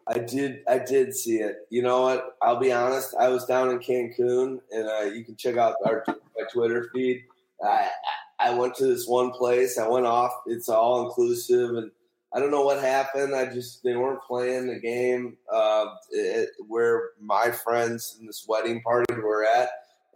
I 0.06 0.18
did. 0.20 0.60
I 0.66 0.78
did 0.78 1.14
see 1.14 1.36
it. 1.36 1.56
You 1.68 1.82
know 1.82 2.00
what? 2.02 2.36
I'll 2.40 2.58
be 2.58 2.72
honest. 2.72 3.14
I 3.20 3.28
was 3.28 3.44
down 3.44 3.70
in 3.70 3.78
Cancun, 3.78 4.58
and 4.72 4.88
uh, 4.88 5.12
you 5.14 5.22
can 5.22 5.36
check 5.36 5.58
out 5.58 5.74
our 5.84 6.02
my 6.08 6.44
Twitter 6.50 6.88
feed. 6.94 7.24
I 7.62 7.90
I 8.38 8.54
went 8.54 8.74
to 8.76 8.86
this 8.86 9.06
one 9.06 9.32
place. 9.32 9.78
I 9.78 9.86
went 9.86 10.06
off. 10.06 10.32
It's 10.46 10.70
all 10.70 11.04
inclusive, 11.06 11.70
and 11.76 11.90
I 12.32 12.40
don't 12.40 12.50
know 12.50 12.64
what 12.64 12.80
happened. 12.80 13.34
I 13.34 13.52
just 13.52 13.82
they 13.82 13.96
weren't 13.96 14.22
playing 14.22 14.68
the 14.68 14.80
game 14.80 15.36
uh, 15.52 15.86
it, 16.10 16.50
where 16.66 17.10
my 17.20 17.50
friends 17.50 18.16
in 18.18 18.26
this 18.26 18.46
wedding 18.48 18.80
party 18.80 19.12
were 19.12 19.44
at, 19.44 19.68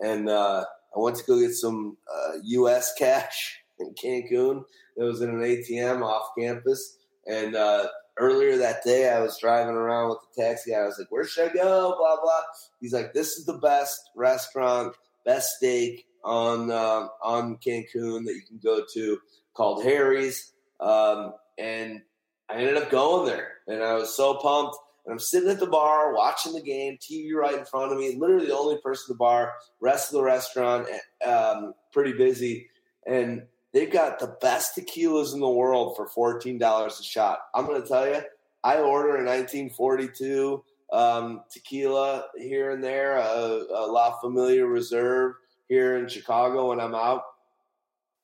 and 0.03 0.31
uh, 0.31 0.65
I 0.95 1.01
went 1.01 1.17
to 1.17 1.25
go 1.25 1.41
get 1.41 1.55
some 1.55 1.97
uh, 2.13 2.39
U.S. 2.43 2.93
cash 2.99 3.61
in 3.79 3.95
Cancun. 3.95 4.65
It 4.97 5.03
was 5.03 5.23
in 5.23 5.31
an 5.31 5.41
ATM 5.41 6.03
off 6.03 6.29
campus, 6.39 6.99
and 7.27 7.57
uh, 7.57 7.87
earlier 8.19 8.59
that 8.59 8.85
day, 8.85 9.11
I 9.11 9.21
was 9.21 9.39
driving 9.39 9.75
around 9.75 10.11
with 10.11 10.19
the 10.35 10.43
taxi 10.43 10.73
guy. 10.73 10.79
I 10.79 10.87
was 10.87 10.99
like, 10.99 11.11
"Where 11.11 11.25
should 11.25 11.51
I 11.51 11.55
go?" 11.55 11.95
Blah 11.99 12.17
blah. 12.21 12.41
He's 12.81 12.93
like, 12.93 13.13
"This 13.13 13.39
is 13.39 13.47
the 13.47 13.59
best 13.59 14.11
restaurant, 14.15 14.95
best 15.25 15.57
steak 15.57 16.07
on 16.25 16.71
uh, 16.71 17.09
on 17.23 17.57
Cancun 17.57 18.25
that 18.25 18.35
you 18.35 18.43
can 18.47 18.61
go 18.63 18.85
to, 18.95 19.19
called 19.55 19.83
Harry's." 19.83 20.53
Um, 20.81 21.33
and 21.59 22.03
I 22.49 22.57
ended 22.57 22.77
up 22.77 22.91
going 22.91 23.27
there, 23.27 23.53
and 23.67 23.83
I 23.83 23.95
was 23.95 24.15
so 24.15 24.35
pumped. 24.35 24.77
And 25.05 25.13
I'm 25.13 25.19
sitting 25.19 25.51
at 25.51 25.59
the 25.59 25.67
bar 25.67 26.15
watching 26.15 26.53
the 26.53 26.63
game, 26.63 26.97
TV 26.99 27.35
right 27.35 27.59
in 27.59 27.65
front 27.65 27.93
of 27.93 27.99
me. 27.99 28.17
Literally 28.17 28.47
the 28.47 28.57
only 28.57 28.79
person 28.79 29.07
in 29.09 29.15
the 29.15 29.19
bar. 29.19 29.53
Rest 29.81 30.11
of 30.11 30.15
the 30.15 30.23
restaurant, 30.23 30.89
um, 31.27 31.75
pretty 31.93 32.13
busy, 32.13 32.69
and 33.07 33.43
They've 33.73 33.91
got 33.91 34.19
the 34.19 34.37
best 34.41 34.77
tequilas 34.77 35.33
in 35.33 35.41
the 35.41 35.49
world 35.49 35.97
for 35.97 36.07
fourteen 36.07 36.59
dollars 36.59 37.01
a 37.01 37.03
shot. 37.03 37.39
I'm 37.55 37.67
going 37.67 37.81
to 37.81 37.89
tell 37.89 38.07
you, 38.07 38.21
I 38.63 38.79
order 38.79 39.17
a 39.17 39.25
1942 39.25 40.63
um, 40.93 41.43
tequila 41.51 42.27
here 42.37 42.73
and 42.73 42.85
there, 42.85 43.17
a, 43.17 43.65
a 43.75 43.87
La 43.91 44.19
Familia 44.21 44.67
Reserve 44.67 45.37
here 45.69 45.97
in 45.97 46.07
Chicago 46.07 46.69
when 46.69 46.81
I'm 46.81 46.95
out. 46.95 47.23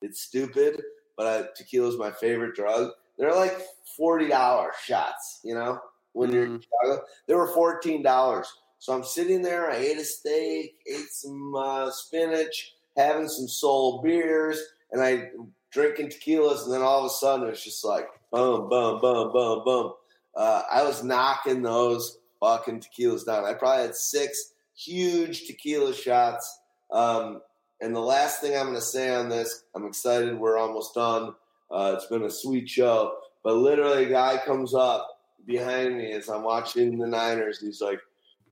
It's 0.03 0.21
stupid, 0.21 0.83
but 1.17 1.25
uh, 1.25 1.47
tequila 1.55 1.89
is 1.89 1.97
my 1.97 2.11
favorite 2.11 2.55
drug. 2.55 2.91
They're 3.17 3.35
like 3.35 3.59
forty 3.97 4.27
dollars 4.27 4.75
shots, 4.85 5.39
you 5.43 5.55
know, 5.55 5.79
when 6.19 6.33
you're 6.33 6.45
in 6.45 6.61
Chicago. 6.61 7.01
They 7.27 7.33
were 7.33 7.47
fourteen 7.47 8.03
dollars. 8.03 8.51
So 8.79 8.93
I'm 8.93 9.03
sitting 9.03 9.41
there. 9.41 9.69
I 9.69 9.75
ate 9.75 9.97
a 9.97 10.03
steak, 10.05 10.75
ate 10.87 11.09
some 11.11 11.53
uh, 11.55 11.91
spinach, 11.91 12.75
having 12.95 13.27
some 13.27 13.47
soul 13.47 14.01
beers 14.01 14.61
and 14.91 15.01
I 15.01 15.29
drinking 15.71 16.09
tequilas, 16.09 16.63
and 16.63 16.73
then 16.73 16.81
all 16.81 16.99
of 16.99 17.05
a 17.05 17.09
sudden 17.09 17.47
it's 17.47 17.63
just 17.63 17.85
like 17.85 18.07
boom, 18.31 18.69
boom, 18.69 18.99
boom, 19.01 19.31
boom, 19.31 19.63
boom. 19.63 19.93
Uh, 20.35 20.63
I 20.71 20.83
was 20.83 21.03
knocking 21.03 21.61
those 21.61 22.19
fucking 22.39 22.81
tequilas 22.81 23.25
down. 23.25 23.45
I 23.45 23.53
probably 23.53 23.85
had 23.85 23.95
six 23.95 24.53
huge 24.75 25.45
tequila 25.45 25.93
shots. 25.93 26.59
Um, 26.91 27.41
and 27.81 27.95
the 27.95 27.99
last 28.01 28.41
thing 28.41 28.55
I'm 28.55 28.67
going 28.67 28.75
to 28.75 28.81
say 28.81 29.13
on 29.13 29.29
this, 29.29 29.63
I'm 29.75 29.85
excited. 29.85 30.37
We're 30.37 30.57
almost 30.57 30.95
done. 30.95 31.33
Uh, 31.71 31.93
it's 31.95 32.07
been 32.07 32.23
a 32.23 32.29
sweet 32.29 32.69
show. 32.69 33.17
But 33.43 33.55
literally, 33.55 34.05
a 34.05 34.09
guy 34.09 34.41
comes 34.45 34.73
up 34.73 35.18
behind 35.45 35.97
me 35.97 36.11
as 36.11 36.29
I'm 36.29 36.43
watching 36.43 36.97
the 36.97 37.07
Niners. 37.07 37.59
He's 37.59 37.81
like, 37.81 37.99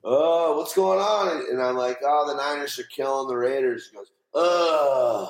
Oh, 0.03 0.57
what's 0.57 0.75
going 0.75 0.99
on? 0.99 1.45
And 1.49 1.61
I'm 1.61 1.75
like, 1.75 1.99
Oh, 2.03 2.25
the 2.27 2.35
Niners 2.35 2.77
are 2.79 2.83
killing 2.83 3.27
the 3.27 3.35
Raiders. 3.35 3.89
He 3.89 3.97
goes, 3.97 4.11
Oh, 4.33 5.29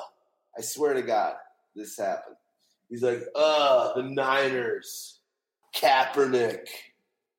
I 0.56 0.60
swear 0.60 0.94
to 0.94 1.02
God, 1.02 1.34
this 1.74 1.96
happened. 1.96 2.36
He's 2.88 3.02
like, 3.02 3.22
uh, 3.34 3.92
the 3.94 4.02
Niners, 4.02 5.20
Kaepernick. 5.74 6.68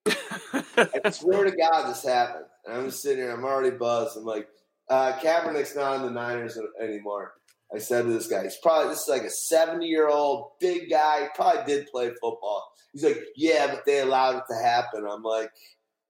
I 0.05 1.09
swear 1.09 1.43
to 1.43 1.51
God, 1.51 1.89
this 1.89 2.03
happened. 2.03 2.45
And 2.65 2.77
I'm 2.77 2.85
just 2.85 3.01
sitting 3.01 3.23
here, 3.23 3.31
I'm 3.31 3.43
already 3.43 3.75
buzzed. 3.75 4.17
I'm 4.17 4.25
like, 4.25 4.47
uh, 4.89 5.13
Kaepernick's 5.19 5.75
not 5.75 5.97
in 5.97 6.03
the 6.03 6.11
Niners 6.11 6.57
anymore. 6.81 7.33
I 7.73 7.79
said 7.79 8.03
to 8.03 8.11
this 8.11 8.27
guy, 8.27 8.43
he's 8.43 8.57
probably, 8.61 8.89
this 8.89 9.03
is 9.03 9.09
like 9.09 9.23
a 9.23 9.29
70 9.29 9.85
year 9.85 10.07
old 10.09 10.51
big 10.59 10.89
guy, 10.89 11.29
probably 11.35 11.63
did 11.65 11.87
play 11.87 12.09
football. 12.21 12.71
He's 12.93 13.03
like, 13.03 13.21
yeah, 13.35 13.67
but 13.67 13.85
they 13.85 13.99
allowed 13.99 14.37
it 14.37 14.43
to 14.49 14.55
happen. 14.55 15.05
I'm 15.07 15.23
like, 15.23 15.51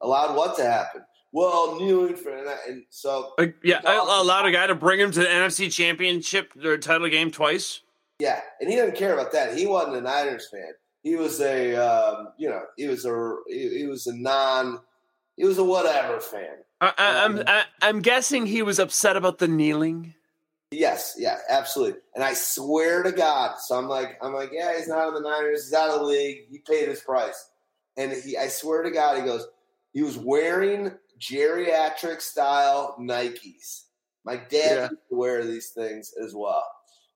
allowed 0.02 0.36
what 0.36 0.56
to 0.58 0.64
happen? 0.64 1.02
well, 1.32 1.80
kneeling 1.80 2.16
for 2.16 2.36
and, 2.36 2.50
and 2.68 2.84
so 2.90 3.34
uh, 3.38 3.48
yeah, 3.64 3.82
allowed 3.84 4.46
a 4.46 4.52
guy 4.52 4.68
to 4.68 4.76
bring 4.76 5.00
him 5.00 5.12
to 5.12 5.20
the 5.20 5.26
NFC 5.26 5.72
Championship 5.72 6.54
or 6.64 6.78
title 6.78 7.08
game 7.10 7.32
twice. 7.32 7.82
Yeah, 8.20 8.42
and 8.60 8.70
he 8.70 8.76
didn't 8.76 8.96
care 8.96 9.14
about 9.14 9.32
that. 9.34 9.58
He 9.58 9.68
wasn't 9.68 9.98
a 9.98 10.02
Niners 10.02 10.50
fan. 10.52 10.74
He 11.04 11.16
was 11.16 11.40
a 11.40 11.76
um, 11.76 12.30
you 12.38 12.50
know 12.50 12.62
he 12.78 12.88
was 12.88 13.06
a 13.06 13.36
he, 13.48 13.80
he, 13.80 13.86
was 13.86 14.08
a 14.08 14.16
non 14.16 14.80
he 15.38 15.46
was 15.46 15.58
a 15.58 15.64
whatever 15.64 16.20
fan. 16.20 16.58
I, 16.82 16.94
I'm 16.98 17.40
um, 17.40 17.44
I, 17.46 17.64
I'm 17.82 18.02
guessing 18.02 18.46
he 18.46 18.62
was 18.62 18.80
upset 18.80 19.16
about 19.16 19.38
the 19.38 19.48
kneeling. 19.48 20.16
Yes, 20.72 21.16
yeah, 21.18 21.38
absolutely. 21.50 22.00
And 22.14 22.24
I 22.24 22.34
swear 22.34 23.02
to 23.02 23.12
God, 23.12 23.58
so 23.60 23.76
I'm 23.76 23.88
like, 23.88 24.18
I'm 24.22 24.34
like, 24.34 24.52
yeah, 24.54 24.78
he's 24.78 24.88
not 24.88 25.08
in 25.08 25.16
the 25.16 25.28
Niners. 25.28 25.66
He's 25.66 25.74
out 25.74 25.90
of 25.90 26.02
the 26.02 26.06
league. 26.06 26.46
He 26.50 26.60
paid 26.60 26.88
his 26.88 27.02
price. 27.02 27.50
And 27.98 28.12
he, 28.12 28.38
I 28.38 28.48
swear 28.48 28.84
to 28.84 28.92
God, 28.92 29.18
he 29.18 29.24
goes, 29.24 29.48
he 29.94 30.04
was 30.04 30.18
wearing 30.18 30.92
geriatric 31.20 32.22
style 32.22 32.96
Nikes. 33.00 33.86
My 34.26 34.36
dad 34.36 34.50
yeah. 34.52 34.82
used 34.84 35.10
to 35.10 35.16
wear 35.18 35.44
these 35.44 35.70
things 35.70 36.14
as 36.24 36.36
well. 36.36 36.64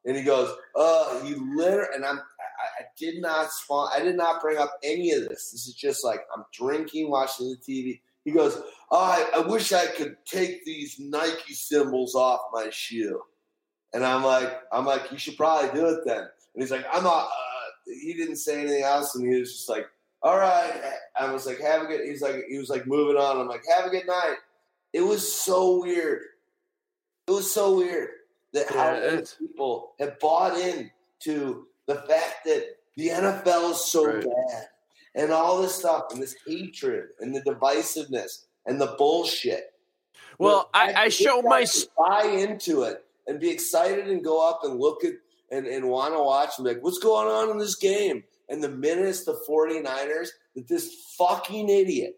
And 0.05 0.17
he 0.17 0.23
goes, 0.23 0.53
"Oh, 0.75 1.23
he 1.23 1.35
literally," 1.35 1.95
and 1.95 2.03
I'm, 2.03 2.17
I, 2.17 2.81
I, 2.81 2.85
did 2.97 3.21
not 3.21 3.51
spawn. 3.51 3.89
I 3.93 4.03
did 4.03 4.17
not 4.17 4.41
bring 4.41 4.57
up 4.57 4.73
any 4.83 5.11
of 5.11 5.21
this. 5.21 5.51
This 5.51 5.65
is 5.65 5.75
just 5.75 6.03
like 6.03 6.21
I'm 6.35 6.43
drinking, 6.51 7.09
watching 7.09 7.49
the 7.49 7.57
TV. 7.57 8.01
He 8.25 8.31
goes, 8.31 8.61
"Oh, 8.91 8.97
I, 8.99 9.39
I 9.39 9.47
wish 9.47 9.71
I 9.71 9.85
could 9.85 10.17
take 10.25 10.65
these 10.65 10.99
Nike 10.99 11.53
symbols 11.53 12.15
off 12.15 12.41
my 12.51 12.69
shoe." 12.69 13.21
And 13.93 14.05
I'm 14.05 14.23
like, 14.23 14.61
I'm 14.71 14.85
like, 14.85 15.11
you 15.11 15.17
should 15.17 15.37
probably 15.37 15.69
do 15.79 15.87
it 15.87 15.99
then. 16.05 16.19
And 16.19 16.63
he's 16.63 16.71
like, 16.71 16.85
I'm 16.91 17.03
not. 17.03 17.25
Uh, 17.25 17.91
he 18.01 18.13
didn't 18.13 18.37
say 18.37 18.61
anything 18.61 18.83
else, 18.83 19.15
and 19.15 19.25
he 19.27 19.39
was 19.39 19.53
just 19.53 19.69
like, 19.69 19.85
all 20.21 20.37
right. 20.37 20.73
I 21.19 21.31
was 21.31 21.45
like, 21.45 21.59
have 21.59 21.83
a 21.83 21.85
good. 21.85 22.01
He's 22.05 22.21
like, 22.21 22.45
he 22.49 22.57
was 22.57 22.69
like 22.69 22.87
moving 22.87 23.17
on. 23.17 23.39
I'm 23.39 23.47
like, 23.47 23.63
have 23.75 23.85
a 23.85 23.89
good 23.89 24.07
night. 24.07 24.37
It 24.93 25.01
was 25.01 25.29
so 25.29 25.81
weird. 25.81 26.21
It 27.27 27.31
was 27.31 27.53
so 27.53 27.75
weird 27.75 28.09
that 28.53 28.67
yeah, 28.71 29.01
how 29.01 29.21
people 29.39 29.93
have 29.99 30.19
bought 30.19 30.57
in 30.57 30.91
to 31.21 31.67
the 31.87 31.95
fact 31.95 32.45
that 32.45 32.75
the 32.95 33.07
NFL 33.09 33.71
is 33.71 33.85
so 33.85 34.05
right. 34.05 34.23
bad 34.23 34.67
and 35.15 35.31
all 35.31 35.61
this 35.61 35.75
stuff 35.75 36.05
and 36.11 36.21
this 36.21 36.35
hatred 36.45 37.09
and 37.19 37.35
the 37.35 37.41
divisiveness 37.41 38.45
and 38.65 38.79
the 38.79 38.95
bullshit. 38.97 39.73
Well, 40.37 40.69
I, 40.73 40.93
I 40.93 41.09
show 41.09 41.41
my 41.41 41.65
buy 41.97 42.25
into 42.25 42.83
it 42.83 43.05
and 43.27 43.39
be 43.39 43.49
excited 43.49 44.07
and 44.07 44.23
go 44.23 44.47
up 44.47 44.61
and 44.63 44.79
look 44.79 45.03
at 45.03 45.13
and, 45.51 45.67
and 45.67 45.87
want 45.87 46.13
to 46.13 46.19
watch 46.19 46.51
and 46.57 46.65
be 46.65 46.73
like, 46.73 46.83
what's 46.83 46.99
going 46.99 47.27
on 47.27 47.51
in 47.51 47.57
this 47.57 47.75
game? 47.75 48.23
And 48.49 48.63
the 48.63 48.69
minute 48.69 49.05
it's 49.05 49.23
the 49.23 49.39
49ers, 49.47 50.29
that 50.55 50.67
this 50.67 51.13
fucking 51.17 51.69
idiot 51.69 52.17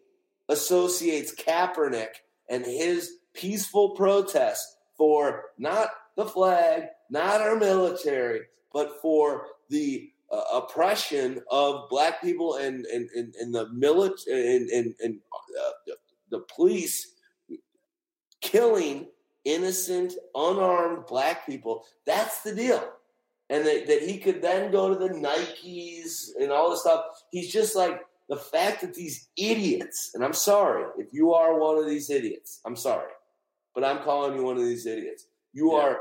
associates 0.50 1.34
Kaepernick 1.35 2.22
and 2.50 2.66
his 2.66 3.17
peaceful 3.34 3.92
protest 3.92 4.77
for 4.98 5.43
not 5.58 5.90
the 6.16 6.25
flag, 6.25 6.84
not 7.09 7.42
our 7.42 7.58
military, 7.58 8.42
but 8.72 9.01
for 9.01 9.48
the 9.69 10.09
uh, 10.32 10.42
oppression 10.53 11.42
of 11.51 11.90
black 11.90 12.22
people 12.22 12.56
and 12.56 12.85
and, 12.85 13.09
and, 13.16 13.35
and 13.40 13.53
the 13.53 13.69
military 13.69 14.56
and, 14.56 14.69
and, 14.69 14.95
and 15.00 15.19
uh, 15.59 15.93
the 16.32 16.40
police 16.53 17.14
killing 18.42 19.08
innocent, 19.46 20.14
unarmed 20.34 21.06
black 21.08 21.46
people. 21.46 21.86
That's 22.06 22.42
the 22.42 22.54
deal. 22.54 22.84
And 23.50 23.66
that, 23.66 23.88
that 23.88 24.02
he 24.02 24.18
could 24.18 24.42
then 24.42 24.72
go 24.72 24.90
to 24.90 24.96
the 24.96 25.14
Nikes 25.14 26.30
and 26.40 26.52
all 26.52 26.72
this 26.72 26.82
stuff. 26.82 27.06
He's 27.32 27.54
just 27.54 27.76
like 27.76 28.02
the 28.28 28.38
fact 28.38 28.82
that 28.82 28.96
these 28.96 29.30
idiots, 29.38 30.12
and 30.16 30.24
I'm 30.26 30.34
sorry 30.34 30.86
if 30.98 31.14
you 31.14 31.34
are 31.34 31.60
one 31.60 31.78
of 31.78 31.88
these 31.88 32.10
idiots, 32.10 32.60
I'm 32.66 32.76
sorry, 32.76 33.12
but 33.76 33.84
I'm 33.84 34.00
calling 34.00 34.36
you 34.36 34.44
one 34.44 34.58
of 34.58 34.64
these 34.64 34.88
idiots. 34.88 35.28
You 35.54 35.74
yeah. 35.74 35.80
are 35.80 36.00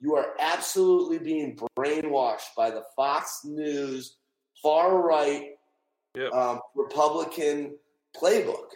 you 0.00 0.14
are 0.14 0.34
absolutely 0.38 1.18
being 1.18 1.58
brainwashed 1.78 2.54
by 2.54 2.70
the 2.70 2.84
Fox 2.94 3.40
News 3.44 4.18
far 4.62 5.00
right 5.00 5.52
yep. 6.14 6.32
um, 6.32 6.60
Republican 6.74 7.76
playbook. 8.16 8.68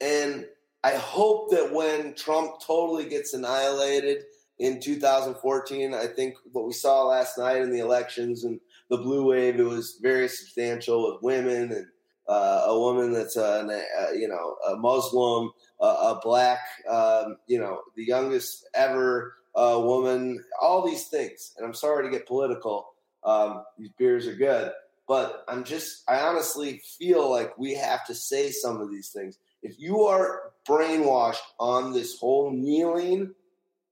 And 0.00 0.46
I 0.82 0.94
hope 0.94 1.50
that 1.50 1.72
when 1.72 2.14
Trump 2.14 2.60
totally 2.66 3.06
gets 3.08 3.34
annihilated 3.34 4.24
in 4.58 4.80
2014, 4.80 5.94
I 5.94 6.06
think 6.06 6.36
what 6.52 6.66
we 6.66 6.72
saw 6.72 7.04
last 7.04 7.36
night 7.36 7.58
in 7.58 7.70
the 7.70 7.80
elections 7.80 8.44
and 8.44 8.58
the 8.88 8.96
blue 8.96 9.24
wave, 9.26 9.60
it 9.60 9.64
was 9.64 9.98
very 10.00 10.28
substantial 10.28 11.12
with 11.12 11.22
women 11.22 11.72
and 11.72 11.86
uh, 12.28 12.64
a 12.66 12.78
woman 12.78 13.12
that's 13.12 13.36
a, 13.36 13.40
a, 13.42 14.16
you 14.16 14.28
know 14.28 14.56
a 14.68 14.76
Muslim, 14.76 15.50
a, 15.80 15.84
a 15.84 16.20
black, 16.22 16.60
um, 16.88 17.36
you 17.46 17.58
know 17.58 17.80
the 17.96 18.04
youngest 18.04 18.66
ever 18.74 19.34
uh, 19.56 19.78
woman, 19.82 20.42
all 20.62 20.86
these 20.86 21.08
things. 21.08 21.54
And 21.56 21.66
I'm 21.66 21.74
sorry 21.74 22.04
to 22.04 22.10
get 22.10 22.28
political. 22.28 22.92
Um, 23.24 23.64
these 23.78 23.90
beers 23.98 24.28
are 24.28 24.36
good, 24.36 24.70
but 25.08 25.44
I'm 25.48 25.64
just 25.64 26.08
I 26.08 26.20
honestly 26.20 26.80
feel 26.98 27.28
like 27.28 27.58
we 27.58 27.74
have 27.74 28.06
to 28.06 28.14
say 28.14 28.50
some 28.50 28.80
of 28.80 28.90
these 28.90 29.08
things 29.08 29.38
if 29.62 29.78
you 29.78 30.02
are 30.02 30.52
brainwashed 30.70 31.42
on 31.58 31.92
this 31.92 32.18
whole 32.18 32.52
kneeling, 32.52 33.34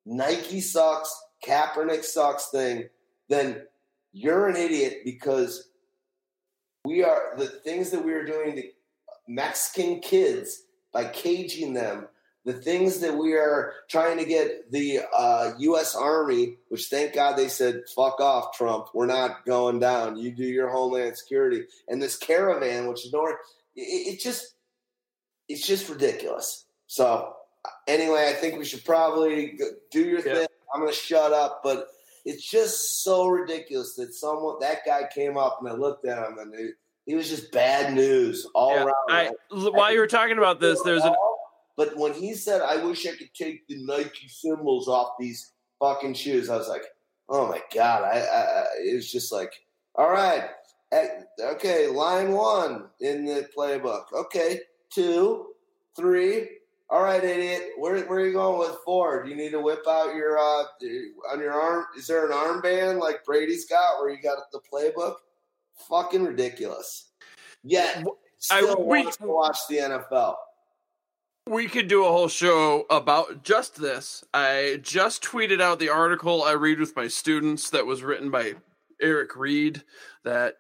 Nike 0.07 0.61
sucks, 0.61 1.13
Kaepernick 1.45 2.05
sucks 2.05 2.51
thing, 2.51 2.89
then 3.29 3.63
you're 4.13 4.49
an 4.49 4.57
idiot 4.57 4.99
because 5.05 5.69
we 6.85 7.03
are 7.03 7.35
the 7.37 7.47
things 7.47 7.91
that 7.91 8.05
we 8.05 8.13
are 8.13 8.25
doing 8.25 8.57
to 8.57 8.63
Mexican 9.27 10.01
kids 10.01 10.63
by 10.93 11.05
caging 11.07 11.75
them, 11.75 12.07
the 12.45 12.55
things 12.55 13.01
that 13.01 13.17
we 13.17 13.35
are 13.35 13.75
trying 13.91 14.17
to 14.19 14.25
get 14.25 14.71
the 14.71 15.01
uh, 15.15 15.51
U.S. 15.59 15.95
Army, 15.95 16.57
which 16.69 16.87
thank 16.87 17.15
God 17.15 17.37
they 17.37 17.49
said, 17.49 17.83
fuck 17.95 18.21
off, 18.21 18.57
Trump, 18.57 18.87
we're 18.95 19.07
not 19.07 19.45
going 19.45 19.81
down. 19.81 20.17
You 20.17 20.31
do 20.31 20.45
your 20.45 20.71
homeland 20.71 21.17
security. 21.19 21.65
And 21.89 22.01
this 22.01 22.17
caravan, 22.17 22.87
which 22.87 23.05
is 23.05 23.13
nowhere, 23.13 23.39
it, 23.77 24.15
it 24.15 24.21
just, 24.21 24.55
it's 25.49 25.67
just 25.67 25.89
ridiculous. 25.89 26.65
So 26.89 27.35
anyway, 27.87 28.29
I 28.29 28.33
think 28.33 28.59
we 28.59 28.65
should 28.65 28.85
probably 28.85 29.59
do 29.93 30.01
your 30.01 30.27
yeah. 30.27 30.35
thing. 30.35 30.47
I'm 30.75 30.81
going 30.81 30.93
to 30.93 30.99
shut 30.99 31.33
up, 31.33 31.61
but 31.63 31.89
it's 32.25 32.49
just 32.49 33.03
so 33.05 33.29
ridiculous 33.29 33.95
that 33.95 34.13
someone 34.15 34.57
that 34.61 34.81
guy 34.85 35.09
came 35.15 35.37
up 35.37 35.59
and 35.61 35.69
I 35.69 35.75
looked 35.75 36.07
at 36.07 36.19
him 36.19 36.39
and 36.39 36.55
he, 36.55 36.71
he 37.07 37.15
was 37.15 37.29
just 37.29 37.53
bad 37.53 37.95
news 37.95 38.47
all 38.55 38.75
yeah, 38.75 38.85
around. 38.85 38.95
I, 39.09 39.31
while 39.51 39.93
you 39.93 40.01
were 40.01 40.07
talking 40.07 40.37
about 40.37 40.61
this, 40.61 40.83
there's 40.83 41.05
an. 41.05 41.15
But 41.77 41.97
when 41.97 42.13
he 42.13 42.35
said, 42.35 42.61
"I 42.61 42.85
wish 42.85 43.07
I 43.07 43.13
could 43.17 43.33
take 43.35 43.67
the 43.69 43.83
Nike 43.87 44.29
symbols 44.29 44.89
off 44.89 45.13
these 45.19 45.53
fucking 45.79 46.15
shoes," 46.15 46.51
I 46.51 46.57
was 46.57 46.69
like, 46.69 46.83
"Oh 47.29 47.49
my 47.49 47.63
god!" 47.73 48.03
I, 48.03 48.19
I 48.19 48.65
it 48.85 48.97
was 48.97 49.11
just 49.11 49.33
like, 49.33 49.53
"All 49.95 50.11
right, 50.11 50.51
eh, 50.91 51.07
okay, 51.41 51.87
line 51.87 52.33
one 52.33 52.87
in 53.01 53.25
the 53.25 53.49
playbook. 53.57 54.13
Okay, 54.13 54.61
two, 54.93 55.47
three. 55.97 56.49
All 56.91 57.03
right, 57.03 57.23
idiot. 57.23 57.73
Where, 57.77 58.01
where 58.07 58.21
are 58.21 58.27
you 58.27 58.33
going 58.33 58.59
with 58.59 58.79
four? 58.85 59.23
Do 59.23 59.29
you 59.29 59.37
need 59.37 59.51
to 59.51 59.61
whip 59.61 59.83
out 59.87 60.15
your 60.15 60.39
uh 60.39 60.65
on 61.31 61.39
your 61.39 61.53
arm? 61.53 61.85
Is 61.97 62.07
there 62.07 62.25
an 62.27 62.33
armband 62.33 62.99
like 62.99 63.25
Brady's 63.25 63.67
got 63.67 64.01
where 64.01 64.09
you 64.09 64.23
got 64.23 64.39
the 64.53 64.61
playbook? 64.73 65.17
Fucking 65.89 66.25
ridiculous. 66.25 67.11
Yeah, 67.63 68.05
still 68.39 68.79
I, 68.79 68.83
we, 68.83 69.05
to 69.05 69.17
watch 69.21 69.59
the 69.69 69.77
NFL. 69.77 70.37
We 71.47 71.67
could 71.67 71.89
do 71.89 72.05
a 72.05 72.09
whole 72.09 72.29
show 72.29 72.87
about 72.89 73.43
just 73.43 73.77
this. 73.77 74.25
I 74.33 74.81
just 74.83 75.23
tweeted 75.23 75.61
out 75.61 75.79
the 75.79 75.91
article 75.91 76.43
I 76.43 76.53
read 76.53 76.81
with 76.81 76.97
my 76.97 77.09
students 77.09 77.71
that 77.71 77.87
was 77.87 78.03
written 78.03 78.31
by 78.31 78.55
Eric 79.01 79.37
Reid 79.37 79.83
that 80.25 80.57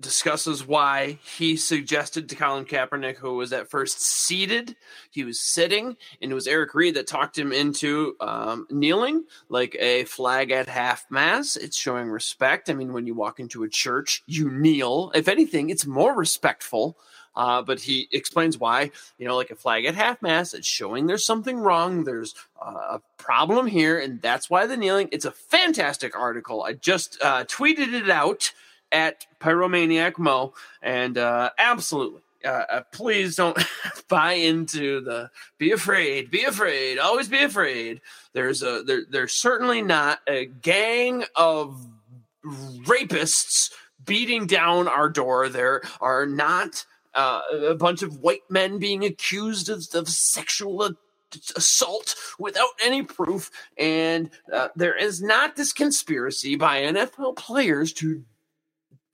discusses 0.00 0.66
why 0.66 1.18
he 1.36 1.56
suggested 1.56 2.28
to 2.28 2.36
Colin 2.36 2.64
Kaepernick, 2.64 3.16
who 3.16 3.34
was 3.34 3.52
at 3.52 3.68
first 3.68 4.00
seated, 4.00 4.76
he 5.10 5.24
was 5.24 5.40
sitting, 5.40 5.96
and 6.22 6.30
it 6.30 6.34
was 6.34 6.46
Eric 6.46 6.74
Reid 6.74 6.94
that 6.94 7.06
talked 7.06 7.36
him 7.36 7.52
into 7.52 8.14
um, 8.20 8.66
kneeling 8.70 9.24
like 9.48 9.76
a 9.80 10.04
flag 10.04 10.50
at 10.50 10.68
half 10.68 11.06
mass. 11.10 11.56
It's 11.56 11.76
showing 11.76 12.08
respect. 12.08 12.70
I 12.70 12.74
mean, 12.74 12.92
when 12.92 13.06
you 13.06 13.14
walk 13.14 13.40
into 13.40 13.64
a 13.64 13.68
church, 13.68 14.22
you 14.26 14.50
kneel. 14.50 15.10
If 15.14 15.26
anything, 15.26 15.70
it's 15.70 15.86
more 15.86 16.14
respectful. 16.14 16.96
Uh, 17.36 17.62
but 17.62 17.78
he 17.78 18.08
explains 18.10 18.58
why, 18.58 18.90
you 19.16 19.26
know, 19.28 19.36
like 19.36 19.50
a 19.50 19.54
flag 19.54 19.84
at 19.84 19.94
half 19.94 20.20
mast, 20.20 20.54
it's 20.54 20.66
showing 20.66 21.06
there's 21.06 21.24
something 21.24 21.58
wrong. 21.58 22.02
There's 22.02 22.34
uh, 22.60 22.98
a 22.98 23.00
problem 23.16 23.68
here, 23.68 24.00
and 24.00 24.20
that's 24.20 24.50
why 24.50 24.66
the 24.66 24.76
kneeling. 24.76 25.08
It's 25.12 25.24
a 25.24 25.30
fantastic 25.30 26.18
article. 26.18 26.64
I 26.64 26.72
just 26.72 27.16
uh, 27.22 27.44
tweeted 27.44 27.92
it 27.92 28.10
out 28.10 28.52
at 28.92 29.26
Pyromaniac 29.40 30.18
Mo, 30.18 30.54
and 30.82 31.18
uh, 31.18 31.50
absolutely. 31.58 32.22
Uh, 32.44 32.64
uh, 32.70 32.80
please 32.92 33.34
don't 33.34 33.58
buy 34.08 34.34
into 34.34 35.00
the 35.00 35.28
be 35.58 35.72
afraid, 35.72 36.30
be 36.30 36.44
afraid, 36.44 36.98
always 36.98 37.28
be 37.28 37.42
afraid. 37.42 38.00
There's 38.32 38.62
a 38.62 38.82
there, 38.86 39.02
there's 39.10 39.32
certainly 39.32 39.82
not 39.82 40.20
a 40.28 40.46
gang 40.46 41.24
of 41.34 41.84
rapists 42.44 43.72
beating 44.04 44.46
down 44.46 44.86
our 44.86 45.08
door. 45.08 45.48
There 45.48 45.82
are 46.00 46.26
not 46.26 46.84
uh, 47.14 47.40
a 47.70 47.74
bunch 47.74 48.02
of 48.02 48.20
white 48.20 48.48
men 48.48 48.78
being 48.78 49.04
accused 49.04 49.68
of, 49.68 49.84
of 49.94 50.08
sexual 50.08 50.90
assault 51.56 52.14
without 52.38 52.70
any 52.82 53.02
proof, 53.02 53.50
and 53.76 54.30
uh, 54.52 54.68
there 54.76 54.96
is 54.96 55.20
not 55.20 55.56
this 55.56 55.72
conspiracy 55.72 56.54
by 56.54 56.82
NFL 56.82 57.36
players 57.36 57.92
to 57.94 58.24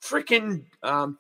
freaking 0.05 0.65
um, 0.83 1.19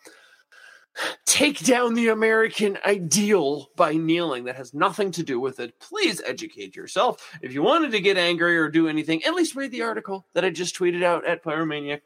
take 1.26 1.64
down 1.64 1.94
the 1.94 2.08
American 2.08 2.78
ideal 2.86 3.68
by 3.76 3.94
kneeling. 3.94 4.44
That 4.44 4.56
has 4.56 4.74
nothing 4.74 5.10
to 5.12 5.22
do 5.22 5.40
with 5.40 5.60
it. 5.60 5.78
Please 5.80 6.20
educate 6.24 6.76
yourself. 6.76 7.36
If 7.42 7.52
you 7.52 7.62
wanted 7.62 7.90
to 7.92 8.00
get 8.00 8.16
angry 8.16 8.56
or 8.56 8.68
do 8.68 8.88
anything, 8.88 9.24
at 9.24 9.34
least 9.34 9.56
read 9.56 9.72
the 9.72 9.82
article 9.82 10.26
that 10.34 10.44
I 10.44 10.50
just 10.50 10.78
tweeted 10.78 11.02
out 11.02 11.26
at 11.26 11.42
Pyromaniac. 11.42 12.00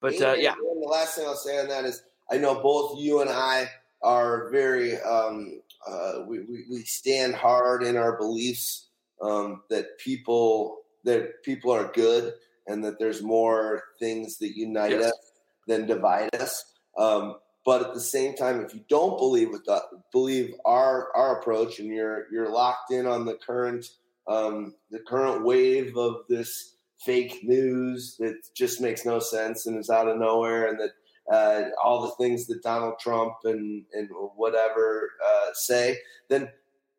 But 0.00 0.20
uh, 0.20 0.34
yeah. 0.34 0.52
And 0.52 0.82
the 0.82 0.88
last 0.88 1.16
thing 1.16 1.26
I'll 1.26 1.34
say 1.34 1.58
on 1.58 1.68
that 1.68 1.84
is 1.84 2.02
I 2.30 2.36
know 2.36 2.60
both 2.62 2.98
you 2.98 3.22
and 3.22 3.30
I 3.30 3.70
are 4.02 4.50
very, 4.50 5.00
um, 5.00 5.60
uh, 5.86 6.24
we, 6.26 6.40
we, 6.40 6.64
we, 6.70 6.82
stand 6.82 7.34
hard 7.34 7.82
in 7.82 7.96
our 7.96 8.18
beliefs 8.18 8.88
um, 9.22 9.62
that 9.70 9.98
people 9.98 10.78
that 11.04 11.42
people 11.44 11.70
are 11.70 11.90
good 11.94 12.34
and 12.66 12.84
that 12.84 12.98
there's 12.98 13.22
more 13.22 13.82
things 13.98 14.38
that 14.38 14.56
unite 14.56 14.90
yes. 14.90 15.06
us 15.06 15.35
than 15.66 15.86
divide 15.86 16.34
us. 16.36 16.64
Um, 16.98 17.36
but 17.64 17.82
at 17.82 17.94
the 17.94 18.00
same 18.00 18.34
time, 18.36 18.60
if 18.60 18.72
you 18.74 18.80
don't 18.88 19.18
believe 19.18 19.50
with 19.50 19.64
that, 19.66 19.82
believe 20.12 20.54
our 20.64 21.08
our 21.16 21.40
approach, 21.40 21.80
and 21.80 21.88
you're 21.88 22.26
you're 22.32 22.50
locked 22.50 22.92
in 22.92 23.06
on 23.06 23.24
the 23.24 23.34
current 23.34 23.84
um, 24.28 24.74
the 24.90 25.00
current 25.00 25.44
wave 25.44 25.96
of 25.96 26.18
this 26.28 26.76
fake 27.04 27.40
news 27.42 28.16
that 28.18 28.36
just 28.56 28.80
makes 28.80 29.04
no 29.04 29.18
sense 29.18 29.66
and 29.66 29.78
is 29.78 29.90
out 29.90 30.08
of 30.08 30.18
nowhere, 30.18 30.68
and 30.68 30.78
that 30.78 30.90
uh, 31.32 31.68
all 31.82 32.02
the 32.02 32.24
things 32.24 32.46
that 32.46 32.62
Donald 32.62 32.94
Trump 33.00 33.34
and 33.44 33.82
and 33.92 34.08
whatever 34.36 35.10
uh, 35.26 35.50
say, 35.54 35.98
then 36.30 36.48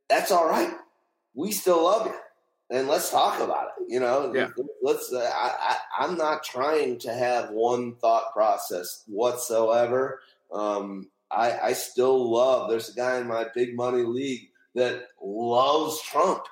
that's 0.10 0.32
all 0.32 0.50
right. 0.50 0.74
We 1.34 1.52
still 1.52 1.84
love 1.84 2.08
you 2.08 2.16
and 2.70 2.88
let's 2.88 3.10
talk 3.10 3.40
about 3.40 3.70
it. 3.80 3.86
You 3.88 4.00
know, 4.00 4.34
yeah. 4.34 4.50
let's. 4.82 5.12
Uh, 5.12 5.30
I, 5.34 5.78
I, 6.00 6.06
am 6.06 6.18
not 6.18 6.44
trying 6.44 7.00
to 7.00 7.14
have 7.14 7.52
one 7.52 7.96
thought 7.96 8.34
process 8.34 9.04
whatsoever. 9.08 10.22
Um, 10.52 11.10
I, 11.32 11.58
I 11.60 11.74
still 11.74 12.32
love. 12.32 12.70
There's 12.70 12.90
a 12.90 12.96
guy 12.96 13.20
in 13.20 13.28
my 13.28 13.46
big 13.54 13.76
money 13.76 14.04
league 14.04 14.50
that 14.76 15.08
loves 15.22 16.02
Trump, 16.02 16.44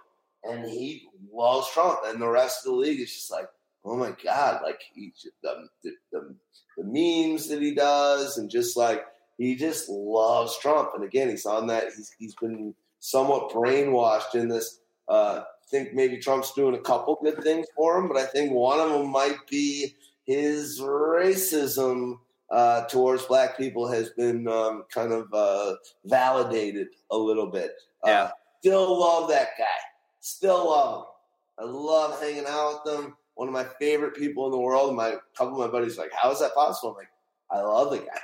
and 0.44 0.66
he 0.66 1.08
loves 1.34 1.70
Trump, 1.72 2.00
and 2.06 2.22
the 2.22 2.28
rest 2.28 2.66
of 2.66 2.72
the 2.72 2.78
league 2.78 3.02
is 3.02 3.14
just 3.14 3.32
like, 3.32 3.48
oh 3.84 3.98
my 3.98 4.16
god, 4.24 4.62
like 4.64 4.82
he 4.94 5.14
the, 5.44 5.68
the, 5.84 5.92
the 6.12 6.36
the 6.78 6.84
memes 6.84 7.50
that 7.50 7.62
he 7.62 7.74
does, 7.74 8.38
and 8.38 8.50
just 8.50 8.78
like 8.78 9.06
he 9.38 9.56
just 9.56 9.90
loves 9.90 10.58
Trump. 10.60 10.92
And 10.96 11.04
again, 11.04 11.30
he's 11.30 11.46
on 11.46 11.68
that. 11.68 11.86
He's 11.96 12.14
he's 12.18 12.36
been 12.36 12.74
somewhat 13.00 13.52
brainwashed 13.52 14.36
in 14.36 14.48
this. 14.48 14.80
Uh, 15.08 15.44
think 15.70 15.94
maybe 15.94 16.18
Trump's 16.18 16.54
doing 16.54 16.76
a 16.76 16.80
couple 16.80 17.18
good 17.24 17.42
things 17.44 17.68
for 17.76 17.98
him, 17.98 18.08
but 18.08 18.18
I 18.18 18.26
think 18.26 18.52
one 18.52 18.80
of 18.80 18.92
them 18.92 19.12
might 19.12 19.38
be 19.50 19.96
his 20.26 20.80
racism 20.80 22.20
uh, 22.52 22.86
towards 22.86 23.24
black 23.26 23.58
people 23.58 23.88
has 23.88 24.10
been 24.12 24.48
um, 24.48 24.84
kind 24.94 25.12
of 25.12 25.28
uh, 25.34 25.76
validated 26.06 26.88
a 27.12 27.18
little 27.18 27.48
bit. 27.48 27.72
Uh, 28.06 28.10
yeah. 28.10 28.32
Still 28.60 29.00
love 29.00 29.30
that 29.30 29.50
guy. 29.58 29.66
Still 30.22 30.70
love 30.70 31.00
him. 31.00 31.06
I 31.58 31.64
love 31.64 32.22
hanging 32.22 32.46
out 32.48 32.82
with 32.84 32.96
him. 33.00 33.16
One 33.36 33.48
of 33.48 33.54
my 33.54 33.66
favorite 33.80 34.16
people 34.16 34.46
in 34.46 34.52
the 34.52 34.60
world. 34.60 34.96
My 34.96 35.16
couple 35.38 35.62
of 35.62 35.72
my 35.72 35.80
buddies 35.80 35.98
like, 35.98 36.12
"How 36.14 36.32
is 36.32 36.40
that 36.40 36.56
possible?" 36.56 36.92
I'm 36.92 36.96
like, 36.96 37.10
"I 37.52 37.62
love 37.62 37.92
the 37.92 38.00
guy. 38.00 38.20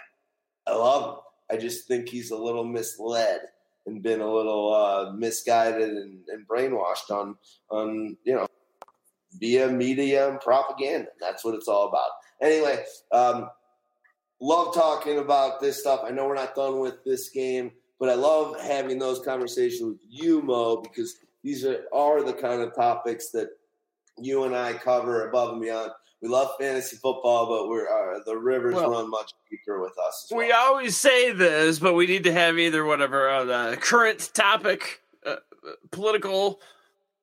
I 0.67 0.73
love 0.73 1.03
him. 1.03 1.21
I 1.51 1.57
just 1.57 1.87
think 1.87 2.07
he's 2.07 2.31
a 2.31 2.37
little 2.37 2.63
misled 2.63 3.41
and 3.85 4.03
been 4.03 4.21
a 4.21 4.31
little 4.31 4.73
uh, 4.73 5.11
misguided 5.13 5.89
and, 5.89 6.19
and 6.27 6.47
brainwashed 6.47 7.09
on 7.09 7.35
on 7.69 8.17
you 8.23 8.35
know 8.35 8.47
via 9.39 9.67
media 9.69 10.29
and 10.29 10.39
propaganda. 10.39 11.09
That's 11.19 11.43
what 11.43 11.55
it's 11.55 11.67
all 11.67 11.87
about. 11.87 12.09
Anyway, 12.41 12.83
um, 13.11 13.49
love 14.39 14.73
talking 14.73 15.19
about 15.19 15.59
this 15.61 15.79
stuff. 15.79 16.01
I 16.03 16.11
know 16.11 16.27
we're 16.27 16.35
not 16.35 16.55
done 16.55 16.79
with 16.79 17.03
this 17.05 17.29
game, 17.29 17.71
but 17.99 18.09
I 18.09 18.15
love 18.15 18.59
having 18.59 18.99
those 18.99 19.19
conversations 19.19 19.81
with 19.83 19.99
you, 20.09 20.41
Mo, 20.41 20.81
because 20.81 21.15
these 21.43 21.65
are, 21.65 21.85
are 21.93 22.23
the 22.23 22.33
kind 22.33 22.61
of 22.61 22.75
topics 22.75 23.29
that 23.31 23.49
you 24.17 24.43
and 24.43 24.55
I 24.55 24.73
cover 24.73 25.27
above 25.29 25.53
and 25.53 25.61
beyond. 25.61 25.91
We 26.21 26.29
love 26.29 26.51
fantasy 26.59 26.97
football, 26.97 27.47
but 27.47 27.67
we're 27.67 27.87
uh, 27.87 28.19
the 28.25 28.37
rivers 28.37 28.75
well, 28.75 28.91
run 28.91 29.09
much 29.09 29.33
deeper 29.49 29.81
with 29.81 29.97
us. 29.97 30.27
Well. 30.29 30.39
We 30.39 30.51
always 30.51 30.95
say 30.95 31.31
this, 31.31 31.79
but 31.79 31.93
we 31.93 32.05
need 32.05 32.25
to 32.25 32.33
have 32.33 32.59
either 32.59 32.85
whatever 32.85 33.27
uh, 33.27 33.43
the 33.45 33.77
current 33.77 34.29
topic, 34.33 35.01
uh, 35.25 35.37
political 35.91 36.61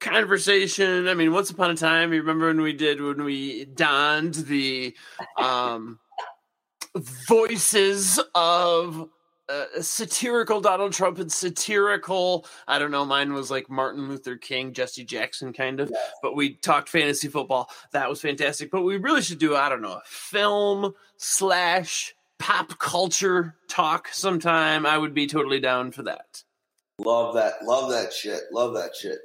conversation. 0.00 1.06
I 1.06 1.14
mean, 1.14 1.32
once 1.32 1.50
upon 1.50 1.70
a 1.70 1.76
time, 1.76 2.12
you 2.12 2.20
remember 2.20 2.48
when 2.48 2.60
we 2.60 2.72
did 2.72 3.00
when 3.00 3.22
we 3.22 3.66
donned 3.66 4.34
the 4.34 4.96
um, 5.36 6.00
voices 6.96 8.18
of 8.34 9.08
uh, 9.48 9.80
satirical 9.80 10.60
Donald 10.60 10.92
Trump 10.92 11.18
and 11.18 11.30
satirical. 11.32 12.46
I 12.66 12.78
don't 12.78 12.90
know. 12.90 13.04
Mine 13.04 13.32
was 13.32 13.50
like 13.50 13.70
Martin 13.70 14.08
Luther 14.08 14.36
King, 14.36 14.72
Jesse 14.72 15.04
Jackson, 15.04 15.52
kind 15.52 15.80
of. 15.80 15.90
Yes. 15.90 16.10
But 16.22 16.36
we 16.36 16.54
talked 16.54 16.88
fantasy 16.88 17.28
football. 17.28 17.70
That 17.92 18.08
was 18.08 18.20
fantastic. 18.20 18.70
But 18.70 18.82
we 18.82 18.96
really 18.96 19.22
should 19.22 19.38
do 19.38 19.56
I 19.56 19.68
don't 19.68 19.82
know 19.82 19.92
a 19.92 20.02
film 20.04 20.94
slash 21.16 22.14
pop 22.38 22.78
culture 22.78 23.54
talk 23.68 24.08
sometime. 24.12 24.86
I 24.86 24.98
would 24.98 25.14
be 25.14 25.26
totally 25.26 25.60
down 25.60 25.92
for 25.92 26.02
that. 26.04 26.42
Love 27.00 27.34
that. 27.34 27.64
Love 27.64 27.90
that 27.90 28.12
shit. 28.12 28.42
Love 28.52 28.74
that 28.74 28.94
shit. 28.94 29.18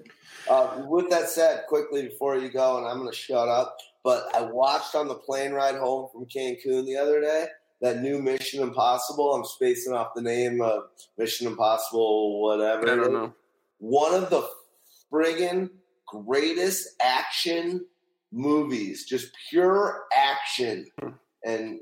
Uh, 0.49 0.83
with 0.87 1.09
that 1.09 1.29
said, 1.29 1.65
quickly 1.67 2.03
before 2.03 2.37
you 2.37 2.49
go, 2.49 2.77
and 2.77 2.87
I'm 2.87 2.97
going 2.97 3.09
to 3.09 3.15
shut 3.15 3.47
up. 3.47 3.77
But 4.03 4.35
I 4.35 4.41
watched 4.41 4.95
on 4.95 5.07
the 5.07 5.15
plane 5.15 5.53
ride 5.53 5.75
home 5.75 6.09
from 6.11 6.25
Cancun 6.25 6.85
the 6.85 6.97
other 6.97 7.21
day 7.21 7.47
that 7.83 8.01
new 8.01 8.19
Mission 8.19 8.63
Impossible. 8.63 9.35
I'm 9.35 9.43
spacing 9.43 9.93
off 9.93 10.15
the 10.15 10.21
name 10.21 10.61
of 10.61 10.85
Mission 11.17 11.47
Impossible, 11.47 12.41
whatever. 12.41 12.89
I 12.89 12.95
don't 12.95 13.13
know. 13.13 13.33
One 13.79 14.15
of 14.15 14.29
the 14.29 14.47
friggin' 15.11 15.69
greatest 16.07 16.95
action 17.01 17.85
movies, 18.31 19.05
just 19.05 19.31
pure 19.49 20.05
action, 20.15 20.87
and 21.45 21.81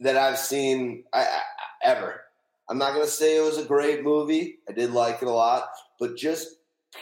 that 0.00 0.16
I've 0.16 0.38
seen 0.38 1.04
I, 1.12 1.20
I, 1.20 1.40
ever. 1.84 2.22
I'm 2.70 2.78
not 2.78 2.94
gonna 2.94 3.06
say 3.06 3.36
it 3.36 3.44
was 3.44 3.58
a 3.58 3.64
great 3.64 4.02
movie. 4.02 4.58
I 4.70 4.72
did 4.72 4.92
like 4.92 5.20
it 5.20 5.28
a 5.28 5.30
lot, 5.30 5.64
but 6.00 6.16
just 6.16 6.56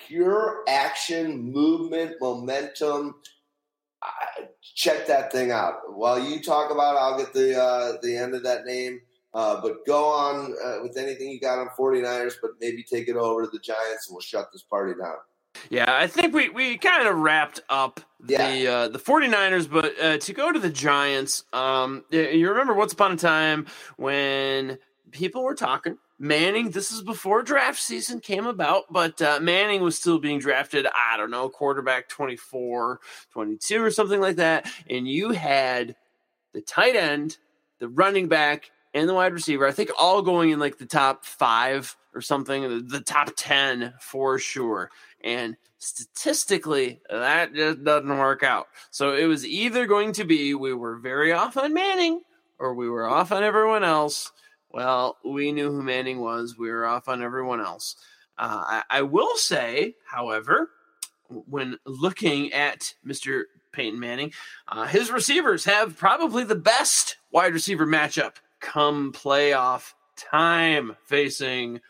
pure 0.08 0.64
action, 0.68 1.52
movement, 1.52 2.16
momentum 2.20 3.14
check 4.74 5.06
that 5.06 5.32
thing 5.32 5.50
out. 5.50 5.74
While 5.88 6.18
you 6.18 6.42
talk 6.42 6.70
about 6.70 6.96
it, 6.96 6.98
I'll 6.98 7.18
get 7.18 7.32
the 7.32 7.60
uh, 7.60 7.92
the 8.02 8.16
end 8.16 8.34
of 8.34 8.42
that 8.44 8.64
name. 8.64 9.00
Uh, 9.32 9.60
but 9.60 9.86
go 9.86 10.06
on 10.06 10.54
uh, 10.64 10.78
with 10.82 10.96
anything 10.96 11.30
you 11.30 11.38
got 11.38 11.58
on 11.58 11.68
49ers, 11.78 12.34
but 12.42 12.50
maybe 12.60 12.82
take 12.82 13.08
it 13.08 13.14
over 13.14 13.44
to 13.44 13.50
the 13.50 13.60
Giants 13.60 14.08
and 14.08 14.14
we'll 14.14 14.20
shut 14.20 14.48
this 14.52 14.62
party 14.62 14.92
down. 15.00 15.14
Yeah, 15.68 15.86
I 15.88 16.08
think 16.08 16.34
we, 16.34 16.48
we 16.48 16.78
kind 16.78 17.06
of 17.06 17.16
wrapped 17.16 17.60
up 17.68 18.00
the 18.20 18.66
uh, 18.66 18.88
the 18.88 18.98
49ers, 18.98 19.70
but 19.70 20.00
uh, 20.00 20.18
to 20.18 20.32
go 20.32 20.52
to 20.52 20.58
the 20.58 20.70
Giants, 20.70 21.44
um, 21.52 22.04
you 22.10 22.48
remember 22.48 22.74
once 22.74 22.92
upon 22.92 23.12
a 23.12 23.16
time 23.16 23.66
when 23.96 24.78
people 25.10 25.42
were 25.42 25.54
talking 25.54 25.98
Manning, 26.23 26.70
this 26.70 26.92
is 26.92 27.00
before 27.00 27.42
draft 27.42 27.81
season 27.81 28.20
came 28.20 28.47
about, 28.47 28.84
but 28.92 29.23
uh, 29.23 29.40
Manning 29.40 29.81
was 29.81 29.97
still 29.97 30.18
being 30.18 30.39
drafted, 30.39 30.86
I 30.86 31.16
don't 31.16 31.31
know, 31.31 31.49
quarterback 31.49 32.10
24, 32.10 33.00
22 33.32 33.82
or 33.82 33.90
something 33.90 34.20
like 34.20 34.36
that. 34.36 34.70
And 34.90 35.08
you 35.08 35.31
had 35.31 35.97
the 36.52 36.60
tight 36.60 36.94
end, 36.94 37.39
the 37.78 37.89
running 37.89 38.28
back, 38.28 38.70
and 38.92 39.08
the 39.08 39.15
wide 39.15 39.32
receiver, 39.32 39.66
I 39.66 39.73
think 39.73 39.92
all 39.99 40.20
going 40.20 40.50
in 40.50 40.58
like 40.58 40.76
the 40.76 40.84
top 40.84 41.24
five 41.24 41.97
or 42.15 42.20
something, 42.20 42.86
the 42.89 43.00
top 43.00 43.31
10 43.34 43.94
for 43.99 44.39
sure. 44.39 44.90
And 45.24 45.57
statistically, 45.78 47.00
that 47.08 47.55
just 47.55 47.82
doesn't 47.82 48.18
work 48.18 48.42
out. 48.42 48.66
So 48.90 49.15
it 49.15 49.24
was 49.24 49.47
either 49.47 49.86
going 49.86 50.12
to 50.12 50.24
be 50.24 50.55
we 50.55 50.74
were 50.74 50.97
very 50.97 51.32
off 51.32 51.57
on 51.57 51.73
Manning 51.73 52.20
or 52.58 52.74
we 52.74 52.90
were 52.90 53.08
off 53.08 53.32
on 53.32 53.42
everyone 53.42 53.84
else 53.84 54.32
well, 54.73 55.18
we 55.24 55.52
knew 55.52 55.70
who 55.70 55.82
Manning 55.82 56.20
was. 56.20 56.57
We 56.57 56.70
were 56.70 56.86
off 56.86 57.08
on 57.08 57.23
everyone 57.23 57.60
else. 57.60 57.97
Uh, 58.39 58.62
I, 58.66 58.82
I, 58.99 59.02
will 59.02 59.36
say, 59.36 59.97
however, 60.07 60.70
when 61.28 61.78
looking 61.84 62.52
at 62.52 62.94
Mr. 63.07 63.42
Peyton 63.73 64.00
Manning, 64.00 64.32
uh, 64.68 64.86
his 64.86 65.10
receivers 65.10 65.65
have 65.65 65.97
probably 65.97 66.44
the 66.44 66.55
best 66.55 67.16
wide 67.31 67.52
receiver 67.52 67.86
matchup 67.86 68.36
come 68.60 69.12
playoff 69.12 69.92
time 70.16 70.97
facing 71.05 71.81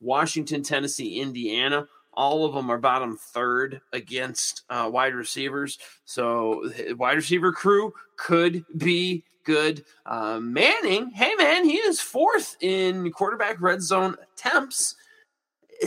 Washington, 0.00 0.62
Tennessee, 0.62 1.20
Indiana. 1.20 1.86
All 2.14 2.44
of 2.44 2.54
them 2.54 2.70
are 2.70 2.78
bottom 2.78 3.16
third 3.16 3.80
against 3.92 4.62
uh, 4.70 4.88
wide 4.92 5.14
receivers. 5.14 5.78
So, 6.04 6.70
wide 6.96 7.16
receiver 7.16 7.52
crew 7.52 7.92
could 8.16 8.64
be 8.76 9.24
good. 9.48 9.82
Uh, 10.04 10.38
Manning, 10.40 11.08
hey 11.08 11.34
man, 11.38 11.64
he 11.64 11.76
is 11.76 12.02
fourth 12.02 12.54
in 12.60 13.10
quarterback 13.10 13.58
red 13.62 13.80
zone 13.80 14.14
attempts. 14.22 14.94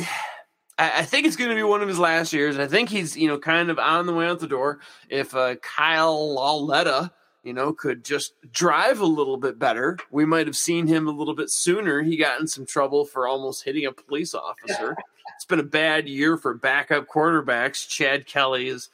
I, 0.80 1.02
I 1.02 1.04
think 1.04 1.28
it's 1.28 1.36
going 1.36 1.52
to 1.52 1.56
be 1.56 1.62
one 1.62 1.84
of 1.84 1.88
his 1.88 2.00
last 2.00 2.34
years. 2.34 2.58
I 2.58 2.66
think 2.66 2.90
he's 2.90 3.16
you 3.16 3.28
know 3.28 3.38
kind 3.38 3.70
of 3.70 3.78
on 3.78 4.08
the 4.08 4.16
way 4.16 4.26
out 4.26 4.40
the 4.40 4.48
door. 4.48 4.80
If 5.10 5.36
uh, 5.36 5.58
Kyle 5.58 6.34
Lauletta, 6.34 7.12
you 7.44 7.54
know, 7.54 7.72
could 7.72 8.04
just 8.04 8.34
drive 8.52 9.00
a 9.00 9.06
little 9.06 9.38
bit 9.38 9.60
better, 9.60 10.00
we 10.10 10.26
might 10.26 10.48
have 10.48 10.58
seen 10.58 10.88
him 10.88 11.08
a 11.08 11.12
little 11.12 11.36
bit 11.36 11.52
sooner. 11.52 12.02
He 12.02 12.18
got 12.18 12.42
in 12.42 12.48
some 12.48 12.66
trouble 12.66 13.06
for 13.06 13.28
almost 13.28 13.64
hitting 13.64 13.86
a 13.86 13.92
police 13.92 14.34
officer. 14.34 14.96
it's 15.36 15.46
been 15.46 15.60
a 15.60 15.64
bad 15.64 16.10
year 16.10 16.36
for 16.36 16.56
backup 16.56 17.08
quarterbacks. 17.08 17.88
Chad 17.88 18.26
Kelly 18.26 18.70
is 18.70 18.90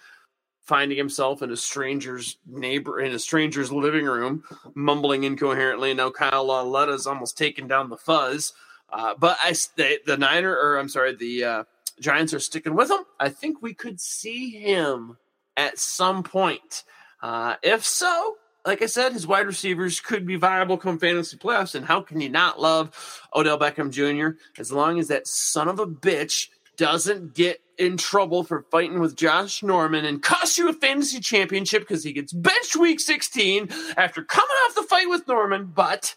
finding 0.68 0.98
himself 0.98 1.42
in 1.42 1.50
a 1.50 1.58
stranger's 1.58 2.38
neighbor 2.46 3.00
in 3.00 3.14
a 3.14 3.20
stranger's 3.20 3.72
living 3.72 4.06
room, 4.06 4.44
mumbling 4.76 5.24
incoherently. 5.24 5.94
Now 5.94 6.12
Kyle 6.12 6.46
Lauletta's 6.46 7.08
almost 7.08 7.38
taken 7.38 7.68
down 7.68 7.90
the 7.90 7.98
fuzz. 7.98 8.54
Uh, 8.90 9.14
but 9.18 9.38
I 9.42 9.56
the, 9.76 10.00
the 10.06 10.18
Niner 10.18 10.54
or 10.54 10.78
I'm 10.78 10.90
sorry, 10.90 11.16
the 11.16 11.44
uh, 11.44 11.64
Giants 12.00 12.34
are 12.34 12.40
sticking 12.40 12.76
with 12.76 12.92
him. 12.92 13.00
I 13.20 13.30
think 13.30 13.62
we 13.62 13.74
could 13.74 14.00
see 14.00 14.50
him 14.50 15.18
at 15.56 15.80
some 15.80 16.22
point. 16.22 16.84
Uh, 17.22 17.56
if 17.64 17.86
so, 17.86 18.36
like 18.66 18.82
I 18.82 18.86
said, 18.86 19.14
his 19.14 19.26
wide 19.26 19.48
receivers 19.48 20.02
could 20.02 20.28
be 20.28 20.36
viable 20.36 20.78
come 20.78 21.00
fantasy 21.00 21.38
playoffs. 21.38 21.76
And 21.76 21.86
how 21.86 22.02
can 22.02 22.20
you 22.20 22.30
not 22.30 22.60
love 22.60 23.22
Odell 23.34 23.58
Beckham 23.58 23.90
Jr. 23.90 24.38
as 24.60 24.72
long 24.72 25.00
as 25.00 25.08
that 25.08 25.28
son 25.28 25.70
of 25.70 25.80
a 25.80 25.88
bitch 25.88 26.50
doesn't 26.78 27.34
get 27.34 27.60
in 27.78 27.98
trouble 27.98 28.44
for 28.44 28.66
fighting 28.72 29.00
with 29.00 29.16
Josh 29.16 29.62
Norman 29.62 30.06
and 30.06 30.22
cost 30.22 30.58
you 30.58 30.70
a 30.70 30.74
fantasy 30.74 31.20
championship 31.20 31.82
because 31.82 32.04
he 32.04 32.14
gets 32.14 32.34
benched 32.34 32.76
week 32.76 33.00
16 33.00 33.70
after 33.98 34.24
coming 34.24 34.56
off 34.66 34.76
the 34.76 34.84
fight 34.84 35.10
with 35.10 35.28
Norman, 35.28 35.66
but 35.66 36.16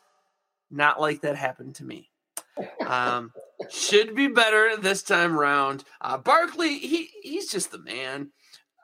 not 0.70 1.00
like 1.00 1.22
that 1.22 1.36
happened 1.36 1.74
to 1.76 1.84
me. 1.84 2.10
Um, 2.86 3.32
should 3.70 4.14
be 4.14 4.28
better 4.28 4.76
this 4.76 5.02
time 5.02 5.38
around. 5.38 5.84
Uh, 6.00 6.18
Barkley, 6.18 6.78
he 6.78 7.10
he's 7.22 7.50
just 7.50 7.70
the 7.72 7.78
man. 7.78 8.30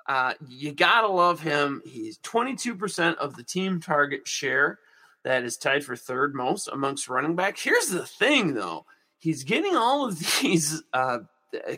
Uh, 0.09 0.35
you 0.47 0.73
gotta 0.73 1.09
love 1.09 1.41
him. 1.41 1.83
He's 1.85 2.19
22% 2.19 3.17
of 3.17 3.37
the 3.37 3.43
team 3.43 3.81
target 3.81 4.27
share. 4.27 4.79
That 5.25 5.43
is 5.43 5.57
tied 5.57 5.85
for 5.85 5.97
third 5.97 6.35
most 6.35 6.69
amongst 6.69 7.09
running 7.09 7.35
backs. 7.35 7.63
Here's 7.63 7.89
the 7.89 8.07
thing, 8.07 8.55
though. 8.55 8.87
He's 9.19 9.43
getting 9.43 9.77
all 9.77 10.07
of 10.07 10.19
these 10.41 10.83
uh, 10.93 11.19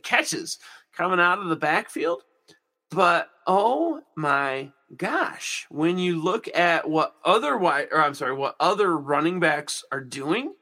catches 0.02 0.58
coming 0.92 1.20
out 1.20 1.39
of 1.39 1.48
the 1.48 1.57
backfield, 1.57 2.23
But 2.90 3.28
oh 3.47 4.00
my 4.16 4.73
gosh, 4.97 5.66
when 5.70 5.98
you 5.98 6.23
look 6.23 6.48
at 6.55 6.89
what 6.89 7.15
other 7.24 7.57
wide 7.57 7.89
or 7.92 8.00
I'm 8.02 8.15
sorry, 8.15 8.34
what 8.34 8.57
other 8.60 8.97
running 8.97 9.40
backs 9.40 9.84
are 9.92 10.00
doing, 10.00 10.55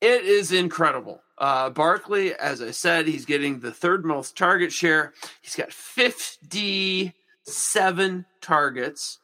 it 0.00 0.24
is 0.24 0.52
incredible. 0.52 1.22
Uh, 1.38 1.70
Barkley, 1.70 2.34
as 2.34 2.60
I 2.62 2.70
said, 2.72 3.06
he's 3.06 3.24
getting 3.24 3.60
the 3.60 3.72
third 3.72 4.04
most 4.04 4.36
target 4.36 4.72
share. 4.72 5.12
He's 5.40 5.56
got 5.56 5.72
57 5.72 8.26
targets. 8.40 9.18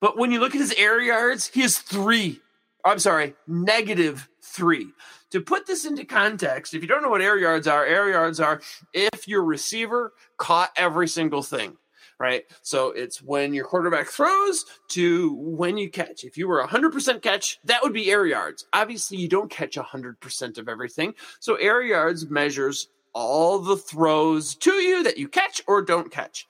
But 0.00 0.16
when 0.16 0.30
you 0.30 0.38
look 0.40 0.54
at 0.54 0.60
his 0.60 0.72
air 0.74 1.00
yards, 1.00 1.48
he 1.48 1.62
has 1.62 1.78
three. 1.78 2.40
I'm 2.84 2.98
sorry, 3.00 3.34
negative 3.46 4.28
three. 4.42 4.88
To 5.32 5.42
put 5.42 5.66
this 5.66 5.84
into 5.84 6.04
context, 6.04 6.72
if 6.72 6.82
you 6.82 6.88
don't 6.88 7.02
know 7.02 7.10
what 7.10 7.20
air 7.20 7.38
yards 7.38 7.66
are, 7.66 7.84
air 7.84 8.08
yards 8.08 8.40
are 8.40 8.62
if 8.94 9.28
your 9.28 9.44
receiver 9.44 10.14
caught 10.38 10.70
every 10.74 11.06
single 11.06 11.42
thing, 11.42 11.76
right? 12.18 12.44
So 12.62 12.92
it's 12.92 13.22
when 13.22 13.52
your 13.52 13.66
quarterback 13.66 14.06
throws 14.06 14.64
to 14.88 15.34
when 15.34 15.76
you 15.76 15.90
catch. 15.90 16.24
If 16.24 16.38
you 16.38 16.48
were 16.48 16.66
100% 16.66 17.20
catch, 17.20 17.58
that 17.64 17.82
would 17.82 17.92
be 17.92 18.10
air 18.10 18.24
yards. 18.24 18.66
Obviously, 18.72 19.18
you 19.18 19.28
don't 19.28 19.50
catch 19.50 19.76
100% 19.76 20.58
of 20.58 20.68
everything. 20.68 21.14
So 21.40 21.56
air 21.56 21.82
yards 21.82 22.30
measures 22.30 22.88
all 23.12 23.58
the 23.58 23.76
throws 23.76 24.54
to 24.54 24.72
you 24.74 25.02
that 25.02 25.18
you 25.18 25.28
catch 25.28 25.60
or 25.66 25.82
don't 25.82 26.10
catch. 26.10 26.46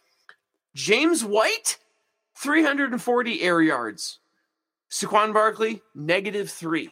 James 0.74 1.24
White, 1.24 1.78
340 2.36 3.42
air 3.42 3.60
yards. 3.60 4.20
Saquon 4.90 5.32
Barkley, 5.32 5.82
negative 5.94 6.50
three. 6.50 6.90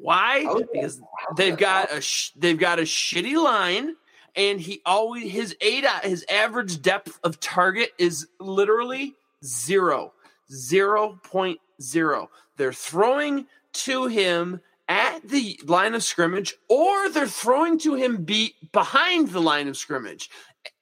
Why? 0.00 0.44
Oh, 0.48 0.64
because 0.72 1.00
they've 1.36 1.56
got 1.56 1.92
a 1.92 2.00
sh- 2.00 2.30
they've 2.36 2.58
got 2.58 2.78
a 2.78 2.82
shitty 2.82 3.42
line, 3.42 3.96
and 4.36 4.60
he 4.60 4.80
always 4.86 5.30
his 5.30 5.56
eight 5.60 5.84
his 6.02 6.24
average 6.30 6.80
depth 6.82 7.18
of 7.24 7.40
target 7.40 7.90
is 7.98 8.26
literally 8.40 9.14
zero, 9.44 10.12
zero 10.52 11.18
point 11.22 11.58
zero. 11.80 12.30
They're 12.56 12.72
throwing 12.72 13.46
to 13.72 14.06
him 14.06 14.60
at 14.88 15.28
the 15.28 15.60
line 15.66 15.94
of 15.94 16.02
scrimmage, 16.02 16.54
or 16.68 17.10
they're 17.10 17.26
throwing 17.26 17.78
to 17.80 17.94
him 17.94 18.24
be 18.24 18.54
behind 18.72 19.28
the 19.28 19.40
line 19.40 19.68
of 19.68 19.76
scrimmage. 19.76 20.30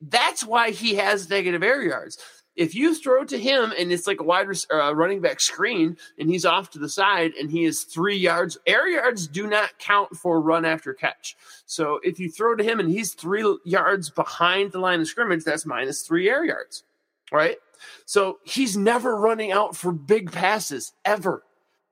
That's 0.01 0.45
why 0.45 0.70
he 0.70 0.95
has 0.95 1.28
negative 1.28 1.62
air 1.62 1.83
yards 1.83 2.19
if 2.57 2.75
you 2.75 2.94
throw 2.94 3.25
to 3.25 3.39
him 3.39 3.73
and 3.78 3.93
it's 3.93 4.07
like 4.07 4.20
a 4.20 4.25
wide 4.25 4.49
uh, 4.73 4.94
running 4.94 5.20
back 5.20 5.41
screen 5.41 5.97
and 6.18 6.31
he's 6.31 6.47
off 6.47 6.70
to 6.70 6.78
the 6.78 6.89
side 6.89 7.33
and 7.39 7.51
he 7.51 7.65
is 7.65 7.83
three 7.83 8.17
yards, 8.17 8.57
air 8.67 8.89
yards 8.89 9.26
do 9.26 9.47
not 9.47 9.78
count 9.78 10.17
for 10.17 10.41
run 10.41 10.65
after 10.65 10.94
catch. 10.94 11.36
So 11.67 12.01
if 12.02 12.18
you 12.18 12.31
throw 12.31 12.57
to 12.57 12.65
him 12.65 12.81
and 12.81 12.89
he's 12.89 13.12
three 13.12 13.59
yards 13.65 14.10
behind 14.10 14.73
the 14.73 14.78
line 14.78 15.01
of 15.01 15.07
scrimmage, 15.07 15.44
that's 15.44 15.67
minus 15.67 16.02
three 16.02 16.28
air 16.31 16.44
yards, 16.44 16.85
right? 17.31 17.59
So 18.07 18.39
he's 18.43 18.76
never 18.76 19.17
running 19.17 19.52
out 19.52 19.76
for 19.76 19.93
big 19.93 20.33
passes 20.33 20.93
ever. 21.05 21.43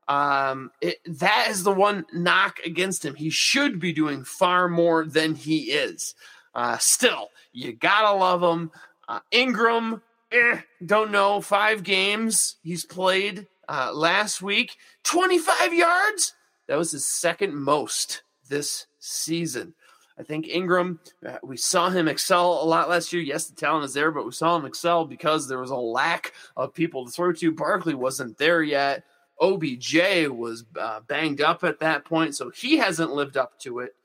Um, 0.08 0.70
it, 0.80 0.98
that 1.18 1.48
is 1.50 1.62
the 1.62 1.72
one 1.72 2.06
knock 2.12 2.58
against 2.64 3.04
him. 3.04 3.14
He 3.14 3.30
should 3.30 3.80
be 3.80 3.92
doing 3.92 4.24
far 4.24 4.68
more 4.68 5.04
than 5.04 5.34
he 5.34 5.72
is. 5.72 6.14
Uh, 6.54 6.78
still, 6.78 7.28
you 7.52 7.72
gotta 7.72 8.16
love 8.16 8.42
him. 8.42 8.70
Uh, 9.08 9.20
Engram 9.32 10.00
eh, 10.34 10.60
don't 10.84 11.10
know. 11.10 11.40
Five 11.40 11.82
games 11.82 12.56
he's 12.62 12.84
played 12.84 13.46
uh, 13.68 13.92
last 13.94 14.42
week, 14.42 14.76
25 15.04 15.72
yards. 15.72 16.34
That 16.66 16.76
was 16.76 16.92
his 16.92 17.06
second 17.06 17.54
most 17.54 18.22
this 18.48 18.86
season. 18.98 19.74
I 20.18 20.22
think 20.22 20.46
Engram, 20.46 20.98
uh, 21.26 21.38
we 21.42 21.56
saw 21.56 21.90
him 21.90 22.06
excel 22.06 22.62
a 22.62 22.64
lot 22.64 22.88
last 22.88 23.12
year. 23.12 23.22
Yes, 23.22 23.46
the 23.46 23.56
talent 23.56 23.84
is 23.84 23.94
there, 23.94 24.12
but 24.12 24.24
we 24.24 24.32
saw 24.32 24.56
him 24.56 24.64
excel 24.64 25.04
because 25.04 25.48
there 25.48 25.58
was 25.58 25.70
a 25.70 25.76
lack 25.76 26.32
of 26.56 26.72
people 26.72 27.04
to 27.04 27.10
throw 27.10 27.32
to. 27.32 27.52
Barkley 27.52 27.94
wasn't 27.94 28.38
there 28.38 28.62
yet. 28.62 29.04
OBJ 29.40 30.28
was 30.28 30.64
uh, 30.78 31.00
banged 31.08 31.40
up 31.40 31.64
at 31.64 31.80
that 31.80 32.04
point, 32.04 32.36
so 32.36 32.50
he 32.50 32.76
hasn't 32.76 33.12
lived 33.12 33.36
up 33.36 33.58
to 33.60 33.80
it. 33.80 33.96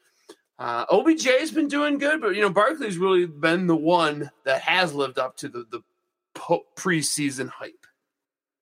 Uh, 0.57 0.85
OBJ 0.89 1.25
has 1.25 1.51
been 1.51 1.67
doing 1.67 1.97
good, 1.97 2.19
but 2.19 2.35
you 2.35 2.41
know 2.41 2.49
Barkley's 2.49 2.97
really 2.97 3.25
been 3.25 3.67
the 3.67 3.75
one 3.75 4.29
that 4.43 4.61
has 4.61 4.93
lived 4.93 5.19
up 5.19 5.37
to 5.37 5.47
the 5.47 5.65
the 5.69 5.81
po- 6.39 6.65
preseason 6.75 7.49
hype. 7.49 7.85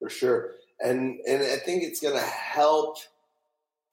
For 0.00 0.10
sure. 0.10 0.52
And 0.80 1.18
and 1.26 1.42
I 1.42 1.56
think 1.56 1.82
it's 1.82 2.00
going 2.00 2.14
to 2.18 2.26
help 2.26 2.98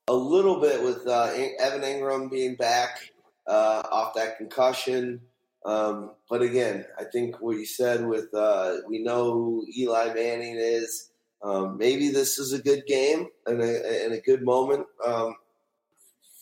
a 0.08 0.14
little 0.14 0.60
bit 0.60 0.84
with 0.84 1.08
uh, 1.08 1.32
Evan 1.60 1.82
Engram 1.82 2.30
being 2.30 2.56
back 2.56 3.12
uh, 3.48 3.84
off 3.92 4.14
that 4.16 4.38
concussion. 4.38 5.22
Um, 5.66 6.12
but 6.30 6.42
again, 6.42 6.86
I 7.00 7.06
think 7.06 7.42
what 7.42 7.58
you 7.58 7.66
said 7.66 8.06
with 8.06 8.34
uh, 8.34 8.78
we 8.88 9.04
know 9.04 9.32
who 9.32 9.68
Eli 9.78 10.14
Manning 10.14 10.58
is. 10.58 11.10
Um, 11.44 11.78
maybe 11.78 12.10
this 12.10 12.40
is 12.40 12.54
a 12.54 12.62
good 12.62 12.86
game 12.88 13.28
and 13.46 13.62
a, 13.62 14.06
and 14.06 14.14
a 14.14 14.22
good 14.22 14.44
moment 14.44 14.88
um, 15.06 15.36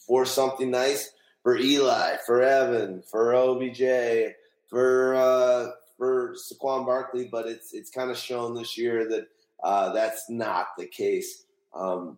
for 0.08 0.26
something 0.26 0.72
nice 0.72 1.10
for 1.42 1.58
Eli, 1.58 2.18
for 2.26 2.42
Evan, 2.42 3.04
for 3.12 3.36
OBJ, 3.36 4.34
for 4.70 5.16
uh, 5.16 5.68
for 6.03 6.35
Saquon 6.35 6.85
Barkley, 6.85 7.30
but 7.32 7.48
it's 7.48 7.73
it's 7.73 7.90
kind 7.90 8.11
of 8.11 8.17
shown 8.17 8.53
this 8.53 8.77
year 8.77 9.07
that 9.07 9.27
uh, 9.64 9.93
that's 9.93 10.30
not 10.30 10.67
the 10.77 10.85
case. 10.85 11.45
Um, 11.73 12.17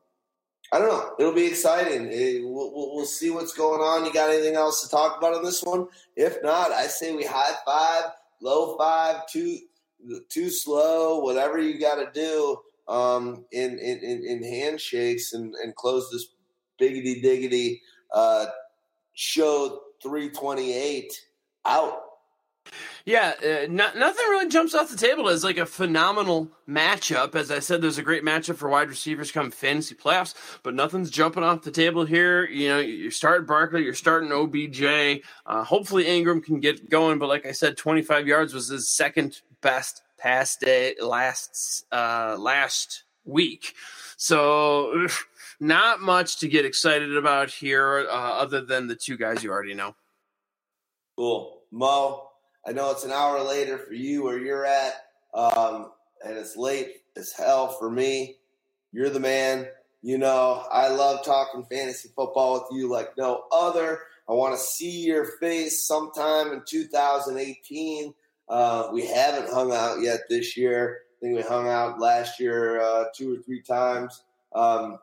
I 0.73 0.79
don't 0.79 0.87
know. 0.87 1.13
It'll 1.19 1.33
be 1.33 1.45
exciting. 1.45 2.07
It, 2.11 2.41
we'll, 2.43 2.71
we'll, 2.73 3.05
see 3.05 3.29
what's 3.29 3.53
going 3.53 3.81
on. 3.81 4.03
You 4.03 4.11
got 4.11 4.31
anything 4.31 4.55
else 4.55 4.83
to 4.83 4.89
talk 4.89 5.19
about 5.19 5.35
on 5.35 5.43
this 5.43 5.61
one? 5.61 5.87
If 6.15 6.41
not, 6.41 6.71
I 6.71 6.87
say 6.87 7.15
we 7.15 7.23
high 7.23 7.53
five, 7.63 8.05
low 8.41 8.75
five, 8.75 9.27
too 9.27 9.59
too 10.29 10.49
slow, 10.49 11.19
whatever 11.19 11.59
you 11.59 11.79
got 11.79 11.95
to 11.95 12.09
do 12.11 12.57
um, 12.87 13.45
in, 13.51 13.77
in, 13.77 14.23
in 14.25 14.43
handshakes 14.43 15.33
and, 15.33 15.53
and 15.63 15.75
close 15.75 16.09
this 16.11 16.29
biggity 16.81 17.21
diggity 17.21 17.81
uh, 18.13 18.47
show 19.13 19.81
328 20.01 21.13
out. 21.65 22.04
Yeah, 23.05 23.33
uh, 23.43 23.67
not, 23.69 23.95
nothing 23.95 24.25
really 24.29 24.49
jumps 24.49 24.73
off 24.73 24.89
the 24.89 24.97
table 24.97 25.29
as 25.29 25.43
like 25.43 25.57
a 25.57 25.65
phenomenal 25.65 26.49
matchup. 26.67 27.35
As 27.35 27.51
I 27.51 27.59
said, 27.59 27.81
there's 27.81 27.99
a 27.99 28.03
great 28.03 28.23
matchup 28.23 28.55
for 28.55 28.67
wide 28.67 28.89
receivers 28.89 29.31
come 29.31 29.51
fantasy 29.51 29.93
playoffs, 29.93 30.33
but 30.63 30.73
nothing's 30.73 31.11
jumping 31.11 31.43
off 31.43 31.61
the 31.61 31.71
table 31.71 32.05
here. 32.05 32.45
You 32.47 32.69
know, 32.69 32.79
you're 32.79 33.11
starting 33.11 33.45
Barkley, 33.45 33.83
you're 33.83 33.93
starting 33.93 34.31
OBJ. 34.31 35.21
Uh, 35.45 35.63
hopefully 35.63 36.05
Engram 36.05 36.43
can 36.43 36.59
get 36.59 36.89
going, 36.89 37.19
but 37.19 37.29
like 37.29 37.45
I 37.45 37.51
said, 37.51 37.77
25 37.77 38.27
yards 38.27 38.53
was 38.53 38.69
his 38.69 38.89
second 38.89 39.41
best 39.61 40.01
pass 40.17 40.57
day 40.57 40.95
last 40.99 41.85
uh, 41.91 42.35
last 42.39 43.03
week. 43.23 43.73
So 44.17 45.07
not 45.59 46.01
much 46.01 46.39
to 46.39 46.47
get 46.47 46.65
excited 46.65 47.15
about 47.15 47.51
here, 47.51 48.07
uh, 48.09 48.13
other 48.13 48.61
than 48.61 48.87
the 48.87 48.95
two 48.95 49.17
guys 49.17 49.43
you 49.43 49.51
already 49.51 49.75
know. 49.75 49.95
Cool, 51.17 51.61
Mo. 51.71 52.29
I 52.67 52.71
know 52.71 52.91
it's 52.91 53.03
an 53.03 53.11
hour 53.11 53.41
later 53.43 53.77
for 53.77 53.93
you 53.93 54.23
where 54.23 54.39
you're 54.39 54.65
at, 54.65 54.93
um, 55.33 55.91
and 56.25 56.37
it's 56.37 56.57
late 56.57 57.01
as 57.15 57.31
hell 57.31 57.69
for 57.69 57.89
me. 57.89 58.37
You're 58.91 59.09
the 59.09 59.19
man. 59.19 59.67
You 60.01 60.17
know, 60.17 60.63
I 60.71 60.89
love 60.89 61.25
talking 61.25 61.65
fantasy 61.69 62.09
football 62.15 62.53
with 62.53 62.77
you 62.79 62.89
like 62.89 63.17
no 63.17 63.43
other. 63.51 63.99
I 64.27 64.33
want 64.33 64.55
to 64.55 64.61
see 64.61 65.05
your 65.05 65.25
face 65.25 65.85
sometime 65.87 66.51
in 66.53 66.61
2018. 66.67 68.13
Uh, 68.47 68.89
we 68.93 69.05
haven't 69.05 69.51
hung 69.51 69.71
out 69.71 70.01
yet 70.01 70.21
this 70.29 70.57
year. 70.57 71.01
I 71.17 71.25
think 71.25 71.37
we 71.37 71.43
hung 71.43 71.67
out 71.67 71.99
last 71.99 72.39
year 72.39 72.79
uh, 72.79 73.05
two 73.15 73.35
or 73.35 73.37
three 73.43 73.61
times. 73.61 74.23
Um, 74.53 74.99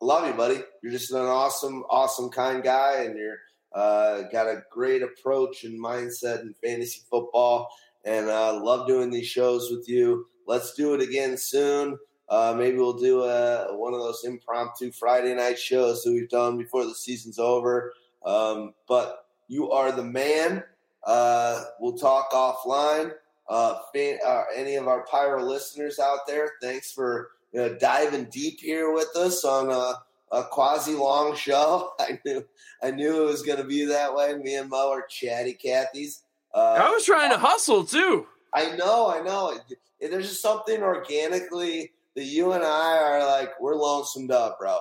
love 0.00 0.26
you, 0.26 0.32
buddy. 0.34 0.60
You're 0.82 0.92
just 0.92 1.12
an 1.12 1.18
awesome, 1.18 1.84
awesome, 1.90 2.30
kind 2.30 2.62
guy, 2.62 3.02
and 3.04 3.18
you're 3.18 3.38
uh, 3.72 4.22
got 4.32 4.46
a 4.46 4.62
great 4.70 5.02
approach 5.02 5.64
and 5.64 5.82
mindset 5.82 6.42
in 6.42 6.54
fantasy 6.62 7.02
football, 7.10 7.68
and 8.04 8.28
uh, 8.28 8.58
love 8.62 8.86
doing 8.86 9.10
these 9.10 9.26
shows 9.26 9.70
with 9.70 9.88
you. 9.88 10.26
Let's 10.46 10.74
do 10.74 10.94
it 10.94 11.02
again 11.02 11.36
soon. 11.36 11.98
Uh, 12.28 12.54
maybe 12.56 12.76
we'll 12.76 12.98
do 12.98 13.22
a, 13.22 13.76
one 13.76 13.94
of 13.94 14.00
those 14.00 14.24
impromptu 14.24 14.92
Friday 14.92 15.34
night 15.34 15.58
shows 15.58 16.02
that 16.02 16.12
we've 16.12 16.28
done 16.28 16.58
before 16.58 16.84
the 16.84 16.94
season's 16.94 17.38
over. 17.38 17.92
Um, 18.24 18.74
but 18.86 19.26
you 19.48 19.70
are 19.70 19.92
the 19.92 20.04
man. 20.04 20.62
Uh, 21.04 21.64
we'll 21.80 21.96
talk 21.96 22.30
offline. 22.32 23.12
Uh, 23.48 23.78
fan, 23.94 24.18
uh, 24.26 24.42
any 24.54 24.74
of 24.74 24.86
our 24.88 25.06
pyro 25.06 25.42
listeners 25.42 25.98
out 25.98 26.26
there, 26.26 26.52
thanks 26.60 26.92
for 26.92 27.30
you 27.52 27.60
know, 27.60 27.74
diving 27.76 28.26
deep 28.26 28.60
here 28.60 28.92
with 28.92 29.08
us 29.16 29.42
on 29.44 29.70
uh, 29.70 29.94
a 30.32 30.44
quasi 30.44 30.94
long 30.94 31.34
show. 31.34 31.92
I 32.00 32.18
knew 32.24 32.44
I 32.82 32.90
knew 32.90 33.22
it 33.22 33.26
was 33.26 33.42
going 33.42 33.58
to 33.58 33.64
be 33.64 33.84
that 33.86 34.14
way. 34.14 34.34
Me 34.36 34.56
and 34.56 34.70
Mo 34.70 34.90
are 34.90 35.06
chatty 35.06 35.54
Cathy's. 35.54 36.22
Uh, 36.54 36.78
I 36.80 36.90
was 36.90 37.04
trying 37.04 37.30
to 37.30 37.38
hustle 37.38 37.84
too. 37.84 38.26
I 38.54 38.74
know, 38.76 39.10
I 39.10 39.20
know. 39.20 39.58
There's 40.00 40.28
just 40.28 40.42
something 40.42 40.82
organically 40.82 41.92
that 42.16 42.24
you 42.24 42.52
and 42.52 42.64
I 42.64 42.98
are 42.98 43.26
like 43.26 43.60
we're 43.60 43.74
lonesomed 43.74 44.30
up, 44.30 44.58
bro. 44.58 44.78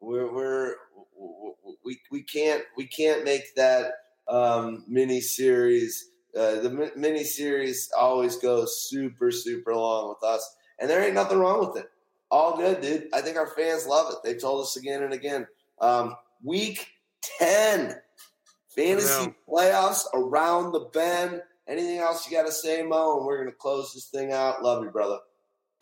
We're 0.00 0.32
we're 0.32 0.74
we 1.84 2.00
we 2.10 2.22
can't 2.22 2.62
we 2.76 2.86
can't 2.86 3.24
make 3.24 3.54
that 3.56 3.92
um, 4.28 4.84
mini 4.88 5.20
series 5.20 6.06
Uh, 6.36 6.60
the 6.60 6.92
mini 6.94 7.24
series 7.24 7.90
always 7.98 8.36
goes 8.36 8.88
super, 8.88 9.32
super 9.32 9.74
long 9.74 10.10
with 10.10 10.22
us, 10.22 10.56
and 10.78 10.88
there 10.88 11.02
ain't 11.02 11.14
nothing 11.14 11.38
wrong 11.38 11.58
with 11.66 11.76
it. 11.76 11.90
All 12.30 12.56
good, 12.56 12.80
dude. 12.80 13.08
I 13.12 13.20
think 13.20 13.36
our 13.36 13.48
fans 13.48 13.86
love 13.86 14.12
it. 14.12 14.18
They've 14.22 14.40
told 14.40 14.62
us 14.62 14.76
again 14.76 15.02
and 15.02 15.12
again. 15.12 15.46
Um, 15.80 16.14
week 16.44 16.86
10, 17.38 17.96
fantasy 18.74 19.34
playoffs 19.48 20.04
around 20.14 20.72
the 20.72 20.88
bend. 20.92 21.42
Anything 21.66 21.98
else 21.98 22.28
you 22.28 22.36
got 22.36 22.46
to 22.46 22.52
say, 22.52 22.82
Mo? 22.82 23.18
And 23.18 23.26
we're 23.26 23.38
going 23.38 23.50
to 23.50 23.56
close 23.56 23.92
this 23.92 24.06
thing 24.06 24.32
out. 24.32 24.62
Love 24.62 24.84
you, 24.84 24.90
brother. 24.90 25.18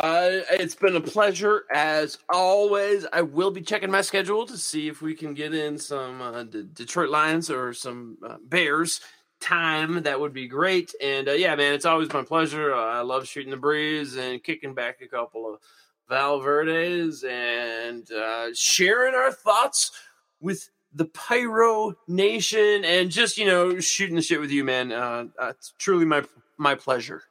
Uh, 0.01 0.43
it's 0.52 0.77
been 0.77 0.94
a 0.94 1.01
pleasure 1.01 1.65
as 1.75 2.18
always. 2.33 3.05
I 3.12 3.23
will 3.23 3.51
be 3.51 3.62
checking 3.62 3.91
my 3.91 4.01
schedule 4.01 4.47
to 4.47 4.57
see 4.57 4.86
if 4.86 5.02
we 5.02 5.15
can 5.15 5.35
get 5.35 5.52
in 5.52 5.77
some 5.77 6.23
uh, 6.23 6.44
D- 6.44 6.68
Detroit 6.73 7.10
Lions 7.10 7.51
or 7.51 7.73
some 7.75 8.17
uh, 8.25 8.36
Bears 8.44 9.01
time. 9.41 10.05
That 10.05 10.20
would 10.20 10.33
be 10.33 10.47
great. 10.47 10.94
And 11.02 11.28
uh, 11.28 11.33
yeah, 11.33 11.57
man, 11.57 11.75
it's 11.75 11.85
always 11.85 12.12
my 12.12 12.23
pleasure. 12.23 12.73
Uh, 12.73 12.99
I 12.99 13.01
love 13.01 13.27
shooting 13.27 13.51
the 13.51 13.57
breeze 13.57 14.17
and 14.17 14.43
kicking 14.43 14.73
back 14.73 15.01
a 15.02 15.09
couple 15.09 15.52
of 15.52 15.60
Valverdes 16.10 17.24
and 17.24 18.10
uh, 18.10 18.48
sharing 18.54 19.14
our 19.14 19.32
thoughts 19.32 19.92
with 20.40 20.70
the 20.94 21.04
Pyro 21.04 21.94
Nation 22.06 22.84
and 22.84 23.10
just 23.10 23.38
you 23.38 23.46
know 23.46 23.78
shooting 23.80 24.16
the 24.16 24.22
shit 24.22 24.40
with 24.40 24.50
you, 24.50 24.64
man. 24.64 24.92
it's 25.40 25.72
truly 25.78 26.04
my 26.04 26.24
my 26.56 26.74
pleasure. 26.74 27.22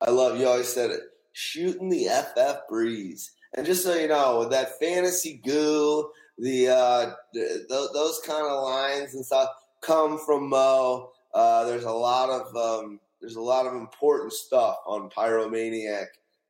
I 0.00 0.10
love 0.10 0.38
you. 0.38 0.46
Always 0.46 0.72
said 0.72 0.90
it 0.90 1.00
shooting 1.34 1.90
the 1.90 2.06
FF 2.06 2.68
breeze. 2.68 3.32
And 3.56 3.66
just 3.66 3.84
so 3.84 3.94
you 3.94 4.08
know, 4.08 4.48
that 4.48 4.78
fantasy 4.78 5.40
goo, 5.44 6.10
the, 6.38 6.68
uh, 6.68 7.12
the 7.32 7.90
those 7.92 8.20
kind 8.26 8.46
of 8.46 8.64
lines 8.64 9.14
and 9.14 9.24
stuff 9.24 9.50
come 9.82 10.18
from 10.18 10.48
Mo. 10.48 11.10
Uh, 11.34 11.64
there's 11.64 11.84
a 11.84 11.92
lot 11.92 12.30
of 12.30 12.56
um, 12.56 12.98
there's 13.20 13.36
a 13.36 13.40
lot 13.40 13.66
of 13.66 13.74
important 13.74 14.32
stuff 14.32 14.78
on 14.86 15.10
Pyromaniac 15.10 16.06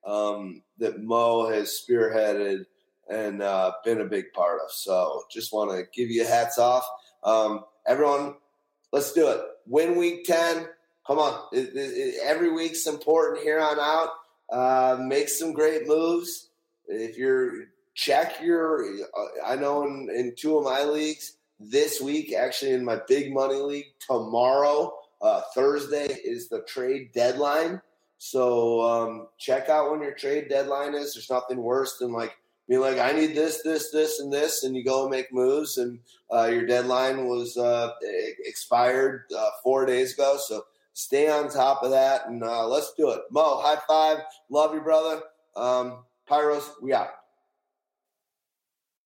um, 0.06 0.62
that 0.78 1.02
Mo 1.02 1.48
has 1.48 1.80
spearheaded 1.80 2.66
and 3.08 3.42
uh, 3.42 3.72
been 3.84 4.00
a 4.00 4.06
big 4.06 4.32
part 4.32 4.60
of. 4.64 4.70
So 4.70 5.22
just 5.30 5.52
want 5.52 5.70
to 5.70 5.84
give 5.94 6.10
you 6.10 6.26
hats 6.26 6.58
off. 6.58 6.86
Um, 7.22 7.64
everyone, 7.86 8.34
let's 8.92 9.12
do 9.12 9.28
it. 9.28 9.40
Win 9.66 9.96
week 9.96 10.24
10. 10.24 10.66
Come 11.06 11.18
on. 11.18 11.48
It, 11.52 11.68
it, 11.74 11.76
it, 11.76 12.14
every 12.24 12.52
week's 12.52 12.86
important 12.86 13.42
here 13.42 13.60
on 13.60 13.78
out. 13.78 14.10
Uh, 14.50 14.98
make 15.00 15.28
some 15.28 15.52
great 15.52 15.86
moves. 15.86 16.48
If 16.86 17.16
you're 17.16 17.66
check 17.94 18.40
your, 18.42 18.84
uh, 18.84 19.46
I 19.46 19.56
know 19.56 19.84
in, 19.84 20.10
in 20.14 20.34
two 20.36 20.58
of 20.58 20.64
my 20.64 20.82
leagues 20.82 21.36
this 21.58 22.00
week, 22.00 22.34
actually 22.34 22.72
in 22.72 22.84
my 22.84 23.00
big 23.08 23.32
money 23.32 23.54
league 23.54 23.86
tomorrow, 24.00 24.92
uh, 25.22 25.42
Thursday 25.54 26.06
is 26.24 26.48
the 26.48 26.62
trade 26.62 27.10
deadline. 27.14 27.80
So 28.24 28.80
um, 28.80 29.28
check 29.36 29.68
out 29.68 29.90
when 29.90 30.00
your 30.00 30.14
trade 30.14 30.48
deadline 30.48 30.94
is. 30.94 31.12
There's 31.12 31.28
nothing 31.28 31.58
worse 31.58 31.98
than 31.98 32.10
like 32.10 32.34
being 32.66 32.80
like, 32.80 32.98
I 32.98 33.12
need 33.12 33.34
this, 33.34 33.60
this, 33.62 33.90
this, 33.90 34.18
and 34.18 34.32
this, 34.32 34.64
and 34.64 34.74
you 34.74 34.82
go 34.82 35.02
and 35.02 35.10
make 35.10 35.30
moves, 35.30 35.76
and 35.76 35.98
uh, 36.32 36.46
your 36.46 36.64
deadline 36.64 37.26
was 37.26 37.58
uh, 37.58 37.90
expired 38.46 39.24
uh, 39.36 39.50
four 39.62 39.84
days 39.84 40.14
ago. 40.14 40.38
So 40.42 40.64
stay 40.94 41.28
on 41.28 41.50
top 41.50 41.82
of 41.82 41.90
that, 41.90 42.26
and 42.26 42.42
uh, 42.42 42.66
let's 42.66 42.94
do 42.94 43.10
it. 43.10 43.20
Mo, 43.30 43.60
high 43.60 43.82
five. 43.86 44.24
Love 44.48 44.72
you, 44.72 44.80
brother. 44.80 45.20
Um, 45.54 45.98
Pyros, 46.26 46.70
we 46.80 46.94
out. 46.94 47.10